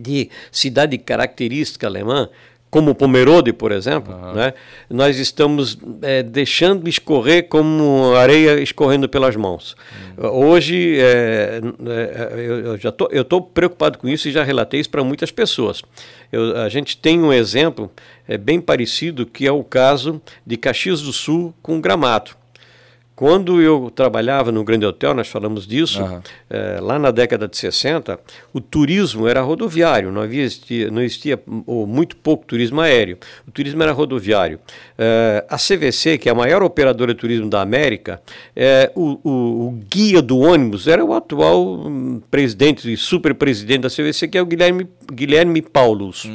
de 0.00 0.30
cidade 0.52 0.96
característica 0.96 1.84
alemã, 1.88 2.28
como 2.70 2.94
Pomerode, 2.94 3.52
por 3.52 3.72
exemplo, 3.72 4.14
né, 4.34 4.52
nós 4.90 5.18
estamos 5.18 5.78
eh, 6.02 6.22
deixando 6.22 6.88
escorrer 6.88 7.48
como 7.48 8.14
areia 8.14 8.60
escorrendo 8.60 9.08
pelas 9.08 9.34
mãos. 9.36 9.74
Hoje, 10.18 10.96
eh, 10.98 11.60
eh, 11.86 12.34
eu, 12.36 12.58
eu 12.66 12.76
já 12.78 12.92
tô, 12.92 13.08
eu 13.10 13.22
estou 13.22 13.40
preocupado 13.40 13.98
com 13.98 14.08
isso 14.08 14.28
e 14.28 14.32
já 14.32 14.42
relatei 14.42 14.80
isso 14.80 14.90
para 14.90 15.02
muitas 15.02 15.30
pessoas. 15.30 15.82
Eu- 16.30 16.56
a 16.58 16.68
gente 16.68 16.96
tem 16.96 17.18
um 17.20 17.32
exemplo 17.32 17.90
eh, 18.28 18.36
bem 18.36 18.60
parecido, 18.60 19.24
que 19.24 19.46
é 19.46 19.52
o 19.52 19.64
caso 19.64 20.20
de 20.46 20.56
Caxias 20.56 21.00
do 21.00 21.12
Sul 21.12 21.54
com 21.62 21.80
Gramado. 21.80 22.32
Quando 23.18 23.60
eu 23.60 23.90
trabalhava 23.92 24.52
no 24.52 24.62
Grande 24.62 24.86
Hotel, 24.86 25.12
nós 25.12 25.26
falamos 25.26 25.66
disso, 25.66 26.00
Aham. 26.00 26.22
eh, 26.48 26.78
lá 26.80 27.00
na 27.00 27.10
década 27.10 27.48
de 27.48 27.56
60, 27.56 28.16
o 28.54 28.60
turismo 28.60 29.26
era 29.26 29.40
rodoviário, 29.42 30.12
não, 30.12 30.22
havia, 30.22 30.46
não 30.92 31.02
existia 31.02 31.36
ou 31.66 31.84
muito 31.84 32.14
pouco 32.16 32.46
turismo 32.46 32.80
aéreo. 32.80 33.18
O 33.44 33.50
turismo 33.50 33.82
era 33.82 33.90
rodoviário. 33.90 34.60
Eh, 34.96 35.44
a 35.50 35.56
CVC, 35.58 36.16
que 36.16 36.28
é 36.28 36.32
a 36.32 36.34
maior 36.36 36.62
operadora 36.62 37.12
de 37.12 37.18
turismo 37.18 37.50
da 37.50 37.60
América, 37.60 38.22
eh, 38.54 38.92
o, 38.94 39.18
o- 39.24 39.66
o 39.66 39.80
guia 39.92 40.22
do 40.22 40.38
ônibus 40.38 40.86
era 40.86 41.04
o 41.04 41.12
atual 41.12 41.60
hum, 41.88 42.22
presidente 42.30 42.92
e 42.92 42.96
superpresidente 42.96 43.80
da 43.80 43.90
CVC, 43.90 44.28
que 44.28 44.38
é 44.38 44.42
o 44.42 44.46
Guilherme, 44.46 44.86
Guilherme 45.12 45.60
Paulus. 45.60 46.30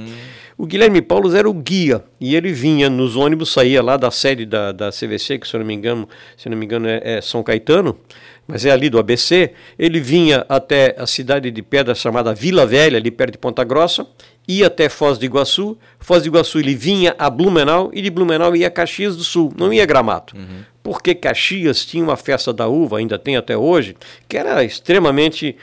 O 0.58 0.66
Guilherme 0.66 1.02
Paulos 1.02 1.34
era 1.34 1.50
o 1.50 1.54
guia 1.54 2.04
e 2.20 2.36
ele 2.36 2.52
vinha 2.52 2.90
nos 2.90 3.16
ônibus, 3.16 3.52
saía 3.52 3.82
lá 3.82 3.98
da 3.98 4.12
sede 4.12 4.46
da, 4.46 4.72
da 4.72 4.90
CVC, 4.92 5.40
que 5.40 5.48
se 5.48 5.56
eu 5.56 5.60
não 5.60 5.68
me 5.68 5.74
engano, 5.74 6.08
se 6.38 6.48
não 6.48 6.58
me 6.58 6.66
engano 6.66 6.88
é, 6.88 7.02
é 7.04 7.22
São 7.22 7.42
Caetano, 7.42 7.98
mas 8.48 8.66
é 8.66 8.72
ali 8.72 8.90
do 8.90 9.00
ABC. 9.00 9.52
Ele 9.80 10.00
vinha 10.00 10.46
até 10.48 10.96
a 10.98 11.08
cidade 11.08 11.50
de 11.50 11.62
pedra 11.62 11.96
chamada 11.96 12.34
Vila 12.34 12.66
Velha, 12.66 12.98
ali 12.98 13.10
perto 13.10 13.32
de 13.34 13.38
Ponta 13.38 13.64
Grossa, 13.64 14.06
ia 14.48 14.68
até 14.68 14.90
Foz 14.90 15.18
do 15.18 15.26
Iguaçu. 15.26 15.78
Foz 16.00 16.24
do 16.24 16.28
Iguaçu 16.28 16.60
ele 16.60 16.76
vinha 16.76 17.16
a 17.18 17.30
Blumenau 17.30 17.90
e 17.94 18.02
de 18.02 18.10
Blumenau 18.10 18.56
ia 18.56 18.68
a 18.68 18.72
Caxias 18.72 19.16
do 19.16 19.24
Sul, 19.24 19.52
não 19.58 19.74
ia 19.74 19.86
Gramado. 19.86 20.34
Porque 20.84 21.16
Caxias 21.16 21.86
tinha 21.86 22.04
uma 22.04 22.18
festa 22.18 22.52
da 22.52 22.68
uva, 22.68 22.98
ainda 22.98 23.18
tem 23.18 23.38
até 23.38 23.56
hoje, 23.58 23.96
que 24.28 24.38
era 24.38 24.62
extremamente 24.66 25.56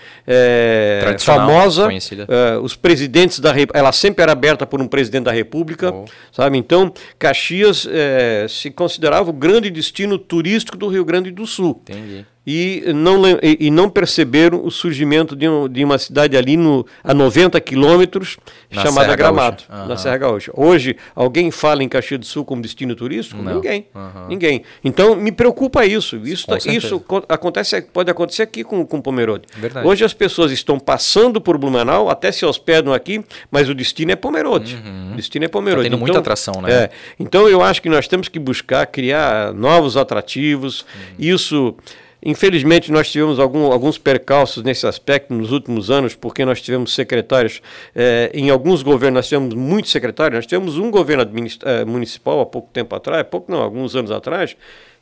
Tradicional, 1.03 1.47
famosa. 1.47 1.89
Eh, 1.93 2.59
os 2.63 2.75
presidentes 2.75 3.39
da 3.39 3.53
República, 3.53 3.79
ela 3.79 3.93
sempre 3.93 4.23
era 4.23 4.33
aberta 4.33 4.67
por 4.67 4.81
um 4.81 4.89
presidente 4.89 5.25
da 5.25 5.33
República, 5.33 5.93
Oh. 5.93 6.05
sabe? 6.33 6.57
Então, 6.57 6.91
Caxias 7.19 7.87
eh, 7.91 8.47
se 8.49 8.71
considerava 8.71 9.29
o 9.29 9.33
grande 9.35 9.69
destino 9.71 10.19
turístico 10.19 10.77
do 10.79 10.89
Rio 10.89 11.05
Grande 11.05 11.31
do 11.31 11.47
Sul. 11.47 11.83
Entendi. 11.87 12.25
E 12.47 12.83
não, 12.95 13.21
e, 13.43 13.71
não 13.71 13.91
perceberam 13.91 14.65
o 14.65 14.71
surgimento 14.71 15.37
de, 15.37 15.47
um- 15.47 15.69
de 15.69 15.85
uma 15.85 15.99
cidade 15.99 16.37
ali 16.39 16.57
no, 16.57 16.87
a 17.05 17.13
90 17.13 17.61
quilômetros, 17.61 18.39
chamada 18.73 19.05
Serra 19.05 19.17
Gramado, 19.17 19.63
Gaúcha. 19.69 19.87
na. 19.89 19.97
Serra 19.99 20.17
Gaúcha. 20.17 20.51
Hoje, 20.57 20.97
alguém 21.15 21.51
fala 21.51 21.85
em 21.85 21.89
Caxias 21.89 22.19
do 22.19 22.25
Sul 22.27 22.43
como 22.45 22.63
destino 22.63 22.95
turístico? 22.97 23.43
Não. 23.43 23.57
Ninguém. 23.57 23.87
Aham. 23.95 24.27
Ninguém. 24.29 24.63
Então, 24.83 25.15
me 25.15 25.31
preocupa 25.31 25.85
isso. 25.85 26.17
Isso, 26.25 26.47
tá- 26.47 26.57
isso 26.73 26.99
co- 27.01 27.23
acontece, 27.29 27.83
pode 27.83 28.11
acontecer 28.11 28.43
aqui 28.43 28.65
com, 28.65 28.87
com 28.87 29.03
Pomerode. 29.03 29.45
Verdade. 29.57 29.87
Hoje 29.87 30.03
as 30.03 30.15
pessoas 30.15 30.51
estão 30.51 30.79
passando 30.81 31.43
por 31.43 31.59
Blumenau, 31.59 32.09
até 32.09 32.33
se 32.33 32.47
hospedam 32.47 32.95
aqui, 32.95 33.23
mas 33.51 33.69
o 33.69 33.75
destino 33.75 34.13
é 34.13 34.17
Pomerode. 34.17 34.83
O 35.13 35.15
destino 35.15 35.45
é 35.45 35.49
Pomerode. 35.49 35.85
Tá 35.85 35.91
tendo 35.91 36.01
muita 36.01 36.19
atração, 36.19 36.55
né? 36.63 36.73
É, 36.73 36.91
então 37.19 37.47
eu 37.49 37.63
acho 37.63 37.83
que 37.83 37.91
nós 37.91 38.09
temos 38.09 38.29
que 38.29 38.39
buscar 38.39 38.87
criar 38.87 39.53
novos 39.53 39.95
atrativos. 39.99 40.87
Isso, 41.19 41.75
infelizmente, 42.23 42.91
nós 42.93 43.11
tivemos 43.11 43.39
algum- 43.39 43.73
alguns 43.73 43.99
percalços 43.99 44.63
nesse 44.63 44.87
aspecto 44.87 45.33
nos 45.33 45.53
últimos 45.53 45.91
anos, 45.91 46.15
porque 46.15 46.45
nós 46.45 46.61
tivemos 46.61 46.95
secretários, 46.95 47.61
eh, 47.95 48.31
em 48.35 48.51
alguns 48.51 48.83
governos 48.83 49.17
nós 49.19 49.29
tivemos 49.29 49.55
muitos 49.55 49.91
secretários, 49.91 50.37
nós 50.37 50.47
tivemos 50.47 50.77
um 50.79 50.91
governo 50.91 51.23
eh, 51.65 51.85
municipal 51.85 52.41
há 52.41 52.47
pouco 52.47 52.69
tempo 52.73 52.95
atrás, 52.95 53.27
pouco 53.31 53.51
não, 53.51 53.61
alguns 53.61 53.95
anos 53.97 54.11
atrás, 54.11 54.57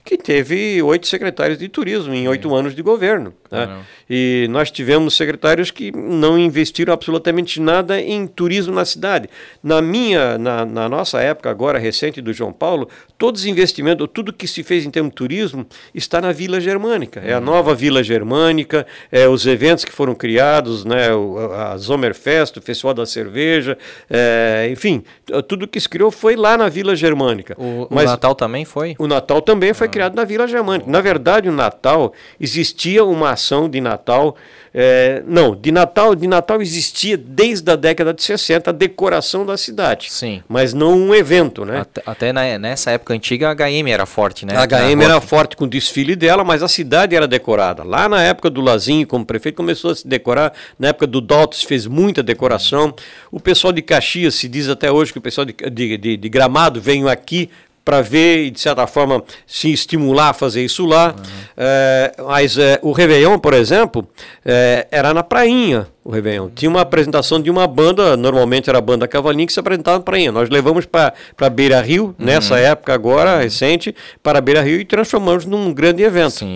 que 0.04 0.16
teve 0.16 0.80
oito 0.80 1.06
secretários 1.06 1.58
de 1.58 1.68
turismo 1.68 2.14
em 2.14 2.26
oito 2.28 2.54
anos 2.54 2.74
de 2.74 2.80
governo. 2.80 3.34
né? 3.50 3.66
E 4.08 4.46
nós 4.48 4.70
tivemos 4.70 5.14
secretários 5.14 5.70
que 5.70 5.92
não 5.94 6.38
investiram 6.38 6.94
absolutamente 6.94 7.60
nada 7.60 8.00
em 8.00 8.26
turismo 8.26 8.72
na 8.74 8.86
cidade. 8.86 9.28
Na 9.62 9.82
minha, 9.82 10.38
na, 10.38 10.64
na 10.64 10.88
nossa 10.88 11.20
época 11.20 11.50
agora 11.50 11.78
recente 11.78 12.22
do 12.22 12.32
João 12.32 12.54
Paulo, 12.54 12.88
todos 13.18 13.40
os 13.40 13.46
investimentos, 13.46 14.08
tudo 14.14 14.32
que 14.32 14.46
se 14.46 14.62
fez 14.62 14.86
em 14.86 14.90
termos 14.90 15.10
de 15.10 15.16
turismo 15.16 15.66
está 15.92 16.20
na 16.20 16.30
Vila 16.30 16.60
Germânica. 16.60 17.20
É 17.20 17.34
a 17.34 17.40
nova 17.40 17.74
Vila 17.74 18.02
Germânica, 18.02 18.86
é 19.10 19.26
os 19.26 19.44
eventos 19.44 19.84
que 19.84 19.90
foram 19.90 20.14
criados, 20.14 20.84
né, 20.84 21.08
a 21.52 21.76
Zomerfest, 21.76 22.58
o 22.58 22.62
Festival 22.62 22.94
da 22.94 23.04
Cerveja, 23.04 23.76
é, 24.08 24.68
enfim, 24.70 25.02
tudo 25.48 25.66
que 25.66 25.80
se 25.80 25.88
criou 25.88 26.12
foi 26.12 26.36
lá 26.36 26.56
na 26.56 26.68
Vila 26.68 26.94
Germânica. 26.94 27.56
O, 27.58 27.88
Mas 27.90 28.04
o 28.04 28.10
Natal 28.12 28.34
também 28.36 28.64
foi? 28.64 28.94
O 28.98 29.08
Natal 29.08 29.42
também 29.42 29.74
foi 29.74 29.88
ah. 29.88 29.90
criado 29.90 30.14
na 30.14 30.24
Vila 30.24 30.46
Germânica. 30.46 30.88
Na 30.88 31.00
verdade, 31.00 31.48
o 31.48 31.52
Natal, 31.52 32.12
existia 32.40 33.04
uma 33.04 33.32
ação 33.32 33.68
de 33.68 33.80
Natal 33.80 34.36
é, 34.80 35.22
não, 35.26 35.56
de 35.56 35.72
Natal, 35.72 36.14
de 36.14 36.26
Natal 36.26 36.60
existia 36.60 37.16
desde 37.16 37.70
a 37.70 37.76
década 37.76 38.12
de 38.12 38.22
60 38.22 38.70
a 38.70 38.72
decoração 38.72 39.44
da 39.44 39.56
cidade. 39.56 40.12
Sim. 40.12 40.42
Mas 40.48 40.72
não 40.74 40.96
um 40.96 41.14
evento, 41.14 41.64
né? 41.64 41.80
Até, 41.80 42.02
até 42.06 42.32
na, 42.32 42.58
nessa 42.58 42.90
época 42.92 43.07
antiga 43.14 43.50
a 43.50 43.54
HM 43.54 43.88
era 43.88 44.06
forte, 44.06 44.44
né? 44.46 44.56
A 44.56 44.66
HM 44.66 45.02
era 45.02 45.20
forte 45.20 45.56
com 45.56 45.64
o 45.64 45.68
desfile 45.68 46.16
dela, 46.16 46.44
mas 46.44 46.62
a 46.62 46.68
cidade 46.68 47.14
era 47.14 47.26
decorada. 47.26 47.82
Lá 47.82 48.08
na 48.08 48.22
época 48.22 48.50
do 48.50 48.60
Lazinho 48.60 49.06
como 49.06 49.24
prefeito 49.24 49.56
começou 49.56 49.90
a 49.90 49.94
se 49.94 50.06
decorar, 50.06 50.52
na 50.78 50.88
época 50.88 51.06
do 51.06 51.20
Daltos 51.20 51.62
fez 51.62 51.86
muita 51.86 52.22
decoração. 52.22 52.94
O 53.30 53.40
pessoal 53.40 53.72
de 53.72 53.82
Caxias 53.82 54.34
se 54.34 54.48
diz 54.48 54.68
até 54.68 54.90
hoje 54.90 55.12
que 55.12 55.18
o 55.18 55.22
pessoal 55.22 55.44
de, 55.44 55.52
de, 55.52 55.96
de, 55.96 56.16
de 56.16 56.28
Gramado 56.28 56.80
veio 56.80 57.08
aqui 57.08 57.50
para 57.88 58.02
ver 58.02 58.44
e, 58.44 58.50
de 58.50 58.60
certa 58.60 58.86
forma, 58.86 59.24
se 59.46 59.72
estimular 59.72 60.28
a 60.28 60.32
fazer 60.34 60.62
isso 60.62 60.84
lá. 60.84 61.14
Uhum. 61.16 61.24
É, 61.56 62.12
mas 62.26 62.58
é, 62.58 62.78
o 62.82 62.92
Réveillon, 62.92 63.38
por 63.38 63.54
exemplo, 63.54 64.06
é, 64.44 64.86
era 64.90 65.14
na 65.14 65.22
prainha 65.22 65.86
o 66.08 66.10
Réveillon. 66.10 66.48
Tinha 66.54 66.70
uma 66.70 66.80
apresentação 66.80 67.38
de 67.38 67.50
uma 67.50 67.66
banda, 67.66 68.16
normalmente 68.16 68.70
era 68.70 68.78
a 68.78 68.80
banda 68.80 69.06
Cavalinho, 69.06 69.46
que 69.46 69.52
se 69.52 69.60
apresentava 69.60 69.98
na 69.98 70.02
prainha. 70.02 70.32
Nós 70.32 70.48
levamos 70.48 70.86
para 70.86 71.12
Beira 71.50 71.82
Rio, 71.82 72.06
uhum. 72.06 72.14
nessa 72.18 72.58
época 72.58 72.94
agora, 72.94 73.40
recente, 73.40 73.94
para 74.22 74.40
Beira 74.40 74.62
Rio 74.62 74.80
e 74.80 74.86
transformamos 74.86 75.44
num 75.44 75.70
grande 75.70 76.02
evento. 76.02 76.46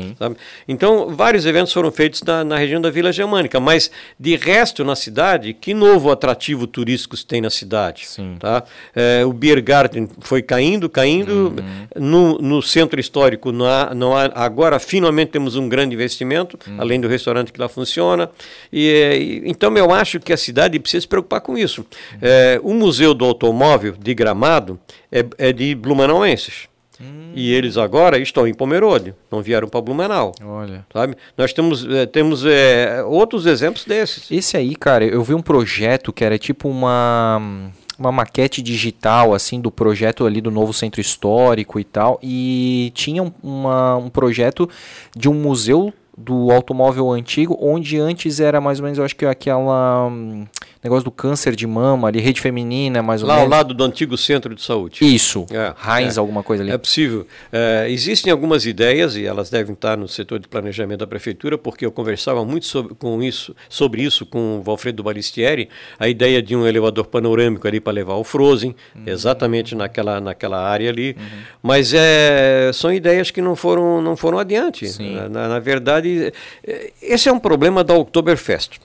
Então, 0.67 1.15
vários 1.15 1.45
eventos 1.45 1.71
foram 1.71 1.93
feitos 1.93 2.23
na, 2.23 2.43
na, 2.43 2.57
região 2.57 2.81
da 2.81 2.89
Vila 2.89 3.13
Germânica, 3.13 3.61
mas 3.61 3.91
de 4.19 4.37
resto 4.37 4.85
na 4.85 4.97
cidade, 4.97 5.53
que 5.53 5.75
novo 5.75 6.11
atrativo 6.11 6.67
turístico 6.67 7.15
se 7.15 7.27
tem 7.27 7.43
na 7.43 7.51
cidade? 7.51 8.07
Sim. 8.07 8.37
Tá? 8.39 8.65
É, 8.97 9.23
o 9.23 9.35
Beer 9.35 9.63
Garden 9.63 10.09
foi 10.21 10.41
caindo, 10.41 10.89
caindo. 10.89 11.53
Uhum. 11.59 11.87
No, 11.95 12.39
no 12.39 12.63
centro 12.63 12.99
histórico, 12.99 13.53
não 13.53 13.67
há, 13.67 13.95
não 13.95 14.17
há, 14.17 14.31
agora 14.35 14.79
finalmente 14.79 15.31
temos 15.31 15.57
um 15.57 15.69
grande 15.69 15.95
investimento, 15.95 16.59
uhum. 16.67 16.77
além 16.79 16.99
do 16.99 17.07
restaurante 17.07 17.53
que 17.53 17.61
lá 17.61 17.69
funciona. 17.69 18.31
e, 18.73 19.42
e 19.42 19.42
então 19.45 19.77
eu 19.77 19.93
acho 19.93 20.21
que 20.21 20.33
a 20.33 20.37
cidade 20.37 20.79
precisa 20.79 21.03
se 21.03 21.09
preocupar 21.09 21.41
com 21.41 21.57
isso. 21.57 21.85
É, 22.21 22.61
o 22.63 22.75
Museu 22.75 23.15
do 23.15 23.25
Automóvel 23.25 23.95
de 23.99 24.15
Gramado 24.15 24.79
é, 25.11 25.25
é 25.39 25.53
de 25.53 25.75
blumenauenses. 25.75 26.69
Hum. 27.01 27.33
E 27.35 27.53
eles 27.53 27.77
agora 27.77 28.19
estão 28.19 28.47
em 28.47 28.55
Pomerode, 28.55 29.15
não 29.31 29.43
vieram 29.43 29.69
para 29.69 29.81
Blumenau. 29.81 30.33
Olha. 30.45 30.87
Sabe? 30.93 31.17
Nós 31.37 31.53
temos, 31.53 31.85
é, 31.85 32.07
temos 32.07 32.45
é, 32.45 33.03
outros 33.05 33.47
exemplos 33.47 33.85
desses. 33.85 34.31
Esse 34.31 34.57
aí, 34.57 34.77
cara, 34.77 35.05
eu 35.05 35.23
vi 35.25 35.35
um 35.35 35.43
projeto 35.43 36.13
que 36.13 36.25
era 36.25 36.39
tipo 36.39 36.69
uma 36.69 37.73
uma 37.99 38.11
maquete 38.11 38.61
digital 38.63 39.33
assim 39.33 39.61
do 39.61 39.71
projeto 39.71 40.27
ali 40.27 40.41
do 40.41 40.51
novo 40.51 40.73
centro 40.73 41.01
histórico 41.01 41.79
e 41.79 41.85
tal 41.85 42.19
e 42.23 42.91
tinha 42.95 43.33
uma, 43.43 43.97
um 43.97 44.09
projeto 44.09 44.69
de 45.15 45.29
um 45.29 45.35
museu 45.35 45.93
do 46.17 46.51
automóvel 46.51 47.11
antigo, 47.11 47.57
onde 47.61 47.99
antes 47.99 48.41
era 48.41 48.61
mais 48.61 48.79
ou 48.79 48.85
menos, 48.85 48.99
eu 48.99 49.05
acho 49.05 49.17
que 49.17 49.25
aquela 49.25 50.07
hum, 50.07 50.47
negócio 50.83 51.05
do 51.05 51.11
câncer 51.11 51.55
de 51.55 51.67
mama 51.67 52.09
ali, 52.09 52.21
rede 52.21 52.41
feminina, 52.41 53.03
mais 53.03 53.23
ou 53.23 53.29
Lá 53.29 53.37
menos. 53.37 53.51
Lá 53.51 53.57
ao 53.57 53.61
lado 53.61 53.75
do 53.75 53.85
antigo 53.85 54.17
centro 54.17 54.55
de 54.55 54.63
saúde. 54.63 55.05
Isso. 55.05 55.47
É, 55.51 55.75
Heinz, 56.01 56.17
é, 56.17 56.21
alguma 56.21 56.43
coisa 56.43 56.63
ali. 56.63 56.73
É 56.73 56.79
possível. 56.79 57.27
É, 57.53 57.87
existem 57.91 58.33
algumas 58.33 58.65
ideias 58.65 59.17
e 59.17 59.25
elas 59.25 59.51
devem 59.51 59.75
estar 59.75 59.97
no 59.97 60.09
setor 60.09 60.39
de 60.39 60.49
planejamento 60.49 61.01
da 61.01 61.07
prefeitura, 61.07 61.59
porque 61.59 61.85
eu 61.85 61.93
conversava 61.93 62.45
muito 62.45 62.67
sobre, 62.67 62.95
com 62.95 63.23
isso, 63.23 63.55
sobre 63.69 64.03
isso 64.03 64.25
com 64.25 64.59
o 64.59 64.63
Valfredo 64.63 65.03
Balistieri, 65.03 65.69
a 65.99 66.09
ideia 66.09 66.43
de 66.43 66.57
um 66.57 66.67
elevador 66.67 67.07
panorâmico 67.07 67.67
ali 67.69 67.81
para 67.81 67.93
levar 67.93 68.15
o 68.15 68.25
Frozen, 68.25 68.75
uhum. 68.95 69.03
exatamente 69.07 69.75
naquela, 69.75 70.21
naquela 70.21 70.61
área 70.61 70.91
ali. 70.91 71.17
Uhum. 71.19 71.39
Mas 71.63 71.93
é, 71.95 72.71
são 72.73 72.93
ideias 72.93 73.31
que 73.31 73.43
não 73.43 73.55
foram, 73.55 74.01
não 74.01 74.17
foram 74.17 74.39
adiante. 74.39 74.87
Na, 75.29 75.49
na 75.49 75.59
verdade, 75.59 75.83
verdade, 75.83 76.33
é, 76.65 76.93
esse 77.01 77.29
é 77.29 77.33
um 77.33 77.39
problema 77.39 77.83
da 77.83 77.95
Oktoberfest. 77.95 78.81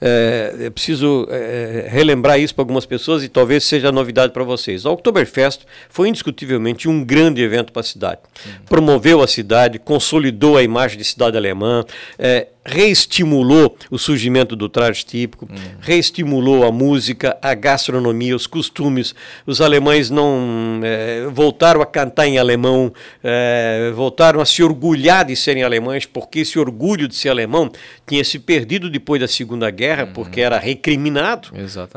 É, 0.00 0.54
é 0.60 0.70
preciso 0.70 1.26
é, 1.30 1.86
relembrar 1.88 2.40
isso 2.40 2.54
para 2.54 2.62
algumas 2.62 2.86
pessoas 2.86 3.22
e 3.22 3.28
talvez 3.28 3.64
seja 3.64 3.92
novidade 3.92 4.32
para 4.32 4.42
vocês. 4.42 4.86
A 4.86 4.90
Oktoberfest 4.90 5.62
foi 5.88 6.08
indiscutivelmente 6.08 6.88
um 6.88 7.04
grande 7.04 7.42
evento 7.42 7.72
para 7.72 7.80
a 7.80 7.84
cidade. 7.84 8.20
Uhum. 8.44 8.52
Promoveu 8.66 9.22
a 9.22 9.26
cidade, 9.26 9.78
consolidou 9.78 10.56
a 10.56 10.62
imagem 10.62 10.96
de 10.98 11.04
cidade 11.04 11.36
alemã, 11.36 11.84
é, 12.18 12.48
reestimulou 12.64 13.76
o 13.90 13.98
surgimento 13.98 14.54
do 14.54 14.68
traje 14.68 15.04
típico, 15.04 15.48
uhum. 15.50 15.56
reestimulou 15.80 16.66
a 16.66 16.70
música, 16.70 17.36
a 17.40 17.54
gastronomia, 17.54 18.36
os 18.36 18.46
costumes. 18.46 19.14
Os 19.46 19.60
alemães 19.60 20.10
não 20.10 20.80
é, 20.82 21.26
voltaram 21.32 21.80
a 21.80 21.86
cantar 21.86 22.26
em 22.26 22.38
alemão, 22.38 22.92
é, 23.24 23.90
voltaram 23.94 24.40
a 24.40 24.44
se 24.44 24.62
orgulhar 24.62 25.24
de 25.24 25.34
serem 25.34 25.62
alemães, 25.62 26.04
porque 26.04 26.40
esse 26.40 26.58
orgulho 26.58 27.08
de 27.08 27.14
ser 27.14 27.30
alemão 27.30 27.70
tinha 28.06 28.22
se 28.22 28.38
perdido 28.38 28.90
depois 28.90 29.20
da 29.20 29.28
Segunda 29.28 29.70
Guerra, 29.70 30.04
uhum. 30.04 30.12
porque 30.12 30.40
era 30.40 30.58
recriminado. 30.58 31.48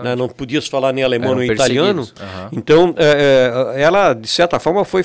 Né? 0.03 0.15
Não 0.15 0.29
podias 0.29 0.67
falar 0.67 0.93
nem 0.93 1.03
alemão 1.03 1.35
nem 1.35 1.51
italiano. 1.51 2.01
Uhum. 2.01 2.49
Então, 2.53 2.95
é, 2.97 3.81
ela, 3.81 4.13
de 4.13 4.27
certa 4.27 4.59
forma, 4.59 4.85
foi, 4.85 5.03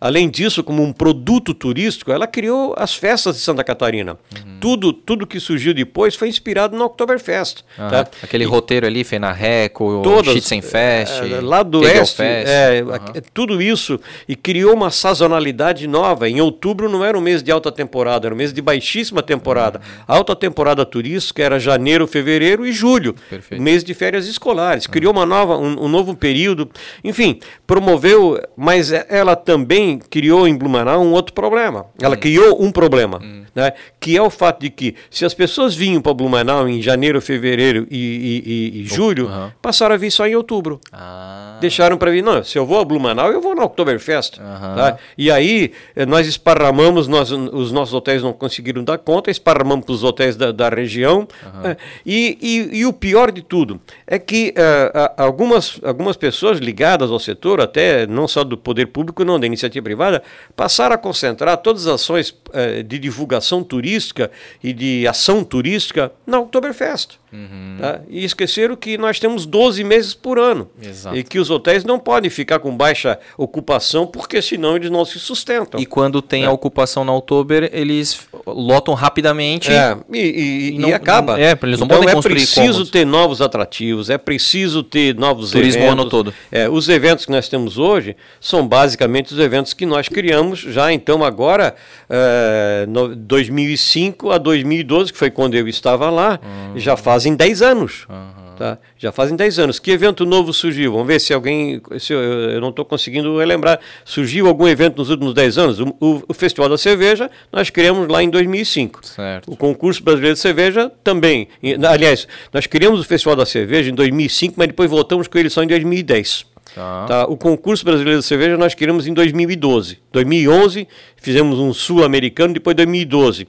além 0.00 0.30
disso, 0.30 0.62
como 0.62 0.82
um 0.82 0.92
produto 0.92 1.52
turístico, 1.52 2.12
ela 2.12 2.26
criou 2.26 2.74
as 2.76 2.94
festas 2.94 3.36
de 3.36 3.42
Santa 3.42 3.64
Catarina. 3.64 4.12
Uhum. 4.12 4.58
Tudo 4.60 4.99
tudo 5.04 5.26
que 5.26 5.40
surgiu 5.40 5.74
depois 5.74 6.14
foi 6.14 6.28
inspirado 6.28 6.76
no 6.76 6.84
Oktoberfest. 6.84 7.64
Ah, 7.78 7.88
tá? 7.88 8.06
Aquele 8.22 8.44
e, 8.44 8.46
roteiro 8.46 8.86
ali, 8.86 9.04
Fenarreco, 9.04 10.02
Schützenfest, 10.24 11.22
é, 11.22 11.40
lá 11.40 11.62
do 11.62 11.80
oeste, 11.80 12.22
é, 12.22 12.82
uhum. 12.84 13.22
tudo 13.32 13.60
isso, 13.60 13.98
e 14.28 14.36
criou 14.36 14.74
uma 14.74 14.90
sazonalidade 14.90 15.86
nova. 15.86 16.28
Em 16.28 16.40
outubro 16.40 16.88
não 16.88 17.04
era 17.04 17.16
um 17.16 17.20
mês 17.20 17.42
de 17.42 17.50
alta 17.50 17.72
temporada, 17.72 18.26
era 18.26 18.34
um 18.34 18.38
mês 18.38 18.52
de 18.52 18.62
baixíssima 18.62 19.22
temporada. 19.22 19.78
Uhum. 19.78 20.04
A 20.06 20.16
alta 20.16 20.36
temporada 20.36 20.84
turística 20.84 21.42
era 21.42 21.58
janeiro, 21.58 22.06
fevereiro 22.06 22.66
e 22.66 22.72
julho, 22.72 23.14
Perfeito. 23.28 23.62
mês 23.62 23.82
de 23.82 23.94
férias 23.94 24.26
escolares. 24.26 24.84
Uhum. 24.86 24.92
Criou 24.92 25.12
uma 25.12 25.26
nova, 25.26 25.56
um, 25.56 25.84
um 25.84 25.88
novo 25.88 26.14
período, 26.14 26.70
enfim, 27.02 27.40
promoveu, 27.66 28.40
mas 28.56 28.92
ela 28.92 29.36
também 29.36 29.98
criou 29.98 30.46
em 30.46 30.56
Blumenau 30.56 31.02
um 31.02 31.12
outro 31.12 31.32
problema. 31.34 31.86
Ela 32.00 32.14
uhum. 32.14 32.20
criou 32.20 32.62
um 32.62 32.70
problema, 32.70 33.18
uhum. 33.18 33.44
Né, 33.54 33.72
que 33.98 34.16
é 34.16 34.22
o 34.22 34.30
fato 34.30 34.60
de 34.60 34.70
que 34.70 34.94
se 35.10 35.24
as 35.24 35.34
pessoas 35.34 35.74
vinham 35.74 36.00
para 36.00 36.14
Blumenau 36.14 36.68
em 36.68 36.80
janeiro, 36.80 37.20
fevereiro 37.20 37.86
e, 37.90 37.96
e, 37.96 38.78
e, 38.78 38.82
e 38.82 38.86
julho, 38.86 39.26
uhum. 39.26 39.50
passaram 39.60 39.94
a 39.94 39.98
vir 39.98 40.10
só 40.10 40.26
em 40.26 40.34
outubro. 40.34 40.80
Ah. 40.92 41.58
Deixaram 41.60 41.98
para 41.98 42.10
vir, 42.10 42.22
não, 42.22 42.42
se 42.42 42.58
eu 42.58 42.64
vou 42.64 42.80
a 42.80 42.84
Blumenau, 42.84 43.30
eu 43.30 43.40
vou 43.40 43.54
na 43.54 43.64
Oktoberfest. 43.64 44.38
Uhum. 44.38 44.44
Tá? 44.44 44.96
E 45.16 45.30
aí 45.30 45.72
eh, 45.94 46.06
nós 46.06 46.26
esparramamos, 46.26 47.06
nós, 47.06 47.30
os 47.30 47.70
nossos 47.70 47.92
hotéis 47.92 48.22
não 48.22 48.32
conseguiram 48.32 48.82
dar 48.82 48.98
conta, 48.98 49.30
esparramamos 49.30 49.84
para 49.84 49.92
os 49.92 50.04
hotéis 50.04 50.36
da, 50.36 50.52
da 50.52 50.68
região. 50.68 51.20
Uhum. 51.20 51.76
e, 52.06 52.86
o 52.86 52.92
pior 52.92 53.30
de 53.30 53.42
tudo 53.42 53.80
é 54.06 54.18
que 54.18 54.54
uh, 54.56 55.12
algumas, 55.16 55.78
algumas 55.82 56.16
pessoas 56.16 56.58
ligadas 56.58 57.10
ao 57.10 57.18
setor, 57.18 57.60
até 57.60 58.06
não 58.06 58.26
só 58.26 58.42
do 58.42 58.56
poder 58.56 58.86
público, 58.86 59.24
não 59.24 59.38
da 59.38 59.46
iniciativa 59.46 59.84
privada, 59.84 60.22
passaram 60.56 60.94
a 60.94 60.98
concentrar 60.98 61.56
todas 61.58 61.86
as 61.86 61.94
ações 61.94 62.30
uh, 62.30 62.82
de 62.82 62.98
divulgação 62.98 63.39
turística 63.62 64.30
e 64.62 64.72
de 64.72 65.06
ação 65.06 65.44
turística 65.44 66.12
na 66.26 66.40
Oktoberfest. 66.40 67.19
Uhum. 67.32 67.76
Tá? 67.78 68.00
E 68.08 68.24
esqueceram 68.24 68.74
que 68.74 68.98
nós 68.98 69.18
temos 69.18 69.46
12 69.46 69.84
meses 69.84 70.14
por 70.14 70.38
ano. 70.38 70.68
Exato. 70.82 71.16
E 71.16 71.22
que 71.22 71.38
os 71.38 71.50
hotéis 71.50 71.84
não 71.84 71.98
podem 71.98 72.30
ficar 72.30 72.58
com 72.58 72.76
baixa 72.76 73.18
ocupação, 73.36 74.06
porque 74.06 74.42
senão 74.42 74.76
eles 74.76 74.90
não 74.90 75.04
se 75.04 75.18
sustentam. 75.18 75.80
E 75.80 75.86
quando 75.86 76.20
tem 76.20 76.44
é. 76.44 76.46
a 76.46 76.52
ocupação 76.52 77.04
na 77.04 77.14
Oktober, 77.14 77.70
eles 77.72 78.26
lotam 78.46 78.94
rapidamente. 78.94 79.70
É, 79.70 79.96
e, 80.12 80.18
e, 80.18 80.74
e, 80.74 80.78
não, 80.78 80.88
e 80.88 80.92
acaba. 80.92 81.40
é, 81.40 81.56
eles 81.62 81.78
não 81.78 81.86
então 81.86 81.98
podem 82.00 82.18
é 82.18 82.20
preciso 82.20 82.86
ter 82.86 83.04
novos 83.04 83.40
atrativos, 83.40 84.10
é 84.10 84.18
preciso 84.18 84.82
ter 84.82 85.14
novos 85.14 85.50
Turismo 85.50 85.82
eventos. 85.82 85.98
o 85.98 86.00
ano 86.00 86.10
todo. 86.10 86.34
É, 86.50 86.68
os 86.68 86.88
eventos 86.88 87.24
que 87.24 87.30
nós 87.30 87.48
temos 87.48 87.78
hoje 87.78 88.16
são 88.40 88.66
basicamente 88.66 89.32
os 89.32 89.38
eventos 89.38 89.72
que 89.72 89.86
nós 89.86 90.08
criamos 90.08 90.58
já 90.58 90.92
então 90.92 91.22
agora, 91.24 91.74
é, 92.08 92.86
no, 92.88 93.14
2005 93.14 94.30
a 94.30 94.38
2012, 94.38 95.12
que 95.12 95.18
foi 95.18 95.30
quando 95.30 95.54
eu 95.54 95.68
estava 95.68 96.10
lá, 96.10 96.40
uhum. 96.42 96.78
já 96.78 96.96
fazem 97.20 97.36
10 97.36 97.62
anos. 97.62 98.06
Uhum. 98.08 98.56
Tá? 98.56 98.78
Já 98.98 99.12
fazem 99.12 99.36
10 99.36 99.58
anos. 99.58 99.78
Que 99.78 99.90
evento 99.90 100.24
novo 100.24 100.52
surgiu? 100.52 100.92
Vamos 100.92 101.06
ver 101.06 101.20
se 101.20 101.32
alguém. 101.32 101.80
Se 101.98 102.12
eu, 102.12 102.20
eu 102.20 102.60
não 102.60 102.70
estou 102.70 102.84
conseguindo 102.84 103.38
relembrar. 103.38 103.78
Surgiu 104.04 104.46
algum 104.46 104.66
evento 104.66 104.98
nos 104.98 105.10
últimos 105.10 105.34
10 105.34 105.58
anos? 105.58 105.80
O, 105.80 105.96
o, 106.00 106.22
o, 106.28 106.34
Festival 106.34 106.68
da 106.68 106.78
Cerveja 106.78 107.30
nós 107.52 107.70
criamos 107.70 108.08
lá 108.08 108.22
em 108.22 108.30
2005. 108.30 109.06
Certo. 109.06 109.50
O 109.50 109.56
Concurso 109.56 110.02
Brasileiro 110.02 110.34
de 110.34 110.40
Cerveja 110.40 110.90
também. 111.04 111.48
Aliás, 111.88 112.26
nós 112.52 112.66
criamos 112.66 113.00
o 113.00 113.04
Festival 113.04 113.36
da 113.36 113.46
Cerveja 113.46 113.90
em 113.90 113.94
2005, 113.94 114.54
mas 114.56 114.68
depois 114.68 114.90
voltamos 114.90 115.28
com 115.28 115.38
ele 115.38 115.50
só 115.50 115.62
em 115.62 115.66
2010. 115.66 116.49
Tá. 116.74 117.06
Tá? 117.06 117.24
O 117.26 117.36
concurso 117.36 117.84
brasileiro 117.84 118.20
de 118.20 118.26
cerveja 118.26 118.56
nós 118.56 118.74
queremos 118.74 119.06
em 119.06 119.14
2012. 119.14 119.98
2011 120.12 120.86
fizemos 121.20 121.58
um 121.58 121.72
sul-americano, 121.72 122.54
depois 122.54 122.74
2012. 122.74 123.44
Uh, 123.44 123.48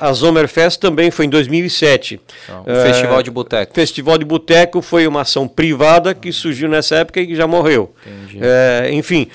a 0.00 0.12
Zomerfest 0.12 0.80
também 0.80 1.10
foi 1.10 1.26
em 1.26 1.28
2007. 1.28 2.20
Então, 2.44 2.62
uh, 2.62 2.82
Festival 2.82 3.22
de 3.22 3.30
Boteco. 3.30 3.74
Festival 3.74 4.18
de 4.18 4.24
Boteco 4.24 4.82
foi 4.82 5.06
uma 5.06 5.20
ação 5.20 5.46
privada 5.46 6.14
que 6.14 6.32
surgiu 6.32 6.68
nessa 6.68 6.96
época 6.96 7.20
e 7.20 7.26
que 7.26 7.36
já 7.36 7.46
morreu. 7.46 7.94
Uh, 8.06 8.92
enfim, 8.92 9.28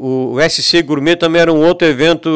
o, 0.00 0.34
o, 0.34 0.48
SC 0.48 0.82
Gourmet 0.82 1.16
também 1.16 1.42
era 1.42 1.52
um 1.52 1.64
outro 1.64 1.86
evento 1.88 2.30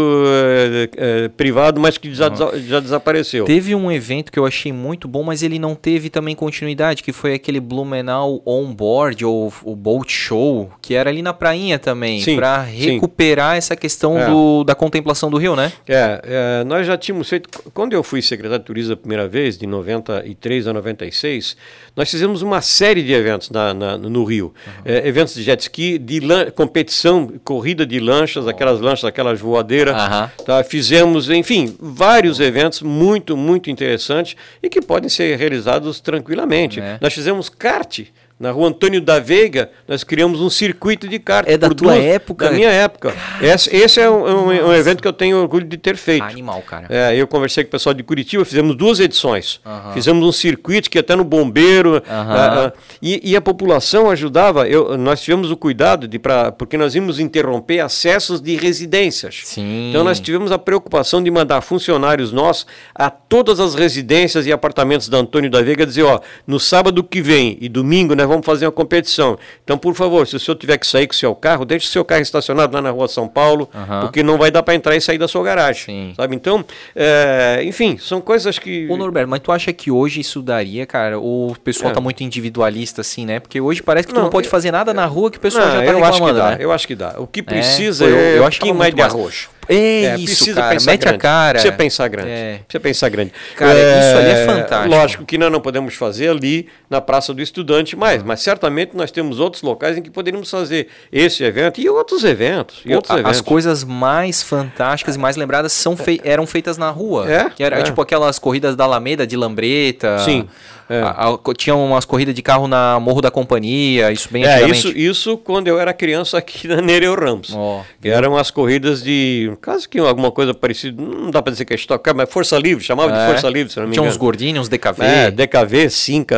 privado, 1.37 1.81
mas 1.81 1.99
que 1.99 2.13
já, 2.15 2.29
uhum. 2.29 2.59
já 2.67 2.81
desapareceu. 2.81 3.45
Teve 3.45 3.75
um 3.75 3.93
evento 3.93 4.33
que 4.33 4.39
eu 4.39 4.47
achei 4.47 4.73
muito 4.73 5.07
bom, 5.07 5.23
mas 5.23 5.43
ele 5.43 5.59
não 5.59 5.75
teve 5.75 6.09
também 6.09 6.35
continuidade, 6.35 7.03
que 7.03 7.13
foi 7.13 7.35
aquele 7.35 7.61
Blumenau 7.61 8.43
On 8.47 8.73
Board, 8.73 9.25
ou 9.25 9.53
o 9.63 9.77
Boat 9.89 10.13
Show, 10.13 10.71
que 10.83 10.93
era 10.93 11.09
ali 11.09 11.23
na 11.23 11.33
prainha 11.33 11.79
também, 11.79 12.23
para 12.37 12.61
recuperar 12.61 13.53
sim. 13.53 13.59
essa 13.59 13.75
questão 13.75 14.19
é. 14.19 14.27
do 14.27 14.63
da 14.63 14.75
contemplação 14.75 15.31
do 15.31 15.39
rio, 15.39 15.57
né? 15.57 15.73
É, 15.89 16.21
é, 16.61 16.65
nós 16.65 16.87
já 16.87 16.99
tínhamos 16.99 17.27
feito. 17.27 17.49
Quando 17.73 17.95
eu 17.95 18.03
fui 18.03 18.21
secretário 18.21 18.59
de 18.59 18.67
turismo 18.67 18.93
a 18.93 18.97
primeira 18.99 19.27
vez, 19.27 19.57
de 19.57 19.67
93 19.67 20.67
a 20.67 20.75
96, 20.75 21.57
nós 21.97 22.11
fizemos 22.11 22.43
uma 22.43 22.61
série 22.61 23.03
de 23.03 23.15
eventos 23.15 23.49
na, 23.49 23.73
na 23.73 23.97
no 23.97 24.25
Rio. 24.25 24.53
Uhum. 24.67 24.73
É, 24.85 25.09
eventos 25.09 25.33
de 25.33 25.43
jet 25.43 25.63
ski, 25.63 25.97
de 25.97 26.21
competição, 26.55 27.33
corrida 27.43 27.87
de 27.87 27.99
lanchas, 27.99 28.45
oh. 28.45 28.51
aquelas 28.51 28.81
lanchas, 28.81 29.07
aquelas 29.07 29.41
voadeiras. 29.41 29.97
Uhum. 29.97 30.45
Tá? 30.45 30.63
Fizemos, 30.65 31.31
enfim, 31.31 31.75
vários 31.81 32.41
eventos 32.41 32.83
muito, 32.83 33.39
muito 33.39 33.71
interessantes 33.71 34.37
e 34.63 34.69
que 34.69 34.83
podem 34.83 35.09
ser 35.09 35.35
realizados 35.39 35.99
tranquilamente. 35.99 36.79
É. 36.79 36.99
Nós 37.01 37.15
fizemos 37.15 37.49
kart 37.49 38.01
na 38.39 38.53
rua 38.53 38.69
Antônio 38.69 39.01
da 39.01 39.19
Veiga, 39.19 39.71
nós 39.87 40.05
criamos 40.05 40.41
um 40.41 40.49
circuito 40.49 41.09
de 41.09 41.19
kart. 41.19 41.49
É 41.49 41.57
da 41.57 41.69
tua 41.69 41.95
duas, 41.95 42.05
época? 42.05 42.45
Da 42.47 42.53
minha 42.53 42.71
época. 42.71 43.13
Esse, 43.43 43.75
esse 43.75 44.01
é 44.01 44.09
um, 44.09 44.25
um, 44.25 44.69
um, 44.69 44.73
evento 44.73 45.03
que 45.03 45.09
eu 45.09 45.13
tenho 45.13 45.39
orgulho 45.39 45.67
de 45.67 45.77
ter 45.77 45.97
feito. 45.97 46.23
Animal, 46.23 46.63
cara. 46.63 46.87
É, 46.89 47.17
eu 47.17 47.27
conversei 47.27 47.65
com 47.65 47.69
o 47.69 47.71
pessoal 47.73 47.95
de 47.95 48.03
Curitiba, 48.05 48.45
fizemos 48.45 48.77
duas 48.77 49.01
edições. 49.01 49.61
Fizemos 49.93 50.25
um 50.25 50.31
circuito 50.31 50.89
que 50.89 50.99
até 50.99 51.17
no 51.17 51.25
bombeiro. 51.25 51.97
Uh, 51.97 52.69
uh, 52.69 52.73
e, 53.03 53.33
e, 53.33 53.37
a 53.37 53.41
população 53.41 54.09
ajudava. 54.09 54.69
Eu, 54.69 54.97
nós 54.97 55.21
tivemos 55.21 55.51
o 55.51 55.57
cuidado 55.57 56.07
de 56.07 56.19
pra, 56.19 56.53
porque 56.53 56.77
nós 56.77 56.95
íamos 56.95 57.19
interromper 57.19 57.81
acessos 57.81 58.41
de 58.41 58.55
residências. 58.55 59.43
Sim. 59.45 59.89
Então 59.89 60.05
nós 60.05 60.21
tivemos 60.21 60.53
a 60.53 60.59
preocupação 60.59 61.23
de 61.23 61.31
mandar 61.31 61.61
funcionários 61.61 62.31
nossos 62.31 62.67
a 62.95 63.11
todas 63.11 63.59
as 63.59 63.75
residências 63.75 64.47
e 64.47 64.53
apartamentos 64.53 65.09
da 65.09 65.19
Antônio 65.19 65.51
da 65.51 65.61
Veiga 65.61 65.85
dizer, 65.85 66.05
ó, 66.05 66.21
no 66.47 66.61
sábado 66.61 67.03
que 67.03 67.21
vem 67.21 67.59
e 67.61 67.69
domingo, 67.69 68.15
né? 68.15 68.28
Vamos 68.29 68.47
fazer 68.47 68.67
uma 68.67 68.73
competição. 68.73 69.39
Então, 69.65 69.77
por 69.77 69.95
favor, 69.95 70.27
se 70.27 70.37
o 70.37 70.41
senhor 70.41 70.57
tiver 70.57 70.79
que 70.79 70.87
sair 70.87 71.07
com 71.07 71.13
o 71.13 71.17
seu 71.17 71.35
carro, 71.35 71.65
deixe 71.65 71.87
o 71.87 71.91
seu 71.91 72.05
carro 72.05 72.23
estacionado 72.23 72.75
lá 72.75 72.83
na 72.83 72.91
rua 72.91 73.09
São 73.09 73.27
Paulo, 73.27 73.69
uhum. 73.75 74.01
porque 74.01 74.23
não 74.23 74.39
vai 74.39 74.51
dar 74.51 74.63
para 74.63 74.75
entrar 74.75 74.97
e 74.97 75.01
sair 75.01 75.19
da 75.19 75.27
sua 75.27 75.43
garagem. 75.43 75.85
Sim. 75.85 76.13
Sabe? 76.17 76.37
Então, 76.37 76.65
é, 76.95 77.61
enfim, 77.65 77.99
são 77.99 78.21
coisas 78.21 78.59
que. 78.59 78.87
Ô, 78.91 78.97
Norberto, 78.97 79.29
mas 79.29 79.41
tu 79.41 79.51
acha 79.51 79.73
que 79.73 79.91
hoje 79.91 80.21
isso 80.21 80.43
daria, 80.43 80.87
cara? 80.87 81.19
Ou 81.19 81.53
o 81.53 81.59
pessoal 81.59 81.91
é. 81.91 81.95
tá 81.95 82.01
muito 82.01 82.23
individualista, 82.23 83.01
assim, 83.01 83.25
né? 83.25 83.41
Porque 83.41 83.61
hoje 83.61 83.83
parece 83.83 84.07
que 84.07 84.13
tu 84.13 84.17
não, 84.17 84.25
não 84.25 84.31
pode 84.31 84.49
fazer 84.49 84.71
nada 84.71 84.93
na 84.93 85.07
rua 85.07 85.31
que 85.31 85.39
o 85.39 85.41
pessoal 85.41 85.67
não, 85.67 85.73
já 85.73 85.85
tá 85.85 85.93
eu 85.93 86.05
acho 86.05 86.25
que 86.25 86.33
dá, 86.33 86.51
né? 86.51 86.57
Eu 86.61 86.73
acho 86.73 86.87
que 86.87 86.95
dá. 86.95 87.15
O 87.19 87.27
que 87.27 87.41
é, 87.41 87.43
precisa 87.43 88.05
é, 88.05 88.09
eu, 88.09 88.17
eu 88.17 88.43
um 88.43 88.51
pouquinho 88.51 88.75
mais 88.75 88.95
de 88.95 89.03
arroz. 89.03 89.49
É, 89.69 89.75
é 89.77 90.15
isso, 90.17 90.25
precisa 90.25 90.61
cara, 90.61 90.81
mete 90.81 91.01
grande. 91.01 91.17
a 91.17 91.19
cara. 91.19 91.53
Precisa 91.53 91.73
pensar 91.73 92.09
grande. 92.09 92.31
É. 92.31 92.61
Precisa 92.67 92.81
pensar 92.81 93.09
grande. 93.09 93.33
Cara, 93.57 93.79
é, 93.79 94.01
isso 94.01 94.19
ali 94.19 94.31
é 94.31 94.47
fantástico. 94.47 94.95
Lógico 94.95 95.25
que 95.25 95.39
nós 95.39 95.53
não 95.53 95.61
podemos 95.61 95.95
fazer 95.95 96.29
ali 96.29 96.69
na 96.89 97.01
Praça 97.01 97.35
do 97.35 97.43
Estudante 97.43 97.95
mais, 97.95 98.23
mas 98.23 98.41
certamente 98.41 98.97
nós 98.97 99.11
temos 99.11 99.41
outros 99.41 99.63
locais 99.63 99.97
em 99.99 100.03
que 100.03 100.11
poderíamos 100.11 100.51
fazer 100.51 100.89
esse 101.13 101.45
evento 101.45 101.81
e 101.81 101.89
outros 101.89 102.25
eventos. 102.25 102.81
E 102.85 102.95
outros 102.95 103.15
a, 103.15 103.21
eventos. 103.21 103.39
As 103.39 103.41
coisas 103.41 103.85
mais 103.85 104.43
fantásticas 104.43 105.17
e 105.17 105.19
mais 105.19 105.37
lembradas 105.37 105.73
são 105.73 105.97
fei 105.97 106.21
eram 106.25 106.47
feitas 106.47 106.79
na 106.79 106.91
rua. 106.91 107.31
É? 107.31 107.51
Que 107.51 107.63
era 107.63 107.79
é. 107.79 107.83
tipo 107.83 108.01
aquelas 108.01 108.39
corridas 108.39 108.75
da 108.75 108.85
Alameda, 108.85 109.27
de 109.27 109.37
Lambreta. 109.37 110.19
Sim. 110.21 110.49
É. 110.89 111.01
A, 111.03 111.29
a, 111.35 111.55
tinha 111.55 111.77
umas 111.77 112.05
corridas 112.05 112.35
de 112.35 112.43
carro 112.43 112.67
na 112.67 112.99
Morro 112.99 113.21
da 113.21 113.31
Companhia, 113.31 114.11
isso 114.11 114.29
bem 114.31 114.45
É, 114.45 114.67
isso, 114.69 114.89
isso 114.89 115.37
quando 115.37 115.69
eu 115.69 115.79
era 115.79 115.93
criança 115.93 116.39
aqui 116.39 116.67
na 116.67 116.81
Nereu 116.81 117.15
Ramos. 117.15 117.53
Oh, 117.55 117.81
que 118.01 118.09
eram 118.09 118.37
as 118.37 118.51
corridas 118.51 119.03
de. 119.03 119.53
Caso 119.61 119.89
que 119.89 119.99
alguma 119.99 120.31
coisa 120.31 120.55
parecida, 120.55 121.03
não 121.03 121.31
dá 121.31 121.43
para 121.43 121.53
dizer 121.53 121.65
que 121.65 121.73
é 121.73 121.77
estoque, 121.77 122.13
mas 122.15 122.31
Força 122.31 122.59
Livre, 122.59 122.83
chamava 122.83 123.15
é. 123.15 123.21
de 123.21 123.33
Força 123.33 123.49
Livre, 123.49 123.73
se 123.73 123.79
não 123.79 123.87
me 123.87 123.93
Tinha 123.93 124.03
engano. 124.03 124.15
uns 124.15 124.17
gordinhos, 124.17 124.61
uns 124.63 124.69
DKV. 124.69 125.05
É, 125.05 125.31
DKV, 125.31 125.91
Cinca, 125.91 126.37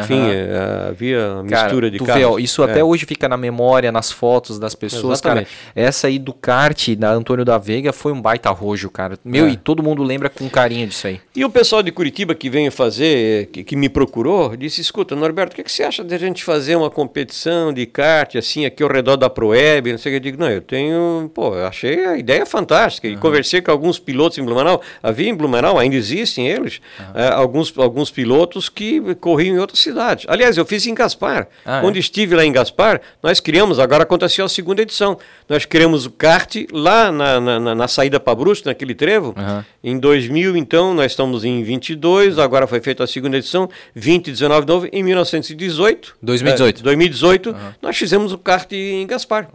enfim, 0.00 0.22
é, 0.30 0.88
havia 0.88 1.42
mistura 1.42 1.68
cara, 1.68 1.90
de 1.90 1.98
carros. 1.98 2.14
Vê, 2.14 2.24
ó, 2.24 2.38
isso 2.38 2.62
até 2.62 2.80
é. 2.80 2.84
hoje 2.84 3.04
fica 3.04 3.28
na 3.28 3.36
memória, 3.36 3.92
nas 3.92 4.10
fotos 4.10 4.58
das 4.58 4.74
pessoas, 4.74 5.18
Exatamente. 5.18 5.50
cara. 5.74 5.86
Essa 5.86 6.06
aí 6.06 6.18
do 6.18 6.32
kart 6.32 6.88
da 6.96 7.12
Antônio 7.12 7.44
da 7.44 7.58
Veiga 7.58 7.92
foi 7.92 8.12
um 8.12 8.20
baita 8.20 8.50
rojo, 8.50 8.88
cara. 8.88 9.18
Meu, 9.24 9.46
é. 9.46 9.50
e 9.50 9.56
todo 9.56 9.82
mundo 9.82 10.02
lembra 10.02 10.30
com 10.30 10.48
carinho 10.48 10.86
disso 10.86 11.06
aí. 11.06 11.20
E 11.34 11.44
o 11.44 11.50
pessoal 11.50 11.82
de 11.82 11.92
Curitiba 11.92 12.34
que 12.34 12.48
veio 12.48 12.72
fazer, 12.72 13.46
que, 13.46 13.64
que 13.64 13.76
me 13.82 13.88
procurou, 13.88 14.56
disse: 14.56 14.80
escuta, 14.80 15.16
Norberto, 15.16 15.54
o 15.54 15.56
que, 15.56 15.64
que 15.64 15.72
você 15.72 15.82
acha 15.82 16.04
de 16.04 16.14
a 16.14 16.18
gente 16.18 16.44
fazer 16.44 16.76
uma 16.76 16.88
competição 16.88 17.72
de 17.72 17.84
kart 17.84 18.36
assim 18.36 18.64
aqui 18.64 18.80
ao 18.80 18.88
redor 18.88 19.16
da 19.16 19.28
Proeb? 19.28 19.90
Não 19.90 19.98
sei 19.98 20.12
o 20.12 20.12
que. 20.12 20.16
Eu 20.18 20.32
digo, 20.32 20.40
não, 20.40 20.48
eu 20.48 20.60
tenho. 20.60 21.28
Pô, 21.34 21.56
eu 21.56 21.66
achei 21.66 22.06
a 22.06 22.16
ideia 22.16 22.46
fantástica. 22.46 23.08
E 23.08 23.14
uhum. 23.14 23.18
conversei 23.18 23.60
com 23.60 23.72
alguns 23.72 23.98
pilotos 23.98 24.38
em 24.38 24.44
Blumenau. 24.44 24.80
Havia 25.02 25.28
em 25.28 25.34
Blumenau, 25.34 25.80
ainda 25.80 25.96
existem 25.96 26.46
eles, 26.46 26.80
uhum. 26.96 27.20
é, 27.20 27.28
alguns, 27.28 27.76
alguns 27.76 28.10
pilotos 28.12 28.68
que 28.68 29.00
corriam 29.16 29.56
em 29.56 29.58
outras 29.58 29.80
cidades. 29.80 30.26
Aliás, 30.28 30.56
eu 30.56 30.64
fiz 30.64 30.86
em 30.86 30.94
Gaspar. 30.94 31.48
Ah, 31.64 31.80
Quando 31.80 31.96
é? 31.96 31.98
estive 31.98 32.36
lá 32.36 32.44
em 32.44 32.52
Gaspar, 32.52 33.00
nós 33.20 33.40
criamos, 33.40 33.80
agora 33.80 34.04
aconteceu 34.04 34.44
a 34.44 34.48
segunda 34.48 34.80
edição. 34.82 35.18
Nós 35.48 35.64
criamos 35.64 36.06
o 36.06 36.10
kart 36.10 36.54
lá 36.72 37.10
na, 37.10 37.40
na, 37.40 37.74
na 37.74 37.88
saída 37.88 38.20
para 38.20 38.34
Brusque, 38.36 38.66
naquele 38.66 38.94
trevo. 38.94 39.34
Uhum. 39.36 39.64
Em 39.82 39.98
2000, 39.98 40.56
então, 40.56 40.94
nós 40.94 41.10
estamos 41.10 41.44
em 41.44 41.64
22, 41.64 42.38
agora 42.38 42.68
foi 42.68 42.80
feita 42.80 43.02
a 43.02 43.06
segunda 43.08 43.36
edição, 43.36 43.68
20, 43.94 44.30
19 44.30 44.52
19 44.52 44.66
novo, 44.66 44.88
em 44.92 45.02
1918. 45.02 46.16
2018. 46.22 46.80
É, 46.80 46.82
2018, 46.82 47.50
uhum. 47.50 47.56
nós 47.80 47.96
fizemos 47.96 48.32
o 48.32 48.38
kart 48.38 48.70
em 48.72 49.06
Gaspar. 49.06 49.48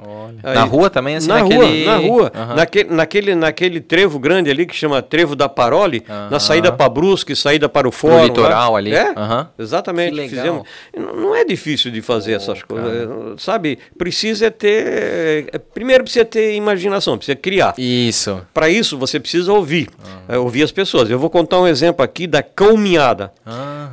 Aí, 0.43 0.55
na 0.55 0.63
rua 0.63 0.89
também, 0.89 1.15
assim, 1.15 1.27
na 1.27 1.41
naquele... 1.41 1.83
rua, 1.83 1.85
na 1.85 1.97
rua, 1.97 2.31
uhum. 2.33 2.55
naquele, 2.55 2.89
naquele, 2.93 3.35
naquele 3.35 3.81
trevo 3.81 4.19
grande 4.19 4.49
ali 4.49 4.65
que 4.65 4.75
chama 4.75 5.01
Trevo 5.01 5.35
da 5.35 5.47
Parole, 5.47 6.03
uhum. 6.07 6.29
na 6.29 6.39
saída 6.39 6.71
para 6.71 6.89
Brusque, 6.89 7.35
saída 7.35 7.69
para 7.69 7.87
o 7.87 7.91
Fórum. 7.91 8.21
O 8.21 8.23
litoral 8.23 8.73
lá. 8.73 8.77
ali. 8.77 8.93
É, 8.93 9.13
exatamente. 9.59 10.29
Fizemos. 10.29 10.63
Não 10.95 11.35
é 11.35 11.43
difícil 11.43 11.91
de 11.91 12.01
fazer 12.01 12.33
oh, 12.33 12.37
essas 12.37 12.63
coisas, 12.63 13.07
cara. 13.07 13.35
sabe? 13.37 13.77
Precisa 13.97 14.49
ter, 14.49 15.49
é, 15.51 15.57
primeiro 15.73 16.03
precisa 16.03 16.25
ter 16.25 16.55
imaginação, 16.55 17.17
precisa 17.17 17.35
criar. 17.35 17.73
Isso. 17.77 18.41
Para 18.53 18.69
isso 18.69 18.97
você 18.97 19.19
precisa 19.19 19.51
ouvir, 19.51 19.89
é, 20.27 20.37
ouvir 20.37 20.63
as 20.63 20.71
pessoas. 20.71 21.09
Eu 21.09 21.19
vou 21.19 21.29
contar 21.29 21.59
um 21.59 21.67
exemplo 21.67 22.03
aqui 22.03 22.25
da 22.25 22.41
caminhada. 22.41 23.31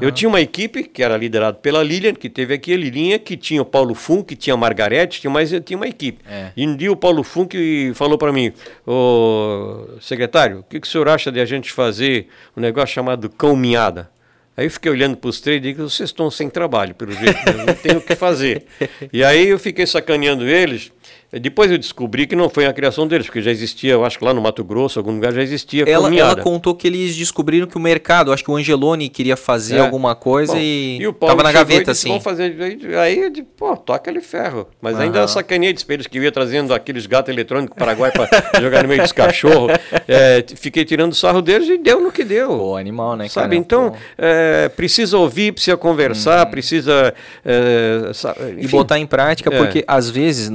Eu 0.00 0.10
tinha 0.14 0.28
uma 0.28 0.40
equipe 0.40 0.84
que 0.84 1.02
era 1.02 1.16
liderado 1.16 1.58
pela 1.58 1.82
Lilian, 1.82 2.14
que 2.14 2.30
teve 2.30 2.54
aqui 2.54 2.72
a 2.72 2.76
Lilinha, 2.76 3.18
que 3.18 3.36
tinha 3.36 3.60
o 3.60 3.64
Paulo 3.64 3.94
Funk, 3.94 4.24
que 4.24 4.36
tinha 4.36 4.54
a 4.54 4.56
Margarete, 4.56 5.20
tinha 5.20 5.30
mais 5.30 5.50
tinha 5.64 5.76
uma 5.76 5.88
equipe. 5.88 6.24
É. 6.28 6.50
E 6.56 6.66
um 6.66 6.76
dia 6.76 6.90
o 6.90 6.96
Paulo 6.96 7.22
Funk 7.22 7.92
falou 7.94 8.16
para 8.16 8.32
mim, 8.32 8.52
ô 8.86 9.86
secretário, 10.00 10.60
o 10.60 10.62
que, 10.62 10.80
que 10.80 10.86
o 10.86 10.90
senhor 10.90 11.08
acha 11.08 11.30
de 11.30 11.40
a 11.40 11.44
gente 11.44 11.72
fazer 11.72 12.28
um 12.56 12.60
negócio 12.60 12.94
chamado 12.94 13.28
cão 13.28 13.56
minhada? 13.56 14.10
Aí 14.56 14.66
eu 14.66 14.70
fiquei 14.70 14.90
olhando 14.90 15.16
para 15.16 15.28
os 15.28 15.40
três 15.40 15.58
e 15.58 15.60
digo, 15.60 15.82
vocês 15.82 16.10
estão 16.10 16.30
sem 16.30 16.48
trabalho, 16.48 16.94
pelo 16.94 17.10
jeito, 17.10 17.38
não 17.66 17.74
tenho 17.74 17.98
o 17.98 18.00
que 18.00 18.14
fazer. 18.14 18.64
E 19.12 19.22
aí 19.22 19.48
eu 19.48 19.58
fiquei 19.58 19.86
sacaneando 19.86 20.46
eles, 20.46 20.92
depois 21.40 21.70
eu 21.70 21.78
descobri 21.78 22.26
que 22.26 22.36
não 22.36 22.48
foi 22.48 22.66
a 22.66 22.72
criação 22.72 23.06
deles, 23.06 23.26
porque 23.26 23.42
já 23.42 23.50
existia, 23.50 23.92
eu 23.92 24.04
acho 24.04 24.18
que 24.18 24.24
lá 24.24 24.32
no 24.32 24.40
Mato 24.40 24.62
Grosso, 24.62 24.98
algum 24.98 25.12
lugar 25.12 25.32
já 25.32 25.42
existia 25.42 25.84
ela, 25.88 26.14
ela 26.14 26.36
contou 26.36 26.74
que 26.74 26.86
eles 26.86 27.16
descobriram 27.16 27.66
que 27.66 27.76
o 27.76 27.80
mercado, 27.80 28.32
acho 28.32 28.44
que 28.44 28.50
o 28.50 28.56
Angeloni 28.56 29.08
queria 29.08 29.36
fazer 29.36 29.76
é. 29.76 29.80
alguma 29.80 30.14
coisa 30.14 30.52
Bom, 30.52 30.60
e, 30.60 30.98
e 31.00 31.06
o 31.06 31.12
Paulo 31.12 31.36
tava 31.36 31.48
na 31.48 31.52
gaveta, 31.52 31.90
assim. 31.90 32.08
Vamos 32.08 32.22
fazer, 32.22 32.56
aí 33.00 33.18
eu 33.18 33.30
disse, 33.30 33.46
pô, 33.56 33.76
toca 33.76 34.10
ele 34.10 34.20
ferro. 34.20 34.68
Mas 34.80 34.94
uhum. 34.94 35.02
ainda 35.02 35.26
sacaneei 35.26 35.72
de 35.72 35.80
espelhos 35.80 36.06
que 36.06 36.20
via 36.20 36.30
trazendo 36.30 36.72
aqueles 36.72 37.06
gatos 37.06 37.32
eletrônicos 37.32 37.76
Paraguai 37.76 38.12
para 38.12 38.28
jogar 38.60 38.82
no 38.82 38.88
meio 38.88 39.02
dos 39.02 39.12
cachorros. 39.12 39.72
É, 40.06 40.44
fiquei 40.56 40.84
tirando 40.84 41.14
sarro 41.14 41.42
deles 41.42 41.68
e 41.68 41.78
deu 41.78 42.00
no 42.00 42.12
que 42.12 42.24
deu. 42.24 42.48
Pô, 42.48 42.76
animal, 42.76 43.16
né, 43.16 43.28
Sabe, 43.28 43.48
cara? 43.48 43.56
então, 43.56 43.94
é, 44.16 44.68
precisa 44.68 45.18
ouvir, 45.18 45.52
precisa 45.52 45.76
conversar, 45.76 46.44
uhum. 46.44 46.50
precisa... 46.50 47.14
É, 47.44 48.12
e 48.58 48.68
botar 48.68 48.98
em 48.98 49.06
prática, 49.06 49.52
é. 49.52 49.56
porque 49.56 49.84
às 49.86 50.08
vezes, 50.08 50.50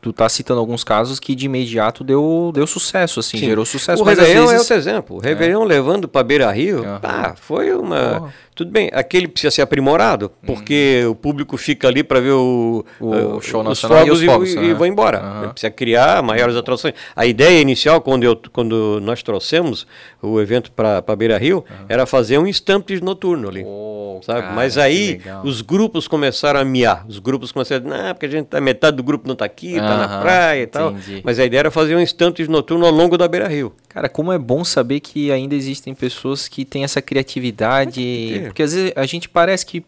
tu 0.00 0.12
tá 0.12 0.23
está 0.24 0.28
citando 0.28 0.60
alguns 0.60 0.82
casos 0.82 1.20
que 1.20 1.34
de 1.34 1.46
imediato 1.46 2.02
deu, 2.02 2.50
deu 2.54 2.66
sucesso, 2.66 3.20
assim, 3.20 3.38
Sim. 3.38 3.46
gerou 3.46 3.64
sucesso. 3.64 4.02
O 4.02 4.04
Réveillon 4.04 4.44
é 4.44 4.46
vezes... 4.46 4.60
outro 4.60 4.74
exemplo. 4.74 5.16
O 5.16 5.20
Réveillon 5.20 5.64
levando 5.64 6.08
para 6.08 6.22
Beira 6.22 6.50
Rio, 6.50 6.84
pá, 7.00 7.34
foi 7.36 7.72
uma. 7.72 8.20
Porra. 8.20 8.34
Tudo 8.54 8.70
bem, 8.70 8.88
aquele 8.92 9.26
precisa 9.26 9.50
ser 9.50 9.62
aprimorado, 9.62 10.30
porque 10.46 11.04
o 11.08 11.14
público 11.14 11.56
fica 11.56 11.88
ali 11.88 12.04
para 12.04 12.20
ver 12.20 12.34
o, 12.34 12.84
O 13.00 13.40
show 13.40 13.62
os 13.62 13.68
nacional 13.68 14.06
e 14.06 14.10
os 14.12 14.22
fogos, 14.22 14.52
e, 14.52 14.56
né? 14.56 14.66
e 14.66 14.74
vão 14.74 14.86
embora. 14.86 15.18
Aham. 15.18 15.48
Precisa 15.48 15.72
criar 15.72 16.22
maiores 16.22 16.54
atrações. 16.54 16.94
A 17.16 17.26
ideia 17.26 17.60
inicial, 17.60 18.00
quando, 18.00 18.22
eu, 18.22 18.40
quando 18.52 19.00
nós 19.02 19.24
trouxemos 19.24 19.88
o 20.22 20.40
evento 20.40 20.70
para 20.70 21.16
Beira 21.16 21.36
Rio, 21.36 21.64
era 21.88 22.06
fazer 22.06 22.38
um 22.38 22.46
estampes 22.46 23.00
noturno 23.00 23.48
ali. 23.48 23.64
Pô, 23.64 24.20
Sabe? 24.22 24.42
cara, 24.42 24.54
Mas 24.54 24.78
aí 24.78 25.20
os 25.42 25.60
grupos 25.60 26.06
começaram 26.06 26.60
a 26.60 26.64
miar. 26.64 27.04
Os 27.08 27.18
grupos 27.18 27.50
começaram 27.50 27.84
a 27.84 27.90
dizer, 27.90 28.04
não, 28.04 28.14
porque 28.14 28.26
a 28.26 28.30
gente 28.30 28.46
tá, 28.46 28.60
metade 28.60 28.96
do 28.96 29.02
grupo 29.02 29.26
não 29.26 29.32
está 29.32 29.44
aqui, 29.44 29.72
está 29.72 29.96
na 29.96 30.13
Praia 30.22 30.62
e 30.62 30.66
tal. 30.66 30.92
entendi. 30.92 31.20
Mas 31.24 31.38
a 31.38 31.44
ideia 31.44 31.60
era 31.60 31.70
fazer 31.70 31.94
um 31.96 32.00
estampes 32.00 32.48
noturno 32.48 32.86
ao 32.86 32.92
longo 32.92 33.16
da 33.16 33.28
Beira 33.28 33.48
Rio. 33.48 33.72
Cara, 33.88 34.08
como 34.08 34.32
é 34.32 34.38
bom 34.38 34.64
saber 34.64 35.00
que 35.00 35.30
ainda 35.30 35.54
existem 35.54 35.94
pessoas 35.94 36.48
que 36.48 36.64
têm 36.64 36.84
essa 36.84 37.00
criatividade. 37.00 38.42
Porque 38.44 38.62
às 38.62 38.72
vezes 38.72 38.92
a 38.96 39.06
gente 39.06 39.28
parece 39.28 39.64
que 39.64 39.84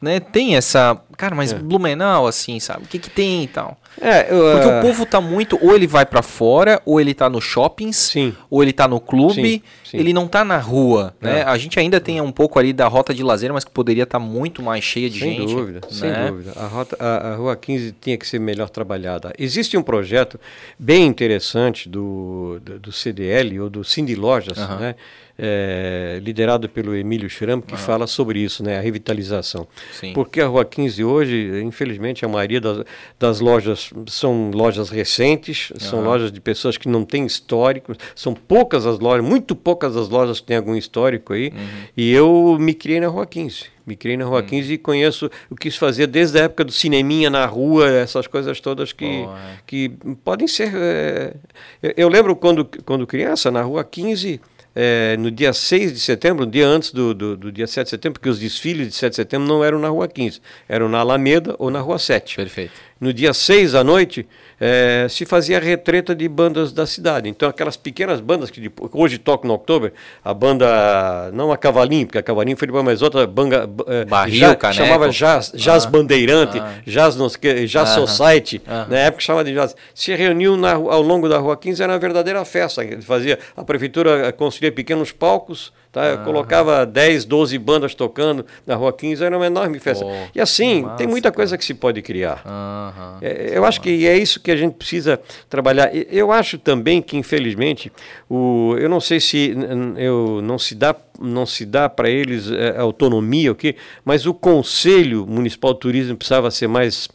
né, 0.00 0.20
tem 0.20 0.56
essa. 0.56 1.00
Cara, 1.18 1.34
mas 1.34 1.52
É. 1.52 1.58
Blumenau, 1.58 2.28
assim, 2.28 2.60
sabe? 2.60 2.84
O 2.84 2.86
que, 2.88 2.96
que 2.96 3.10
tem 3.10 3.42
e 3.42 3.48
tal? 3.48 3.76
É, 4.00 4.32
eu, 4.32 4.52
Porque 4.52 4.68
ah, 4.70 4.78
o 4.78 4.82
povo 4.82 5.04
tá 5.04 5.20
muito. 5.20 5.58
Ou 5.60 5.74
ele 5.74 5.84
vai 5.88 6.06
pra 6.06 6.22
fora, 6.22 6.80
ou 6.86 7.00
ele 7.00 7.12
tá 7.12 7.28
nos 7.28 7.42
shoppings, 7.42 7.96
Sim. 7.96 8.32
ou 8.48 8.62
ele 8.62 8.72
tá 8.72 8.86
no 8.86 9.00
clube, 9.00 9.34
Sim, 9.34 9.62
sim. 9.84 9.96
ele 9.98 10.12
não 10.12 10.28
tá 10.28 10.44
na 10.44 10.58
rua, 10.58 11.12
né? 11.20 11.40
É. 11.40 11.42
A 11.42 11.58
gente 11.58 11.76
ainda 11.80 12.00
tem 12.00 12.20
um 12.20 12.30
pouco 12.30 12.56
ali 12.60 12.72
da 12.72 12.86
rota 12.86 13.12
de 13.12 13.24
lazer, 13.24 13.52
mas 13.52 13.64
que 13.64 13.70
poderia 13.72 14.04
estar 14.04 14.20
muito 14.20 14.62
mais 14.62 14.84
cheia 14.84 15.10
de 15.10 15.18
Sem 15.18 15.38
gente. 15.40 15.52
dúvida, 15.52 15.80
sem 15.90 16.08
né? 16.08 16.28
dúvida. 16.30 16.52
A, 16.54 16.66
rota, 16.68 16.96
a, 17.00 17.32
a 17.32 17.34
Rua 17.34 17.56
15 17.56 17.96
tinha 18.00 18.16
que 18.16 18.24
ser 18.24 18.38
melhor 18.38 18.68
trabalhada. 18.70 19.32
Existe 19.36 19.76
um 19.76 19.82
projeto 19.82 20.38
bem 20.78 21.04
interessante 21.04 21.88
do, 21.88 22.60
do, 22.62 22.78
do 22.78 22.92
CDL, 22.92 23.58
ou 23.60 23.68
do 23.68 23.82
Cindy 23.82 24.14
Lojas, 24.14 24.56
né? 24.56 24.94
É, 25.40 26.18
liderado 26.20 26.68
pelo 26.68 26.96
Emílio 26.96 27.30
Schramm, 27.30 27.60
que 27.62 27.76
fala 27.76 28.08
sobre 28.08 28.40
isso, 28.40 28.64
né? 28.64 28.76
a 28.76 28.80
revitalização. 28.80 29.68
Sim. 29.92 30.12
Porque 30.12 30.40
a 30.40 30.48
Rua 30.48 30.64
15 30.64 31.04
hoje, 31.08 31.62
infelizmente, 31.64 32.24
a 32.24 32.28
maioria 32.28 32.60
das, 32.60 32.84
das 33.18 33.40
lojas 33.40 33.90
são 34.06 34.50
lojas 34.52 34.90
recentes, 34.90 35.72
são 35.78 36.02
lojas 36.04 36.30
de 36.30 36.40
pessoas 36.40 36.76
que 36.76 36.88
não 36.88 37.04
têm 37.04 37.24
histórico, 37.26 37.94
são 38.14 38.34
poucas 38.34 38.86
as 38.86 38.98
lojas, 38.98 39.24
muito 39.26 39.56
poucas 39.56 39.96
as 39.96 40.08
lojas 40.08 40.40
que 40.40 40.46
têm 40.46 40.56
algum 40.56 40.74
histórico 40.76 41.32
aí, 41.32 41.48
Uhum. 41.48 41.66
e 41.96 42.12
eu 42.12 42.56
me 42.60 42.74
criei 42.74 43.00
na 43.00 43.08
Rua 43.08 43.26
15. 43.26 43.64
Me 43.86 43.96
criei 43.96 44.16
na 44.18 44.26
Rua 44.26 44.42
15 44.42 44.74
e 44.74 44.76
conheço 44.78 45.30
o 45.48 45.56
que 45.56 45.68
isso 45.68 45.78
fazia 45.78 46.06
desde 46.06 46.38
a 46.38 46.42
época 46.44 46.62
do 46.62 46.70
cineminha 46.72 47.30
na 47.30 47.46
rua, 47.46 47.88
essas 47.88 48.26
coisas 48.26 48.60
todas 48.60 48.92
que, 48.92 49.06
Boa, 49.22 49.34
é. 49.38 49.58
que 49.66 49.88
podem 50.22 50.46
ser. 50.46 50.70
é, 50.74 51.34
eu, 51.82 51.94
eu 51.96 52.08
lembro 52.10 52.36
quando, 52.36 52.68
quando 52.84 53.06
criança, 53.06 53.50
na 53.50 53.62
Rua 53.62 53.82
15, 53.82 54.40
é, 54.80 55.16
no 55.16 55.28
dia 55.28 55.52
6 55.52 55.92
de 55.92 55.98
setembro, 55.98 56.46
um 56.46 56.48
dia 56.48 56.64
antes 56.64 56.92
do, 56.92 57.12
do, 57.12 57.36
do 57.36 57.50
dia 57.50 57.66
7 57.66 57.86
de 57.86 57.90
setembro, 57.90 58.20
porque 58.20 58.28
os 58.28 58.38
desfiles 58.38 58.86
de 58.86 58.94
7 58.94 59.10
de 59.10 59.16
setembro 59.16 59.48
não 59.48 59.64
eram 59.64 59.76
na 59.76 59.88
Rua 59.88 60.06
15, 60.06 60.40
eram 60.68 60.88
na 60.88 60.98
Alameda 60.98 61.56
ou 61.58 61.68
na 61.68 61.80
Rua 61.80 61.98
7. 61.98 62.36
Perfeito. 62.36 62.70
No 63.00 63.12
dia 63.12 63.34
6 63.34 63.74
à 63.74 63.82
noite, 63.82 64.24
eh, 64.60 65.06
se 65.08 65.24
fazia 65.24 65.58
retreta 65.60 66.14
de 66.14 66.28
bandas 66.28 66.72
da 66.72 66.86
cidade. 66.86 67.28
Então, 67.28 67.48
aquelas 67.48 67.76
pequenas 67.76 68.20
bandas 68.20 68.50
que 68.50 68.60
depois- 68.60 68.90
hoje 68.92 69.18
tocam 69.18 69.48
no 69.48 69.54
Oktober, 69.54 69.92
a 70.24 70.34
banda, 70.34 71.30
não 71.32 71.52
a 71.52 71.56
Cavalinho, 71.56 72.06
porque 72.06 72.18
a 72.18 72.22
Cavalinho 72.22 72.56
foi 72.56 72.66
depois, 72.66 72.84
mas 72.84 73.02
outra 73.02 73.26
banda, 73.26 73.68
eh, 73.86 74.04
Barril, 74.04 74.34
já- 74.38 74.54
Caneco. 74.56 74.82
chamava 74.84 75.08
Jazz, 75.10 75.52
jazz 75.54 75.86
Ah. 75.86 75.90
Bandeirante, 75.90 76.58
Ah. 76.58 76.74
Jazz, 76.86 77.16
não 77.16 77.28
jazz 77.28 77.90
Aham. 77.90 78.06
Society, 78.06 78.60
Aham. 78.66 78.86
na 78.90 78.98
época 78.98 79.22
chamava 79.22 79.44
de 79.44 79.54
Jazz. 79.54 79.74
Se 79.94 80.14
reuniu 80.14 80.56
na 80.56 80.72
ao 80.72 81.02
longo 81.02 81.28
da 81.28 81.38
Rua 81.38 81.56
15, 81.56 81.82
era 81.82 81.92
uma 81.92 81.98
verdadeira 81.98 82.44
festa. 82.44 82.82
Fazia, 83.02 83.38
a 83.56 83.64
prefeitura 83.64 84.26
eh, 84.28 84.32
construía 84.32 84.72
pequenos 84.72 85.12
palcos, 85.12 85.72
tá? 85.98 86.16
colocava 86.24 86.84
10, 86.86 87.24
12 87.24 87.58
bandas 87.58 87.94
tocando 87.94 88.44
na 88.66 88.74
Rua 88.74 88.92
15, 88.92 89.24
era 89.24 89.36
uma 89.36 89.46
enorme 89.46 89.78
festa. 89.78 90.04
Pô, 90.04 90.10
e 90.34 90.40
assim, 90.40 90.82
massa, 90.82 90.96
tem 90.96 91.06
muita 91.06 91.28
cara. 91.30 91.36
coisa 91.36 91.58
que 91.58 91.64
se 91.64 91.74
pode 91.74 92.00
criar. 92.02 92.42
Aham. 92.46 93.18
É, 93.22 93.50
eu 93.54 93.64
acho 93.64 93.80
que 93.80 94.06
é 94.06 94.16
isso 94.16 94.40
que 94.40 94.50
a 94.50 94.56
gente 94.56 94.74
precisa 94.74 95.20
trabalhar. 95.48 95.90
Eu 95.94 96.30
acho 96.32 96.58
também 96.58 97.00
que, 97.02 97.16
infelizmente, 97.16 97.90
o, 98.28 98.74
eu 98.78 98.88
não 98.88 99.00
sei 99.00 99.20
se 99.20 99.54
eu, 99.96 100.40
não 100.42 100.58
se 100.58 100.74
dá, 100.74 100.94
não 101.20 101.44
se 101.46 101.64
dá 101.66 101.88
para 101.88 102.08
eles 102.08 102.50
é, 102.50 102.78
autonomia, 102.78 103.52
o 103.52 103.54
quê, 103.54 103.76
mas 104.04 104.26
o 104.26 104.34
Conselho 104.34 105.26
Municipal 105.26 105.74
de 105.74 105.80
Turismo 105.80 106.16
precisava 106.16 106.50
ser 106.50 106.68
mais, 106.68 107.08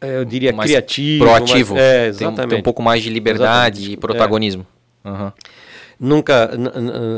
é, 0.00 0.16
eu 0.18 0.24
diria, 0.24 0.52
mais 0.52 0.70
criativo. 0.70 1.24
proativo. 1.24 1.74
mais- 1.74 1.86
é, 1.86 1.98
Tem 1.98 2.06
um- 2.06 2.08
exatamente. 2.10 2.50
Tem, 2.50 2.58
um 2.58 2.62
pouco 2.62 2.82
mais 2.82 3.02
de 3.02 3.10
liberdade 3.10 3.78
Exatamente. 3.80 3.92
e 3.92 3.96
protagonismo. 3.96 4.66
Aham. 5.04 5.32
Nunca, 6.02 6.50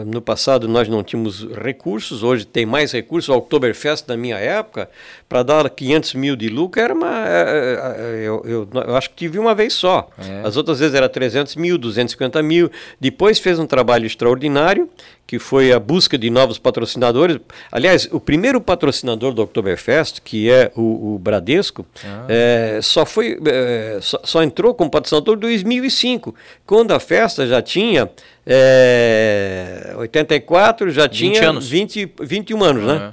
no 0.05 0.21
passado, 0.21 0.67
nós 0.67 0.89
não 0.89 1.05
tínhamos 1.05 1.47
recursos, 1.53 2.25
hoje 2.25 2.45
tem 2.45 2.67
mais 2.67 2.91
recursos. 2.91 3.29
O 3.29 3.37
Oktoberfest, 3.39 4.09
na 4.09 4.17
minha 4.17 4.37
época, 4.37 4.91
para 5.29 5.45
dar 5.45 5.71
500 5.71 6.15
mil 6.15 6.35
de 6.35 6.49
lucro, 6.49 6.81
era 6.83 6.93
uma. 6.93 7.25
é, 7.29 7.79
é, 8.23 8.27
Eu, 8.27 8.43
eu- 8.45 8.69
eu 8.75 8.97
acho 8.97 9.11
que 9.11 9.17
tive 9.17 9.39
uma 9.39 9.55
vez 9.55 9.73
só. 9.73 10.11
É. 10.19 10.43
As 10.45 10.57
outras 10.57 10.81
vezes 10.81 10.97
era 10.97 11.09
300 11.09 11.55
mil, 11.55 11.79
250 11.79 12.43
mil. 12.43 12.71
Depois 13.01 13.39
fez 13.39 13.57
um 13.61 13.67
trabalho 13.67 14.05
extraordinário, 14.05 14.91
que 15.27 15.39
foi 15.39 15.73
a 15.73 15.79
busca 15.79 16.19
de 16.19 16.29
novos 16.29 16.59
patrocinadores. 16.59 17.39
Aliás, 17.71 18.09
o 18.13 18.21
primeiro 18.21 18.61
patrocinador 18.61 19.33
do 19.33 19.43
Oktoberfest, 19.43 20.21
que 20.21 20.51
é 20.51 20.71
o, 20.77 21.15
o 21.15 21.19
Bradesco, 21.19 21.87
é, 22.29 22.81
só, 22.83 23.07
foi, 23.07 23.39
é, 23.47 23.99
só, 24.01 24.21
só 24.25 24.43
entrou 24.43 24.75
como 24.75 24.91
patrocinador 24.91 25.37
em 25.37 25.41
2005, 25.41 26.35
quando 26.67 26.93
a 26.93 27.01
festa 27.01 27.47
já 27.47 27.63
tinha. 27.63 28.11
É, 28.45 29.95
84 29.99 30.91
já 30.91 31.07
20 31.07 31.13
tinha 31.13 31.49
anos. 31.49 31.69
20, 31.69 32.13
21 32.21 32.65
anos, 32.65 32.85
né? 32.85 33.13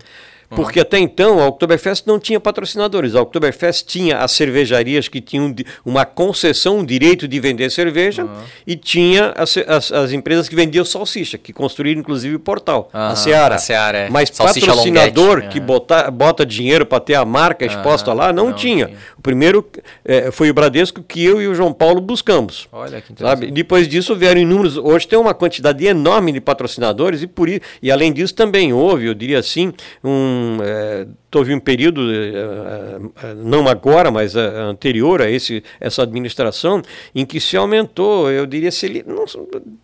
Uhum. 0.52 0.58
Porque 0.58 0.80
até 0.80 0.98
então 0.98 1.40
a 1.40 1.48
Oktoberfest 1.48 2.08
não 2.08 2.20
tinha 2.20 2.40
patrocinadores. 2.40 3.14
A 3.14 3.22
Oktoberfest 3.22 3.86
tinha 3.86 4.18
as 4.18 4.32
cervejarias 4.32 5.08
que 5.08 5.22
tinham 5.22 5.54
uma 5.86 6.06
concessão, 6.06 6.80
um 6.80 6.86
direito 6.86 7.28
de 7.28 7.40
vender 7.40 7.70
cerveja, 7.70 8.28
e 8.66 8.76
tinha 8.76 9.32
as, 9.38 9.56
as, 9.58 9.92
as 9.92 10.12
empresas 10.12 10.50
que 10.50 10.56
vendiam 10.56 10.84
salsicha, 10.84 11.38
que 11.38 11.54
construíram 11.54 12.00
inclusive 12.00 12.36
o 12.36 12.40
portal, 12.40 12.90
Aham, 12.94 13.12
a 13.12 13.16
Seara. 13.16 13.56
a 13.56 13.58
Seara, 13.60 13.98
é. 14.00 14.10
Mas 14.10 14.30
Salsicha 14.30 14.68
patrocinador 14.68 15.36
Longuete, 15.36 15.50
que 15.50 15.58
aham. 15.60 15.68
bota, 15.68 16.12
bota 16.12 16.46
dinheiro 16.46 16.86
para 16.86 17.00
ter 17.00 17.16
a 17.16 17.26
marca 17.26 17.66
exposta 17.66 18.12
lá, 18.14 18.34
não, 18.34 18.48
não 18.48 18.54
tinha. 18.54 18.88
tinha. 18.88 18.98
O 19.18 19.22
primeiro 19.22 19.64
eh, 20.06 20.32
foi 20.32 20.50
o 20.50 20.54
Bradesco 20.54 21.04
que 21.04 21.24
eu 21.24 21.42
e 21.42 21.48
o 21.48 21.54
João 21.54 21.74
Paulo 21.74 22.02
buscamos. 22.02 22.68
Olha 22.72 23.02
que 23.02 23.08
Sabe? 23.10 23.12
interessante. 23.12 23.52
Depois 23.52 23.88
disso 23.88 24.16
vieram 24.16 24.42
inúmeros. 24.42 24.78
Hoje 24.78 25.08
tem 25.08 25.20
uma 25.20 25.34
quantidade 25.34 25.86
enorme 25.86 26.32
de 26.32 26.42
patrocinadores 26.42 27.22
e 27.22 27.28
por 27.28 27.50
e 27.50 27.92
além 27.92 28.14
disso 28.14 28.34
também 28.34 28.72
houve, 28.74 29.08
eu 29.08 29.14
diria 29.14 29.40
assim, 29.40 29.74
um 30.04 30.39
eh, 30.64 31.08
houve 31.36 31.54
um 31.54 31.60
período 31.60 32.02
eh, 32.12 33.00
eh, 33.24 33.34
não 33.36 33.68
agora, 33.68 34.10
mas 34.12 34.36
eh, 34.36 34.40
anterior 34.62 35.22
a 35.22 35.30
esse 35.30 35.64
essa 35.80 36.04
administração 36.04 36.82
em 37.14 37.26
que 37.26 37.40
se 37.40 37.56
aumentou, 37.58 38.30
eu 38.32 38.46
diria 38.46 38.72
se 38.72 39.04
não, 39.08 39.26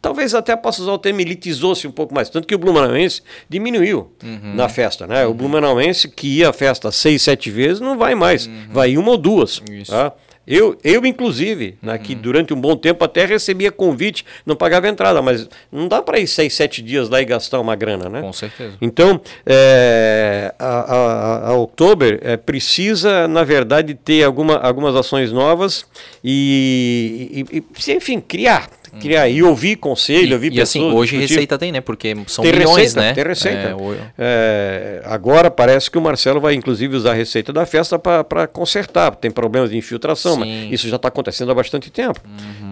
talvez 0.01 0.33
até 0.35 0.55
possa 0.55 0.81
usar 0.81 0.93
o 0.93 0.97
termo 0.97 1.21
elitizou-se 1.21 1.87
um 1.87 1.91
pouco 1.91 2.13
mais, 2.13 2.29
tanto 2.29 2.47
que 2.47 2.55
o 2.55 2.57
Blumenauense 2.57 3.21
diminuiu 3.49 4.11
Uhum. 4.23 4.55
na 4.55 4.67
festa, 4.69 5.05
né? 5.07 5.25
O 5.25 5.33
Blumenauense 5.33 6.07
que 6.09 6.27
ia 6.39 6.49
à 6.49 6.53
festa 6.53 6.91
seis, 6.91 7.21
sete 7.21 7.49
vezes 7.49 7.79
não 7.79 7.97
vai 7.97 8.15
mais, 8.15 8.49
vai 8.71 8.97
uma 8.97 9.11
ou 9.11 9.17
duas, 9.17 9.59
Uhum. 9.59 9.75
Isso. 9.77 9.91
tá? 9.91 10.11
Eu, 10.47 10.77
eu 10.83 11.05
inclusive, 11.05 11.77
né, 11.81 11.97
que 11.97 12.13
durante 12.13 12.53
um 12.53 12.59
bom 12.61 12.75
tempo 12.75 13.03
até 13.03 13.25
recebia 13.25 13.71
convite, 13.71 14.23
não 14.45 14.55
pagava 14.55 14.87
entrada, 14.87 15.21
mas 15.21 15.49
não 15.71 15.87
dá 15.87 16.01
para 16.01 16.19
ir 16.19 16.27
seis, 16.27 16.53
sete 16.53 16.81
dias 16.81 17.09
lá 17.09 17.21
e 17.21 17.25
gastar 17.25 17.59
uma 17.59 17.75
grana, 17.75 18.07
né? 18.09 18.21
Com 18.21 18.31
certeza. 18.33 18.75
Então, 18.81 19.19
é, 19.45 20.53
a, 20.59 20.67
a, 20.95 21.47
a 21.49 21.57
Oktober 21.57 22.19
é, 22.21 22.37
precisa, 22.37 23.27
na 23.27 23.43
verdade, 23.43 23.93
ter 23.95 24.23
alguma, 24.23 24.57
algumas 24.57 24.95
ações 24.95 25.31
novas 25.31 25.85
e, 26.23 27.45
e- 27.51 27.57
e, 27.57 27.91
enfim, 27.93 28.19
criar. 28.19 28.69
Criar 28.99 29.27
e 29.29 29.41
ouvir 29.43 29.75
conselho, 29.77 30.29
E, 30.29 30.33
ouvir 30.33 30.53
e 30.53 30.61
assim, 30.61 30.79
pessoas. 30.79 30.95
hoje 30.95 31.11
discutir. 31.17 31.33
receita 31.33 31.57
tem, 31.57 31.71
né? 31.71 31.81
Porque 31.81 32.15
são 32.27 32.43
Tem 32.43 32.53
milhões, 32.53 32.75
receita, 32.77 33.01
né? 33.01 33.13
tem 33.13 33.23
receita. 33.23 33.67
É, 33.69 33.75
o- 33.75 33.95
É, 34.17 35.01
agora 35.05 35.49
parece 35.51 35.89
que 35.89 35.97
o 35.97 36.01
Marcelo 36.01 36.39
vai 36.39 36.53
inclusive 36.53 36.95
usar 36.95 37.11
a 37.11 37.13
receita 37.13 37.51
da 37.53 37.65
festa 37.65 37.97
para 37.99 38.47
consertar. 38.47 39.15
Tem 39.15 39.29
problemas 39.31 39.69
de 39.69 39.77
infiltração, 39.77 40.35
Sim. 40.35 40.41
Uhum. 40.41 40.63
mas 40.65 40.73
isso 40.73 40.87
já 40.89 40.95
está 40.95 41.07
acontecendo 41.07 41.51
há 41.51 41.55
bastante 41.55 41.91
tempo. 41.91 42.19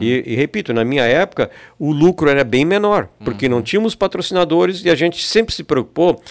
E, 0.01 0.23
e 0.25 0.35
repito, 0.35 0.73
na 0.73 0.83
minha 0.83 1.03
época, 1.03 1.49
o 1.79 1.91
lucro 1.91 2.29
era 2.29 2.43
bem 2.43 2.65
menor, 2.65 3.07
porque 3.23 3.45
Uhum. 3.45 3.51
não 3.53 3.61
tínhamos 3.61 3.95
patrocinadores 3.95 4.83
e 4.83 4.89
a 4.89 4.95
gente 4.95 5.23
sempre 5.23 5.53
se 5.53 5.63
preocupou 5.63 6.21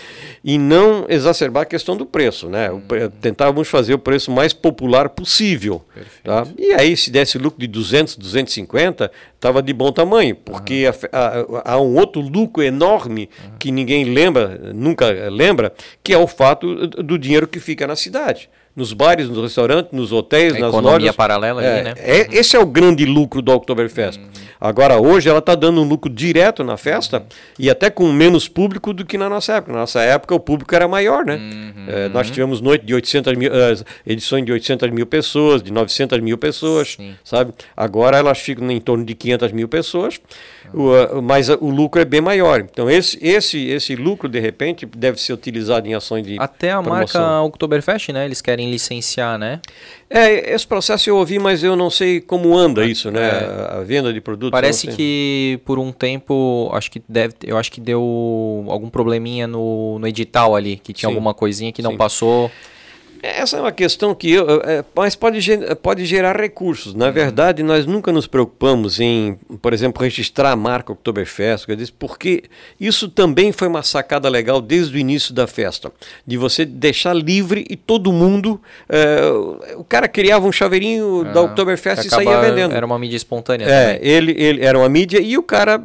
em 0.44 0.58
não 0.58 1.06
exacerbar 1.08 1.62
a 1.62 1.66
questão 1.66 1.96
do 1.96 2.04
preço. 2.04 2.48
Né? 2.48 2.70
Uhum. 2.70 2.80
Tentávamos 3.20 3.68
fazer 3.68 3.94
o 3.94 3.98
preço 3.98 4.30
mais 4.30 4.52
popular 4.52 5.08
possível. 5.08 5.82
Tá? 6.24 6.46
E 6.58 6.72
aí, 6.72 6.96
se 6.96 7.10
desse 7.10 7.38
lucro 7.38 7.60
de 7.60 7.66
200, 7.66 8.16
250, 8.16 9.10
estava 9.34 9.62
de 9.62 9.72
bom 9.72 9.92
tamanho, 9.92 10.34
porque 10.34 10.84
há 11.64 11.80
um 11.80 11.96
outro 11.96 12.20
lucro 12.20 12.62
enorme 12.62 13.28
que 13.58 13.70
ninguém 13.70 14.04
lembra, 14.04 14.72
nunca 14.74 15.10
lembra, 15.30 15.72
que 16.02 16.12
é 16.12 16.18
o 16.18 16.26
fato 16.26 16.86
do 16.86 17.18
dinheiro 17.18 17.46
que 17.46 17.60
fica 17.60 17.86
na 17.86 17.96
cidade. 17.96 18.48
Nos 18.74 18.92
bares, 18.92 19.28
nos 19.28 19.42
restaurantes, 19.42 19.92
nos 19.92 20.12
hotéis, 20.12 20.54
A 20.54 20.58
nas 20.60 20.68
economia 20.70 20.98
lojas. 20.98 21.16
paralela 21.16 21.62
é, 21.62 21.74
ali, 21.74 21.84
né? 21.84 21.94
é- 21.98 22.28
esse 22.32 22.56
é 22.56 22.58
o 22.58 22.64
grande 22.66 23.04
lucro 23.04 23.42
do 23.42 23.52
Oktoberfest. 23.52 24.18
Agora, 24.60 24.96
hoje, 25.00 25.28
ela 25.28 25.40
está 25.40 25.54
dando 25.56 25.80
um 25.82 25.84
lucro 25.84 26.08
direto 26.08 26.62
na 26.62 26.76
festa 26.76 27.26
e 27.58 27.68
até 27.68 27.90
com 27.90 28.10
menos 28.12 28.46
público 28.48 28.92
do 28.94 29.04
que 29.04 29.18
na 29.18 29.28
nossa 29.28 29.54
época. 29.54 29.72
Na 29.72 29.80
nossa 29.80 30.00
época, 30.02 30.34
o 30.34 30.40
público 30.40 30.72
era 30.74 30.86
maior, 30.86 31.24
né? 31.24 31.38
É, 31.88 32.08
nós 32.08 32.30
tivemos 32.30 32.60
noite 32.60 32.86
de 32.86 32.94
800 32.94 33.36
mil, 33.36 33.52
eh, 33.52 33.74
edições 34.06 34.44
de 34.46 34.52
800 34.52 34.88
mil 34.90 35.04
pessoas, 35.04 35.62
de 35.62 35.72
900 35.72 36.20
mil 36.20 36.38
pessoas, 36.38 36.94
Sim. 36.96 37.14
sabe? 37.24 37.52
Agora 37.76 38.16
elas 38.16 38.38
ficam 38.38 38.70
em 38.70 38.80
torno 38.80 39.04
de 39.04 39.14
500 39.16 39.50
mil 39.50 39.66
pessoas, 39.66 40.20
o, 40.72 40.94
ah, 40.94 41.20
mas 41.20 41.50
ah, 41.50 41.58
o 41.60 41.68
lucro 41.70 42.00
é 42.00 42.04
bem 42.04 42.20
maior. 42.20 42.60
Então, 42.60 42.88
esse, 42.88 43.18
esse, 43.20 43.66
esse 43.68 43.96
lucro, 43.96 44.28
de 44.28 44.40
repente, 44.40 44.86
deve 44.86 45.20
ser 45.20 45.32
utilizado 45.32 45.88
em 45.88 45.94
ações 45.94 46.24
de 46.24 46.36
Até 46.38 46.70
a 46.70 46.82
promoção. 46.82 47.20
marca 47.20 47.42
Oktoberfest, 47.42 48.10
né? 48.10 48.24
Eles 48.24 48.40
querem 48.40 48.70
licenciar, 48.70 49.38
né? 49.38 49.60
É, 50.08 50.54
esse 50.54 50.66
processo 50.66 51.08
eu 51.08 51.16
ouvi, 51.16 51.38
mas 51.38 51.64
eu 51.64 51.74
não 51.74 51.88
sei 51.88 52.20
como 52.20 52.56
anda 52.56 52.84
isso, 52.84 53.10
né? 53.10 53.30
A 53.30 53.72
a 53.72 53.84
venda 53.84 54.12
de 54.12 54.20
produtos. 54.20 54.56
É. 54.56 54.60
Parece 54.60 54.86
que 54.88 55.60
por 55.64 55.78
um 55.78 55.90
tempo, 55.92 56.70
acho 56.72 56.90
que 56.90 57.02
deve, 57.08 57.34
eu 57.44 57.58
acho 57.58 57.70
que 57.70 57.80
deu 57.80 58.64
algum 58.68 58.88
probleminha 58.88 59.46
no, 59.46 59.98
no 59.98 60.06
edital 60.06 60.54
ali, 60.54 60.76
que 60.76 60.92
tinha 60.92 61.08
Sim. 61.08 61.14
alguma 61.14 61.34
coisinha 61.34 61.72
que 61.72 61.82
não 61.82 61.92
Sim. 61.92 61.96
passou. 61.96 62.50
Essa 63.22 63.56
é 63.56 63.60
uma 63.60 63.70
questão 63.70 64.14
que 64.16 64.32
eu, 64.32 64.60
é, 64.64 64.84
mas 64.96 65.14
pode, 65.14 65.38
pode 65.80 66.04
gerar 66.04 66.36
recursos. 66.36 66.92
Uhum. 66.92 66.98
Na 66.98 67.10
verdade, 67.10 67.62
nós 67.62 67.86
nunca 67.86 68.10
nos 68.10 68.26
preocupamos 68.26 68.98
em, 68.98 69.38
por 69.60 69.72
exemplo, 69.72 70.02
registrar 70.02 70.50
a 70.50 70.56
marca 70.56 70.92
Oktoberfest, 70.92 71.66
porque 71.98 72.42
isso 72.80 73.08
também 73.08 73.52
foi 73.52 73.68
uma 73.68 73.84
sacada 73.84 74.28
legal 74.28 74.60
desde 74.60 74.96
o 74.96 74.98
início 74.98 75.32
da 75.32 75.46
festa, 75.46 75.92
de 76.26 76.36
você 76.36 76.64
deixar 76.64 77.14
livre 77.14 77.64
e 77.70 77.76
todo 77.76 78.12
mundo, 78.12 78.60
é, 78.88 79.20
o 79.76 79.84
cara 79.84 80.08
criava 80.08 80.44
um 80.46 80.52
chaveirinho 80.52 81.22
da 81.32 81.42
Oktoberfest 81.42 82.04
e 82.06 82.10
saía 82.10 82.40
vendendo. 82.40 82.74
Era 82.74 82.84
uma 82.84 82.98
mídia 82.98 83.16
espontânea 83.16 83.66
É, 83.66 83.94
também. 83.94 84.10
ele, 84.10 84.32
ele 84.36 84.64
era 84.64 84.76
uma 84.76 84.88
mídia 84.88 85.20
e 85.20 85.38
o 85.38 85.42
cara 85.44 85.80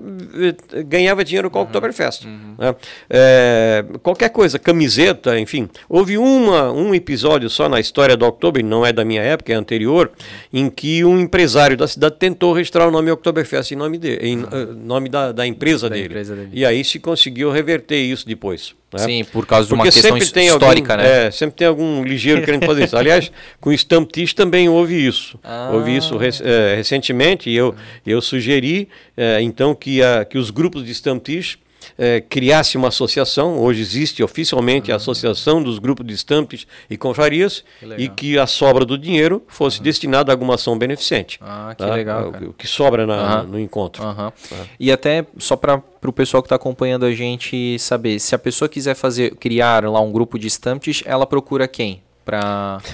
eh, 0.74 0.82
ganhava 0.84 1.24
dinheiro 1.24 1.48
Uhum. 1.48 1.52
com 1.52 1.60
o 1.60 1.62
Oktoberfest. 1.64 2.26
né? 2.58 2.74
É, 3.10 3.86
qualquer 4.02 4.30
coisa, 4.30 4.58
camiseta, 4.58 5.40
enfim. 5.40 5.70
Houve 5.88 6.18
uma, 6.18 6.72
um 6.72 6.96
episódio 6.96 7.27
só 7.50 7.68
na 7.70 7.80
história 7.80 8.16
do 8.18 8.26
Oktober, 8.26 8.64
não 8.64 8.86
é 8.86 8.92
da 8.94 9.04
minha 9.06 9.22
época, 9.22 9.52
é 9.52 9.56
anterior, 9.56 10.12
em 10.54 10.70
que 10.70 11.04
um 11.04 11.20
empresário 11.20 11.76
da 11.78 11.88
cidade 11.88 12.16
tentou 12.18 12.54
registrar 12.54 12.88
o 12.88 12.92
nome 12.92 13.12
Oktoberfest 13.12 13.72
em 13.72 13.76
nome, 13.76 13.98
de, 13.98 14.16
em 14.18 14.42
eh, 14.42 14.66
nome 14.76 15.10
da, 15.10 15.32
da 15.32 15.46
empresa 15.46 15.90
Da 15.90 15.96
dele. 15.96 16.08
empresa 16.08 16.36
dele. 16.36 16.50
E 16.54 16.66
aí 16.66 16.84
se 16.84 17.00
conseguiu 17.00 17.52
reverter 17.52 17.98
isso 17.98 18.26
depois. 18.28 18.74
né? 18.94 19.00
Sim, 19.00 19.24
por 19.26 19.46
causa 19.46 19.68
de 19.68 19.74
uma 19.74 19.84
Porque 19.84 20.00
questão 20.02 20.18
histórica, 20.18 20.94
algum, 20.94 21.04
né? 21.04 21.28
É, 21.28 21.32
sempre 21.32 21.56
tem 21.56 21.68
algum 21.68 22.04
ligeiro 22.04 22.42
querendo 22.44 22.66
fazer 22.66 22.86
isso. 22.86 22.98
Aliás, 22.98 23.32
com 23.60 23.70
o 23.70 23.74
Stamp 23.74 24.10
Tish 24.12 24.34
também 24.34 24.70
houve 24.70 24.96
isso. 25.06 25.38
Ah. 25.44 25.72
Houve 25.74 25.96
isso 25.96 26.18
rec- 26.18 26.42
eh, 26.42 26.76
recentemente 26.78 27.50
e 27.50 27.56
eu, 27.56 27.76
eu 28.06 28.22
sugeri, 28.22 28.88
eh, 29.16 29.40
então, 29.42 29.76
que, 29.76 30.02
a, 30.02 30.24
que 30.26 30.38
os 30.38 30.50
grupos 30.50 30.86
de 30.86 30.94
Stamp 30.94 31.24
Tish 31.24 31.58
eh, 31.98 32.22
criasse 32.22 32.78
uma 32.78 32.90
associação, 32.90 33.60
hoje 33.60 33.82
existe 33.82 34.22
oficialmente 34.24 34.92
a 34.92 34.96
Associação 34.98 35.62
dos 35.64 35.80
Grupos 35.80 36.06
de 36.06 36.14
Estampas 36.14 36.68
e 36.90 36.98
Confrarias, 36.98 37.64
e 37.98 38.08
que 38.10 38.38
a 38.38 38.46
sobra 38.48 38.86
do 38.86 38.98
dinheiro 38.98 39.44
fosse 39.48 39.82
destinada 39.82 40.32
a 40.32 40.34
alguma 40.34 40.56
ação 40.56 40.78
beneficente. 40.78 41.40
Ah, 41.42 41.74
que 41.78 41.84
tá? 41.84 41.94
legal, 41.96 42.30
O- 42.30 42.32
cara. 42.32 42.50
O 42.50 42.54
que 42.54 42.68
sobra 42.68 43.06
na- 43.06 43.16
Aham. 43.16 43.44
no 43.44 43.60
encontro. 43.60 44.04
Aham. 44.04 44.32
E 44.80 44.92
até 44.92 45.26
só 45.38 45.56
para 45.56 45.82
o 46.06 46.14
pessoal 46.14 46.42
que 46.44 46.48
está 46.48 46.56
acompanhando 46.56 47.06
a 47.06 47.12
gente 47.14 47.78
saber, 47.80 48.20
se 48.20 48.34
a 48.36 48.40
pessoa 48.40 48.70
quiser 48.70 48.96
fazer 48.96 49.36
criar 49.36 49.84
lá 49.86 50.00
um 50.00 50.12
grupo 50.12 50.38
de 50.40 50.48
estantes, 50.48 51.02
ela 51.06 51.26
procura 51.26 51.68
quem? 51.68 52.02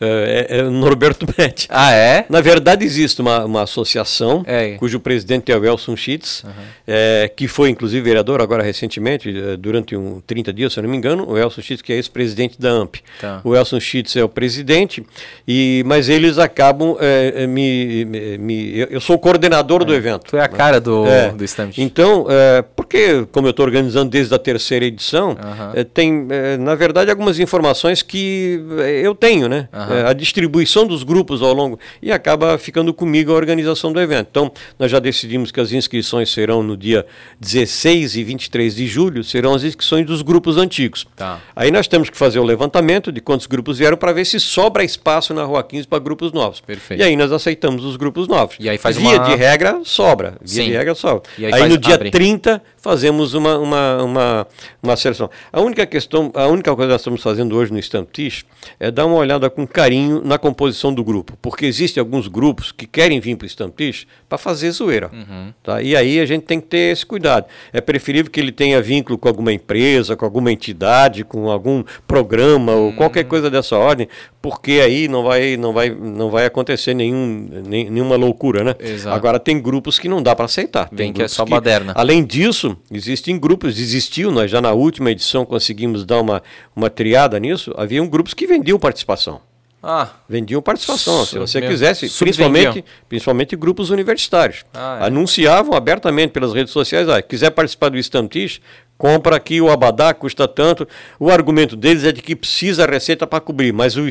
Eh, 0.00 0.46
é, 0.48 0.58
é 0.58 0.62
o 0.62 0.70
Norberto 0.70 1.26
Betti. 1.26 1.66
Ah, 1.70 1.92
é? 1.92 2.24
Na 2.28 2.40
verdade, 2.40 2.84
existe 2.84 3.20
uma, 3.20 3.44
uma 3.44 3.62
associação 3.62 4.42
É. 4.46 4.76
cujo 4.78 4.98
presidente 5.00 5.50
é 5.52 5.56
o 5.56 5.64
Elson 5.64 5.96
Schitz, 5.96 6.44
eh, 6.86 7.30
que 7.36 7.46
foi 7.48 7.68
inclusive 7.70 8.02
vereador 8.02 8.40
agora 8.40 8.62
recentemente, 8.62 9.28
eh, 9.28 9.56
durante 9.56 9.96
um 9.96 10.20
30 10.26 10.52
dias, 10.52 10.72
se 10.72 10.78
eu 10.78 10.82
não 10.82 10.90
me 10.90 10.96
engano, 10.96 11.28
o 11.28 11.36
Elson 11.36 11.60
Schitz, 11.60 11.82
que 11.82 11.92
é 11.92 11.96
ex-presidente 11.96 12.58
da 12.60 12.70
AMP. 12.70 12.96
Tá. 13.20 13.40
O 13.44 13.54
Elson 13.54 13.80
Schitz 13.80 14.16
é 14.16 14.24
o 14.24 14.28
presidente, 14.28 15.04
e, 15.46 15.82
mas 15.86 16.08
eles 16.08 16.38
acabam 16.38 16.96
eh, 17.00 17.32
eh, 17.36 17.46
me. 17.46 18.04
me- 18.04 18.38
me- 18.38 18.78
eu, 18.90 19.00
sou 19.00 19.16
o 19.16 19.18
coordenador 19.18 19.84
do 19.84 19.94
evento. 19.94 20.24
Tu 20.30 20.36
é 20.36 20.42
a 20.42 20.48
cara 20.48 20.80
do, 20.80 21.06
É. 21.06 21.30
do 21.30 21.44
Stamped. 21.44 21.80
Então, 21.82 22.26
é, 22.28 22.62
porque, 22.90 23.24
como 23.30 23.46
eu 23.46 23.52
estou 23.52 23.64
organizando 23.64 24.10
desde 24.10 24.34
a 24.34 24.38
terceira 24.38 24.84
edição, 24.84 25.36
é, 25.74 25.84
tem, 25.84 26.26
é, 26.28 26.56
na 26.56 26.74
verdade, 26.74 27.08
algumas 27.08 27.38
informações 27.38 28.02
que 28.02 28.60
é, 28.80 29.06
eu 29.06 29.14
tenho, 29.14 29.48
né? 29.48 29.68
É, 29.72 30.08
a 30.08 30.12
distribuição 30.12 30.84
dos 30.84 31.04
grupos 31.04 31.40
ao 31.40 31.54
longo. 31.54 31.78
E 32.02 32.10
acaba 32.10 32.58
ficando 32.58 32.92
comigo 32.92 33.30
a 33.30 33.36
organização 33.36 33.92
do 33.92 34.00
evento. 34.00 34.26
Então, 34.28 34.50
nós 34.76 34.90
já 34.90 34.98
decidimos 34.98 35.52
que 35.52 35.60
as 35.60 35.70
inscrições 35.70 36.32
serão 36.32 36.64
no 36.64 36.76
dia 36.76 37.06
16 37.38 38.16
e 38.16 38.24
23 38.24 38.74
de 38.74 38.86
julho, 38.88 39.22
serão 39.22 39.54
as 39.54 39.62
inscrições 39.62 40.04
dos 40.04 40.20
grupos 40.20 40.56
antigos. 40.56 41.06
Tá. 41.14 41.38
Aí 41.54 41.70
nós 41.70 41.86
temos 41.86 42.10
que 42.10 42.16
fazer 42.18 42.40
o 42.40 42.44
levantamento 42.44 43.12
de 43.12 43.20
quantos 43.20 43.46
grupos 43.46 43.78
vieram 43.78 43.96
para 43.96 44.12
ver 44.12 44.24
se 44.24 44.40
sobra 44.40 44.82
espaço 44.82 45.32
na 45.32 45.44
Rua 45.44 45.62
15 45.62 45.86
para 45.86 46.00
grupos 46.00 46.32
novos. 46.32 46.58
Perfeito. 46.60 46.98
E 47.00 47.04
aí 47.04 47.14
nós 47.14 47.30
aceitamos 47.30 47.84
os 47.84 47.94
grupos 47.96 48.26
novos. 48.26 48.56
E 48.58 48.68
aí 48.68 48.78
faz 48.78 48.96
Via 48.96 49.10
uma- 49.10 49.28
de 49.28 49.36
regra, 49.36 49.80
sobra. 49.84 50.34
Via 50.40 50.64
Sim. 50.64 50.70
de 50.70 50.72
regra, 50.76 50.94
sobra. 50.96 51.22
E 51.38 51.46
aí 51.46 51.52
aí 51.54 51.60
faz- 51.60 51.72
no 51.72 51.78
dia 51.78 51.94
abre. 51.94 52.10
30 52.10 52.60
fazemos 52.80 53.34
uma, 53.34 53.58
uma, 53.58 54.02
uma, 54.02 54.46
uma 54.82 54.96
seleção. 54.96 55.30
A 55.52 55.60
única 55.60 55.86
questão, 55.86 56.30
a 56.34 56.46
única 56.46 56.74
coisa 56.74 56.88
que 56.88 56.92
nós 56.92 57.00
estamos 57.00 57.22
fazendo 57.22 57.56
hoje 57.56 57.72
no 57.72 57.78
Stamp 57.78 58.08
Tish 58.10 58.44
é 58.78 58.90
dar 58.90 59.06
uma 59.06 59.16
olhada 59.16 59.48
com 59.50 59.66
carinho 59.66 60.22
na 60.24 60.38
composição 60.38 60.92
do 60.92 61.04
grupo, 61.04 61.36
porque 61.40 61.66
existem 61.66 62.00
alguns 62.00 62.26
grupos 62.28 62.72
que 62.72 62.86
querem 62.86 63.20
vir 63.20 63.36
para 63.36 63.44
o 63.44 63.48
Stamp 63.48 63.76
Tish 63.76 64.06
para 64.28 64.38
fazer 64.38 64.70
zoeira. 64.70 65.10
Uhum. 65.12 65.52
Tá? 65.62 65.82
E 65.82 65.94
aí 65.94 66.18
a 66.20 66.26
gente 66.26 66.44
tem 66.44 66.60
que 66.60 66.66
ter 66.66 66.92
esse 66.92 67.04
cuidado. 67.04 67.46
É 67.72 67.80
preferível 67.80 68.30
que 68.30 68.40
ele 68.40 68.52
tenha 68.52 68.80
vínculo 68.80 69.18
com 69.18 69.28
alguma 69.28 69.52
empresa, 69.52 70.16
com 70.16 70.24
alguma 70.24 70.50
entidade, 70.50 71.24
com 71.24 71.50
algum 71.50 71.84
programa 72.06 72.72
ou 72.72 72.92
qualquer 72.92 73.20
Uhum. 73.24 73.28
coisa 73.28 73.50
dessa 73.50 73.76
ordem, 73.76 74.08
porque 74.40 74.80
aí 74.82 75.06
não 75.08 75.22
vai, 75.22 75.56
não 75.56 75.72
vai, 75.72 75.90
não 75.90 76.30
vai 76.30 76.46
acontecer 76.46 76.94
nenhum, 76.94 77.48
nenhuma 77.66 78.16
loucura, 78.16 78.64
né? 78.64 78.74
Exato. 78.80 79.14
Agora 79.14 79.38
tem 79.38 79.60
grupos 79.60 79.98
que 79.98 80.08
não 80.08 80.22
dá 80.22 80.34
para 80.34 80.46
aceitar. 80.46 80.88
Tem 80.88 81.12
que 81.12 81.22
é 81.22 81.28
só 81.28 81.44
baderna. 81.44 81.92
Além 81.94 82.24
disso, 82.24 82.69
existem 82.90 83.38
grupos, 83.38 83.78
existiu, 83.78 84.30
nós 84.30 84.50
já 84.50 84.60
na 84.60 84.72
última 84.72 85.10
edição 85.10 85.44
conseguimos 85.44 86.04
dar 86.04 86.20
uma, 86.20 86.42
uma 86.74 86.90
triada 86.90 87.38
nisso, 87.38 87.72
haviam 87.76 88.08
grupos 88.08 88.34
que 88.34 88.46
vendiam 88.46 88.78
participação. 88.78 89.40
Ah, 89.82 90.10
Vendiam 90.28 90.60
participação, 90.60 91.24
se 91.24 91.38
você 91.38 91.58
quisesse, 91.62 92.06
principalmente, 92.18 92.84
principalmente 93.08 93.56
grupos 93.56 93.88
universitários. 93.88 94.62
Ah, 94.74 94.98
é. 95.00 95.06
Anunciavam 95.06 95.72
abertamente 95.72 96.32
pelas 96.32 96.52
redes 96.52 96.70
sociais, 96.70 97.08
ah, 97.08 97.22
quiser 97.22 97.50
participar 97.50 97.88
do 97.88 97.96
Estantish, 97.96 98.60
compra 99.00 99.36
aqui 99.36 99.62
o 99.62 99.70
abadá, 99.70 100.12
custa 100.12 100.46
tanto. 100.46 100.86
O 101.18 101.30
argumento 101.30 101.74
deles 101.74 102.04
é 102.04 102.12
de 102.12 102.20
que 102.20 102.36
precisa 102.36 102.84
a 102.84 102.86
receita 102.86 103.26
para 103.26 103.40
cobrir, 103.40 103.72
mas 103.72 103.96
o- 103.96 104.02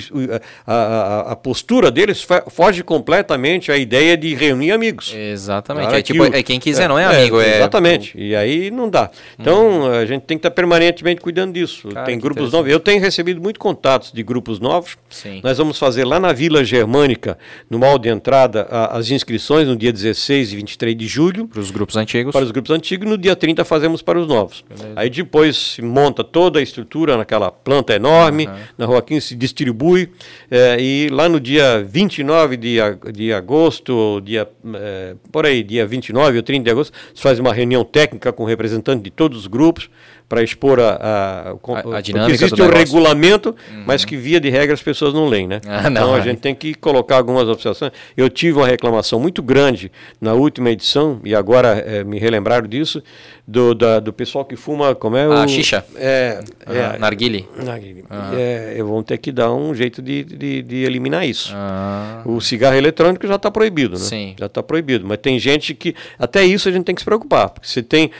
a, 0.65 0.73
a- 0.73 1.31
a 1.33 1.35
postura 1.35 1.91
deles 1.91 2.25
foge 2.49 2.81
completamente 2.83 3.71
à 3.71 3.77
ideia 3.77 4.17
de 4.17 4.33
reunir 4.33 4.71
amigos. 4.71 5.13
exatamente. 5.15 5.93
É, 5.93 6.01
tipo, 6.01 6.23
o- 6.23 6.33
é 6.35 6.41
quem 6.41 6.59
quiser, 6.59 6.89
não 6.89 6.97
é 6.97 7.05
amigo. 7.05 7.39
É, 7.39 7.57
Exatamente. 7.57 8.13
E 8.17 8.35
aí 8.35 8.71
não 8.71 8.89
dá. 8.89 9.11
Então 9.37 9.85
a 9.93 10.05
gente 10.07 10.23
tem 10.23 10.37
que 10.37 10.39
estar 10.47 10.51
permanentemente 10.51 11.21
cuidando 11.21 11.53
disso. 11.53 11.89
Cara, 11.89 12.05
tem 12.07 12.17
grupos 12.19 12.51
novos. 12.51 12.71
Eu 12.71 12.79
tenho 12.79 12.99
recebido 12.99 13.39
muito 13.39 13.59
contatos 13.59 14.11
de 14.11 14.23
grupos 14.23 14.59
novos. 14.59 14.97
Sim. 15.07 15.39
Nós 15.43 15.57
vamos 15.59 15.77
fazer 15.77 16.03
lá 16.03 16.19
na 16.19 16.33
Vila 16.33 16.63
Germânica, 16.63 17.37
no 17.69 17.77
hall 17.79 17.99
de 17.99 18.09
entrada, 18.09 18.67
a- 18.71 18.97
as 18.97 19.11
inscrições 19.11 19.67
no 19.67 19.75
dia 19.75 19.93
16 19.93 20.51
e 20.51 20.55
23 20.55 20.95
de 20.97 21.05
julho. 21.07 21.47
Para 21.47 21.59
os 21.59 21.69
grupos 21.69 21.95
antigos. 21.95 22.33
Para 22.33 22.43
os 22.43 22.49
grupos 22.51 22.71
antigos, 22.71 23.07
no 23.07 23.17
dia 23.19 23.35
30 23.35 23.63
fazemos 23.63 24.01
para 24.01 24.19
os 24.19 24.27
novos. 24.27 24.63
Aí 24.95 25.09
depois 25.09 25.57
se 25.57 25.81
monta 25.81 26.23
toda 26.23 26.59
a 26.59 26.61
estrutura 26.61 27.17
naquela 27.17 27.51
planta 27.51 27.93
enorme, 27.93 28.49
na 28.77 28.85
Rua 28.85 29.01
15 29.01 29.27
se 29.27 29.35
distribui, 29.35 30.11
eh, 30.49 30.77
e 30.79 31.09
lá 31.09 31.27
no 31.27 31.39
dia 31.39 31.83
29 31.83 32.57
de, 32.57 32.77
de 33.13 33.33
agosto, 33.33 34.21
dia, 34.21 34.47
eh, 34.73 35.15
por 35.31 35.45
aí, 35.45 35.63
dia 35.63 35.85
29 35.85 36.37
ou 36.37 36.43
30 36.43 36.63
de 36.63 36.71
agosto, 36.71 36.93
se 37.13 37.21
faz 37.21 37.39
uma 37.39 37.53
reunião 37.53 37.83
técnica 37.83 38.31
com 38.31 38.43
representantes 38.43 39.03
de 39.03 39.09
todos 39.09 39.37
os 39.37 39.47
grupos 39.47 39.89
para 40.29 40.43
expor 40.43 40.79
a, 40.79 40.91
a, 41.49 41.53
o- 41.55 41.93
A- 41.93 41.97
a 41.97 42.01
dinâmica 42.01 42.33
existe 42.35 42.55
do 42.55 42.63
um 42.63 42.69
regulamento, 42.69 43.55
mas 43.85 44.05
que 44.05 44.15
via 44.15 44.39
de 44.39 44.47
regra 44.49 44.73
as 44.75 44.81
pessoas 44.81 45.13
não 45.13 45.27
leem, 45.27 45.47
né? 45.47 45.59
Ah, 45.67 45.89
não, 45.89 46.01
então 46.03 46.13
a 46.15 46.19
é. 46.19 46.21
gente 46.21 46.37
tem 46.39 46.53
que 46.55 46.73
colocar 46.75 47.17
algumas 47.17 47.47
observações. 47.49 47.91
Eu 48.15 48.29
tive 48.29 48.57
uma 48.59 48.67
reclamação 48.67 49.19
muito 49.19 49.41
grande 49.41 49.91
na 50.21 50.33
última 50.33 50.69
edição, 50.69 51.19
e 51.23 51.33
agora 51.33 51.83
eh, 51.85 52.03
me 52.03 52.19
relembraram 52.19 52.67
disso, 52.67 53.01
do, 53.47 53.73
da- 53.73 53.99
do 53.99 54.13
pessoal 54.13 54.45
que 54.45 54.55
fuma, 54.55 54.93
como 54.93 55.17
é 55.17 55.27
o... 55.27 55.31
Ah, 55.33 55.47
xixa. 55.47 55.83
É, 55.95 56.39
Ah, 56.67 56.73
é, 56.95 56.97
narguile. 56.99 57.47
narguile. 57.63 58.05
É, 58.37 58.75
eu 58.77 58.85
vou 58.85 59.01
ter 59.01 59.17
que 59.17 59.31
dar 59.31 59.51
um 59.51 59.73
jeito 59.73 60.01
de, 60.01 60.23
de, 60.23 60.61
de 60.61 60.75
eliminar 60.83 61.27
isso. 61.27 61.55
O 62.25 62.39
cigarro 62.39 62.75
eletrônico 62.75 63.25
já 63.27 63.35
está 63.35 63.49
proibido, 63.49 63.93
né? 63.97 64.03
Sim. 64.03 64.35
Já 64.39 64.45
está 64.45 64.61
proibido. 64.61 65.05
Mas 65.07 65.17
tem 65.17 65.39
gente 65.39 65.73
que. 65.73 65.95
Até 66.19 66.43
isso 66.45 66.69
a 66.69 66.71
gente 66.71 66.83
tem 66.85 66.93
que 66.93 67.01
se 67.01 67.05
preocupar. 67.05 67.49
Porque 67.49 67.67
se 67.67 67.81
tem. 67.81 68.11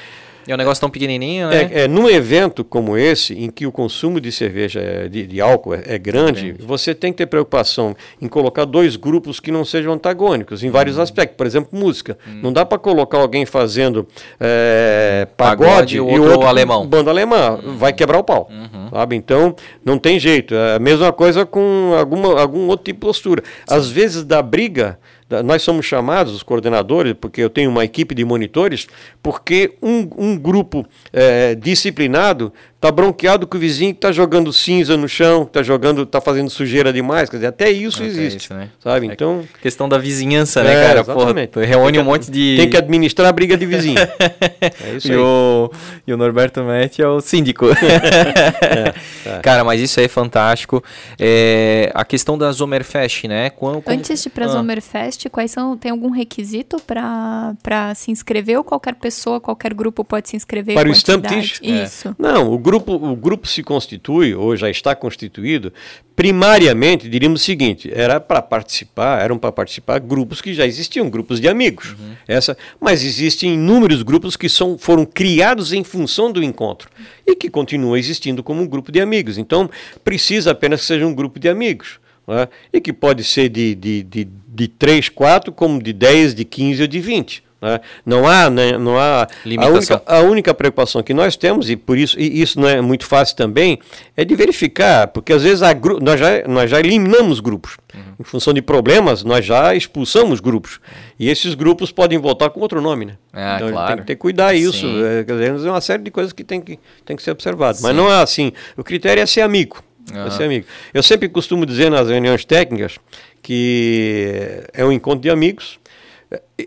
É 0.50 0.56
um 0.56 0.58
negócio 0.58 0.82
tão 0.82 0.90
pequenininho, 0.90 1.48
né? 1.48 1.70
É, 1.72 1.82
é, 1.82 1.88
num 1.88 2.10
evento 2.10 2.64
como 2.64 2.98
esse, 2.98 3.36
em 3.36 3.52
que 3.52 3.68
o 3.68 3.72
consumo 3.72 4.20
de 4.20 4.32
cerveja, 4.32 4.80
é, 4.80 5.08
de, 5.08 5.28
de 5.28 5.40
álcool 5.40 5.76
é, 5.76 5.84
é 5.86 5.98
grande, 6.00 6.54
grande, 6.54 6.66
você 6.66 6.96
tem 6.96 7.12
que 7.12 7.20
ter 7.20 7.28
preocupação 7.28 7.96
em 8.20 8.28
colocar 8.28 8.66
dois 8.66 8.96
grupos 8.96 9.40
que 9.40 9.52
não 9.52 9.64
sejam 9.64 9.94
antagônicos, 9.94 10.64
em 10.64 10.72
vários 10.72 10.98
hum. 10.98 11.02
aspectos. 11.02 11.38
Por 11.38 11.46
exemplo, 11.46 11.78
música. 11.78 12.18
Hum. 12.28 12.40
Não 12.42 12.52
dá 12.52 12.66
para 12.66 12.80
colocar 12.80 13.20
alguém 13.20 13.46
fazendo 13.46 14.08
é, 14.40 15.28
pagode, 15.38 15.70
pagode 15.70 15.98
e 15.98 16.00
outro, 16.00 16.32
outro 16.32 16.48
alemão. 16.48 16.88
banda 16.88 17.12
alemã. 17.12 17.60
Hum. 17.64 17.78
Vai 17.78 17.94
quebrar 17.94 18.18
o 18.18 18.24
pau. 18.24 18.50
Uhum. 18.50 18.90
Sabe? 18.90 19.16
Então, 19.16 19.56
não 19.86 20.00
tem 20.00 20.20
jeito. 20.20 20.56
É 20.56 20.78
a 20.78 20.80
mesma 20.80 21.14
coisa 21.14 21.46
com 21.46 21.94
alguma, 21.96 22.42
algum 22.42 22.68
outro 22.68 22.86
tipo 22.86 23.02
de 23.02 23.06
postura. 23.06 23.44
Às 23.68 23.88
vezes, 23.88 24.24
da 24.24 24.42
briga 24.42 24.98
nós 25.44 25.62
somos 25.62 25.86
chamados, 25.86 26.34
os 26.34 26.44
coordenadores, 26.44 27.14
porque 27.20 27.42
eu 27.42 27.50
tenho 27.50 27.70
uma 27.70 27.86
equipe 27.86 28.16
de 28.16 28.26
monitores, 28.26 28.88
porque 29.22 29.76
um, 29.82 30.08
um 30.18 30.38
grupo 30.38 30.86
é, 31.14 31.54
disciplinado 31.56 32.52
está 32.80 32.90
bronqueado 32.94 33.46
com 33.46 33.58
o 33.58 33.60
vizinho 33.60 33.92
que 33.92 33.98
está 33.98 34.10
jogando 34.10 34.54
cinza 34.54 34.96
no 34.96 35.08
chão, 35.08 35.44
está 35.44 35.62
jogando, 35.62 36.04
está 36.04 36.22
fazendo 36.22 36.50
sujeira 36.50 36.94
demais, 36.94 37.30
quer 37.30 37.36
dizer, 37.36 37.48
até 37.48 37.70
isso 37.70 37.98
até 37.98 38.08
existe, 38.08 38.38
isso, 38.38 38.54
né? 38.54 38.70
sabe? 38.80 39.10
É 39.10 39.12
então 39.12 39.44
questão 39.62 39.90
da 39.90 39.98
vizinha,nça, 39.98 40.64
né, 40.64 40.72
é, 40.72 40.88
cara? 40.88 41.00
Exatamente. 41.02 41.50
Porra, 41.50 41.66
reúne 41.66 41.92
que, 41.92 42.00
um 42.00 42.06
monte 42.06 42.32
de 42.32 42.56
tem 42.56 42.70
que 42.70 42.78
administrar 42.78 43.28
a 43.28 43.34
briga 43.34 43.58
de 43.58 43.66
vizinho. 43.66 44.00
é 44.00 44.96
isso 44.96 45.10
e 45.10 45.12
aí. 45.12 45.18
O, 45.18 45.70
e 46.08 46.14
o 46.14 46.18
Norberto 46.18 46.64
Metti 46.64 47.02
é 47.02 47.08
o 47.08 47.20
síndico. 47.20 47.66
é, 47.76 48.94
é. 49.30 49.40
Cara, 49.40 49.66
mas 49.66 49.82
isso 49.82 50.00
aí 50.00 50.06
é 50.06 50.10
fantástico. 50.10 50.82
É, 51.20 51.92
a 51.94 52.06
questão 52.06 52.38
da 52.38 52.50
Zomerfest, 52.50 53.28
né? 53.28 53.50
Quando, 53.50 53.82
como... 53.82 53.94
Antes 53.94 54.22
de 54.22 54.30
ir 54.30 54.32
para 54.32 54.46
a 54.46 54.48
ah. 54.48 54.52
Zomerfest, 54.52 55.28
quais 55.30 55.52
são? 55.52 55.76
Tem 55.76 55.92
algum 55.92 56.12
requisito 56.12 56.78
para 56.82 57.94
se 57.94 58.10
inscrever 58.10 58.58
ou 58.58 58.64
qualquer 58.64 58.96
pessoa, 58.96 59.42
qualquer 59.42 59.74
grupo 59.74 60.06
pode 60.06 60.30
se 60.30 60.38
inscrever? 60.38 60.76
Para 60.76 60.88
o 60.88 60.96
Stamp 60.96 61.26
Isso. 61.62 62.08
É. 62.08 62.14
Não, 62.18 62.54
o 62.54 62.69
grupo, 62.70 62.94
o 62.94 63.16
grupo 63.16 63.48
se 63.48 63.64
constitui, 63.64 64.36
ou 64.36 64.56
já 64.56 64.70
está 64.70 64.94
constituído, 64.94 65.74
primariamente, 66.16 67.10
diríamos 67.10 67.42
o 67.42 67.44
seguinte, 67.44 67.90
era 67.92 68.20
para 68.20 68.44
participar, 68.44 69.24
eram 69.24 69.40
para 69.40 69.52
participar 69.52 70.00
grupos 70.00 70.40
que 70.40 70.54
já 70.54 70.68
existiam, 70.68 71.10
grupos 71.10 71.40
de 71.40 71.48
amigos. 71.48 71.96
Uhum. 72.00 72.14
Essa, 72.28 72.56
mas 72.80 73.04
existem 73.04 73.56
inúmeros 73.56 74.04
grupos 74.04 74.38
que 74.38 74.48
são, 74.48 74.78
foram 74.78 75.04
criados 75.04 75.74
em 75.74 75.84
função 75.84 76.32
do 76.32 76.44
encontro 76.44 76.92
e 77.26 77.36
que 77.36 77.50
continuam 77.50 77.98
existindo 77.98 78.44
como 78.44 78.62
um 78.62 78.68
grupo 78.68 78.92
de 78.92 79.02
amigos. 79.02 79.40
Então, 79.40 79.68
precisa 80.04 80.52
apenas 80.52 80.82
que 80.82 80.86
seja 80.86 81.08
um 81.08 81.14
grupo 81.16 81.40
de 81.40 81.50
amigos. 81.50 82.00
É? 82.28 82.48
E 82.72 82.80
que 82.80 82.94
pode 82.94 83.24
ser 83.24 83.50
de, 83.50 83.74
de, 83.74 84.04
de, 84.04 84.28
de 84.48 84.68
3, 84.68 85.10
4, 85.10 85.52
como 85.52 85.82
de 85.82 85.92
10, 85.92 86.36
de 86.36 86.46
15 86.46 86.84
ou 86.84 86.88
de 86.88 87.00
20. 87.00 87.44
Né? 87.62 87.80
Não 88.06 88.28
há, 88.28 88.50
né, 88.50 88.78
não 88.78 88.98
há 88.98 89.28
a 89.58 89.68
única, 89.68 90.02
a 90.06 90.20
única, 90.20 90.54
preocupação 90.54 91.04
que 91.04 91.14
nós 91.14 91.36
temos, 91.36 91.70
e 91.70 91.76
por 91.76 91.98
isso 91.98 92.18
e 92.20 92.42
isso 92.42 92.60
não 92.60 92.68
é 92.68 92.80
muito 92.80 93.06
fácil 93.06 93.36
também, 93.36 93.80
é 94.16 94.24
de 94.24 94.34
verificar, 94.36 95.08
porque 95.08 95.34
às 95.34 95.44
vezes 95.44 95.62
nós, 96.02 96.20
já, 96.20 96.48
nós 96.48 96.70
já 96.70 96.80
eliminamos 96.80 97.40
grupos. 97.40 97.78
Uhum. 97.94 98.02
Em 98.20 98.24
função 98.24 98.54
de 98.54 98.62
problemas, 98.62 99.24
nós 99.24 99.46
já 99.46 99.76
expulsamos 99.76 100.40
grupos. 100.40 100.80
E 101.20 101.30
esses 101.30 101.54
grupos 101.54 101.92
podem 101.92 102.18
voltar 102.18 102.50
com 102.50 102.60
outro 102.62 102.82
nome. 102.82 103.06
Né? 103.06 103.18
Ah, 103.34 103.56
então 103.58 103.72
claro. 103.72 103.88
tem 103.88 103.98
que 103.98 104.08
ter 104.08 104.16
cuidar 104.16 104.54
isso. 104.54 104.86
É, 104.86 105.24
quer 105.24 105.34
dizer, 105.34 105.68
é 105.68 105.72
uma 105.72 105.82
série 105.82 106.04
de 106.04 106.12
coisas 106.12 106.32
que 106.32 106.44
tem 106.44 106.62
que, 106.62 106.80
tem 107.06 107.16
que 107.16 107.24
ser 107.24 107.32
observado. 107.32 107.80
Mas 107.82 107.96
não 107.96 108.10
é 108.12 108.22
assim. 108.22 108.54
O 108.78 108.84
critério 108.84 109.22
é 109.22 109.26
ser 109.26 109.42
amigo. 109.42 109.84
Uhum. 110.14 110.28
É 110.28 110.32
ser 110.32 110.44
amigo. 110.44 110.66
Eu 110.94 111.04
sempre 111.04 111.28
costumo 111.28 111.66
dizer 111.66 111.92
nas 111.92 112.08
reuniões 112.08 112.46
técnicas 112.46 112.98
que 113.42 114.64
é 114.74 114.84
um 114.86 114.92
encontro 114.92 115.22
de 115.22 115.30
amigos 115.30 115.80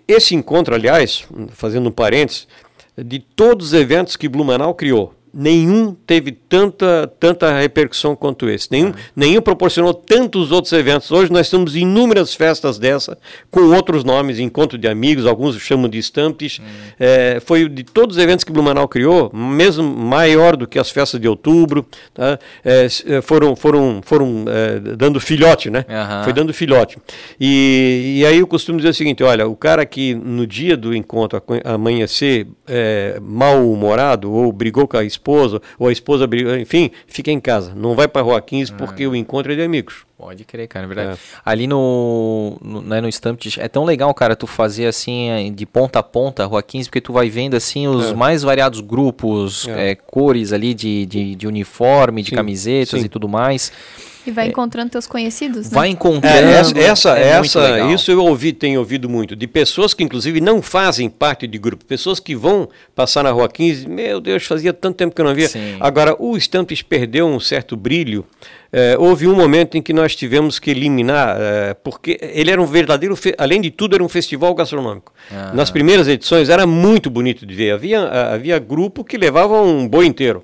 esse 0.08 0.34
encontro, 0.34 0.74
aliás, 0.74 1.26
fazendo 1.50 1.88
um 1.88 1.92
parênteses, 1.92 2.48
de 2.96 3.18
todos 3.18 3.68
os 3.68 3.72
eventos 3.72 4.16
que 4.16 4.28
Blumenau 4.28 4.74
criou, 4.74 5.14
nenhum 5.32 5.94
teve 6.06 6.32
tanta, 6.32 7.10
tanta 7.18 7.52
repercussão 7.58 8.16
quanto 8.16 8.48
esse. 8.48 8.68
Nenhum, 8.70 8.92
ah. 8.94 8.98
nenhum 9.14 9.40
proporcionou 9.40 9.94
tantos 9.94 10.52
outros 10.52 10.72
eventos. 10.72 11.10
Hoje 11.10 11.32
nós 11.32 11.48
temos 11.48 11.76
inúmeras 11.76 12.34
festas 12.34 12.78
dessa, 12.78 13.16
com 13.50 13.60
outros 13.74 14.04
nomes, 14.04 14.38
encontro 14.38 14.76
de 14.76 14.88
amigos, 14.88 15.26
alguns 15.26 15.56
chamam 15.60 15.88
de 15.88 15.98
estampes. 15.98 16.60
Hum. 16.60 16.64
É, 16.98 17.40
foi 17.44 17.68
de 17.68 17.84
todos 17.84 18.16
os 18.16 18.22
eventos 18.22 18.44
que 18.44 18.52
Blumenau 18.52 18.88
criou, 18.88 19.30
mesmo 19.32 19.82
maior 19.82 20.56
do 20.56 20.66
que 20.66 20.78
as 20.78 20.90
festas 20.90 21.20
de 21.20 21.28
outubro. 21.28 21.86
Tá? 22.12 22.38
É, 22.64 22.88
foram 23.22 23.56
foram, 23.56 24.00
foram 24.02 24.44
é, 24.48 24.96
dando 24.96 25.20
filhote, 25.20 25.70
né? 25.70 25.84
Uhum. 25.88 26.24
Foi 26.24 26.32
dando 26.32 26.52
filhote. 26.52 26.98
E, 27.40 28.18
e 28.18 28.26
aí 28.26 28.38
eu 28.38 28.46
costumo 28.46 28.78
dizer 28.78 28.90
o 28.90 28.94
seguinte: 28.94 29.22
olha, 29.22 29.46
o 29.46 29.56
cara 29.56 29.86
que 29.86 30.14
no 30.14 30.46
dia 30.46 30.76
do 30.76 30.94
encontro 30.94 31.42
amanhecer 31.64 32.46
é, 32.66 33.18
mal-humorado 33.20 34.32
ou 34.32 34.52
brigou 34.52 34.86
com 34.86 34.96
a 34.96 35.04
esposa, 35.04 35.21
esposa, 35.22 35.62
ou 35.78 35.88
a 35.88 35.92
esposa 35.92 36.28
enfim, 36.60 36.90
fica 37.06 37.30
em 37.30 37.38
casa. 37.38 37.74
Não 37.74 37.94
vai 37.94 38.08
para 38.08 38.22
Rua 38.22 38.40
15 38.40 38.72
porque 38.72 39.04
ah. 39.04 39.08
o 39.08 39.16
encontro 39.16 39.52
é 39.52 39.56
de 39.56 39.62
amigos. 39.62 40.04
Pode 40.18 40.44
crer, 40.44 40.68
cara, 40.68 40.84
é 40.84 40.88
verdade. 40.88 41.18
É. 41.18 41.40
Ali 41.44 41.66
no, 41.66 42.56
no, 42.62 42.80
né, 42.82 43.00
no 43.00 43.08
Stamp, 43.08 43.40
é 43.58 43.68
tão 43.68 43.84
legal, 43.84 44.12
cara, 44.14 44.36
tu 44.36 44.46
fazer 44.46 44.86
assim, 44.86 45.28
é, 45.30 45.50
de 45.50 45.66
ponta 45.66 45.98
a 45.98 46.02
ponta, 46.02 46.44
Rua 46.44 46.62
15, 46.62 46.88
porque 46.88 47.00
tu 47.00 47.12
vai 47.12 47.28
vendo 47.28 47.56
assim 47.56 47.88
os 47.88 48.10
é. 48.10 48.14
mais 48.14 48.42
variados 48.42 48.80
grupos, 48.80 49.66
é. 49.68 49.90
é. 49.90 49.94
cores 49.94 50.52
ali 50.52 50.74
de, 50.74 51.06
de, 51.06 51.34
de 51.34 51.46
uniforme, 51.46 52.22
de 52.22 52.30
sim, 52.30 52.36
camisetas 52.36 53.00
sim. 53.00 53.06
e 53.06 53.08
tudo 53.08 53.28
mais. 53.28 53.72
E 54.26 54.30
vai 54.30 54.46
é. 54.46 54.48
encontrando 54.48 54.90
teus 54.90 55.06
conhecidos, 55.06 55.70
né? 55.70 55.74
Vai 55.74 55.88
encontrando. 55.88 56.48
É, 56.48 56.52
essa, 56.52 56.78
essa, 56.78 57.18
é 57.18 57.28
essa 57.28 57.92
isso 57.92 58.10
eu 58.10 58.24
ouvi, 58.24 58.52
tenho 58.52 58.78
ouvido 58.78 59.08
muito, 59.08 59.34
de 59.34 59.46
pessoas 59.46 59.92
que 59.94 60.04
inclusive 60.04 60.40
não 60.40 60.62
fazem 60.62 61.08
parte 61.08 61.46
de 61.46 61.58
grupo, 61.58 61.84
pessoas 61.84 62.20
que 62.20 62.34
vão 62.34 62.68
passar 62.94 63.24
na 63.24 63.30
Rua 63.30 63.48
15, 63.48 63.88
meu 63.88 64.20
Deus, 64.20 64.44
fazia 64.44 64.72
tanto 64.72 64.96
tempo 64.96 65.14
que 65.14 65.20
eu 65.20 65.24
não 65.24 65.34
via. 65.34 65.48
Sim. 65.48 65.76
Agora, 65.80 66.14
o 66.18 66.36
Stamps 66.36 66.82
perdeu 66.82 67.26
um 67.26 67.40
certo 67.40 67.76
brilho. 67.76 68.24
É, 68.74 68.96
houve 68.98 69.26
um 69.26 69.34
momento 69.34 69.76
em 69.76 69.82
que 69.82 69.92
nós 69.92 70.16
tivemos 70.16 70.58
que 70.58 70.70
eliminar, 70.70 71.36
é, 71.38 71.74
porque 71.74 72.18
ele 72.22 72.50
era 72.50 72.62
um 72.62 72.64
verdadeiro, 72.64 73.14
além 73.36 73.60
de 73.60 73.70
tudo, 73.70 73.94
era 73.94 74.02
um 74.02 74.08
festival 74.08 74.54
gastronômico. 74.54 75.12
Ah. 75.30 75.52
Nas 75.52 75.70
primeiras 75.70 76.08
edições 76.08 76.48
era 76.48 76.66
muito 76.66 77.10
bonito 77.10 77.44
de 77.44 77.54
ver. 77.54 77.72
Havia, 77.72 78.00
havia 78.32 78.58
grupo 78.58 79.04
que 79.04 79.18
levava 79.18 79.60
um 79.60 79.86
boi 79.86 80.06
inteiro. 80.06 80.42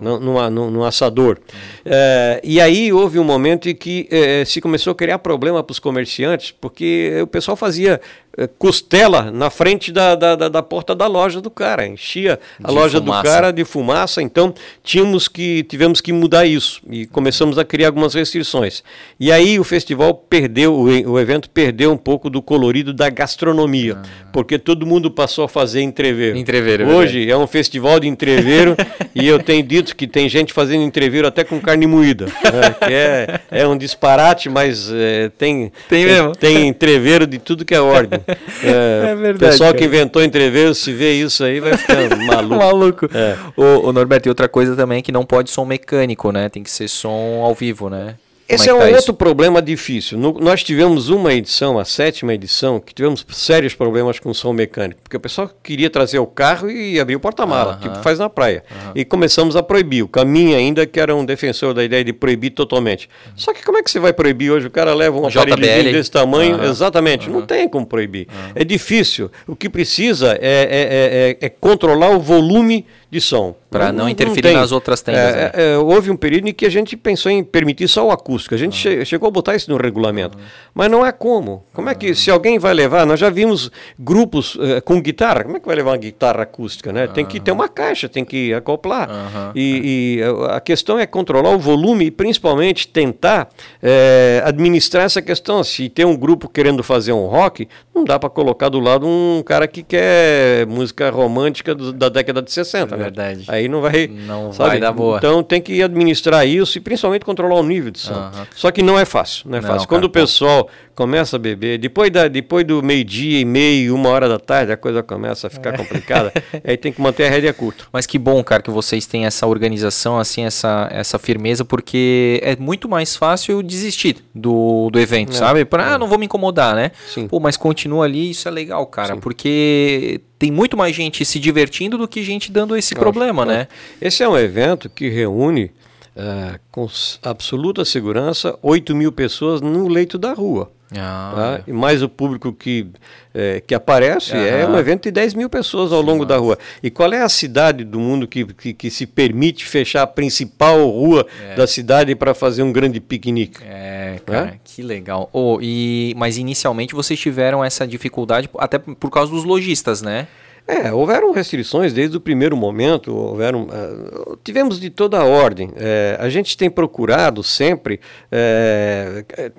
No, 0.00 0.70
no, 0.70 0.84
assador. 0.84 1.38
É, 1.84 2.40
e 2.42 2.60
aí 2.60 2.92
houve 2.92 3.18
um 3.18 3.24
momento 3.24 3.68
em 3.68 3.74
que 3.74 4.08
é, 4.10 4.44
se 4.44 4.60
começou 4.60 4.92
a 4.92 4.94
criar 4.94 5.18
problema 5.18 5.62
para 5.62 5.72
os 5.72 5.78
comerciantes, 5.78 6.50
porque 6.50 7.20
o 7.22 7.26
pessoal 7.26 7.56
fazia 7.56 8.00
costela 8.46 9.32
na 9.32 9.50
frente 9.50 9.90
da, 9.90 10.14
da, 10.14 10.36
da, 10.36 10.48
da, 10.48 10.62
porta 10.62 10.94
da 10.94 11.06
loja 11.06 11.40
do 11.40 11.50
cara, 11.50 11.86
enchia 11.86 12.38
a 12.62 12.68
de 12.68 12.74
loja 12.74 12.98
fumaça. 12.98 13.22
do 13.22 13.24
cara 13.24 13.50
de 13.50 13.64
fumaça, 13.64 14.22
então 14.22 14.54
tínhamos 14.84 15.26
que, 15.26 15.64
tivemos 15.64 16.00
que 16.00 16.12
mudar 16.12 16.46
isso 16.46 16.80
e 16.88 17.06
começamos 17.06 17.58
a 17.58 17.64
criar 17.64 17.88
algumas 17.88 18.14
restrições. 18.14 18.84
E 19.18 19.32
aí 19.32 19.58
o 19.58 19.64
festival 19.64 20.14
perdeu, 20.14 20.74
o, 20.74 20.84
o 20.84 21.18
evento 21.18 21.50
perdeu 21.50 21.90
um 21.90 21.96
pouco 21.96 22.30
do 22.30 22.40
colorido 22.40 22.92
da 22.92 23.10
gastronomia, 23.10 23.96
ah. 23.98 24.28
porque 24.32 24.58
todo 24.58 24.86
mundo 24.86 25.10
passou 25.10 25.44
a 25.44 25.48
fazer 25.48 25.80
entreveiro. 25.80 26.38
entreveiro 26.38 26.84
é 26.84 26.86
Hoje 26.86 27.28
é 27.28 27.36
um 27.36 27.46
festival 27.46 27.98
de 27.98 28.06
entreveiro 28.06 28.76
e 29.16 29.26
eu 29.26 29.42
tenho 29.42 29.64
dito 29.64 29.96
que 29.96 30.06
tem 30.06 30.28
gente 30.28 30.52
fazendo 30.52 30.84
entreveiro 30.84 31.26
até 31.26 31.42
com 31.42 31.60
carne 31.60 31.86
moída, 31.88 32.26
né, 32.26 32.76
que 32.86 32.92
é, 32.92 33.40
é 33.50 33.66
um 33.66 33.76
disparate, 33.76 34.48
mas 34.48 34.92
é, 34.92 35.30
tem, 35.36 35.72
tem, 35.88 36.06
tem, 36.06 36.32
tem 36.38 36.68
entreveiro 36.68 37.26
de 37.26 37.38
tudo 37.38 37.64
que 37.64 37.74
é 37.74 37.80
ordem. 37.80 38.27
É, 38.62 39.10
é 39.10 39.14
verdade. 39.14 39.36
O 39.36 39.38
pessoal 39.38 39.70
cara. 39.70 39.78
que 39.78 39.84
inventou 39.84 40.22
entreveiro, 40.22 40.74
se 40.74 40.92
vê 40.92 41.12
isso 41.12 41.44
aí, 41.44 41.60
vai 41.60 41.76
ficando 41.76 42.16
maluco. 42.24 42.56
maluco. 42.56 43.08
É. 43.12 43.36
O, 43.56 43.88
o 43.88 43.92
Norberto, 43.92 44.28
e 44.28 44.30
outra 44.30 44.48
coisa 44.48 44.76
também 44.76 45.02
que 45.02 45.12
não 45.12 45.24
pode 45.24 45.50
som 45.50 45.64
mecânico, 45.64 46.30
né? 46.32 46.48
Tem 46.48 46.62
que 46.62 46.70
ser 46.70 46.88
som 46.88 47.42
ao 47.42 47.54
vivo, 47.54 47.88
né? 47.88 48.16
Esse 48.48 48.68
é, 48.68 48.72
é 48.72 48.74
um 48.74 48.78
tá 48.78 48.84
outro 48.84 48.98
isso? 48.98 49.14
problema 49.14 49.60
difícil. 49.60 50.16
No, 50.16 50.32
nós 50.40 50.64
tivemos 50.64 51.10
uma 51.10 51.34
edição, 51.34 51.78
a 51.78 51.84
sétima 51.84 52.32
edição, 52.32 52.80
que 52.80 52.94
tivemos 52.94 53.24
sérios 53.28 53.74
problemas 53.74 54.18
com 54.18 54.30
o 54.30 54.34
som 54.34 54.54
mecânico, 54.54 55.02
porque 55.02 55.16
o 55.18 55.20
pessoal 55.20 55.50
queria 55.62 55.90
trazer 55.90 56.18
o 56.18 56.26
carro 56.26 56.70
e 56.70 56.98
abrir 56.98 57.16
o 57.16 57.20
porta-mala, 57.20 57.72
uh 57.72 57.76
-huh. 57.76 57.82
tipo 57.82 58.02
faz 58.02 58.18
na 58.18 58.30
praia. 58.30 58.64
Uh 58.70 58.74
-huh. 58.74 58.92
E 58.94 59.04
começamos 59.04 59.54
a 59.54 59.62
proibir. 59.62 60.02
O 60.02 60.08
Caminho 60.08 60.56
ainda, 60.56 60.86
que 60.86 60.98
era 60.98 61.14
um 61.14 61.26
defensor 61.26 61.74
da 61.74 61.84
ideia 61.84 62.02
de 62.02 62.12
proibir 62.14 62.50
totalmente. 62.50 63.06
Uh 63.06 63.08
-huh. 63.08 63.32
Só 63.36 63.52
que 63.52 63.62
como 63.62 63.76
é 63.76 63.82
que 63.82 63.90
você 63.90 64.00
vai 64.00 64.14
proibir 64.14 64.50
hoje? 64.50 64.66
O 64.66 64.70
cara 64.70 64.94
leva 64.94 65.18
um 65.18 65.26
aparelho 65.26 65.92
desse 65.92 66.10
tamanho, 66.10 66.64
exatamente, 66.64 67.28
não 67.28 67.42
tem 67.42 67.68
como 67.68 67.86
proibir. 67.86 68.28
É 68.54 68.64
difícil. 68.64 69.30
O 69.46 69.54
que 69.54 69.68
precisa 69.68 70.38
é, 70.40 70.40
é, 70.40 71.36
é, 71.42 71.46
é 71.46 71.48
controlar 71.50 72.10
o 72.10 72.20
volume 72.20 72.86
de 73.10 73.20
som. 73.20 73.54
Para 73.70 73.92
não, 73.92 74.04
não, 74.04 74.08
interferir 74.08 74.54
não 74.54 74.60
nas 74.60 74.72
outras 74.72 75.02
tendas. 75.02 75.20
É, 75.20 75.34
né? 75.34 75.52
é, 75.54 75.78
houve 75.78 76.10
um 76.10 76.16
período 76.16 76.48
em 76.48 76.54
que 76.54 76.64
a 76.64 76.70
gente 76.70 76.96
pensou 76.96 77.30
em 77.30 77.44
permitir 77.44 77.86
só 77.86 78.06
o 78.06 78.10
acústico. 78.10 78.54
A 78.54 78.58
gente 78.58 78.76
che 78.76 79.04
chegou 79.04 79.28
a 79.28 79.30
botar 79.30 79.54
isso 79.54 79.70
no 79.70 79.76
regulamento. 79.76 80.38
Mas 80.74 80.90
não 80.90 81.04
é 81.04 81.12
como. 81.12 81.64
Como 81.72 81.88
é 81.88 81.94
que, 81.94 82.14
se 82.14 82.30
alguém 82.30 82.58
vai 82.58 82.72
levar, 82.72 83.04
nós 83.04 83.20
já 83.20 83.28
vimos 83.28 83.70
grupos 83.98 84.54
uh, 84.54 84.80
com 84.84 85.00
guitarra, 85.00 85.44
como 85.44 85.56
é 85.56 85.60
que 85.60 85.66
vai 85.66 85.76
levar 85.76 85.90
uma 85.90 85.98
guitarra 85.98 86.42
acústica? 86.42 86.92
Né? 86.92 87.06
Tem 87.06 87.24
que 87.26 87.40
ter 87.40 87.52
uma 87.52 87.68
caixa, 87.68 88.08
tem 88.08 88.24
que 88.24 88.54
acoplar. 88.54 89.08
E, 89.54 90.18
e, 90.18 90.50
a 90.50 90.60
questão 90.60 90.98
é 90.98 91.06
controlar 91.06 91.50
o 91.50 91.58
volume 91.58 92.06
e 92.06 92.10
principalmente 92.10 92.88
tentar 92.88 93.48
é, 93.82 94.42
administrar 94.44 95.04
essa 95.04 95.20
questão. 95.20 95.62
Se 95.62 95.88
tem 95.88 96.06
um 96.06 96.16
grupo 96.16 96.48
querendo 96.48 96.82
fazer 96.82 97.12
um 97.12 97.26
rock, 97.26 97.68
não 97.94 98.04
dá 98.04 98.18
para 98.18 98.30
colocar 98.30 98.68
do 98.68 98.80
lado 98.80 99.06
um 99.06 99.42
cara 99.44 99.66
que 99.66 99.82
quer 99.82 100.66
música 100.66 101.10
romântica 101.10 101.74
do, 101.74 101.92
da 101.92 102.08
década 102.08 102.40
de 102.40 102.50
60. 102.50 102.97
Né? 102.98 103.04
verdade. 103.04 103.44
Aí 103.48 103.68
não 103.68 103.80
vai. 103.80 104.06
Não 104.06 104.52
sabe? 104.52 104.70
vai 104.70 104.80
dar 104.80 104.92
boa. 104.92 105.18
Então 105.18 105.42
tem 105.42 105.60
que 105.60 105.82
administrar 105.82 106.46
isso 106.46 106.78
e 106.78 106.80
principalmente 106.80 107.24
controlar 107.24 107.56
o 107.56 107.62
nível 107.62 107.90
de 107.90 107.98
som. 107.98 108.14
Uhum. 108.14 108.46
Só 108.54 108.70
que 108.70 108.82
não 108.82 108.98
é 108.98 109.04
fácil. 109.04 109.48
Não 109.48 109.58
é 109.58 109.60
não, 109.60 109.68
fácil. 109.68 109.88
Quando 109.88 110.04
o 110.04 110.10
pessoal 110.10 110.68
começa 110.98 111.36
a 111.36 111.38
beber, 111.38 111.78
depois, 111.78 112.10
da, 112.10 112.26
depois 112.26 112.66
do 112.66 112.82
meio-dia 112.82 113.38
e 113.38 113.44
meio, 113.44 113.94
uma 113.94 114.08
hora 114.08 114.28
da 114.28 114.38
tarde, 114.38 114.72
a 114.72 114.76
coisa 114.76 115.00
começa 115.00 115.46
a 115.46 115.50
ficar 115.50 115.74
é. 115.74 115.76
complicada. 115.76 116.32
aí 116.64 116.76
tem 116.76 116.92
que 116.92 117.00
manter 117.00 117.26
a 117.26 117.30
rédea 117.30 117.54
curta. 117.54 117.84
Mas 117.92 118.04
que 118.04 118.18
bom, 118.18 118.42
cara, 118.42 118.62
que 118.62 118.70
vocês 118.70 119.06
têm 119.06 119.24
essa 119.24 119.46
organização, 119.46 120.18
assim, 120.18 120.44
essa, 120.44 120.88
essa 120.90 121.16
firmeza, 121.16 121.64
porque 121.64 122.40
é 122.42 122.56
muito 122.56 122.88
mais 122.88 123.14
fácil 123.14 123.62
desistir 123.62 124.16
do, 124.34 124.90
do 124.90 124.98
evento, 124.98 125.32
é. 125.32 125.36
sabe? 125.36 125.64
Para, 125.64 125.92
ah, 125.92 125.94
é. 125.94 125.98
não 125.98 126.08
vou 126.08 126.18
me 126.18 126.26
incomodar, 126.26 126.74
né? 126.74 126.90
Sim. 127.06 127.28
Pô, 127.28 127.38
mas 127.38 127.56
continua 127.56 128.04
ali, 128.04 128.30
isso 128.30 128.48
é 128.48 128.50
legal, 128.50 128.84
cara, 128.86 129.14
Sim. 129.14 129.20
porque 129.20 130.20
tem 130.38 130.50
muito 130.50 130.76
mais 130.76 130.94
gente 130.94 131.24
se 131.24 131.38
divertindo 131.38 131.98
do 131.98 132.06
que 132.06 132.22
gente 132.22 132.52
dando 132.52 132.76
esse 132.76 132.94
problema, 132.94 133.44
né? 133.44 133.68
Esse 134.00 134.22
é 134.22 134.28
um 134.28 134.38
evento 134.38 134.88
que 134.88 135.08
reúne 135.08 135.72
uh, 136.16 136.58
com 136.70 136.88
absoluta 137.22 137.84
segurança 137.84 138.56
8 138.62 138.94
mil 138.94 139.10
pessoas 139.10 139.60
no 139.60 139.88
leito 139.88 140.16
da 140.16 140.32
rua. 140.32 140.70
Ah, 140.96 141.32
tá? 141.34 141.60
E 141.66 141.72
mais 141.72 142.02
o 142.02 142.08
público 142.08 142.52
que, 142.52 142.86
é, 143.34 143.60
que 143.60 143.74
aparece 143.74 144.34
é 144.34 144.66
um 144.66 144.78
evento 144.78 145.02
de 145.02 145.10
10 145.10 145.34
mil 145.34 145.50
pessoas 145.50 145.92
ao 145.92 146.00
Sim, 146.00 146.06
longo 146.06 146.24
nossa. 146.24 146.28
da 146.28 146.36
rua. 146.38 146.58
E 146.82 146.90
qual 146.90 147.12
é 147.12 147.22
a 147.22 147.28
cidade 147.28 147.84
do 147.84 148.00
mundo 148.00 148.26
que, 148.26 148.44
que, 148.46 148.72
que 148.72 148.90
se 148.90 149.06
permite 149.06 149.66
fechar 149.66 150.02
a 150.02 150.06
principal 150.06 150.88
rua 150.88 151.26
é. 151.50 151.54
da 151.54 151.66
cidade 151.66 152.14
para 152.14 152.32
fazer 152.32 152.62
um 152.62 152.72
grande 152.72 153.00
piquenique? 153.00 153.60
É, 153.62 154.18
cara, 154.24 154.58
que 154.64 154.82
legal. 154.82 155.28
Oh, 155.32 155.58
e, 155.60 156.14
mas 156.16 156.38
inicialmente 156.38 156.94
vocês 156.94 157.20
tiveram 157.20 157.62
essa 157.62 157.86
dificuldade 157.86 158.48
até 158.58 158.78
por 158.78 159.10
causa 159.10 159.30
dos 159.30 159.44
lojistas, 159.44 160.00
né? 160.00 160.26
É, 160.68 160.92
houveram 160.92 161.32
restrições 161.32 161.94
desde 161.94 162.18
o 162.18 162.20
primeiro 162.20 162.54
momento, 162.54 163.16
houveram, 163.16 163.62
uh, 163.62 164.36
tivemos 164.44 164.78
de 164.78 164.90
toda 164.90 165.18
a 165.18 165.24
ordem. 165.24 165.70
É, 165.76 166.14
a 166.20 166.28
gente 166.28 166.58
tem 166.58 166.68
procurado 166.68 167.42
sempre 167.42 167.98
é, 168.30 169.24
é, 169.34 169.52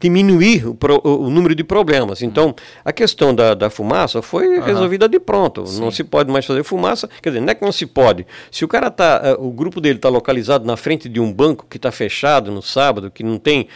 diminuir 0.00 0.66
o, 0.66 0.74
pro, 0.74 1.00
o, 1.04 1.30
número 1.30 1.54
de 1.54 1.62
problemas. 1.62 2.20
Então, 2.20 2.52
a 2.84 2.92
questão 2.92 3.32
da, 3.32 3.54
da 3.54 3.70
fumaça 3.70 4.20
foi 4.20 4.58
uhum. 4.58 4.64
resolvida 4.64 5.08
de 5.08 5.20
pronto. 5.20 5.64
Sim. 5.64 5.80
Não 5.80 5.92
se 5.92 6.02
pode 6.02 6.32
mais 6.32 6.44
fazer 6.44 6.64
fumaça. 6.64 7.08
Quer 7.22 7.30
dizer, 7.30 7.40
não 7.40 7.50
é 7.50 7.54
que 7.54 7.64
não 7.64 7.70
se 7.70 7.86
pode. 7.86 8.26
Se 8.50 8.64
o 8.64 8.68
cara 8.68 8.90
tá, 8.90 9.36
o 9.38 9.52
grupo 9.52 9.80
dele 9.80 10.00
está 10.00 10.08
localizado 10.08 10.66
na 10.66 10.76
frente 10.76 11.08
de 11.08 11.20
um 11.20 11.32
banco 11.32 11.64
que 11.70 11.76
está 11.76 11.92
fechado 11.92 12.50
no 12.50 12.60
sábado, 12.60 13.08
que 13.08 13.22
não 13.22 13.38
tem 13.38 13.68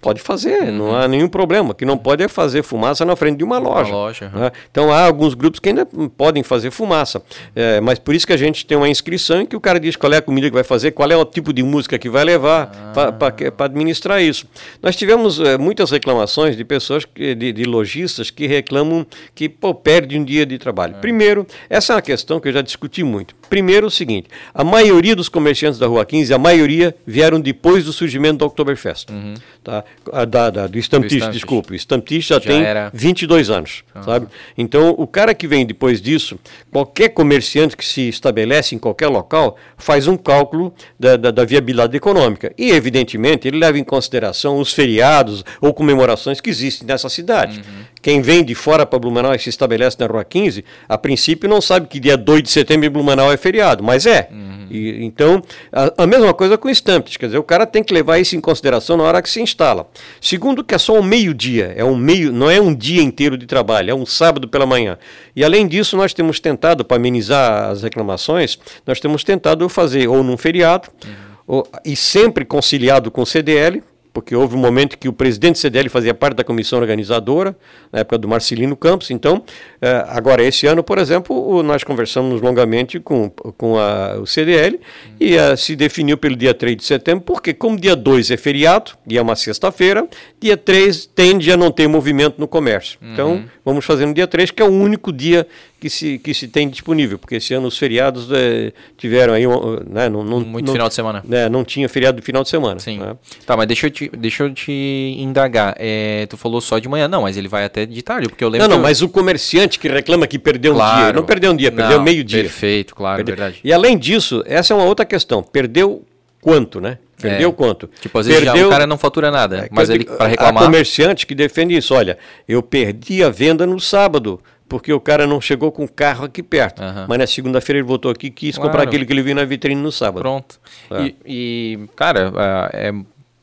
Pode 0.00 0.20
fazer, 0.20 0.72
não 0.72 0.96
há 0.96 1.06
nenhum 1.06 1.28
problema. 1.28 1.72
O 1.72 1.74
que 1.74 1.84
não 1.84 1.98
pode 1.98 2.22
é 2.22 2.28
fazer 2.28 2.62
fumaça 2.62 3.04
na 3.04 3.14
frente 3.16 3.38
de 3.38 3.44
uma 3.44 3.58
loja. 3.58 3.90
Uma 3.90 4.04
loja 4.04 4.30
né? 4.30 4.50
Então 4.70 4.90
há 4.90 5.04
alguns 5.04 5.34
grupos 5.34 5.60
que 5.60 5.68
ainda 5.68 5.86
podem 6.16 6.42
fazer 6.42 6.70
fumaça. 6.70 7.22
É, 7.54 7.80
mas 7.80 7.98
por 7.98 8.14
isso 8.14 8.26
que 8.26 8.32
a 8.32 8.36
gente 8.36 8.64
tem 8.64 8.78
uma 8.78 8.88
inscrição 8.88 9.42
em 9.42 9.46
que 9.46 9.54
o 9.54 9.60
cara 9.60 9.78
diz 9.78 9.96
qual 9.96 10.12
é 10.12 10.16
a 10.16 10.22
comida 10.22 10.48
que 10.48 10.54
vai 10.54 10.64
fazer, 10.64 10.92
qual 10.92 11.10
é 11.10 11.16
o 11.16 11.24
tipo 11.24 11.52
de 11.52 11.62
música 11.62 11.98
que 11.98 12.08
vai 12.08 12.24
levar 12.24 12.94
ah. 12.94 13.12
para 13.12 13.66
administrar 13.66 14.22
isso. 14.22 14.46
Nós 14.82 14.96
tivemos 14.96 15.38
é, 15.38 15.58
muitas 15.58 15.90
reclamações 15.90 16.56
de 16.56 16.64
pessoas, 16.64 17.04
que, 17.04 17.34
de, 17.34 17.52
de, 17.52 17.64
lojistas, 17.64 18.30
que 18.30 18.46
reclamam 18.46 19.06
que 19.34 19.48
pô, 19.48 19.74
perde 19.74 20.18
um 20.18 20.24
dia 20.24 20.46
de 20.46 20.56
trabalho. 20.56 20.96
É. 20.96 21.00
Primeiro, 21.00 21.46
essa 21.68 21.92
é 21.92 21.96
uma 21.96 22.02
questão 22.02 22.40
que 22.40 22.48
eu 22.48 22.52
já 22.52 22.62
discuti 22.62 23.04
muito. 23.04 23.34
Primeiro, 23.50 23.88
o 23.88 23.90
seguinte: 23.90 24.28
a 24.54 24.64
maioria 24.64 25.14
dos 25.14 25.28
comerciantes 25.28 25.78
da 25.78 25.86
Rua 25.86 26.06
15, 26.06 26.32
a 26.32 26.38
maioria 26.38 26.94
vieram 27.06 27.40
depois 27.40 27.84
do 27.84 27.92
surgimento 27.92 28.38
do 28.38 28.46
Oktoberfest. 28.46 29.10
Uhum. 29.10 29.34
Tá? 29.62 29.84
Da, 30.28 30.50
da, 30.50 30.66
do 30.66 30.78
Stamptish, 30.78 31.28
desculpe. 31.30 31.72
O 31.72 31.76
Stamptish 31.76 32.26
já, 32.26 32.36
já 32.36 32.40
tem 32.40 32.62
era... 32.62 32.90
22 32.92 33.50
anos, 33.50 33.84
uhum. 33.94 34.02
sabe? 34.02 34.26
Então, 34.56 34.94
o 34.96 35.06
cara 35.06 35.34
que 35.34 35.46
vem 35.46 35.66
depois 35.66 36.00
disso, 36.00 36.38
qualquer 36.70 37.10
comerciante 37.10 37.76
que 37.76 37.84
se 37.84 38.08
estabelece 38.08 38.74
em 38.74 38.78
qualquer 38.78 39.08
local, 39.08 39.56
faz 39.76 40.06
um 40.06 40.16
cálculo 40.16 40.74
da, 40.98 41.16
da, 41.16 41.30
da 41.30 41.44
viabilidade 41.44 41.96
econômica. 41.96 42.52
E, 42.56 42.70
evidentemente, 42.70 43.46
ele 43.46 43.58
leva 43.58 43.78
em 43.78 43.84
consideração 43.84 44.58
os 44.58 44.72
feriados 44.72 45.44
ou 45.60 45.72
comemorações 45.74 46.40
que 46.40 46.50
existem 46.50 46.86
nessa 46.86 47.08
cidade. 47.08 47.58
Uhum. 47.58 47.84
Quem 48.02 48.22
vem 48.22 48.42
de 48.42 48.54
fora 48.54 48.86
para 48.86 48.98
Blumenau 48.98 49.34
e 49.34 49.38
se 49.38 49.50
estabelece 49.50 49.96
na 50.00 50.06
Rua 50.06 50.24
15, 50.24 50.64
a 50.88 50.96
princípio 50.96 51.48
não 51.48 51.60
sabe 51.60 51.86
que 51.86 52.00
dia 52.00 52.16
2 52.16 52.42
de 52.42 52.50
setembro 52.50 52.86
em 52.86 52.90
Blumenau 52.90 53.30
é 53.30 53.36
feriado, 53.36 53.84
mas 53.84 54.06
é. 54.06 54.28
Uhum. 54.30 54.66
E, 54.70 55.04
então, 55.04 55.42
a, 55.70 56.04
a, 56.04 56.06
mesma 56.06 56.32
coisa 56.32 56.56
com 56.56 56.70
Stamps, 56.70 57.16
quer 57.18 57.26
dizer, 57.26 57.38
o 57.38 57.42
cara 57.42 57.66
tem 57.66 57.82
que 57.82 57.92
levar 57.92 58.18
isso 58.18 58.34
em 58.36 58.40
consideração 58.40 58.96
na 58.96 59.04
hora 59.04 59.20
que 59.20 59.28
se 59.28 59.42
instala. 59.42 59.86
Segundo, 60.20 60.64
que 60.64 60.74
é 60.74 60.78
só 60.78 60.98
um 60.98 61.02
meio-dia, 61.02 61.74
é 61.76 61.84
um 61.84 61.96
meio, 61.96 62.32
não 62.32 62.48
é 62.48 62.58
um 62.58 62.74
dia 62.74 63.02
inteiro 63.02 63.36
de 63.36 63.46
trabalho, 63.46 63.90
é 63.90 63.94
um 63.94 64.06
sábado 64.06 64.48
pela 64.48 64.64
manhã. 64.64 64.96
E 65.36 65.44
além 65.44 65.68
disso, 65.68 65.96
nós 65.96 66.14
temos 66.14 66.40
tentado, 66.40 66.84
para 66.84 66.96
amenizar 66.96 67.70
as 67.70 67.82
reclamações, 67.82 68.58
nós 68.86 68.98
temos 68.98 69.22
tentado 69.24 69.68
fazer 69.68 70.08
ou 70.08 70.22
num 70.22 70.38
feriado, 70.38 70.88
uhum. 71.04 71.12
ou, 71.46 71.68
e 71.84 71.94
sempre 71.94 72.46
conciliado 72.46 73.10
com 73.10 73.22
o 73.22 73.26
CDL, 73.26 73.82
porque 74.12 74.34
houve 74.34 74.56
um 74.56 74.58
momento 74.58 74.98
que 74.98 75.08
o 75.08 75.12
presidente 75.12 75.58
CDL 75.58 75.88
fazia 75.88 76.14
parte 76.14 76.36
da 76.36 76.44
comissão 76.44 76.78
organizadora, 76.78 77.56
na 77.92 78.00
época 78.00 78.18
do 78.18 78.28
Marcelino 78.28 78.76
Campos. 78.76 79.10
Então, 79.10 79.42
eh, 79.80 80.04
agora, 80.08 80.42
esse 80.42 80.66
ano, 80.66 80.82
por 80.82 80.98
exemplo, 80.98 81.62
nós 81.62 81.84
conversamos 81.84 82.40
longamente 82.40 82.98
com, 82.98 83.30
com 83.30 83.78
a, 83.78 84.18
o 84.20 84.26
CDL 84.26 84.80
e 85.18 85.36
uh, 85.36 85.56
se 85.56 85.76
definiu 85.76 86.16
pelo 86.16 86.36
dia 86.36 86.54
3 86.54 86.76
de 86.76 86.84
setembro, 86.84 87.24
porque 87.24 87.52
como 87.52 87.78
dia 87.78 87.94
2 87.94 88.30
é 88.30 88.36
feriado, 88.36 88.92
e 89.06 89.18
é 89.18 89.22
uma 89.22 89.36
sexta-feira, 89.36 90.06
dia 90.40 90.56
3 90.56 91.06
tende 91.06 91.52
a 91.52 91.56
não 91.56 91.70
ter 91.70 91.86
movimento 91.86 92.36
no 92.38 92.48
comércio. 92.48 92.98
Então, 93.02 93.32
uhum. 93.32 93.36
Então, 93.36 93.50
vamos 93.64 93.84
fazer 93.84 94.06
no 94.06 94.14
dia 94.14 94.26
3, 94.26 94.50
que 94.50 94.62
é 94.62 94.64
o 94.64 94.70
único 94.70 95.12
dia 95.12 95.46
que 95.80 95.88
se, 95.88 96.18
que 96.18 96.34
se 96.34 96.46
tem 96.46 96.68
disponível, 96.68 97.18
porque 97.18 97.36
esse 97.36 97.54
ano 97.54 97.66
os 97.66 97.78
feriados 97.78 98.28
é, 98.30 98.72
tiveram 98.98 99.32
aí, 99.32 99.44
né, 99.88 100.08
não, 100.10 100.22
não, 100.22 100.40
muito 100.40 100.66
não, 100.66 100.72
final 100.74 100.88
de 100.88 100.94
semana. 100.94 101.24
Né, 101.26 101.48
não 101.48 101.64
tinha 101.64 101.88
feriado 101.88 102.20
de 102.20 102.24
final 102.24 102.42
de 102.42 102.50
semana. 102.50 102.78
Sim. 102.78 102.98
Né? 102.98 103.16
Tá, 103.46 103.56
mas 103.56 103.66
deixa 103.66 103.86
eu 103.86 103.90
te, 103.90 104.10
deixa 104.10 104.44
eu 104.44 104.52
te 104.52 105.16
indagar. 105.18 105.74
É, 105.78 106.26
tu 106.28 106.36
falou 106.36 106.60
só 106.60 106.78
de 106.78 106.88
manhã, 106.88 107.08
não, 107.08 107.22
mas 107.22 107.36
ele 107.38 107.48
vai 107.48 107.64
até 107.64 107.86
de 107.86 108.02
tarde, 108.02 108.28
porque 108.28 108.44
eu 108.44 108.48
lembro. 108.50 108.68
Não, 108.68 108.76
não, 108.76 108.82
eu... 108.82 108.82
mas 108.82 109.00
o 109.00 109.08
comerciante 109.08 109.78
que 109.78 109.88
reclama 109.88 110.26
que 110.26 110.38
perdeu 110.38 110.74
claro. 110.74 110.98
um 110.98 111.04
dia, 111.04 111.12
não 111.14 111.24
perdeu 111.24 111.52
um 111.52 111.56
dia, 111.56 111.72
perdeu 111.72 112.02
meio 112.02 112.22
dia. 112.22 112.42
Perfeito, 112.42 112.94
claro, 112.94 113.16
perdeu. 113.16 113.34
verdade. 113.34 113.60
E 113.64 113.72
além 113.72 113.96
disso, 113.96 114.42
essa 114.44 114.74
é 114.74 114.76
uma 114.76 114.84
outra 114.84 115.06
questão. 115.06 115.42
Perdeu 115.42 116.04
quanto, 116.42 116.80
né? 116.80 116.98
Perdeu 117.20 117.50
é. 117.50 117.52
quanto? 117.52 117.88
Tipo, 118.00 118.18
às 118.18 118.26
vezes 118.26 118.42
Perdeu... 118.42 118.66
o 118.66 118.70
cara 118.70 118.86
não 118.86 118.96
fatura 118.96 119.30
nada, 119.30 119.66
é, 119.66 119.68
mas 119.70 119.90
ele 119.90 120.04
para 120.04 120.26
reclamar. 120.26 120.62
Há 120.62 120.66
comerciante 120.66 121.26
que 121.26 121.34
defende 121.34 121.76
isso, 121.76 121.94
olha, 121.94 122.18
eu 122.48 122.62
perdi 122.62 123.22
a 123.22 123.28
venda 123.28 123.66
no 123.66 123.78
sábado, 123.78 124.40
porque 124.70 124.92
o 124.92 125.00
cara 125.00 125.26
não 125.26 125.40
chegou 125.40 125.72
com 125.72 125.84
o 125.84 125.88
carro 125.88 126.26
aqui 126.26 126.44
perto. 126.44 126.80
Uhum. 126.80 127.06
Mas 127.08 127.18
na 127.18 127.26
segunda-feira 127.26 127.80
ele 127.80 127.86
voltou 127.86 128.10
aqui 128.10 128.28
e 128.28 128.30
quis 128.30 128.54
claro. 128.54 128.70
comprar 128.70 128.84
aquilo 128.84 129.04
que 129.04 129.12
ele 129.12 129.20
viu 129.20 129.34
na 129.34 129.44
vitrine 129.44 129.82
no 129.82 129.90
sábado. 129.90 130.22
Pronto. 130.22 130.60
É. 130.92 131.06
E, 131.06 131.16
e, 131.26 131.78
cara, 131.96 132.32
é, 132.72 132.92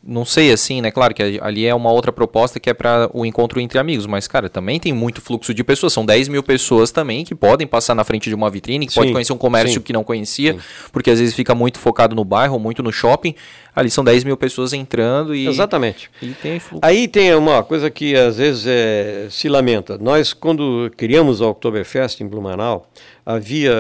não 0.02 0.24
sei 0.24 0.54
assim, 0.54 0.80
né? 0.80 0.90
Claro 0.90 1.14
que 1.14 1.38
ali 1.42 1.66
é 1.66 1.76
uma 1.76 1.92
outra 1.92 2.14
proposta 2.14 2.62
que 2.62 2.70
é 2.70 2.74
para 2.74 3.10
o 3.14 3.26
encontro 3.26 3.60
entre 3.60 3.78
amigos, 3.78 4.06
mas, 4.06 4.26
cara, 4.26 4.50
também 4.50 4.80
tem 4.80 4.94
muito 4.94 5.22
fluxo 5.22 5.54
de 5.54 5.66
pessoas. 5.66 5.92
São 5.92 6.06
10 6.06 6.30
mil 6.30 6.42
pessoas 6.42 6.92
também 6.92 7.26
que 7.26 7.36
podem 7.36 7.68
passar 7.68 7.94
na 7.94 8.06
frente 8.06 8.30
de 8.30 8.34
uma 8.34 8.50
vitrine, 8.50 8.88
que 8.88 8.94
sim, 8.94 9.02
pode 9.02 9.12
conhecer 9.12 9.34
um 9.34 9.38
comércio 9.38 9.74
sim. 9.74 9.82
que 9.82 9.92
não 9.92 10.06
conhecia, 10.06 10.54
sim. 10.54 10.60
porque 10.94 11.12
às 11.12 11.20
vezes 11.20 11.36
fica 11.36 11.54
muito 11.54 11.78
focado 11.78 12.16
no 12.16 12.24
bairro, 12.24 12.58
muito 12.58 12.82
no 12.82 12.92
shopping. 12.92 13.36
Ali 13.78 13.92
são 13.92 14.04
10 14.04 14.24
mil 14.24 14.36
pessoas 14.36 14.74
entrando 14.74 15.36
e. 15.36 15.46
Exatamente. 15.46 16.10
E 16.20 16.30
tem. 16.30 16.60
Aí 16.82 17.08
tem 17.08 17.36
uma 17.36 17.62
coisa 17.62 17.92
que 17.92 18.16
às 18.16 18.38
vezes 18.38 18.66
é, 18.66 19.28
se 19.30 19.48
lamenta. 19.48 20.00
Nós, 20.00 20.34
quando 20.34 20.92
criamos 20.98 21.44
a 21.44 21.48
Oktoberfest 21.48 22.22
em 22.22 22.28
Blumenau, 22.28 22.90
havia 23.24 23.76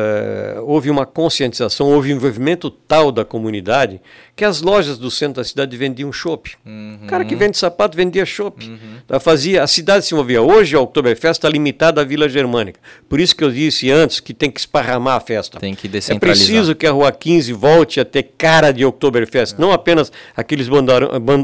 houve 0.63 0.91
uma 0.91 1.05
conscientização, 1.05 1.87
houve 1.87 2.13
um 2.13 2.17
envolvimento 2.17 2.69
tal 2.69 3.11
da 3.11 3.25
comunidade 3.25 3.99
que 4.35 4.45
as 4.45 4.61
lojas 4.61 4.99
do 4.99 5.09
centro 5.09 5.41
da 5.41 5.43
cidade 5.43 5.75
vendiam 5.75 6.11
chopp. 6.11 6.55
Uhum. 6.65 6.99
O 7.03 7.07
cara 7.07 7.25
que 7.25 7.35
vende 7.35 7.57
sapato 7.57 7.97
vendia 7.97 8.25
chopp. 8.25 8.63
Uhum. 8.67 9.19
Fazia, 9.19 9.63
a 9.63 9.67
cidade 9.67 10.05
se 10.05 10.13
movia. 10.13 10.41
Hoje 10.41 10.75
a 10.75 10.81
Oktoberfest 10.81 11.39
está 11.39 11.49
limitada 11.49 12.01
à 12.01 12.03
Vila 12.03 12.27
Germânica. 12.27 12.79
Por 13.09 13.19
isso 13.19 13.35
que 13.35 13.43
eu 13.43 13.49
disse 13.49 13.89
antes 13.89 14.19
que 14.19 14.33
tem 14.33 14.51
que 14.51 14.59
esparramar 14.59 15.15
a 15.15 15.19
festa. 15.21 15.59
Tem 15.59 15.73
que 15.73 15.87
descentralizar. 15.87 16.17
É 16.17 16.49
preciso 16.49 16.75
que 16.75 16.85
a 16.85 16.91
Rua 16.91 17.11
15 17.11 17.53
volte 17.53 17.99
a 18.01 18.05
ter 18.05 18.23
cara 18.37 18.71
de 18.71 18.85
Oktoberfest, 18.85 19.57
não 19.57 19.71
apenas 19.71 19.86
aqueles 20.35 20.67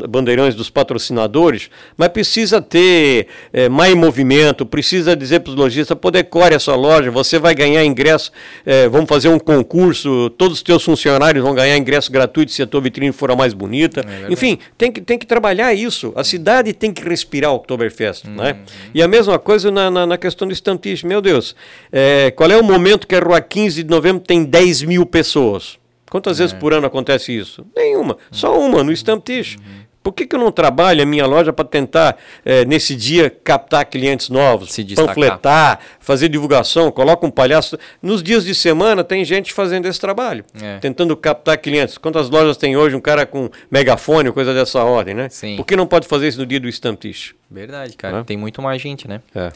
bandeirões 0.09 0.55
dos 0.55 0.69
patrocinadores, 0.69 1.69
mas 1.97 2.09
precisa 2.09 2.61
ter 2.61 3.27
é, 3.51 3.69
mais 3.69 3.93
movimento, 3.95 4.65
precisa 4.65 5.15
dizer 5.15 5.41
para 5.41 5.51
os 5.51 5.55
lojistas, 5.55 5.97
pô, 5.97 6.11
decore 6.11 6.55
a 6.55 6.59
sua 6.59 6.75
loja, 6.75 7.11
você 7.11 7.39
vai 7.39 7.53
ganhar 7.53 7.83
ingresso, 7.85 8.31
é, 8.65 8.87
vamos 8.87 9.07
fazer 9.07 9.29
um 9.29 9.39
concurso, 9.39 10.29
todos 10.31 10.57
os 10.57 10.63
teus 10.63 10.83
funcionários 10.83 11.43
vão 11.43 11.53
ganhar 11.53 11.77
ingresso 11.77 12.11
gratuito 12.11 12.51
se 12.51 12.61
a 12.61 12.67
tua 12.67 12.81
vitrine 12.81 13.11
for 13.11 13.31
a 13.31 13.35
mais 13.35 13.53
bonita. 13.53 14.01
É 14.01 14.31
Enfim, 14.31 14.57
tem 14.77 14.91
que, 14.91 15.01
tem 15.01 15.17
que 15.17 15.25
trabalhar 15.25 15.73
isso. 15.73 16.13
A 16.15 16.23
cidade 16.23 16.73
tem 16.73 16.91
que 16.91 17.07
respirar 17.07 17.51
o 17.51 17.55
Oktoberfest. 17.55 18.25
Uhum. 18.25 18.35
Né? 18.35 18.57
E 18.93 19.01
a 19.01 19.07
mesma 19.07 19.39
coisa 19.39 19.71
na, 19.71 19.89
na, 19.89 20.05
na 20.05 20.17
questão 20.17 20.47
do 20.47 20.53
estantismo. 20.53 21.09
Meu 21.09 21.21
Deus, 21.21 21.55
é, 21.91 22.31
qual 22.31 22.49
é 22.49 22.57
o 22.57 22.63
momento 22.63 23.07
que 23.07 23.15
a 23.15 23.19
rua 23.19 23.41
15 23.41 23.83
de 23.83 23.89
novembro 23.89 24.23
tem 24.25 24.43
10 24.43 24.83
mil 24.83 25.05
pessoas? 25.05 25.82
Quantas 26.13 26.37
vezes 26.37 26.53
é. 26.53 26.57
por 26.59 26.71
ano 26.75 26.85
acontece 26.85 27.35
isso? 27.35 27.65
Nenhuma. 27.75 28.17
Só 28.29 28.55
uma, 28.59 28.83
no 28.83 28.91
Stamptish. 28.91 29.55
Uhum. 29.55 29.83
Por 30.03 30.13
que, 30.13 30.27
que 30.27 30.35
eu 30.35 30.39
não 30.39 30.51
trabalho 30.51 31.01
a 31.01 31.07
minha 31.07 31.25
loja 31.25 31.51
para 31.51 31.65
tentar, 31.65 32.15
é, 32.45 32.63
nesse 32.65 32.95
dia, 32.95 33.31
captar 33.31 33.83
clientes 33.85 34.29
novos, 34.29 34.75
panfletar, 34.95 35.79
fazer 35.99 36.29
divulgação, 36.29 36.91
coloca 36.91 37.25
um 37.25 37.31
palhaço. 37.31 37.79
Nos 37.99 38.21
dias 38.21 38.45
de 38.45 38.53
semana 38.53 39.03
tem 39.03 39.25
gente 39.25 39.51
fazendo 39.51 39.87
esse 39.87 39.99
trabalho, 39.99 40.45
é. 40.61 40.77
tentando 40.77 41.17
captar 41.17 41.57
clientes. 41.57 41.97
Quantas 41.97 42.29
lojas 42.29 42.57
tem 42.57 42.77
hoje 42.77 42.95
um 42.95 43.01
cara 43.01 43.25
com 43.25 43.49
megafone, 43.71 44.31
coisa 44.31 44.53
dessa 44.53 44.83
ordem, 44.83 45.15
né? 45.15 45.29
Sim. 45.29 45.55
Por 45.55 45.65
que 45.65 45.75
não 45.75 45.87
pode 45.87 46.07
fazer 46.07 46.27
isso 46.27 46.37
no 46.37 46.45
dia 46.45 46.59
do 46.59 46.69
Stamptish? 46.69 47.33
Verdade, 47.49 47.97
cara. 47.97 48.19
É? 48.19 48.23
Tem 48.23 48.37
muito 48.37 48.61
mais 48.61 48.79
gente, 48.79 49.07
né? 49.07 49.19
É. 49.33 49.51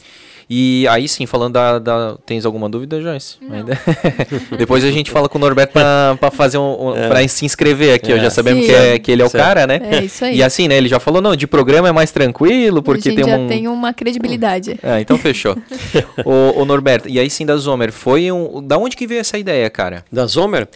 E 0.50 0.88
aí 0.88 1.06
sim, 1.06 1.26
falando 1.26 1.54
da. 1.54 1.78
da 1.78 2.16
tens 2.24 2.46
alguma 2.46 2.70
dúvida, 2.70 3.02
Joyce? 3.02 3.36
Ainda... 3.50 3.78
Depois 4.56 4.82
a 4.82 4.90
gente 4.90 5.10
fala 5.10 5.28
com 5.28 5.36
o 5.36 5.40
Norberto 5.40 5.74
pra, 5.74 6.16
pra 6.18 6.30
fazer 6.30 6.56
um. 6.56 6.88
um 6.88 6.96
é. 6.96 7.06
pra 7.06 7.28
se 7.28 7.44
inscrever 7.44 7.94
aqui. 7.94 8.12
É. 8.12 8.18
Já 8.18 8.30
sabemos 8.30 8.64
que, 8.64 8.72
é, 8.72 8.98
que 8.98 9.12
ele 9.12 9.20
é 9.20 9.26
o 9.26 9.30
cara, 9.30 9.66
né? 9.66 9.78
É 9.82 10.02
isso 10.02 10.24
aí. 10.24 10.36
E 10.36 10.42
assim, 10.42 10.66
né? 10.66 10.78
Ele 10.78 10.88
já 10.88 10.98
falou, 10.98 11.20
não, 11.20 11.36
de 11.36 11.46
programa 11.46 11.88
é 11.88 11.92
mais 11.92 12.10
tranquilo, 12.10 12.82
porque 12.82 13.10
a 13.10 13.12
gente 13.12 13.22
tem 13.22 13.30
já 13.30 13.38
um. 13.38 13.46
tem 13.46 13.68
uma 13.68 13.92
credibilidade. 13.92 14.78
É, 14.82 15.00
então 15.00 15.18
fechou. 15.18 15.54
o, 16.24 16.62
o 16.62 16.64
Norberto, 16.64 17.10
e 17.10 17.20
aí 17.20 17.28
sim 17.28 17.44
da 17.44 17.56
Zomer, 17.56 17.92
foi 17.92 18.32
um. 18.32 18.66
Da 18.66 18.78
onde 18.78 18.96
que 18.96 19.06
veio 19.06 19.20
essa 19.20 19.36
ideia, 19.36 19.68
cara? 19.68 20.02
Da 20.10 20.24
Zomer? 20.24 20.66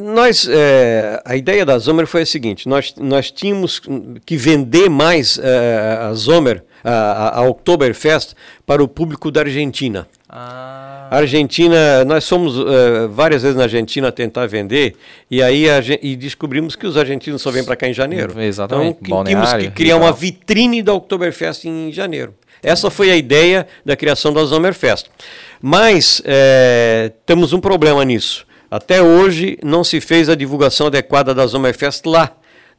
Nós, 0.00 0.46
é, 0.48 1.20
a 1.24 1.34
ideia 1.34 1.66
da 1.66 1.76
Zomer 1.76 2.06
foi 2.06 2.22
a 2.22 2.26
seguinte: 2.26 2.68
nós, 2.68 2.94
nós 3.00 3.32
tínhamos 3.32 3.80
que 4.24 4.36
vender 4.36 4.88
mais 4.88 5.40
é, 5.42 5.98
a 6.02 6.14
Zomer 6.14 6.62
a, 6.84 7.38
a 7.40 7.42
Oktoberfest 7.48 8.34
para 8.66 8.82
o 8.82 8.88
público 8.88 9.30
da 9.30 9.40
Argentina. 9.40 10.06
Ah. 10.28 11.08
Argentina, 11.10 12.04
nós 12.06 12.26
fomos 12.26 12.58
uh, 12.58 13.08
várias 13.10 13.42
vezes 13.42 13.56
na 13.56 13.64
Argentina 13.64 14.10
tentar 14.10 14.46
vender 14.46 14.96
e 15.30 15.42
aí 15.42 15.68
a, 15.68 15.80
e 16.00 16.16
descobrimos 16.16 16.74
que 16.74 16.86
os 16.86 16.96
argentinos 16.96 17.42
só 17.42 17.50
vêm 17.50 17.64
para 17.64 17.76
cá 17.76 17.86
em 17.86 17.92
janeiro. 17.92 18.40
Exatamente. 18.40 18.98
Então 19.02 19.24
tínhamos 19.24 19.52
que 19.52 19.70
criar 19.70 19.96
uma 19.96 20.12
vitrine 20.12 20.82
da 20.82 20.94
Oktoberfest 20.94 21.66
em 21.66 21.92
janeiro. 21.92 22.34
Essa 22.62 22.90
foi 22.90 23.10
a 23.10 23.16
ideia 23.16 23.66
da 23.84 23.96
criação 23.96 24.32
da 24.32 24.46
Sommerfest. 24.46 25.06
Mas 25.60 26.22
é, 26.24 27.12
temos 27.26 27.52
um 27.52 27.60
problema 27.60 28.04
nisso. 28.04 28.46
Até 28.70 29.02
hoje 29.02 29.58
não 29.62 29.84
se 29.84 30.00
fez 30.00 30.28
a 30.28 30.34
divulgação 30.34 30.86
adequada 30.86 31.34
da 31.34 31.46
Sommerfest 31.46 32.06
lá 32.06 32.32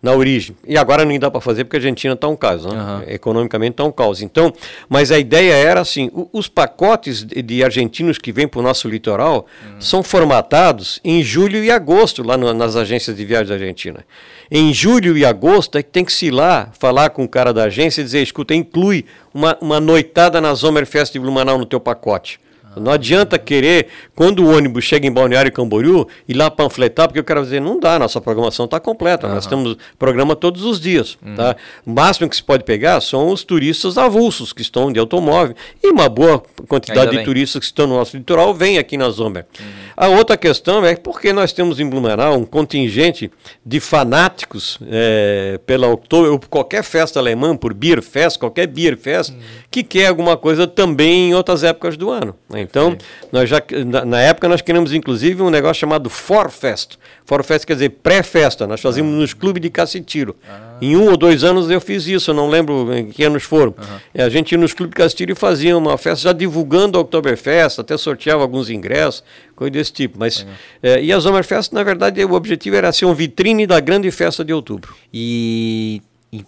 na 0.03 0.11
origem. 0.11 0.53
E 0.67 0.77
agora 0.77 1.05
nem 1.05 1.17
dá 1.17 1.31
para 1.31 1.39
fazer 1.39 1.63
porque 1.63 1.77
a 1.77 1.79
Argentina 1.79 2.13
está 2.13 2.27
um 2.27 2.35
caos, 2.35 2.65
né? 2.65 2.71
uhum. 2.73 3.03
economicamente 3.07 3.71
está 3.71 3.85
um 3.85 3.91
caos. 3.91 4.21
Então, 4.21 4.53
mas 4.89 5.13
a 5.13 5.17
ideia 5.17 5.53
era 5.53 5.79
assim: 5.79 6.11
os 6.33 6.49
pacotes 6.49 7.23
de, 7.23 7.63
argentinos 7.63 8.17
que 8.17 8.33
vêm 8.33 8.45
para 8.45 8.59
o 8.59 8.61
nosso 8.61 8.89
litoral 8.89 9.47
uhum. 9.65 9.79
são 9.79 10.03
formatados 10.03 10.99
em 11.05 11.23
julho 11.23 11.63
e 11.63 11.71
agosto 11.71 12.21
lá 12.21 12.35
no, 12.35 12.53
nas 12.53 12.75
agências 12.75 13.15
de 13.15 13.23
viagem 13.23 13.47
da 13.47 13.53
Argentina. 13.53 14.05
Em 14.51 14.73
julho 14.73 15.17
e 15.17 15.23
agosto 15.23 15.77
é 15.77 15.83
que 15.83 15.89
tem 15.89 16.03
que 16.03 16.11
se 16.11 16.25
ir 16.25 16.31
lá 16.31 16.69
falar 16.77 17.11
com 17.11 17.23
o 17.23 17.29
cara 17.29 17.53
da 17.53 17.63
agência 17.63 18.01
e 18.01 18.03
dizer: 18.03 18.21
escuta, 18.21 18.53
inclui 18.53 19.05
uma, 19.33 19.57
uma 19.61 19.79
noitada 19.79 20.41
na 20.41 20.53
Sommerfest 20.53 21.13
de 21.13 21.19
Blumenau 21.19 21.57
no 21.57 21.65
teu 21.65 21.79
pacote. 21.79 22.41
Não 22.79 22.91
adianta 22.91 23.37
querer, 23.37 23.87
quando 24.15 24.43
o 24.43 24.55
ônibus 24.55 24.83
chega 24.83 25.07
em 25.07 25.11
Balneário 25.11 25.51
Camboriú, 25.51 26.07
ir 26.27 26.33
lá 26.33 26.49
panfletar, 26.49 27.07
porque 27.07 27.19
eu 27.19 27.23
quero 27.23 27.41
dizer, 27.43 27.59
não 27.59 27.79
dá, 27.79 27.97
nossa 27.99 28.19
programação 28.19 28.65
está 28.65 28.79
completa, 28.79 29.27
uhum. 29.27 29.35
nós 29.35 29.45
temos 29.45 29.77
programa 29.97 30.35
todos 30.35 30.63
os 30.63 30.79
dias. 30.79 31.17
Uhum. 31.25 31.35
Tá? 31.35 31.55
O 31.85 31.91
máximo 31.91 32.29
que 32.29 32.35
se 32.35 32.43
pode 32.43 32.63
pegar 32.63 32.99
são 33.01 33.29
os 33.29 33.43
turistas 33.43 33.97
avulsos, 33.97 34.53
que 34.53 34.61
estão 34.61 34.91
de 34.91 34.99
automóvel, 34.99 35.55
e 35.81 35.89
uma 35.89 36.09
boa 36.09 36.41
quantidade 36.67 37.17
de 37.17 37.23
turistas 37.23 37.59
que 37.59 37.65
estão 37.65 37.87
no 37.87 37.95
nosso 37.95 38.17
litoral 38.17 38.53
vem 38.53 38.77
aqui 38.77 38.97
na 38.97 39.09
Zomber. 39.09 39.45
Uhum. 39.59 39.65
A 39.95 40.07
outra 40.07 40.35
questão 40.35 40.85
é 40.85 40.95
porque 40.95 41.31
nós 41.31 41.53
temos 41.53 41.79
em 41.79 41.87
Blumenau 41.87 42.37
um 42.37 42.45
contingente 42.45 43.31
de 43.65 43.79
fanáticos 43.79 44.79
é, 44.89 45.59
pela 45.65 45.87
Oktober, 45.87 46.39
qualquer 46.49 46.83
festa 46.83 47.19
alemã, 47.19 47.55
por 47.55 47.73
Beer 47.73 48.01
Fest, 48.01 48.37
qualquer 48.39 48.67
Beer 48.67 48.97
Fest, 48.97 49.31
uhum. 49.31 49.39
que 49.69 49.83
quer 49.83 50.07
alguma 50.07 50.35
coisa 50.35 50.67
também 50.67 51.29
em 51.29 51.33
outras 51.33 51.63
épocas 51.63 51.97
do 51.97 52.09
ano. 52.09 52.35
Né? 52.49 52.62
Então, 52.63 52.97
nós 53.31 53.49
já, 53.49 53.61
na, 53.85 54.05
na, 54.05 54.19
época 54.21 54.47
nós 54.47 54.61
queríamos 54.61 54.93
inclusive 54.93 55.41
um 55.41 55.49
negócio 55.49 55.81
chamado 55.81 56.09
Forfest. 56.09 56.97
Forfest 57.25 57.65
quer 57.65 57.73
dizer 57.73 57.89
pré-festa. 57.89 58.65
Nós 58.65 58.81
fazíamos 58.81 59.13
ah. 59.13 59.17
nos 59.17 59.33
clubes 59.33 59.61
de 59.61 59.69
caça-tiro. 59.69 60.35
Ah. 60.49 60.77
Em 60.81 60.95
um 60.95 61.09
ou 61.09 61.17
dois 61.17 61.43
anos 61.43 61.69
eu 61.69 61.79
fiz 61.79 62.07
isso, 62.07 62.33
não 62.33 62.49
lembro 62.49 62.93
em 62.93 63.09
que 63.09 63.23
anos 63.23 63.43
foram. 63.43 63.75
Uhum. 63.77 64.23
A 64.25 64.29
gente 64.29 64.53
ia 64.53 64.57
nos 64.57 64.73
clubes 64.73 64.91
de 64.91 64.97
caça-tiro 64.97 65.31
e 65.31 65.35
fazia 65.35 65.77
uma 65.77 65.97
festa 65.97 66.23
já 66.23 66.33
divulgando 66.33 66.97
a 66.97 67.01
Oktoberfest, 67.01 67.79
até 67.79 67.95
sorteava 67.97 68.41
alguns 68.41 68.69
ingressos, 68.69 69.23
coisa 69.55 69.71
desse 69.71 69.93
tipo. 69.93 70.17
Mas, 70.17 70.45
é, 70.81 71.03
e 71.03 71.11
a 71.11 71.21
Sommerfest, 71.21 71.73
na 71.73 71.83
verdade, 71.83 72.23
o 72.25 72.33
objetivo 72.33 72.75
era 72.75 72.91
ser 72.91 73.05
um 73.05 73.13
vitrine 73.13 73.67
da 73.67 73.79
grande 73.79 74.09
festa 74.11 74.43
de 74.43 74.53
outubro. 74.53 74.95
E 75.13 76.01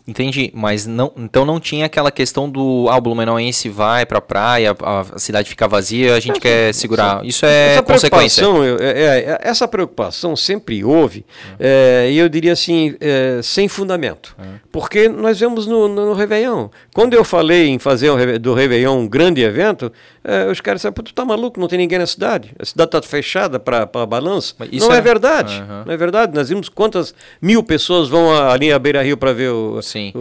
Entendi, 0.07 0.51
mas 0.53 0.85
não, 0.85 1.11
então 1.17 1.45
não 1.45 1.59
tinha 1.59 1.85
aquela 1.85 2.11
questão 2.11 2.49
do 2.49 2.87
ah, 2.89 2.97
o 2.97 3.01
Blumenauense 3.01 3.69
vai 3.69 4.05
pra 4.05 4.19
praia, 4.19 4.75
a, 4.81 5.19
cidade 5.19 5.49
fica 5.49 5.67
vazia, 5.67 6.15
a 6.15 6.19
gente 6.19 6.39
quer 6.39 6.73
segurar. 6.73 7.23
Isso 7.23 7.45
é 7.45 7.73
essa 7.73 7.83
consequência. 7.83 8.43
Preocupação, 8.43 8.85
é, 8.85 9.01
é, 9.01 9.39
essa 9.41 9.67
preocupação 9.67 10.35
sempre 10.35 10.83
houve, 10.83 11.25
é, 11.59 12.09
e 12.11 12.17
eu 12.17 12.27
diria 12.27 12.53
assim, 12.53 12.95
é, 12.99 13.39
sem 13.43 13.67
fundamento. 13.67 14.35
É. 14.39 14.59
Porque 14.71 15.07
nós 15.07 15.39
vemos 15.39 15.67
no, 15.67 15.87
no, 15.87 16.07
no 16.07 16.13
Réveillon. 16.13 16.69
Quando 16.93 17.13
eu 17.13 17.23
falei 17.23 17.67
em 17.67 17.79
fazer 17.79 18.09
um, 18.09 18.39
do 18.39 18.53
Réveillon 18.53 18.99
um 18.99 19.07
grande 19.07 19.41
evento, 19.41 19.91
é, 20.23 20.49
os 20.49 20.59
caras 20.59 20.79
disseram, 20.79 20.93
tu 20.95 21.13
tá 21.13 21.23
maluco, 21.23 21.59
não 21.59 21.67
tem 21.67 21.77
ninguém 21.77 21.99
na 21.99 22.07
cidade. 22.07 22.53
A 22.57 22.65
cidade 22.65 22.91
tá 22.91 23.01
fechada 23.01 23.59
para 23.59 23.85
balanço. 24.05 24.55
não 24.59 24.91
é, 24.91 24.99
verdade. 24.99 25.61
Uhum. 25.61 25.83
Não 25.85 25.93
é 25.93 25.97
verdade. 25.97 26.33
Nós 26.33 26.49
vimos 26.49 26.67
quantas 26.67 27.13
mil 27.41 27.63
pessoas 27.63 28.09
vão 28.09 28.35
ali 28.49 28.71
à 28.71 28.79
Beira 28.79 29.03
Rio 29.03 29.17
para 29.17 29.31
ver 29.33 29.51
o, 29.51 29.74
Sim. 29.81 30.13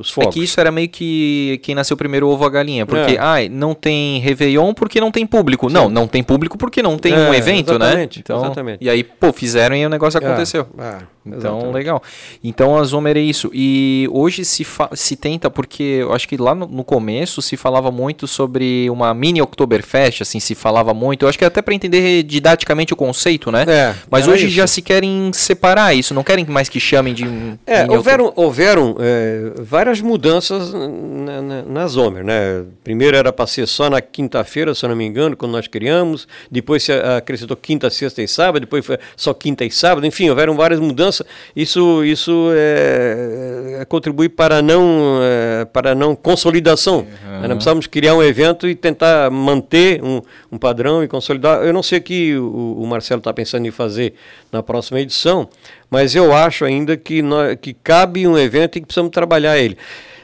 Os 0.00 0.10
fogos. 0.10 0.28
É 0.28 0.32
que 0.32 0.44
isso 0.44 0.60
era 0.60 0.70
meio 0.70 0.88
que 0.88 1.60
quem 1.62 1.74
nasceu 1.74 1.96
primeiro 1.96 2.28
ovo 2.28 2.44
a 2.44 2.50
galinha. 2.50 2.86
Porque, 2.86 3.14
é. 3.14 3.18
ai, 3.18 3.48
não 3.48 3.74
tem 3.74 4.20
Réveillon 4.20 4.72
porque 4.74 5.00
não 5.00 5.10
tem 5.10 5.26
público. 5.26 5.68
Sim. 5.68 5.74
Não, 5.74 5.88
não 5.88 6.06
tem 6.06 6.22
público 6.22 6.58
porque 6.58 6.82
não 6.82 6.98
tem 6.98 7.12
é, 7.12 7.16
um 7.16 7.34
evento, 7.34 7.78
né? 7.78 8.08
Então, 8.16 8.44
exatamente. 8.44 8.84
E 8.84 8.90
aí, 8.90 9.02
pô, 9.02 9.32
fizeram 9.32 9.76
e 9.76 9.86
o 9.86 9.88
negócio 9.88 10.18
é, 10.18 10.24
aconteceu. 10.24 10.66
É, 10.78 10.98
então, 11.26 11.38
exatamente. 11.38 11.74
legal. 11.74 12.02
Então, 12.42 12.76
a 12.76 12.84
Zomer 12.84 13.16
é 13.16 13.20
isso. 13.20 13.50
E 13.52 14.08
hoje 14.12 14.44
se, 14.44 14.66
se 14.92 15.16
tenta, 15.16 15.50
porque 15.50 15.82
eu 15.82 16.12
acho 16.12 16.28
que 16.28 16.36
lá 16.36 16.54
no, 16.54 16.66
no 16.66 16.84
começo 16.84 17.40
se 17.40 17.56
falava 17.56 17.90
muito 17.90 18.26
sobre 18.26 18.88
uma 18.90 19.12
mini 19.14 19.40
Oktoberfest, 19.40 20.22
assim, 20.22 20.38
se 20.40 20.54
falava 20.54 20.92
muito. 20.92 21.24
Eu 21.24 21.28
acho 21.28 21.38
que 21.38 21.44
até 21.44 21.62
para 21.62 21.74
entender 21.74 22.22
didaticamente 22.22 22.92
o 22.92 22.96
conceito, 22.96 23.50
né? 23.50 23.64
É, 23.66 23.94
Mas 24.10 24.28
hoje 24.28 24.46
isso. 24.46 24.54
já 24.54 24.66
se 24.66 24.82
querem 24.82 25.30
separar 25.32 25.94
isso, 25.94 26.12
não 26.12 26.22
querem 26.22 26.44
mais 26.46 26.68
que 26.68 26.78
chamem 26.78 27.14
de. 27.14 27.24
É, 27.66 27.90
houveram, 27.90 28.32
houveram 28.36 28.83
é, 28.98 29.52
várias 29.58 30.00
mudanças 30.00 30.72
na, 30.72 31.40
na, 31.40 31.62
na 31.62 31.86
Zomer, 31.86 32.24
né? 32.24 32.64
Primeiro 32.82 33.16
era 33.16 33.32
para 33.32 33.46
ser 33.46 33.66
só 33.66 33.88
na 33.88 34.00
quinta-feira, 34.00 34.74
se 34.74 34.84
eu 34.84 34.88
não 34.88 34.96
me 34.96 35.04
engano, 35.04 35.36
quando 35.36 35.52
nós 35.52 35.66
criamos. 35.66 36.26
Depois 36.50 36.82
se 36.82 36.92
acrescentou 36.92 37.56
quinta, 37.56 37.88
sexta 37.90 38.22
e 38.22 38.28
sábado. 38.28 38.60
Depois 38.60 38.84
foi 38.84 38.98
só 39.16 39.32
quinta 39.32 39.64
e 39.64 39.70
sábado. 39.70 40.06
Enfim, 40.06 40.28
houveram 40.28 40.56
várias 40.56 40.80
mudanças. 40.80 41.26
Isso, 41.54 42.04
isso 42.04 42.50
é, 42.54 43.78
é 43.80 43.84
contribui 43.84 44.28
para 44.28 44.60
não, 44.60 45.20
é, 45.22 45.64
para 45.64 45.94
não 45.94 46.14
consolidação. 46.16 46.98
Uhum. 46.98 47.40
Nós 47.40 47.48
precisamos 47.54 47.86
criar 47.86 48.14
um 48.14 48.22
evento 48.22 48.68
e 48.68 48.74
tentar 48.74 49.30
manter 49.30 50.02
um, 50.02 50.20
um 50.50 50.58
padrão 50.58 51.02
e 51.04 51.08
consolidar. 51.08 51.62
Eu 51.62 51.72
não 51.72 51.82
sei 51.82 51.98
o 51.98 52.02
que 52.02 52.36
o, 52.36 52.82
o 52.82 52.86
Marcelo 52.86 53.18
está 53.18 53.32
pensando 53.32 53.66
em 53.66 53.70
fazer 53.70 54.14
na 54.50 54.62
próxima 54.62 55.00
edição, 55.00 55.48
mas 55.94 56.16
eu 56.16 56.34
acho 56.34 56.64
ainda 56.64 56.96
que, 56.96 57.22
nós, 57.22 57.56
que 57.62 57.72
cabe 57.72 58.26
um 58.26 58.36
evento 58.36 58.76
e 58.76 58.80
que 58.80 58.86
precisamos 58.88 59.12
trabalhar 59.12 59.56
ele 59.56 59.78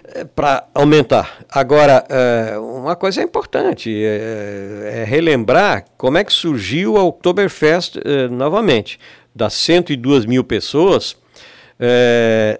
eh, 0.05 0.25
para 0.25 0.67
aumentar. 0.75 1.45
Agora, 1.49 2.05
é, 2.09 2.59
uma 2.59 2.97
coisa 2.97 3.21
é 3.21 3.25
importante 3.25 3.89
é, 3.89 5.03
é, 5.03 5.05
relembrar 5.05 5.85
como 5.97 6.19
é 6.19 6.25
que 6.25 6.33
surgiu 6.33 6.97
a 6.97 7.05
Oktoberfest 7.05 7.99
novamente. 8.33 8.99
Das 9.33 9.55
102 9.55 10.27
mil 10.27 10.43
pessoas, 10.43 11.17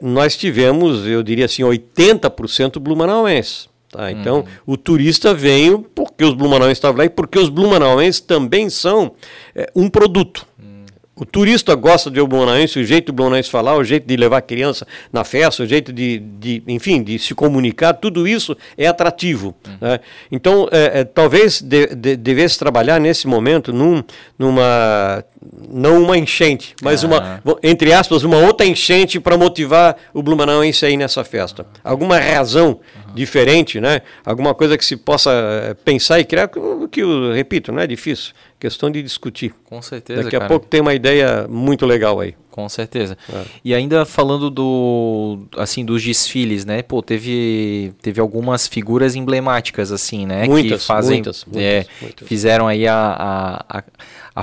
nós 0.01 0.37
tivemos, 0.37 1.05
eu 1.05 1.21
diria 1.21 1.47
assim, 1.47 1.65
80% 1.65 2.79
blumenauenses. 2.79 3.69
Tá? 3.91 4.13
Então, 4.13 4.37
uhum. 4.37 4.75
o 4.75 4.77
turista 4.77 5.35
veio 5.35 5.81
porque 5.81 6.25
os 6.25 6.33
blumenauenses 6.33 6.79
estavam 6.79 6.99
lá 6.99 7.07
e 7.07 7.11
porque 7.11 7.41
os 7.41 7.49
blumenauenses 7.49 8.21
também 8.21 8.71
são 8.71 9.11
um 9.75 9.91
produto 9.91 10.47
o 11.21 11.27
turista 11.27 11.75
gosta 11.75 12.11
de 12.11 12.19
o 12.19 12.27
Blumenauense, 12.27 12.79
o 12.79 12.85
jeito 12.85 13.07
do 13.09 13.13
Blumenauense 13.13 13.51
falar, 13.51 13.77
o 13.77 13.85
jeito 13.85 14.07
de 14.07 14.17
levar 14.17 14.39
a 14.39 14.43
criança 14.43 14.87
na 15.13 15.23
festa, 15.23 15.63
o 15.63 15.67
jeito 15.67 15.93
de, 15.93 16.19
de 16.19 16.63
enfim, 16.67 17.03
de 17.03 17.19
se 17.19 17.35
comunicar, 17.35 17.93
tudo 17.93 18.27
isso 18.27 18.57
é 18.77 18.87
atrativo. 18.87 19.55
Uhum. 19.67 19.77
Né? 19.83 20.01
Então, 20.33 20.67
é, 20.73 21.01
é, 21.01 21.05
talvez 21.05 21.61
de, 21.61 21.95
de, 21.95 22.17
devesse 22.17 22.59
trabalhar 22.59 22.99
nesse 22.99 23.27
momento 23.27 23.71
num, 23.71 24.03
numa, 24.39 25.23
não 25.69 26.03
uma 26.03 26.17
enchente, 26.17 26.75
mas 26.83 27.05
ah. 27.05 27.07
uma, 27.07 27.59
entre 27.63 27.93
aspas, 27.93 28.25
uma 28.25 28.39
outra 28.39 28.65
enchente 28.65 29.21
para 29.21 29.37
motivar 29.37 29.97
o 30.15 30.23
Blumenauense 30.23 30.87
aí 30.87 30.97
nessa 30.97 31.23
festa. 31.23 31.67
Alguma 31.85 32.19
razão 32.19 32.69
uhum. 32.69 33.15
diferente, 33.15 33.79
né? 33.79 34.01
Alguma 34.25 34.55
coisa 34.55 34.79
que 34.79 34.85
se 34.87 34.97
possa 34.97 35.31
eh, 35.31 35.75
pensar 35.85 36.19
e 36.19 36.25
criar, 36.25 36.49
que 36.91 37.03
eu 37.03 37.31
repito, 37.35 37.71
não 37.73 37.83
é 37.83 37.87
difícil 37.87 38.33
questão 38.61 38.91
de 38.91 39.03
discutir. 39.03 39.55
Com 39.65 39.81
certeza. 39.81 40.23
Daqui 40.23 40.37
a 40.37 40.41
cara. 40.41 40.49
pouco 40.49 40.67
tem 40.67 40.81
uma 40.83 40.95
ideia 40.95 41.49
muito 41.49 41.87
legal 41.87 42.21
aí. 42.21 42.35
Com 42.51 42.69
certeza. 42.69 43.17
É. 43.33 43.43
E 43.65 43.75
ainda 43.75 44.05
falando 44.05 44.51
do 44.51 45.39
assim 45.57 45.85
dos 45.85 46.03
desfiles, 46.03 46.65
né? 46.65 46.83
Pô, 46.83 47.01
teve 47.03 47.93
teve 48.03 48.21
algumas 48.21 48.67
figuras 48.67 49.17
emblemáticas 49.17 49.91
assim, 49.91 50.27
né? 50.27 50.47
Muitas, 50.47 50.83
que 50.83 50.87
fazem, 50.87 51.17
muitas, 51.19 51.45
muitas, 51.47 51.63
é, 51.63 51.87
muitas. 52.03 52.29
fizeram 52.29 52.69
aí 52.69 52.87
a, 52.87 52.97
a, 53.69 53.79
a, 53.79 53.85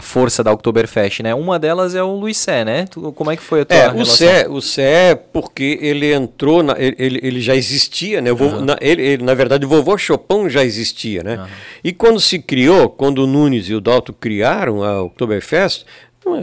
força 0.01 0.43
da 0.43 0.51
Oktoberfest, 0.51 1.21
né? 1.21 1.33
Uma 1.33 1.57
delas 1.59 1.95
é 1.95 2.03
o 2.03 2.15
Luiz 2.15 2.37
Sé, 2.37 2.63
né? 2.65 2.85
Tu, 2.85 3.11
como 3.13 3.31
é 3.31 3.35
que 3.35 3.43
foi 3.43 3.61
a 3.61 3.65
tua 3.65 3.77
é, 3.77 3.81
relação? 3.89 4.01
O 4.01 4.05
Sé, 4.05 4.47
o 4.49 4.61
Sé, 4.61 5.15
porque 5.15 5.79
ele 5.81 6.13
entrou, 6.13 6.63
na, 6.63 6.75
ele, 6.77 7.19
ele 7.21 7.41
já 7.41 7.55
existia, 7.55 8.21
né? 8.21 8.31
Vovô, 8.31 8.57
uhum. 8.57 8.65
na, 8.65 8.77
ele, 8.81 9.01
ele, 9.01 9.23
na 9.23 9.33
verdade, 9.33 9.65
o 9.65 9.69
vovô 9.69 9.97
Chopin 9.97 10.49
já 10.49 10.63
existia, 10.63 11.23
né? 11.23 11.37
Uhum. 11.37 11.47
E 11.83 11.93
quando 11.93 12.19
se 12.19 12.39
criou, 12.39 12.89
quando 12.89 13.23
o 13.23 13.27
Nunes 13.27 13.69
e 13.69 13.73
o 13.73 13.81
Dalto 13.81 14.13
criaram 14.13 14.83
a 14.83 15.01
Oktoberfest, 15.03 15.85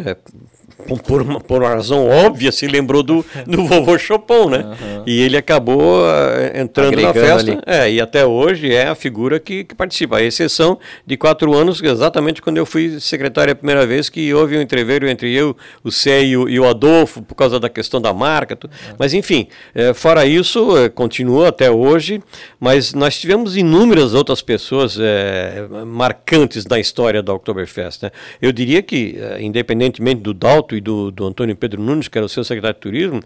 é, 0.05 0.17
por 1.07 1.23
uma, 1.23 1.41
por 1.41 1.63
uma 1.63 1.71
razão 1.71 2.07
óbvia, 2.07 2.51
se 2.53 2.67
lembrou 2.67 3.03
do, 3.03 3.25
do 3.47 3.65
vovô 3.67 3.97
Chopin, 3.97 4.47
né? 4.51 4.59
Uhum. 4.59 5.03
E 5.07 5.21
ele 5.21 5.37
acabou 5.37 6.03
uh, 6.03 6.59
entrando 6.59 6.95
Agregando 6.95 7.19
na 7.21 7.27
festa. 7.27 7.63
É, 7.67 7.91
e 7.91 8.01
até 8.01 8.27
hoje 8.27 8.73
é 8.73 8.89
a 8.89 8.95
figura 8.95 9.39
que, 9.39 9.65
que, 9.65 9.75
participa. 9.75 10.19
A 10.19 10.23
exceção 10.23 10.79
de 11.07 11.17
quatro 11.17 11.55
anos, 11.55 11.83
exatamente 11.83 12.43
quando 12.43 12.57
eu 12.57 12.67
fui 12.67 12.99
secretário 13.01 13.53
a 13.53 13.57
primeira 13.57 13.87
vez, 13.87 14.09
que 14.09 14.33
houve 14.35 14.57
um 14.59 14.61
entreveiro 14.61 15.09
entre 15.09 15.33
eu, 15.33 15.57
o 15.83 15.91
Cé 15.91 16.23
e 16.25 16.37
o, 16.37 16.49
e 16.49 16.59
o 16.59 16.69
Adolfo, 16.69 17.23
por 17.23 17.35
causa 17.35 17.59
da 17.61 17.69
questão 17.69 18.01
da 18.01 18.13
marca. 18.13 18.59
Uhum. 18.63 18.97
Mas, 18.99 19.15
enfim, 19.15 19.49
é, 19.75 19.95
fora 19.95 20.27
isso, 20.27 20.77
é, 20.77 20.89
continua 20.89 21.49
até 21.49 21.71
hoje. 21.71 22.23
Mas 22.59 22.93
nós 22.93 23.19
tivemos 23.19 23.57
inúmeras 23.57 24.15
outras 24.15 24.43
pessoas 24.43 24.99
é, 25.01 25.67
marcantes 25.87 26.67
na 26.67 26.79
história 26.79 27.23
da 27.23 27.33
Oktoberfest. 27.33 28.03
Né? 28.03 28.11
Eu 28.41 28.53
diria 28.53 28.83
que, 28.83 29.19
independentemente 29.41 30.21
do 30.21 30.35
Dalton, 30.35 30.64
e 30.73 30.81
do, 30.81 31.11
do 31.11 31.27
Antônio 31.27 31.57
Pedro 31.57 31.83
Nunes, 31.83 32.09
que 32.09 32.17
era 32.17 32.25
o 32.25 32.29
seu 32.29 32.45
secretário 32.45 32.75
de 32.75 32.81
turismo, 32.81 33.21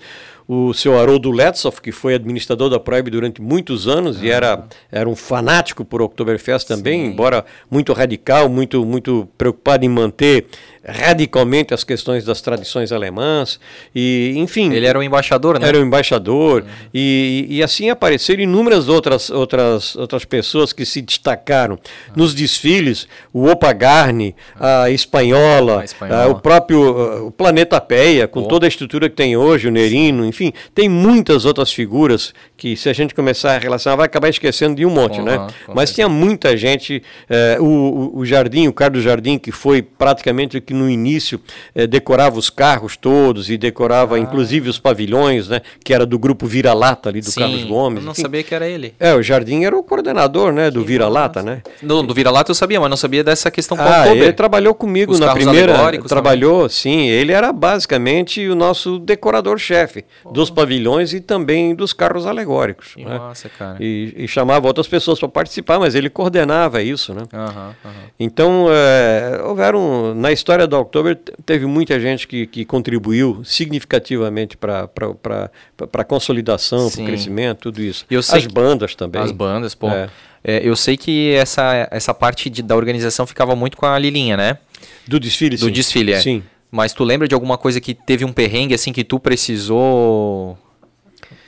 o 0.51 0.73
seu 0.73 0.99
Haroldo 0.99 1.31
Letzoff, 1.31 1.79
que 1.83 1.93
foi 1.93 2.15
administrador 2.15 2.70
da 2.70 2.81
Proib 2.81 3.11
durante 3.11 3.43
muitos 3.43 3.87
anos 3.87 4.23
e 4.23 4.31
era, 4.31 4.65
era 4.91 5.07
um 5.07 5.15
fanático 5.15 5.85
por 5.85 6.01
Oktoberfest 6.01 6.66
também, 6.66 7.03
Sim. 7.03 7.11
embora 7.11 7.45
muito 7.70 7.93
radical, 7.93 8.49
muito, 8.49 8.83
muito 8.83 9.29
preocupado 9.37 9.85
em 9.85 9.91
manter 9.91 10.47
radicalmente 10.89 11.75
as 11.75 11.85
questões 11.85 12.25
das 12.25 12.41
tradições 12.41 12.93
alemãs 12.93 13.61
e 13.95 14.33
enfim 14.37 14.73
ele 14.73 14.87
era 14.87 14.99
o 14.99 15.03
embaixador 15.03 15.59
né 15.59 15.69
era 15.69 15.79
o 15.79 15.83
embaixador 15.83 16.62
uhum. 16.62 16.69
e, 16.95 17.47
e 17.51 17.62
assim 17.62 17.91
apareceram 17.91 18.43
inúmeras 18.43 18.89
outras 18.89 19.29
outras 19.29 19.95
outras 19.97 20.25
pessoas 20.25 20.73
que 20.73 20.87
se 20.87 21.03
destacaram 21.03 21.75
uhum. 21.75 22.12
nos 22.16 22.35
desfiles 22.35 23.07
o 23.35 23.47
Opa 23.47 23.73
Garni 23.73 24.35
a 24.59 24.89
espanhola, 24.91 25.83
a 25.83 25.85
espanhola. 25.85 26.23
A, 26.23 26.29
o 26.29 26.41
próprio 26.41 27.27
o 27.27 27.31
Planeta 27.31 27.81
Peia 27.81 28.27
com 28.27 28.41
oh. 28.41 28.49
toda 28.49 28.66
a 28.66 28.69
estrutura 28.69 29.11
que 29.11 29.16
tem 29.16 29.37
hoje 29.37 29.69
o 29.69 29.70
Nerino 29.70 30.25
enfim 30.39 30.52
tem 30.74 30.89
muitas 30.89 31.44
outras 31.44 31.73
figuras 31.73 32.32
que 32.56 32.77
se 32.77 32.89
a 32.89 32.93
gente 32.93 33.15
começar 33.15 33.55
a 33.55 33.59
relacionar 33.59 33.97
vai 33.97 34.06
acabar 34.06 34.28
esquecendo 34.28 34.77
de 34.77 34.86
um 34.86 34.90
monte 34.90 35.19
uhum. 35.19 35.24
né 35.24 35.47
mas 35.74 35.93
tinha 35.93 36.09
muita 36.09 36.56
gente 36.56 37.02
eh, 37.28 37.56
o, 37.60 38.12
o 38.15 38.24
Jardim 38.24 38.69
o 38.69 38.73
Carlos 38.73 39.02
Jardim 39.02 39.39
que 39.39 39.51
foi 39.52 39.82
praticamente 39.82 40.56
o 40.56 40.62
que 40.62 40.74
no 40.74 40.89
início 40.89 41.40
eh, 41.74 41.86
decorava 41.86 42.39
os 42.39 42.51
carros 42.51 42.97
todos 42.97 43.51
e 43.51 43.56
decorava 43.56 44.16
ah. 44.16 44.19
inclusive 44.19 44.69
os 44.69 44.78
pavilhões, 44.78 45.48
né? 45.48 45.60
Que 45.85 45.93
era 45.93 46.05
do 46.05 46.19
grupo 46.19 46.47
Vira-Lata 46.47 47.09
ali 47.09 47.20
do 47.20 47.31
Sim, 47.31 47.40
Carlos 47.40 47.65
Gomes. 47.65 47.98
Eu 48.01 48.05
não 48.05 48.12
enfim. 48.12 48.23
sabia 48.23 48.43
que 48.43 48.55
era 48.55 48.69
ele. 48.69 48.94
É, 48.98 49.15
o 49.15 49.23
Jardim 49.23 49.65
era 49.65 49.77
o 49.77 49.82
coordenador, 49.82 50.52
né? 50.52 50.70
Do 50.70 50.85
Vira-Lata, 50.85 51.43
né? 51.43 51.62
Do 51.82 52.15
Vira-Lata 52.15 52.51
eu 52.51 52.55
sabia, 52.55 52.81
mas 52.81 52.90
não 52.90 52.97
sabia 52.97 53.24
dessa 53.24 53.51
questão 53.51 53.77
com 53.77 53.82
ah, 53.82 54.09
Ele 54.09 54.32
trabalhou 54.32 54.74
comigo 54.74 55.12
os 55.12 55.20
na 55.20 55.32
primeira. 55.32 55.74
Trabalhou, 56.06 56.56
também. 56.56 56.69
sim. 56.69 57.09
Ele 57.09 57.32
era 57.32 57.52
basicamente 57.52 58.47
o 58.48 58.55
nosso 58.55 58.98
decorador-chefe 58.98 60.05
dos 60.33 60.51
pavilhões 60.51 61.13
e 61.13 61.21
também 61.21 61.75
dos 61.75 61.93
carros 61.93 62.27
alegóricos. 62.27 62.95
Que 62.95 63.05
né? 63.05 63.19
Nossa, 63.19 63.49
cara. 63.49 63.77
E, 63.81 64.15
e, 64.17 64.29
chamava 64.29 64.67
outras 64.67 64.87
pessoas 64.87 65.19
para 65.19 65.29
participar, 65.29 65.79
mas 65.79 65.95
ele 65.95 66.11
coordenava 66.11 66.83
isso, 66.83 67.15
né? 67.15 67.23
Uhum, 67.33 67.67
uhum. 67.85 67.93
Então, 68.19 68.67
é, 68.71 69.41
houveram 69.45 70.15
na 70.15 70.33
história 70.33 70.67
da 70.67 70.79
Oktober 70.79 71.19
teve 71.45 71.67
muita 71.67 71.99
gente 71.99 72.27
que, 72.27 72.47
que 72.47 72.65
contribuiu 72.65 73.43
significativamente 73.45 74.57
para 74.57 74.89
a 75.93 76.05
consolidação, 76.05 76.91
para 76.91 77.03
o 77.03 77.07
crescimento, 77.07 77.61
tudo 77.63 77.81
isso. 77.81 78.05
Eu 78.11 78.21
as 78.21 78.47
bandas 78.47 78.95
também. 78.95 79.21
As 79.21 79.33
bandas, 79.33 79.75
pô. 79.75 79.89
É. 79.89 80.09
É, 80.43 80.67
eu 80.67 80.77
sei 80.77 80.97
que 80.97 81.33
essa, 81.35 81.89
essa 81.91 82.15
parte 82.15 82.49
de, 82.49 82.63
da 82.63 82.77
organização 82.77 83.27
ficava 83.27 83.57
muito 83.57 83.77
com 83.77 83.87
a 83.87 83.99
Lilinha, 83.99 84.37
né? 84.37 84.59
Do 85.07 85.19
desfile, 85.19 85.57
Do 85.57 85.67
sim. 85.67 85.73
desfile, 85.73 86.13
é. 86.13 86.21
Sim. 86.21 86.43
Mas 86.70 86.93
tu 86.93 87.05
lembra 87.05 87.27
de 87.27 87.35
alguma 87.35 87.57
coisa 87.57 87.81
que 87.81 87.95
teve 87.95 88.24
um 88.24 88.32
perrengue 88.32 88.74
assim 88.74 88.93
que 88.93 89.05
tu 89.05 89.19
precisou 89.19 90.59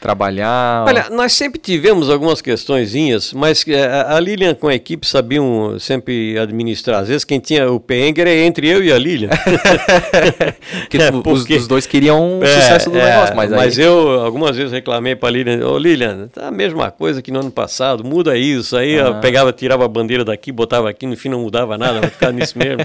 trabalhar? 0.01 0.85
Olha, 0.86 1.10
nós 1.10 1.32
sempre 1.35 1.60
tivemos 1.60 2.09
algumas 2.09 2.40
questõezinhas, 2.40 3.32
mas 3.32 3.64
eh, 3.68 4.05
a 4.09 4.18
Lilian 4.18 4.55
com 4.55 4.68
a 4.68 4.74
equipe 4.74 5.06
sabiam 5.06 5.78
sempre 5.78 6.39
administrar. 6.39 7.02
Às 7.02 7.09
vezes 7.09 7.24
quem 7.24 7.39
tinha 7.39 7.70
o 7.70 7.78
perrengue 7.78 8.20
era 8.22 8.35
entre 8.35 8.68
eu 8.68 8.82
e 8.82 8.90
a 8.90 8.98
Lilian. 8.98 9.28
porque, 10.81 10.97
é, 10.97 11.12
porque 11.12 11.55
os, 11.55 11.62
os, 11.62 11.68
dois 11.68 11.86
queriam 11.86 12.39
o 12.39 12.44
é, 12.44 12.47
sucesso 12.47 12.90
do 12.90 12.98
é, 12.98 13.05
negócio. 13.05 13.36
Mas, 13.36 13.51
mas 13.51 13.78
aí... 13.78 13.85
eu 13.85 14.20
algumas 14.20 14.56
vezes 14.56 14.72
reclamei 14.72 15.14
para 15.14 15.28
a 15.28 15.32
Lilian, 15.32 15.66
ô 15.66 15.78
Lilian, 15.78 16.28
tá 16.28 16.48
a 16.48 16.51
mesma 16.51 16.90
coisa 16.90 17.20
que 17.20 17.31
no 17.31 17.40
ano 17.40 17.51
passado, 17.51 18.02
muda 18.02 18.36
isso. 18.36 18.77
Aí 18.77 18.98
ah. 18.98 19.09
eu 19.09 19.14
pegava, 19.20 19.52
tirava 19.52 19.85
a 19.85 19.89
bandeira 19.89 20.24
daqui, 20.24 20.51
botava 20.51 20.89
aqui, 20.89 21.06
no 21.06 21.16
fim 21.16 21.28
não 21.28 21.40
mudava 21.40 21.77
nada, 21.77 22.01
vai 22.01 22.10
ficar 22.10 22.32
nisso 22.32 22.59
mesmo. 22.59 22.85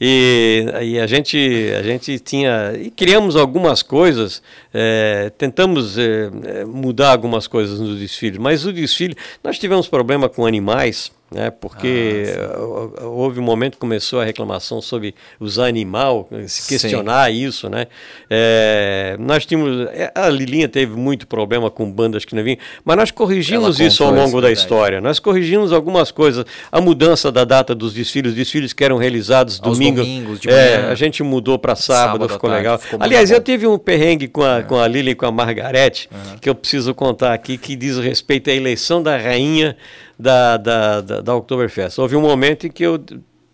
E, 0.00 0.66
e 0.82 0.98
a, 0.98 1.06
gente, 1.06 1.36
a 1.78 1.82
gente 1.82 2.18
tinha... 2.18 2.72
E 2.78 2.90
criamos 2.90 3.36
algumas 3.36 3.82
coisas, 3.82 4.42
é, 4.72 5.30
tentamos 5.36 5.98
é, 5.98 6.30
mudar 6.66 7.10
algumas 7.10 7.46
coisas 7.46 7.80
no 7.80 7.96
desfile, 7.96 8.38
mas 8.38 8.64
o 8.64 8.72
desfile, 8.72 9.16
nós 9.42 9.58
tivemos 9.58 9.88
problema 9.88 10.28
com 10.28 10.46
animais, 10.46 11.10
né, 11.34 11.50
porque 11.50 12.26
ah, 12.38 13.06
houve 13.06 13.40
um 13.40 13.42
momento 13.42 13.72
que 13.72 13.78
começou 13.78 14.20
a 14.20 14.24
reclamação 14.24 14.80
sobre 14.80 15.14
usar 15.40 15.66
animal, 15.66 16.28
se 16.46 16.68
questionar 16.68 17.28
sim. 17.28 17.44
isso, 17.44 17.68
né? 17.68 17.88
É, 18.30 19.16
nós 19.18 19.44
tínhamos, 19.44 19.88
é, 19.90 20.12
a 20.14 20.28
Lilinha 20.28 20.68
teve 20.68 20.94
muito 20.94 21.26
problema 21.26 21.70
com 21.70 21.90
bandas 21.90 22.24
que 22.24 22.36
não 22.36 22.44
vinham, 22.44 22.58
mas 22.84 22.96
nós 22.96 23.10
corrigimos 23.10 23.80
isso 23.80 24.04
ao 24.04 24.14
longo 24.14 24.40
da 24.40 24.52
história. 24.52 25.00
Nós 25.00 25.18
corrigimos 25.18 25.72
algumas 25.72 26.12
coisas, 26.12 26.44
a 26.70 26.80
mudança 26.80 27.32
da 27.32 27.44
data 27.44 27.74
dos 27.74 27.92
desfiles, 27.92 28.32
desfiles 28.32 28.72
que 28.72 28.84
eram 28.84 28.96
realizados 28.96 29.60
Aos 29.60 29.76
domingo, 29.76 30.02
domingos, 30.02 30.38
de 30.38 30.48
é, 30.48 30.78
manhã. 30.78 30.92
a 30.92 30.94
gente 30.94 31.22
mudou 31.24 31.58
para 31.58 31.74
sábado, 31.74 32.12
sábado, 32.12 32.28
ficou 32.28 32.48
tarde, 32.48 32.62
legal. 32.62 32.78
Ficou 32.78 33.02
Aliás, 33.02 33.32
eu 33.32 33.40
tive 33.40 33.66
um 33.66 33.76
perrengue 33.76 34.28
com 34.28 34.42
a, 34.42 34.58
é. 34.58 34.62
com 34.62 34.78
a 34.78 34.86
Lili 34.86 35.10
e 35.10 35.14
com 35.16 35.26
a 35.26 35.32
Margarete, 35.32 36.08
uhum. 36.12 36.38
que 36.38 36.48
eu 36.48 36.54
preciso 36.54 36.94
contar 36.94 37.34
aqui, 37.34 37.58
que 37.58 37.74
diz 37.74 37.98
respeito 37.98 38.50
à 38.50 38.52
eleição 38.52 39.02
da 39.02 39.16
rainha 39.16 39.76
da, 40.18 40.56
da, 40.56 41.00
da, 41.00 41.20
da 41.20 41.34
Oktoberfest. 41.34 41.98
Houve 41.98 42.16
um 42.16 42.20
momento 42.20 42.66
em 42.66 42.70
que 42.70 42.82
eu 42.82 42.98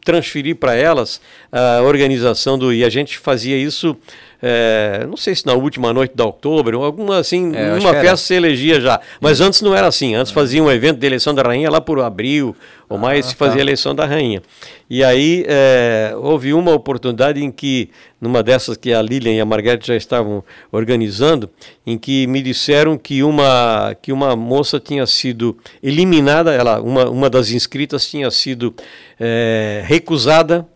transferi 0.05 0.55
para 0.55 0.75
elas 0.75 1.21
a 1.53 1.83
organização 1.83 2.59
do. 2.59 2.73
E 2.73 2.85
a 2.85 2.89
gente 2.89 3.19
fazia 3.19 3.57
isso 3.57 3.97
é, 4.43 5.07
não 5.07 5.17
sei 5.17 5.35
se 5.35 5.45
na 5.45 5.53
última 5.53 5.93
noite 5.93 6.15
da 6.15 6.25
outubro, 6.25 6.79
ou 6.79 6.85
alguma 6.85 7.19
assim, 7.19 7.55
é, 7.55 7.75
numa 7.75 7.93
festa 7.93 8.17
se 8.17 8.35
elegia 8.35 8.81
já. 8.81 9.01
Mas 9.21 9.41
antes 9.41 9.61
não 9.61 9.75
era 9.75 9.87
assim, 9.87 10.15
antes 10.15 10.33
fazia 10.33 10.63
um 10.63 10.71
evento 10.71 10.99
de 10.99 11.07
eleição 11.07 11.35
da 11.35 11.43
rainha 11.43 11.71
lá 11.71 11.81
por 11.81 12.01
abril, 12.01 12.57
ou 12.89 12.97
ah, 12.97 13.01
mais 13.01 13.27
se 13.27 13.35
fazia 13.35 13.57
tá. 13.57 13.61
eleição 13.61 13.95
da 13.95 14.07
rainha. 14.07 14.43
E 14.89 15.05
aí 15.05 15.45
é, 15.47 16.15
houve 16.17 16.55
uma 16.55 16.73
oportunidade 16.73 17.43
em 17.45 17.53
que, 17.53 17.91
numa 18.21 18.43
dessas 18.43 18.77
que 18.77 18.93
a 18.93 19.03
Lilian 19.03 19.35
e 19.35 19.41
a 19.41 19.45
Margareth 19.45 19.85
já 19.85 19.95
estavam 19.95 20.43
organizando, 20.73 21.49
em 21.87 21.99
que 21.99 22.27
me 22.27 22.41
disseram 22.43 22.97
que 22.97 23.23
uma, 23.23 23.95
que 24.01 24.11
uma 24.11 24.35
moça 24.35 24.81
tinha 24.81 25.07
sido 25.07 25.57
eliminada, 25.83 26.53
ela, 26.53 26.81
uma, 26.81 27.09
uma 27.11 27.31
das 27.31 27.51
inscritas 27.51 28.09
tinha 28.09 28.31
sido 28.31 28.75
é, 29.19 29.83
recusada 29.85 30.67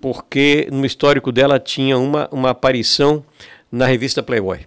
porque 0.00 0.68
no 0.70 0.84
histórico 0.84 1.32
dela 1.32 1.58
tinha 1.58 1.98
uma, 1.98 2.28
uma 2.30 2.50
aparição 2.50 3.24
na 3.70 3.86
revista 3.86 4.22
Playboy. 4.22 4.60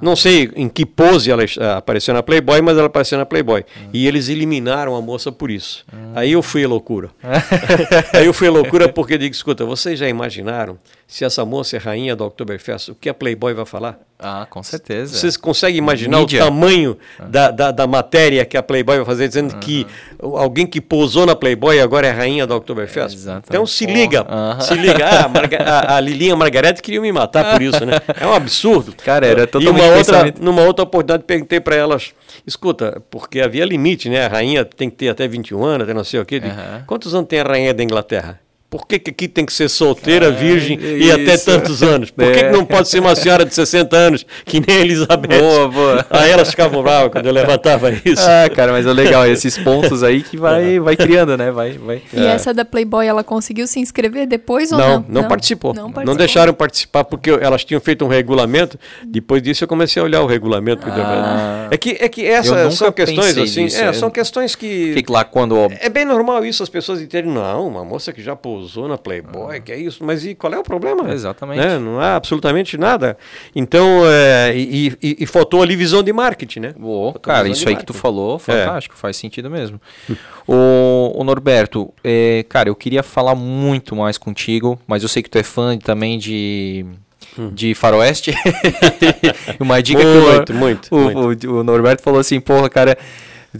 Não 0.00 0.14
sei 0.14 0.50
em 0.54 0.68
que 0.68 0.84
pose 0.84 1.30
ela 1.30 1.42
apareceu 1.76 2.12
na 2.12 2.22
Playboy, 2.22 2.60
mas 2.60 2.76
ela 2.76 2.86
apareceu 2.86 3.16
na 3.16 3.24
Playboy. 3.24 3.64
E 3.92 4.06
eles 4.06 4.28
eliminaram 4.28 4.94
a 4.94 5.00
moça 5.00 5.32
por 5.32 5.50
isso. 5.50 5.84
Uhum. 5.92 6.12
Aí 6.14 6.32
eu 6.32 6.42
fui 6.42 6.66
loucura. 6.66 7.10
Aí 8.12 8.26
eu 8.26 8.34
fui 8.34 8.48
loucura 8.48 8.88
porque 8.88 9.16
digo, 9.16 9.34
escuta, 9.34 9.64
vocês 9.64 9.98
já 9.98 10.08
imaginaram 10.08 10.78
se 11.06 11.24
essa 11.24 11.44
moça 11.44 11.76
é 11.76 11.78
rainha 11.78 12.16
do 12.16 12.24
Oktoberfest, 12.24 12.88
o 12.90 12.94
que 12.94 13.08
a 13.08 13.14
Playboy 13.14 13.54
vai 13.54 13.64
falar? 13.64 13.98
Ah, 14.18 14.46
com 14.48 14.62
certeza. 14.62 15.14
Vocês 15.14 15.36
conseguem 15.36 15.76
imaginar 15.78 16.18
Mídia. 16.20 16.40
o 16.42 16.44
tamanho 16.46 16.96
da, 17.28 17.50
da, 17.50 17.70
da 17.70 17.86
matéria 17.86 18.44
que 18.46 18.56
a 18.56 18.62
Playboy 18.62 18.96
vai 18.96 19.04
fazer, 19.04 19.28
dizendo 19.28 19.54
que 19.58 19.86
alguém 20.20 20.66
que 20.66 20.80
pousou 20.80 21.26
na 21.26 21.36
Playboy 21.36 21.78
agora 21.80 22.06
é 22.06 22.10
rainha 22.10 22.46
do 22.46 22.56
Oktoberfest? 22.56 23.14
Exatamente. 23.14 23.46
Então 23.50 23.66
se 23.66 23.84
liga, 23.86 24.26
Aham. 24.28 24.60
se 24.62 24.74
liga. 24.74 25.06
Ah, 25.06 25.24
a, 25.26 25.28
Marga- 25.28 25.62
a, 25.62 25.96
a 25.96 26.00
Lilinha 26.00 26.34
Margarete 26.34 26.80
queria 26.82 27.00
me 27.00 27.12
matar 27.12 27.52
por 27.52 27.62
isso, 27.62 27.84
né? 27.84 27.92
É 28.18 28.26
um 28.26 28.32
absurdo. 28.32 28.94
Cara, 29.04 29.26
era 29.26 29.42
E 29.42 29.46
totalmente 29.46 29.80
uma 29.84 29.96
outra, 29.96 30.34
numa 30.40 30.62
outra 30.62 30.82
oportunidade 30.84 31.22
perguntei 31.24 31.60
para 31.60 31.76
elas, 31.76 32.12
escuta, 32.46 33.02
porque 33.10 33.40
havia 33.40 33.64
limite, 33.66 34.08
né? 34.08 34.24
A 34.24 34.28
rainha 34.28 34.64
tem 34.64 34.88
que 34.88 34.96
ter 34.96 35.08
até 35.10 35.28
21 35.28 35.62
anos, 35.62 35.84
até 35.84 35.92
não 35.94 36.02
sei 36.04 36.20
o 36.20 36.24
quê. 36.24 36.40
Aham. 36.42 36.82
Quantos 36.86 37.14
anos 37.14 37.28
tem 37.28 37.38
a 37.40 37.44
rainha 37.44 37.74
da 37.74 37.82
Inglaterra? 37.84 38.40
Por 38.68 38.86
que, 38.86 38.98
que 38.98 39.10
aqui 39.10 39.28
tem 39.28 39.46
que 39.46 39.52
ser 39.52 39.68
solteira, 39.68 40.30
virgem 40.30 40.78
e 40.80 41.10
até 41.12 41.36
tantos 41.38 41.82
anos? 41.82 42.10
Por 42.10 42.24
que, 42.32 42.38
É. 42.40 42.50
que 42.50 42.56
não 42.56 42.64
pode 42.64 42.88
ser 42.88 42.98
uma 43.00 43.14
senhora 43.16 43.44
de 43.44 43.54
60 43.54 43.96
anos, 43.96 44.26
que 44.44 44.60
nem 44.66 44.76
a 44.78 44.80
Elizabeth? 44.80 45.38
Boa, 45.38 45.68
boa. 45.68 46.06
Aí 46.10 46.30
elas 46.30 46.50
ficavam 46.50 46.82
bravas 46.82 47.12
quando 47.12 47.26
eu 47.26 47.32
levantava 47.32 47.90
isso. 48.04 48.22
Ah, 48.26 48.48
cara, 48.50 48.72
mas 48.72 48.84
é 48.86 48.92
legal, 48.92 49.26
esses 49.26 49.56
pontos 49.56 50.02
aí 50.02 50.22
que 50.22 50.36
vai, 50.36 50.80
vai 50.80 50.96
criando, 50.96 51.36
né? 51.36 51.50
Vai, 51.50 51.72
vai. 51.78 52.02
E 52.12 52.26
essa 52.26 52.52
da 52.52 52.64
Playboy, 52.64 53.06
ela 53.06 53.22
conseguiu 53.22 53.66
se 53.66 53.78
inscrever 53.78 54.26
depois 54.26 54.72
ou 54.72 54.78
Não, 54.78 54.88
não? 55.08 55.22
não, 55.22 55.28
participou. 55.28 55.72
Não 55.72 55.84
Não, 55.84 55.92
participou. 55.92 56.16
deixaram 56.18 56.52
participar 56.52 57.04
porque 57.04 57.30
elas 57.30 57.64
tinham 57.64 57.80
feito 57.80 58.04
um 58.04 58.08
regulamento. 58.08 58.78
Depois 59.06 59.40
disso 59.42 59.62
eu 59.64 59.68
comecei 59.68 60.02
a 60.02 60.04
olhar 60.04 60.22
o 60.22 60.26
regulamento. 60.26 60.82
porque 60.82 61.00
Ah. 61.00 61.68
É 61.70 61.76
que 61.76 61.96
é 62.00 62.08
que 62.08 62.26
essas 62.26 62.74
são 62.74 62.90
questões 62.92 63.38
assim, 63.38 63.64
nisso, 63.64 63.80
é, 63.80 63.84
é. 63.86 63.92
são 63.92 64.10
questões 64.10 64.54
que 64.56 65.00
Que 65.02 65.12
lá 65.12 65.24
quando. 65.24 65.56
é 65.80 65.88
bem 65.88 66.04
normal 66.04 66.44
isso 66.44 66.62
as 66.62 66.68
pessoas 66.68 67.00
entenderem, 67.00 67.30
não, 67.32 67.66
uma 67.68 67.84
moça 67.84 68.12
que 68.12 68.22
já 68.22 68.34
pousou 68.34 68.55
na 68.88 68.98
Playboy, 68.98 69.60
que 69.60 69.72
é 69.72 69.78
isso, 69.78 70.04
mas 70.04 70.24
e 70.24 70.34
qual 70.34 70.52
é 70.52 70.58
o 70.58 70.62
problema? 70.62 71.12
Exatamente. 71.12 71.58
Né? 71.60 71.78
Não 71.78 72.00
há 72.00 72.16
absolutamente 72.16 72.76
nada. 72.76 73.16
Então, 73.54 74.02
é, 74.06 74.52
e, 74.56 74.88
e- 75.02 75.16
e 75.20 75.26
faltou 75.26 75.62
ali 75.62 75.74
visão 75.76 76.02
de 76.02 76.12
marketing, 76.12 76.60
né? 76.60 76.74
Boa, 76.78 77.12
Faltou 77.12 77.20
cara, 77.32 77.48
isso 77.48 77.68
aí 77.68 77.76
que 77.76 77.84
tu 77.86 77.94
falou, 77.94 78.38
fantástico, 78.38 78.94
faz 78.96 79.16
sentido 79.16 79.50
mesmo. 79.50 79.80
o, 80.46 81.12
o 81.14 81.24
Norberto, 81.24 81.92
é, 82.04 82.44
cara, 82.48 82.68
eu 82.68 82.74
queria 82.74 83.02
falar 83.02 83.34
muito 83.34 83.94
mais 83.96 84.18
contigo, 84.18 84.78
mas 84.86 85.02
eu 85.02 85.08
sei 85.08 85.22
que 85.22 85.30
tu 85.30 85.38
é 85.38 85.42
fã 85.42 85.76
também 85.78 86.18
de. 86.18 86.84
De 87.52 87.74
faroeste. 87.74 88.32
Uma 89.60 89.82
dica 89.82 90.00
que 90.00 90.06
o, 90.06 90.22
Muito, 90.32 90.54
muito, 90.54 90.96
o, 90.96 91.10
muito. 91.22 91.50
o- 91.50 91.60
o 91.60 91.64
Norberto 91.64 92.02
falou 92.02 92.18
assim, 92.20 92.40
porra, 92.40 92.68
cara, 92.70 92.96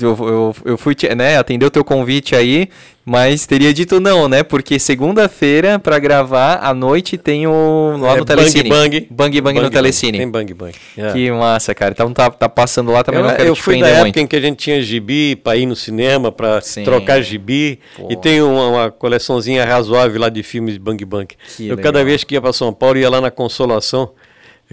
eu, 0.01 0.17
eu, 0.21 0.57
eu 0.65 0.77
fui, 0.79 0.95
né, 1.17 1.39
atender 1.39 1.65
o 1.67 1.71
teu 1.71 1.85
convite 1.85 2.35
aí, 2.35 2.69
mas 3.05 3.47
teria 3.47 3.73
dito 3.73 4.01
não, 4.01 4.29
né? 4.29 4.43
Porque 4.43 4.79
segunda-feira, 4.81 5.79
pra 5.79 5.99
gravar, 5.99 6.57
à 6.57 6.75
noite 6.75 7.17
tem 7.17 7.47
o. 7.47 7.97
lá 8.01 8.15
É, 8.15 8.17
no 8.19 8.25
Telecine. 8.25 8.69
Bang 8.69 9.01
Bang. 9.01 9.07
Bang 9.11 9.41
Bang 9.41 9.61
no 9.61 9.71
Telecine. 9.71 10.19
Tem 10.19 10.29
Bang 10.29 10.53
Bang. 10.53 10.75
é. 10.99 11.13
Que 11.13 11.31
massa, 11.31 11.73
cara. 11.75 11.93
Então 11.93 12.13
tá, 12.13 12.29
tá 12.31 12.49
passando 12.49 12.91
lá 12.91 13.05
também, 13.05 13.21
Eu, 13.23 13.47
eu 13.47 13.55
fui 13.57 13.75
da 13.75 13.81
prender 13.81 13.91
época 13.91 14.01
muito. 14.05 14.19
em 14.19 14.27
que 14.27 14.37
a 14.37 14.41
gente 14.41 14.57
tinha 14.57 14.83
gibi 14.83 15.37
para 15.37 15.57
ir 15.57 15.67
no 15.67 15.77
cinema, 15.77 16.33
para 16.33 16.61
trocar 16.85 17.23
gibi. 17.23 17.79
Pô. 17.97 18.09
E 18.11 18.17
tem 18.17 18.43
uma, 18.43 18.69
uma 18.69 18.91
coleçãozinha 18.91 19.65
razoável 19.65 20.21
lá 20.21 20.29
de 20.29 20.43
filmes 20.43 20.75
de 20.75 20.81
Bang 20.81 21.05
Bang. 21.05 21.29
Que 21.57 21.69
eu 21.69 21.77
legal. 21.77 21.93
cada 21.93 22.05
vez 22.05 22.25
que 22.25 22.35
ia 22.35 22.41
para 22.41 22.53
São 22.53 22.73
Paulo 22.73 22.99
ia 22.99 23.09
lá 23.09 23.21
na 23.21 23.31
Consolação 23.31 24.11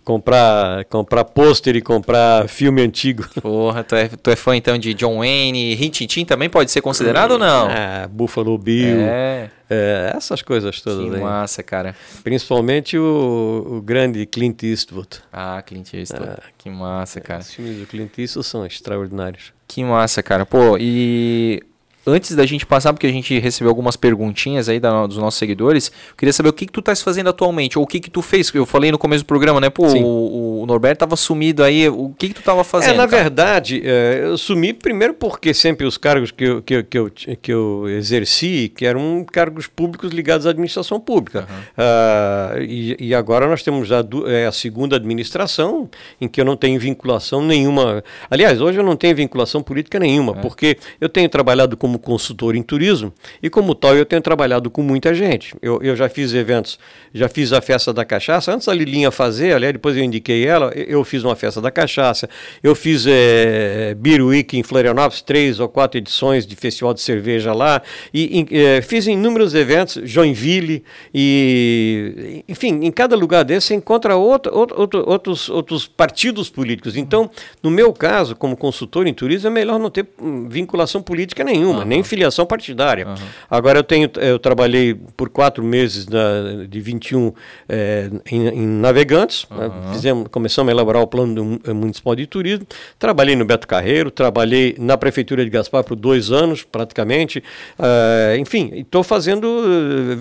comprar 0.01 0.85
comprar 0.85 1.23
pôster 1.23 1.75
e 1.75 1.81
comprar 1.81 2.47
filme 2.49 2.81
antigo. 2.81 3.27
Porra, 3.41 3.83
tu 3.83 3.95
é, 3.95 4.07
tu 4.09 4.29
é 4.29 4.35
fã 4.35 4.55
então 4.55 4.77
de 4.77 4.93
John 4.93 5.19
Wayne, 5.19 5.75
Rintintin 5.75 6.25
também 6.25 6.49
pode 6.49 6.71
ser 6.71 6.81
considerado 6.81 7.31
ou 7.31 7.39
não? 7.39 7.67
Ah, 7.69 8.07
Buffalo 8.11 8.57
Bill, 8.57 8.97
É, 9.01 9.49
é, 9.69 10.13
essas 10.15 10.41
coisas 10.41 10.75
que 10.77 10.83
todas 10.83 11.13
aí. 11.13 11.21
massa, 11.21 11.61
cara. 11.63 11.95
Principalmente 12.23 12.97
o, 12.97 13.67
o 13.77 13.81
grande 13.81 14.25
Clint 14.25 14.61
Eastwood. 14.63 15.09
Ah, 15.31 15.61
Clint 15.65 15.93
Eastwood, 15.93 16.29
É. 16.31 16.37
que 16.57 16.69
massa, 16.69 17.21
cara. 17.21 17.41
Os 17.41 17.53
filmes 17.53 17.77
do 17.77 17.85
Clint 17.85 18.17
Eastwood 18.17 18.47
são 18.47 18.65
extraordinários. 18.65 19.53
Que 19.67 19.83
massa, 19.83 20.21
cara. 20.21 20.45
Pô, 20.45 20.77
e 20.79 21.61
antes 22.05 22.35
da 22.35 22.45
gente 22.45 22.65
passar, 22.65 22.91
porque 22.93 23.07
a 23.07 23.11
gente 23.11 23.37
recebeu 23.39 23.69
algumas 23.69 23.95
perguntinhas 23.95 24.67
aí 24.69 24.79
da- 24.79 25.07
dos 25.07 25.17
nossos 25.17 25.37
seguidores, 25.39 25.91
eu 26.09 26.15
queria 26.17 26.33
saber 26.33 26.49
o 26.49 26.53
que 26.53 26.65
que 26.65 26.71
tu 26.71 26.79
estás 26.81 27.01
fazendo 27.01 27.29
atualmente, 27.29 27.77
ou 27.77 27.83
o 27.85 27.87
que 27.87 27.99
que 27.99 28.09
tu 28.09 28.21
fez. 28.21 28.51
Eu 28.53 28.65
falei 28.65 28.91
no 28.91 28.97
começo 28.97 29.23
do 29.23 29.27
programa, 29.27 29.61
né? 29.61 29.69
Pô, 29.69 29.87
o, 29.87 30.61
o 30.61 30.65
Norberto 30.65 30.99
tava 30.99 31.15
sumido 31.15 31.63
aí, 31.63 31.87
o 31.89 32.09
que 32.17 32.27
que 32.29 32.33
tu 32.35 32.41
tava 32.41 32.63
fazendo? 32.63 32.93
É, 32.93 32.97
na 32.97 33.07
cara? 33.07 33.23
verdade, 33.23 33.81
é, 33.85 34.21
eu 34.23 34.37
sumi 34.37 34.73
primeiro 34.73 35.13
porque 35.13 35.53
sempre 35.53 35.85
os 35.85 35.97
cargos 35.97 36.31
que 36.31 36.43
eu, 36.43 36.61
que, 36.61 36.73
eu- 36.75 36.83
que, 36.83 36.97
eu, 36.97 37.11
que 37.41 37.53
eu 37.53 37.85
exerci, 37.89 38.71
que 38.75 38.85
eram 38.85 39.25
cargos 39.31 39.67
públicos 39.67 40.11
ligados 40.11 40.45
à 40.45 40.49
administração 40.49 40.99
pública. 40.99 41.47
Ah, 41.77 42.55
e, 42.59 42.95
e 42.99 43.15
agora 43.15 43.47
nós 43.47 43.63
temos 43.63 43.89
du- 44.07 44.27
é, 44.29 44.45
a 44.45 44.51
segunda 44.51 44.95
administração, 44.95 45.89
em 46.19 46.27
que 46.27 46.39
eu 46.41 46.45
não 46.45 46.55
tenho 46.55 46.79
vinculação 46.79 47.41
nenhuma. 47.45 48.03
Aliás, 48.29 48.59
hoje 48.61 48.79
eu 48.79 48.83
não 48.83 48.95
tenho 48.95 49.15
vinculação 49.15 49.61
política 49.61 49.99
nenhuma, 49.99 50.33
porque 50.35 50.77
eu 50.99 51.09
tenho 51.09 51.29
trabalhado 51.29 51.75
como 51.77 51.92
consultor 51.99 52.55
em 52.55 52.61
turismo 52.63 53.13
e, 53.41 53.49
como 53.49 53.73
tal, 53.75 53.95
eu 53.95 54.05
tenho 54.05 54.21
trabalhado 54.21 54.69
com 54.69 54.81
muita 54.81 55.13
gente. 55.13 55.55
Eu, 55.61 55.79
eu 55.81 55.95
já 55.95 56.07
fiz 56.09 56.33
eventos, 56.33 56.77
já 57.13 57.27
fiz 57.27 57.51
a 57.53 57.61
festa 57.61 57.91
da 57.93 58.05
cachaça. 58.05 58.53
Antes 58.53 58.67
da 58.67 58.73
Lilinha 58.73 59.11
fazer, 59.11 59.53
aliás, 59.53 59.73
depois 59.73 59.95
eu 59.97 60.03
indiquei 60.03 60.45
ela, 60.45 60.71
eu 60.75 61.03
fiz 61.03 61.23
uma 61.23 61.35
festa 61.35 61.59
da 61.61 61.71
cachaça. 61.71 62.29
Eu 62.61 62.75
fiz 62.75 63.05
é, 63.07 63.95
Beer 63.95 64.23
Week 64.25 64.57
em 64.57 64.63
Florianópolis, 64.63 65.21
três 65.21 65.59
ou 65.59 65.67
quatro 65.69 65.97
edições 65.97 66.45
de 66.45 66.55
festival 66.55 66.93
de 66.93 67.01
cerveja 67.01 67.53
lá. 67.53 67.81
E 68.13 68.45
eh, 68.51 68.81
fiz 68.81 69.07
inúmeros 69.07 69.53
eventos, 69.55 69.99
Joinville, 70.03 70.83
e, 71.13 72.43
enfim, 72.47 72.79
em 72.83 72.91
cada 72.91 73.15
lugar 73.15 73.43
desse 73.43 73.67
você 73.67 73.75
encontra 73.75 74.15
outro- 74.15 74.53
outro- 74.57 75.03
outros, 75.09 75.49
outros 75.49 75.87
partidos 75.87 76.49
políticos. 76.49 76.97
Então, 76.97 77.29
no 77.61 77.71
meu 77.71 77.93
caso, 77.93 78.35
como 78.35 78.57
consultor 78.57 79.07
em 79.07 79.13
turismo, 79.13 79.47
é 79.47 79.51
melhor 79.51 79.79
não 79.79 79.89
ter 79.89 80.05
hum, 80.21 80.47
vinculação 80.49 81.01
política 81.01 81.43
nenhuma, 81.43 81.82
nem 81.85 82.03
filiação 82.03 82.45
partidária. 82.45 83.07
Agora, 83.49 83.79
eu 83.79 83.83
tenho, 83.83 84.09
eu 84.21 84.39
trabalhei 84.39 84.93
por 85.15 85.29
quatro 85.29 85.63
meses 85.63 86.07
na, 86.07 86.65
de 86.67 86.79
21 86.79 87.33
eh, 87.69 88.09
em, 88.31 88.47
em 88.47 88.67
Navegantes, 88.67 89.45
né? 89.49 89.71
Fizemos, 89.91 90.27
começamos 90.29 90.69
a 90.69 90.73
elaborar 90.73 91.01
o 91.01 91.07
plano 91.07 91.35
do 91.35 91.43
mu- 91.45 91.59
eh, 91.65 91.73
municipal 91.73 92.15
de 92.15 92.25
turismo. 92.27 92.65
Trabalhei 92.99 93.35
no 93.35 93.45
Beto 93.45 93.67
Carreiro, 93.67 94.09
trabalhei 94.11 94.75
na 94.79 94.97
prefeitura 94.97 95.43
de 95.43 95.49
Gaspar 95.49 95.83
por 95.83 95.95
dois 95.95 96.31
anos, 96.31 96.63
praticamente. 96.63 97.43
Ah, 97.77 98.35
enfim, 98.37 98.71
estou 98.75 99.03
fazendo 99.03 99.47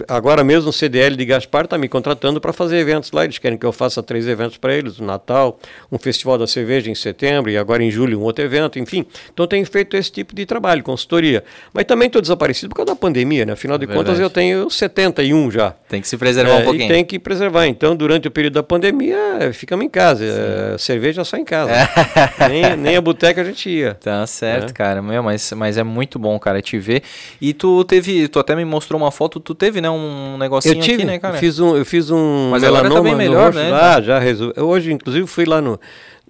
eh, 0.01 0.05
agora 0.09 0.43
mesmo 0.45 0.71
o 0.71 0.73
CDL 0.73 1.17
de 1.17 1.25
Gaspar 1.25 1.65
está 1.65 1.77
me 1.79 1.89
contratando 1.89 2.41
para 2.41 2.53
fazer 2.53 2.79
eventos 2.79 3.11
lá. 3.13 3.25
Eles 3.25 3.39
querem 3.39 3.59
que 3.59 3.67
eu 3.67 3.73
faça 3.73 4.03
três 4.03 4.27
eventos 4.27 4.57
para 4.57 4.75
eles: 4.75 4.99
o 4.99 5.05
Natal, 5.05 5.59
um 5.91 5.99
festival 5.99 6.39
da 6.39 6.47
cerveja 6.47 6.91
em 6.91 6.95
setembro 6.95 7.51
e 7.51 7.57
agora 7.57 7.83
em 7.83 7.91
julho 7.91 8.19
um 8.19 8.23
outro 8.23 8.45
evento. 8.45 8.79
Enfim, 8.79 9.05
então 9.33 9.47
tenho 9.47 9.65
feito 9.67 9.97
esse 9.97 10.11
tipo 10.11 10.35
de 10.35 10.45
trabalho, 10.47 10.83
consultoria. 10.83 11.45
Mas 11.73 11.85
também 11.85 12.07
estou 12.07 12.21
desaparecido 12.21 12.69
por 12.69 12.77
causa 12.77 12.93
da 12.93 12.97
pandemia, 12.97 13.47
né? 13.47 13.53
Afinal 13.55 13.79
de 13.79 13.87
contas, 13.87 14.19
eu 14.21 14.29
tenho 14.29 14.69
71 14.69 15.51
já. 15.51 15.75
Tem 15.89 16.01
que 16.01 16.09
se 16.09 16.17
preservar 16.17 16.57
um 16.57 16.59
É, 16.59 16.63
pouquinho. 16.65 16.85
E 16.85 16.89
tem 16.89 17.05
que 17.05 17.19
preservar. 17.19 17.67
Então, 17.67 17.97
durante 17.97 18.29
o 18.29 18.31
período 18.31 18.55
da 18.55 18.63
pandemia, 18.63 19.17
eh, 19.41 19.53
ficamos 19.53 19.85
em 19.85 19.89
casa. 19.89 20.25
Eh, 20.25 20.77
cerveja 20.79 21.25
só 21.25 21.37
em 21.37 21.45
casa. 21.45 21.73
nem, 22.49 22.77
nem 22.77 22.97
a 22.97 23.01
boteca 23.01 23.41
a 23.41 23.45
gente 23.45 23.71
ia. 23.71 23.95
Tá 23.95 24.27
certo, 24.27 24.71
É. 24.71 24.73
cara. 24.73 25.01
Meu, 25.03 25.23
mas, 25.23 25.53
mas 25.53 25.79
é 25.79 25.83
muito 25.83 26.19
bom, 26.19 26.39
cara, 26.39 26.61
te 26.61 26.79
ver. 26.79 27.03
E 27.41 27.53
tu 27.55 27.85
teve, 27.85 28.29
tu 28.29 28.39
até 28.39 28.55
me 28.55 28.65
mostrou 28.65 29.01
uma 29.01 29.11
foto, 29.11 29.41
tu 29.41 29.55
teve, 29.55 29.81
né, 29.81 29.89
um 29.91 30.37
negocinho 30.39 30.75
Eu 30.77 30.81
tive, 30.81 30.95
aqui, 30.97 31.05
né, 31.05 31.19
cara? 31.19 31.37
eu 31.37 31.41
fiz 31.41 31.59
um, 31.59 31.77
eu 31.77 31.85
fiz 31.85 32.11
um 32.11 32.51
Mas 32.51 32.63
agora 32.65 32.83
tá 32.83 32.89
melanoma 32.89 33.09
bem 33.17 33.29
melhor, 33.29 33.53
né? 33.55 33.73
Ah, 33.73 34.01
já 34.01 34.19
resolvi. 34.19 34.53
Eu 34.57 34.69
hoje, 34.69 34.93
inclusive, 34.93 35.27
fui 35.27 35.45
lá 35.47 35.61
no, 35.61 35.81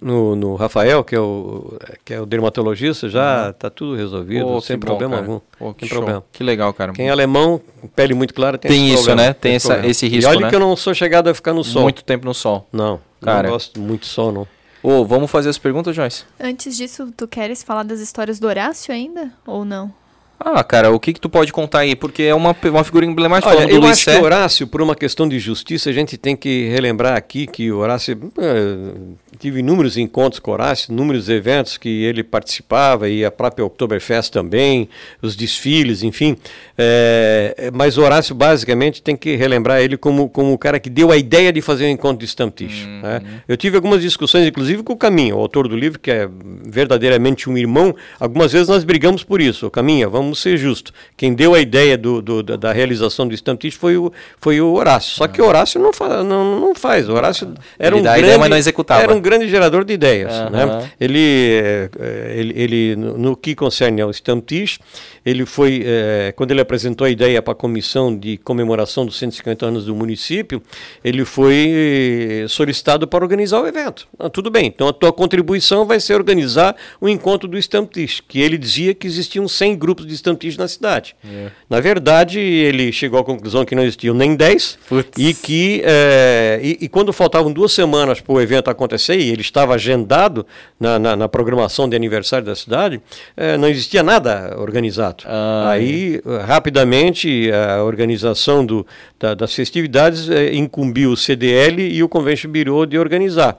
no, 0.03 0.35
no 0.35 0.55
Rafael, 0.55 1.03
que 1.03 1.15
é 1.15 1.19
o, 1.19 1.77
que 2.03 2.13
é 2.13 2.21
o 2.21 2.25
dermatologista, 2.25 3.07
já 3.09 3.53
tá 3.53 3.69
tudo 3.69 3.95
resolvido, 3.95 4.45
Pô, 4.45 4.61
sem 4.61 4.77
bom, 4.77 4.85
problema 4.85 5.15
cara. 5.15 5.25
algum. 5.27 5.39
Pô, 5.57 5.73
que 5.73 5.87
problema. 5.87 6.23
Que 6.31 6.43
legal, 6.43 6.73
cara. 6.73 6.91
Quem 6.93 7.07
é 7.07 7.11
alemão, 7.11 7.59
pele 7.95 8.13
muito 8.13 8.33
clara, 8.33 8.57
tem, 8.57 8.69
Tem 8.69 8.87
isso, 8.93 9.03
problema, 9.05 9.29
né? 9.29 9.33
Tem 9.33 9.55
essa- 9.55 9.69
problema. 9.69 9.89
esse 9.91 10.05
E 10.05 10.09
risco, 10.09 10.29
olha 10.29 10.39
né? 10.41 10.49
que 10.49 10.55
eu 10.55 10.59
não 10.59 10.75
sou 10.75 10.93
chegado 10.93 11.27
a 11.29 11.33
ficar 11.33 11.53
no 11.53 11.63
sol. 11.63 11.83
Muito 11.83 12.03
tempo 12.03 12.25
no 12.25 12.33
sol. 12.33 12.67
Não, 12.71 12.99
Cara. 13.21 13.43
não 13.47 13.53
gosto 13.53 13.79
muito 13.79 14.01
de 14.01 14.07
sol, 14.07 14.31
não. 14.31 14.47
Ô, 14.83 15.05
vamos 15.05 15.31
fazer 15.31 15.49
as 15.49 15.57
perguntas, 15.57 15.95
Joyce? 15.95 16.25
Antes 16.37 16.75
disso, 16.75 17.11
tu 17.15 17.25
queres 17.27 17.63
falar 17.63 17.83
das 17.83 18.01
histórias 18.01 18.37
do 18.37 18.47
Horácio 18.47 18.93
ainda? 18.93 19.31
Ou 19.47 19.63
não? 19.63 19.93
Ah, 20.39 20.63
cara, 20.63 20.91
o 20.91 20.99
que 20.99 21.13
que 21.13 21.21
tu 21.21 21.29
pode 21.29 21.53
contar 21.53 21.79
aí? 21.79 21.95
Porque 21.95 22.23
é 22.23 22.35
uma, 22.35 22.55
uma 22.65 22.83
figura 22.83 23.05
emblemática. 23.05 23.49
Olha, 23.55 23.71
eu 23.71 23.83
acho 23.85 24.03
Sé. 24.03 24.17
que 24.17 24.23
Horácio, 24.23 24.67
por 24.67 24.81
uma 24.81 24.93
questão 24.93 25.27
de 25.27 25.39
justiça, 25.39 25.89
a 25.89 25.93
gente 25.93 26.17
tem 26.17 26.35
que 26.35 26.67
relembrar 26.67 27.15
aqui 27.15 27.47
que 27.47 27.71
o 27.71 27.77
Horácio, 27.77 28.19
eh, 28.37 28.93
tive 29.39 29.59
inúmeros 29.59 29.97
encontros 29.97 30.39
com 30.39 30.51
Horácio, 30.51 30.91
inúmeros 30.91 31.29
eventos 31.29 31.77
que 31.77 32.03
ele 32.03 32.23
participava 32.23 33.07
e 33.07 33.23
a 33.23 33.31
própria 33.31 33.63
Oktoberfest 33.65 34.31
também, 34.31 34.89
os 35.21 35.35
desfiles, 35.35 36.03
enfim. 36.03 36.35
É, 36.77 37.71
mas 37.73 37.97
Horácio 37.97 38.35
basicamente 38.35 39.01
tem 39.01 39.15
que 39.15 39.35
relembrar 39.35 39.81
ele 39.81 39.95
como, 39.95 40.27
como 40.27 40.51
o 40.51 40.57
cara 40.57 40.79
que 40.79 40.89
deu 40.89 41.11
a 41.11 41.17
ideia 41.17 41.53
de 41.53 41.61
fazer 41.61 41.85
um 41.85 41.89
encontro 41.89 42.17
de 42.17 42.25
Stamptish. 42.25 42.83
Uhum. 42.83 43.01
Né? 43.01 43.21
Eu 43.47 43.55
tive 43.55 43.77
algumas 43.77 44.01
discussões, 44.01 44.45
inclusive 44.45 44.83
com 44.83 44.93
o 44.93 44.97
Caminho, 44.97 45.37
o 45.37 45.39
autor 45.39 45.67
do 45.67 45.77
livro, 45.77 45.99
que 45.99 46.11
é 46.11 46.27
verdadeiramente 46.65 47.49
um 47.49 47.57
irmão. 47.57 47.95
Algumas 48.19 48.51
vezes 48.51 48.67
nós 48.67 48.83
brigamos 48.83 49.23
por 49.23 49.39
isso. 49.41 49.69
Caminha, 49.69 50.09
vamos 50.09 50.22
ser 50.35 50.57
justos. 50.57 50.93
Quem 51.17 51.33
deu 51.33 51.55
a 51.55 51.59
ideia 51.59 51.97
do, 51.97 52.21
do 52.21 52.43
da, 52.43 52.71
realização 52.71 53.27
do 53.27 53.33
Stamptish 53.33 53.73
foi 53.73 53.97
o, 53.97 54.13
foi 54.39 54.61
o 54.61 54.73
Horácio. 54.73 55.15
Só 55.15 55.27
que 55.27 55.41
o 55.41 55.45
Horácio 55.45 55.81
não, 55.81 55.91
fa, 55.91 56.23
não, 56.23 56.59
não 56.59 56.75
faz. 56.75 57.09
O 57.09 57.13
Horácio 57.13 57.51
era 57.79 57.95
ele 57.95 58.01
um 58.01 58.03
grande, 58.03 58.19
ideia, 58.19 58.37
mas 58.37 58.49
não 58.49 58.57
executava. 58.57 59.01
Era 59.01 59.13
um 59.13 59.19
grande 59.19 59.49
gerador 59.49 59.83
de 59.83 59.93
ideias. 59.93 60.31
Uhum. 60.33 60.49
Né? 60.51 60.91
Ele, 60.99 61.89
eh, 61.99 62.33
ele, 62.35 62.53
ele, 62.55 62.95
no 62.95 63.35
que 63.35 63.55
concerne 63.55 64.01
ao 64.01 64.11
Stamptish, 64.11 64.79
ele 65.25 65.45
foi, 65.45 65.83
é, 65.85 66.33
quando 66.35 66.51
ele 66.51 66.61
apresentou 66.61 67.05
a 67.05 67.09
ideia 67.09 67.41
para 67.41 67.53
a 67.53 67.55
comissão 67.55 68.15
de 68.15 68.37
comemoração 68.37 69.05
dos 69.05 69.17
150 69.17 69.65
anos 69.65 69.85
do 69.85 69.95
município, 69.95 70.61
ele 71.03 71.25
foi 71.25 72.45
solicitado 72.47 73.07
para 73.07 73.23
organizar 73.23 73.61
o 73.61 73.67
evento. 73.67 74.07
Ah, 74.19 74.29
tudo 74.29 74.49
bem, 74.49 74.67
então 74.67 74.87
a 74.87 74.93
tua 74.93 75.13
contribuição 75.13 75.85
vai 75.85 75.99
ser 75.99 76.15
organizar 76.15 76.75
o 76.99 77.07
encontro 77.07 77.47
do 77.47 77.57
Stamptish, 77.57 78.21
que 78.27 78.39
ele 78.39 78.57
dizia 78.57 78.93
que 78.93 79.07
existiam 79.07 79.47
100 79.47 79.77
grupos 79.77 80.05
de 80.05 80.13
Stamptish 80.13 80.57
na 80.57 80.67
cidade. 80.67 81.15
Yeah. 81.23 81.51
Na 81.69 81.79
verdade, 81.79 82.39
ele 82.39 82.91
chegou 82.91 83.19
à 83.19 83.23
conclusão 83.23 83.65
que 83.65 83.75
não 83.75 83.83
existiam 83.83 84.13
nem 84.13 84.35
10 84.35 84.79
Putz. 84.87 85.09
e 85.17 85.33
que 85.33 85.81
é, 85.85 86.59
e, 86.61 86.77
e, 86.81 86.89
quando 86.89 87.11
faltavam 87.13 87.51
duas 87.51 87.71
semanas 87.71 88.19
para 88.21 88.33
o 88.33 88.41
evento 88.41 88.69
acontecer 88.69 89.17
e 89.17 89.29
ele 89.29 89.41
estava 89.41 89.75
agendado 89.75 90.45
na, 90.79 90.99
na, 90.99 91.15
na 91.15 91.29
programação 91.29 91.87
de 91.87 91.95
aniversário 91.95 92.45
da 92.45 92.55
cidade, 92.55 93.01
é, 93.35 93.57
não 93.57 93.67
existia 93.67 94.03
nada 94.03 94.55
organizado. 94.57 95.12
Ah, 95.25 95.71
Aí, 95.71 96.21
é. 96.25 96.43
rapidamente, 96.43 97.51
a 97.51 97.83
organização 97.83 98.65
do, 98.65 98.85
da, 99.19 99.33
das 99.33 99.53
festividades 99.53 100.29
é, 100.29 100.53
incumbiu 100.53 101.11
o 101.11 101.17
CDL 101.17 101.81
e 101.81 102.03
o 102.03 102.09
Convention 102.09 102.51
Bureau 102.51 102.85
de 102.85 102.97
organizar. 102.97 103.57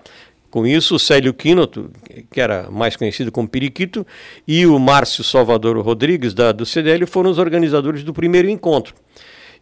Com 0.51 0.67
isso, 0.67 0.95
o 0.95 0.99
Célio 1.01 1.35
Quinoto, 1.35 1.91
que 2.31 2.41
era 2.41 2.71
mais 2.71 2.95
conhecido 2.95 3.33
como 3.33 3.49
Periquito, 3.49 4.07
e 4.47 4.65
o 4.67 4.79
Márcio 4.79 5.25
Salvador 5.25 5.77
Rodrigues, 5.81 6.33
da, 6.33 6.53
do 6.53 6.65
CDL, 6.65 7.07
foram 7.07 7.31
os 7.31 7.39
organizadores 7.39 8.05
do 8.05 8.15
primeiro 8.15 8.49
encontro. 8.49 8.95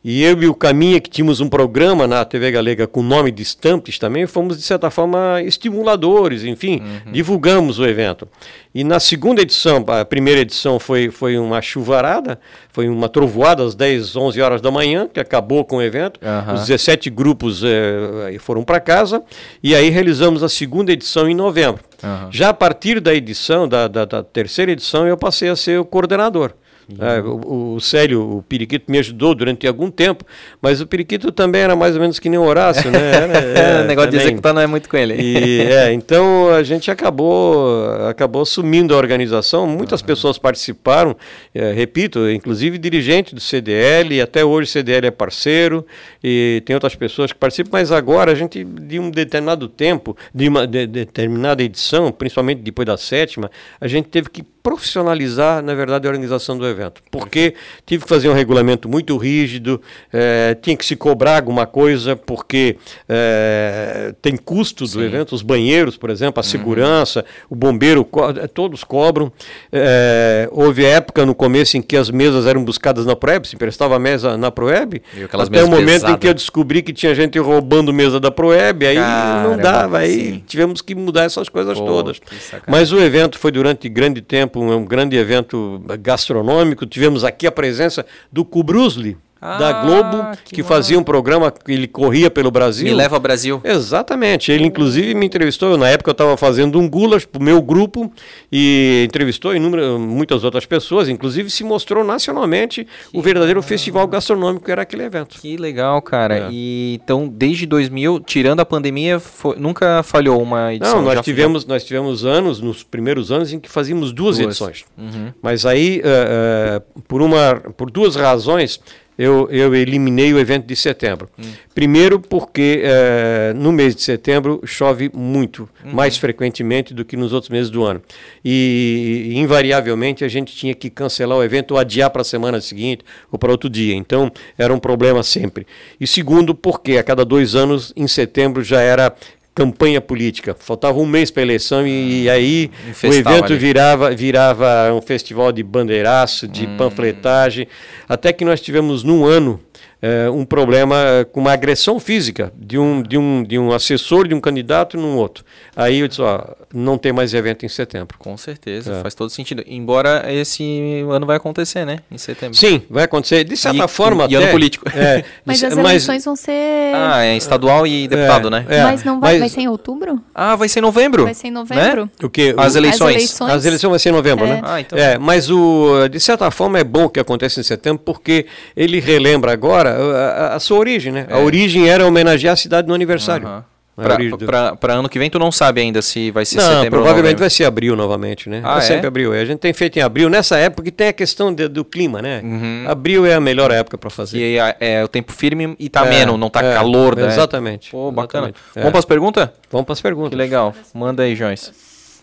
E 0.05 0.25
eu 0.25 0.43
e 0.43 0.49
o 0.49 0.55
Caminha, 0.55 1.01
que 1.01 1.09
tínhamos 1.09 1.41
um 1.41 1.49
programa 1.49 2.09
na 2.09 2.25
TV 2.25 2.51
Galega 2.51 2.89
com 2.89 3.01
o 3.01 3.03
nome 3.05 3.31
de 3.31 3.43
Stampes 3.43 4.01
também, 4.01 4.27
fomos, 4.27 4.57
de 4.57 4.63
certa 4.65 4.91
forma, 4.91 5.41
estimuladores, 5.43 6.43
enfim, 6.43 6.81
uhum. 6.81 7.13
divulgamos 7.13 7.79
o 7.79 7.87
evento. 7.87 8.27
E 8.75 8.83
na 8.83 8.99
segunda 8.99 9.43
edição, 9.43 9.85
a 9.87 10.05
primeira 10.05 10.41
edição 10.41 10.81
foi, 10.81 11.09
foi 11.09 11.39
uma 11.39 11.63
chuvarada, 11.63 12.41
foi 12.73 12.89
uma 12.89 13.09
trovoada 13.09 13.63
às 13.63 13.77
10, 13.77 14.17
11 14.17 14.41
horas 14.41 14.61
da 14.61 14.73
manhã, 14.73 15.09
que 15.13 15.21
acabou 15.21 15.65
com 15.65 15.77
o 15.77 15.83
evento. 15.83 16.19
Uhum. 16.21 16.55
Os 16.55 16.63
17 16.63 17.09
grupos 17.09 17.63
eh, 17.63 18.37
foram 18.41 18.65
para 18.65 18.81
casa, 18.81 19.23
e 19.63 19.73
aí 19.73 19.89
realizamos 19.89 20.43
a 20.43 20.49
segunda 20.49 20.91
edição 20.91 21.29
em 21.29 21.35
novembro. 21.35 21.85
Uhum. 22.03 22.33
Já 22.33 22.49
a 22.49 22.55
partir 22.55 22.99
da 22.99 23.15
edição, 23.15 23.69
da, 23.69 23.87
da, 23.87 24.05
da 24.05 24.23
terceira 24.25 24.73
edição, 24.73 25.07
eu 25.07 25.17
passei 25.17 25.49
a 25.49 25.55
ser 25.55 25.79
o 25.79 25.85
coordenador. 25.85 26.55
É, 26.99 27.21
o, 27.21 27.75
o 27.75 27.81
Célio, 27.81 28.39
o 28.39 28.43
Periquito, 28.43 28.91
me 28.91 28.99
ajudou 28.99 29.35
durante 29.35 29.67
algum 29.67 29.91
tempo, 29.91 30.25
mas 30.61 30.81
o 30.81 30.87
Periquito 30.87 31.31
também 31.31 31.63
era 31.63 31.77
mais 31.77 31.95
ou 31.95 32.01
menos 32.01 32.19
que 32.19 32.29
nem 32.29 32.39
o 32.39 32.43
Horácio, 32.43 32.91
né? 32.91 32.99
Era, 33.13 33.81
é, 33.81 33.83
o 33.83 33.87
negócio 33.87 34.11
também. 34.11 34.27
de 34.27 34.33
executar 34.33 34.55
não 34.55 34.63
é 34.63 34.67
muito 34.67 34.89
com 34.89 34.97
ele. 34.97 35.15
E, 35.21 35.61
é, 35.61 35.93
então 35.93 36.53
a 36.53 36.63
gente 36.63 36.91
acabou, 36.91 37.85
acabou 38.09 38.43
assumindo 38.43 38.95
a 38.95 38.97
organização, 38.97 39.67
muitas 39.67 40.01
uhum. 40.01 40.07
pessoas 40.07 40.39
participaram, 40.39 41.17
é, 41.55 41.73
repito, 41.73 42.31
inclusive 42.31 42.79
dirigente 42.79 43.35
do 43.35 43.41
CDL, 43.41 44.15
e 44.15 44.21
até 44.21 44.45
hoje 44.45 44.69
o 44.69 44.73
CDL 44.73 45.07
é 45.07 45.11
parceiro, 45.11 45.87
e 46.23 46.63
tem 46.65 46.75
outras 46.75 46.95
pessoas 46.95 47.33
que 47.33 47.39
participam, 47.39 47.71
mas 47.73 47.93
agora 47.93 48.33
a 48.33 48.35
gente, 48.35 48.65
de 48.65 48.99
um 48.99 49.11
determinado 49.11 49.69
tempo, 49.69 50.17
de 50.35 50.49
uma 50.49 50.67
de, 50.67 50.87
de 50.87 51.05
determinada 51.05 51.63
edição, 51.63 52.11
principalmente 52.11 52.63
depois 52.63 52.87
da 52.87 52.97
sétima, 52.97 53.51
a 53.81 53.87
gente 53.87 54.09
teve 54.09 54.31
que 54.31 54.43
profissionalizar, 54.63 55.63
na 55.63 55.75
verdade, 55.75 56.07
a 56.07 56.11
organização 56.11 56.57
do 56.57 56.67
evento. 56.67 56.82
Porque 57.11 57.55
tive 57.85 58.05
que 58.05 58.09
fazer 58.09 58.29
um 58.29 58.35
regulamento 58.35 58.89
muito 58.89 59.17
rígido, 59.17 59.81
é, 60.13 60.57
tinha 60.61 60.77
que 60.77 60.85
se 60.85 60.97
cobrar 60.97 61.37
alguma 61.37 61.67
coisa, 61.67 62.17
porque 62.17 62.77
é, 63.09 64.15
tem 64.21 64.37
custo 64.37 64.87
do 64.87 65.03
evento, 65.03 65.35
os 65.35 65.43
banheiros, 65.43 65.97
por 65.97 66.11
exemplo, 66.11 66.41
a 66.41 66.45
uhum. 66.45 66.51
segurança, 66.51 67.25
o 67.49 67.55
bombeiro, 67.55 68.09
eh, 68.41 68.47
todos 68.47 68.85
cobram. 68.85 69.33
É, 69.71 70.49
houve 70.51 70.85
época 70.85 71.25
no 71.25 71.35
começo 71.35 71.77
em 71.77 71.83
que 71.83 71.97
as 71.97 72.11
mesas 72.11 72.47
eram 72.47 72.65
buscadas 72.65 73.07
na 73.07 73.17
Proeb, 73.17 73.47
se 73.47 73.55
emprestava 73.55 73.97
a 73.97 73.99
mesa 73.99 74.37
na 74.37 74.51
Proeb, 74.51 75.03
até 75.33 75.63
o 75.63 75.69
momento 75.69 75.87
pesadas. 75.87 76.17
em 76.17 76.19
que 76.19 76.29
eu 76.29 76.35
descobri 76.35 76.83
que 76.83 76.93
tinha 76.93 77.15
gente 77.15 77.39
roubando 77.39 77.93
mesa 77.93 78.19
da 78.19 78.31
Proeb, 78.31 78.85
aí 78.87 78.97
Caramba, 78.97 79.49
não 79.49 79.63
dava, 79.63 79.99
aí 79.99 80.15
sim. 80.15 80.45
tivemos 80.47 80.81
que 80.81 80.95
mudar 80.95 81.25
essas 81.25 81.49
coisas 81.49 81.79
Pô, 81.79 81.87
todas. 81.87 82.21
Mas 82.67 82.93
o 82.93 83.01
evento 83.01 83.39
foi 83.39 83.51
durante 83.51 83.89
grande 83.89 84.21
tempo 84.21 84.61
um 84.61 84.85
grande 84.85 85.17
evento 85.17 85.83
gastronômico. 86.01 86.62
Tivemos 86.87 87.25
aqui 87.25 87.47
a 87.47 87.53
presença 87.53 88.07
do 88.31 88.45
Kubrusli, 88.45 89.17
ah, 89.45 89.59
da 89.59 89.73
Globo, 89.83 90.39
que, 90.45 90.55
que 90.55 90.63
fazia 90.63 90.97
um 90.97 91.03
programa 91.03 91.51
que 91.51 91.73
ele 91.73 91.89
corria 91.89 92.31
pelo 92.31 92.49
Brasil. 92.49 92.85
Me 92.85 92.95
leva 92.95 93.17
ao 93.17 93.21
Brasil. 93.21 93.61
Exatamente. 93.65 94.53
Ele, 94.53 94.65
inclusive, 94.65 95.15
me 95.17 95.27
entrevistou. 95.27 95.77
Na 95.77 95.89
época, 95.89 96.11
eu 96.11 96.13
estava 96.13 96.37
fazendo 96.37 96.79
um 96.79 96.89
Gulas 96.89 97.25
para 97.25 97.41
o 97.41 97.43
meu 97.43 97.61
grupo 97.61 98.13
e 98.53 99.05
entrevistou 99.05 99.53
inúmeras, 99.53 99.99
muitas 99.99 100.45
outras 100.45 100.65
pessoas. 100.65 101.09
Inclusive, 101.09 101.51
se 101.51 101.65
mostrou 101.65 102.05
nacionalmente 102.05 102.87
que 103.11 103.19
o 103.19 103.21
verdadeiro 103.21 103.59
legal. 103.59 103.69
festival 103.69 104.07
gastronômico 104.07 104.65
que 104.65 104.71
era 104.71 104.83
aquele 104.83 105.03
evento. 105.03 105.37
Que 105.41 105.57
legal, 105.57 106.01
cara. 106.01 106.47
É. 106.47 106.49
E 106.53 107.01
então, 107.03 107.27
desde 107.27 107.67
2000, 107.67 108.21
tirando 108.21 108.61
a 108.61 108.65
pandemia, 108.65 109.19
foi, 109.19 109.57
nunca 109.57 110.05
falhou 110.05 110.41
uma 110.41 110.73
edição? 110.73 111.03
Não, 111.03 111.03
nós 111.03 111.21
tivemos, 111.25 111.67
nós 111.67 111.83
tivemos 111.83 112.25
anos, 112.25 112.61
nos 112.61 112.85
primeiros 112.85 113.33
anos, 113.33 113.53
em 113.53 113.59
que 113.59 113.69
fazíamos 113.69 114.13
duas, 114.13 114.37
duas. 114.37 114.47
edições. 114.47 114.85
Uhum. 114.97 115.33
Mas 115.43 115.67
aí, 115.67 116.01
uh, 116.01 116.79
uh, 116.79 117.03
por, 117.09 117.21
uma, 117.21 117.57
por 117.77 117.91
duas 117.91 118.15
razões 118.15 118.81
eu, 119.19 119.49
eu 119.51 119.75
eliminei 119.75 120.33
o 120.33 120.39
evento 120.39 120.67
de 120.67 120.75
setembro. 120.75 121.29
Hum. 121.39 121.51
Primeiro, 121.75 122.19
porque 122.19 122.81
é, 122.83 123.53
no 123.55 123.71
mês 123.71 123.95
de 123.95 124.03
setembro 124.03 124.61
chove 124.65 125.11
muito, 125.13 125.69
uhum. 125.85 125.93
mais 125.93 126.17
frequentemente 126.17 126.95
do 126.95 127.05
que 127.05 127.17
nos 127.17 127.33
outros 127.33 127.51
meses 127.51 127.71
do 127.71 127.85
ano. 127.85 128.03
E, 128.45 129.33
invariavelmente, 129.35 130.25
a 130.25 130.29
gente 130.29 130.55
tinha 130.55 130.75
que 130.75 130.89
cancelar 130.89 131.39
o 131.39 131.45
evento 131.45 131.73
ou 131.73 131.79
adiar 131.79 132.11
para 132.11 132.23
a 132.23 132.25
semana 132.25 132.61
seguinte 132.61 133.05
ou 133.31 133.39
para 133.39 133.51
outro 133.51 133.69
dia. 133.69 133.95
Então, 133.95 134.31
era 134.57 134.73
um 134.73 134.79
problema 134.79 135.23
sempre. 135.23 135.67
E 136.01 136.07
segundo, 136.07 136.55
porque 136.55 136.97
a 136.97 137.03
cada 137.03 137.25
dois 137.25 137.55
anos, 137.55 137.93
em 137.95 138.09
setembro, 138.09 138.63
já 138.65 138.81
era 138.81 139.15
campanha 139.55 140.01
política. 140.01 140.57
Faltava 140.59 140.99
um 140.99 141.07
mês 141.07 141.31
para 141.31 141.43
a 141.43 141.45
eleição 141.45 141.87
e, 141.87 142.25
e 142.25 142.31
aí 142.31 142.71
um 143.05 143.09
o 143.09 143.15
evento 143.15 143.57
virava, 143.57 144.11
virava 144.11 144.93
um 144.95 145.03
festival 145.03 145.53
de 145.53 145.63
bandeiraço, 145.63 146.49
de 146.49 146.67
hum. 146.67 146.77
panfletagem, 146.77 147.69
até 148.09 148.33
que 148.33 148.45
nós 148.45 148.61
tivemos 148.61 149.03
num 149.03 149.25
ano 149.25 149.61
é, 150.01 150.29
um 150.29 150.45
problema 150.45 151.27
com 151.31 151.41
uma 151.41 151.53
agressão 151.53 152.01
física 152.01 152.53
de 152.57 152.77
um, 152.77 153.03
de, 153.03 153.17
um, 153.17 153.45
de 153.45 153.59
um 153.59 153.73
assessor 153.73 154.27
de 154.27 154.35
um 154.35 154.41
candidato 154.41 154.97
num 154.97 155.17
outro. 155.17 155.45
Aí 155.77 156.01
eu 156.01 156.09
disse, 156.09 156.21
ó, 156.21 156.45
não 156.73 156.99
tem 156.99 157.13
mais 157.13 157.35
evento 157.35 157.65
em 157.65 157.69
setembro. 157.69 158.17
Com 158.19 158.37
certeza, 158.37 158.95
é. 158.95 159.03
faz 159.03 159.15
todo 159.15 159.31
sentido. 159.31 159.63
Embora 159.67 160.25
esse 160.33 161.05
ano 161.11 161.27
vai 161.27 161.37
acontecer, 161.37 161.85
né? 161.85 161.99
Em 162.11 162.19
setembro. 162.19 162.57
Sim, 162.57 162.83
vai 162.89 163.05
acontecer. 163.05 163.45
De 163.45 163.57
certa 163.57 163.85
e, 163.85 163.89
forma 163.89 164.25
e, 164.25 164.37
até... 164.37 164.45
ano 164.45 164.53
político. 164.53 164.89
É, 164.95 165.25
mas 165.45 165.63
as 165.63 165.77
eleições 165.77 166.17
mas, 166.17 166.25
vão 166.25 166.37
ser... 166.37 166.95
Ah, 166.95 167.25
é 167.25 167.37
estadual 167.37 167.87
e 167.87 168.09
deputado, 168.09 168.51
né? 168.51 168.65
É. 168.69 168.83
Mas 168.83 169.05
não 169.05 169.21
vai, 169.21 169.33
mas... 169.33 169.41
vai 169.41 169.49
ser 169.49 169.61
em 169.61 169.69
outubro? 169.69 170.21
Ah, 170.35 170.57
vai 170.57 170.69
ser 170.69 170.79
em 170.81 170.83
novembro. 170.83 171.25
Vai 171.25 171.35
ser 171.35 171.49
em 171.49 171.51
novembro. 171.51 172.05
Né? 172.05 172.11
O 172.23 172.31
que? 172.31 172.55
As 172.57 172.75
eleições. 172.75 173.11
As 173.11 173.17
eleições. 173.17 173.51
As 173.51 173.65
eleições 173.65 173.91
vão 173.91 173.99
ser 173.99 174.09
em 174.09 174.13
novembro, 174.13 174.47
né? 174.47 174.61
Ah, 174.63 174.81
então. 174.81 174.99
É, 174.99 175.19
mas 175.19 175.51
o, 175.51 176.09
de 176.09 176.21
certa 176.21 176.51
forma 176.51 176.79
é 176.79 176.85
bom 176.85 177.09
que 177.09 177.21
aconteça 177.21 177.61
em 177.61 177.63
setembro, 177.63 178.03
porque 178.05 178.47
ele 178.77 179.01
relembra 179.01 179.53
agora 179.53 179.91
a, 179.91 180.29
a, 180.53 180.57
a 180.57 180.61
sua 180.61 180.79
origem, 180.79 181.13
né? 181.13 181.27
É. 181.29 181.35
A 181.35 181.39
origem 181.39 181.89
era 181.89 182.07
homenagear 182.07 182.55
a 182.55 182.57
cidade 182.57 182.89
no 182.89 182.95
aniversário. 182.95 183.47
Uhum. 183.47 183.72
Para 183.95 184.95
ano 184.95 185.09
que 185.09 185.19
vem, 185.19 185.29
tu 185.29 185.39
não 185.39 185.53
sabe 185.53 185.83
ainda 185.83 186.01
se 186.01 186.31
vai 186.31 186.47
ser 186.47 186.57
não, 186.57 186.65
setembro 186.65 187.01
provavelmente 187.03 187.39
vai 187.39 187.51
ser 187.51 187.65
abril 187.65 187.95
novamente, 187.95 188.49
né? 188.49 188.63
Ah, 188.65 188.79
é 188.79 188.81
sempre 188.81 189.07
abril. 189.07 189.33
A 189.35 189.45
gente 189.45 189.59
tem 189.59 189.73
feito 189.75 189.99
em 189.99 190.03
abril, 190.03 190.31
nessa 190.31 190.57
época 190.57 190.85
que 190.85 190.91
tem 190.91 191.09
a 191.09 191.13
questão 191.13 191.55
de, 191.55 191.69
do 191.69 191.85
clima, 191.85 192.23
né? 192.23 192.41
Uhum. 192.43 192.85
Abril 192.89 193.27
é 193.27 193.35
a 193.35 193.41
melhor 193.41 193.71
época 193.71 193.99
para 193.99 194.09
fazer. 194.09 194.39
E 194.39 194.59
é, 194.59 194.77
é, 194.81 195.05
o 195.05 195.09
tempo 195.09 195.31
firme 195.33 195.77
e 195.79 195.91
tá 195.91 196.07
é, 196.07 196.11
menos, 196.11 196.39
não 196.39 196.49
tá 196.49 196.65
é, 196.65 196.75
calor, 196.75 197.15
né? 197.17 197.27
Exatamente. 197.27 197.91
Pô, 197.91 198.11
bacana. 198.11 198.47
Exatamente. 198.47 198.75
Vamos 198.75 198.91
para 198.91 198.99
as 198.99 199.05
perguntas? 199.05 199.49
Vamos 199.71 199.85
para 199.85 199.93
as 199.93 200.01
perguntas. 200.01 200.31
Que 200.31 200.37
legal. 200.37 200.75
Manda 200.95 201.25
aí, 201.25 201.37
Joyce. 201.37 201.71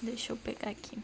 Deixa 0.02 0.34
eu 0.34 0.38
pegar 0.38 0.72
aqui. 0.72 0.98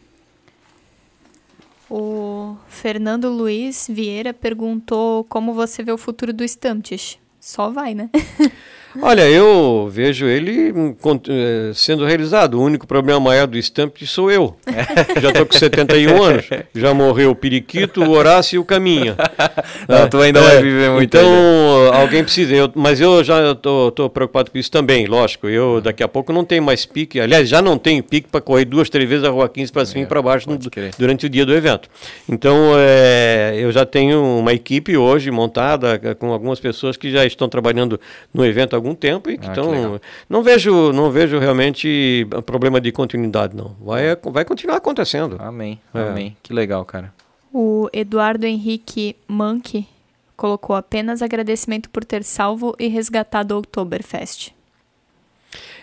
O 1.88 2.56
Fernando 2.68 3.28
Luiz 3.28 3.86
Vieira 3.88 4.34
perguntou 4.34 5.22
como 5.24 5.54
você 5.54 5.84
vê 5.84 5.92
o 5.92 5.98
futuro 5.98 6.32
do 6.32 6.42
Stamptish. 6.42 7.18
Só 7.38 7.70
vai, 7.70 7.94
né? 7.94 8.10
Olha, 9.02 9.28
eu 9.28 9.88
vejo 9.92 10.26
ele 10.26 10.72
hum, 10.72 10.96
eh, 11.28 11.70
sendo 11.74 12.04
realizado. 12.04 12.54
O 12.54 12.62
único 12.62 12.86
problema 12.86 13.20
maior 13.20 13.46
do 13.46 13.58
Stamp 13.58 13.96
sou 14.06 14.30
eu. 14.30 14.56
Já 15.20 15.28
estou 15.28 15.46
com 15.46 15.58
71 15.58 16.22
anos. 16.22 16.48
Já 16.74 16.94
morreu 16.94 17.30
o 17.30 17.34
Periquito, 17.34 18.02
o 18.02 18.10
Horácio 18.10 18.56
e 18.56 18.58
o 18.58 18.64
Caminha. 18.64 19.16
Não, 19.88 20.08
tu 20.08 20.20
ainda 20.20 20.40
é, 20.40 20.42
vai 20.42 20.62
viver 20.62 20.90
muito. 20.90 21.04
Então, 21.04 21.84
ainda. 21.84 21.96
alguém 21.96 22.24
precisa. 22.24 22.54
Eu, 22.54 22.72
mas 22.74 23.00
eu 23.00 23.22
já 23.22 23.52
estou 23.52 24.10
preocupado 24.10 24.50
com 24.50 24.58
isso 24.58 24.70
também, 24.70 25.06
lógico. 25.06 25.48
Eu 25.48 25.80
daqui 25.80 26.02
a 26.02 26.08
pouco 26.08 26.32
não 26.32 26.44
tenho 26.44 26.62
mais 26.62 26.86
pique. 26.86 27.20
Aliás, 27.20 27.48
já 27.48 27.60
não 27.60 27.76
tenho 27.78 28.02
pique 28.02 28.28
para 28.30 28.40
correr 28.40 28.64
duas, 28.64 28.88
três 28.88 29.08
vezes 29.08 29.24
a 29.24 29.30
Rua 29.30 29.48
15 29.48 29.72
para 29.72 29.84
cima 29.84 30.00
é, 30.00 30.04
e 30.04 30.06
para 30.06 30.22
baixo 30.22 30.48
no, 30.48 30.58
durante 30.98 31.26
o 31.26 31.28
dia 31.28 31.44
do 31.44 31.54
evento. 31.54 31.88
Então, 32.28 32.72
é, 32.76 33.54
eu 33.58 33.70
já 33.70 33.84
tenho 33.84 34.22
uma 34.38 34.52
equipe 34.52 34.96
hoje 34.96 35.30
montada 35.30 35.98
com 36.18 36.32
algumas 36.32 36.60
pessoas 36.60 36.96
que 36.96 37.10
já 37.10 37.24
estão 37.24 37.48
trabalhando 37.48 38.00
no 38.32 38.44
evento 38.44 38.74
há 38.74 38.85
algum 38.86 38.94
tempo 38.94 39.30
e 39.30 39.36
que 39.36 39.46
estão. 39.46 39.96
Ah, 39.96 40.00
não 40.28 40.42
vejo, 40.42 40.92
não 40.92 41.10
vejo 41.10 41.38
realmente 41.38 42.26
problema 42.44 42.80
de 42.80 42.92
continuidade, 42.92 43.56
não. 43.56 43.74
Vai, 43.80 44.16
vai 44.22 44.44
continuar 44.44 44.76
acontecendo. 44.76 45.36
Amém. 45.40 45.80
É. 45.92 46.00
Amém. 46.00 46.36
Que 46.42 46.52
legal, 46.52 46.84
cara. 46.84 47.12
O 47.52 47.88
Eduardo 47.92 48.46
Henrique 48.46 49.16
Manque 49.26 49.86
colocou 50.36 50.76
apenas 50.76 51.22
agradecimento 51.22 51.90
por 51.90 52.04
ter 52.04 52.22
salvo 52.22 52.76
e 52.78 52.86
resgatado 52.88 53.54
o 53.54 53.58
Oktoberfest. 53.58 54.54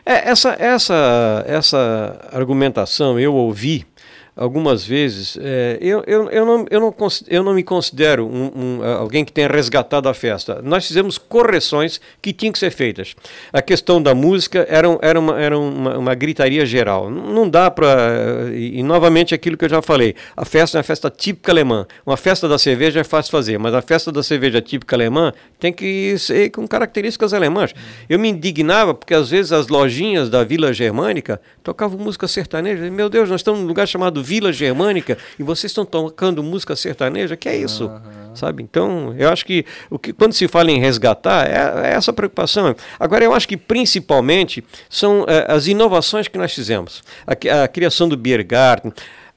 É, 0.06 0.30
essa, 0.30 0.56
essa, 0.60 1.44
essa 1.48 2.30
argumentação 2.32 3.20
eu 3.20 3.34
ouvi 3.34 3.86
algumas 4.36 4.86
vezes, 4.86 5.38
é, 5.40 5.78
eu, 5.80 6.04
eu, 6.08 6.30
eu, 6.30 6.46
não, 6.46 6.66
eu, 6.70 6.80
não, 6.80 6.96
eu 7.28 7.44
não 7.44 7.54
me 7.54 7.64
considero 7.64 8.26
um, 8.26 8.80
um, 8.80 8.84
alguém 8.84 9.24
que 9.24 9.32
tenha 9.32 9.48
resgatado 9.48 10.10
a 10.10 10.14
festa. 10.14 10.62
Nós 10.64 10.88
fizemos 10.88 11.18
correções 11.18 12.02
que 12.22 12.34
tinham 12.34 12.52
que 12.52 12.60
ser 12.60 12.72
feitas. 12.72 13.16
A 13.52 13.62
questão 13.62 14.02
da 14.02 14.16
música 14.16 14.66
era, 14.70 14.88
era, 15.02 15.20
uma, 15.20 15.40
era 15.40 15.58
uma, 15.58 15.98
uma 15.98 16.16
gritaria 16.16 16.66
geral. 16.66 17.10
Não, 17.10 17.48
dá 17.48 17.70
para. 17.70 18.50
E, 18.54 18.82
novamente 18.82 19.36
aquilo 19.36 19.56
que 19.56 19.66
eu 19.66 19.70
já 19.70 19.82
falei: 19.82 20.16
a 20.36 20.46
festa 20.46 20.78
é 20.78 20.80
uma 20.80 20.84
festa 20.84 21.10
típica 21.10 21.52
alemã. 21.52 21.86
Uma 22.06 22.18
festa 22.18 22.48
da 22.48 22.58
cerveja 22.58 23.02
é 23.02 23.04
fácil 23.04 23.32
fazer, 23.32 23.60
mas 23.60 23.74
a 23.74 23.82
festa 23.82 24.12
da 24.12 24.24
cerveja 24.24 24.62
típica 24.62 24.96
alemã 24.96 25.32
tem 25.60 25.72
que 25.72 26.18
ser 26.18 26.50
com 26.50 26.68
características 26.68 27.34
alemãs. 27.34 27.74
Eu 28.10 28.18
me 28.18 28.30
indignava 28.30 28.94
porque 28.94 29.14
às 29.14 29.30
vezes 29.30 29.52
as 29.52 29.68
lojinhas 29.68 30.30
da 30.30 30.44
Vila 30.44 30.74
Germânica 30.74 31.40
tocavam 31.62 32.00
música 32.00 32.28
sertaneja. 32.28 32.90
Meu 32.90 33.10
Deus, 33.10 33.30
nós 33.30 33.42
estamos 33.42 33.62
num 33.62 33.68
lugar 33.68 33.88
chamado 33.88 34.23
Vila 34.24 34.52
Germânica 34.52 35.18
e 35.38 35.44
vocês 35.44 35.70
estão 35.72 35.86
tocando 35.86 36.42
música 36.42 36.76
sertaneja, 36.76 37.38
que 37.38 37.50
é 37.50 37.56
isso? 37.56 37.88
Uhum. 37.88 38.36
Sabe? 38.36 38.64
Então, 38.64 39.14
eu 39.18 39.30
acho 39.30 39.46
que, 39.46 39.66
o 39.90 40.00
que 40.00 40.12
quando 40.14 40.34
se 40.34 40.48
fala 40.48 40.72
em 40.72 40.80
resgatar, 40.80 41.48
é, 41.48 41.90
é 41.90 41.94
essa 41.94 42.12
preocupação. 42.12 42.76
Agora, 43.00 43.24
eu 43.24 43.34
acho 43.34 43.48
que 43.48 43.58
principalmente 43.58 44.64
são 44.90 45.26
é, 45.28 45.52
as 45.52 45.68
inovações 45.68 46.28
que 46.28 46.38
nós 46.38 46.54
fizemos. 46.54 47.04
A, 47.28 47.64
a 47.64 47.68
criação 47.68 48.10
do 48.10 48.18
Beer 48.18 48.46
Garden, 48.46 48.92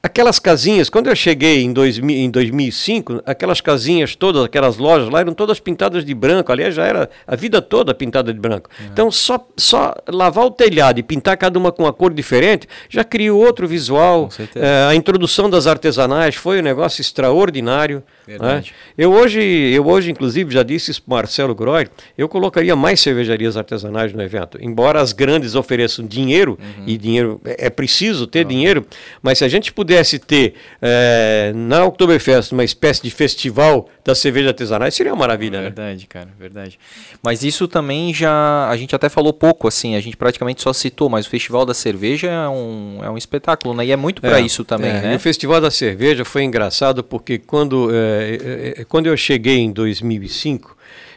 Aquelas 0.07 0.39
casinhas, 0.39 0.89
quando 0.89 1.09
eu 1.09 1.17
cheguei 1.17 1.63
em, 1.63 1.73
2000, 1.73 2.17
em 2.17 2.31
2005, 2.31 3.23
aquelas 3.27 3.61
casinhas 3.61 4.15
todas, 4.15 4.45
aquelas 4.45 4.77
lojas 4.77 5.09
lá 5.09 5.19
eram 5.19 5.35
todas 5.35 5.59
pintadas 5.59 6.05
de 6.05 6.15
branco. 6.15 6.53
Aliás, 6.53 6.77
já 6.77 6.87
era 6.87 7.11
a 7.27 7.35
vida 7.35 7.61
toda 7.61 7.93
pintada 7.93 8.33
de 8.33 8.39
branco. 8.39 8.71
Uhum. 8.79 8.87
Então, 8.93 9.11
só, 9.11 9.45
só 9.57 9.93
lavar 10.09 10.45
o 10.45 10.51
telhado 10.53 11.01
e 11.01 11.03
pintar 11.03 11.37
cada 11.37 11.59
uma 11.59 11.73
com 11.73 11.83
uma 11.83 11.93
cor 11.93 12.15
diferente 12.15 12.69
já 12.89 13.03
criou 13.03 13.45
outro 13.45 13.67
visual. 13.67 14.29
É, 14.55 14.87
a 14.89 14.95
introdução 14.95 15.51
das 15.51 15.67
artesanais 15.67 16.37
foi 16.37 16.61
um 16.61 16.63
negócio 16.63 17.01
extraordinário. 17.01 18.01
Né? 18.29 18.63
Eu, 18.97 19.13
hoje, 19.13 19.41
eu 19.41 19.85
hoje, 19.89 20.13
inclusive, 20.13 20.55
já 20.55 20.63
disse 20.63 20.93
isso 20.93 21.03
para 21.03 21.17
Marcelo 21.17 21.55
Groy, 21.55 21.89
eu 22.17 22.29
colocaria 22.29 22.77
mais 22.77 23.01
cervejarias 23.01 23.57
artesanais 23.57 24.13
no 24.13 24.23
evento. 24.23 24.57
Embora 24.61 25.01
as 25.01 25.13
grandes 25.13 25.57
ofereçam 25.57 26.07
dinheiro, 26.07 26.57
uhum. 26.61 26.85
e 26.87 26.97
dinheiro 26.97 27.41
é, 27.45 27.67
é 27.67 27.71
preciso 27.71 28.27
ter 28.27 28.43
uhum. 28.43 28.49
dinheiro, 28.49 28.87
mas 29.21 29.39
se 29.39 29.45
a 29.45 29.49
gente 29.49 29.73
puder 29.73 29.96
pudesse 29.97 30.19
ter 30.19 30.55
é, 30.83 31.53
na 31.55 31.85
Oktoberfest 31.85 32.53
uma 32.53 32.65
espécie 32.65 33.03
de 33.03 33.11
festival 33.11 33.89
da 34.05 34.15
cerveja 34.15 34.49
artesanais, 34.49 34.95
seria 34.95 35.13
uma 35.13 35.21
maravilha, 35.21 35.59
né? 35.59 35.65
Verdade, 35.65 36.07
cara, 36.07 36.29
verdade. 36.39 36.79
Mas 37.23 37.43
isso 37.43 37.67
também 37.67 38.13
já. 38.13 38.69
A 38.69 38.77
gente 38.77 38.95
até 38.95 39.09
falou 39.09 39.33
pouco, 39.33 39.67
assim, 39.67 39.97
a 39.97 40.01
gente 40.01 40.17
praticamente 40.17 40.63
só 40.63 40.73
citou, 40.73 41.09
mas 41.09 41.27
o 41.27 41.31
Festival 41.31 41.65
da 41.65 41.75
Cerveja 41.75 42.29
é 42.29 42.49
um, 42.49 43.01
é 43.03 43.11
um 43.11 43.17
espetáculo, 43.17 43.75
né? 43.75 43.87
E 43.87 43.93
é 43.93 43.97
muito 43.97 44.21
para 44.21 44.39
é, 44.39 44.43
isso 44.43 44.65
também, 44.65 44.91
é, 44.91 45.01
né? 45.01 45.17
o 45.17 45.21
Festival 45.21 45.61
da 45.61 45.71
Cerveja 45.71 46.25
foi 46.25 46.45
engraçado 46.45 47.03
porque 47.03 47.39
quando, 47.39 47.91
é, 47.93 48.75
é, 48.77 48.81
é, 48.83 48.85
quando 48.85 49.07
eu 49.07 49.17
cheguei 49.17 49.59
em 49.59 49.73
2005, 49.73 50.76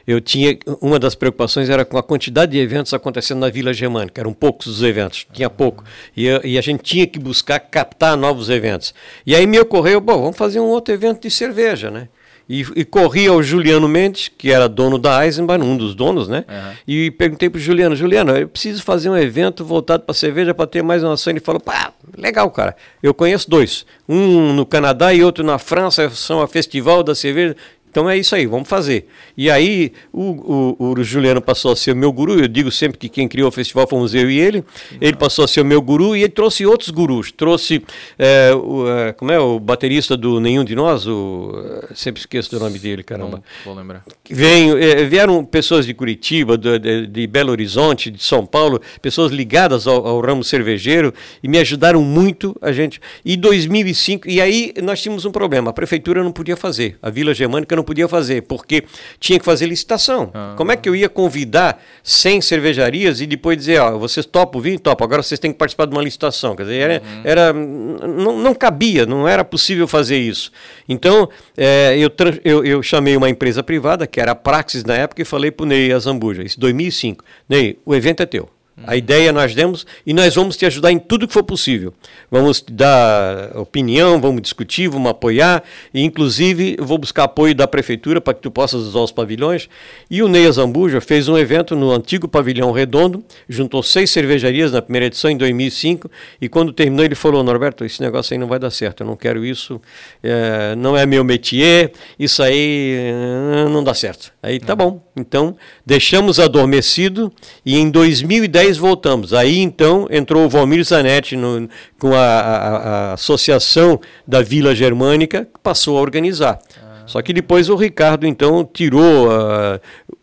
eu 0.10 0.20
tinha 0.20 0.58
uma 0.82 0.98
das 0.98 1.14
preocupações 1.14 1.70
era 1.70 1.86
com 1.86 1.96
a 1.96 2.02
quantidade 2.02 2.54
de 2.54 2.58
eventos 2.58 2.96
acontecendo 2.96 3.42
na 3.42 3.50
Vila 3.52 3.72
Germânica. 3.72 4.20
Eram 4.20 4.34
poucos 4.34 4.66
os 4.66 4.82
eventos, 4.82 5.28
tinha 5.32 5.52
pouco. 5.52 5.84
E, 6.18 6.26
e, 6.44 6.58
a 6.58 6.62
gente 6.62 6.82
tinha 6.82 7.06
que 7.06 7.20
buscar 7.20 7.60
captar 7.60 8.18
novos 8.18 8.50
eventos. 8.50 8.92
E 9.24 9.36
aí 9.36 9.46
me 9.46 9.60
ocorreu, 9.60 10.02
bom, 10.02 10.20
vamos 10.20 10.36
fazer 10.36 10.60
um 10.60 10.66
outro 10.66 10.92
evento 10.92 11.22
de 11.22 11.30
cerveja, 11.30 11.92
né? 11.92 12.08
E, 12.50 12.62
e 12.76 12.84
corri 12.84 13.28
ao 13.28 13.44
Juliano 13.44 13.88
Mendes, 13.88 14.32
que 14.36 14.52
era 14.52 14.68
dono 14.68 14.98
da 14.98 15.24
Eisenbahn, 15.24 15.62
um 15.62 15.78
dos 15.78 15.94
donos, 15.94 16.28
né? 16.28 16.44
Uhum. 16.50 16.74
E 16.88 17.12
perguntei 17.12 17.48
para 17.48 17.60
o 17.60 17.62
Juliano, 17.62 17.96
Juliano, 17.96 18.36
eu 18.36 18.48
preciso 18.48 18.82
fazer 18.82 19.12
um 19.12 19.16
evento 19.16 19.64
voltado 19.64 20.02
para 20.02 20.16
cerveja 20.16 20.56
para 20.56 20.66
ter 20.66 20.82
mais 20.82 21.04
uma 21.04 21.14
ação. 21.14 21.30
Ele 21.30 21.40
falou, 21.40 21.62
pá, 21.62 21.94
legal, 22.18 22.50
cara. 22.50 22.76
Eu 23.04 23.14
conheço 23.14 23.48
dois, 23.48 23.86
um 24.08 24.52
no 24.54 24.66
Canadá 24.66 25.14
e 25.14 25.24
outro 25.24 25.44
na 25.44 25.60
França, 25.60 26.10
são 26.10 26.42
a 26.42 26.48
Festival 26.48 27.04
da 27.04 27.14
Cerveja. 27.14 27.56
Então 27.90 28.10
é 28.10 28.18
isso 28.18 28.36
aí, 28.36 28.46
vamos 28.46 28.70
fazer. 28.70 29.08
E 29.36 29.50
aí 29.50 29.92
o, 30.14 30.76
o, 30.80 30.92
o, 30.92 31.04
Juliano 31.04 31.42
passou 31.42 31.72
a 31.72 31.76
ser 31.76 31.96
meu 31.96 32.12
guru, 32.12 32.40
eu 32.40 32.48
digo 32.48 32.72
sempre 32.72 32.98
que 32.98 33.10
quem 33.10 33.28
criou 33.28 33.50
o 33.50 33.52
festival 33.52 33.88
fomos 33.88 34.14
eu 34.14 34.30
e 34.30 34.40
ele, 34.40 34.64
ele 35.02 35.16
passou 35.16 35.44
a 35.44 35.48
ser 35.48 35.64
meu 35.64 35.82
guru 35.82 36.16
e 36.16 36.22
ele 36.22 36.30
trouxe 36.30 36.66
outros 36.66 36.90
gurus, 36.90 37.32
trouxe, 37.32 37.84
é, 38.18 38.54
o, 38.54 38.88
é, 38.88 39.14
como 39.14 39.32
é, 39.32 39.40
o 39.40 39.60
baterista 39.60 40.16
do 40.16 40.40
Nenhum 40.40 40.64
de 40.64 40.76
Nós, 40.76 41.08
o, 41.08 41.52
é, 41.90 41.96
sempre 41.96 42.20
esqueço 42.20 42.52
do 42.52 42.60
nome 42.60 42.78
dele, 42.78 43.04
caramba. 43.04 43.38
Não, 43.38 43.44
vou 43.66 43.74
lembrar. 43.74 44.04
Vem, 44.30 44.72
é, 44.72 45.04
vieram 45.06 45.44
pessoas 45.44 45.86
de 45.86 45.94
Curitiba, 45.94 46.58
de, 46.58 46.78
de, 46.78 47.08
de, 47.08 47.28
Belo 47.28 47.52
Horizonte, 47.52 48.12
de 48.12 48.22
São 48.24 48.46
Paulo, 48.46 48.80
pessoas 49.02 49.32
ligadas 49.32 49.88
ao, 49.88 50.06
ao 50.06 50.22
ramo 50.22 50.44
cervejeiro 50.44 51.14
e 51.42 51.48
me 51.48 51.58
ajudaram 51.58 52.04
muito 52.04 52.56
a 52.62 52.72
gente. 52.72 53.02
E 53.26 53.36
2005, 53.36 54.30
e 54.30 54.40
aí 54.40 54.74
nós 54.84 55.02
tínhamos 55.02 55.26
um 55.26 55.32
problema, 55.32 55.72
a 55.72 55.74
prefeitura 55.74 56.24
não 56.24 56.32
podia 56.32 56.56
fazer, 56.56 56.98
a 57.02 57.10
Vila 57.10 57.34
Germânica 57.34 57.76
não 57.76 57.79
podia 57.84 58.08
fazer, 58.08 58.44
porque 58.44 58.84
tinha 59.20 59.40
que 59.40 59.46
fazer 59.46 59.66
licitação. 59.66 60.32
Ah. 60.34 60.54
Como 60.58 60.72
é 60.72 60.78
que 60.78 60.88
eu 60.88 60.96
ia 60.96 61.10
convidar 61.10 61.82
100 62.04 62.42
cervejarias 62.42 63.22
e 63.22 63.28
depois 63.28 63.58
dizer, 63.58 63.80
ó, 63.80 63.98
vocês 63.98 64.26
topam 64.26 64.62
vir? 64.62 64.80
Topam, 64.80 65.06
agora 65.06 65.24
vocês 65.24 65.40
têm 65.40 65.52
que 65.52 65.58
participar 65.58 65.86
de 65.86 65.92
uma 65.94 66.02
licitação. 66.02 66.56
Quer 66.56 66.64
dizer, 66.64 66.76
era, 66.76 67.02
uhum. 67.04 67.22
era 67.24 67.54
não, 67.54 68.38
não, 68.38 68.56
cabia, 68.56 69.06
não 69.06 69.28
era 69.28 69.44
possível 69.44 69.88
fazer 69.88 70.18
isso. 70.18 70.52
Então, 70.88 71.30
é, 71.58 71.98
eu, 71.98 72.12
eu, 72.44 72.66
eu, 72.66 72.84
chamei 72.84 73.16
uma 73.16 73.30
empresa 73.30 73.64
privada, 73.64 74.08
que 74.08 74.20
era 74.20 74.32
a 74.32 74.36
Praxis 74.36 74.84
na 74.84 74.96
época, 74.96 75.22
e 75.22 75.26
falei 75.26 75.52
para 75.52 75.64
o 75.64 75.68
Ney 75.68 75.92
Azambuja, 75.92 76.44
isso 76.44 76.60
2005, 76.60 77.24
Ney, 77.48 77.78
o 77.86 77.96
evento 77.96 78.24
é 78.24 78.26
teu. 78.26 78.50
A 78.86 78.96
ideia 78.96 79.32
nós 79.32 79.54
demos 79.54 79.86
e 80.06 80.14
nós 80.14 80.36
vamos 80.36 80.56
te 80.56 80.66
ajudar 80.66 80.92
em 80.92 81.00
tudo 81.00 81.28
que 81.28 81.34
for 81.34 81.44
possível. 81.44 81.94
Vamos 82.32 82.62
te 82.62 82.72
dar 82.72 83.56
opinião, 83.58 84.20
vamos 84.20 84.42
discutir, 84.42 84.88
vamos 84.88 85.10
apoiar 85.10 85.64
e 85.94 86.04
inclusive 86.04 86.78
vou 86.80 86.98
buscar 86.98 87.24
apoio 87.24 87.54
da 87.54 87.68
prefeitura 87.68 88.22
para 88.22 88.34
que 88.34 88.42
tu 88.42 88.52
possas 88.52 88.82
usar 88.82 89.00
os 89.00 89.12
pavilhões. 89.12 89.70
E 90.10 90.22
o 90.24 90.28
Ney 90.28 90.50
Zambuja 90.52 91.02
fez 91.02 91.28
um 91.28 91.38
evento 91.38 91.76
no 91.76 91.92
antigo 91.92 92.28
pavilhão 92.28 92.72
redondo, 92.72 93.24
juntou 93.48 93.84
seis 93.84 94.12
cervejarias 94.12 94.72
na 94.72 94.82
primeira 94.82 95.08
edição 95.08 95.30
em 95.30 95.38
2005 95.38 96.10
e 96.42 96.48
quando 96.48 96.72
terminou 96.72 97.06
ele 97.06 97.16
falou, 97.16 97.44
Norberto, 97.44 97.84
esse 97.86 98.02
negócio 98.02 98.34
aí 98.34 98.40
não 98.40 98.48
vai 98.48 98.60
dar 98.60 98.72
certo, 98.72 99.02
eu 99.02 99.08
não 99.08 99.16
quero 99.16 99.46
isso, 99.46 99.82
é, 100.24 100.76
não 100.76 100.96
é 100.96 101.06
meu 101.06 101.24
métier, 101.24 101.92
isso 102.18 102.42
aí 102.42 102.96
é, 102.98 103.70
não 103.70 103.84
dá 103.84 103.94
certo. 103.94 104.32
Aí 104.42 104.60
tá 104.60 104.76
bom, 104.76 105.02
então 105.18 105.56
deixamos 105.86 106.40
adormecido 106.40 107.32
e 107.66 107.78
em 107.78 107.90
2010 107.90 108.69
voltamos. 108.78 109.34
Aí 109.34 109.60
então 109.60 110.08
entrou 110.10 110.46
o 110.46 110.50
Valmir 110.50 110.84
Zanetti 110.84 111.36
no, 111.36 111.68
com 111.98 112.14
a, 112.14 112.18
a, 112.18 112.78
a, 112.78 113.14
Associação 113.14 114.00
da 114.28 114.42
Vila 114.42 114.76
Germânica, 114.76 115.46
que 115.46 115.60
passou 115.62 115.98
a 115.98 116.02
organizar. 116.02 116.60
Ah. 116.78 117.04
Só 117.06 117.22
que 117.22 117.34
depois 117.34 117.70
o 117.70 117.76
Ricardo 117.76 118.28
então 118.28 118.64
tirou 118.72 119.28
uh, 119.28 119.80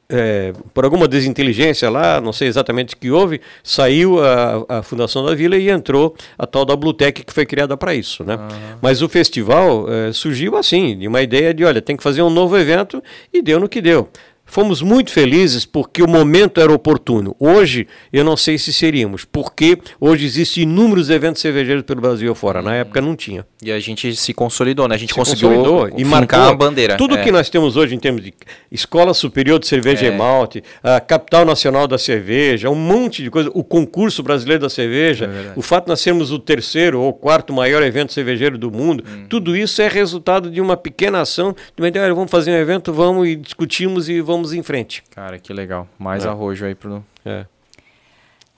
é, 0.08 0.52
por 0.72 0.84
alguma 0.84 1.08
desinteligência 1.08 1.90
lá, 1.90 2.20
não 2.20 2.32
sei 2.32 2.48
exatamente 2.48 2.94
o 2.94 2.96
que 2.96 3.10
houve, 3.10 3.40
saiu 3.62 4.22
a, 4.22 4.78
a, 4.78 4.82
Fundação 4.82 5.24
da 5.24 5.34
Vila 5.34 5.56
e 5.56 5.68
entrou 5.68 6.14
a 6.38 6.46
tal 6.46 6.64
da 6.64 6.76
Blutec 6.76 7.24
que 7.24 7.32
foi 7.32 7.44
criada 7.44 7.76
para 7.76 7.94
isso. 7.94 8.22
Né? 8.24 8.36
Uhum. 8.36 8.78
Mas 8.80 9.02
o 9.02 9.08
festival 9.08 9.86
é, 9.90 10.12
surgiu 10.12 10.56
assim, 10.56 10.96
de 10.96 11.08
uma 11.08 11.22
ideia 11.22 11.52
de, 11.52 11.64
olha, 11.64 11.82
tem 11.82 11.96
que 11.96 12.02
fazer 12.02 12.22
um 12.22 12.30
novo 12.30 12.56
evento 12.56 13.02
e 13.32 13.42
deu 13.42 13.58
no 13.58 13.68
que 13.68 13.80
deu. 13.80 14.08
Fomos 14.48 14.80
muito 14.80 15.10
felizes 15.10 15.64
porque 15.64 16.02
o 16.02 16.08
momento 16.08 16.60
era 16.60 16.72
oportuno. 16.72 17.34
Hoje, 17.38 17.86
eu 18.12 18.24
não 18.24 18.36
sei 18.36 18.56
se 18.56 18.72
seríamos, 18.72 19.24
porque 19.24 19.76
hoje 20.00 20.24
existem 20.24 20.62
inúmeros 20.62 21.10
eventos 21.10 21.42
cervejeiros 21.42 21.82
pelo 21.82 22.00
Brasil 22.00 22.32
fora. 22.34 22.62
Na 22.62 22.74
época 22.76 23.00
não 23.00 23.16
tinha. 23.16 23.44
E 23.60 23.72
a 23.72 23.80
gente 23.80 24.14
se 24.14 24.32
consolidou, 24.32 24.86
né? 24.86 24.94
A 24.94 24.98
gente 24.98 25.10
Se 25.12 25.14
conseguiu 25.18 25.50
e 25.96 26.04
marcar 26.04 26.48
a 26.48 26.54
bandeira. 26.54 26.96
Tudo 26.96 27.16
É. 27.16 27.22
que 27.24 27.32
nós 27.32 27.50
temos 27.50 27.76
hoje 27.76 27.94
em 27.96 27.98
termos 27.98 28.22
de 28.22 28.32
Escola 28.70 29.12
Superior 29.14 29.58
de 29.58 29.66
Cerveja 29.66 30.06
É. 30.06 30.10
e 30.10 30.16
Malte, 30.16 30.62
a 30.82 31.00
Capital 31.00 31.44
Nacional 31.44 31.88
da 31.88 31.98
Cerveja, 31.98 32.70
um 32.70 32.74
monte 32.76 33.24
de 33.24 33.30
coisa, 33.30 33.50
o 33.52 33.64
concurso 33.64 34.22
brasileiro 34.22 34.62
da 34.62 34.70
cerveja, 34.70 35.26
É 35.26 35.52
o 35.58 35.60
fato 35.62 35.84
de 35.84 35.90
nós 35.90 36.00
sermos 36.00 36.30
o 36.30 36.38
terceiro 36.38 37.00
ou 37.00 37.12
quarto 37.12 37.52
maior 37.52 37.82
evento 37.82 38.12
cervejeiro 38.12 38.56
do 38.56 38.70
mundo, 38.70 39.02
Hum. 39.06 39.26
tudo 39.28 39.56
isso 39.56 39.82
é 39.82 39.88
resultado 39.88 40.50
de 40.50 40.60
uma 40.60 40.76
pequena 40.76 41.20
ação, 41.20 41.52
de 41.74 41.82
uma 41.82 41.88
ideia, 41.88 42.04
"Olha, 42.04 42.14
vamos 42.14 42.30
fazer 42.30 42.52
um 42.52 42.56
evento, 42.56 42.92
vamos 42.92 43.26
e 43.26 43.34
discutimos 43.34 44.08
e 44.08 44.20
vamos 44.20 44.35
em 44.52 44.62
frente. 44.62 45.02
Cara, 45.10 45.38
que 45.38 45.52
legal. 45.52 45.88
Mais 45.98 46.24
É. 46.24 46.28
arrojo 46.28 46.64
aí 46.64 46.74
pro. 46.74 47.04
É. 47.24 47.46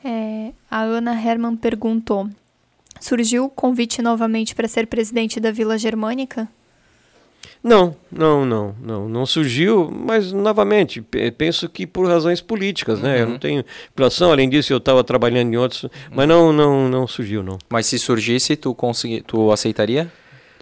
É, 0.04 0.52
a 0.70 0.82
Ana 0.82 1.12
Herman 1.20 1.56
perguntou: 1.56 2.28
surgiu 3.00 3.44
o 3.46 3.50
convite 3.50 4.00
novamente 4.02 4.54
para 4.54 4.68
ser 4.68 4.86
presidente 4.86 5.40
da 5.40 5.50
Vila 5.50 5.76
Germânica? 5.78 6.48
Não, 7.62 7.96
não, 8.10 8.46
não, 8.46 8.74
não, 8.80 9.08
não 9.08 9.26
surgiu, 9.26 9.90
mas 9.90 10.30
novamente, 10.32 11.02
pe- 11.02 11.32
penso 11.32 11.68
que 11.68 11.86
por 11.88 12.06
razões 12.06 12.40
políticas, 12.40 13.00
né? 13.00 13.20
Eu 13.20 13.24
Uhum. 13.26 13.32
não 13.32 13.38
tenho 13.38 13.64
relação, 13.96 14.30
além 14.30 14.48
disso 14.48 14.72
eu 14.72 14.76
estava 14.78 15.02
trabalhando 15.02 15.52
em 15.52 15.56
outros, 15.56 15.86
mas 16.12 16.28
não, 16.28 16.52
não, 16.52 16.88
não 16.88 17.06
surgiu, 17.08 17.42
não. 17.42 17.58
Mas 17.68 17.86
se 17.86 17.98
surgisse, 17.98 18.54
tu, 18.54 18.72
consegui... 18.74 19.22
tu 19.22 19.50
aceitaria? 19.50 20.10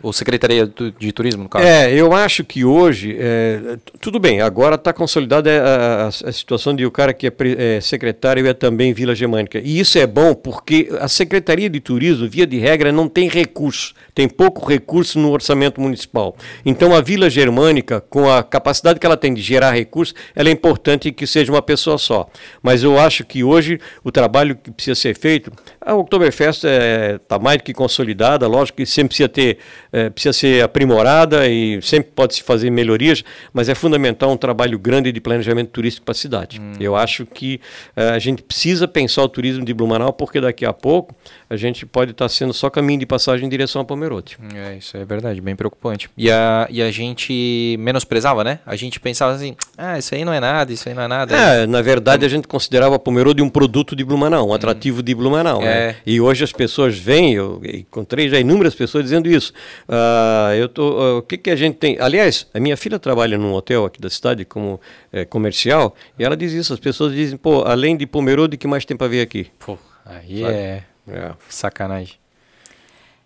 Ou 0.02 0.12
Secretaria 0.12 0.70
de 0.98 1.10
Turismo, 1.12 1.44
no 1.44 1.48
caso? 1.48 1.64
É, 1.66 1.90
eu 1.92 2.12
acho 2.12 2.44
que 2.44 2.64
hoje, 2.64 3.16
é, 3.18 3.78
tudo 4.00 4.18
bem, 4.20 4.40
agora 4.42 4.74
está 4.74 4.92
consolidada 4.92 5.50
a, 5.50 6.04
a- 6.04 6.08
a 6.08 6.32
situação 6.32 6.76
de 6.76 6.84
o 6.84 6.90
cara 6.90 7.14
que 7.14 7.26
é, 7.26 7.32
é 7.76 7.80
secretário 7.80 8.46
é 8.46 8.52
também 8.52 8.92
Vila 8.92 9.14
Germânica. 9.14 9.58
E 9.58 9.80
isso 9.80 9.98
é 9.98 10.06
bom 10.06 10.34
porque 10.34 10.88
a 11.00 11.08
Secretaria 11.08 11.70
de 11.70 11.80
Turismo, 11.80 12.28
via 12.28 12.46
de 12.46 12.58
regra, 12.58 12.92
não 12.92 13.08
tem 13.08 13.26
recurso, 13.28 13.94
tem 14.14 14.28
pouco 14.28 14.68
recurso 14.68 15.18
no 15.18 15.30
orçamento 15.32 15.80
municipal. 15.80 16.36
Então 16.64 16.94
a 16.94 17.00
Vila 17.00 17.30
Germânica, 17.30 18.00
com 18.00 18.30
a 18.30 18.42
capacidade 18.42 19.00
que 19.00 19.06
ela 19.06 19.16
tem 19.16 19.32
de 19.32 19.40
gerar 19.40 19.72
recursos, 19.72 20.14
ela 20.34 20.48
é 20.50 20.52
importante 20.52 21.10
que 21.10 21.26
seja 21.26 21.50
uma 21.50 21.62
pessoa 21.62 21.96
só. 21.96 22.28
Mas 22.62 22.82
eu 22.82 22.98
acho 22.98 23.24
que 23.24 23.42
hoje 23.42 23.80
o 24.04 24.12
trabalho 24.12 24.56
que 24.56 24.70
precisa 24.70 24.94
ser 24.94 25.16
feito, 25.16 25.50
a 25.80 25.94
Oktoberfest 25.94 26.64
está 26.64 27.38
mais 27.38 27.56
do 27.58 27.64
que 27.64 27.72
consolidada, 27.72 28.46
lógico 28.46 28.76
que 28.76 28.86
sempre 28.86 29.08
precisa 29.08 29.28
ter, 29.28 29.58
eh, 29.96 30.10
precisa 30.10 30.34
ser 30.34 30.62
aprimorada 30.62 31.48
e 31.48 31.80
sempre 31.80 32.10
pode 32.14 32.34
se 32.34 32.42
fazer 32.42 32.68
melhorias, 32.68 33.24
mas 33.50 33.66
é 33.70 33.74
fundamental 33.74 34.30
um 34.30 34.36
trabalho 34.36 34.78
grande 34.78 35.10
de 35.10 35.22
planejamento 35.22 35.70
turístico 35.70 36.04
para 36.04 36.12
a 36.12 36.14
cidade. 36.14 36.60
Eu 36.78 36.94
acho 36.94 37.24
que 37.24 37.62
eh, 37.96 38.10
a 38.10 38.18
gente 38.18 38.42
precisa 38.42 38.86
pensar 38.86 39.22
o 39.22 39.28
turismo 39.28 39.64
de 39.64 39.72
Blumenau, 39.72 40.12
porque 40.12 40.38
daqui 40.38 40.66
a 40.66 40.72
pouco 40.74 41.14
a 41.48 41.56
gente 41.56 41.86
pode 41.86 42.10
estar 42.10 42.28
sendo 42.28 42.52
só 42.52 42.68
caminho 42.68 42.98
de 42.98 43.06
passagem 43.06 43.46
em 43.46 43.48
direção 43.48 43.80
a 43.80 43.84
Pomerode. 43.84 44.36
É, 44.54 44.76
isso 44.76 44.96
é 44.96 45.04
verdade, 45.04 45.40
bem 45.40 45.54
preocupante. 45.54 46.10
E 46.16 46.30
a, 46.30 46.66
e 46.68 46.82
a 46.82 46.90
gente 46.90 47.76
menosprezava, 47.78 48.42
né? 48.42 48.58
A 48.66 48.74
gente 48.74 48.98
pensava 48.98 49.32
assim, 49.32 49.56
ah, 49.78 49.96
isso 49.96 50.14
aí 50.14 50.24
não 50.24 50.32
é 50.32 50.40
nada, 50.40 50.72
isso 50.72 50.88
aí 50.88 50.94
não 50.94 51.02
é 51.02 51.08
nada. 51.08 51.36
É, 51.36 51.66
na 51.66 51.80
verdade 51.80 52.26
a 52.26 52.28
gente 52.28 52.48
considerava 52.48 52.98
Pomerode 52.98 53.42
um 53.42 53.48
produto 53.48 53.94
de 53.94 54.04
Blumenau, 54.04 54.48
um 54.48 54.52
atrativo 54.52 55.02
de 55.02 55.14
Blumenau. 55.14 55.60
né? 55.60 55.90
É. 55.90 55.96
E 56.04 56.20
hoje 56.20 56.42
as 56.42 56.52
pessoas 56.52 56.98
vêm, 56.98 57.34
eu 57.34 57.60
encontrei 57.64 58.28
já 58.28 58.40
inúmeras 58.40 58.74
pessoas 58.74 59.04
dizendo 59.04 59.30
isso. 59.30 59.52
Ah, 59.88 60.52
eu 60.56 60.68
tô, 60.68 61.00
ah, 61.00 61.18
o 61.18 61.22
que, 61.22 61.38
que 61.38 61.50
a 61.50 61.56
gente 61.56 61.76
tem? 61.76 61.96
Aliás, 62.00 62.46
a 62.52 62.58
minha 62.58 62.76
filha 62.76 62.98
trabalha 62.98 63.38
num 63.38 63.52
hotel 63.52 63.84
aqui 63.84 64.00
da 64.00 64.10
cidade 64.10 64.44
como 64.44 64.80
eh, 65.12 65.24
comercial 65.24 65.94
e 66.18 66.24
ela 66.24 66.36
diz 66.36 66.52
isso. 66.52 66.72
As 66.72 66.80
pessoas 66.80 67.12
dizem, 67.14 67.36
pô, 67.36 67.62
além 67.62 67.96
de 67.96 68.04
Pomerode, 68.04 68.56
o 68.56 68.58
que 68.58 68.66
mais 68.66 68.84
tem 68.84 68.96
para 68.96 69.06
ver 69.06 69.20
aqui? 69.20 69.46
Pô, 69.58 69.78
aí 70.04 70.40
Sabe? 70.40 70.52
é 70.54 70.82
É. 71.08 71.34
sacanagem. 71.48 72.16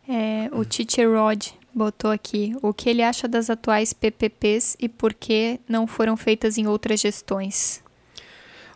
É, 0.08 0.48
o 0.52 0.64
Teacher 0.64 1.10
Rod 1.10 1.48
botou 1.72 2.10
aqui 2.10 2.56
o 2.62 2.74
que 2.74 2.90
ele 2.90 3.02
acha 3.02 3.28
das 3.28 3.48
atuais 3.48 3.92
PPPs 3.92 4.76
e 4.80 4.88
por 4.88 5.14
que 5.14 5.60
não 5.68 5.86
foram 5.86 6.16
feitas 6.16 6.58
em 6.58 6.66
outras 6.66 7.00
gestões. 7.00 7.82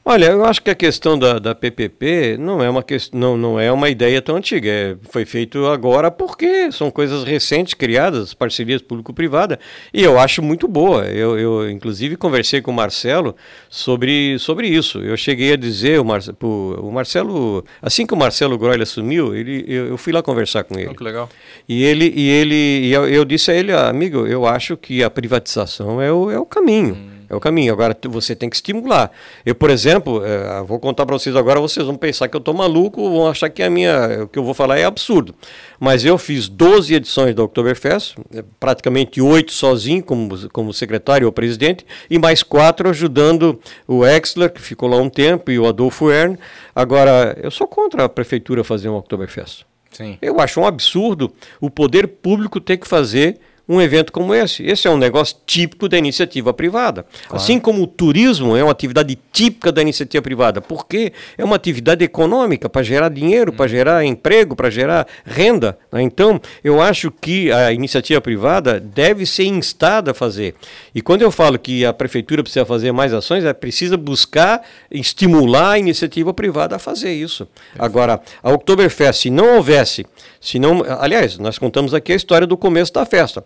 Olha, 0.07 0.27
eu 0.27 0.45
acho 0.45 0.61
que 0.61 0.69
a 0.71 0.75
questão 0.75 1.19
da, 1.19 1.39
da 1.39 1.55
PPP 1.55 2.37
não 2.39 2.63
é 2.63 2.69
uma 2.69 2.83
ques- 2.83 3.11
não, 3.11 3.39
não 3.39 3.59
é 3.59 3.73
uma 3.73 3.89
ideia 3.89 4.21
tão 4.21 4.37
antiga. 4.37 4.69
É, 4.69 4.97
foi 5.11 5.25
feito 5.25 5.65
agora 5.67 6.11
porque 6.11 6.71
são 6.71 6.91
coisas 6.91 7.25
recentes 7.25 7.73
criadas, 7.73 8.35
parcerias 8.35 8.83
público-privada, 8.83 9.59
e 9.95 10.03
eu 10.03 10.19
acho 10.19 10.43
muito 10.43 10.69
boa. 10.69 11.07
Eu, 11.07 11.39
eu, 11.39 11.71
inclusive, 11.71 12.19
conversei 12.19 12.61
com 12.61 12.71
o 12.71 12.75
Marcelo 12.75 13.35
sobre, 13.71 14.39
sobre 14.39 14.69
isso. 14.69 14.99
Eu 14.99 15.17
cheguei 15.17 15.55
a 15.55 15.57
dizer, 15.57 15.99
o, 15.99 16.05
pro- 16.39 16.79
o 16.83 16.93
Marcelo, 16.93 17.65
assim 17.81 18.07
que 18.07 18.13
o 18.13 18.17
Marcelo 18.17 18.59
Groyle 18.59 18.83
assumiu, 18.83 19.35
ele, 19.35 19.65
eu, 19.67 19.87
eu 19.87 19.97
fui 19.97 20.13
lá 20.13 20.23
conversar 20.23 20.65
com 20.65 20.79
ele. 20.79 20.95
que 20.95 21.03
legal. 21.03 21.31
E 21.67 21.83
ele, 21.83 22.13
e 22.15 22.29
ele, 22.29 22.55
e 22.89 22.93
eu, 22.93 23.09
eu 23.09 23.25
disse 23.25 23.51
a 23.51 23.55
ele, 23.55 23.73
"Ah, 23.73 23.89
amigo, 23.89 24.27
eu 24.27 24.45
acho 24.45 24.77
que 24.77 25.03
a 25.03 25.09
privatização 25.09 25.99
é 26.03 26.13
o, 26.13 26.31
é 26.31 26.39
o 26.39 26.45
caminho. 26.45 27.14
É 27.29 27.35
o 27.35 27.41
caminho. 27.41 27.73
Agora 27.73 27.97
você 28.09 28.35
tem 28.35 28.49
que 28.49 28.57
estimular. 28.57 29.11
Eu, 29.45 29.55
por 29.55 29.71
exemplo, 29.71 30.23
eh, 30.25 30.63
vou 30.67 30.79
contar 30.79 31.07
para 31.07 31.19
vocês 31.19 31.35
agora, 31.35 31.61
vocês 31.61 31.85
vão 31.87 31.97
pensar 31.97 32.29
que 32.29 32.37
eu 32.37 32.39
estou 32.39 32.55
maluco, 32.55 33.03
vão 33.11 33.27
achar 33.27 33.49
que 33.49 33.63
a 33.63 33.71
minha, 33.71 34.25
o 34.25 34.29
que 34.29 34.39
eu 34.39 34.45
vou 34.45 34.55
falar 34.55 34.79
é 34.79 34.85
absurdo. 34.85 35.35
Mas 35.79 36.05
eu 36.05 36.17
fiz 36.19 36.49
12 36.49 36.95
edições 36.95 37.35
da 37.35 37.43
Oktoberfest, 37.43 38.17
eh, 38.35 38.45
praticamente 38.61 39.21
oito 39.21 39.53
sozinho, 39.53 40.03
como, 40.03 40.49
como 40.51 40.73
secretário 40.73 41.27
ou 41.27 41.33
presidente, 41.33 41.87
e 42.09 42.19
mais 42.19 42.43
quatro 42.43 42.89
ajudando 42.89 43.61
o 43.87 44.05
Exler, 44.05 44.53
que 44.53 44.61
ficou 44.61 44.89
lá 44.89 44.97
um 44.97 45.09
tempo, 45.09 45.51
e 45.51 45.59
o 45.59 45.67
Adolfo 45.67 46.11
Ern. 46.11 46.39
Agora, 46.75 47.37
eu 47.43 47.51
sou 47.51 47.67
contra 47.67 48.05
a 48.05 48.09
prefeitura 48.09 48.63
fazer 48.63 48.89
uma 48.89 48.99
Oktoberfest. 48.99 49.65
Sim. 49.91 50.19
Eu 50.21 50.41
acho 50.41 50.61
um 50.61 50.67
absurdo 50.67 51.33
o 51.61 51.71
poder 51.71 52.09
público 52.09 52.61
ter 52.61 52.77
que 52.77 52.87
fazer 52.87 53.39
um 53.69 53.81
evento 53.81 54.13
como 54.13 54.35
esse. 54.35 54.63
Esse 54.63 54.87
é 54.87 54.91
um 54.91 54.97
negócio 54.97 55.37
típico 55.47 55.89
da 55.89 55.97
iniciativa 55.97 56.53
privada. 56.53 57.07
Assim 57.31 57.59
como 57.59 57.83
o 57.83 57.87
turismo 57.87 58.57
é 58.57 58.63
uma 58.63 58.73
atividade 58.73 59.19
típica 59.33 59.73
da 59.73 59.81
iniciativa 59.81 60.23
privada, 60.23 60.61
porque 60.61 61.13
é 61.37 61.45
uma 61.45 61.57
atividade 61.57 62.05
econômica 62.05 62.69
para 62.69 62.83
gerar 62.83 63.09
dinheiro, 63.09 63.53
para 63.53 63.67
gerar 63.67 64.05
emprego, 64.05 64.55
para 64.55 64.71
gerar 64.71 65.07
renda. 65.25 65.79
né? 65.91 66.03
Então, 66.03 66.41
eu 66.63 66.81
acho 66.81 67.11
que 67.11 67.51
a 67.51 67.73
iniciativa 67.73 68.21
privada 68.21 68.79
deve 68.79 69.25
ser 69.25 69.45
instada 69.45 70.11
a 70.11 70.15
fazer. 70.15 70.55
E 70.95 71.01
quando 71.01 71.23
eu 71.23 71.31
falo 71.31 71.59
que 71.59 71.85
a 71.85 71.93
prefeitura 71.93 72.43
precisa 72.43 72.65
fazer 72.67 72.93
mais 72.93 73.13
ações, 73.13 73.45
é 73.45 73.53
precisa 73.53 73.97
buscar 73.97 74.63
estimular 74.91 75.73
a 75.73 75.79
iniciativa 75.79 76.35
privada 76.35 76.77
a 76.77 76.79
fazer 76.79 77.13
isso. 77.13 77.49
Agora, 77.79 78.21
a 78.43 78.53
Oktoberfest, 78.53 79.23
se 79.23 79.31
não 79.31 79.57
houvesse, 79.57 80.05
se 80.41 80.59
não, 80.59 80.83
aliás, 81.01 81.39
nós 81.39 81.59
contamos 81.59 81.95
aqui 81.95 82.13
a 82.13 82.17
história 82.17 82.47
do 82.47 82.57
começo 82.57 82.93
da 82.93 83.07
festa. 83.07 83.43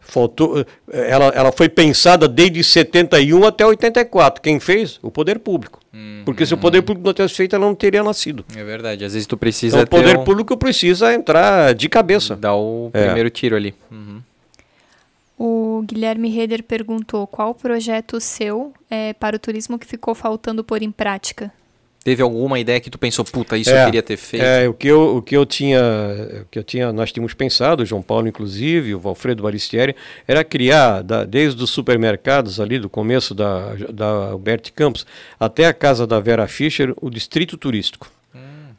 Faltou, 0.00 0.58
eh, 0.60 0.66
ela, 1.10 1.26
ela 1.28 1.52
foi 1.52 1.68
pensada 1.68 2.26
desde 2.26 2.64
71 2.64 3.44
até 3.46 3.64
84. 3.64 4.42
Quem 4.42 4.58
fez? 4.58 4.98
O 5.02 5.10
poder 5.10 5.38
público. 5.38 5.78
Porque 6.24 6.44
se 6.46 6.54
o 6.54 6.58
poder 6.58 6.82
público 6.82 7.06
não 7.06 7.12
tivesse 7.14 7.34
feito, 7.34 7.54
ela 7.56 7.64
não 7.66 7.74
teria 7.74 8.02
nascido. 8.02 8.44
É 8.56 8.62
verdade. 8.64 9.04
Às 9.04 9.12
vezes 9.12 9.26
tu 9.26 9.36
precisa 9.36 9.80
Então, 9.80 9.84
o 9.84 10.02
poder 10.02 10.14
ter 10.14 10.18
um- 10.20 10.24
público 10.24 10.56
precisa 10.56 11.12
entrar 11.14 11.74
de 11.74 11.88
cabeça. 11.88 12.36
dar 12.36 12.54
o 12.54 12.90
É. 12.92 13.04
primeiro 13.06 13.30
tiro 13.30 13.56
ali. 13.56 13.74
Uhum. 13.90 14.20
O 15.38 15.82
Guilherme 15.86 16.28
Reder 16.28 16.62
perguntou 16.62 17.26
qual 17.26 17.54
o 18.16 18.20
seu 18.20 18.72
é, 18.90 19.12
para 19.14 19.36
o 19.36 19.38
turismo 19.38 19.78
que 19.78 19.86
ficou 19.86 20.14
faltando 20.14 20.62
pôr 20.62 20.82
em 20.82 20.90
prática. 20.90 21.50
Teve 22.02 22.22
alguma 22.22 22.58
ideia 22.58 22.80
que 22.80 22.88
tu 22.88 22.98
pensou, 22.98 23.24
puta, 23.26 23.58
isso 23.58 23.68
É, 23.70 23.82
eu 23.82 23.84
queria 23.86 24.02
ter 24.02 24.16
feito? 24.16 24.42
É, 24.42 24.66
o 24.66 24.72
que 24.72 24.88
eu, 24.88 25.16
o 25.18 25.22
que 25.22 25.36
eu 25.36 25.44
tinha, 25.44 25.80
o 26.42 26.46
que 26.50 26.58
eu 26.58 26.64
tinha, 26.64 26.90
nós 26.92 27.12
tínhamos 27.12 27.34
pensado, 27.34 27.82
o 27.82 27.86
João 27.86 28.00
Paulo 28.00 28.26
inclusive, 28.26 28.94
o 28.94 28.98
Valfredo 29.00 29.42
Baristieri, 29.42 29.94
era 30.26 30.42
criar, 30.42 31.02
da- 31.02 31.24
desde 31.24 31.62
os 31.62 31.68
supermercados 31.68 32.58
ali 32.58 32.78
do 32.78 32.88
começo 32.88 33.34
da, 33.34 33.74
da 33.92 34.06
Alberti 34.30 34.72
Campos 34.72 35.04
até 35.38 35.66
a 35.66 35.74
casa 35.74 36.06
da 36.06 36.18
Vera 36.18 36.46
Fischer, 36.48 36.94
o 37.02 37.10
distrito 37.10 37.58
turístico. 37.58 38.10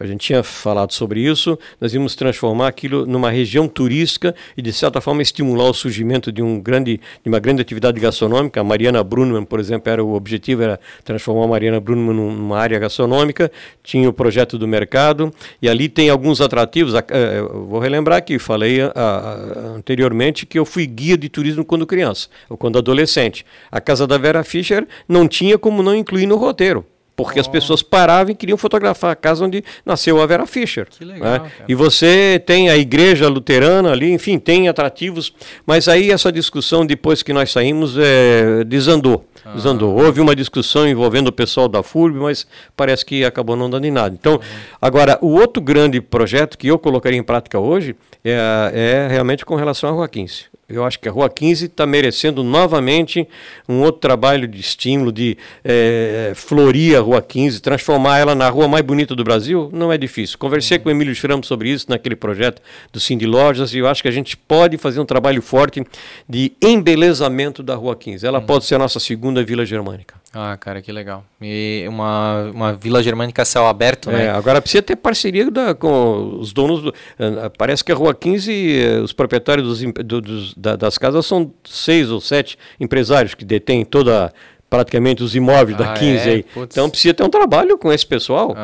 A 0.02 0.07
gente 0.07 0.22
tinha 0.26 0.41
falado 0.41 0.91
sobre 0.94 1.19
isso, 1.22 1.57
nós 1.80 1.94
íamos 1.94 2.15
transformar 2.15 2.68
aquilo 2.68 3.06
numa 3.06 3.30
região 3.30 3.68
turística 3.68 4.34
e, 4.57 4.61
de 4.61 4.73
certa 4.73 4.99
forma, 4.99 5.22
estimular 5.22 5.69
o 5.69 5.73
surgimento 5.73 6.32
de, 6.32 6.41
um 6.41 6.60
grande, 6.60 6.99
de 7.23 7.30
uma 7.30 7.40
grande 7.40 7.61
atividade 7.61 7.99
gastronômica. 7.99 8.60
A 8.60 8.64
Mariana 8.64 9.03
Brunman, 9.03 9.44
por 9.45 9.60
exemplo, 9.60 9.91
era 9.91 10.03
o 10.03 10.14
objetivo 10.15 10.64
era 10.64 10.80
transformar 11.03 11.45
a 11.45 11.48
Mariana 11.48 11.80
Brunman 11.80 12.15
num- 12.15 12.32
numa 12.36 12.57
área 12.57 12.80
gastronômica. 12.80 13.52
Tinha 13.84 14.10
o 14.10 14.14
projeto 14.14 14.57
do 14.57 14.68
mercado 14.68 15.32
e 15.61 15.69
ali 15.69 15.88
tem 15.88 16.10
alguns 16.10 16.41
atrativos. 16.41 16.94
Eh, 16.95 17.40
eu 17.40 17.65
vou 17.68 17.80
relembrar 17.80 18.23
que 18.26 18.40
falei 18.40 18.82
a- 18.82 18.91
a- 18.95 19.60
anteriormente 19.76 20.45
que 20.48 20.57
eu 20.57 20.65
fui 20.65 20.88
guia 20.88 21.15
de 21.18 21.30
turismo 21.30 21.64
quando 21.64 21.86
criança, 21.86 22.28
ou 22.49 22.57
quando 22.57 22.78
adolescente. 22.80 23.45
A 23.72 23.80
casa 23.80 24.07
da 24.07 24.18
Vera 24.18 24.44
Fischer 24.44 24.88
não 25.07 25.28
tinha 25.28 25.57
como 25.60 25.84
não 25.84 25.95
incluir 25.95 26.26
no 26.26 26.38
roteiro. 26.38 26.84
Porque 27.16 27.40
as 27.40 27.48
pessoas 27.48 27.84
paravam 27.84 28.32
e 28.32 28.36
queriam 28.36 28.58
fotografar 28.58 29.12
a 29.12 29.16
casa 29.16 29.46
onde 29.46 29.64
nasceu 29.86 30.22
a 30.22 30.26
Vera 30.26 30.46
Fischer. 30.46 30.88
Que 30.90 31.06
legal, 31.06 31.44
né? 31.44 31.52
E 31.68 31.76
você 31.76 32.42
tem 32.46 32.70
a 32.70 32.78
igreja 32.78 33.28
luterana 33.28 33.92
ali, 33.92 34.12
enfim, 34.12 34.40
tem 34.40 34.68
atrativos. 34.68 35.34
Mas 35.66 35.88
aí 35.88 36.10
essa 36.12 36.32
discussão, 36.32 36.86
depois 36.86 37.22
que 37.22 37.34
nós 37.34 37.52
saímos, 37.52 37.96
eh, 37.98 38.64
desandou. 38.66 39.26
desandou. 39.54 39.96
Houve 39.96 40.22
uma 40.22 40.36
discussão 40.36 40.88
envolvendo 40.88 41.28
o 41.28 41.32
pessoal 41.32 41.68
da 41.68 41.84
FURB, 41.84 42.18
mas 42.18 42.48
parece 42.76 43.06
que 43.06 43.24
acabou 43.26 43.56
não 43.56 43.70
dando 43.70 43.86
em 43.86 43.92
nada. 43.92 44.16
Então, 44.20 44.40
agora, 44.82 45.18
o 45.22 45.34
outro 45.34 45.62
grande 45.62 46.00
projeto 46.00 46.58
que 46.58 46.68
eu 46.68 46.80
colocaria 46.80 47.20
em 47.20 47.24
prática 47.24 47.60
hoje 47.60 47.96
é, 48.24 48.72
é 48.74 49.08
realmente 49.10 49.46
com 49.46 49.56
relação 49.56 49.90
à 49.90 49.94
Rua 49.94 50.08
15. 50.08 50.51
Eu 50.73 50.85
acho 50.85 50.99
que 50.99 51.07
a 51.07 51.11
Rua 51.11 51.30
15 51.30 51.65
está 51.65 51.85
merecendo 51.85 52.43
novamente 52.43 53.27
um 53.68 53.81
outro 53.81 53.99
trabalho 53.99 54.48
de 54.48 54.60
estímulo, 54.60 55.11
de 55.11 55.38
é, 55.64 56.34
florir 56.35 56.98
a 56.98 57.02
Rua 57.02 57.22
15, 57.22 57.61
transformar 57.61 58.19
ela 58.19 58.35
na 58.35 58.49
rua 58.49 58.68
mais 58.68 58.84
bonita 58.84 59.15
do 59.15 59.23
Brasil. 59.23 59.69
Não 59.73 59.91
é 59.91 59.98
difícil. 59.98 60.38
Conversei 60.38 60.77
uhum. 60.77 60.84
com 60.84 60.89
o 60.89 60.91
Emílio 60.91 61.15
Schramm 61.15 61.43
sobre 61.43 61.69
isso 61.69 61.88
naquele 61.89 62.15
projeto 62.15 62.61
do 62.91 62.99
Cindy 62.99 63.26
Lojas 63.26 63.73
e 63.73 63.80
eu 63.80 63.88
acho 63.88 64.02
que 64.02 64.07
a 64.07 64.11
gente 64.11 64.38
pode 64.38 64.77
fazer 64.77 64.99
um 64.99 65.06
trabalho 65.06 65.41
forte 65.41 65.84
de 66.27 66.52
embelezamento 66.61 67.64
da 67.64 67.76
Rua 67.76 67.95
15. 67.95 68.26
Ela 68.26 68.39
uhum. 68.39 68.45
pode 68.45 68.65
ser 68.65 68.76
a 68.76 68.80
nossa 68.80 68.99
segunda 68.99 69.43
Vila 69.43 69.65
Germânica. 69.65 70.20
Ah, 70.34 70.56
cara, 70.58 70.82
que 70.82 70.94
legal. 70.94 71.26
E 71.41 71.86
uma, 71.90 72.52
uma 72.53 72.74
Vila 72.74 73.03
Germânica 73.03 73.44
céu 73.44 73.68
aberto, 73.68 74.10
né? 74.10 74.28
É, 74.28 74.30
agora 74.30 74.62
precisa 74.62 74.82
ter 74.82 74.95
parceria 74.95 75.52
da, 75.52 75.76
com 75.76 76.38
os 76.40 76.53
donos. 76.53 76.82
Do, 76.82 76.94
eh, 77.20 77.52
parece 77.58 77.84
que 77.84 77.91
a 77.91 77.95
Rua 77.95 78.16
15, 78.16 78.52
eh, 78.52 78.99
os 79.02 79.12
proprietários 79.12 79.68
dos, 79.68 79.94
do, 80.06 80.22
dos, 80.22 80.53
da, 80.53 80.78
das 80.78 80.98
casas 80.98 81.26
são 81.26 81.53
seis 81.66 82.10
ou 82.10 82.22
sete 82.22 82.58
empresários 82.80 83.34
que 83.34 83.44
detêm 83.44 83.84
toda 83.84 84.32
praticamente 84.72 85.22
os 85.22 85.35
imóveis 85.35 85.77
ah, 85.81 85.84
da 85.84 85.93
15 85.93 86.18
é? 86.18 86.31
aí. 86.31 86.43
Putz. 86.43 86.73
Então 86.73 86.89
precisa 86.89 87.14
ter 87.14 87.23
um 87.23 87.30
trabalho 87.30 87.77
com 87.77 87.91
esse 87.91 88.06
pessoal. 88.06 88.56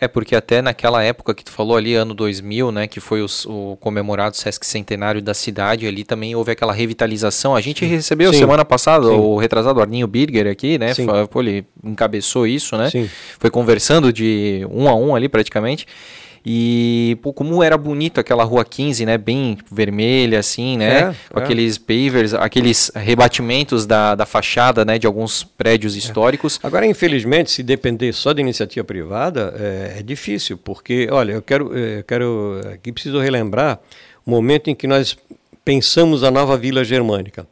É 0.00 0.08
porque 0.08 0.34
até 0.34 0.60
naquela 0.60 1.02
época 1.04 1.32
que 1.34 1.44
tu 1.44 1.52
falou 1.52 1.76
ali, 1.76 1.94
ano 1.94 2.12
2000, 2.14 2.72
né, 2.72 2.88
que 2.88 2.98
foi 2.98 3.22
os, 3.22 3.46
o 3.46 3.76
comemorado 3.80 4.36
Sesc 4.36 4.66
Centenário 4.66 5.22
da 5.22 5.34
cidade, 5.34 5.86
ali 5.86 6.02
também 6.02 6.34
houve 6.34 6.50
aquela 6.50 6.72
revitalização. 6.72 7.54
A 7.54 7.60
gente 7.60 7.84
recebeu 7.84 8.32
Sim. 8.32 8.40
semana 8.40 8.64
passada 8.64 9.06
Sim. 9.06 9.14
o 9.14 9.36
retrasado 9.36 9.80
Arninho 9.80 10.08
Birger 10.08 10.48
aqui, 10.48 10.78
né? 10.78 10.92
Pô, 11.30 11.40
ele 11.42 11.64
encabeçou 11.84 12.44
isso, 12.44 12.76
né? 12.76 12.90
Sim. 12.90 13.08
Foi 13.38 13.50
conversando 13.50 14.12
de 14.12 14.66
um 14.68 14.88
a 14.88 14.96
um 14.96 15.14
ali 15.14 15.28
praticamente. 15.28 15.86
E 16.44 17.18
pô, 17.22 17.32
como 17.32 17.62
era 17.62 17.76
bonito 17.76 18.20
aquela 18.20 18.44
rua 18.44 18.64
15, 18.64 19.04
né? 19.06 19.18
Bem 19.18 19.54
tipo, 19.54 19.74
vermelha, 19.74 20.38
assim, 20.38 20.76
né? 20.76 20.98
É, 20.98 21.14
Com 21.32 21.40
é. 21.40 21.42
aqueles 21.42 21.78
pavers, 21.78 22.34
aqueles 22.34 22.90
rebatimentos 22.94 23.86
da, 23.86 24.14
da 24.14 24.26
fachada, 24.26 24.84
né? 24.84 24.98
De 24.98 25.06
alguns 25.06 25.42
prédios 25.42 25.94
é. 25.94 25.98
históricos. 25.98 26.58
Agora, 26.62 26.86
infelizmente, 26.86 27.50
se 27.50 27.62
depender 27.62 28.12
só 28.12 28.32
da 28.32 28.40
iniciativa 28.40 28.84
privada, 28.84 29.54
é, 29.58 29.96
é 29.98 30.02
difícil, 30.02 30.56
porque, 30.56 31.08
olha, 31.10 31.32
eu 31.32 31.42
quero, 31.42 31.76
eu 31.76 32.04
quero 32.04 32.60
aqui 32.72 32.92
preciso 32.92 33.18
relembrar 33.18 33.80
o 34.24 34.30
momento 34.30 34.70
em 34.70 34.74
que 34.74 34.86
nós 34.86 35.16
pensamos 35.64 36.22
a 36.24 36.30
nova 36.30 36.56
Vila 36.56 36.82
Germânica. 36.84 37.46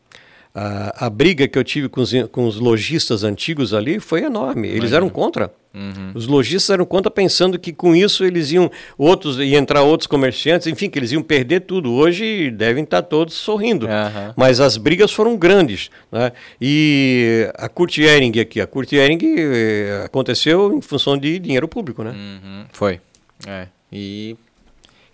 A, 0.59 1.05
a 1.05 1.11
briga 1.11 1.47
que 1.47 1.59
eu 1.59 1.62
tive 1.62 1.87
com 1.87 2.01
os, 2.01 2.12
com 2.33 2.47
os 2.47 2.57
lojistas 2.57 3.23
antigos 3.23 3.74
ali 3.74 4.01
foi 4.01 4.23
enorme. 4.23 4.69
Eles 4.69 4.95
eram 4.95 5.11
contra. 5.11 5.53
Uhum. 5.74 6.12
Os 6.15 6.27
lojistas 6.27 6.70
eram 6.70 6.87
contra 6.87 7.11
pensando 7.11 7.59
que 7.59 7.74
com 7.74 7.95
isso 7.95 8.24
eles 8.24 8.51
iam 8.51 8.70
outros 8.97 9.37
iam 9.37 9.61
entrar 9.61 9.83
outros 9.83 10.07
comerciantes, 10.07 10.66
enfim, 10.66 10.89
que 10.89 10.99
eles 10.99 11.12
iam 11.12 11.23
perder 11.23 11.61
tudo. 11.61 11.93
Hoje 11.93 12.51
devem 12.51 12.85
estar 12.85 13.03
todos 13.03 13.35
sorrindo, 13.35 13.85
uhum. 13.85 14.33
mas 14.35 14.59
as 14.59 14.78
brigas 14.78 15.12
foram 15.12 15.37
grandes, 15.37 15.91
né? 16.11 16.33
E 16.59 17.51
a 17.59 17.69
Kurt 17.69 17.99
Ehring 17.99 18.41
aqui, 18.41 18.59
a 18.59 18.66
Kurt 18.66 18.91
Ehring 18.95 19.19
eh, 19.23 20.05
aconteceu 20.07 20.73
em 20.73 20.81
função 20.81 21.19
de 21.19 21.39
dinheiro 21.39 21.69
público, 21.69 22.03
né? 22.03 22.12
Uhum. 22.12 22.65
Foi. 22.73 22.99
É. 23.47 23.66
E 23.93 24.35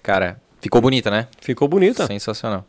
cara, 0.00 0.40
ficou 0.60 0.80
bonita, 0.80 1.10
né? 1.10 1.26
Ficou 1.40 1.66
bonita. 1.66 2.06
Sensacional. 2.06 2.64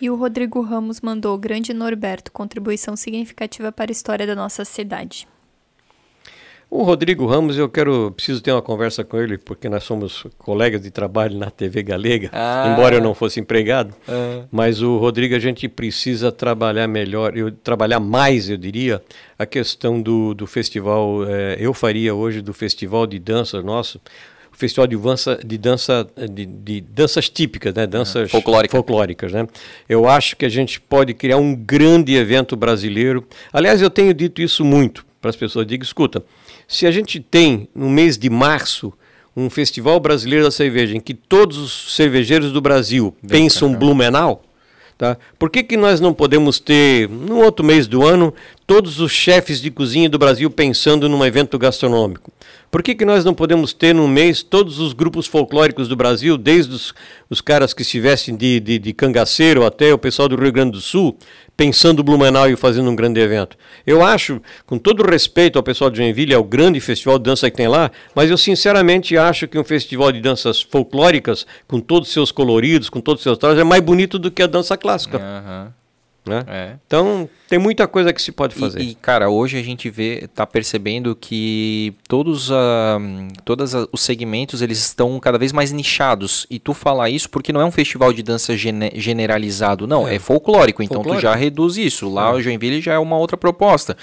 E 0.00 0.08
o 0.08 0.16
Rodrigo 0.16 0.62
Ramos 0.62 1.00
mandou 1.00 1.36
grande 1.36 1.74
Norberto, 1.74 2.32
contribuição 2.32 2.96
significativa 2.96 3.70
para 3.70 3.90
a 3.90 3.92
história 3.92 4.26
da 4.26 4.34
nossa 4.34 4.64
cidade. 4.64 5.28
O 6.70 6.84
Rodrigo 6.84 7.26
Ramos, 7.26 7.58
eu 7.58 7.68
quero, 7.68 8.12
preciso 8.12 8.40
ter 8.40 8.52
uma 8.52 8.62
conversa 8.62 9.02
com 9.02 9.18
ele, 9.18 9.36
porque 9.36 9.68
nós 9.68 9.82
somos 9.82 10.24
colegas 10.38 10.80
de 10.80 10.88
trabalho 10.88 11.36
na 11.36 11.50
TV 11.50 11.82
Galega, 11.82 12.30
ah. 12.32 12.70
embora 12.72 12.94
eu 12.94 13.02
não 13.02 13.12
fosse 13.12 13.40
empregado. 13.40 13.92
Ah. 14.08 14.44
Mas 14.52 14.80
o 14.80 14.96
Rodrigo, 14.96 15.34
a 15.34 15.38
gente 15.40 15.68
precisa 15.68 16.30
trabalhar 16.30 16.86
melhor, 16.86 17.36
eu, 17.36 17.50
trabalhar 17.50 17.98
mais, 17.98 18.48
eu 18.48 18.56
diria, 18.56 19.02
a 19.36 19.44
questão 19.44 20.00
do, 20.00 20.32
do 20.32 20.46
festival. 20.46 21.28
É, 21.28 21.56
eu 21.58 21.74
faria 21.74 22.14
hoje 22.14 22.40
do 22.40 22.54
festival 22.54 23.04
de 23.04 23.18
dança 23.18 23.60
nosso, 23.60 24.00
festival 24.60 24.86
de 24.86 24.96
dança 24.96 25.40
de 25.44 25.58
dança 25.58 26.06
de, 26.30 26.46
de 26.46 26.80
danças 26.82 27.28
típicas, 27.28 27.74
né, 27.74 27.86
danças 27.86 28.24
ah, 28.24 28.28
Folclórica. 28.28 28.76
folclóricas, 28.76 29.32
né? 29.32 29.48
Eu 29.88 30.08
acho 30.08 30.36
que 30.36 30.44
a 30.44 30.48
gente 30.48 30.80
pode 30.80 31.14
criar 31.14 31.38
um 31.38 31.54
grande 31.54 32.14
evento 32.14 32.54
brasileiro. 32.54 33.26
Aliás, 33.52 33.80
eu 33.80 33.90
tenho 33.90 34.12
dito 34.12 34.42
isso 34.42 34.64
muito 34.64 35.04
para 35.20 35.30
as 35.30 35.36
pessoas. 35.36 35.66
Digo, 35.66 35.82
escuta, 35.82 36.22
se 36.68 36.86
a 36.86 36.90
gente 36.90 37.18
tem 37.18 37.68
no 37.74 37.88
mês 37.88 38.18
de 38.18 38.28
março 38.28 38.92
um 39.36 39.48
festival 39.48 39.98
brasileiro 39.98 40.44
da 40.44 40.50
cerveja 40.50 40.96
em 40.96 41.00
que 41.00 41.14
todos 41.14 41.56
os 41.56 41.94
cervejeiros 41.94 42.52
do 42.52 42.60
Brasil 42.60 43.14
Bem 43.22 43.44
pensam 43.44 43.74
Blumenau, 43.74 44.42
tá? 44.98 45.16
Por 45.38 45.50
que, 45.50 45.62
que 45.62 45.76
nós 45.76 46.00
não 46.00 46.12
podemos 46.12 46.58
ter 46.58 47.08
no 47.08 47.38
outro 47.38 47.64
mês 47.64 47.86
do 47.86 48.06
ano 48.06 48.34
todos 48.70 49.00
os 49.00 49.10
chefes 49.10 49.60
de 49.60 49.68
cozinha 49.68 50.08
do 50.08 50.16
Brasil 50.16 50.48
pensando 50.48 51.08
num 51.08 51.24
evento 51.24 51.58
gastronômico? 51.58 52.30
Por 52.70 52.84
que, 52.84 52.94
que 52.94 53.04
nós 53.04 53.24
não 53.24 53.34
podemos 53.34 53.72
ter 53.72 53.92
no 53.92 54.06
mês 54.06 54.44
todos 54.44 54.78
os 54.78 54.92
grupos 54.92 55.26
folclóricos 55.26 55.88
do 55.88 55.96
Brasil, 55.96 56.38
desde 56.38 56.72
os, 56.72 56.94
os 57.28 57.40
caras 57.40 57.74
que 57.74 57.82
estivessem 57.82 58.36
de, 58.36 58.60
de, 58.60 58.78
de 58.78 58.92
cangaceiro 58.92 59.66
até 59.66 59.92
o 59.92 59.98
pessoal 59.98 60.28
do 60.28 60.36
Rio 60.36 60.52
Grande 60.52 60.70
do 60.70 60.80
Sul, 60.80 61.18
pensando 61.56 62.04
Blumenau 62.04 62.48
e 62.48 62.54
fazendo 62.54 62.88
um 62.88 62.94
grande 62.94 63.18
evento? 63.18 63.56
Eu 63.84 64.04
acho, 64.04 64.40
com 64.64 64.78
todo 64.78 65.02
respeito 65.02 65.58
ao 65.58 65.64
pessoal 65.64 65.90
de 65.90 65.96
Joinville, 65.96 66.32
ao 66.32 66.44
grande 66.44 66.78
festival 66.78 67.18
de 67.18 67.24
dança 67.24 67.50
que 67.50 67.56
tem 67.56 67.66
lá, 67.66 67.90
mas 68.14 68.30
eu 68.30 68.38
sinceramente 68.38 69.18
acho 69.18 69.48
que 69.48 69.58
um 69.58 69.64
festival 69.64 70.12
de 70.12 70.20
danças 70.20 70.62
folclóricas, 70.62 71.44
com 71.66 71.80
todos 71.80 72.06
os 72.06 72.14
seus 72.14 72.30
coloridos, 72.30 72.88
com 72.88 73.00
todos 73.00 73.18
os 73.18 73.24
seus 73.24 73.36
trajes, 73.36 73.58
é 73.58 73.64
mais 73.64 73.82
bonito 73.82 74.16
do 74.16 74.30
que 74.30 74.44
a 74.44 74.46
dança 74.46 74.76
clássica. 74.76 75.18
Uhum. 75.18 75.79
Né? 76.24 76.44
É. 76.46 76.76
Então, 76.86 77.28
tem 77.48 77.58
muita 77.58 77.88
coisa 77.88 78.12
que 78.12 78.20
se 78.20 78.30
pode 78.30 78.54
fazer. 78.54 78.80
E, 78.80 78.90
e 78.90 78.94
cara, 78.94 79.30
hoje 79.30 79.58
a 79.58 79.62
gente 79.62 79.88
vê, 79.88 80.28
tá 80.34 80.46
percebendo 80.46 81.16
que 81.16 81.94
todos, 82.06 82.50
uh, 82.50 82.54
todos 83.44 83.72
os 83.90 84.00
segmentos 84.02 84.60
eles 84.60 84.78
estão 84.78 85.18
cada 85.18 85.38
vez 85.38 85.50
mais 85.52 85.72
nichados. 85.72 86.46
E 86.50 86.58
tu 86.58 86.74
fala 86.74 87.08
isso 87.08 87.28
porque 87.30 87.52
não 87.52 87.60
é 87.60 87.64
um 87.64 87.72
festival 87.72 88.12
de 88.12 88.22
dança 88.22 88.56
gene 88.56 88.92
generalizado, 88.94 89.86
não, 89.86 90.06
é, 90.06 90.16
é 90.16 90.18
folclórico. 90.18 90.82
Então 90.82 90.96
folclórico. 90.96 91.20
tu 91.20 91.22
já 91.22 91.34
reduz 91.34 91.76
isso. 91.76 92.08
Lá 92.08 92.28
é. 92.28 92.32
o 92.34 92.40
Joinville 92.40 92.80
já 92.80 92.94
é 92.94 92.98
uma 92.98 93.16
outra 93.16 93.36
proposta. 93.36 93.96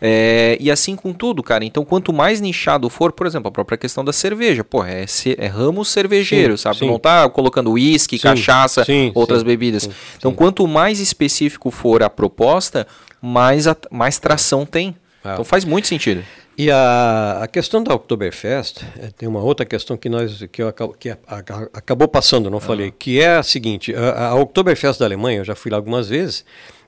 É, 0.00 0.56
e 0.58 0.70
assim 0.70 0.96
com 0.96 1.12
tudo, 1.12 1.42
cara. 1.42 1.64
Então, 1.64 1.84
quanto 1.84 2.12
mais 2.12 2.40
nichado 2.40 2.88
for, 2.88 3.12
por 3.12 3.26
exemplo, 3.26 3.48
a 3.48 3.52
própria 3.52 3.76
questão 3.76 4.04
da 4.04 4.12
cerveja, 4.12 4.64
pô, 4.64 4.82
é, 4.82 5.04
é 5.36 5.46
ramo 5.46 5.84
cervejeiro, 5.84 6.56
sim, 6.56 6.62
sabe? 6.62 6.78
Sim. 6.78 6.86
Não 6.86 6.98
tá 6.98 7.28
colocando 7.28 7.72
uísque, 7.72 8.18
cachaça, 8.18 8.84
sim, 8.84 9.12
outras 9.14 9.42
bebidas. 9.42 9.88
então, 10.16 10.32
quanto 10.32 10.66
mais 10.66 11.00
específico 11.00 11.70
for 11.70 12.02
a 12.02 12.08
proposta, 12.08 12.86
mais, 13.20 13.66
a, 13.66 13.76
mais 13.90 14.18
tração 14.18 14.64
tem. 14.64 14.96
Ah. 15.22 15.34
Então 15.34 15.44
faz 15.44 15.64
muito 15.64 15.86
sentido. 15.86 16.24
E 16.56 16.70
a, 16.70 17.40
a 17.42 17.46
questão 17.46 17.82
da 17.82 17.94
Oktoberfest, 17.94 18.82
é, 18.98 19.08
tem 19.16 19.28
uma 19.28 19.40
outra 19.40 19.64
questão 19.64 19.96
que 19.96 20.08
nós 20.08 20.44
que, 20.52 20.62
eu, 20.62 20.72
que 20.98 21.10
a, 21.10 21.18
a, 21.26 21.38
acabou 21.72 22.08
passando, 22.08 22.50
não 22.50 22.58
ah. 22.58 22.60
falei, 22.60 22.90
que 22.90 23.20
é 23.20 23.36
a 23.36 23.42
seguinte, 23.42 23.94
a, 23.94 24.28
a 24.28 24.34
Oktoberfest 24.34 24.98
da 24.98 25.06
Alemanha, 25.06 25.38
eu 25.38 25.44
já 25.44 25.54
fui 25.54 25.70
lá 25.70 25.78
algumas 25.78 26.08
vezes, 26.08 26.44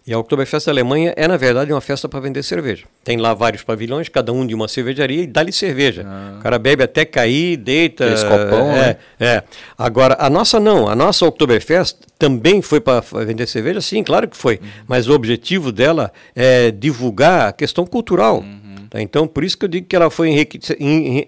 e 0.06 0.12
a 0.12 0.18
Oktoberfest 0.18 0.66
da 0.66 0.72
Alemanha 0.72 1.14
é, 1.16 1.28
na 1.28 1.36
verdade, 1.36 1.72
uma 1.72 1.80
festa 1.80 2.08
para 2.08 2.18
vender 2.18 2.42
cerveja. 2.42 2.84
Tem 3.04 3.16
lá 3.16 3.34
vários 3.34 3.62
pavilhões, 3.62 4.08
cada 4.08 4.32
um 4.32 4.44
de 4.44 4.54
uma 4.54 4.66
cervejaria, 4.66 5.22
e 5.22 5.26
dá-lhe 5.26 5.52
cerveja. 5.52 6.04
Ah. 6.06 6.38
O 6.38 6.42
cara 6.42 6.58
bebe 6.58 6.82
até 6.82 7.04
cair, 7.04 7.56
deita. 7.56 8.04
Aqueles 8.04 8.24
copão, 8.24 8.72
é, 8.72 8.80
né? 8.80 8.96
é. 9.20 9.42
Agora, 9.78 10.16
a 10.18 10.28
nossa 10.28 10.58
não. 10.58 10.88
A 10.88 10.96
nossa 10.96 11.24
Oktoberfest 11.24 11.98
também 12.18 12.60
foi 12.60 12.80
para 12.80 13.00
vender 13.24 13.46
cerveja? 13.46 13.80
Sim, 13.80 14.02
claro 14.02 14.28
que 14.28 14.36
foi. 14.36 14.56
Uhum. 14.56 14.68
Mas 14.88 15.08
o 15.08 15.12
objetivo 15.12 15.70
dela 15.70 16.12
é 16.34 16.70
divulgar 16.70 17.48
a 17.48 17.52
questão 17.52 17.86
cultural. 17.86 18.38
Uhum. 18.38 18.61
Tá? 18.92 19.00
Então, 19.00 19.26
por 19.26 19.42
isso 19.42 19.56
que 19.56 19.64
eu 19.64 19.68
digo 19.70 19.86
que 19.86 19.96
ela 19.96 20.10
foi 20.10 20.28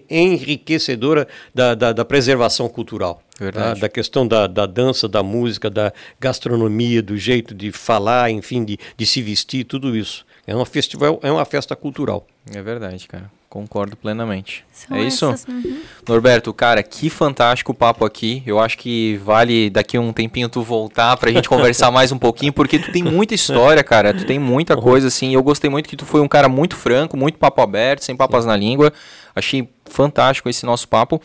enriquecedora 0.07 1.27
da, 1.51 1.73
da, 1.73 1.91
da 1.93 2.05
preservação 2.05 2.69
cultural. 2.69 3.23
Tá? 3.51 3.73
Da 3.73 3.89
questão 3.89 4.27
da, 4.27 4.45
da 4.45 4.67
dança, 4.67 5.09
da 5.09 5.23
música, 5.23 5.67
da 5.67 5.91
gastronomia, 6.19 7.01
do 7.01 7.17
jeito 7.17 7.55
de 7.55 7.71
falar, 7.71 8.29
enfim, 8.29 8.63
de, 8.63 8.77
de 8.95 9.05
se 9.07 9.19
vestir, 9.19 9.63
tudo 9.63 9.97
isso. 9.97 10.23
É 10.45 10.55
um 10.55 10.63
festival, 10.63 11.19
é 11.23 11.31
uma 11.31 11.43
festa 11.43 11.75
cultural. 11.75 12.27
É 12.53 12.61
verdade, 12.61 13.07
cara. 13.07 13.31
Concordo 13.55 13.95
plenamente. 13.95 14.65
São 14.69 14.97
é 14.97 15.03
isso? 15.03 15.33
Uhum. 15.47 15.79
Norberto, 16.05 16.53
cara, 16.53 16.83
que 16.83 17.09
fantástico 17.09 17.73
papo 17.73 18.03
aqui. 18.03 18.43
Eu 18.45 18.59
acho 18.59 18.77
que 18.77 19.15
vale 19.23 19.69
daqui 19.69 19.97
um 19.97 20.11
tempinho 20.11 20.49
tu 20.49 20.61
voltar 20.61 21.15
pra 21.15 21.31
gente 21.31 21.47
conversar 21.47 21.89
mais 21.89 22.11
um 22.11 22.17
pouquinho, 22.17 22.51
porque 22.51 22.77
tu 22.77 22.91
tem 22.91 23.01
muita 23.01 23.33
história, 23.33 23.81
cara. 23.81 24.13
Tu 24.13 24.25
tem 24.25 24.37
muita 24.37 24.75
uhum. 24.75 24.81
coisa, 24.81 25.07
assim. 25.07 25.33
Eu 25.33 25.41
gostei 25.41 25.69
muito 25.69 25.87
que 25.87 25.95
tu 25.95 26.05
foi 26.05 26.19
um 26.19 26.27
cara 26.27 26.49
muito 26.49 26.75
franco, 26.75 27.15
muito 27.15 27.37
papo 27.37 27.61
aberto, 27.61 28.03
sem 28.03 28.13
papas 28.13 28.45
na 28.45 28.57
língua. 28.57 28.91
Achei 29.33 29.69
fantástico 29.85 30.49
esse 30.49 30.65
nosso 30.65 30.89
papo. 30.89 31.21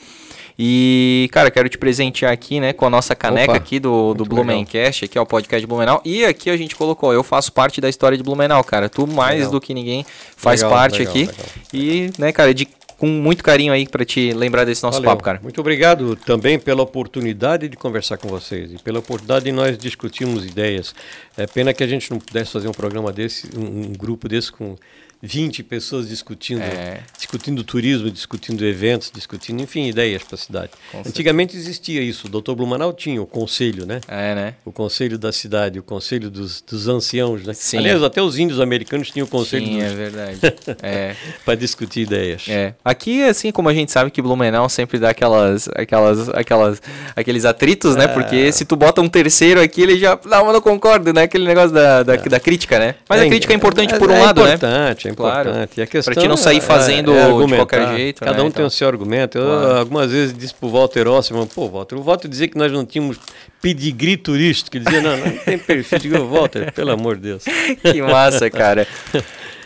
E, 0.62 1.30
cara, 1.32 1.50
quero 1.50 1.70
te 1.70 1.78
presentear 1.78 2.30
aqui, 2.30 2.60
né, 2.60 2.74
com 2.74 2.84
a 2.84 2.90
nossa 2.90 3.14
caneca 3.14 3.52
Opa, 3.52 3.56
aqui 3.56 3.80
do, 3.80 4.12
do 4.12 4.26
Blumencast, 4.26 5.06
aqui 5.06 5.16
é 5.16 5.20
o 5.20 5.24
podcast 5.24 5.58
de 5.58 5.66
Blumenau. 5.66 6.02
E 6.04 6.22
aqui 6.22 6.50
a 6.50 6.56
gente 6.58 6.76
colocou, 6.76 7.14
eu 7.14 7.24
faço 7.24 7.50
parte 7.50 7.80
da 7.80 7.88
história 7.88 8.14
de 8.14 8.22
Blumenau, 8.22 8.62
cara. 8.62 8.86
Tu 8.86 9.06
mais 9.06 9.36
Legal. 9.36 9.52
do 9.52 9.58
que 9.58 9.72
ninguém 9.72 10.04
faz 10.36 10.60
Legal, 10.60 10.76
parte 10.76 10.98
legal, 10.98 11.14
aqui. 11.14 11.30
E, 11.72 12.10
né, 12.18 12.30
cara, 12.30 12.52
de, 12.52 12.68
com 12.98 13.06
muito 13.06 13.42
carinho 13.42 13.72
aí 13.72 13.88
pra 13.88 14.04
te 14.04 14.34
lembrar 14.34 14.66
desse 14.66 14.82
nosso 14.82 14.98
Valeu. 14.98 15.12
papo, 15.12 15.22
cara. 15.22 15.40
Muito 15.42 15.58
obrigado 15.62 16.14
também 16.14 16.58
pela 16.58 16.82
oportunidade 16.82 17.66
de 17.66 17.78
conversar 17.78 18.18
com 18.18 18.28
vocês 18.28 18.70
e 18.74 18.76
pela 18.76 18.98
oportunidade 18.98 19.46
de 19.46 19.52
nós 19.52 19.78
discutirmos 19.78 20.44
ideias. 20.44 20.94
É 21.38 21.46
pena 21.46 21.72
que 21.72 21.82
a 21.82 21.86
gente 21.86 22.10
não 22.10 22.18
pudesse 22.18 22.52
fazer 22.52 22.68
um 22.68 22.72
programa 22.72 23.10
desse, 23.10 23.48
um, 23.56 23.62
um 23.62 23.92
grupo 23.94 24.28
desse 24.28 24.52
com 24.52 24.76
20 25.22 25.62
pessoas 25.64 26.08
discutindo, 26.08 26.62
É. 26.62 27.00
discutindo 27.16 27.62
turismo, 27.62 28.10
discutindo 28.10 28.64
eventos, 28.64 29.10
discutindo, 29.14 29.60
enfim, 29.62 29.86
ideias 29.86 30.22
para 30.22 30.34
a 30.34 30.38
cidade. 30.38 30.70
Com 30.90 31.00
Antigamente 31.00 31.56
existia 31.56 32.00
isso. 32.00 32.26
O 32.26 32.30
Dr. 32.40 32.52
Blumenau 32.54 32.92
tinha 32.92 33.20
o 33.20 33.26
conselho, 33.26 33.84
né? 33.84 34.00
É, 34.08 34.34
né? 34.34 34.54
O 34.64 34.72
conselho 34.72 35.18
da 35.18 35.30
cidade, 35.32 35.78
o 35.78 35.82
conselho 35.82 36.30
dos, 36.30 36.62
dos 36.62 36.88
anciãos, 36.88 37.44
né? 37.44 37.52
Sim. 37.52 37.78
Aliás, 37.78 38.02
até 38.02 38.22
os 38.22 38.38
índios 38.38 38.60
americanos 38.60 39.10
tinham 39.10 39.26
o 39.26 39.28
conselho 39.30 39.66
Sim, 39.66 39.80
é 39.82 39.84
dos- 39.88 39.92
verdade. 39.98 40.38
é. 40.82 41.14
para 41.44 41.54
discutir 41.54 42.00
ideias. 42.00 42.46
É. 42.48 42.74
Aqui, 42.84 43.22
assim, 43.22 43.50
como 43.52 43.68
a 43.68 43.74
gente 43.74 43.92
sabe 43.92 44.10
que 44.10 44.22
Blumenau 44.22 44.68
sempre 44.68 44.98
dá 44.98 45.10
aquelas, 45.10 45.68
aquelas, 45.74 46.28
aquelas, 46.30 46.82
aqueles 47.14 47.44
atritos, 47.44 47.94
né? 47.94 48.08
Porque 48.08 48.50
se 48.52 48.64
tu 48.64 48.74
bota 48.74 49.00
um 49.00 49.08
terceiro 49.08 49.60
aqui, 49.60 49.82
ele 49.82 49.98
já. 49.98 50.18
Não, 50.24 50.44
mas 50.46 50.54
não 50.54 50.60
concordo, 50.62 51.12
né? 51.12 51.22
Aquele 51.24 51.46
negócio 51.46 51.70
da, 51.72 52.02
da, 52.02 52.16
da 52.16 52.40
crítica, 52.40 52.78
né? 52.78 52.94
Mas 53.08 53.20
a 53.20 53.26
crítica 53.28 53.52
é 53.52 53.56
importante 53.56 53.94
por 53.98 54.10
um 54.10 54.14
é 54.14 54.18
lado, 54.24 54.42
né? 54.42 54.54
importante, 54.54 55.09
É 55.12 55.14
Claro. 55.16 55.48
importante, 55.50 55.80
É 55.80 55.86
questão 55.86 56.12
Pra 56.14 56.22
te 56.22 56.28
não 56.28 56.36
sair 56.36 56.58
é- 56.58 56.60
fazendo 56.60 57.12
é 57.12 57.14
de 57.14 57.20
argumentar. 57.20 57.56
qualquer 57.56 57.96
jeito, 57.96 58.20
Cada 58.20 58.36
né, 58.38 58.42
um 58.42 58.46
então. 58.46 58.56
tem 58.58 58.64
o 58.66 58.70
seu 58.70 58.88
argumento. 58.88 59.38
Eu, 59.38 59.44
Claro. 59.44 59.78
algumas 59.78 60.10
vezes 60.10 60.36
disse 60.36 60.54
pro 60.54 60.68
Walter 60.68 61.08
Ossman, 61.08 61.46
pô, 61.46 61.68
Walter, 61.68 61.96
o 61.96 62.02
Walter 62.02 62.28
dizia 62.28 62.48
que 62.48 62.56
nós 62.58 62.70
não 62.72 62.84
tínhamos 62.84 63.18
pedigree 63.60 64.16
turístico. 64.16 64.76
Ele 64.76 64.84
dizia, 64.84 65.02
não, 65.02 65.16
não 65.16 65.36
tem 65.38 65.58
perfil. 65.58 65.96
Eu 65.98 66.02
digo, 66.02 66.26
Walter, 66.26 66.72
pelo 66.72 66.90
amor 66.92 67.16
de 67.16 67.22
Deus. 67.22 67.44
Que 67.82 68.00
massa, 68.02 68.48
cara. 68.50 68.86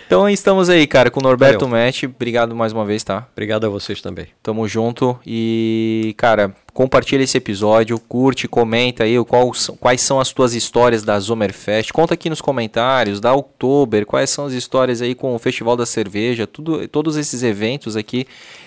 Então 0.06 0.28
estamos 0.28 0.68
aí, 0.68 0.86
cara, 0.86 1.10
com 1.10 1.18
o 1.20 1.22
Norberto 1.22 1.66
Valeu. 1.66 1.84
Metti. 1.86 2.06
Obrigado 2.06 2.54
mais 2.54 2.72
uma 2.72 2.84
vez, 2.84 3.02
tá? 3.02 3.26
Obrigado 3.32 3.64
a 3.66 3.68
vocês 3.70 4.00
também. 4.02 4.26
Tamo 4.42 4.68
junto 4.68 5.18
e, 5.26 6.14
cara, 6.18 6.54
compartilha 6.74 7.22
esse 7.22 7.38
episódio, 7.38 7.96
curte, 8.00 8.48
comenta 8.48 9.04
aí 9.04 9.14
qual, 9.24 9.52
quais 9.78 10.00
são 10.00 10.18
as 10.18 10.32
tuas 10.32 10.54
histórias 10.54 11.04
da 11.04 11.18
Zomerfest. 11.20 11.92
Conta 11.92 12.14
aqui 12.14 12.28
nos 12.28 12.40
comentários, 12.40 13.20
da 13.20 13.32
Oktober, 13.32 14.04
quais 14.04 14.28
são 14.28 14.44
as 14.44 14.52
histórias 14.52 15.00
aí 15.00 15.14
com 15.14 15.32
o 15.34 15.38
Festival 15.38 15.76
da 15.76 15.86
Cerveja, 15.86 16.48
tudo, 16.48 16.88
todos 16.88 17.16
esses 17.16 17.44
eventos 17.44 17.96
aqui 17.96 18.26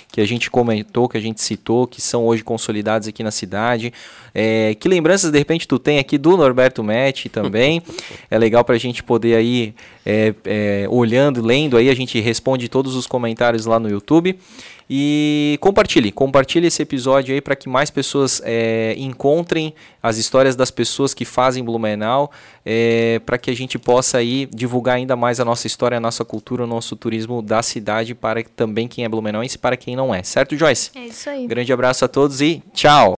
que 0.09 0.21
a 0.21 0.25
gente 0.25 0.49
comentou, 0.49 1.09
que 1.09 1.17
a 1.17 1.21
gente 1.21 1.41
citou, 1.41 1.85
que 1.85 2.01
são 2.01 2.25
hoje 2.25 2.41
consolidados 2.41 3.09
aqui 3.09 3.21
na 3.23 3.31
cidade. 3.31 3.91
É, 4.33 4.73
que 4.79 4.87
lembranças 4.87 5.29
de 5.29 5.37
repente 5.37 5.67
tu 5.67 5.77
tem 5.77 5.99
aqui 5.99 6.17
do 6.17 6.37
Norberto 6.37 6.81
Metti 6.81 7.27
também? 7.27 7.81
é 8.31 8.37
legal 8.37 8.63
pra 8.63 8.77
gente 8.77 9.03
poder 9.03 9.35
aí, 9.35 9.73
é, 10.05 10.33
é, 10.45 10.87
olhando, 10.89 11.45
lendo 11.45 11.75
aí, 11.75 11.89
a 11.89 11.93
gente 11.93 12.19
responde 12.21 12.69
todos 12.69 12.95
os 12.95 13.05
comentários 13.05 13.65
lá 13.65 13.79
no 13.79 13.89
YouTube. 13.89 14.39
E 14.89 15.57
compartilhe, 15.59 16.11
compartilhe 16.11 16.67
esse 16.67 16.81
episódio 16.81 17.35
aí 17.35 17.41
para 17.41 17.55
que 17.55 17.67
mais 17.67 17.89
pessoas 17.89 18.41
é, 18.45 18.95
encontrem 18.97 19.73
as 20.01 20.17
histórias 20.17 20.55
das 20.55 20.71
pessoas 20.71 21.13
que 21.13 21.25
fazem 21.25 21.63
Blumenau, 21.63 22.31
é, 22.65 23.19
para 23.25 23.37
que 23.37 23.51
a 23.51 23.55
gente 23.55 23.77
possa 23.77 24.17
aí 24.17 24.47
divulgar 24.53 24.95
ainda 24.95 25.15
mais 25.15 25.39
a 25.39 25.45
nossa 25.45 25.67
história, 25.67 25.97
a 25.97 26.01
nossa 26.01 26.23
cultura, 26.23 26.63
o 26.63 26.67
nosso 26.67 26.95
turismo 26.95 27.41
da 27.41 27.61
cidade 27.61 28.15
para 28.15 28.43
também 28.55 28.87
quem 28.87 29.03
é 29.03 29.09
blumenauense 29.09 29.57
e 29.57 29.59
para 29.59 29.75
quem 29.75 29.95
não 29.95 30.15
é. 30.15 30.23
Certo, 30.23 30.55
Joyce? 30.55 30.91
É 30.95 31.05
isso 31.05 31.29
aí. 31.29 31.47
Grande 31.47 31.73
abraço 31.73 32.05
a 32.05 32.07
todos 32.07 32.39
e 32.39 32.63
tchau! 32.73 33.15